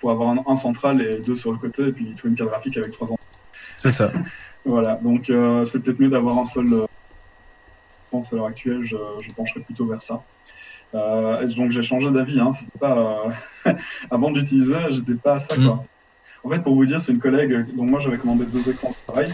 pour 0.00 0.10
avoir 0.12 0.30
un, 0.30 0.42
un 0.46 0.56
central 0.56 1.00
et 1.00 1.18
deux 1.18 1.34
sur 1.34 1.52
le 1.52 1.58
côté, 1.58 1.88
et 1.88 1.92
puis 1.92 2.06
il 2.08 2.14
te 2.14 2.20
faut 2.20 2.28
une 2.28 2.36
carte 2.36 2.50
graphique 2.50 2.76
avec 2.76 2.92
trois 2.92 3.08
ans. 3.08 3.18
C'est 3.76 3.90
ça. 3.90 4.12
Voilà, 4.64 4.94
donc 4.96 5.28
euh, 5.28 5.64
c'est 5.64 5.80
peut-être 5.80 6.00
mieux 6.00 6.08
d'avoir 6.08 6.38
un 6.38 6.44
seul. 6.46 6.72
euh, 6.72 6.86
je 8.06 8.10
pense 8.18 8.32
à 8.32 8.36
l'heure 8.36 8.46
actuelle, 8.46 8.80
je, 8.82 8.96
je 9.20 9.32
pencherais 9.32 9.60
plutôt 9.60 9.86
vers 9.86 10.02
ça. 10.02 10.22
Euh, 10.94 11.46
donc 11.48 11.70
j'ai 11.70 11.82
changé 11.82 12.10
d'avis. 12.10 12.38
Hein, 12.40 12.52
c'était 12.52 12.78
pas 12.78 13.24
euh, 13.66 13.72
avant 14.10 14.30
d'utiliser, 14.30 14.76
j'étais 14.90 15.14
pas 15.14 15.34
à 15.34 15.38
ça. 15.38 15.58
Mm. 15.58 15.64
Quoi. 15.64 15.84
En 16.44 16.50
fait, 16.50 16.58
pour 16.60 16.74
vous 16.74 16.86
dire, 16.86 17.00
c'est 17.00 17.12
une 17.12 17.20
collègue. 17.20 17.74
Donc 17.74 17.88
moi, 17.88 18.00
j'avais 18.00 18.18
commandé 18.18 18.44
deux 18.44 18.68
écrans 18.68 18.94
pareil, 19.06 19.32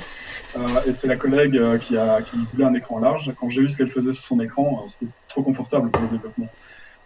euh, 0.56 0.60
et 0.86 0.92
c'est 0.92 1.09
la 1.09 1.16
collègue 1.16 1.56
euh, 1.56 1.78
qui 1.78 1.96
a 1.96 2.20
qui 2.22 2.36
voulait 2.52 2.64
un 2.66 2.74
écran 2.74 2.98
large. 2.98 3.32
Quand 3.40 3.48
j'ai 3.48 3.62
vu 3.62 3.68
ce 3.68 3.78
qu'elle 3.78 3.88
faisait 3.88 4.12
sur 4.12 4.24
son 4.24 4.40
écran, 4.40 4.82
euh, 4.82 4.86
c'était 4.88 5.10
trop 5.26 5.42
confortable 5.42 5.90
pour 5.90 6.02
le 6.02 6.09
développement. 6.09 6.48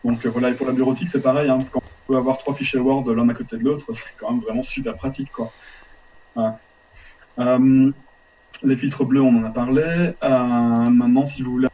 Donc 0.05 0.27
euh, 0.27 0.31
voilà, 0.31 0.51
et 0.51 0.55
pour 0.55 0.67
la 0.67 0.73
bureautique, 0.73 1.09
c'est 1.09 1.23
pareil. 1.23 1.49
Hein, 1.49 1.61
quand 1.71 1.81
on 1.81 2.13
peut 2.13 2.19
avoir 2.19 2.39
trois 2.39 2.55
fichiers 2.55 2.81
Word 2.81 3.09
l'un 3.15 3.29
à 3.29 3.35
côté 3.35 3.57
de 3.57 3.65
l'autre, 3.65 3.87
c'est 3.93 4.15
quand 4.19 4.33
même 4.33 4.41
vraiment 4.41 4.63
super 4.63 4.95
pratique, 4.95 5.31
quoi. 5.33 5.53
Les 8.63 8.77
filtres 8.77 9.05
bleus, 9.05 9.23
on 9.23 9.37
en 9.37 9.45
a 9.45 9.51
parlé. 9.51 10.13
Euh, 10.23 10.91
maintenant, 10.91 11.25
si 11.25 11.43
vous 11.43 11.53
voulez 11.53 11.69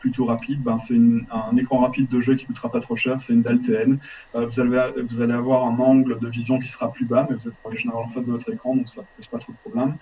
plutôt 0.00 0.26
rapide, 0.26 0.62
ben, 0.62 0.76
c'est 0.76 0.96
un 0.96 1.56
écran 1.56 1.78
rapide 1.78 2.08
de 2.08 2.20
jeu 2.20 2.34
qui 2.34 2.44
coûtera 2.44 2.70
pas 2.70 2.80
trop 2.80 2.94
cher, 2.94 3.18
c'est 3.18 3.32
une 3.32 3.40
DAL 3.40 3.60
TN. 3.60 3.98
Euh, 4.34 4.46
vous, 4.46 4.60
allez, 4.60 5.32
avoir 5.32 5.64
un 5.64 5.78
angle 5.78 6.18
de 6.18 6.28
vision 6.28 6.58
qui 6.58 6.68
sera 6.68 6.92
plus 6.92 7.06
bas, 7.06 7.26
mais 7.28 7.36
vous 7.36 7.48
êtes 7.48 7.54
en 7.64 7.70
général 7.70 8.02
en 8.02 8.08
face 8.08 8.24
de 8.24 8.32
votre 8.32 8.52
écran, 8.52 8.76
donc 8.76 8.88
ça 8.88 9.00
ne 9.00 9.06
pose 9.16 9.26
pas 9.28 9.38
trop 9.38 9.52
de 9.52 9.56
problème. 9.58 9.96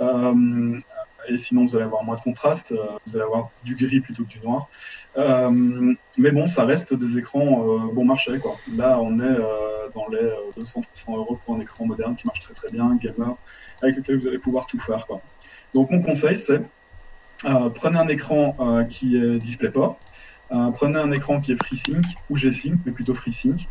Euh, 0.00 0.80
et 1.28 1.36
sinon, 1.36 1.66
vous 1.66 1.76
allez 1.76 1.84
avoir 1.84 2.02
moins 2.02 2.16
de 2.16 2.20
contraste, 2.20 2.74
vous 3.06 3.16
allez 3.16 3.24
avoir 3.24 3.50
du 3.64 3.76
gris 3.76 4.00
plutôt 4.00 4.24
que 4.24 4.28
du 4.28 4.40
noir. 4.40 4.68
Mais 6.18 6.32
bon, 6.32 6.48
ça 6.48 6.64
reste 6.64 6.92
des 6.92 7.16
écrans 7.16 7.78
bon 7.92 8.04
marché. 8.04 8.40
Là, 8.76 8.98
on 9.00 9.18
est 9.20 9.38
dans 9.94 10.08
les 10.08 10.30
200-300 10.60 11.16
euros 11.16 11.38
pour 11.44 11.54
un 11.54 11.60
écran 11.60 11.86
moderne 11.86 12.16
qui 12.16 12.26
marche 12.26 12.40
très 12.40 12.54
très 12.54 12.68
bien, 12.70 12.94
gamer, 12.96 13.36
avec 13.82 13.96
lequel 13.96 14.18
vous 14.18 14.26
allez 14.26 14.38
pouvoir 14.38 14.66
tout 14.66 14.78
faire. 14.78 15.06
Donc 15.74 15.90
mon 15.90 16.00
conseil, 16.00 16.38
c'est 16.38 16.62
euh, 17.44 17.68
prenez 17.68 17.98
un 17.98 18.08
écran 18.08 18.56
euh, 18.60 18.84
qui 18.84 19.16
est 19.16 19.38
DisplayPort. 19.38 19.98
Euh, 20.52 20.70
prenez 20.70 20.98
un 20.98 21.10
écran 21.10 21.40
qui 21.40 21.52
est 21.52 21.56
FreeSync 21.56 22.04
ou 22.30 22.36
G-Sync, 22.36 22.78
mais 22.86 22.92
plutôt 22.92 23.14
FreeSync. 23.14 23.66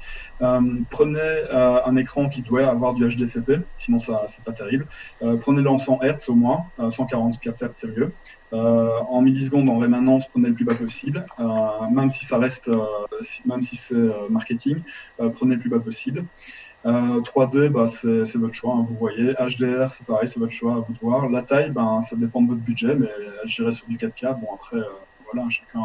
Prenez 0.90 1.44
un 1.52 1.96
écran 1.96 2.28
qui 2.28 2.42
doit 2.42 2.68
avoir 2.68 2.94
du 2.94 3.08
HDCP, 3.08 3.62
sinon 3.78 4.00
ça 4.00 4.26
c'est 4.28 4.44
pas 4.44 4.52
terrible. 4.52 4.88
Prenez-le 5.20 5.70
en 5.70 5.78
100 5.78 6.00
Hz 6.02 6.30
au 6.30 6.36
moins, 6.36 6.66
euh, 6.80 6.90
144 6.90 7.74
Hz. 7.74 8.10
Euh, 8.52 8.90
en 9.10 9.22
millisecondes 9.22 9.70
en 9.70 9.78
rémanence, 9.78 10.28
prenez 10.28 10.50
le 10.50 10.54
plus 10.54 10.66
bas 10.66 10.76
possible, 10.76 11.26
même 11.92 12.10
si 12.10 12.26
ça 12.26 12.38
reste, 12.38 12.70
même 13.46 13.62
si 13.62 13.78
c'est 13.78 13.96
marketing, 14.30 14.82
prenez 15.18 15.56
le 15.56 15.62
plus 15.62 15.70
bas 15.70 15.80
possible. 15.80 16.26
Euh, 16.86 17.22
3D, 17.22 17.70
bah, 17.70 17.88
c'est 17.88 18.36
votre 18.38 18.54
choix, 18.54 18.74
hein, 18.76 18.84
vous 18.86 18.96
voyez. 18.96 19.34
HDR, 19.40 19.92
c'est 19.92 20.06
pareil, 20.06 20.28
c'est 20.28 20.40
votre 20.40 20.52
choix, 20.52 20.74
à 20.76 20.80
vous 20.80 20.94
de 20.94 21.00
voir. 21.00 21.30
La 21.30 21.42
taille, 21.42 21.72
ben, 21.72 22.02
ça 22.02 22.16
dépend 22.18 22.42
de 22.42 22.50
votre 22.50 22.62
budget, 22.62 22.96
mais 22.96 23.08
je 23.46 23.56
dirais 23.62 23.72
sur 23.72 23.88
du 23.88 23.98
4K. 23.98 24.40
Bon, 24.42 24.48
après, 24.54 24.78
euh, 24.78 24.84
voilà, 25.32 25.50
chacun, 25.50 25.80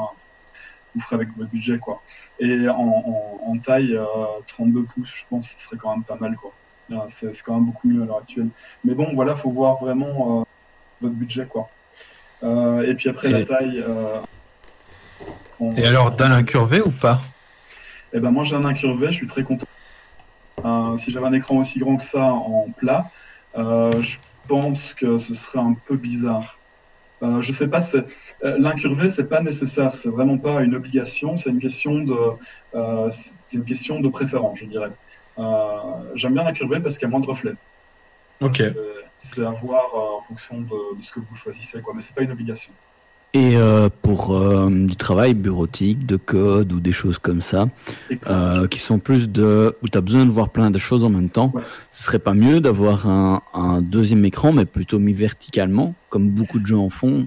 vous 0.94 1.00
ferez 1.00 1.14
avec 1.16 1.28
votre 1.36 1.50
budget, 1.50 1.78
quoi. 1.78 2.02
Et 2.40 2.68
en, 2.68 2.74
en, 2.76 3.40
en 3.46 3.58
taille, 3.58 3.94
euh, 3.94 4.04
32 4.48 4.82
pouces, 4.84 5.14
je 5.14 5.24
pense 5.30 5.48
ce 5.56 5.64
serait 5.64 5.76
quand 5.76 5.90
même 5.94 6.04
pas 6.04 6.16
mal, 6.16 6.34
quoi. 6.36 6.52
Euh, 6.90 6.96
C'est 7.06 7.42
quand 7.42 7.54
même 7.54 7.66
beaucoup 7.66 7.86
mieux 7.86 8.02
à 8.02 8.06
l'heure 8.06 8.18
actuelle. 8.18 8.48
Mais 8.84 8.94
bon, 8.94 9.12
voilà, 9.14 9.36
faut 9.36 9.50
voir 9.50 9.76
vraiment 9.78 10.40
euh, 10.40 10.44
votre 11.00 11.14
budget, 11.14 11.46
quoi. 11.46 11.68
Euh, 12.42 12.82
et 12.90 12.94
puis 12.96 13.08
après, 13.08 13.28
Et- 13.28 13.32
la 13.32 13.44
taille. 13.44 13.84
euh, 13.86 14.18
on- 15.60 15.74
Et 15.76 15.86
alors, 15.86 16.10
d'un 16.10 16.32
incurvé 16.32 16.80
ou 16.80 16.90
pas? 16.90 17.20
Eh 18.12 18.20
ben 18.20 18.30
moi 18.30 18.42
j'ai 18.42 18.56
un 18.56 18.64
incurvé, 18.64 19.08
je 19.08 19.16
suis 19.16 19.26
très 19.26 19.42
content. 19.44 19.66
Euh, 20.64 20.96
si 20.96 21.10
j'avais 21.10 21.26
un 21.26 21.32
écran 21.32 21.56
aussi 21.58 21.78
grand 21.78 21.96
que 21.96 22.02
ça 22.02 22.22
en 22.24 22.68
plat, 22.76 23.10
euh, 23.56 24.02
je 24.02 24.18
pense 24.46 24.94
que 24.94 25.18
ce 25.18 25.34
serait 25.34 25.58
un 25.60 25.74
peu 25.86 25.96
bizarre. 25.96 26.58
Euh, 27.22 27.40
je 27.40 27.50
sais 27.52 27.68
pas, 27.68 27.80
c'est 27.80 28.04
euh, 28.44 28.56
l'incurvé, 28.58 29.08
c'est 29.08 29.28
pas 29.28 29.40
nécessaire, 29.42 29.92
c'est 29.92 30.08
vraiment 30.08 30.38
pas 30.38 30.60
une 30.62 30.74
obligation, 30.76 31.36
c'est 31.36 31.50
une 31.50 31.58
question 31.58 31.98
de, 32.00 32.16
euh, 32.74 33.08
c'est 33.10 33.56
une 33.56 33.64
question 33.64 34.00
de 34.00 34.08
préférence, 34.08 34.58
je 34.58 34.66
dirais. 34.66 34.90
J'aime 36.14 36.34
bien 36.34 36.44
l'incurvé 36.44 36.80
parce 36.80 36.96
qu'il 36.98 37.06
y 37.06 37.08
a 37.08 37.10
moins 37.10 37.20
de 37.20 37.26
reflets. 37.26 37.54
Ok. 38.40 38.56
C'est- 38.56 38.74
C'est 39.20 39.44
à 39.44 39.50
voir 39.50 39.86
en 39.96 40.20
fonction 40.22 40.60
de, 40.60 40.96
de 40.96 41.02
ce 41.02 41.10
que 41.10 41.18
vous 41.18 41.34
choisissez, 41.34 41.80
quoi. 41.82 41.92
Mais 41.92 42.00
c'est 42.00 42.14
pas 42.14 42.22
une 42.22 42.30
obligation. 42.30 42.72
Et 43.34 43.56
euh, 43.56 43.90
pour 44.02 44.34
euh, 44.34 44.70
du 44.70 44.96
travail 44.96 45.34
bureautique, 45.34 46.06
de 46.06 46.16
code 46.16 46.72
ou 46.72 46.80
des 46.80 46.92
choses 46.92 47.18
comme 47.18 47.42
ça, 47.42 47.68
euh, 48.26 48.66
qui 48.68 48.78
sont 48.78 48.98
plus 48.98 49.28
de 49.28 49.76
où 49.82 49.88
tu 49.88 49.98
as 49.98 50.00
besoin 50.00 50.24
de 50.24 50.30
voir 50.30 50.48
plein 50.48 50.70
de 50.70 50.78
choses 50.78 51.04
en 51.04 51.10
même 51.10 51.28
temps, 51.28 51.52
Ouais. 51.54 51.62
ce 51.90 52.04
serait 52.04 52.18
pas 52.18 52.32
mieux 52.32 52.60
d'avoir 52.60 53.06
un, 53.06 53.42
un 53.52 53.82
deuxième 53.82 54.24
écran, 54.24 54.52
mais 54.52 54.64
plutôt 54.64 54.98
mis 54.98 55.12
verticalement, 55.12 55.94
comme 56.08 56.30
beaucoup 56.30 56.58
de 56.58 56.66
gens 56.66 56.82
en 56.84 56.88
font. 56.88 57.26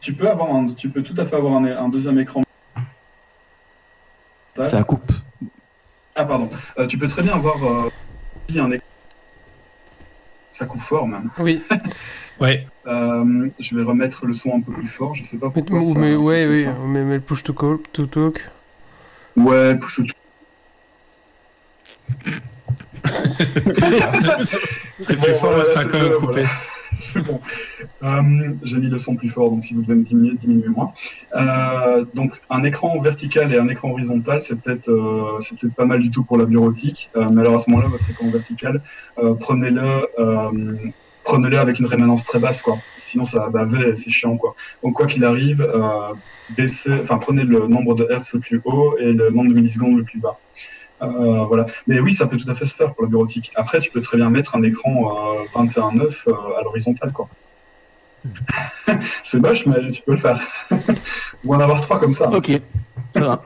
Tu 0.00 0.14
peux 0.14 0.28
avoir 0.30 0.50
un, 0.54 0.72
tu 0.72 0.88
peux 0.88 1.02
tout 1.02 1.14
à 1.18 1.26
fait 1.26 1.36
avoir 1.36 1.54
un, 1.56 1.64
un 1.66 1.88
deuxième 1.90 2.18
écran. 2.18 2.42
Ça 4.62 4.82
coupe. 4.84 5.12
Ah 6.14 6.24
pardon. 6.24 6.48
Euh, 6.78 6.86
tu 6.86 6.96
peux 6.96 7.08
très 7.08 7.22
bien 7.22 7.34
avoir 7.34 7.62
euh, 7.64 7.90
un 8.56 8.70
écran. 8.70 8.86
Ça 10.50 10.66
coupe 10.66 10.80
fort 10.80 11.06
même. 11.08 11.30
Oui. 11.38 11.60
Ouais. 12.40 12.66
Euh, 12.86 13.48
je 13.58 13.76
vais 13.76 13.82
remettre 13.82 14.26
le 14.26 14.32
son 14.34 14.56
un 14.56 14.60
peu 14.60 14.72
plus 14.72 14.86
fort. 14.88 15.14
Je 15.14 15.22
sais 15.22 15.38
pas 15.38 15.46
Mais, 15.54 15.62
pourquoi. 15.62 15.80
ça- 15.80 15.98
mais 15.98 16.12
ça 16.12 16.18
ouais, 16.18 16.44
fait 16.44 16.50
oui, 16.50 16.64
ça. 16.64 16.74
mais, 16.86 17.04
mais 17.04 17.14
le 17.14 17.20
push 17.20 17.42
to 17.42 17.52
call, 17.52 17.78
to 17.92 18.06
talk. 18.06 18.44
Ouais, 19.36 19.74
push 19.76 19.96
to 19.96 20.02
C'est 25.00 25.16
Bon, 25.16 25.22
plus 25.22 25.32
fort, 25.34 25.50
voilà, 25.50 25.64
ça 25.64 25.84
quand 25.84 25.98
même 25.98 26.12
coupé. 26.14 26.32
voilà. 26.42 26.48
C'est 27.00 27.20
bon. 27.20 27.40
Euh, 28.04 28.50
J'ai 28.62 28.78
mis 28.78 28.88
le 28.88 28.98
son 28.98 29.16
plus 29.16 29.28
fort, 29.28 29.50
donc 29.50 29.62
si 29.64 29.74
vous 29.74 29.82
devez 29.82 29.94
me 29.96 30.04
diminuer, 30.04 30.34
diminuez-moi. 30.36 30.92
Euh, 31.36 32.04
donc 32.14 32.34
un 32.50 32.62
écran 32.64 32.98
vertical 33.00 33.52
et 33.52 33.58
un 33.58 33.68
écran 33.68 33.90
horizontal, 33.90 34.40
c'est 34.42 34.60
peut-être 34.60 34.88
euh, 34.90 35.38
c'est 35.40 35.58
peut-être 35.58 35.74
pas 35.74 35.84
mal 35.86 36.00
du 36.00 36.10
tout 36.10 36.22
pour 36.22 36.38
la 36.38 36.44
bureautique. 36.44 37.10
Euh, 37.16 37.28
mais 37.30 37.40
alors 37.42 37.54
à 37.54 37.58
ce 37.58 37.68
moment-là, 37.70 37.88
votre 37.88 38.08
écran 38.08 38.30
vertical, 38.30 38.80
euh, 39.18 39.34
prenez-le 39.34 40.06
euh, 40.18 40.50
prenez-le 41.24 41.58
avec 41.58 41.78
une 41.78 41.86
rémanence 41.86 42.24
très 42.24 42.38
basse, 42.38 42.62
quoi. 42.62 42.78
Sinon 42.96 43.24
ça 43.24 43.40
va 43.40 43.48
baver 43.48 43.88
et 43.88 43.94
c'est 43.94 44.10
chiant, 44.10 44.36
quoi. 44.36 44.54
Donc 44.82 44.94
quoi 44.94 45.06
qu'il 45.06 45.24
arrive, 45.24 45.62
euh, 45.62 46.12
baissez, 46.56 46.92
enfin 47.00 47.18
prenez 47.18 47.42
le 47.42 47.66
nombre 47.66 47.94
de 47.94 48.06
hertz 48.10 48.34
le 48.34 48.40
plus 48.40 48.60
haut 48.64 48.96
et 48.98 49.12
le 49.12 49.30
nombre 49.30 49.50
de 49.50 49.54
millisecondes 49.54 49.96
le 49.96 50.04
plus 50.04 50.20
bas. 50.20 50.38
Euh, 51.02 51.44
voilà. 51.44 51.66
Mais 51.86 52.00
oui, 52.00 52.12
ça 52.12 52.26
peut 52.26 52.36
tout 52.36 52.50
à 52.50 52.54
fait 52.54 52.66
se 52.66 52.74
faire 52.74 52.94
pour 52.94 53.04
la 53.04 53.10
bureautique. 53.10 53.52
Après, 53.56 53.80
tu 53.80 53.90
peux 53.90 54.00
très 54.00 54.16
bien 54.16 54.30
mettre 54.30 54.56
un 54.56 54.62
écran 54.62 55.44
euh, 55.54 55.60
21.9 55.64 56.28
euh, 56.28 56.32
à 56.58 56.62
l'horizontale, 56.62 57.12
quoi. 57.12 57.28
C'est 59.22 59.40
moche, 59.40 59.66
mais 59.66 59.90
tu 59.90 60.02
peux 60.02 60.12
le 60.12 60.18
faire. 60.18 60.40
Ou 61.44 61.54
en 61.54 61.60
avoir 61.60 61.80
trois 61.80 61.98
comme 62.00 62.12
ça. 62.12 62.30
Ok, 62.30 62.58
ça 63.14 63.20
va. 63.20 63.42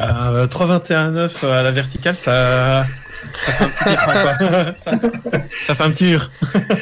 Euh, 0.00 0.46
321.9 0.46 1.46
à 1.46 1.62
la 1.62 1.70
verticale, 1.70 2.16
ça. 2.16 2.84
Ça 3.44 3.52
fait 3.52 3.64
un 3.64 3.68
petit 3.68 3.90
écran, 3.92 4.12
quoi. 4.12 4.74
ça, 4.76 4.90
ça 5.60 5.74
fait 5.74 5.82
un 5.84 5.90
petit 5.90 6.04
mur. 6.06 6.30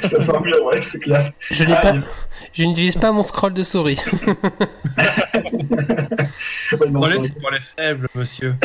Ça 0.03 0.21
fait 0.21 0.37
un 0.37 0.41
mur, 0.41 0.65
ouais, 0.65 0.81
c'est 0.83 0.99
clair. 1.01 1.33
Je 1.51 1.65
Ah, 1.71 1.77
pas, 1.77 1.95
je 2.53 2.65
n'utilise 2.65 2.97
pas 2.97 3.13
mon 3.13 3.23
scroll 3.23 3.53
de 3.55 3.63
souris. 3.63 4.01
Ouais, 6.81 6.89
non, 6.91 7.01
Relais, 7.01 7.19
c'est- 7.21 7.29
c'est 7.29 7.39
pour 7.39 7.51
les 7.51 7.61
faibles, 7.61 8.09
monsieur. 8.15 8.55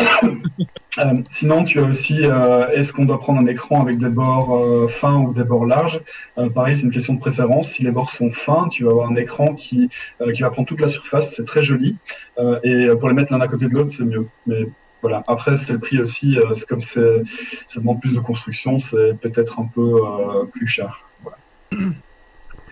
Euh, 1.00 1.14
sinon, 1.30 1.64
tu 1.64 1.78
as 1.80 1.84
aussi, 1.84 2.22
euh, 2.26 2.70
est-ce 2.70 2.92
qu'on 2.92 3.06
doit 3.06 3.20
prendre 3.20 3.40
un 3.40 3.46
écran 3.46 3.84
avec 3.84 4.00
des 4.00 4.10
bords 4.10 4.56
euh, 4.58 4.88
fins 4.88 5.14
ou 5.18 5.32
des 5.32 5.44
bords 5.44 5.68
larges? 5.68 6.02
Euh, 6.40 6.50
Pareil, 6.50 6.76
c'est 6.76 6.82
une 6.86 6.92
question 6.92 7.14
de 7.14 7.20
préférence. 7.20 7.70
Si 7.70 7.84
les 7.84 7.92
bords 7.92 8.10
sont 8.10 8.32
fins, 8.32 8.68
tu 8.68 8.84
vas 8.84 8.90
avoir 8.90 9.08
un 9.12 9.16
écran 9.16 9.54
qui, 9.54 9.90
euh, 10.22 10.32
qui 10.32 10.42
va 10.42 10.50
prendre 10.50 10.68
toute 10.68 10.82
la 10.82 10.88
surface. 10.88 11.36
C'est 11.36 11.46
très 11.46 11.62
joli. 11.62 11.98
Euh, 12.40 12.60
et 12.64 12.88
pour 13.00 13.10
les 13.10 13.14
mettre 13.14 13.32
l'un 13.32 13.40
à 13.42 13.48
côté 13.48 13.68
de 13.68 13.76
l'autre, 13.76 13.92
c'est 13.92 14.06
mieux. 14.06 14.26
Mais 14.48 14.68
voilà. 15.02 15.24
Après, 15.28 15.56
c'est 15.58 15.74
le 15.74 15.80
prix 15.80 16.00
aussi. 16.00 16.38
euh, 16.38 16.54
c'est 16.54 16.68
comme 16.68 16.80
c'est, 16.80 17.22
ça 17.68 17.80
demande 17.80 18.02
plus 18.02 18.14
de 18.16 18.20
construction, 18.20 18.78
c'est 18.80 19.14
peut-être 19.20 19.60
un 19.60 19.66
peu 19.66 19.82
euh, 20.04 20.46
plus 20.46 20.68
cher. 20.68 21.06
Voilà. 21.22 21.38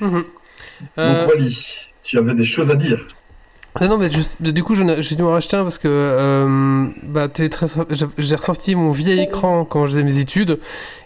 Mhm. 0.01 0.11
Donc, 0.11 0.25
Euh, 0.97 1.25
Wally, 1.27 1.87
tu 2.03 2.17
avais 2.17 2.33
des 2.35 2.43
choses 2.43 2.69
à 2.69 2.75
dire. 2.75 3.07
Ah 3.77 3.89
non, 3.89 3.97
mais 3.97 4.09
juste- 4.09 4.41
du 4.41 4.63
coup, 4.63 4.73
j'ai 4.73 5.15
dû 5.17 5.21
en 5.21 5.31
racheter 5.31 5.57
un 5.57 5.63
parce 5.63 5.77
que 5.77 5.89
euh, 5.89 6.87
bah, 7.03 7.27
j'ai- 8.17 8.35
ressorti 8.35 8.73
mon 8.73 8.89
vieil 8.91 9.19
écran 9.19 9.65
quand 9.65 9.85
je 9.85 9.91
faisais 9.91 10.03
mes 10.03 10.17
études 10.19 10.59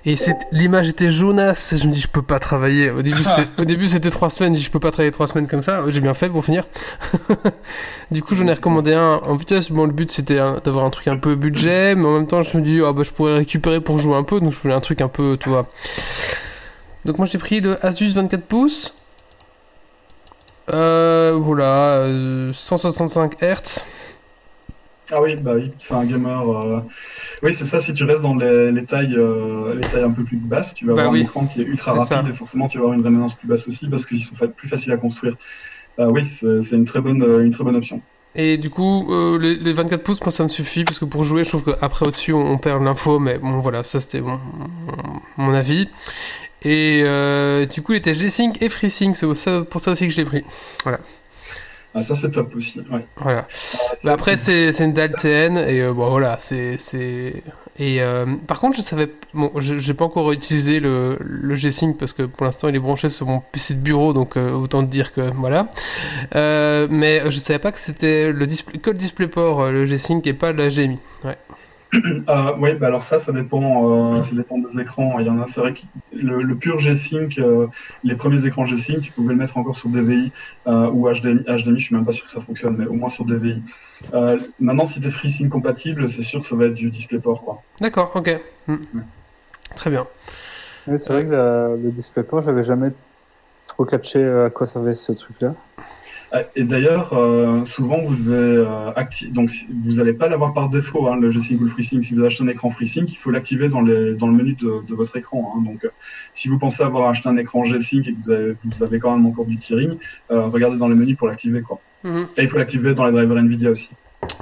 et 0.05 0.13
l'image 0.51 0.87
était 0.87 1.09
jaunasse. 1.11 1.73
Je 1.81 1.87
me 1.87 1.93
dis, 1.93 1.99
je 1.99 2.07
peux 2.07 2.21
pas 2.21 2.37
travailler. 2.37 2.91
Au 2.91 3.01
début, 3.01 3.23
c'était, 3.23 3.47
au 3.57 3.65
début, 3.65 3.87
c'était 3.87 4.11
trois 4.11 4.29
semaines. 4.29 4.53
Je 4.53 4.59
dis, 4.59 4.65
je 4.65 4.69
peux 4.69 4.79
pas 4.79 4.91
travailler 4.91 5.11
trois 5.11 5.25
semaines 5.25 5.47
comme 5.47 5.63
ça. 5.63 5.83
J'ai 5.87 5.99
bien 5.99 6.13
fait 6.13 6.29
pour 6.29 6.45
finir. 6.45 6.67
du 8.11 8.21
coup, 8.21 8.35
j'en 8.35 8.47
ai 8.47 8.53
recommandé 8.53 8.93
un 8.93 9.15
en 9.25 9.35
vitesse. 9.35 9.71
Bon, 9.71 9.85
le 9.87 9.91
but 9.91 10.11
c'était 10.11 10.37
un- 10.37 10.61
d'avoir 10.63 10.85
un 10.85 10.91
truc 10.91 11.07
un 11.07 11.17
peu 11.17 11.33
budget, 11.33 11.95
mais 11.95 12.05
en 12.05 12.13
même 12.13 12.27
temps, 12.27 12.43
je 12.43 12.55
me 12.55 12.61
dis, 12.61 12.81
ah 12.85 12.93
bah, 12.93 13.01
je 13.03 13.09
pourrais 13.09 13.35
récupérer 13.37 13.81
pour 13.81 13.97
jouer 13.97 14.15
un 14.15 14.23
peu. 14.23 14.39
Donc, 14.39 14.51
je 14.51 14.59
voulais 14.59 14.75
un 14.75 14.79
truc 14.79 15.01
un 15.01 15.07
peu, 15.07 15.37
tu 15.39 15.49
vois. 15.49 15.67
Donc, 17.05 17.17
moi, 17.17 17.25
j'ai 17.25 17.39
pris 17.39 17.61
le 17.61 17.83
Asus 17.83 18.09
24 18.13 18.43
pouces. 18.43 18.93
Euh, 20.71 21.37
voilà, 21.41 21.99
euh, 22.01 22.53
165 22.53 23.41
Hz. 23.41 23.83
Ah 25.11 25.21
oui, 25.23 25.35
bah 25.35 25.53
oui, 25.55 25.71
c'est 25.79 25.95
un 25.95 26.05
gamer. 26.05 26.49
euh, 26.49 26.81
Oui, 27.43 27.53
c'est 27.53 27.65
ça. 27.65 27.79
Si 27.79 27.93
tu 27.95 28.03
restes 28.03 28.21
dans 28.23 28.35
les, 28.35 28.71
les 28.71 28.85
tailles, 28.85 29.15
euh, 29.17 29.73
les 29.75 29.81
tailles 29.87 30.03
un 30.03 30.11
peu 30.11 30.23
plus 30.23 30.37
basses, 30.37 30.75
tu 30.75 30.85
vas 30.85 30.93
Bah 30.93 31.01
avoir 31.03 31.13
oui. 31.13 31.21
un 31.21 31.23
écran 31.23 31.47
qui 31.47 31.61
est 31.61 31.65
ultra 31.65 31.93
rapide 31.95 32.25
ça. 32.25 32.29
et 32.29 32.33
forcément 32.33 32.67
tu 32.67 32.77
vas 32.77 32.83
avoir 32.85 32.97
une 32.97 33.03
rémanence 33.03 33.35
plus 33.35 33.47
basse 33.47 33.67
aussi 33.67 33.87
parce 33.89 34.05
qu'ils 34.05 34.21
sont 34.23 34.35
plus 34.55 34.67
faciles 34.69 34.91
à 34.91 34.97
construire. 34.97 35.35
Euh, 35.99 36.07
oui, 36.11 36.27
c'est 36.27 36.61
c'est 36.61 36.75
une 36.77 36.85
très 36.85 37.01
bonne, 37.01 37.23
euh, 37.23 37.43
une 37.45 37.51
très 37.51 37.63
bonne 37.63 37.75
option. 37.77 38.01
Et 38.35 38.57
du 38.57 38.69
coup, 38.69 39.07
euh, 39.11 39.39
les, 39.39 39.55
les 39.55 39.73
24 39.73 40.03
pouces, 40.03 40.21
moi 40.21 40.31
ça 40.31 40.43
me 40.43 40.49
suffit 40.49 40.83
parce 40.85 40.99
que 40.99 41.05
pour 41.05 41.23
jouer, 41.23 41.43
je 41.43 41.49
trouve 41.49 41.65
qu'après 41.65 42.05
au-dessus, 42.05 42.31
on, 42.33 42.45
on 42.45 42.57
perd 42.59 42.83
l'info, 42.83 43.17
mais 43.19 43.39
bon, 43.39 43.59
voilà, 43.59 43.83
ça 43.83 43.99
c'était 43.99 44.21
mon- 44.21 44.39
mon 45.37 45.53
avis. 45.53 45.89
Et 46.63 47.01
euh, 47.05 47.65
du 47.65 47.81
coup, 47.81 47.93
il 47.93 47.97
était 47.97 48.13
G-Sync 48.13 48.61
et 48.61 48.69
FreeSync, 48.69 49.15
c'est 49.15 49.25
pour 49.25 49.81
ça, 49.81 49.91
aussi 49.91 50.07
que 50.07 50.13
je 50.13 50.17
l'ai 50.17 50.25
pris. 50.25 50.43
Ah, 51.95 52.01
ça 52.01 52.13
c'est 52.13 52.29
top 52.29 52.55
aussi. 52.55 52.79
Ouais. 52.91 53.03
Voilà. 53.17 53.47
Ah, 53.49 53.93
Bah, 54.03 54.11
après, 54.13 54.37
c'est 54.37 54.71
c'est 54.71 54.85
une 54.85 54.93
dalle 54.93 55.13
TN, 55.15 55.57
et 55.57 55.81
euh, 55.81 55.91
bon, 55.93 56.09
voilà, 56.09 56.37
c'est. 56.39 56.77
c'est- 56.77 57.41
Et 57.81 58.01
euh, 58.01 58.25
par 58.45 58.59
contre, 58.59 58.77
je 58.77 58.83
savais. 58.83 59.09
Bon, 59.33 59.51
j'ai 59.59 59.93
pas 59.93 60.05
encore 60.05 60.31
utilisé 60.33 60.79
le, 60.81 61.17
le 61.21 61.55
G-Sync 61.55 61.97
parce 61.97 62.11
que 62.13 62.23
pour 62.23 62.45
l'instant, 62.45 62.67
il 62.67 62.75
est 62.75 62.79
branché 62.79 63.07
sur 63.09 63.25
mon 63.25 63.39
PC 63.39 63.73
de 63.75 63.79
bureau, 63.79 64.11
donc 64.13 64.35
euh, 64.37 64.51
autant 64.51 64.83
dire 64.83 65.13
que 65.13 65.21
voilà. 65.35 65.67
Euh, 66.35 66.87
mais 66.91 67.21
je 67.25 67.37
savais 67.39 67.57
pas 67.59 67.71
que 67.71 67.79
c'était 67.79 68.31
le 68.33 68.45
display, 68.45 68.77
que 68.79 68.89
le 68.91 68.97
DisplayPort, 68.97 69.61
euh, 69.61 69.71
le 69.71 69.85
G-Sync, 69.85 70.27
et 70.27 70.33
pas 70.33 70.51
la 70.51 70.67
GMI. 70.67 70.99
Ouais. 71.23 71.37
Euh, 71.93 72.51
oui, 72.59 72.73
bah 72.75 72.87
alors 72.87 73.01
ça, 73.01 73.17
ça 73.19 73.31
dépend, 73.31 74.13
euh, 74.15 74.23
ça 74.23 74.35
dépend 74.35 74.57
des 74.59 74.79
écrans. 74.79 75.19
Il 75.19 75.25
y 75.25 75.29
en 75.29 75.41
a, 75.41 75.45
c'est 75.45 75.59
vrai 75.61 75.73
que 75.73 75.79
le, 76.15 76.41
le 76.43 76.55
pur 76.55 76.77
G-Sync, 76.79 77.37
euh, 77.39 77.67
les 78.03 78.15
premiers 78.15 78.45
écrans 78.45 78.65
G-Sync, 78.65 79.01
tu 79.01 79.11
pouvais 79.11 79.33
le 79.33 79.39
mettre 79.39 79.57
encore 79.57 79.75
sur 79.75 79.89
DVI 79.89 80.31
euh, 80.67 80.89
ou 80.91 81.09
HDMI. 81.09 81.43
HDMI, 81.47 81.79
je 81.79 81.85
suis 81.85 81.95
même 81.95 82.05
pas 82.05 82.11
sûr 82.11 82.25
que 82.25 82.31
ça 82.31 82.41
fonctionne, 82.41 82.75
mais 82.77 82.85
au 82.85 82.93
moins 82.93 83.09
sur 83.09 83.25
DVI. 83.25 83.61
Euh, 84.13 84.37
maintenant, 84.59 84.85
si 84.85 84.99
t'es 85.01 85.09
FreeSync 85.09 85.49
compatible, 85.49 86.07
c'est 86.07 86.21
sûr 86.21 86.39
que 86.41 86.45
ça 86.45 86.55
va 86.55 86.65
être 86.65 86.75
du 86.75 86.89
DisplayPort, 86.89 87.43
quoi. 87.43 87.61
D'accord, 87.81 88.11
ok. 88.15 88.39
Hmm. 88.67 88.75
Très 89.75 89.89
bien. 89.89 90.05
Oui, 90.87 90.97
c'est 90.97 91.11
vrai 91.13 91.25
que 91.25 91.31
la- 91.31 91.69
le 91.75 91.91
DisplayPort, 91.91 92.41
j'avais 92.41 92.63
jamais 92.63 92.91
trop 93.65 93.85
catché 93.85 94.23
à 94.25 94.49
quoi 94.49 94.67
servait 94.67 94.95
ce 94.95 95.11
truc-là. 95.11 95.53
Ah, 96.31 96.43
Et 96.55 96.63
d'ailleurs, 96.63 97.13
euh, 97.13 97.63
souvent 97.63 97.99
vous 98.01 98.15
devez 98.15 98.33
euh, 98.35 98.91
activer. 98.95 99.31
Donc 99.31 99.49
vous 99.83 99.93
n'allez 99.93 100.13
pas 100.13 100.27
l'avoir 100.27 100.53
par 100.53 100.69
défaut, 100.69 101.07
hein, 101.07 101.15
le 101.19 101.29
G-Sync 101.29 101.59
ou 101.59 101.63
le 101.63 101.69
FreeSync. 101.71 102.03
Si 102.03 102.13
vous 102.13 102.23
achetez 102.23 102.43
un 102.43 102.47
écran 102.49 102.69
FreeSync, 102.69 103.11
il 103.11 103.15
faut 103.15 103.31
l'activer 103.31 103.67
dans, 103.67 103.81
les- 103.81 104.13
dans 104.13 104.27
le 104.27 104.33
menu 104.33 104.53
de, 104.53 104.85
de 104.87 104.93
votre 104.95 105.15
écran. 105.17 105.53
hein. 105.57 105.61
Donc 105.65 105.83
euh, 105.85 105.89
si 106.31 106.47
vous 106.47 106.59
pensez 106.59 106.83
avoir 106.83 107.09
acheté 107.09 107.29
un 107.29 107.37
écran 107.37 107.63
G-Sync 107.63 108.07
et 108.07 108.13
que 108.13 108.17
vous 108.23 108.31
avez, 108.31 108.55
vous 108.63 108.83
avez 108.83 108.99
quand 108.99 109.15
même 109.15 109.25
encore 109.25 109.45
du 109.45 109.57
tearing, 109.57 109.93
regardez 110.29 110.77
dans 110.77 110.87
le 110.87 110.95
menu 110.95 111.15
pour 111.15 111.27
l'activer. 111.27 111.61
quoi. 111.61 111.79
Mhm. 112.03 112.27
Et 112.37 112.43
il 112.43 112.47
faut 112.47 112.57
l'activer 112.57 112.93
dans 112.93 113.05
les 113.05 113.11
drivers 113.11 113.37
Nvidia 113.37 113.71
aussi. 113.71 113.89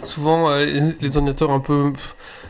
Souvent, 0.02 0.54
les, 0.58 1.18
ordinateurs 1.18 1.52
un 1.52 1.60
peu. 1.60 1.94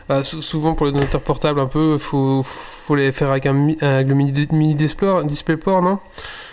bah, 0.08 0.22
sou- 0.22 0.42
souvent 0.42 0.74
pour 0.74 0.86
les 0.86 0.92
ordinateurs 0.92 1.20
portables, 1.22 1.60
un 1.60 1.66
peu, 1.66 1.96
faut, 1.98 2.42
faut 2.42 2.94
les 2.96 3.12
faire 3.12 3.30
avec, 3.30 3.46
un, 3.46 3.68
avec 3.80 4.08
le 4.08 4.14
mini, 4.14 4.46
mini 4.50 4.74
display, 4.74 5.08
DisplayPort, 5.24 5.82
non? 5.82 5.98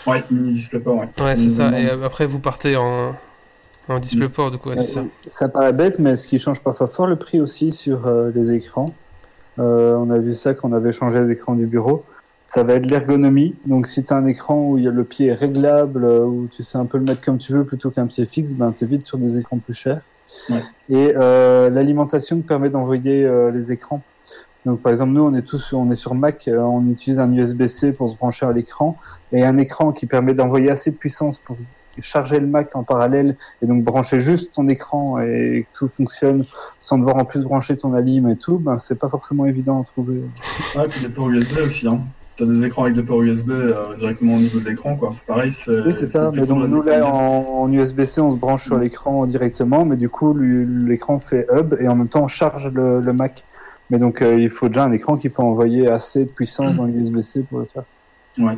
Ouais, 0.08 0.24
mini 0.32 0.54
DisplayPort, 0.54 0.98
ouais. 0.98 1.08
Ouais, 1.20 1.36
c'est 1.36 1.50
ça. 1.50 1.78
Et 1.80 1.90
euh, 1.90 2.06
après, 2.06 2.26
vous 2.26 2.40
partez 2.40 2.76
en, 2.76 3.16
en 3.88 4.00
DisplayPort, 4.00 4.52
du 4.52 4.58
coup, 4.58 4.70
ouais, 4.70 4.78
c'est 4.78 4.94
ça. 4.94 5.04
Ça 5.28 5.50
paraît 5.50 5.74
bête, 5.74 6.00
mais 6.00 6.16
ce 6.16 6.28
qui 6.28 6.40
change 6.40 6.62
parfois 6.62 6.88
fort 6.88 7.08
le 7.08 7.16
prix 7.16 7.42
aussi 7.42 7.74
sur 7.74 8.08
euh, 8.08 8.32
les 8.34 8.52
écrans. 8.52 8.94
Euh, 9.58 9.96
on 9.96 10.10
a 10.12 10.18
vu 10.18 10.34
ça 10.34 10.54
quand 10.54 10.70
on 10.70 10.74
avait 10.74 10.92
changé 10.92 11.20
les 11.22 11.32
écrans 11.32 11.56
du 11.56 11.66
bureau. 11.66 12.04
Ça 12.48 12.64
va 12.64 12.74
être 12.74 12.86
l'ergonomie. 12.86 13.56
Donc, 13.66 13.88
si 13.88 14.04
tu 14.04 14.14
as 14.14 14.18
un 14.18 14.26
écran 14.28 14.70
où 14.70 14.78
il 14.78 14.84
y 14.84 14.88
a 14.88 14.92
le 14.92 15.04
pied 15.04 15.28
est 15.28 15.34
réglable, 15.34 16.06
où 16.06 16.48
tu 16.52 16.62
sais 16.62 16.78
un 16.78 16.86
peu 16.86 16.98
le 16.98 17.04
mettre 17.04 17.22
comme 17.24 17.38
tu 17.38 17.52
veux 17.54 17.64
plutôt 17.64 17.90
qu'un 17.90 18.06
pied 18.06 18.26
fixe, 18.26 18.54
ben, 18.54 18.72
tu 18.72 18.86
vite 18.86 19.06
sur 19.06 19.18
des 19.18 19.38
écrans 19.40 19.58
plus 19.58 19.74
chers. 19.74 20.02
Ouais. 20.50 20.62
Et 20.90 21.14
euh, 21.16 21.70
l'alimentation 21.70 22.38
te 22.40 22.48
permet 22.48 22.70
d'envoyer 22.70 23.26
euh, 23.26 23.52
les 23.52 23.72
écrans. 23.72 24.02
Donc, 24.66 24.82
par 24.82 24.92
exemple, 24.92 25.12
nous, 25.12 25.22
on 25.22 25.34
est 25.36 25.44
tous 25.44 25.74
on 25.74 25.92
est 25.92 25.96
sur 25.96 26.16
Mac, 26.16 26.48
euh, 26.48 26.58
on 26.60 26.88
utilise 26.90 27.20
un 27.20 27.32
USB-C 27.32 27.94
pour 27.94 28.10
se 28.10 28.16
brancher 28.16 28.46
à 28.46 28.52
l'écran 28.52 28.98
et 29.32 29.44
un 29.44 29.58
écran 29.58 29.92
qui 29.92 30.06
permet 30.08 30.34
d'envoyer 30.34 30.72
assez 30.72 30.92
de 30.92 30.96
puissance 30.98 31.38
pour 31.38 31.58
charger 32.00 32.40
le 32.40 32.48
Mac 32.48 32.76
en 32.76 32.84
parallèle 32.84 33.38
et 33.62 33.68
donc 33.68 33.84
brancher 33.84 34.20
juste 34.20 34.54
ton 34.54 34.68
écran 34.68 35.20
et 35.20 35.66
que 35.72 35.78
tout 35.78 35.88
fonctionne 35.88 36.44
sans 36.78 36.98
devoir 36.98 37.16
en 37.18 37.26
plus 37.26 37.44
brancher 37.44 37.78
ton 37.78 37.94
alim 37.94 38.28
et 38.30 38.36
tout, 38.36 38.58
ben 38.58 38.78
c'est 38.78 39.00
pas 39.00 39.08
forcément 39.08 39.46
évident 39.46 39.82
à 39.82 39.86
trouver. 39.86 40.22
Ouais, 40.76 40.84
puis 40.90 41.02
des 41.02 41.10
ports 41.10 41.30
USB 41.30 41.60
aussi. 41.60 41.88
Hein. 41.88 42.02
Tu 42.36 42.44
as 42.44 42.48
des 42.48 42.66
écrans 42.66 42.84
avec 42.84 42.96
des 42.96 43.04
ports 43.04 43.22
USB 43.22 43.50
euh, 43.50 43.96
directement 43.96 44.36
au 44.36 44.40
niveau 44.40 44.60
de 44.60 44.70
l'écran. 44.70 44.98
quoi. 44.98 45.10
C'est 45.12 45.26
pareil. 45.26 45.52
Oui, 45.68 45.94
c'est 45.94 46.08
ça. 46.08 46.32
Mais 46.34 46.46
donc 46.46 46.68
nous 46.68 46.82
là 46.82 47.08
en, 47.08 47.62
en 47.64 47.72
USB-C, 47.72 48.20
on 48.20 48.32
se 48.32 48.36
branche 48.36 48.66
sur 48.66 48.78
l'écran 48.78 49.26
directement, 49.26 49.86
mais 49.86 49.96
du 49.96 50.10
coup 50.10 50.36
l'écran 50.36 51.20
fait 51.20 51.48
hub 51.56 51.76
et 51.80 51.88
en 51.88 51.96
même 51.96 52.10
temps 52.10 52.24
on 52.24 52.28
charge 52.28 52.70
le, 52.74 53.00
le 53.00 53.14
Mac. 53.14 53.46
Mais 53.90 53.98
donc 53.98 54.22
euh, 54.22 54.40
il 54.40 54.50
faut 54.50 54.68
déjà 54.68 54.86
un 54.86 54.92
écran 54.92 55.18
qui 55.18 55.30
peut 55.30 55.44
envoyer 55.44 55.88
assez 55.88 56.26
de 56.26 56.32
puissance 56.32 56.76
dans 56.76 56.86
l'USB-C 56.86 57.44
pour 57.44 57.60
le 57.60 57.66
faire. 57.66 57.84
Ouais. 58.38 58.58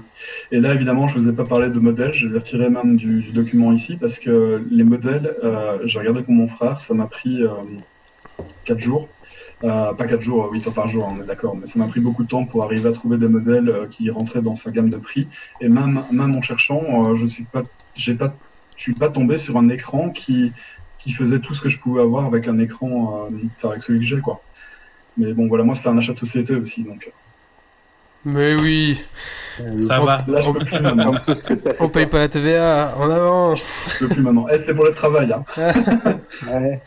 Et 0.51 0.59
là, 0.59 0.73
évidemment, 0.73 1.07
je 1.07 1.13
vous 1.19 1.27
ai 1.27 1.33
pas 1.33 1.43
parlé 1.43 1.69
de 1.69 1.79
modèles. 1.79 2.13
Je 2.13 2.25
les 2.25 2.35
ai 2.35 2.39
retirés 2.39 2.69
même 2.69 2.95
du, 2.95 3.21
document 3.31 3.71
ici 3.71 3.95
parce 3.95 4.19
que 4.19 4.65
les 4.71 4.83
modèles, 4.83 5.35
euh, 5.43 5.79
j'ai 5.85 5.99
regardé 5.99 6.23
pour 6.23 6.33
mon 6.33 6.47
frère, 6.47 6.81
ça 6.81 6.93
m'a 6.93 7.07
pris 7.07 7.43
euh, 7.43 7.49
4 8.65 8.79
jours. 8.79 9.07
Euh, 9.63 9.93
pas 9.93 10.05
4 10.05 10.21
jours, 10.21 10.49
8 10.53 10.67
heures 10.67 10.73
par 10.73 10.87
jour, 10.87 11.07
on 11.11 11.21
est 11.21 11.25
d'accord, 11.25 11.55
mais 11.55 11.65
ça 11.65 11.79
m'a 11.79 11.87
pris 11.87 11.99
beaucoup 11.99 12.23
de 12.23 12.27
temps 12.27 12.45
pour 12.45 12.63
arriver 12.63 12.89
à 12.89 12.91
trouver 12.91 13.17
des 13.17 13.27
modèles 13.27 13.87
qui 13.89 14.09
rentraient 14.09 14.41
dans 14.41 14.55
sa 14.55 14.71
gamme 14.71 14.89
de 14.89 14.97
prix. 14.97 15.27
Et 15.61 15.69
même, 15.69 16.03
même 16.11 16.35
en 16.35 16.41
cherchant, 16.41 17.15
je 17.15 17.25
suis 17.25 17.43
pas, 17.43 17.61
pas, 17.61 18.33
je 18.75 18.81
suis 18.81 18.93
pas 18.93 19.09
tombé 19.09 19.37
sur 19.37 19.57
un 19.57 19.69
écran 19.69 20.09
qui, 20.09 20.51
qui 20.99 21.11
faisait 21.11 21.39
tout 21.39 21.53
ce 21.53 21.63
que 21.63 21.69
je 21.69 21.79
pouvais 21.79 22.01
avoir 22.01 22.25
avec 22.25 22.47
un 22.47 22.59
écran, 22.59 23.29
avec 23.63 23.81
celui 23.81 23.99
que 23.99 24.05
j'ai, 24.05 24.19
quoi. 24.19 24.41
Mais 25.17 25.33
bon, 25.33 25.47
voilà, 25.47 25.63
moi, 25.63 25.75
c'était 25.75 25.89
un 25.89 25.97
achat 25.97 26.13
de 26.13 26.17
société 26.19 26.55
aussi, 26.55 26.83
donc. 26.83 27.11
Mais 28.25 28.55
oui, 28.55 29.01
Ça 29.81 29.99
va. 30.01 30.23
Là, 30.27 30.41
je 30.41 30.51
peux 30.51 30.59
plus 30.65 30.79
maintenant. 30.79 31.13
Tout 31.13 31.33
ce 31.33 31.43
que 31.43 31.53
t'as 31.53 31.71
fait. 31.71 31.81
on 31.81 31.89
paye 31.89 32.07
pas 32.07 32.19
la 32.19 32.29
TVA, 32.29 32.93
en 32.97 33.09
avant. 33.09 33.55
Je 33.55 33.63
peux 33.99 34.07
plus 34.09 34.21
maintenant. 34.21 34.47
Eh, 34.51 34.57
c'était 34.57 34.73
pour 34.73 34.85
le 34.85 34.91
travail, 34.91 35.31
hein. 35.33 35.43
Ouais, 36.47 36.81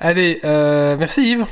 Allez, 0.00 0.40
euh, 0.44 0.96
merci 0.98 1.32
Yves. 1.32 1.46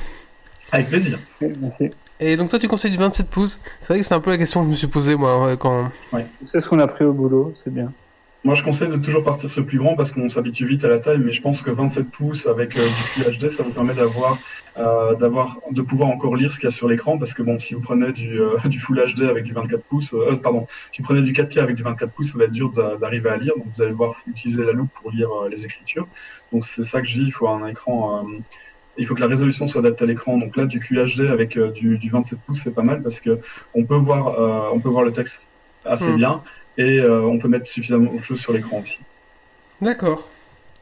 Avec 0.73 0.89
plaisir. 0.89 1.19
merci. 1.61 1.91
Et 2.19 2.37
donc 2.37 2.51
toi, 2.51 2.59
tu 2.59 2.67
conseilles 2.69 2.91
du 2.91 2.97
27 2.99 3.29
pouces. 3.29 3.61
C'est 3.81 3.93
vrai 3.93 4.01
que 4.01 4.07
c'est 4.07 4.15
un 4.15 4.21
peu 4.21 4.31
la 4.31 4.39
question 4.39 4.61
que 4.61 4.67
je 4.67 4.71
me 4.71 4.77
suis 4.77 4.87
posée, 4.87 5.17
moi, 5.17 5.45
ouais, 5.45 5.57
quand... 5.59 5.91
C'est 6.47 6.61
ce 6.61 6.69
qu'on 6.69 6.79
a 6.79 6.87
pris 6.87 7.05
au 7.05 7.13
boulot, 7.13 7.53
c'est 7.55 7.73
bien. 7.73 7.93
Moi, 8.45 8.57
je 8.57 8.65
conseille 8.65 8.89
de 8.89 8.97
toujours 8.97 9.23
partir 9.23 9.49
sur 9.49 9.61
le 9.61 9.67
plus 9.69 9.79
grand 9.79 9.95
parce 9.95 10.11
qu'on 10.13 10.29
s'habitue 10.29 10.67
vite 10.67 10.85
à 10.85 10.89
la 10.89 10.99
taille, 10.99 11.21
mais 11.21 11.31
je 11.31 11.41
pense 11.41 11.63
que 11.63 11.71
27 11.71 12.11
pouces 12.11 12.49
avec 12.49 12.77
euh, 12.77 12.85
du 13.15 13.23
QHD, 13.23 13.49
ça 13.49 13.63
vous 13.63 13.71
permet 13.71 13.95
d'avoir, 13.95 14.37
euh, 14.79 15.15
d'avoir, 15.15 15.59
de 15.71 15.81
pouvoir 15.81 16.09
encore 16.09 16.35
lire 16.35 16.53
ce 16.53 16.59
qu'il 16.59 16.65
y 16.67 16.73
a 16.73 16.73
sur 16.73 16.89
l'écran 16.89 17.19
parce 17.19 17.35
que 17.35 17.43
bon, 17.45 17.57
si 17.59 17.75
vous 17.75 17.81
prenez 17.81 18.11
du, 18.13 18.41
euh, 18.41 18.57
du 18.65 18.81
Full 18.81 18.99
HD 19.15 19.23
avec 19.31 19.45
du 19.45 19.53
24 19.53 19.85
pouces, 19.85 20.13
euh, 20.15 20.35
pardon, 20.43 20.67
si 20.91 21.03
vous 21.03 21.07
prenez 21.07 21.23
du 21.23 21.33
4K 21.33 21.61
avec 21.61 21.77
du 21.77 21.85
24 21.85 22.13
pouces, 22.13 22.33
ça 22.33 22.39
va 22.39 22.45
être 22.45 22.51
dur 22.53 22.71
d'a- 22.73 22.97
d'arriver 22.97 23.31
à 23.31 23.37
lire, 23.37 23.53
donc 23.57 23.67
vous 23.77 23.81
allez 23.83 23.93
devoir 23.93 24.13
utiliser 24.27 24.65
la 24.65 24.73
loupe 24.73 24.91
pour 24.93 25.13
lire 25.13 25.29
euh, 25.45 25.49
les 25.49 25.65
écritures. 25.65 26.09
Donc 26.51 26.65
c'est 26.65 26.83
ça 26.83 27.01
que 27.01 27.07
je 27.07 27.13
dis, 27.21 27.25
il 27.27 27.33
faut 27.33 27.47
un 27.49 27.65
écran, 27.69 28.25
euh, 28.27 28.39
il 28.99 29.07
faut 29.07 29.15
que 29.15 29.21
la 29.21 29.29
résolution 29.29 29.69
soit 29.69 29.81
adaptée 29.81 30.03
à 30.05 30.07
l'écran. 30.09 30.37
Donc 30.39 30.57
là, 30.57 30.67
du 30.67 30.81
QHD 30.81 31.31
avec 31.31 31.57
euh, 31.57 31.71
du, 31.71 31.97
du 31.97 32.11
27 32.11 32.41
pouces, 32.45 32.61
c'est 32.65 32.75
pas 32.75 32.83
mal 32.83 33.03
parce 33.03 33.21
que 33.21 33.39
on 33.75 33.85
peut 33.85 33.95
voir, 33.97 34.29
euh, 34.39 34.71
on 34.75 34.81
peut 34.81 34.89
voir 34.91 35.05
le 35.05 35.13
texte 35.13 35.49
assez 35.85 36.11
Mm. 36.13 36.17
bien 36.17 36.43
et 36.79 36.99
euh, 37.01 37.21
on 37.23 37.39
peut 37.39 37.49
mettre 37.49 37.67
suffisamment 37.67 38.13
de 38.15 38.23
choses 38.23 38.41
sur 38.41 38.53
l'écran 38.53 38.81
aussi. 38.81 39.01
D'accord. 39.81 40.29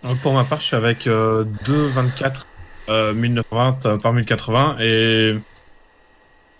Euh, 0.04 0.14
Pour 0.22 0.32
ma 0.34 0.44
part, 0.44 0.60
je 0.60 0.64
suis 0.66 0.76
avec 0.76 1.06
euh, 1.06 1.44
2,24 1.64 2.44
euh, 2.88 3.12
1920 3.14 3.86
euh, 3.86 3.98
par 3.98 4.12
1080 4.12 4.76
et 4.80 5.34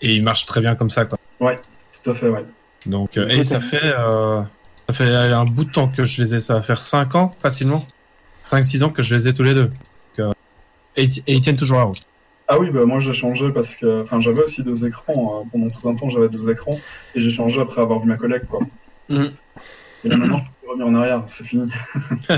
et 0.03 0.15
il 0.15 0.23
marche 0.23 0.45
très 0.45 0.61
bien 0.61 0.75
comme 0.75 0.89
ça 0.89 1.05
quoi. 1.05 1.17
Tout 2.03 2.09
à 2.09 2.13
fait, 2.13 2.29
ouais. 2.29 2.45
Donc 2.85 3.17
euh, 3.17 3.27
et 3.29 3.43
ça 3.43 3.59
fait 3.61 3.79
euh, 3.83 4.41
ça 4.89 4.93
fait 4.95 5.13
un 5.15 5.45
bout 5.45 5.65
de 5.65 5.71
temps 5.71 5.87
que 5.87 6.05
je 6.05 6.21
les 6.21 6.35
ai, 6.35 6.39
ça 6.39 6.55
va 6.55 6.61
faire 6.61 6.81
5 6.81 7.15
ans 7.15 7.31
facilement, 7.37 7.85
5 8.43 8.63
6 8.63 8.83
ans 8.83 8.89
que 8.89 9.01
je 9.03 9.13
les 9.15 9.27
ai 9.27 9.33
tous 9.33 9.43
les 9.43 9.53
deux. 9.53 9.67
Donc, 9.67 10.19
euh, 10.19 10.31
et, 10.97 11.03
et 11.27 11.33
ils 11.33 11.41
tiennent 11.41 11.57
toujours 11.57 11.77
la 11.77 11.83
route. 11.85 12.01
Ah 12.47 12.59
oui, 12.59 12.69
bah 12.69 12.85
moi 12.85 12.99
j'ai 12.99 13.13
changé 13.13 13.49
parce 13.51 13.75
que, 13.77 14.01
enfin, 14.01 14.19
j'avais 14.19 14.41
aussi 14.43 14.61
deux 14.63 14.85
écrans. 14.85 15.41
euh, 15.41 15.49
pendant 15.51 15.67
tout 15.69 15.87
un 15.87 15.95
temps, 15.95 16.09
j'avais 16.09 16.27
deux 16.27 16.49
écrans 16.49 16.77
et 17.15 17.19
j'ai 17.21 17.29
changé 17.31 17.61
après 17.61 17.81
avoir 17.81 17.99
vu 17.99 18.07
ma 18.07 18.17
collègue, 18.17 18.43
quoi. 18.49 18.59
Et 20.03 20.09
là 20.09 20.17
maintenant, 20.17 20.37
je 20.37 20.43
peux 20.43 20.49
plus 20.61 20.69
revenir 20.69 20.87
en 20.87 20.95
arrière, 20.95 21.23
c'est 21.27 21.43
fini. 21.45 21.71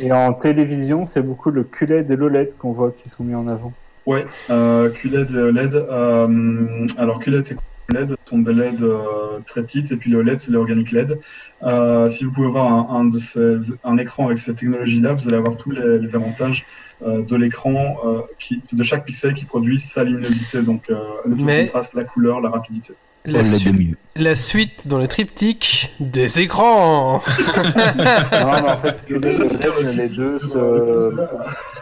Et 0.00 0.12
en 0.12 0.32
télévision, 0.32 1.04
c'est 1.04 1.22
beaucoup 1.22 1.50
le 1.50 1.64
QLED 1.64 2.10
et 2.10 2.16
l'OLED 2.16 2.56
qu'on 2.56 2.72
voit 2.72 2.92
qui 2.92 3.08
sont 3.08 3.24
mis 3.24 3.34
en 3.34 3.48
avant. 3.48 3.72
Ouais, 4.06 4.24
euh, 4.48 4.90
QLED 4.90 5.32
et 5.32 5.38
OLED. 5.38 5.74
Euh, 5.74 6.86
alors 6.96 7.18
QLED 7.20 7.44
c'est 7.44 7.54
quoi 7.54 7.64
LED 7.90 8.10
ce 8.10 8.16
sont 8.30 8.38
des 8.40 8.52
LED 8.52 8.82
euh, 8.82 9.38
très 9.46 9.62
petites 9.62 9.90
et 9.92 9.96
puis 9.96 10.10
le 10.10 10.20
LED 10.22 10.38
c'est 10.38 10.50
l'organique 10.52 10.92
LED. 10.92 11.18
Euh, 11.62 12.06
si 12.08 12.24
vous 12.24 12.32
pouvez 12.32 12.48
voir 12.48 12.70
un, 12.70 13.00
un 13.00 13.04
de 13.06 13.18
ces, 13.18 13.56
un 13.82 13.96
écran 13.96 14.26
avec 14.26 14.36
cette 14.38 14.56
technologie-là, 14.56 15.14
vous 15.14 15.26
allez 15.26 15.38
avoir 15.38 15.56
tous 15.56 15.70
les, 15.70 15.98
les 15.98 16.14
avantages 16.14 16.66
euh, 17.02 17.22
de 17.22 17.34
l'écran, 17.36 17.96
euh, 18.04 18.20
qui, 18.38 18.62
de 18.72 18.82
chaque 18.82 19.04
pixel 19.06 19.32
qui 19.34 19.46
produit 19.46 19.80
sa 19.80 20.04
luminosité, 20.04 20.60
donc 20.62 20.90
euh, 20.90 20.96
le 21.24 21.32
taux 21.32 21.40
de 21.40 21.44
Mais- 21.44 21.64
contraste, 21.64 21.94
la 21.94 22.04
couleur, 22.04 22.40
la 22.42 22.50
rapidité. 22.50 22.92
La, 23.32 23.40
OLED 23.40 23.46
su- 23.46 23.70
de 23.72 23.78
mieux. 23.78 23.96
la 24.16 24.34
suite 24.34 24.88
dans 24.88 24.98
le 24.98 25.06
triptyque 25.08 25.94
des 26.00 26.40
écrans. 26.40 27.20
Non, 27.66 28.62
mais 28.62 28.70
en 28.70 28.78
fait, 28.78 28.96
les 29.08 30.08
deux 30.08 30.38
se, 30.38 31.10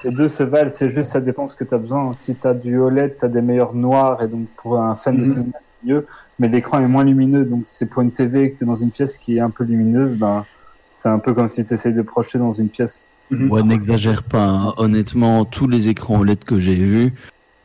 les 0.04 0.10
deux 0.10 0.28
se 0.28 0.42
valent. 0.42 0.68
C'est 0.70 0.90
juste, 0.90 1.10
ça 1.10 1.20
dépend 1.20 1.46
ce 1.46 1.54
que 1.54 1.64
tu 1.64 1.74
as 1.74 1.78
besoin. 1.78 2.12
Si 2.12 2.36
tu 2.36 2.46
as 2.46 2.54
du 2.54 2.78
OLED, 2.78 3.16
tu 3.18 3.24
as 3.24 3.28
des 3.28 3.42
meilleurs 3.42 3.74
noirs 3.74 4.22
et 4.22 4.28
donc 4.28 4.46
pour 4.56 4.80
un 4.80 4.94
fan 4.94 5.16
de 5.16 5.20
Mhm. 5.22 5.26
cinéma, 5.26 5.52
c'est 5.58 5.88
mieux. 5.88 6.06
Mais 6.38 6.48
l'écran 6.48 6.78
est 6.80 6.88
moins 6.88 7.04
lumineux. 7.04 7.44
Donc, 7.44 7.62
si 7.66 7.76
c'est 7.76 7.86
pour 7.90 8.02
une 8.02 8.10
TV 8.12 8.44
et 8.44 8.52
que 8.52 8.58
tu 8.58 8.64
es 8.64 8.66
dans 8.66 8.74
une 8.76 8.90
pièce 8.90 9.16
qui 9.16 9.36
est 9.36 9.40
un 9.40 9.50
peu 9.50 9.64
lumineuse, 9.64 10.14
ben, 10.14 10.44
c'est 10.92 11.08
un 11.08 11.18
peu 11.18 11.34
comme 11.34 11.48
si 11.48 11.64
tu 11.64 11.74
essayes 11.74 11.94
de 11.94 12.02
projeter 12.02 12.38
dans 12.38 12.50
une 12.50 12.68
pièce. 12.68 13.08
Mhm. 13.30 13.50
Ouais, 13.50 13.62
n'exagère 13.62 14.22
pas. 14.24 14.44
hein. 14.44 14.74
Honnêtement, 14.76 15.44
tous 15.44 15.66
les 15.68 15.88
écrans 15.88 16.20
OLED 16.20 16.44
que 16.44 16.58
j'ai 16.58 16.74
vus, 16.76 17.12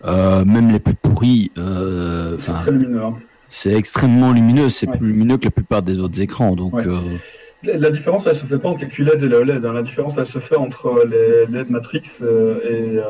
euh, 0.05 0.43
même 0.45 0.71
les 0.71 0.79
plus 0.79 0.95
pourris, 0.95 1.51
euh, 1.57 2.37
C'est 2.39 2.51
très 2.53 2.71
lumineux. 2.71 3.03
hein. 3.03 3.13
C'est 3.51 3.73
extrêmement 3.73 4.31
lumineux. 4.31 4.69
C'est 4.69 4.87
Ouais. 4.89 4.97
plus 4.97 5.07
lumineux 5.07 5.37
que 5.37 5.45
la 5.45 5.51
plupart 5.51 5.83
des 5.83 5.99
autres 5.99 6.19
écrans. 6.21 6.55
Donc, 6.55 6.73
Ouais. 6.73 6.87
euh, 6.87 6.99
La 7.63 7.77
la 7.77 7.91
différence, 7.91 8.25
elle 8.25 8.33
se 8.33 8.47
fait 8.47 8.57
pas 8.57 8.69
entre 8.69 8.81
les 8.81 8.87
QLED 8.89 9.21
et 9.21 9.29
les 9.29 9.35
OLED. 9.35 9.63
hein. 9.65 9.73
La 9.73 9.83
différence, 9.83 10.17
elle 10.17 10.25
se 10.25 10.39
fait 10.39 10.57
entre 10.57 11.05
les 11.05 11.45
LED 11.45 11.69
Matrix 11.69 12.01
euh, 12.23 12.57
et, 12.67 12.97
euh, 12.97 13.03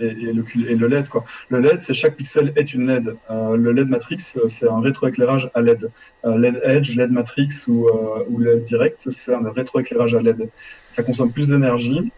et, 0.00 0.06
et 0.28 0.32
le, 0.32 0.42
Q- 0.42 0.66
et 0.68 0.74
le 0.74 0.88
LED. 0.88 1.06
Quoi. 1.08 1.22
Le 1.50 1.60
LED, 1.60 1.80
c'est 1.80 1.94
chaque 1.94 2.16
pixel 2.16 2.52
est 2.56 2.74
une 2.74 2.88
LED. 2.88 3.14
Euh, 3.30 3.56
le 3.56 3.70
LED 3.70 3.88
Matrix, 3.88 4.16
c'est 4.48 4.68
un 4.68 4.80
rétroéclairage 4.80 5.50
à 5.54 5.60
LED. 5.60 5.88
LED 6.24 6.60
Edge, 6.64 6.96
LED 6.96 7.12
Matrix 7.12 7.50
ou, 7.68 7.86
ou 8.28 8.40
LED 8.40 8.64
Direct, 8.64 9.06
c'est 9.08 9.34
un 9.34 9.48
rétroéclairage 9.52 10.16
à 10.16 10.20
LED. 10.20 10.48
Ça 10.88 11.04
consomme 11.04 11.30
plus 11.30 11.46
d'énergie. 11.50 12.10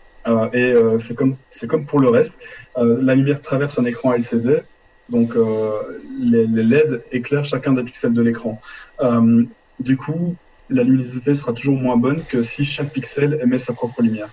et 0.54 0.72
c'est 0.96 1.14
comme, 1.14 1.84
pour 1.84 2.00
le 2.00 2.08
reste. 2.08 2.38
La 2.78 3.14
lumière 3.14 3.42
traverse 3.42 3.78
un 3.78 3.84
écran 3.84 4.14
LCD. 4.14 4.62
Donc 5.10 5.36
euh, 5.36 5.72
les, 6.18 6.46
les 6.46 6.62
LED 6.62 7.02
éclairent 7.12 7.44
chacun 7.44 7.72
des 7.72 7.82
pixels 7.82 8.12
de 8.14 8.22
l'écran. 8.22 8.60
Euh, 9.00 9.44
du 9.80 9.96
coup, 9.96 10.34
la 10.70 10.82
luminosité 10.82 11.34
sera 11.34 11.52
toujours 11.52 11.76
moins 11.76 11.96
bonne 11.96 12.22
que 12.24 12.42
si 12.42 12.64
chaque 12.64 12.90
pixel 12.90 13.38
émet 13.42 13.58
sa 13.58 13.72
propre 13.74 14.00
lumière. 14.02 14.30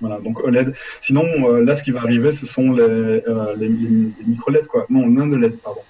Voilà, 0.00 0.20
donc 0.20 0.40
OLED. 0.44 0.74
Sinon, 1.00 1.24
euh, 1.48 1.64
là, 1.64 1.74
ce 1.74 1.82
qui 1.82 1.90
va 1.90 2.00
arriver, 2.00 2.30
ce 2.30 2.46
sont 2.46 2.72
les, 2.72 2.82
euh, 2.82 3.54
les, 3.56 3.68
les- 3.68 3.88
les 3.88 4.24
micro-LED, 4.26 4.66
quoi. 4.66 4.86
Non, 4.90 5.06
nano-LED, 5.08 5.58
pardon. 5.60 5.80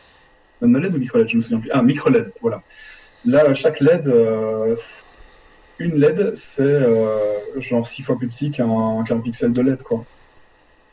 Nano-LED 0.62 0.94
ou 0.94 0.98
micro-LED, 0.98 1.28
je 1.28 1.36
me 1.36 1.40
souviens 1.40 1.59
plus. 1.59 1.70
Ah, 1.73 1.82
micro-LED, 1.82 2.32
voilà. 2.40 2.62
Là, 3.27 3.55
chaque 3.55 3.81
LED, 3.81 4.06
euh, 4.09 4.74
une 5.78 5.97
LED, 5.98 6.36
c'est 6.36 6.62
euh, 6.62 7.16
genre 7.61 7.86
six 7.86 8.02
fois 8.02 8.16
plus 8.16 8.28
petit 8.28 8.51
qu'un 8.51 9.02
qu'un 9.05 9.19
pixel 9.19 9.52
de 9.52 9.61
LED, 9.62 9.82
quoi. 9.82 10.05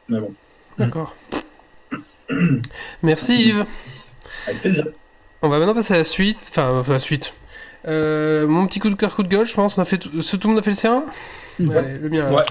Mais 0.09 0.19
bon, 0.19 0.33
D'accord. 0.77 1.15
Merci 3.03 3.47
Yves. 3.49 3.65
avec 4.47 4.61
plaisir. 4.61 4.87
On 5.41 5.49
va 5.49 5.57
maintenant 5.59 5.73
passer 5.73 5.93
à 5.93 5.97
la 5.97 6.03
suite. 6.03 6.37
Enfin, 6.49 6.69
enfin, 6.79 6.93
la 6.93 6.99
suite. 6.99 7.33
Euh, 7.87 8.45
mon 8.47 8.67
petit 8.67 8.79
coup 8.79 8.89
de 8.89 8.95
cœur, 8.95 9.15
coup 9.15 9.23
de 9.23 9.27
gueule, 9.27 9.45
je 9.45 9.53
pense. 9.55 9.77
On 9.77 9.81
a 9.81 9.85
fait 9.85 9.97
tout, 9.97 10.21
ce- 10.21 10.35
tout 10.35 10.47
le 10.47 10.53
monde 10.53 10.59
a 10.59 10.63
fait 10.63 10.69
le 10.71 10.75
sien? 10.75 11.03
Allez, 11.59 11.97
le 11.99 12.09
mien. 12.09 12.31
Ouais. 12.31 12.43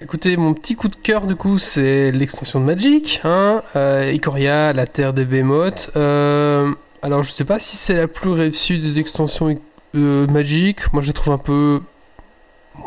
Écoutez, 0.00 0.36
mon 0.36 0.54
petit 0.54 0.74
coup 0.74 0.88
de 0.88 0.96
cœur, 0.96 1.26
du 1.26 1.36
coup, 1.36 1.58
c'est 1.58 2.10
l'extension 2.12 2.60
de 2.60 2.64
Magic, 2.64 3.20
hein, 3.24 3.62
euh, 3.76 4.10
Ikoria, 4.12 4.72
la 4.72 4.86
terre 4.86 5.12
des 5.14 5.24
Behemoths. 5.24 5.90
Euh, 5.96 6.70
alors, 7.00 7.22
je 7.22 7.30
sais 7.30 7.44
pas 7.44 7.58
si 7.58 7.76
c'est 7.76 7.94
la 7.94 8.08
plus 8.08 8.30
réussie 8.30 8.78
des 8.78 8.98
extensions 8.98 9.56
Magic. 9.94 10.92
Moi, 10.92 11.00
je 11.02 11.06
la 11.08 11.12
trouve 11.12 11.32
un 11.34 11.38
peu. 11.38 11.80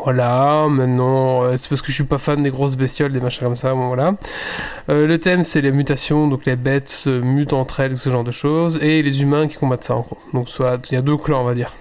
Voilà, 0.04 0.66
maintenant, 0.70 1.42
euh, 1.44 1.54
c'est 1.56 1.68
parce 1.68 1.80
que 1.82 1.88
je 1.88 1.92
suis 1.94 2.04
pas 2.04 2.18
fan 2.18 2.42
des 2.42 2.50
grosses 2.50 2.76
bestioles, 2.76 3.12
des 3.12 3.20
machins 3.20 3.42
comme 3.44 3.56
ça, 3.56 3.74
bon, 3.74 3.88
voilà. 3.88 4.14
Euh, 4.90 5.06
le 5.06 5.18
thème, 5.18 5.42
c'est 5.42 5.60
les 5.60 5.72
mutations, 5.72 6.28
donc 6.28 6.44
les 6.46 6.56
bêtes 6.56 6.88
se 6.88 7.10
mutent 7.10 7.52
entre 7.52 7.80
elles, 7.80 7.96
ce 7.96 8.10
genre 8.10 8.22
de 8.24 8.30
choses, 8.30 8.78
et 8.82 9.02
les 9.02 9.22
humains 9.22 9.48
qui 9.48 9.56
combattent 9.56 9.84
ça, 9.84 9.96
en 9.96 10.00
gros. 10.00 10.18
Donc, 10.34 10.48
soit, 10.48 10.78
il 10.90 10.94
y 10.94 10.98
a 10.98 11.02
deux 11.02 11.16
clans, 11.16 11.40
on 11.40 11.44
va 11.44 11.54
dire. 11.54 11.72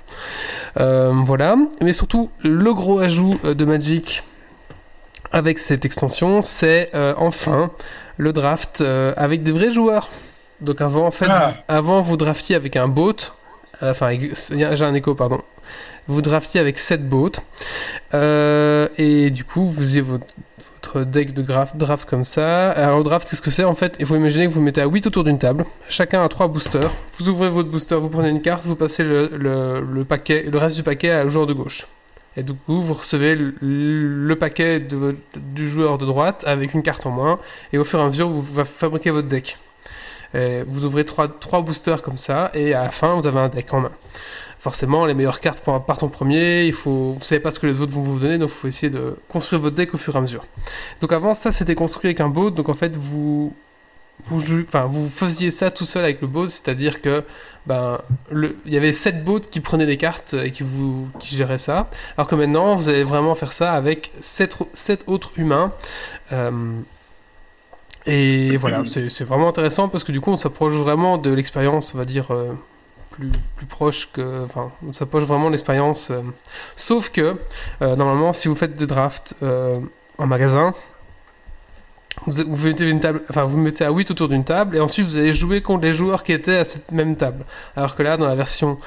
Euh, 0.79 1.11
voilà. 1.25 1.57
Mais 1.81 1.93
surtout, 1.93 2.29
le 2.43 2.73
gros 2.73 2.99
ajout 2.99 3.35
euh, 3.45 3.53
de 3.53 3.65
Magic 3.65 4.23
avec 5.31 5.59
cette 5.59 5.83
extension, 5.85 6.41
c'est 6.41 6.89
enfin 7.17 7.69
le 8.15 8.31
draft 8.31 8.81
avec 9.17 9.43
des 9.43 9.51
vrais 9.51 9.71
joueurs. 9.71 10.09
Donc 10.61 10.79
avant, 10.79 11.05
en 11.05 11.11
fait, 11.11 11.27
Ah. 11.29 11.53
avant 11.67 11.99
vous 11.99 12.15
draftiez 12.15 12.55
avec 12.55 12.77
un 12.77 12.87
bot, 12.87 13.33
enfin 13.81 14.17
j'ai 14.51 14.85
un 14.85 14.93
écho, 14.93 15.15
pardon. 15.15 15.41
Vous 16.07 16.21
draftiez 16.21 16.59
avec 16.59 16.77
7 16.77 17.07
bots, 17.07 17.31
euh, 18.13 18.87
et 18.97 19.29
du 19.29 19.43
coup 19.43 19.67
vous 19.67 19.81
faisiez 19.81 20.01
votre, 20.01 20.25
deck 21.03 21.33
de 21.33 21.41
draft, 21.41 21.75
draft 21.75 22.09
comme 22.09 22.23
ça. 22.23 22.71
Alors 22.71 22.99
le 22.99 23.03
draft, 23.03 23.29
qu'est-ce 23.29 23.41
que 23.41 23.49
c'est? 23.49 23.65
En 23.65 23.75
fait 23.75 23.95
Il 23.99 24.05
faut 24.05 24.15
imaginer 24.15 24.47
que 24.47 24.51
vous 24.51 24.61
mettez 24.61 24.81
à 24.81 24.87
8 24.87 25.07
autour 25.07 25.25
d'une 25.25 25.37
table, 25.37 25.65
chacun 25.89 26.23
a 26.23 26.29
3 26.29 26.47
boosters. 26.47 26.91
Vous 27.19 27.27
ouvrez 27.27 27.49
votre 27.49 27.69
booster, 27.69 27.95
vous 27.95 28.09
prenez 28.09 28.29
une 28.29 28.41
carte, 28.41 28.63
vous 28.63 28.75
passez 28.75 29.03
le, 29.03 30.03
paquet, 30.07 30.45
le 30.49 30.57
reste 30.57 30.77
du 30.77 30.83
paquet 30.83 31.23
au 31.23 31.29
joueur 31.29 31.45
de 31.45 31.53
gauche. 31.53 31.87
Et 32.37 32.43
du 32.43 32.53
coup, 32.53 32.79
vous 32.81 32.93
recevez 32.93 33.35
le, 33.35 34.35
paquet 34.35 34.79
du 34.79 35.67
joueur 35.67 35.97
de 35.97 36.05
droite 36.05 36.43
avec 36.45 36.75
une 36.75 36.83
carte 36.83 37.05
en 37.07 37.09
moins. 37.09 37.39
Et 37.73 37.79
au 37.79 37.83
fur 37.83 37.99
et 37.99 38.03
à 38.03 38.05
mesure, 38.05 38.29
vous 38.29 38.63
fabriquez 38.63 39.09
votre 39.09 39.27
deck. 39.27 39.57
Et 40.33 40.63
vous 40.67 40.85
ouvrez 40.85 41.05
trois, 41.05 41.27
trois 41.27 41.61
boosters 41.61 42.01
comme 42.01 42.17
ça. 42.17 42.51
Et 42.53 42.73
à 42.73 42.83
la 42.83 42.91
fin, 42.91 43.15
vous 43.15 43.27
avez 43.27 43.39
un 43.39 43.49
deck 43.49 43.73
en 43.73 43.81
main. 43.81 43.91
Forcément, 44.59 45.05
les 45.05 45.13
meilleures 45.13 45.39
cartes 45.39 45.63
par- 45.63 45.83
partent 45.85 46.03
en 46.03 46.09
premier. 46.09 46.65
Il 46.65 46.73
faut, 46.73 47.13
vous 47.13 47.23
savez 47.23 47.39
pas 47.39 47.51
ce 47.51 47.59
que 47.59 47.67
les 47.67 47.79
autres 47.79 47.91
vont 47.91 48.01
vous 48.01 48.19
donner. 48.19 48.37
Donc, 48.37 48.49
il 48.49 48.55
faut 48.55 48.67
essayer 48.67 48.89
de 48.89 49.15
construire 49.29 49.61
votre 49.61 49.75
deck 49.75 49.93
au 49.93 49.97
fur 49.97 50.15
et 50.15 50.17
à 50.17 50.21
mesure. 50.21 50.45
Donc, 50.99 51.11
avant, 51.11 51.33
ça, 51.33 51.51
c'était 51.51 51.75
construit 51.75 52.09
avec 52.09 52.21
un 52.21 52.29
bot. 52.29 52.49
Donc, 52.49 52.67
en 52.67 52.73
fait, 52.73 52.95
vous, 52.95 53.53
vous, 54.25 55.07
faisiez 55.09 55.51
ça 55.51 55.69
tout 55.69 55.85
seul 55.85 56.03
avec 56.03 56.21
le 56.21 56.27
bot. 56.27 56.47
C'est-à-dire 56.47 57.01
que 57.01 57.23
ben, 57.67 57.99
il 58.31 58.73
y 58.73 58.77
avait 58.77 58.93
7 58.93 59.23
bots 59.23 59.39
qui 59.39 59.59
prenaient 59.59 59.85
des 59.85 59.97
cartes 59.97 60.33
et 60.33 60.51
qui, 60.51 60.63
vous, 60.63 61.07
qui 61.19 61.35
géraient 61.35 61.57
ça. 61.57 61.89
Alors 62.17 62.27
que 62.27 62.35
maintenant, 62.35 62.75
vous 62.75 62.89
allez 62.89 63.03
vraiment 63.03 63.35
faire 63.35 63.51
ça 63.51 63.73
avec 63.73 64.11
7, 64.19 64.57
autres 65.07 65.31
humains. 65.37 65.71
Euh, 66.31 66.79
et 68.07 68.55
voilà, 68.55 68.83
c'est 68.85 69.23
vraiment 69.25 69.49
intéressant 69.49 69.89
parce 69.89 70.05
que 70.05 70.13
du 70.13 70.21
coup, 70.21 70.31
on 70.31 70.37
s'approche 70.37 70.73
vraiment 70.75 71.17
de 71.17 71.29
l'expérience, 71.29 71.93
on 71.93 71.97
va 71.97 72.05
dire, 72.05 72.31
euh, 72.31 72.53
plus, 73.11 73.29
plus 73.57 73.65
proche 73.65 74.09
que. 74.13 74.45
Enfin, 74.45 74.71
on 74.87 74.93
s'approche 74.93 75.23
vraiment 75.23 75.47
de 75.47 75.51
l'expérience. 75.51 76.09
euh, 76.11 76.21
sauf 76.77 77.09
que, 77.09 77.35
euh, 77.81 77.95
normalement, 77.97 78.31
si 78.31 78.47
vous 78.47 78.55
faites 78.55 78.77
des 78.77 78.87
drafts 78.87 79.35
en 80.17 80.25
magasin, 80.25 80.73
vous, 82.25 83.57
mettez 83.57 83.83
à 83.83 83.91
8 83.91 84.11
autour 84.11 84.29
d'une 84.29 84.45
table 84.45 84.77
et 84.77 84.79
ensuite 84.79 85.05
vous 85.05 85.17
allez 85.17 85.33
jouer 85.33 85.61
contre 85.61 85.83
les 85.83 85.93
joueurs 85.93 86.23
qui 86.23 86.31
étaient 86.31 86.55
à 86.55 86.65
cette 86.65 86.93
même 86.93 87.17
table. 87.17 87.43
Alors 87.75 87.95
que 87.95 88.03
là, 88.03 88.15
dans 88.15 88.27
la 88.27 88.35
version 88.35 88.77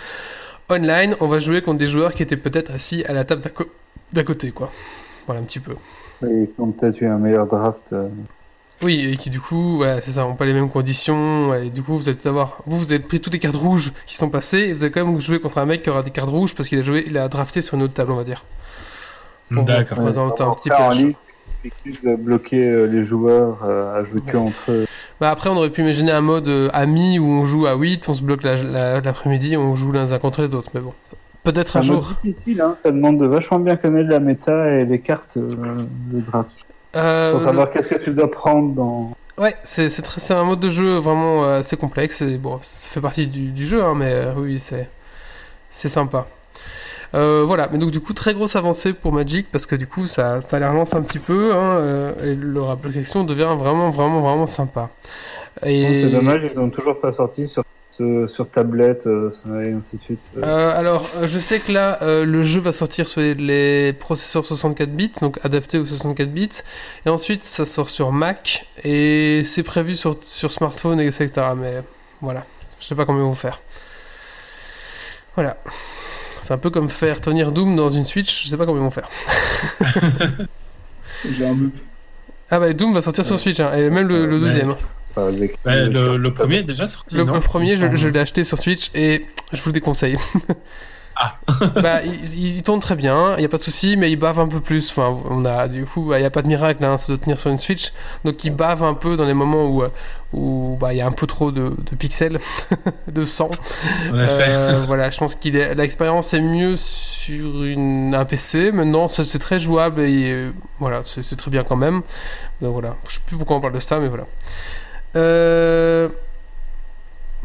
online, 0.70 1.14
on 1.20 1.26
va 1.26 1.38
jouer 1.38 1.60
contre 1.60 1.78
des 1.78 1.86
joueurs 1.86 2.14
qui 2.14 2.22
étaient 2.22 2.38
peut-être 2.38 2.70
assis 2.70 3.04
à 3.04 3.12
la 3.12 3.24
table 3.24 3.42
d'à 4.12 4.24
côté, 4.24 4.50
quoi. 4.50 4.72
Voilà 5.26 5.42
un 5.42 5.44
petit 5.44 5.60
peu. 5.60 5.76
Ils 6.22 6.48
ont 6.58 6.72
peut-être 6.72 7.00
eu 7.02 7.06
un 7.06 7.18
meilleur 7.18 7.46
draft. 7.46 7.94
Oui, 8.82 9.10
et 9.12 9.16
qui 9.16 9.28
du 9.30 9.40
coup, 9.40 9.76
voilà, 9.76 10.00
c'est 10.00 10.12
ça, 10.12 10.22
n'ont 10.22 10.34
pas 10.34 10.46
les 10.46 10.54
mêmes 10.54 10.70
conditions, 10.70 11.54
et 11.54 11.68
du 11.68 11.82
coup, 11.82 11.96
vous 11.96 12.08
allez 12.08 12.18
avoir, 12.26 12.58
vous, 12.66 12.78
vous 12.78 12.92
avez 12.92 13.02
pris 13.02 13.20
toutes 13.20 13.32
les 13.34 13.38
cartes 13.38 13.56
rouges 13.56 13.92
qui 14.06 14.14
sont 14.14 14.30
passées, 14.30 14.58
et 14.68 14.72
vous 14.72 14.82
allez 14.84 14.90
quand 14.90 15.04
même 15.04 15.20
jouer 15.20 15.38
contre 15.38 15.58
un 15.58 15.66
mec 15.66 15.82
qui 15.82 15.90
aura 15.90 16.02
des 16.02 16.10
cartes 16.10 16.30
rouges 16.30 16.54
parce 16.54 16.68
qu'il 16.68 16.78
a 16.78 16.82
joué, 16.82 17.04
il 17.06 17.18
a 17.18 17.28
drafté 17.28 17.60
sur 17.60 17.74
une 17.76 17.82
autre 17.82 17.92
table, 17.94 18.12
on 18.12 18.16
va 18.16 18.24
dire. 18.24 18.44
D'accord. 19.50 19.98
représenter 19.98 20.42
un 20.42 20.50
petit 20.54 20.68
peu 20.70 20.74
c'est 21.84 22.06
de 22.08 22.16
bloquer 22.16 22.64
euh, 22.64 22.86
les 22.86 23.04
joueurs 23.04 23.58
euh, 23.64 24.00
à 24.00 24.02
jouer 24.02 24.20
que 24.26 24.36
entre 24.38 24.70
eux. 24.70 24.86
Bah 25.20 25.30
après, 25.30 25.50
on 25.50 25.56
aurait 25.56 25.68
pu 25.68 25.82
imaginer 25.82 26.12
un 26.12 26.22
mode 26.22 26.48
euh, 26.48 26.70
ami 26.72 27.18
où 27.18 27.26
on 27.26 27.44
joue 27.44 27.66
à 27.66 27.74
8, 27.74 28.08
on 28.08 28.14
se 28.14 28.22
bloque 28.22 28.42
la- 28.44 28.56
la- 28.62 29.00
l'après-midi, 29.02 29.58
on 29.58 29.74
joue 29.74 29.92
les 29.92 30.14
uns 30.14 30.18
contre 30.18 30.40
les 30.40 30.54
autres, 30.54 30.70
mais 30.72 30.80
bon. 30.80 30.94
Peut-être 31.44 31.76
un 31.76 31.82
C'est 31.82 31.88
jour. 31.88 32.14
difficile, 32.24 32.62
hein. 32.62 32.76
ça 32.82 32.90
demande 32.90 33.18
de 33.18 33.26
vachement 33.26 33.58
bien 33.58 33.76
connaître 33.76 34.10
la 34.10 34.20
méta 34.20 34.70
et 34.70 34.86
les 34.86 35.00
cartes 35.00 35.36
euh, 35.36 35.76
de 36.10 36.20
draft. 36.20 36.64
Euh, 36.96 37.32
Pour 37.32 37.40
savoir 37.40 37.70
qu'est-ce 37.70 37.88
que 37.88 37.98
tu 37.98 38.12
dois 38.12 38.30
prendre 38.30 38.74
dans. 38.74 39.12
Ouais, 39.38 39.56
c'est 39.62 39.88
un 40.32 40.44
mode 40.44 40.60
de 40.60 40.68
jeu 40.68 40.96
vraiment 40.96 41.44
euh, 41.44 41.58
assez 41.60 41.76
complexe. 41.76 42.20
Et 42.22 42.36
bon, 42.36 42.58
ça 42.60 42.90
fait 42.90 43.00
partie 43.00 43.26
du, 43.26 43.52
du 43.52 43.64
jeu, 43.64 43.82
hein, 43.82 43.94
mais 43.96 44.12
euh, 44.12 44.32
oui, 44.36 44.58
c'est 44.58 44.88
c'est 45.70 45.88
sympa. 45.88 46.26
Euh, 47.14 47.42
voilà, 47.44 47.68
mais 47.72 47.78
donc 47.78 47.90
du 47.90 48.00
coup, 48.00 48.12
très 48.12 48.34
grosse 48.34 48.54
avancée 48.54 48.92
pour 48.92 49.12
Magic 49.12 49.48
parce 49.50 49.66
que 49.66 49.76
du 49.76 49.86
coup, 49.86 50.06
ça, 50.06 50.40
ça 50.40 50.58
les 50.58 50.66
relance 50.66 50.94
un 50.94 51.02
petit 51.02 51.18
peu 51.18 51.52
hein, 51.54 52.12
et 52.22 52.34
leur 52.34 52.70
application 52.70 53.24
devient 53.24 53.54
vraiment, 53.56 53.90
vraiment, 53.90 54.20
vraiment 54.20 54.46
sympa. 54.46 54.90
Et... 55.64 56.02
C'est 56.02 56.10
dommage, 56.10 56.48
ils 56.52 56.58
ont 56.58 56.70
toujours 56.70 57.00
pas 57.00 57.10
sorti 57.10 57.48
sur, 57.48 57.64
sur, 58.00 58.30
sur 58.30 58.50
tablette 58.50 59.06
euh, 59.06 59.30
et 59.62 59.72
ainsi 59.72 59.96
de 59.96 60.02
suite. 60.02 60.20
Euh, 60.36 60.42
Euh, 60.44 60.78
alors, 60.78 61.08
euh, 61.16 61.26
je 61.26 61.38
sais 61.38 61.58
que 61.60 61.70
là, 61.72 61.98
euh, 62.02 62.24
le 62.24 62.42
jeu 62.42 62.60
va 62.60 62.72
sortir 62.72 63.06
sur 63.08 63.20
les, 63.20 63.34
les 63.34 63.92
processeurs 63.92 64.44
64 64.46 64.90
bits, 64.90 65.12
donc 65.20 65.38
adapté 65.44 65.78
aux 65.78 65.84
64 65.86 66.32
bits, 66.32 66.48
et 67.04 67.08
ensuite 67.08 67.44
ça 67.44 67.64
sort 67.66 67.88
sur 67.88 68.12
Mac, 68.12 68.66
et 68.84 69.42
c'est 69.44 69.62
prévu 69.62 69.94
sur, 69.94 70.16
sur 70.22 70.50
smartphone, 70.50 71.00
etc. 71.00 71.28
Mais 71.56 71.82
voilà, 72.20 72.44
je 72.80 72.86
sais 72.86 72.94
pas 72.94 73.04
comment 73.04 73.18
ils 73.18 73.22
vont 73.24 73.32
faire. 73.34 73.60
Voilà. 75.36 75.56
C'est 76.40 76.54
un 76.54 76.58
peu 76.58 76.70
comme 76.70 76.88
faire 76.88 77.20
tenir 77.20 77.52
Doom 77.52 77.76
dans 77.76 77.90
une 77.90 78.04
Switch, 78.04 78.44
je 78.44 78.48
sais 78.48 78.56
pas 78.56 78.64
comment 78.66 78.78
ils 78.78 78.82
vont 78.82 78.90
faire. 78.90 79.08
J'ai 81.36 81.46
un 81.46 81.54
doute. 81.54 81.82
Ah 82.50 82.58
bah 82.58 82.72
Doom 82.72 82.94
va 82.94 83.02
sortir 83.02 83.24
sur 83.24 83.38
Switch, 83.38 83.60
hein, 83.60 83.72
et 83.76 83.90
même 83.90 84.08
le, 84.08 84.26
le 84.26 84.34
Ouais. 84.34 84.40
deuxième. 84.40 84.74
Les- 85.30 85.54
le, 85.64 86.16
le 86.16 86.32
premier 86.32 86.58
est 86.58 86.62
déjà 86.64 86.88
sorti. 86.88 87.16
Le, 87.16 87.24
non 87.24 87.34
le 87.34 87.40
premier, 87.40 87.76
je, 87.76 88.08
l'ai 88.08 88.20
acheté 88.20 88.44
sur 88.44 88.58
Switch 88.58 88.90
et 88.94 89.26
je 89.52 89.60
vous 89.60 89.68
le 89.70 89.74
déconseille. 89.74 90.18
Ah. 91.22 91.36
bah, 91.82 92.02
il, 92.02 92.56
il 92.56 92.62
tourne 92.62 92.80
très 92.80 92.96
bien, 92.96 93.34
il 93.36 93.40
n'y 93.40 93.44
a 93.44 93.48
pas 93.48 93.58
de 93.58 93.62
souci, 93.62 93.96
mais 93.98 94.10
il 94.10 94.16
bave 94.16 94.40
un 94.40 94.48
peu 94.48 94.60
plus. 94.60 94.90
Enfin, 94.90 95.18
on 95.28 95.44
a, 95.44 95.68
du 95.68 95.84
coup, 95.84 96.06
bah, 96.08 96.18
il 96.18 96.22
n'y 96.22 96.26
a 96.26 96.30
pas 96.30 96.40
de 96.40 96.48
miracle, 96.48 96.82
hein, 96.82 96.96
ça 96.96 97.08
doit 97.08 97.18
tenir 97.18 97.38
sur 97.38 97.50
une 97.50 97.58
Switch. 97.58 97.92
Donc 98.24 98.42
il 98.44 98.50
bave 98.54 98.82
un 98.82 98.94
peu 98.94 99.16
dans 99.16 99.26
les 99.26 99.34
moments 99.34 99.66
où 99.66 99.82
euh, 99.82 99.90
où 100.32 100.78
bah, 100.80 100.94
il 100.94 100.96
y 100.96 101.02
a 101.02 101.06
un 101.06 101.12
peu 101.12 101.26
trop 101.26 101.50
de, 101.52 101.74
de 101.76 101.96
pixels, 101.96 102.40
de 103.08 103.24
sang. 103.24 103.50
En 104.10 104.18
effet. 104.18 104.46
Euh, 104.48 104.84
voilà, 104.86 105.10
je 105.10 105.18
pense 105.18 105.34
qu'il 105.34 105.56
est 105.56 105.74
l'expérience 105.74 106.32
est 106.32 106.40
mieux 106.40 106.76
sur 106.76 107.64
une, 107.64 108.14
un 108.14 108.24
PC. 108.24 108.72
Maintenant, 108.72 109.06
c'est 109.06 109.24
c'est 109.24 109.38
très 109.40 109.58
jouable 109.58 110.00
et 110.00 110.32
euh, 110.32 110.52
voilà, 110.78 111.02
c'est 111.04 111.22
c'est 111.22 111.36
très 111.36 111.50
bien 111.50 111.64
quand 111.64 111.76
même. 111.76 112.00
Donc 112.62 112.72
voilà, 112.72 112.96
je 113.06 113.16
sais 113.16 113.20
plus 113.26 113.36
pourquoi 113.36 113.56
on 113.56 113.60
parle 113.60 113.74
de 113.74 113.78
ça, 113.78 113.98
mais 113.98 114.08
voilà. 114.08 114.24
Euh... 115.16 116.08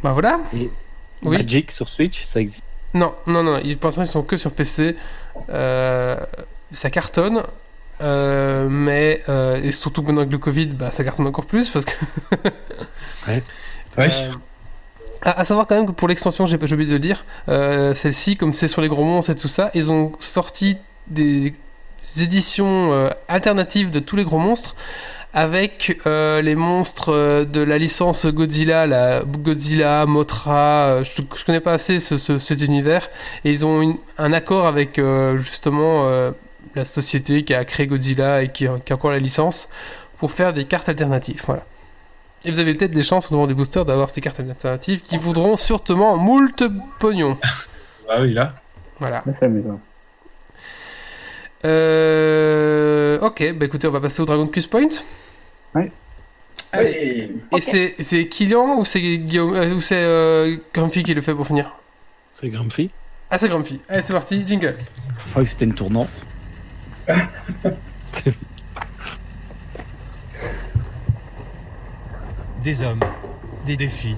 Bah 0.03 0.11
voilà. 0.13 0.39
Et 0.55 0.69
Oui. 1.23 1.37
Magic 1.37 1.71
sur 1.71 1.89
Switch, 1.89 2.23
ça 2.25 2.39
existe. 2.39 2.63
Non, 2.93 3.13
non, 3.27 3.43
non. 3.43 3.59
Ils, 3.63 3.77
pour 3.77 3.87
l'instant, 3.89 4.03
ils 4.03 4.07
sont 4.07 4.23
que 4.23 4.37
sur 4.37 4.51
PC. 4.51 4.95
Euh, 5.49 6.17
ça 6.71 6.89
cartonne. 6.89 7.43
euh, 8.01 8.67
mais 8.69 9.23
euh, 9.29 9.61
et 9.63 9.71
surtout 9.71 10.01
maintenant 10.01 10.21
avec 10.21 10.31
le 10.31 10.37
Covid, 10.37 10.67
bah, 10.67 10.91
ça 10.91 11.03
cartonne 11.03 11.27
encore 11.27 11.45
plus 11.45 11.69
parce 11.69 11.85
que. 11.85 11.91
Ouais. 13.27 13.41
Euh, 13.97 14.09
à, 15.23 15.39
à 15.39 15.43
savoir 15.45 15.65
quand 15.67 15.75
même 15.75 15.87
que 15.87 15.91
pour 15.91 16.07
l'extension, 16.07 16.45
j'ai 16.45 16.57
oublié 16.57 16.85
de 16.85 16.91
le 16.91 16.99
dire, 16.99 17.25
euh, 17.49 17.93
celle-ci, 17.95 18.37
comme 18.37 18.53
c'est 18.53 18.67
sur 18.67 18.81
les 18.81 18.89
gros 18.89 19.03
monstres 19.03 19.31
et 19.31 19.35
tout 19.35 19.47
ça, 19.47 19.71
ils 19.73 19.91
ont 19.91 20.11
sorti 20.19 20.77
des 21.07 21.53
éditions 22.21 23.09
alternatives 23.27 23.89
de 23.89 23.99
tous 23.99 24.15
les 24.15 24.23
gros 24.23 24.37
monstres 24.37 24.75
avec 25.35 25.99
euh, 26.07 26.41
les 26.41 26.55
monstres 26.55 27.09
euh, 27.13 27.45
de 27.45 27.61
la 27.61 27.77
licence 27.77 28.25
Godzilla, 28.25 28.87
la 28.87 29.21
Godzilla, 29.21 30.05
Mothra, 30.05 30.85
euh, 30.87 31.03
je, 31.03 31.21
je 31.35 31.43
connais 31.45 31.59
pas 31.59 31.73
assez 31.73 31.99
ce, 31.99 32.17
ce- 32.17 32.39
cet 32.39 32.61
univers, 32.61 33.09
et 33.43 33.51
ils 33.51 33.65
ont 33.65 33.81
une- 33.81 33.97
un 34.17 34.31
accord 34.33 34.65
avec 34.65 34.97
euh, 34.97 35.37
justement 35.37 36.05
euh, 36.07 36.31
la 36.73 36.85
société 36.85 37.43
qui 37.43 37.53
a 37.53 37.65
créé 37.65 37.85
Godzilla 37.85 38.41
et 38.43 38.49
qui, 38.51 38.65
a- 38.65 38.79
qui 38.83 38.93
a 38.93 38.95
encore 38.95 39.11
la 39.11 39.19
licence 39.19 39.69
pour 40.17 40.31
faire 40.31 40.53
des 40.53 40.63
cartes 40.65 40.87
alternatives, 40.89 41.43
voilà. 41.45 41.65
Et 42.45 42.51
vous 42.51 42.59
avez 42.59 42.73
peut-être 42.73 42.91
des 42.93 43.03
chances 43.03 43.29
au 43.29 43.35
moment 43.35 43.47
du 43.47 43.55
booster 43.55 43.83
d'avoir 43.85 44.09
ces 44.09 44.21
cartes 44.21 44.39
alternatives 44.39 45.01
qui 45.01 45.17
voudront 45.17 45.57
sûrement 45.57 46.15
moult 46.17 46.63
pognon. 46.99 47.37
Ah 48.07 48.21
oui, 48.21 48.33
là. 48.33 48.53
Voilà. 48.99 49.23
Amusant. 49.41 49.79
Euh... 51.65 53.19
Ok, 53.21 53.51
bah 53.55 53.65
écoutez, 53.65 53.87
on 53.87 53.91
va 53.91 53.99
passer 53.99 54.21
au 54.21 54.25
Dragon 54.25 54.45
Quest 54.47 54.69
Point. 54.69 54.89
Oui. 55.75 55.91
Allez. 56.71 57.31
Et 57.55 57.61
c'est 57.61 57.95
c'est 57.99 58.27
Kylian 58.27 58.79
ou 58.79 58.85
c'est 58.85 59.01
Guillaume 59.01 59.53
euh, 59.53 59.75
ou 59.75 59.81
c'est 59.81 60.01
euh, 60.01 60.57
Grumpy 60.73 61.03
qui 61.03 61.13
le 61.13 61.21
fait 61.21 61.33
pour 61.33 61.45
finir? 61.47 61.71
C'est 62.33 62.49
Grumpy. 62.49 62.89
Ah 63.29 63.37
c'est 63.37 63.47
Grumpy. 63.49 63.79
Allez 63.87 64.01
c'est 64.01 64.13
parti, 64.13 64.45
jingle. 64.45 64.77
Je 65.25 65.29
crois 65.31 65.43
que 65.43 65.49
c'était 65.49 65.65
une 65.65 65.73
tournante. 65.73 66.09
Des 72.63 72.81
hommes, 72.81 73.01
des 73.67 73.77
défis, 73.77 74.15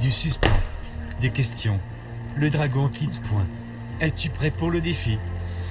du 0.00 0.10
suspens, 0.10 0.48
des 1.20 1.30
questions. 1.30 1.78
Le 2.36 2.50
dragon 2.50 2.88
quitte 2.88 3.22
point. 3.22 3.46
Es-tu 4.00 4.28
prêt 4.28 4.50
pour 4.50 4.72
le 4.72 4.80
défi? 4.80 5.18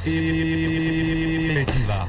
Et 0.06 1.66
tu 1.66 1.80
vas. 1.86 2.08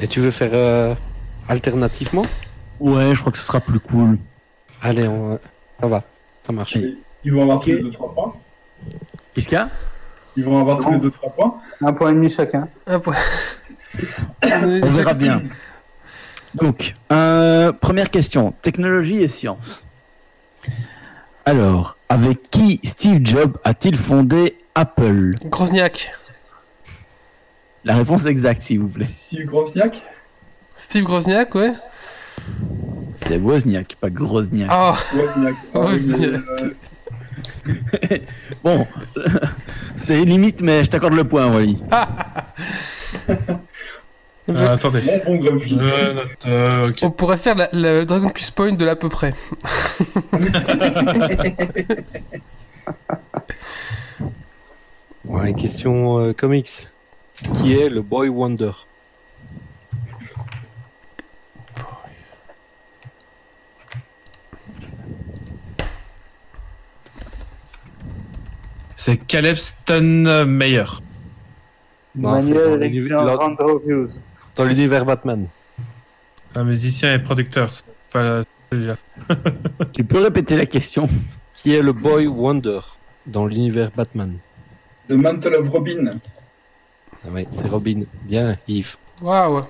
Et 0.00 0.08
tu 0.08 0.20
veux 0.20 0.30
faire 0.30 0.50
euh, 0.52 0.94
alternativement? 1.48 2.26
Ouais, 2.80 3.14
je 3.14 3.20
crois 3.20 3.32
que 3.32 3.38
ce 3.38 3.44
sera 3.44 3.60
plus 3.60 3.78
cool. 3.78 4.18
Allez, 4.82 5.06
on... 5.06 5.38
ça 5.80 5.86
va, 5.86 6.02
ça 6.42 6.52
marche. 6.52 6.76
Ils 7.24 7.32
vont 7.32 7.42
avoir 7.42 7.60
tous 7.60 7.70
Ok. 7.70 7.76
les 7.76 7.90
2-3 7.90 8.14
points. 8.14 8.34
Qu'est-ce 9.34 9.48
qu'il 9.48 9.56
y 9.56 9.60
a? 9.60 9.70
Ils 10.36 10.44
vont 10.44 10.58
avoir 10.60 10.80
tous 10.80 10.90
les 10.90 10.98
2-3 10.98 11.32
points. 11.34 11.54
Un 11.80 11.92
point 11.92 12.10
et 12.10 12.14
demi 12.14 12.28
chacun. 12.28 12.68
Un 12.86 12.98
point. 12.98 13.14
On 14.42 14.88
verra 14.88 15.14
bien. 15.14 15.42
Donc, 16.54 16.94
euh, 17.12 17.72
première 17.72 18.10
question, 18.10 18.52
technologie 18.62 19.22
et 19.22 19.28
science. 19.28 19.86
Alors, 21.46 21.96
avec 22.08 22.50
qui 22.50 22.80
Steve 22.84 23.20
Jobs 23.24 23.56
a-t-il 23.64 23.96
fondé 23.96 24.56
Apple? 24.74 25.30
Grozniak. 25.46 26.12
La 27.84 27.96
réponse 27.96 28.24
exacte, 28.24 28.62
s'il 28.62 28.80
vous 28.80 28.88
plaît. 28.88 29.04
Steve 29.04 29.44
Grosniak 29.46 30.02
Steve 30.74 31.04
Grozniak, 31.04 31.54
ouais. 31.54 31.74
C'est 33.14 33.36
Wozniak, 33.36 33.94
pas 34.00 34.10
Grozniak. 34.10 34.70
Oh, 34.72 34.94
Wozniak. 35.16 35.54
Ah 35.74 35.78
Wozniak. 35.80 36.40
euh, 38.08 38.18
Bon, 38.62 38.86
c'est 39.96 40.24
limite, 40.24 40.60
mais 40.62 40.82
je 40.84 40.90
t'accorde 40.90 41.12
le 41.14 41.24
point, 41.24 41.46
Wally. 41.52 41.78
Euh, 44.48 44.74
attendez. 44.74 45.00
Bon, 45.00 45.20
bon, 45.26 45.36
Grumpy. 45.44 45.68
Je 45.70 45.74
note. 45.76 46.28
euh, 46.46 46.92
on 47.02 47.10
pourrait 47.10 47.38
faire 47.38 47.54
la- 47.54 47.70
le 47.72 48.04
Dragon 48.04 48.28
Quest 48.28 48.54
Point 48.54 48.72
de 48.72 48.84
l'à 48.84 48.94
peu 48.96 49.08
près. 49.08 49.34
Ouais, 55.24 55.54
question 55.54 56.18
euh, 56.20 56.32
comics. 56.32 56.88
Qui 57.54 57.72
est 57.74 57.88
le 57.88 58.02
Boy 58.02 58.28
Wonder? 58.28 58.72
C'est 68.96 69.18
Caleb 69.26 69.56
dans 69.86 70.46
Manuel 72.14 72.82
Alexandre. 73.18 73.54
Dans 74.56 74.64
l'univers 74.64 75.04
Batman. 75.04 75.46
Un 76.54 76.64
musicien 76.64 77.14
et 77.14 77.18
producteur. 77.18 77.70
C'est 77.72 77.84
pas 78.12 78.42
celui-là. 78.70 78.96
Tu 79.92 80.04
peux 80.04 80.22
répéter 80.22 80.56
la 80.56 80.66
question? 80.66 81.08
Qui 81.54 81.74
est 81.74 81.82
le 81.82 81.92
Boy 81.92 82.26
Wonder 82.26 82.80
dans 83.26 83.46
l'univers 83.46 83.90
Batman? 83.96 84.38
The 85.08 85.12
Mantle 85.12 85.54
of 85.56 85.68
Robin. 85.70 86.18
ah 87.24 87.30
ouais, 87.30 87.46
C'est 87.50 87.68
Robin. 87.68 88.02
Bien, 88.22 88.56
Yves. 88.68 88.96
Waouh. 89.22 89.62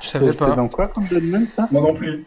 Je 0.00 0.06
savais 0.08 0.32
pas. 0.32 0.48
c'est 0.50 0.56
dans 0.56 0.68
quoi 0.68 0.88
comme 0.88 1.06
domaine 1.06 1.46
ça? 1.46 1.66
Moi 1.70 1.82
non 1.82 1.94
plus. 1.94 2.24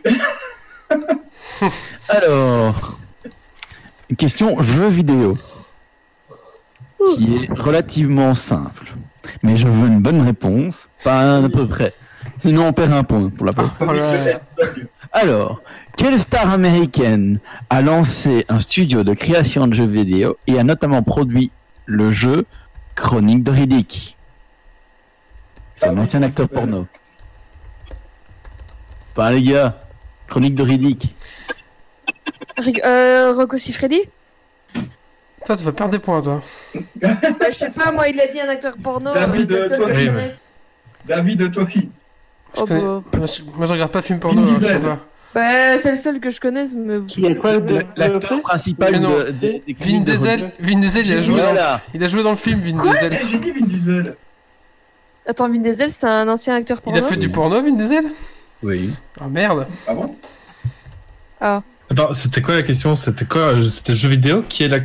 Alors, 2.10 3.00
une 4.10 4.16
question 4.16 4.62
jeu 4.62 4.88
vidéo. 4.88 5.38
Qui 7.16 7.36
est 7.36 7.52
relativement 7.54 8.34
simple. 8.34 8.94
Mais 9.44 9.58
je 9.58 9.68
veux 9.68 9.88
une 9.88 10.02
bonne 10.02 10.22
réponse, 10.22 10.90
pas 11.04 11.38
à 11.38 11.50
peu 11.50 11.68
près. 11.68 11.94
Sinon, 12.40 12.68
on 12.68 12.74
perd 12.74 12.94
un 12.94 13.04
point 13.04 13.30
pour 13.30 13.46
la 13.46 13.54
peine. 13.54 13.70
Oh 13.82 13.92
là 13.92 14.26
là. 14.26 14.42
Alors, 15.12 15.62
quelle 15.98 16.20
star 16.20 16.50
américaine 16.52 17.40
a 17.70 17.82
lancé 17.82 18.46
un 18.48 18.60
studio 18.60 19.04
de 19.04 19.14
création 19.14 19.68
de 19.68 19.74
jeux 19.74 19.86
vidéo 19.86 20.38
et 20.48 20.60
a 20.60 20.64
notamment 20.64 21.04
produit 21.04 21.52
le 21.86 22.12
jeu 22.12 22.46
Chronique 22.96 23.44
de 23.44 23.52
Riddick? 23.52 24.18
C'est 25.76 25.88
Ah 25.88 25.92
un 25.92 25.98
ancien 25.98 26.22
acteur 26.24 26.48
porno. 26.48 26.88
Pas 29.14 29.32
les 29.32 29.42
gars, 29.44 29.80
Chronique 30.28 30.56
de 30.56 30.64
Riddick. 30.64 31.16
Euh, 32.86 33.34
Rocco 33.34 33.58
Siffredi? 33.58 34.02
Toi, 35.46 35.56
tu 35.56 35.64
vas 35.64 35.72
perdre 35.72 35.92
des 35.94 36.00
points, 36.00 36.22
toi. 36.22 36.42
bah, 36.96 37.10
Je 37.50 37.56
sais 37.56 37.70
pas, 37.70 37.92
moi, 37.92 38.08
il 38.10 38.20
a 38.20 38.28
dit 38.28 38.40
un 38.40 38.50
acteur 38.50 38.76
porno. 38.82 39.14
David, 39.14 39.52
euh, 39.52 39.78
connaisse. 39.78 40.52
David 41.08 41.52
Tohi. 41.52 41.90
Je 42.56 42.62
Oh, 42.62 42.66
connais- 42.66 42.82
bah. 42.82 43.02
Moi, 43.56 43.66
je... 43.68 43.72
regarde 43.74 43.92
pas 43.92 44.02
de 44.02 44.06
film 44.06 44.20
porno, 44.20 44.42
hein, 44.44 44.58
je 44.62 44.66
sais 44.68 44.80
pas. 44.80 45.00
Bah, 45.34 45.78
c'est 45.78 45.92
le 45.92 45.98
seul 45.98 46.20
que 46.20 46.30
je 46.32 46.40
connaisse, 46.42 46.74
mais. 46.76 47.02
Qui 47.08 47.26
a 47.28 47.36
quoi 47.36 47.60
de 47.60 47.80
L'acteur 47.96 48.42
principal 48.42 48.92
Mais 48.94 49.00
non. 49.00 49.18
de, 49.20 49.24
de- 49.26 49.32
des 49.32 49.76
Vin 49.80 50.00
Diesel, 50.02 50.52
Vin 50.60 50.80
Diesel, 50.80 51.06
il 51.06 51.14
a 51.18 51.22
joué, 51.22 51.38
dans... 51.42 51.56
Il 51.94 52.04
a 52.04 52.08
joué 52.08 52.24
dans 52.24 52.32
le 52.32 52.36
film, 52.36 52.60
Vin 52.62 52.78
Quoi 52.78 52.92
Diesel. 52.94 53.20
Eh, 53.22 53.28
J'ai 53.28 53.38
dit 53.38 53.52
Vin 53.52 53.66
Diesel. 53.66 54.16
Attends, 55.28 55.48
Vin 55.48 55.60
Diesel, 55.60 55.92
c'est 55.92 56.06
un 56.08 56.28
ancien 56.28 56.56
acteur 56.56 56.78
Il 56.80 56.84
porno 56.84 57.00
a 57.00 57.04
fait 57.04 57.18
du 57.18 57.30
porno, 57.30 57.62
Vin 57.62 57.72
Diesel 57.74 58.06
Oui. 58.64 58.90
Oh 59.22 59.26
merde. 59.30 59.68
Ah 59.88 59.94
bon? 59.94 60.16
Ah. 61.40 61.62
Attends, 61.92 62.14
c'était 62.14 62.42
quoi 62.42 62.56
la 62.56 62.64
question? 62.64 62.96
C'était 62.96 63.26
quoi? 63.26 63.54
C'était 63.62 63.94
jeu 63.94 64.10
vidéo? 64.10 64.44
Qui 64.50 64.64
est 64.64 64.68
la. 64.68 64.80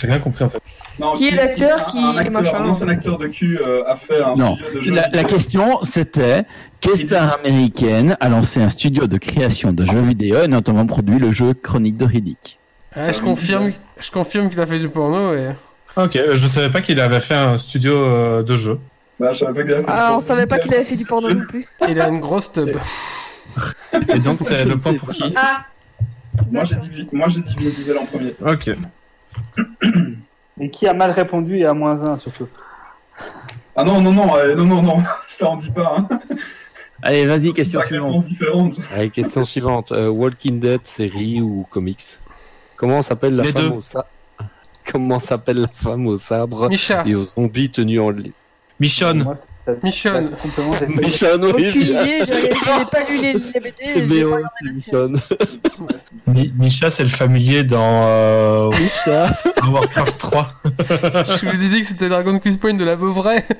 J'ai 0.00 0.06
rien 0.06 0.18
compris 0.18 0.44
en 0.44 0.48
fait. 0.48 0.62
Non, 0.98 1.12
Qui 1.14 1.28
est 1.28 1.34
l'acteur 1.34 1.84
qui- 1.86 1.98
un, 1.98 2.16
acteur, 2.16 2.42
machin 2.42 2.56
un 2.64 2.68
ancien 2.68 2.88
acteur 2.88 3.18
de 3.18 3.26
cul 3.26 3.58
euh, 3.60 3.82
a 3.86 3.96
fait 3.96 4.22
un 4.22 4.34
Non. 4.34 4.56
studio 4.56 4.74
de 4.76 4.80
jeux 4.82 4.94
La, 4.94 5.02
la 5.02 5.08
vidéo. 5.08 5.24
question, 5.24 5.78
c'était 5.82 6.44
quelle 6.80 6.96
star 6.96 7.34
américaine 7.38 8.16
a 8.20 8.28
lancé 8.28 8.62
un 8.62 8.68
studio 8.70 9.06
de 9.06 9.18
création 9.18 9.72
de 9.72 9.84
jeux 9.84 10.00
vidéo 10.00 10.42
et 10.42 10.48
notamment 10.48 10.86
produit 10.86 11.18
le 11.18 11.32
jeu 11.32 11.52
Chronique 11.54 11.96
de 11.98 12.04
Riddick 12.06 12.58
Ah, 12.94 13.12
je 13.12 13.20
confirme, 13.20 13.72
je 13.98 14.10
confirme 14.10 14.48
qu'il 14.48 14.60
a 14.60 14.66
fait 14.66 14.78
du 14.78 14.88
porno 14.88 15.34
et. 15.34 15.50
Ok, 15.96 16.16
euh, 16.16 16.34
je 16.36 16.46
savais 16.46 16.70
pas 16.70 16.80
qu'il 16.80 16.98
avait 17.00 17.20
fait 17.20 17.34
un 17.34 17.58
studio 17.58 17.92
euh, 17.92 18.42
de 18.42 18.56
jeu. 18.56 18.78
Bah, 19.18 19.32
je 19.34 19.40
savais 19.40 19.52
pas 19.52 19.62
qu'il 19.64 19.72
avait 19.74 19.82
fait 19.82 19.90
Ah, 19.90 20.12
on 20.14 20.20
savait 20.20 20.46
pas 20.46 20.58
qu'il 20.58 20.72
avait 20.74 20.84
fait 20.84 20.96
du 20.96 21.04
porno 21.04 21.30
non 21.30 21.44
plus. 21.46 21.66
il 21.88 22.00
a 22.00 22.08
une 22.08 22.20
grosse 22.20 22.52
tub. 22.52 22.70
Et 24.08 24.18
donc 24.18 24.38
c'est 24.40 24.64
le 24.64 24.78
point 24.78 24.94
pour 24.94 25.10
qui 25.10 25.34
Ah 25.36 25.66
Moi, 26.50 26.64
j'ai 26.64 26.76
dit, 26.76 27.06
moi, 27.12 27.28
j'ai 27.28 27.40
dit 27.42 27.54
Vin 27.54 27.68
Diesel 27.70 27.98
en 27.98 28.06
premier. 28.06 28.34
Ok. 28.46 28.70
Et 30.60 30.70
qui 30.70 30.86
a 30.86 30.94
mal 30.94 31.10
répondu 31.10 31.58
et 31.58 31.66
à 31.66 31.72
moins 31.74 32.02
1 32.04 32.16
surtout. 32.18 32.48
Ah 33.76 33.84
non, 33.84 34.00
non, 34.00 34.12
non, 34.12 34.36
euh, 34.36 34.54
non, 34.54 34.64
non, 34.66 34.82
non, 34.82 34.96
ça 35.26 35.48
en 35.48 35.56
dit 35.56 35.70
pas. 35.70 35.96
Hein. 35.98 36.08
Allez, 37.02 37.24
vas-y, 37.24 37.52
question 37.54 37.80
suivante. 37.80 38.24
Allez, 38.94 39.08
question 39.10 39.44
suivante. 39.44 39.92
Euh, 39.92 40.08
Walking 40.10 40.60
Dead, 40.60 40.80
série 40.86 41.40
ou 41.40 41.66
comics? 41.70 42.18
Comment 42.76 43.00
s'appelle 43.02 43.36
la 43.36 43.44
Les 43.44 43.52
femme 43.52 43.62
deux. 43.70 43.76
au 43.76 43.80
sa- 43.80 44.06
Comment 44.92 45.18
s'appelle 45.20 45.58
la 45.62 45.68
femme 45.68 46.06
au 46.06 46.18
sabre 46.18 46.68
Micha, 46.68 47.04
et 47.06 47.14
aux 47.14 47.24
zombies 47.24 47.70
tenus 47.70 48.00
en 48.00 48.10
ligne 48.10 48.32
Michonne. 48.80 49.22
Moi, 49.22 49.34
c'est- 49.34 49.46
Michonne. 49.82 50.30
Michonne, 51.00 51.44
oui, 51.56 51.68
Aucune 51.68 51.82
j'ai 51.82 52.84
pas 52.90 53.04
lu 53.08 53.16
les, 53.20 53.32
les 53.32 53.60
BD. 53.60 53.74
C'est 53.80 54.06
j'ai 54.06 54.06
Béo, 54.06 54.30
pas 54.30 54.36
regardé 54.36 54.56
c'est. 54.62 54.74
Michonne. 54.74 55.20
Micha, 56.58 56.90
c'est 56.90 57.02
le 57.02 57.08
familier 57.08 57.64
dans 57.64 58.04
euh. 58.06 58.70
Warcraft 59.66 60.18
3. 60.18 60.54
je 60.64 61.46
vous 61.46 61.64
ai 61.64 61.68
dit 61.68 61.80
que 61.80 61.86
c'était 61.86 62.08
Dragon 62.08 62.38
Quiz 62.38 62.56
Point 62.56 62.74
de 62.74 62.84
la 62.84 62.96
près. 62.96 63.44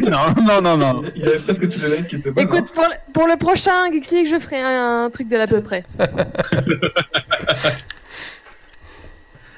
Non, 0.00 0.34
non, 0.42 0.60
non, 0.62 0.76
non. 0.76 1.02
Il 1.14 1.26
avait 1.26 1.38
presque 1.38 1.68
tous 1.68 1.80
les 1.80 1.88
lettres 1.88 2.08
qui 2.08 2.16
étaient 2.16 2.30
bonnes. 2.30 2.44
Écoute, 2.44 2.72
pour 2.72 2.84
le, 2.84 3.12
pour 3.12 3.26
le 3.26 3.36
prochain 3.36 3.90
Geeks 3.92 4.10
League, 4.10 4.28
je 4.30 4.38
ferai 4.38 4.60
un, 4.60 5.04
un 5.04 5.10
truc 5.10 5.28
de 5.28 5.36
l'à 5.36 5.46
peu 5.46 5.60
près. 5.60 5.84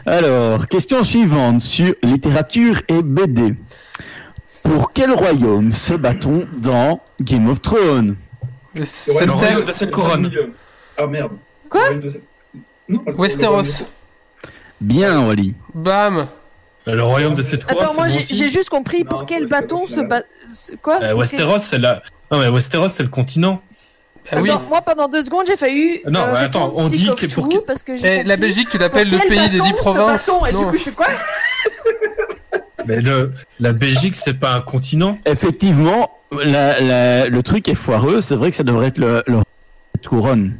Alors, 0.07 0.69
question 0.69 1.03
suivante 1.03 1.61
sur 1.61 1.93
littérature 2.03 2.81
et 2.89 3.03
BD. 3.03 3.55
Pour 4.67 4.93
quel 4.93 5.13
royaume 5.13 5.73
se 5.73 5.95
bat-on 5.95 6.47
dans 6.59 7.01
Game 7.21 7.49
of 7.49 7.63
Thrones 7.63 8.17
Le 8.75 8.81
le 9.27 9.33
royaume 9.33 9.65
de 9.65 9.73
sept 9.73 9.91
couronnes. 9.93 10.31
Ah 10.99 11.07
merde. 11.07 11.33
Quoi 11.71 11.81
Non, 12.89 13.03
Westeros. 13.17 13.85
Bien, 14.81 15.27
Wally. 15.27 15.55
Bam. 15.75 16.19
Le 16.87 17.03
royaume 17.03 17.35
de 17.35 17.43
cette 17.43 17.71
Attends, 17.71 17.95
moi 17.95 18.09
j'ai 18.09 18.21
j'ai 18.21 18.49
juste 18.49 18.69
compris 18.69 19.03
Non, 19.03 19.09
pour 19.11 19.27
quel 19.27 19.47
bâton 19.47 19.87
se 19.87 20.01
bat. 20.01 20.23
Quoi 20.83 20.99
Euh, 21.03 21.15
Westeros, 21.15 21.59
c'est 21.61 21.79
la. 21.79 22.03
Non, 22.31 22.39
mais 22.41 22.49
Westeros, 22.49 22.89
c'est 22.89 23.03
le 23.03 23.09
continent. 23.09 23.61
Ah 24.31 24.41
oui. 24.41 24.51
Attends, 24.51 24.63
moi 24.69 24.83
pendant 24.83 25.09
deux 25.09 25.23
secondes 25.23 25.45
j'ai 25.47 25.57
failli. 25.57 26.01
Non, 26.07 26.21
euh, 26.21 26.33
mais 26.33 26.39
attends, 26.41 26.71
on 26.77 26.89
dit 26.89 27.09
que 27.17 27.27
pour 27.27 27.49
que- 27.49 27.59
parce 27.59 27.83
que 27.85 27.97
j'ai 27.97 28.19
Eh, 28.21 28.25
la 28.25 28.37
Belgique, 28.37 28.69
tu 28.71 28.79
l'appelles 28.79 29.09
le 29.11 29.19
pays 29.19 29.49
des 29.51 29.61
dix 29.61 29.69
ce 29.71 29.75
provinces. 29.75 30.27
bâton 30.29 30.47
Et 30.47 30.51
du 30.51 30.57
Non. 30.57 30.71
coup 30.71 30.77
je 30.77 30.83
fais 30.83 30.91
quoi? 30.91 31.07
Mais 32.87 33.01
le, 33.01 33.33
la 33.61 33.73
Belgique, 33.73 34.17
c'est 34.17 34.35
pas 34.35 34.55
un 34.55 34.61
continent. 34.61 35.19
Effectivement, 35.27 36.11
la- 36.45 36.81
la- 36.81 37.29
le 37.29 37.43
truc 37.43 37.69
est 37.69 37.75
foireux. 37.75 38.21
C'est 38.21 38.37
vrai 38.37 38.51
que 38.51 38.57
ça 38.57 38.63
devrait 38.65 38.89
être 38.89 38.99
le, 38.99 39.23
le 39.27 39.39
cette 39.95 40.09
couronne. 40.09 40.59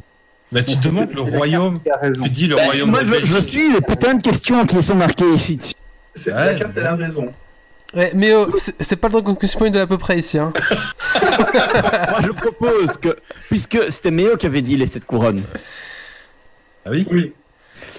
Bah, 0.51 0.63
tu 0.63 0.77
te 0.77 0.87
demandes 0.87 1.11
le 1.13 1.21
royaume. 1.21 1.79
Tu 2.23 2.29
dis 2.29 2.47
le 2.47 2.55
Ben, 2.55 2.65
royaume 2.65 2.89
moi, 2.89 3.01
de 3.01 3.05
je, 3.05 3.11
Belgique. 3.11 3.31
je 3.35 3.37
suis 3.39 3.71
les 3.73 3.81
putains 3.81 4.13
de 4.15 4.21
questions 4.21 4.65
qui 4.65 4.81
sont 4.81 4.95
marquées 4.95 5.29
ici. 5.33 5.75
C'est 6.15 6.31
Ouais. 6.33 6.53
la 6.53 6.59
carte, 6.59 6.71
elle 6.77 6.85
a 6.85 6.95
raison. 6.95 7.33
Ouais, 7.93 8.11
mais 8.15 8.33
oh, 8.33 8.51
c'est 8.79 8.95
pas 8.97 9.07
le 9.07 9.13
Dragon 9.13 9.35
Quest 9.35 9.57
Point 9.57 9.69
de 9.69 9.79
à 9.79 9.87
peu 9.87 9.97
près 9.97 10.17
ici. 10.19 10.37
Hein. 10.37 10.51
Moi, 11.21 12.19
je 12.23 12.31
propose 12.31 12.97
que, 12.97 13.15
puisque 13.49 13.77
c'était 13.89 14.11
Méo 14.11 14.35
qui 14.37 14.45
avait 14.45 14.61
dit 14.61 14.75
les 14.77 14.85
sept 14.87 15.05
couronnes, 15.05 15.41
Ah 16.85 16.89
oui? 16.91 17.05
Oui. 17.11 17.33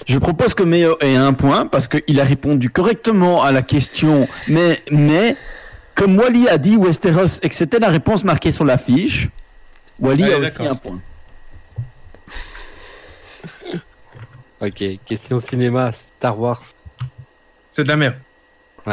Je 0.06 0.18
propose 0.18 0.54
que 0.54 0.62
Méo 0.62 0.96
ait 1.00 1.16
un 1.16 1.32
point 1.32 1.66
parce 1.66 1.88
qu'il 1.88 2.20
a 2.20 2.24
répondu 2.24 2.70
correctement 2.70 3.42
à 3.42 3.52
la 3.52 3.62
question, 3.62 4.28
mais, 4.48 4.78
mais, 4.90 5.36
comme 5.94 6.18
Wally 6.18 6.48
a 6.48 6.58
dit 6.58 6.76
Westeros 6.76 7.38
et 7.42 7.48
que 7.48 7.54
c'était 7.54 7.78
la 7.78 7.88
réponse 7.88 8.24
marquée 8.24 8.52
sur 8.52 8.64
la 8.64 8.78
fiche, 8.78 9.28
Wally 10.00 10.24
Ouais, 10.24 10.34
a 10.34 10.38
aussi 10.38 10.66
un 10.66 10.74
point. 10.74 11.00
Ok, 14.60 14.82
question 15.06 15.38
cinéma, 15.38 15.92
Star 15.92 16.38
Wars. 16.38 16.60
C'est 17.70 17.84
de 17.84 17.88
la 17.88 17.96
merde. 17.96 18.16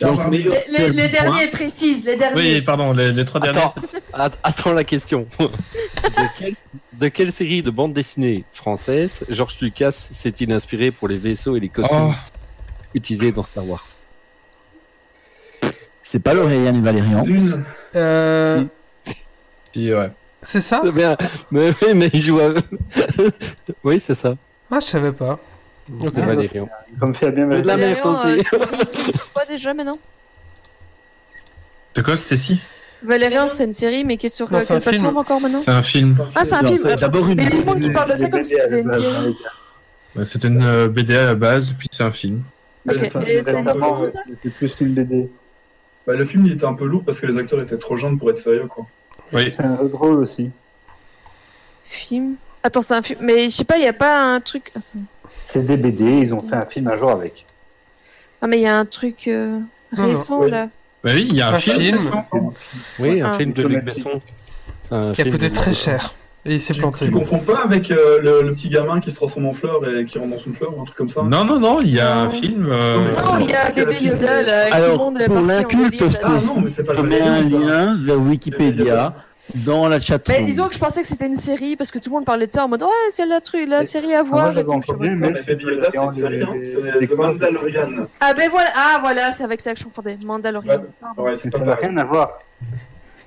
Donc, 0.00 0.26
Méo, 0.28 0.52
Les, 0.68 1.08
derniers 1.08 1.48
précisent, 1.48 2.04
les 2.04 2.16
derniers. 2.16 2.56
Oui, 2.56 2.62
pardon, 2.62 2.92
les, 2.92 3.12
les 3.12 3.24
trois 3.24 3.40
derniers. 3.40 3.60
Attends, 3.60 3.82
att- 4.14 4.38
attends 4.42 4.72
la 4.72 4.84
question. 4.84 5.26
de, 5.38 5.48
de 6.94 7.08
quelle 7.08 7.32
série 7.32 7.62
de 7.62 7.70
bande 7.70 7.92
dessinée 7.92 8.44
française 8.52 9.24
George 9.28 9.58
Lucas 9.60 9.92
s'est-il 9.92 10.52
inspiré 10.52 10.90
pour 10.90 11.08
les 11.08 11.16
vaisseaux 11.16 11.56
et 11.56 11.60
les 11.60 11.68
costumes 11.68 11.96
Oh, 12.00 12.12
utilisés 12.94 13.32
dans 13.32 13.42
Star 13.42 13.66
Wars? 13.66 13.84
C'est 16.02 16.20
pas 16.20 16.34
Lauriane 16.34 16.76
et 16.76 16.80
Valérian. 16.80 17.24
Euh, 17.94 18.64
ouais. 19.76 20.10
c'est 20.42 20.60
ça? 20.60 20.80
C'est 20.84 20.92
bien, 20.92 21.16
mais, 21.50 21.70
mais, 21.82 21.94
mais 21.94 22.10
il 22.12 22.20
joue 22.20 22.40
à... 22.40 22.50
Oui, 23.84 23.98
c'est 24.00 24.14
ça. 24.14 24.34
Ah, 24.70 24.80
je 24.80 24.86
savais 24.86 25.12
pas. 25.12 25.38
Ok. 26.00 26.10
C'est 26.14 26.20
Valérian. 26.24 26.68
Comme 27.00 27.14
fait 27.14 27.30
bien 27.32 27.46
Mais 27.46 27.62
de 27.62 27.66
la 27.66 27.76
merde 27.76 28.04
Valérian, 28.04 28.36
aussi. 28.38 28.54
euh, 28.54 29.12
quoi 29.32 29.44
déjà 29.46 29.72
maintenant 29.72 29.98
De 31.94 32.02
quoi, 32.02 32.16
Stacy 32.16 32.60
Valérian, 33.04 33.48
c'est 33.48 33.64
une 33.64 33.72
série, 33.72 34.04
mais 34.04 34.16
qui 34.16 34.26
est 34.26 34.34
sur 34.34 34.50
Non, 34.52 34.60
c'est 34.62 34.74
un 34.74 34.76
quelle 34.80 34.82
plateforme 34.98 35.08
film. 35.08 35.16
encore 35.18 35.40
maintenant? 35.40 35.60
C'est 35.60 35.70
un 35.70 35.82
film. 35.82 36.16
Ah, 36.34 36.44
c'est 36.44 36.54
un 36.54 36.64
film. 36.64 36.82
d'abord 36.96 37.28
une- 37.28 37.36
Mais 37.36 37.48
les 37.50 37.64
gens 37.64 37.74
qui 37.74 37.90
parlent 37.90 38.10
de 38.10 38.16
ça 38.16 38.28
comme 38.28 38.44
si 38.44 38.54
c'était 38.54 38.80
une 38.80 38.90
série. 38.90 39.36
C'était 40.24 40.48
une 40.48 40.62
euh, 40.62 40.88
BD 40.88 41.16
à 41.16 41.24
la 41.26 41.34
base, 41.34 41.74
puis 41.78 41.88
c'est 41.90 42.02
un 42.02 42.12
film. 42.12 42.42
Ok. 42.88 42.96
Et 42.96 43.10
c'est 43.42 43.52
Récemment, 43.52 43.62
dispo, 43.62 43.96
ouais, 44.00 44.06
ça? 44.06 44.20
c'est 44.42 44.50
plus 44.54 44.76
une 44.80 44.94
BD. 44.94 45.30
bah, 46.06 46.14
le 46.14 46.24
film 46.24 46.46
il 46.46 46.52
était 46.52 46.64
un 46.64 46.74
peu 46.74 46.84
lourd 46.84 47.02
parce 47.04 47.20
que 47.20 47.26
les 47.26 47.38
acteurs 47.38 47.62
étaient 47.62 47.78
trop 47.78 47.96
jeunes 47.96 48.18
pour 48.18 48.28
être 48.30 48.36
sérieux 48.36 48.66
quoi. 48.66 48.84
Oui. 49.32 49.52
C'est 49.56 49.62
un 49.64 49.78
jeu 49.78 49.88
de 49.88 49.94
rôle 49.96 50.18
aussi. 50.18 50.50
Film. 51.84 52.34
Attends, 52.62 52.82
c'est 52.82 52.94
un 52.94 53.02
film. 53.02 53.20
Mais 53.22 53.40
je 53.44 53.48
sais 53.50 53.64
pas, 53.64 53.76
il 53.78 53.84
y 53.84 53.88
a 53.88 53.92
pas 53.92 54.22
un 54.34 54.40
truc. 54.40 54.72
C'est 55.46 55.64
des 55.64 55.76
BD, 55.76 56.04
ils 56.04 56.34
ont 56.34 56.40
fait 56.40 56.56
un 56.56 56.66
film 56.66 56.88
un 56.88 56.96
jour 56.98 57.10
avec. 57.10 57.44
Ah, 58.40 58.46
mais 58.46 58.58
il 58.58 58.62
y 58.62 58.66
a 58.66 58.76
un 58.78 58.84
truc 58.84 59.28
euh, 59.28 59.58
Non, 59.96 60.02
non. 60.02 60.08
récent 60.08 60.40
Oui. 60.40 60.50
là. 60.50 60.68
Bah 61.04 61.10
oui, 61.14 61.26
il 61.30 61.34
y 61.36 61.40
a 61.42 61.48
un, 61.48 61.54
Un 61.54 61.58
film. 61.58 61.96
Oui, 63.00 63.20
un 63.20 63.30
Ah. 63.32 63.36
film 63.38 63.52
de 63.52 63.62
Luc. 63.62 63.84
Besson. 63.84 64.20
Qui 65.12 65.22
a 65.22 65.24
coûté 65.30 65.50
très 65.50 65.72
cher. 65.72 66.14
Et 66.44 66.54
il 66.54 66.60
s'est 66.60 66.74
Tu, 66.74 66.80
planté. 66.80 67.04
tu 67.04 67.12
confonds 67.12 67.38
pas 67.38 67.60
avec 67.64 67.88
euh, 67.92 68.18
le, 68.20 68.42
le 68.42 68.52
petit 68.52 68.68
gamin 68.68 68.98
qui 68.98 69.12
se 69.12 69.16
transforme 69.16 69.46
en 69.46 69.52
fleur 69.52 69.80
et 69.88 70.04
qui 70.04 70.18
rentre 70.18 70.30
dans 70.36 70.42
une 70.42 70.54
fleur 70.54 70.76
ou 70.76 70.82
un 70.82 70.84
truc 70.84 70.96
comme 70.96 71.08
ça? 71.08 71.22
Non, 71.22 71.44
non, 71.44 71.60
non, 71.60 71.80
il 71.80 71.94
y 71.94 72.00
a 72.00 72.16
un 72.16 72.24
Non. 72.24 72.30
film. 72.30 72.66
euh, 72.68 72.96
Non, 73.12 73.38
Non, 73.38 73.38
il 73.44 73.50
y 73.50 73.54
a 73.54 73.70
bébé. 73.70 73.96
Yoda 74.00 74.42
là. 74.42 74.74
Alors, 74.74 75.12
pour 75.28 75.40
l'inculte, 75.40 76.02
Je 76.02 76.92
le 76.96 77.02
mets 77.04 77.20
un 77.20 77.42
lien 77.42 77.96
vers 78.04 78.18
Wikipédia 78.18 79.14
dans 79.54 79.88
la 79.88 79.96
Mais 79.96 80.00
chatroom. 80.00 80.46
disons 80.46 80.68
que 80.68 80.74
je 80.74 80.78
pensais 80.78 81.02
que 81.02 81.08
c'était 81.08 81.26
une 81.26 81.36
série 81.36 81.76
parce 81.76 81.90
que 81.90 81.98
tout 81.98 82.10
le 82.10 82.14
monde 82.14 82.24
parlait 82.24 82.46
de 82.46 82.52
ça 82.52 82.64
en 82.64 82.68
mode 82.68 82.82
ouais 82.82 82.88
c'est 83.10 83.26
la 83.26 83.40
truc 83.40 83.68
la 83.68 83.80
Mais- 83.80 83.84
série 83.84 84.14
à 84.14 84.22
moi, 84.22 84.30
voir. 84.40 84.46
j'avais 84.48 84.60
et 84.60 84.64
tout, 84.64 84.70
encore 84.70 84.82
je 84.82 84.86
suis 84.86 84.92
en 84.94 84.98
vu, 85.14 85.16
mode- 85.16 85.30
Non, 85.32 85.38
mais 85.46 85.54
Baby 85.54 85.64
Yoda, 85.64 85.88
c'est 85.92 85.98
une 85.98 86.12
série, 86.14 86.42
hein. 86.42 86.54
C'est 87.00 87.06
The 87.08 87.16
Mandalorian. 87.16 88.06
Ah 88.20 88.34
ben 88.34 88.50
voilà 88.50 88.70
ah 88.74 88.98
voilà 89.00 89.32
c'est 89.32 89.44
avec 89.44 89.60
ça 89.60 89.72
que 89.74 89.78
je 89.80 89.84
confondais 89.84 90.18
Mandalorian. 90.24 90.70
Ouais. 90.72 90.80
Pardon. 91.00 91.22
Ouais, 91.22 91.36
c'est 91.36 91.44
Mais 91.46 91.50
pas 91.52 91.58
ça 91.58 91.64
n'a 91.64 91.74
rien 91.74 91.96
à 91.98 92.04
voir. 92.04 92.30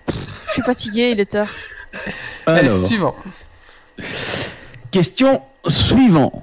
Je 0.07 0.51
suis 0.53 0.61
fatigué 0.61 1.11
il 1.11 1.19
est 1.19 1.25
tard. 1.31 1.49
Allez, 2.45 2.59
Alors, 2.67 2.77
suivant. 2.77 3.15
question 4.91 5.41
suivante. 5.67 6.41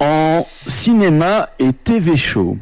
En 0.00 0.46
cinéma 0.66 1.50
et 1.58 1.72
TV 1.72 2.16
show, 2.16 2.56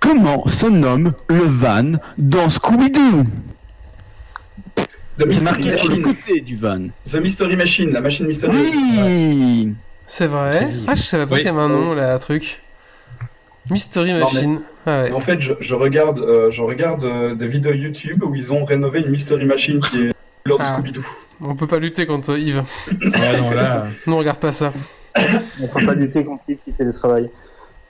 comment 0.00 0.46
se 0.46 0.66
nomme 0.66 1.12
le 1.28 1.44
van 1.44 1.92
dans 2.18 2.48
Scooby-Doo? 2.48 3.24
C'est 5.18 5.24
Mystery 5.26 5.44
marqué 5.44 5.72
sur 5.72 5.88
le 5.88 5.96
Machine. 5.96 6.02
côté 6.16 6.40
du 6.40 6.56
van. 6.56 6.88
The 7.10 7.14
Mystery 7.16 7.56
Machine, 7.56 7.90
la 7.92 8.00
machine 8.00 8.26
mystérieuse. 8.26 8.74
Oui 8.76 9.72
C'est 10.06 10.26
vrai. 10.26 10.68
Ah, 10.86 10.94
je 10.94 11.02
savais 11.02 11.24
pas 11.26 11.32
Oui. 11.34 11.38
qu'il 11.40 11.46
y 11.46 11.50
avait 11.50 11.60
un 11.60 11.68
nom 11.68 11.94
là, 11.94 12.14
un 12.14 12.18
truc. 12.18 12.60
Mystery 13.70 14.12
mais- 14.12 14.20
Machine. 14.20 14.60
Ah 14.86 15.04
ouais. 15.04 15.12
En 15.12 15.20
fait, 15.20 15.40
je, 15.40 15.52
je 15.60 15.74
regarde, 15.74 16.18
euh, 16.20 16.50
je 16.50 16.60
regarde 16.62 17.04
euh, 17.04 17.34
des 17.34 17.46
vidéos 17.46 17.72
YouTube 17.72 18.22
où 18.24 18.34
ils 18.34 18.52
ont 18.52 18.64
rénové 18.64 19.00
une 19.00 19.08
Mystery 19.10 19.46
Machine 19.46 19.78
qui 19.78 20.02
est 20.02 20.12
lors 20.44 20.58
de 20.58 20.64
Ah. 20.66 20.76
Scooby-Doo. 20.78 21.04
On 21.42 21.54
peut 21.56 21.66
pas 21.66 21.78
lutter 21.78 22.04
contre 22.06 22.36
Yves. 22.38 22.62
Ouais, 22.90 23.40
non, 23.40 23.50
là. 23.52 23.86
Non, 24.06 24.18
regarde 24.18 24.38
pas 24.38 24.52
ça. 24.52 24.72
On 25.62 25.68
peut 25.68 25.86
pas 25.86 25.94
lutter 25.94 26.24
contre 26.24 26.44
Yves 26.48 26.58
qui 26.64 26.72
télétravaille. 26.72 27.30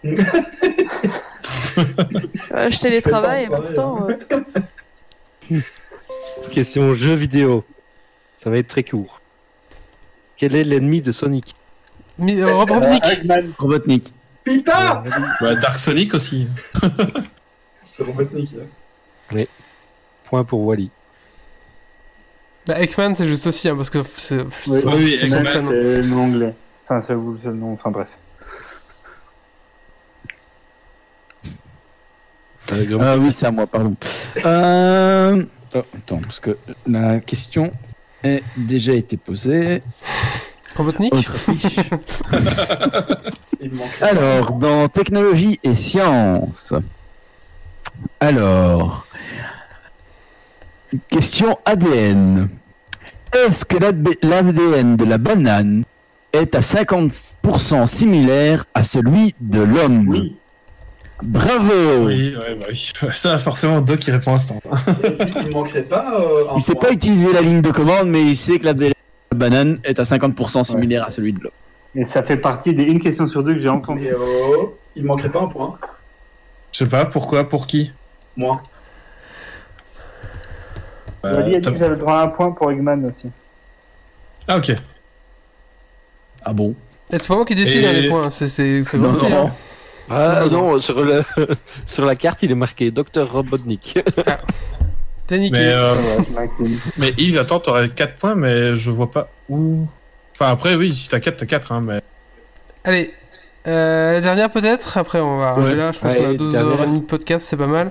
Euh, 1.77 2.71
je 2.71 2.79
télétravaille 2.81 3.45
et 3.45 3.47
pourtant. 3.49 4.07
Euh, 6.47 6.51
Question 6.53 6.95
jeu 6.95 7.15
vidéo. 7.15 7.65
Ça 8.37 8.51
va 8.51 8.59
être 8.59 8.69
très 8.69 8.83
court. 8.85 9.21
Quel 10.37 10.55
est 10.57 10.65
l'ennemi 10.65 11.01
de 11.01 11.13
Sonic 11.13 11.55
Mi- 12.19 12.41
euh, 12.41 12.53
Rob- 12.55 12.71
Robotnik. 12.71 13.05
Eggman. 13.07 13.53
Robotnik. 13.59 14.13
Putain 14.45 15.03
Bah, 15.41 15.55
Dark 15.55 15.79
Sonic 15.79 16.15
aussi. 16.15 16.49
C'est 17.85 18.03
Robotnik. 18.03 18.51
là. 19.33 19.43
Point 20.25 20.45
pour 20.45 20.65
Wally. 20.67 20.91
Bah, 22.67 22.81
Ekman, 22.81 23.15
c'est 23.15 23.27
juste 23.27 23.47
aussi, 23.47 23.69
hein, 23.69 23.77
parce 23.77 23.91
que 23.91 24.03
c'est 24.17 24.41
Oui, 24.41 24.47
c'est- 24.65 24.87
oui, 24.87 25.11
c'est 25.13 25.27
Eggman, 25.27 25.45
c'est. 25.45 25.61
Enfin, 26.87 27.01
c'est 27.01 27.13
le 27.13 27.21
c'est 27.43 27.49
le 27.49 27.55
nom, 27.55 27.73
enfin 27.75 27.91
bref. 27.91 28.09
Ah 32.73 33.17
oui, 33.19 33.31
c'est 33.33 33.47
à 33.47 33.51
moi, 33.51 33.67
pardon. 33.67 33.95
Euh... 34.45 35.45
oh, 35.75 35.83
attends, 35.97 36.19
parce 36.19 36.41
que 36.41 36.57
la 36.87 37.21
question 37.21 37.73
a 38.25 38.37
déjà 38.57 38.93
été 38.95 39.17
posée. 39.17 39.83
Robotnik 40.77 41.15
Autre 41.15 41.37
fiche. 41.37 41.77
Il 43.61 43.71
me 43.71 43.77
manque. 43.77 44.03
Alors, 44.03 44.53
dans 44.53 44.89
technologie 44.89 45.61
et 45.63 45.75
sciences. 45.75 46.75
Alors, 48.21 49.07
question 51.11 51.59
ADN. 51.65 52.49
Est-ce 53.33 53.65
que 53.65 53.77
l'AD- 53.77 54.17
l'ADN 54.23 54.97
de 54.97 55.05
la 55.05 55.19
banane 55.19 55.85
est 56.33 56.55
à 56.55 56.61
50% 56.61 57.87
similaire 57.87 58.65
à 58.75 58.83
celui 58.83 59.35
de 59.41 59.61
l'homme? 59.61 60.09
Oui. 60.09 60.37
Bravo 61.23 62.07
Oui, 62.07 62.35
ouais, 62.37 62.55
bah 62.57 62.67
oui. 62.69 62.93
Ça, 63.13 63.39
forcément, 63.39 63.81
Doc 63.81 63.99
qui 64.01 64.11
répond 64.11 64.35
instant. 64.35 64.61
Il 65.47 65.53
manquerait 65.53 65.83
pas 65.83 66.21
euh, 66.21 66.51
un 66.51 66.57
Il 66.57 66.63
sait 66.63 66.73
point. 66.75 66.89
pas 66.89 66.93
utiliser 66.93 67.33
la 67.33 67.41
ligne 67.41 67.63
de 67.63 67.71
commande, 67.71 68.09
mais 68.09 68.23
il 68.23 68.37
sait 68.37 68.59
que 68.59 68.65
la 68.67 68.75
banane 69.35 69.79
est 69.85 69.99
à 69.99 70.03
50% 70.03 70.65
similaire 70.65 71.05
à 71.07 71.11
celui 71.11 71.33
de 71.33 71.41
l'homme. 71.41 71.53
Et 71.95 72.05
ça 72.05 72.23
fait 72.25 72.37
partie 72.37 72.75
des 72.75 72.83
une 72.83 73.01
question 73.01 73.27
sur 73.27 73.43
deux 73.45 73.53
que 73.53 73.59
j'ai 73.59 73.69
entendu. 73.69 74.07
Et, 74.07 74.11
euh, 74.11 74.17
il 74.97 75.05
manquerait 75.05 75.31
pas 75.31 75.41
un 75.41 75.47
point. 75.47 75.79
Je 76.73 76.79
sais 76.79 76.89
pas, 76.89 77.05
pourquoi, 77.05 77.49
pour 77.49 77.67
qui? 77.69 77.93
Moi. 78.37 78.61
Wally 81.23 81.57
a 81.57 81.61
dit 81.61 81.71
que 81.71 81.77
j'avais 81.79 81.91
le 81.93 81.97
droit 81.97 82.17
à 82.17 82.23
un 82.25 82.29
point 82.29 82.51
pour 82.51 82.71
Eggman 82.71 83.05
aussi. 83.07 83.31
Ah, 84.49 84.59
ok. 84.59 84.73
Ah 86.45 86.53
bon? 86.53 86.75
Et 87.11 87.17
C'est 87.19 87.29
pas 87.29 87.37
moi 87.37 87.45
qui 87.47 87.55
décide 87.55 87.83
Et- 87.83 87.87
hein, 87.87 87.93
les 87.93 88.09
points, 88.09 88.29
c'est 88.29 88.49
c'est- 88.49 88.83
Ah 90.11 90.45
non, 90.51 90.73
non, 90.75 90.81
sur, 90.81 91.03
le, 91.03 91.23
sur 91.87 92.05
la 92.05 92.17
carte, 92.17 92.43
il 92.43 92.51
est 92.51 92.55
marqué 92.57 92.91
Dr 92.91 93.31
Robotnik. 93.31 93.99
T'es 95.27 95.39
niqué. 95.39 95.59
Mais, 95.59 95.73
euh, 95.73 95.95
mais 96.99 97.13
Yves, 97.17 97.39
attends, 97.39 97.59
t'aurais 97.61 97.89
4 97.89 98.17
points, 98.17 98.35
mais 98.35 98.77
je 98.77 98.91
vois 98.91 99.11
pas 99.11 99.29
où. 99.49 99.87
Enfin, 100.35 100.51
après, 100.51 100.75
oui, 100.75 100.95
si 100.95 101.09
t'as 101.09 101.21
4, 101.21 101.37
t'as 101.39 101.47
4, 101.47 101.73
hein, 101.73 101.81
mais. 101.81 102.03
Allez, 102.85 103.15
Euh, 103.67 104.13
la 104.15 104.21
dernière 104.21 104.51
peut-être? 104.51 104.99
Après, 104.99 105.21
on 105.21 105.39
va 105.39 105.55
Ouais. 105.59 105.75
là. 105.75 105.91
Je 105.93 106.01
pense 106.01 106.13
Ouais, 106.13 106.19
qu'on 106.19 106.31
a 106.31 106.35
deux 106.35 106.53
dernière. 106.53 106.73
heures 106.73 106.83
et 106.83 106.87
demie 106.87 107.01
de 107.01 107.07
podcast, 107.07 107.47
c'est 107.49 107.57
pas 107.57 107.67
mal. 107.67 107.91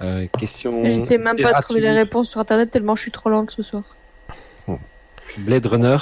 Euh, 0.00 0.26
question. 0.38 0.84
Je 0.88 0.98
sais 0.98 1.18
même 1.18 1.36
pas 1.36 1.60
trouver 1.60 1.80
les 1.80 1.90
réponses 1.92 2.30
sur 2.30 2.40
internet 2.40 2.70
tellement 2.70 2.96
je 2.96 3.02
suis 3.02 3.10
trop 3.10 3.28
lente 3.28 3.50
ce 3.50 3.62
soir. 3.62 3.82
Blade 5.36 5.66
Runner. 5.66 5.98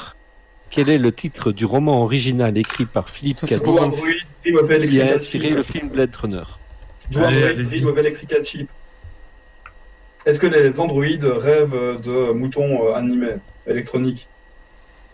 Quel 0.71 0.91
est 0.91 0.99
le 0.99 1.13
titre 1.13 1.53
du 1.53 1.65
roman 1.65 2.03
original 2.03 2.57
écrit 2.59 2.87
par 2.87 3.09
Philippe 3.09 3.39
Ça, 3.39 3.47
c'est 3.47 3.55
Cadic 3.55 3.65
pour- 3.65 3.83
Android, 3.83 3.99
Dream 4.45 4.57
of 4.57 4.89
qui 4.89 5.01
a 5.01 5.15
inspiré 5.15 5.51
le 5.51 5.63
film 5.63 5.89
Blade 5.89 6.15
Runner 6.17 6.43
Do 7.11 7.21
Allez, 7.21 7.37
Android, 7.37 7.49
allez-y. 7.51 7.81
Dream 7.81 7.89
of 7.93 7.99
Electrical 7.99 8.45
Sheep. 8.45 8.69
Est-ce 10.27 10.41
que 10.41 10.47
les 10.49 10.81
androïdes 10.81 11.25
rêvent 11.25 12.01
de 12.03 12.33
moutons 12.33 12.89
euh, 12.89 12.95
animés, 12.95 13.37
électroniques 13.67 14.27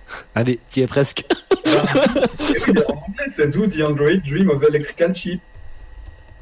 Allez, 0.34 0.58
tu 0.70 0.81
y 0.81 0.82
es 0.82 0.86
presque. 0.86 1.24
Eh 1.64 1.68
En 1.68 2.94
anglais, 2.94 3.26
c'est 3.28 3.48
Do 3.50 3.66
the 3.66 3.82
Android 3.82 4.16
Dream 4.26 4.48
of 4.50 4.62
Electrical 4.64 5.14
Sheep. 5.14 5.40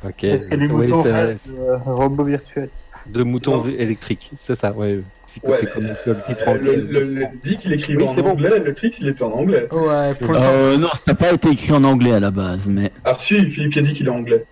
Ok. 0.04 0.24
Est-ce 0.24 0.48
que 0.48 0.54
les 0.54 0.66
oui, 0.66 0.86
moutons 0.86 1.02
c'est- 1.02 1.12
rêvent 1.12 1.40
de 1.52 1.90
robots 1.90 2.24
virtuels? 2.24 2.70
De 3.06 3.22
moutons 3.22 3.64
Non. 3.64 3.68
électriques, 3.68 4.30
c'est 4.36 4.54
ça, 4.54 4.72
ouais. 4.72 5.00
Comme 5.42 5.54
le 5.84 6.22
titre 6.26 6.42
Euh, 6.48 6.54
le, 6.58 6.74
le, 6.74 7.00
le- 7.02 7.26
dit 7.40 7.56
qu'il 7.56 7.72
écrivait 7.72 8.02
Oui, 8.02 8.08
en 8.08 8.14
bon. 8.14 8.30
anglais, 8.30 8.58
le 8.58 8.74
titre 8.74 8.98
il 9.00 9.08
était 9.08 9.22
en 9.22 9.30
anglais. 9.32 9.68
Ouais, 9.72 10.14
pour 10.14 10.32
le 10.32 10.38
Euh, 10.40 10.76
non, 10.76 10.88
ça 10.88 11.02
n'a 11.06 11.14
pas 11.14 11.32
été 11.32 11.48
écrit 11.50 11.72
en 11.72 11.84
anglais 11.84 12.12
à 12.12 12.20
la 12.20 12.30
base, 12.32 12.66
mais 12.68 12.90
Ah 13.04 13.14
si, 13.14 13.48
Philippe 13.48 13.74
Kedic 13.74 14.00
il 14.00 14.06
est 14.06 14.10
anglais. 14.10 14.44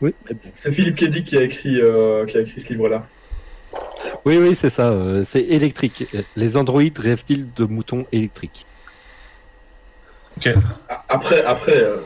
Oui. 0.00 0.14
C'est 0.54 0.72
Philippe 0.72 0.96
Kedic 0.96 1.24
qui 1.26 1.36
a 1.36 1.42
écrit, 1.42 1.80
euh, 1.80 2.24
qui 2.26 2.36
a 2.36 2.40
écrit 2.40 2.60
ce 2.60 2.68
livre-là. 2.72 3.06
Oui, 4.24 4.36
oui, 4.36 4.54
c'est 4.54 4.70
ça. 4.70 4.94
c'est 5.24 5.42
électrique. 5.42 6.06
Les 6.36 6.56
androïdes 6.56 6.98
rêvent-ils 6.98 7.52
de 7.54 7.64
moutons 7.64 8.06
électriques? 8.12 8.66
A- 10.88 11.04
Après, 11.08 11.42
après, 11.44 11.76
euh, 11.82 11.96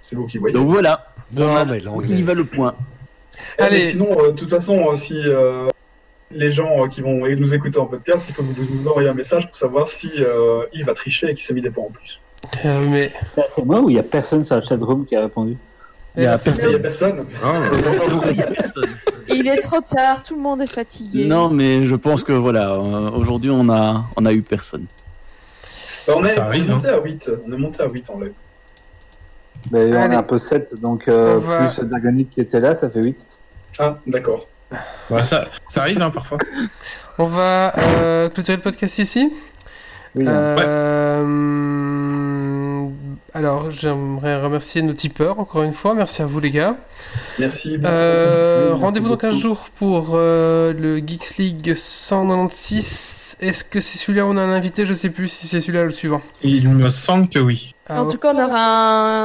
c'est 0.00 0.16
vous 0.16 0.26
qui 0.26 0.38
voyez. 0.38 0.54
donc 0.54 0.68
voilà. 0.68 1.12
Non, 1.32 1.64
mais 1.66 1.82
Il 2.08 2.24
va 2.24 2.34
le 2.34 2.44
point. 2.44 2.74
Eh, 3.58 3.62
mais 3.62 3.66
Allez. 3.66 3.84
sinon, 3.84 4.08
euh, 4.18 4.30
de 4.30 4.36
toute 4.36 4.50
façon, 4.50 4.90
euh, 4.90 4.94
si 4.94 5.14
euh, 5.24 5.68
les 6.30 6.52
gens 6.52 6.84
euh, 6.84 6.88
qui 6.88 7.00
vont 7.00 7.26
nous 7.26 7.54
écouter 7.54 7.78
en 7.78 7.86
podcast, 7.86 8.26
il 8.28 8.34
faut 8.34 8.42
que 8.42 8.48
vous 8.48 8.74
nous 8.82 8.88
envoyiez 8.88 9.08
un 9.08 9.14
message 9.14 9.46
pour 9.46 9.56
savoir 9.56 9.88
si 9.88 10.10
euh, 10.18 10.64
Yves 10.72 10.88
a 10.88 10.94
triché 10.94 11.30
et 11.30 11.34
qu'il 11.34 11.44
s'est 11.44 11.54
mis 11.54 11.62
des 11.62 11.70
points 11.70 11.84
en 11.84 11.90
plus. 11.90 12.20
Euh, 12.64 12.86
mais. 12.88 13.12
Là, 13.36 13.44
c'est 13.48 13.64
moi 13.64 13.80
ou 13.80 13.90
il 13.90 13.96
y 13.96 13.98
a 13.98 14.02
personne 14.02 14.44
sur 14.44 14.54
la 14.54 14.62
chatroom 14.62 15.04
qui 15.06 15.16
a 15.16 15.22
répondu? 15.22 15.56
Il 16.16 16.26
a 16.26 16.36
Eh, 16.36 16.50
il 16.62 16.68
n'y 16.68 16.74
a 16.74 16.78
personne. 16.78 17.24
Il 19.28 19.46
est 19.46 19.58
trop 19.60 19.80
tard, 19.80 20.22
tout 20.22 20.34
le 20.34 20.40
monde 20.40 20.60
est 20.62 20.66
fatigué. 20.66 21.26
Non, 21.26 21.48
mais 21.50 21.84
je 21.86 21.94
pense 21.94 22.24
que 22.24 22.32
voilà, 22.32 22.72
euh, 22.74 23.10
aujourd'hui 23.10 23.50
on 23.50 23.68
a, 23.68 24.04
on 24.16 24.24
a 24.26 24.32
eu 24.32 24.42
personne. 24.42 24.86
Bah, 26.06 26.14
on, 26.16 26.24
est, 26.24 26.28
Ça 26.28 26.40
on 26.40 26.44
est 26.44 26.48
arrive, 26.48 26.70
monté 26.70 26.88
à 26.88 27.00
8. 27.00 27.30
On 27.46 27.52
est 27.52 27.56
monté 27.56 27.82
à 27.82 27.88
8 27.88 28.10
en 28.10 28.20
live. 28.20 28.32
Ben, 29.70 29.92
On 29.94 30.10
est 30.12 30.14
un 30.14 30.22
peu 30.22 30.38
7, 30.38 30.80
donc 30.80 31.08
euh, 31.08 31.38
va- 31.38 31.58
plus 31.66 31.80
Dragonic 31.84 32.30
qui 32.30 32.40
était 32.40 32.60
là, 32.60 32.74
ça 32.74 32.88
fait 32.88 33.02
8. 33.02 33.26
Ah, 33.78 33.98
d'accord. 34.06 34.46
Ouais, 35.10 35.22
ça, 35.22 35.46
ça 35.66 35.82
arrive 35.82 36.00
hein, 36.02 36.10
parfois. 36.10 36.38
On 37.18 37.26
va 37.26 37.72
euh, 37.78 38.28
clôturer 38.28 38.56
le 38.56 38.62
podcast 38.62 38.98
ici. 38.98 39.32
Oui, 40.14 40.26
hein. 40.26 40.56
Euh, 41.38 42.86
Alors, 43.34 43.70
j'aimerais 43.70 44.40
remercier 44.40 44.82
nos 44.82 44.92
tipeurs 44.94 45.38
encore 45.38 45.62
une 45.62 45.72
fois. 45.74 45.94
Merci 45.94 46.22
à 46.22 46.26
vous, 46.26 46.40
les 46.40 46.50
gars. 46.50 46.76
Merci. 47.38 47.78
Euh, 47.84 48.68
Merci 48.70 48.82
Rendez-vous 48.82 49.08
dans 49.08 49.14
beaucoup. 49.14 49.26
15 49.28 49.38
jours 49.38 49.66
pour 49.76 50.10
euh, 50.14 50.72
le 50.72 50.98
Geeks 50.98 51.36
League 51.38 51.74
196. 51.74 53.36
Est-ce 53.40 53.64
que 53.64 53.80
c'est 53.80 53.98
celui-là 53.98 54.26
où 54.26 54.30
on 54.30 54.36
a 54.36 54.42
un 54.42 54.52
invité? 54.52 54.84
Je 54.84 54.94
sais 54.94 55.10
plus 55.10 55.28
si 55.28 55.46
c'est 55.46 55.60
celui-là 55.60 55.82
ou 55.82 55.86
le 55.86 55.90
suivant. 55.90 56.20
Il 56.42 56.68
me 56.70 56.90
semble 56.90 57.28
que 57.28 57.38
oui. 57.38 57.74
Ah, 57.88 58.02
en 58.02 58.08
tout 58.10 58.18
cas, 58.18 58.34
on 58.34 58.44
aura 58.44 58.60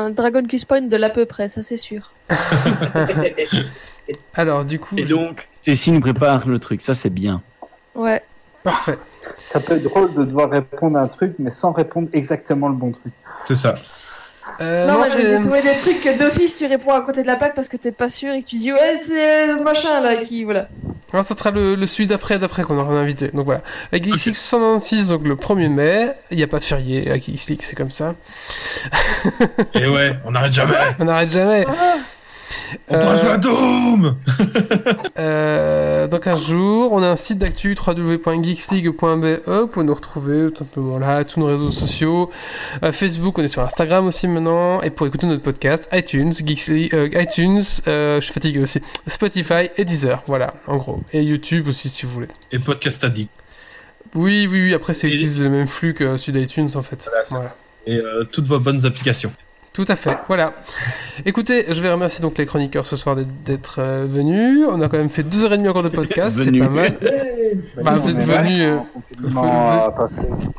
un 0.05 0.09
Dragon 0.11 0.43
Quest 0.45 0.65
Point 0.65 0.81
de 0.83 0.95
l'à 0.95 1.09
peu 1.09 1.25
près, 1.25 1.49
ça 1.49 1.61
c'est 1.63 1.77
sûr. 1.77 2.11
Alors, 4.33 4.65
du 4.65 4.79
coup, 4.79 4.97
Et 4.97 5.03
je- 5.05 5.15
donc, 5.15 5.47
Stécie 5.51 5.91
nous 5.91 6.01
prépare 6.01 6.47
le 6.47 6.59
truc, 6.59 6.81
ça 6.81 6.93
c'est 6.93 7.09
bien. 7.09 7.41
Ouais. 7.95 8.21
parfait. 8.63 8.97
Ça 9.37 9.59
peut 9.59 9.73
être 9.73 9.83
drôle 9.83 10.13
de 10.13 10.23
devoir 10.23 10.49
répondre 10.49 10.97
à 10.97 11.01
un 11.01 11.07
truc, 11.07 11.35
mais 11.39 11.49
sans 11.49 11.71
répondre 11.71 12.07
exactement 12.13 12.67
le 12.69 12.75
bon 12.75 12.91
truc. 12.91 13.13
C'est 13.43 13.55
ça. 13.55 13.75
Euh, 14.61 14.85
non, 14.87 14.93
non, 14.93 14.99
mais 15.01 15.09
je 15.11 15.17
vais 15.17 15.23
c'est- 15.25 15.39
trouver 15.41 15.61
des 15.61 15.75
trucs 15.75 16.01
que 16.01 16.17
d'office 16.17 16.55
tu 16.57 16.65
réponds 16.67 16.91
à 16.93 17.01
côté 17.01 17.21
de 17.21 17.27
la 17.27 17.35
plaque 17.35 17.55
parce 17.55 17.69
que 17.69 17.77
t'es 17.77 17.91
pas 17.91 18.09
sûr 18.09 18.31
et 18.33 18.41
que 18.43 18.47
tu 18.47 18.57
dis 18.57 18.71
ouais, 18.73 18.95
c'est 18.95 19.53
machin 19.63 19.99
là 20.01 20.17
qui. 20.17 20.43
Voilà. 20.43 20.67
Non, 21.13 21.21
ça 21.23 21.35
sera 21.37 21.51
le, 21.51 21.75
le 21.75 21.85
celui 21.87 22.07
d'après, 22.07 22.39
d'après 22.39 22.63
qu'on 22.63 22.77
aura 22.77 22.91
un 22.93 22.97
invité. 23.01 23.27
Donc 23.29 23.45
voilà. 23.45 23.61
La 23.91 23.99
Geeks 24.01 24.25
League 24.25 24.35
196, 24.35 25.09
donc 25.09 25.25
le 25.27 25.35
1er 25.35 25.69
mai. 25.69 26.11
Il 26.31 26.37
n'y 26.37 26.43
a 26.43 26.47
pas 26.47 26.57
de 26.59 26.63
férié 26.63 27.09
à 27.11 27.15
Geeks 27.19 27.47
League, 27.49 27.59
c'est 27.61 27.75
comme 27.75 27.91
ça. 27.91 28.15
Et 29.75 29.87
ouais, 29.87 30.13
on 30.25 30.31
n'arrête 30.31 30.53
jamais. 30.53 30.73
On 30.99 31.05
n'arrête 31.05 31.31
jamais. 31.31 31.65
On 32.89 32.97
pourra 32.97 33.11
Euh, 33.13 33.15
jouer 33.15 33.29
à 33.31 33.37
Doom 33.37 34.15
Euh, 35.19 36.07
dans 36.07 36.19
15 36.19 36.47
jours, 36.47 36.91
on 36.91 37.03
a 37.03 37.07
un 37.07 37.15
site 37.15 37.37
d'actu 37.39 37.75
www.geeksleague.be. 37.75 39.67
Pouvez 39.71 39.85
nous 39.85 39.93
retrouver 39.93 40.51
tout 40.51 40.59
simplement 40.59 40.97
là, 40.99 41.23
tous 41.23 41.39
nos 41.39 41.45
réseaux 41.47 41.71
sociaux. 41.71 42.29
Euh, 42.83 42.91
Facebook, 42.91 43.37
on 43.37 43.43
est 43.43 43.47
sur 43.47 43.61
Instagram 43.61 44.05
aussi 44.07 44.27
maintenant. 44.27 44.81
Et 44.81 44.89
pour 44.89 45.05
écouter 45.07 45.27
notre 45.27 45.43
podcast, 45.43 45.87
iTunes, 45.93 46.31
Geeks 46.33 46.67
League- 46.67 46.93
euh, 46.93 47.09
iTunes, 47.21 47.61
euh, 47.87 48.19
je 48.19 48.25
suis 48.25 48.33
fatigué 48.33 48.59
aussi, 48.59 48.79
Spotify 49.07 49.69
et 49.77 49.85
Deezer. 49.85 50.21
Voilà, 50.25 50.55
en 50.67 50.77
gros. 50.77 51.01
Et 51.13 51.21
YouTube 51.21 51.67
aussi 51.67 51.89
si 51.89 52.05
vous 52.05 52.11
voulez. 52.11 52.27
Et 52.51 52.59
Podcast 52.59 53.03
Addict. 53.03 53.29
Oui, 54.15 54.47
oui, 54.49 54.61
oui. 54.63 54.73
Après, 54.73 54.93
c'est 54.93 55.09
Et- 55.09 55.39
le 55.39 55.49
même 55.49 55.67
flux 55.67 55.93
que 55.93 56.17
celui 56.17 56.39
d'iTunes 56.39 56.69
en 56.75 56.81
fait. 56.83 57.07
Voilà, 57.09 57.23
c'est- 57.23 57.35
Voilà. 57.35 57.55
Et 57.85 57.97
euh, 57.97 58.23
toutes 58.23 58.45
vos 58.47 58.59
bonnes 58.59 58.85
applications. 58.85 59.31
Tout 59.73 59.85
à 59.87 59.95
fait, 59.95 60.15
voilà. 60.27 60.53
Écoutez, 61.25 61.65
je 61.69 61.81
vais 61.81 61.91
remercier 61.91 62.21
donc 62.21 62.37
les 62.37 62.45
chroniqueurs 62.45 62.85
ce 62.85 62.95
soir 62.95 63.15
d'être- 63.15 63.79
euh, 63.79 64.05
venus. 64.07 64.67
On 64.69 64.79
a 64.81 64.87
quand 64.87 64.97
même 64.97 65.09
fait 65.09 65.23
deux 65.23 65.43
heures 65.43 65.53
et 65.53 65.57
demie 65.57 65.67
encore 65.67 65.81
de 65.81 65.89
podcast, 65.89 66.37
c'est 66.43 66.51
pas 66.59 66.69
mal. 66.69 66.99
Bah, 67.81 67.95
vous 67.99 68.09
êtes 68.11 68.17
venus, 68.17 68.61
euh, 68.61 68.77
vous- 69.19 69.41
fait. 69.41 70.15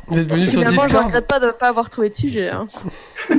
Vous 0.09 0.19
êtes 0.19 0.29
venus 0.31 0.49
sur 0.51 0.59
Finalement, 0.59 0.81
je 0.81 0.87
Discord. 0.87 1.05
regrette 1.05 1.27
pas 1.27 1.39
de 1.39 1.51
pas 1.51 1.67
avoir 1.69 1.89
trouvé 1.89 2.09
de 2.09 2.13
sujet. 2.13 2.49
Hein. 2.49 2.65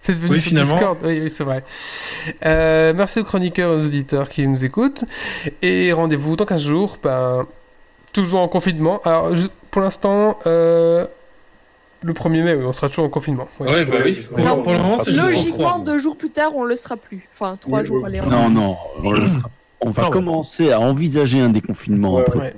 C'est 0.00 0.12
devenu 0.12 0.32
Oui, 0.32 0.40
sur 0.40 0.48
finalement. 0.50 0.72
Discord. 0.74 0.98
Oui, 1.02 1.20
oui, 1.22 1.30
c'est 1.30 1.44
vrai. 1.44 1.64
Euh, 2.44 2.92
merci 2.94 3.20
aux 3.20 3.24
chroniqueurs 3.24 3.72
et 3.72 3.76
aux 3.76 3.86
auditeurs 3.86 4.28
qui 4.28 4.46
nous 4.46 4.62
écoutent. 4.62 5.04
Et 5.62 5.94
rendez-vous 5.94 6.36
dans 6.36 6.44
15 6.44 6.60
jours, 6.62 6.98
ben, 7.02 7.46
toujours 8.12 8.40
en 8.40 8.48
confinement. 8.48 9.00
Alors, 9.06 9.30
pour 9.70 9.80
l'instant, 9.80 10.38
euh, 10.46 11.06
le 12.04 12.12
1er 12.12 12.42
mai, 12.42 12.54
oui, 12.54 12.64
on 12.66 12.72
sera 12.72 12.88
toujours 12.88 13.06
en 13.06 13.08
confinement. 13.08 13.48
Ouais. 13.58 13.68
Ouais, 13.72 13.84
bah 13.84 13.96
oui. 14.04 14.26
Pour, 14.28 14.38
Non, 14.44 14.62
pour 14.62 14.72
le 14.72 14.78
moment, 14.78 14.98
c'est 14.98 15.10
juste 15.10 15.22
pour 15.22 15.30
Logiquement, 15.30 15.78
deux 15.78 15.98
jours 15.98 16.16
plus 16.16 16.30
tard, 16.30 16.52
on 16.54 16.64
le 16.64 16.76
sera 16.76 16.96
plus. 16.96 17.26
Enfin, 17.34 17.56
trois 17.60 17.80
Oui, 17.80 17.86
jours, 17.86 17.98
oui. 18.02 18.04
allez. 18.06 18.20
on- 18.20 18.28
Non, 18.30 18.50
non, 18.50 18.76
on, 19.02 19.10
le 19.12 19.26
sera- 19.28 19.48
on 19.80 19.90
va 19.90 20.02
Ah 20.02 20.06
ouais. 20.06 20.12
commencer 20.12 20.70
à 20.72 20.80
envisager 20.80 21.40
un 21.40 21.48
déconfinement 21.50 22.14
Ouais, 22.16 22.24
après. 22.26 22.54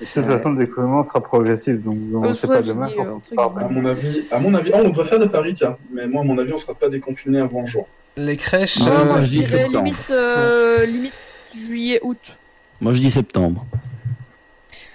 De 0.00 0.06
toute 0.06 0.24
façon, 0.24 0.50
le 0.50 0.58
découvrement 0.58 1.02
sera 1.02 1.20
progressif, 1.22 1.76
donc 1.82 1.96
on 2.14 2.24
Euh, 2.24 2.28
ne 2.28 2.32
sait 2.32 2.46
pas 2.46 2.62
demain. 2.62 2.88
euh. 2.98 3.14
À 3.38 3.68
mon 3.68 3.84
avis, 3.84 4.22
à 4.30 4.38
mon 4.38 4.54
avis, 4.54 4.70
oh, 4.74 4.78
on 4.84 4.88
devrait 4.88 5.04
faire 5.04 5.18
des 5.20 5.28
paris, 5.28 5.54
tiens. 5.54 5.76
Mais 5.92 6.06
moi, 6.06 6.22
à 6.22 6.24
mon 6.24 6.38
avis, 6.38 6.52
on 6.52 6.56
sera 6.58 6.74
pas 6.74 6.88
déconfiné 6.88 7.40
avant 7.40 7.64
juin. 7.66 7.84
Les 8.16 8.36
crèches. 8.36 8.78
Ah, 8.86 8.90
euh, 8.90 9.04
moi, 9.04 9.20
je 9.20 9.26
je 9.26 9.30
dis 9.30 9.38
dirais 9.40 9.66
euh, 10.10 10.84
limite 10.86 11.14
juillet, 11.54 12.00
août. 12.02 12.36
Moi 12.80 12.92
je 12.92 12.98
dis 12.98 13.10
septembre. 13.10 13.64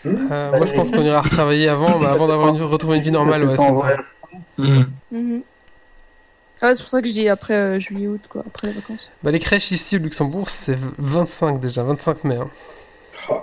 Euh, 0.06 0.52
moi, 0.58 0.66
je 0.66 0.74
pense 0.74 0.92
qu'on 0.92 1.02
ira 1.04 1.22
retravailler 1.22 1.70
avant, 1.70 2.00
mais 2.00 2.08
avant 2.08 2.28
d'avoir 2.28 2.50
une, 2.56 2.62
retrouver 2.64 2.98
une 2.98 3.04
vie 3.04 3.12
normale. 3.12 3.46
Ouais, 3.46 3.56
va- 3.56 3.96
Mhm. 5.12 5.42
Ouais, 6.62 6.74
c'est 6.76 6.82
pour 6.82 6.90
ça 6.90 7.02
que 7.02 7.08
je 7.08 7.14
dis 7.14 7.28
après 7.28 7.54
euh, 7.56 7.80
juillet, 7.80 8.08
août, 8.08 8.22
quoi, 8.30 8.44
après 8.48 8.68
les 8.68 8.74
vacances. 8.74 9.12
Bah, 9.22 9.32
les 9.32 9.40
crèches 9.40 9.72
ici 9.72 9.98
au 9.98 10.00
Luxembourg, 10.00 10.50
c'est 10.50 10.78
25 10.98 11.60
déjà, 11.60 11.84
25 11.84 12.24
mai. 12.24 12.36
hein. 12.38 12.50
Oh. 13.30 13.36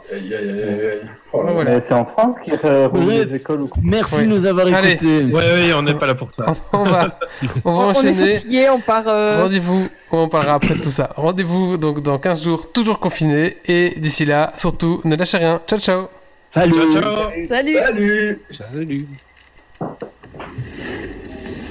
Oh 1.32 1.42
Ouais, 1.42 1.52
voilà. 1.54 1.80
C'est 1.80 1.94
en 1.94 2.04
France 2.04 2.38
qui 2.38 2.52
euh, 2.64 2.88
roule 2.88 3.04
Bref. 3.04 3.28
les 3.30 3.34
écoles 3.36 3.62
ou 3.62 3.68
quoi 3.68 3.80
Merci 3.84 4.16
Ouais. 4.16 4.22
de 4.22 4.26
nous 4.26 4.44
avoir 4.46 4.66
écoutés. 4.68 5.24
Ouais, 5.24 5.32
ouais, 5.32 5.72
on 5.74 5.82
n'est 5.82 5.94
pas 5.94 6.06
là 6.06 6.14
pour 6.14 6.30
ça. 6.30 6.52
On 6.72 6.82
va, 6.82 7.18
on 7.64 7.72
va 7.72 7.78
On 7.80 7.82
est 7.84 7.86
enchaîner. 7.98 8.32
fatigué, 8.34 8.68
on 8.68 8.80
part. 8.80 9.08
euh, 9.08 9.42
Rendez-vous, 9.42 9.88
on 10.12 10.18
en 10.18 10.28
parlera 10.28 10.54
après 10.54 10.74
de 10.74 10.80
tout 10.82 10.90
ça. 10.90 11.10
Rendez-vous 11.16 11.76
donc 11.78 12.02
dans 12.02 12.18
15 12.18 12.42
jours, 12.42 12.70
toujours 12.72 12.98
confiné. 13.00 13.56
Et 13.66 13.94
d'ici 13.98 14.24
là, 14.26 14.52
surtout, 14.56 15.00
ne 15.04 15.16
lâchez 15.16 15.38
rien. 15.38 15.60
Ciao, 15.66 15.78
ciao. 15.78 16.08
Salut. 16.50 16.90
Ciao, 16.90 17.02
ciao 17.02 17.30
Salut 17.46 17.76
Salut 17.78 18.40
Salut. 18.50 19.08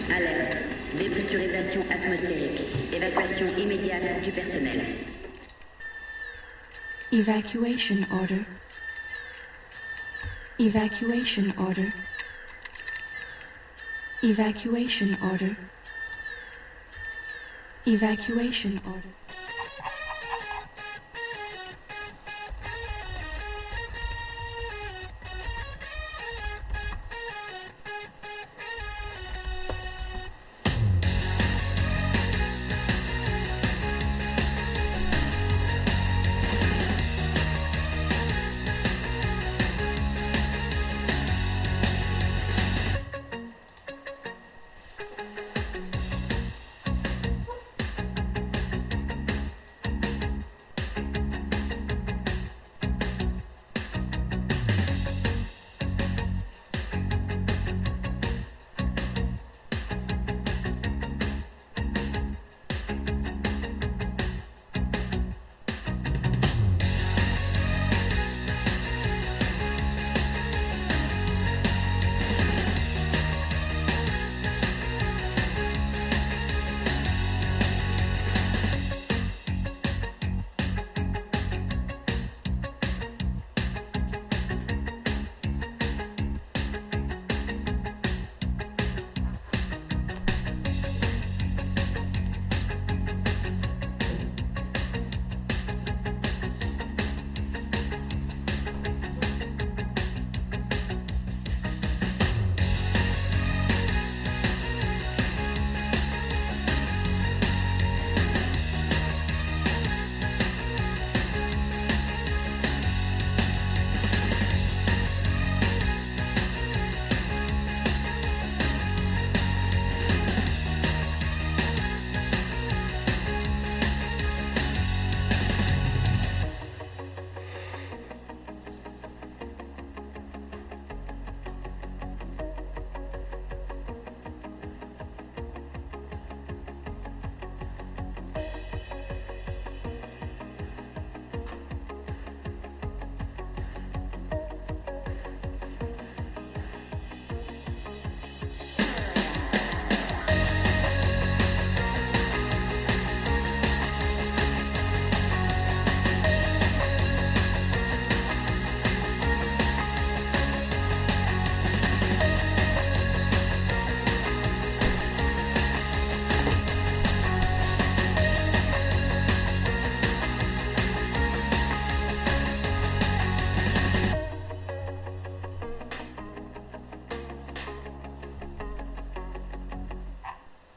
Alerte. 0.09 0.64
Dépressurisation 0.98 1.82
atmosphérique. 1.91 2.61
Évacuation 2.93 3.45
immédiate 3.58 4.24
du 4.24 4.32
personnel. 4.32 4.82
Evacuation 7.11 7.98
order. 8.22 8.45
Evacuation 10.59 11.53
order. 11.58 11.91
Evacuation 14.24 15.08
order. 15.30 15.56
Evacuation 17.85 18.80
order. 18.85 19.18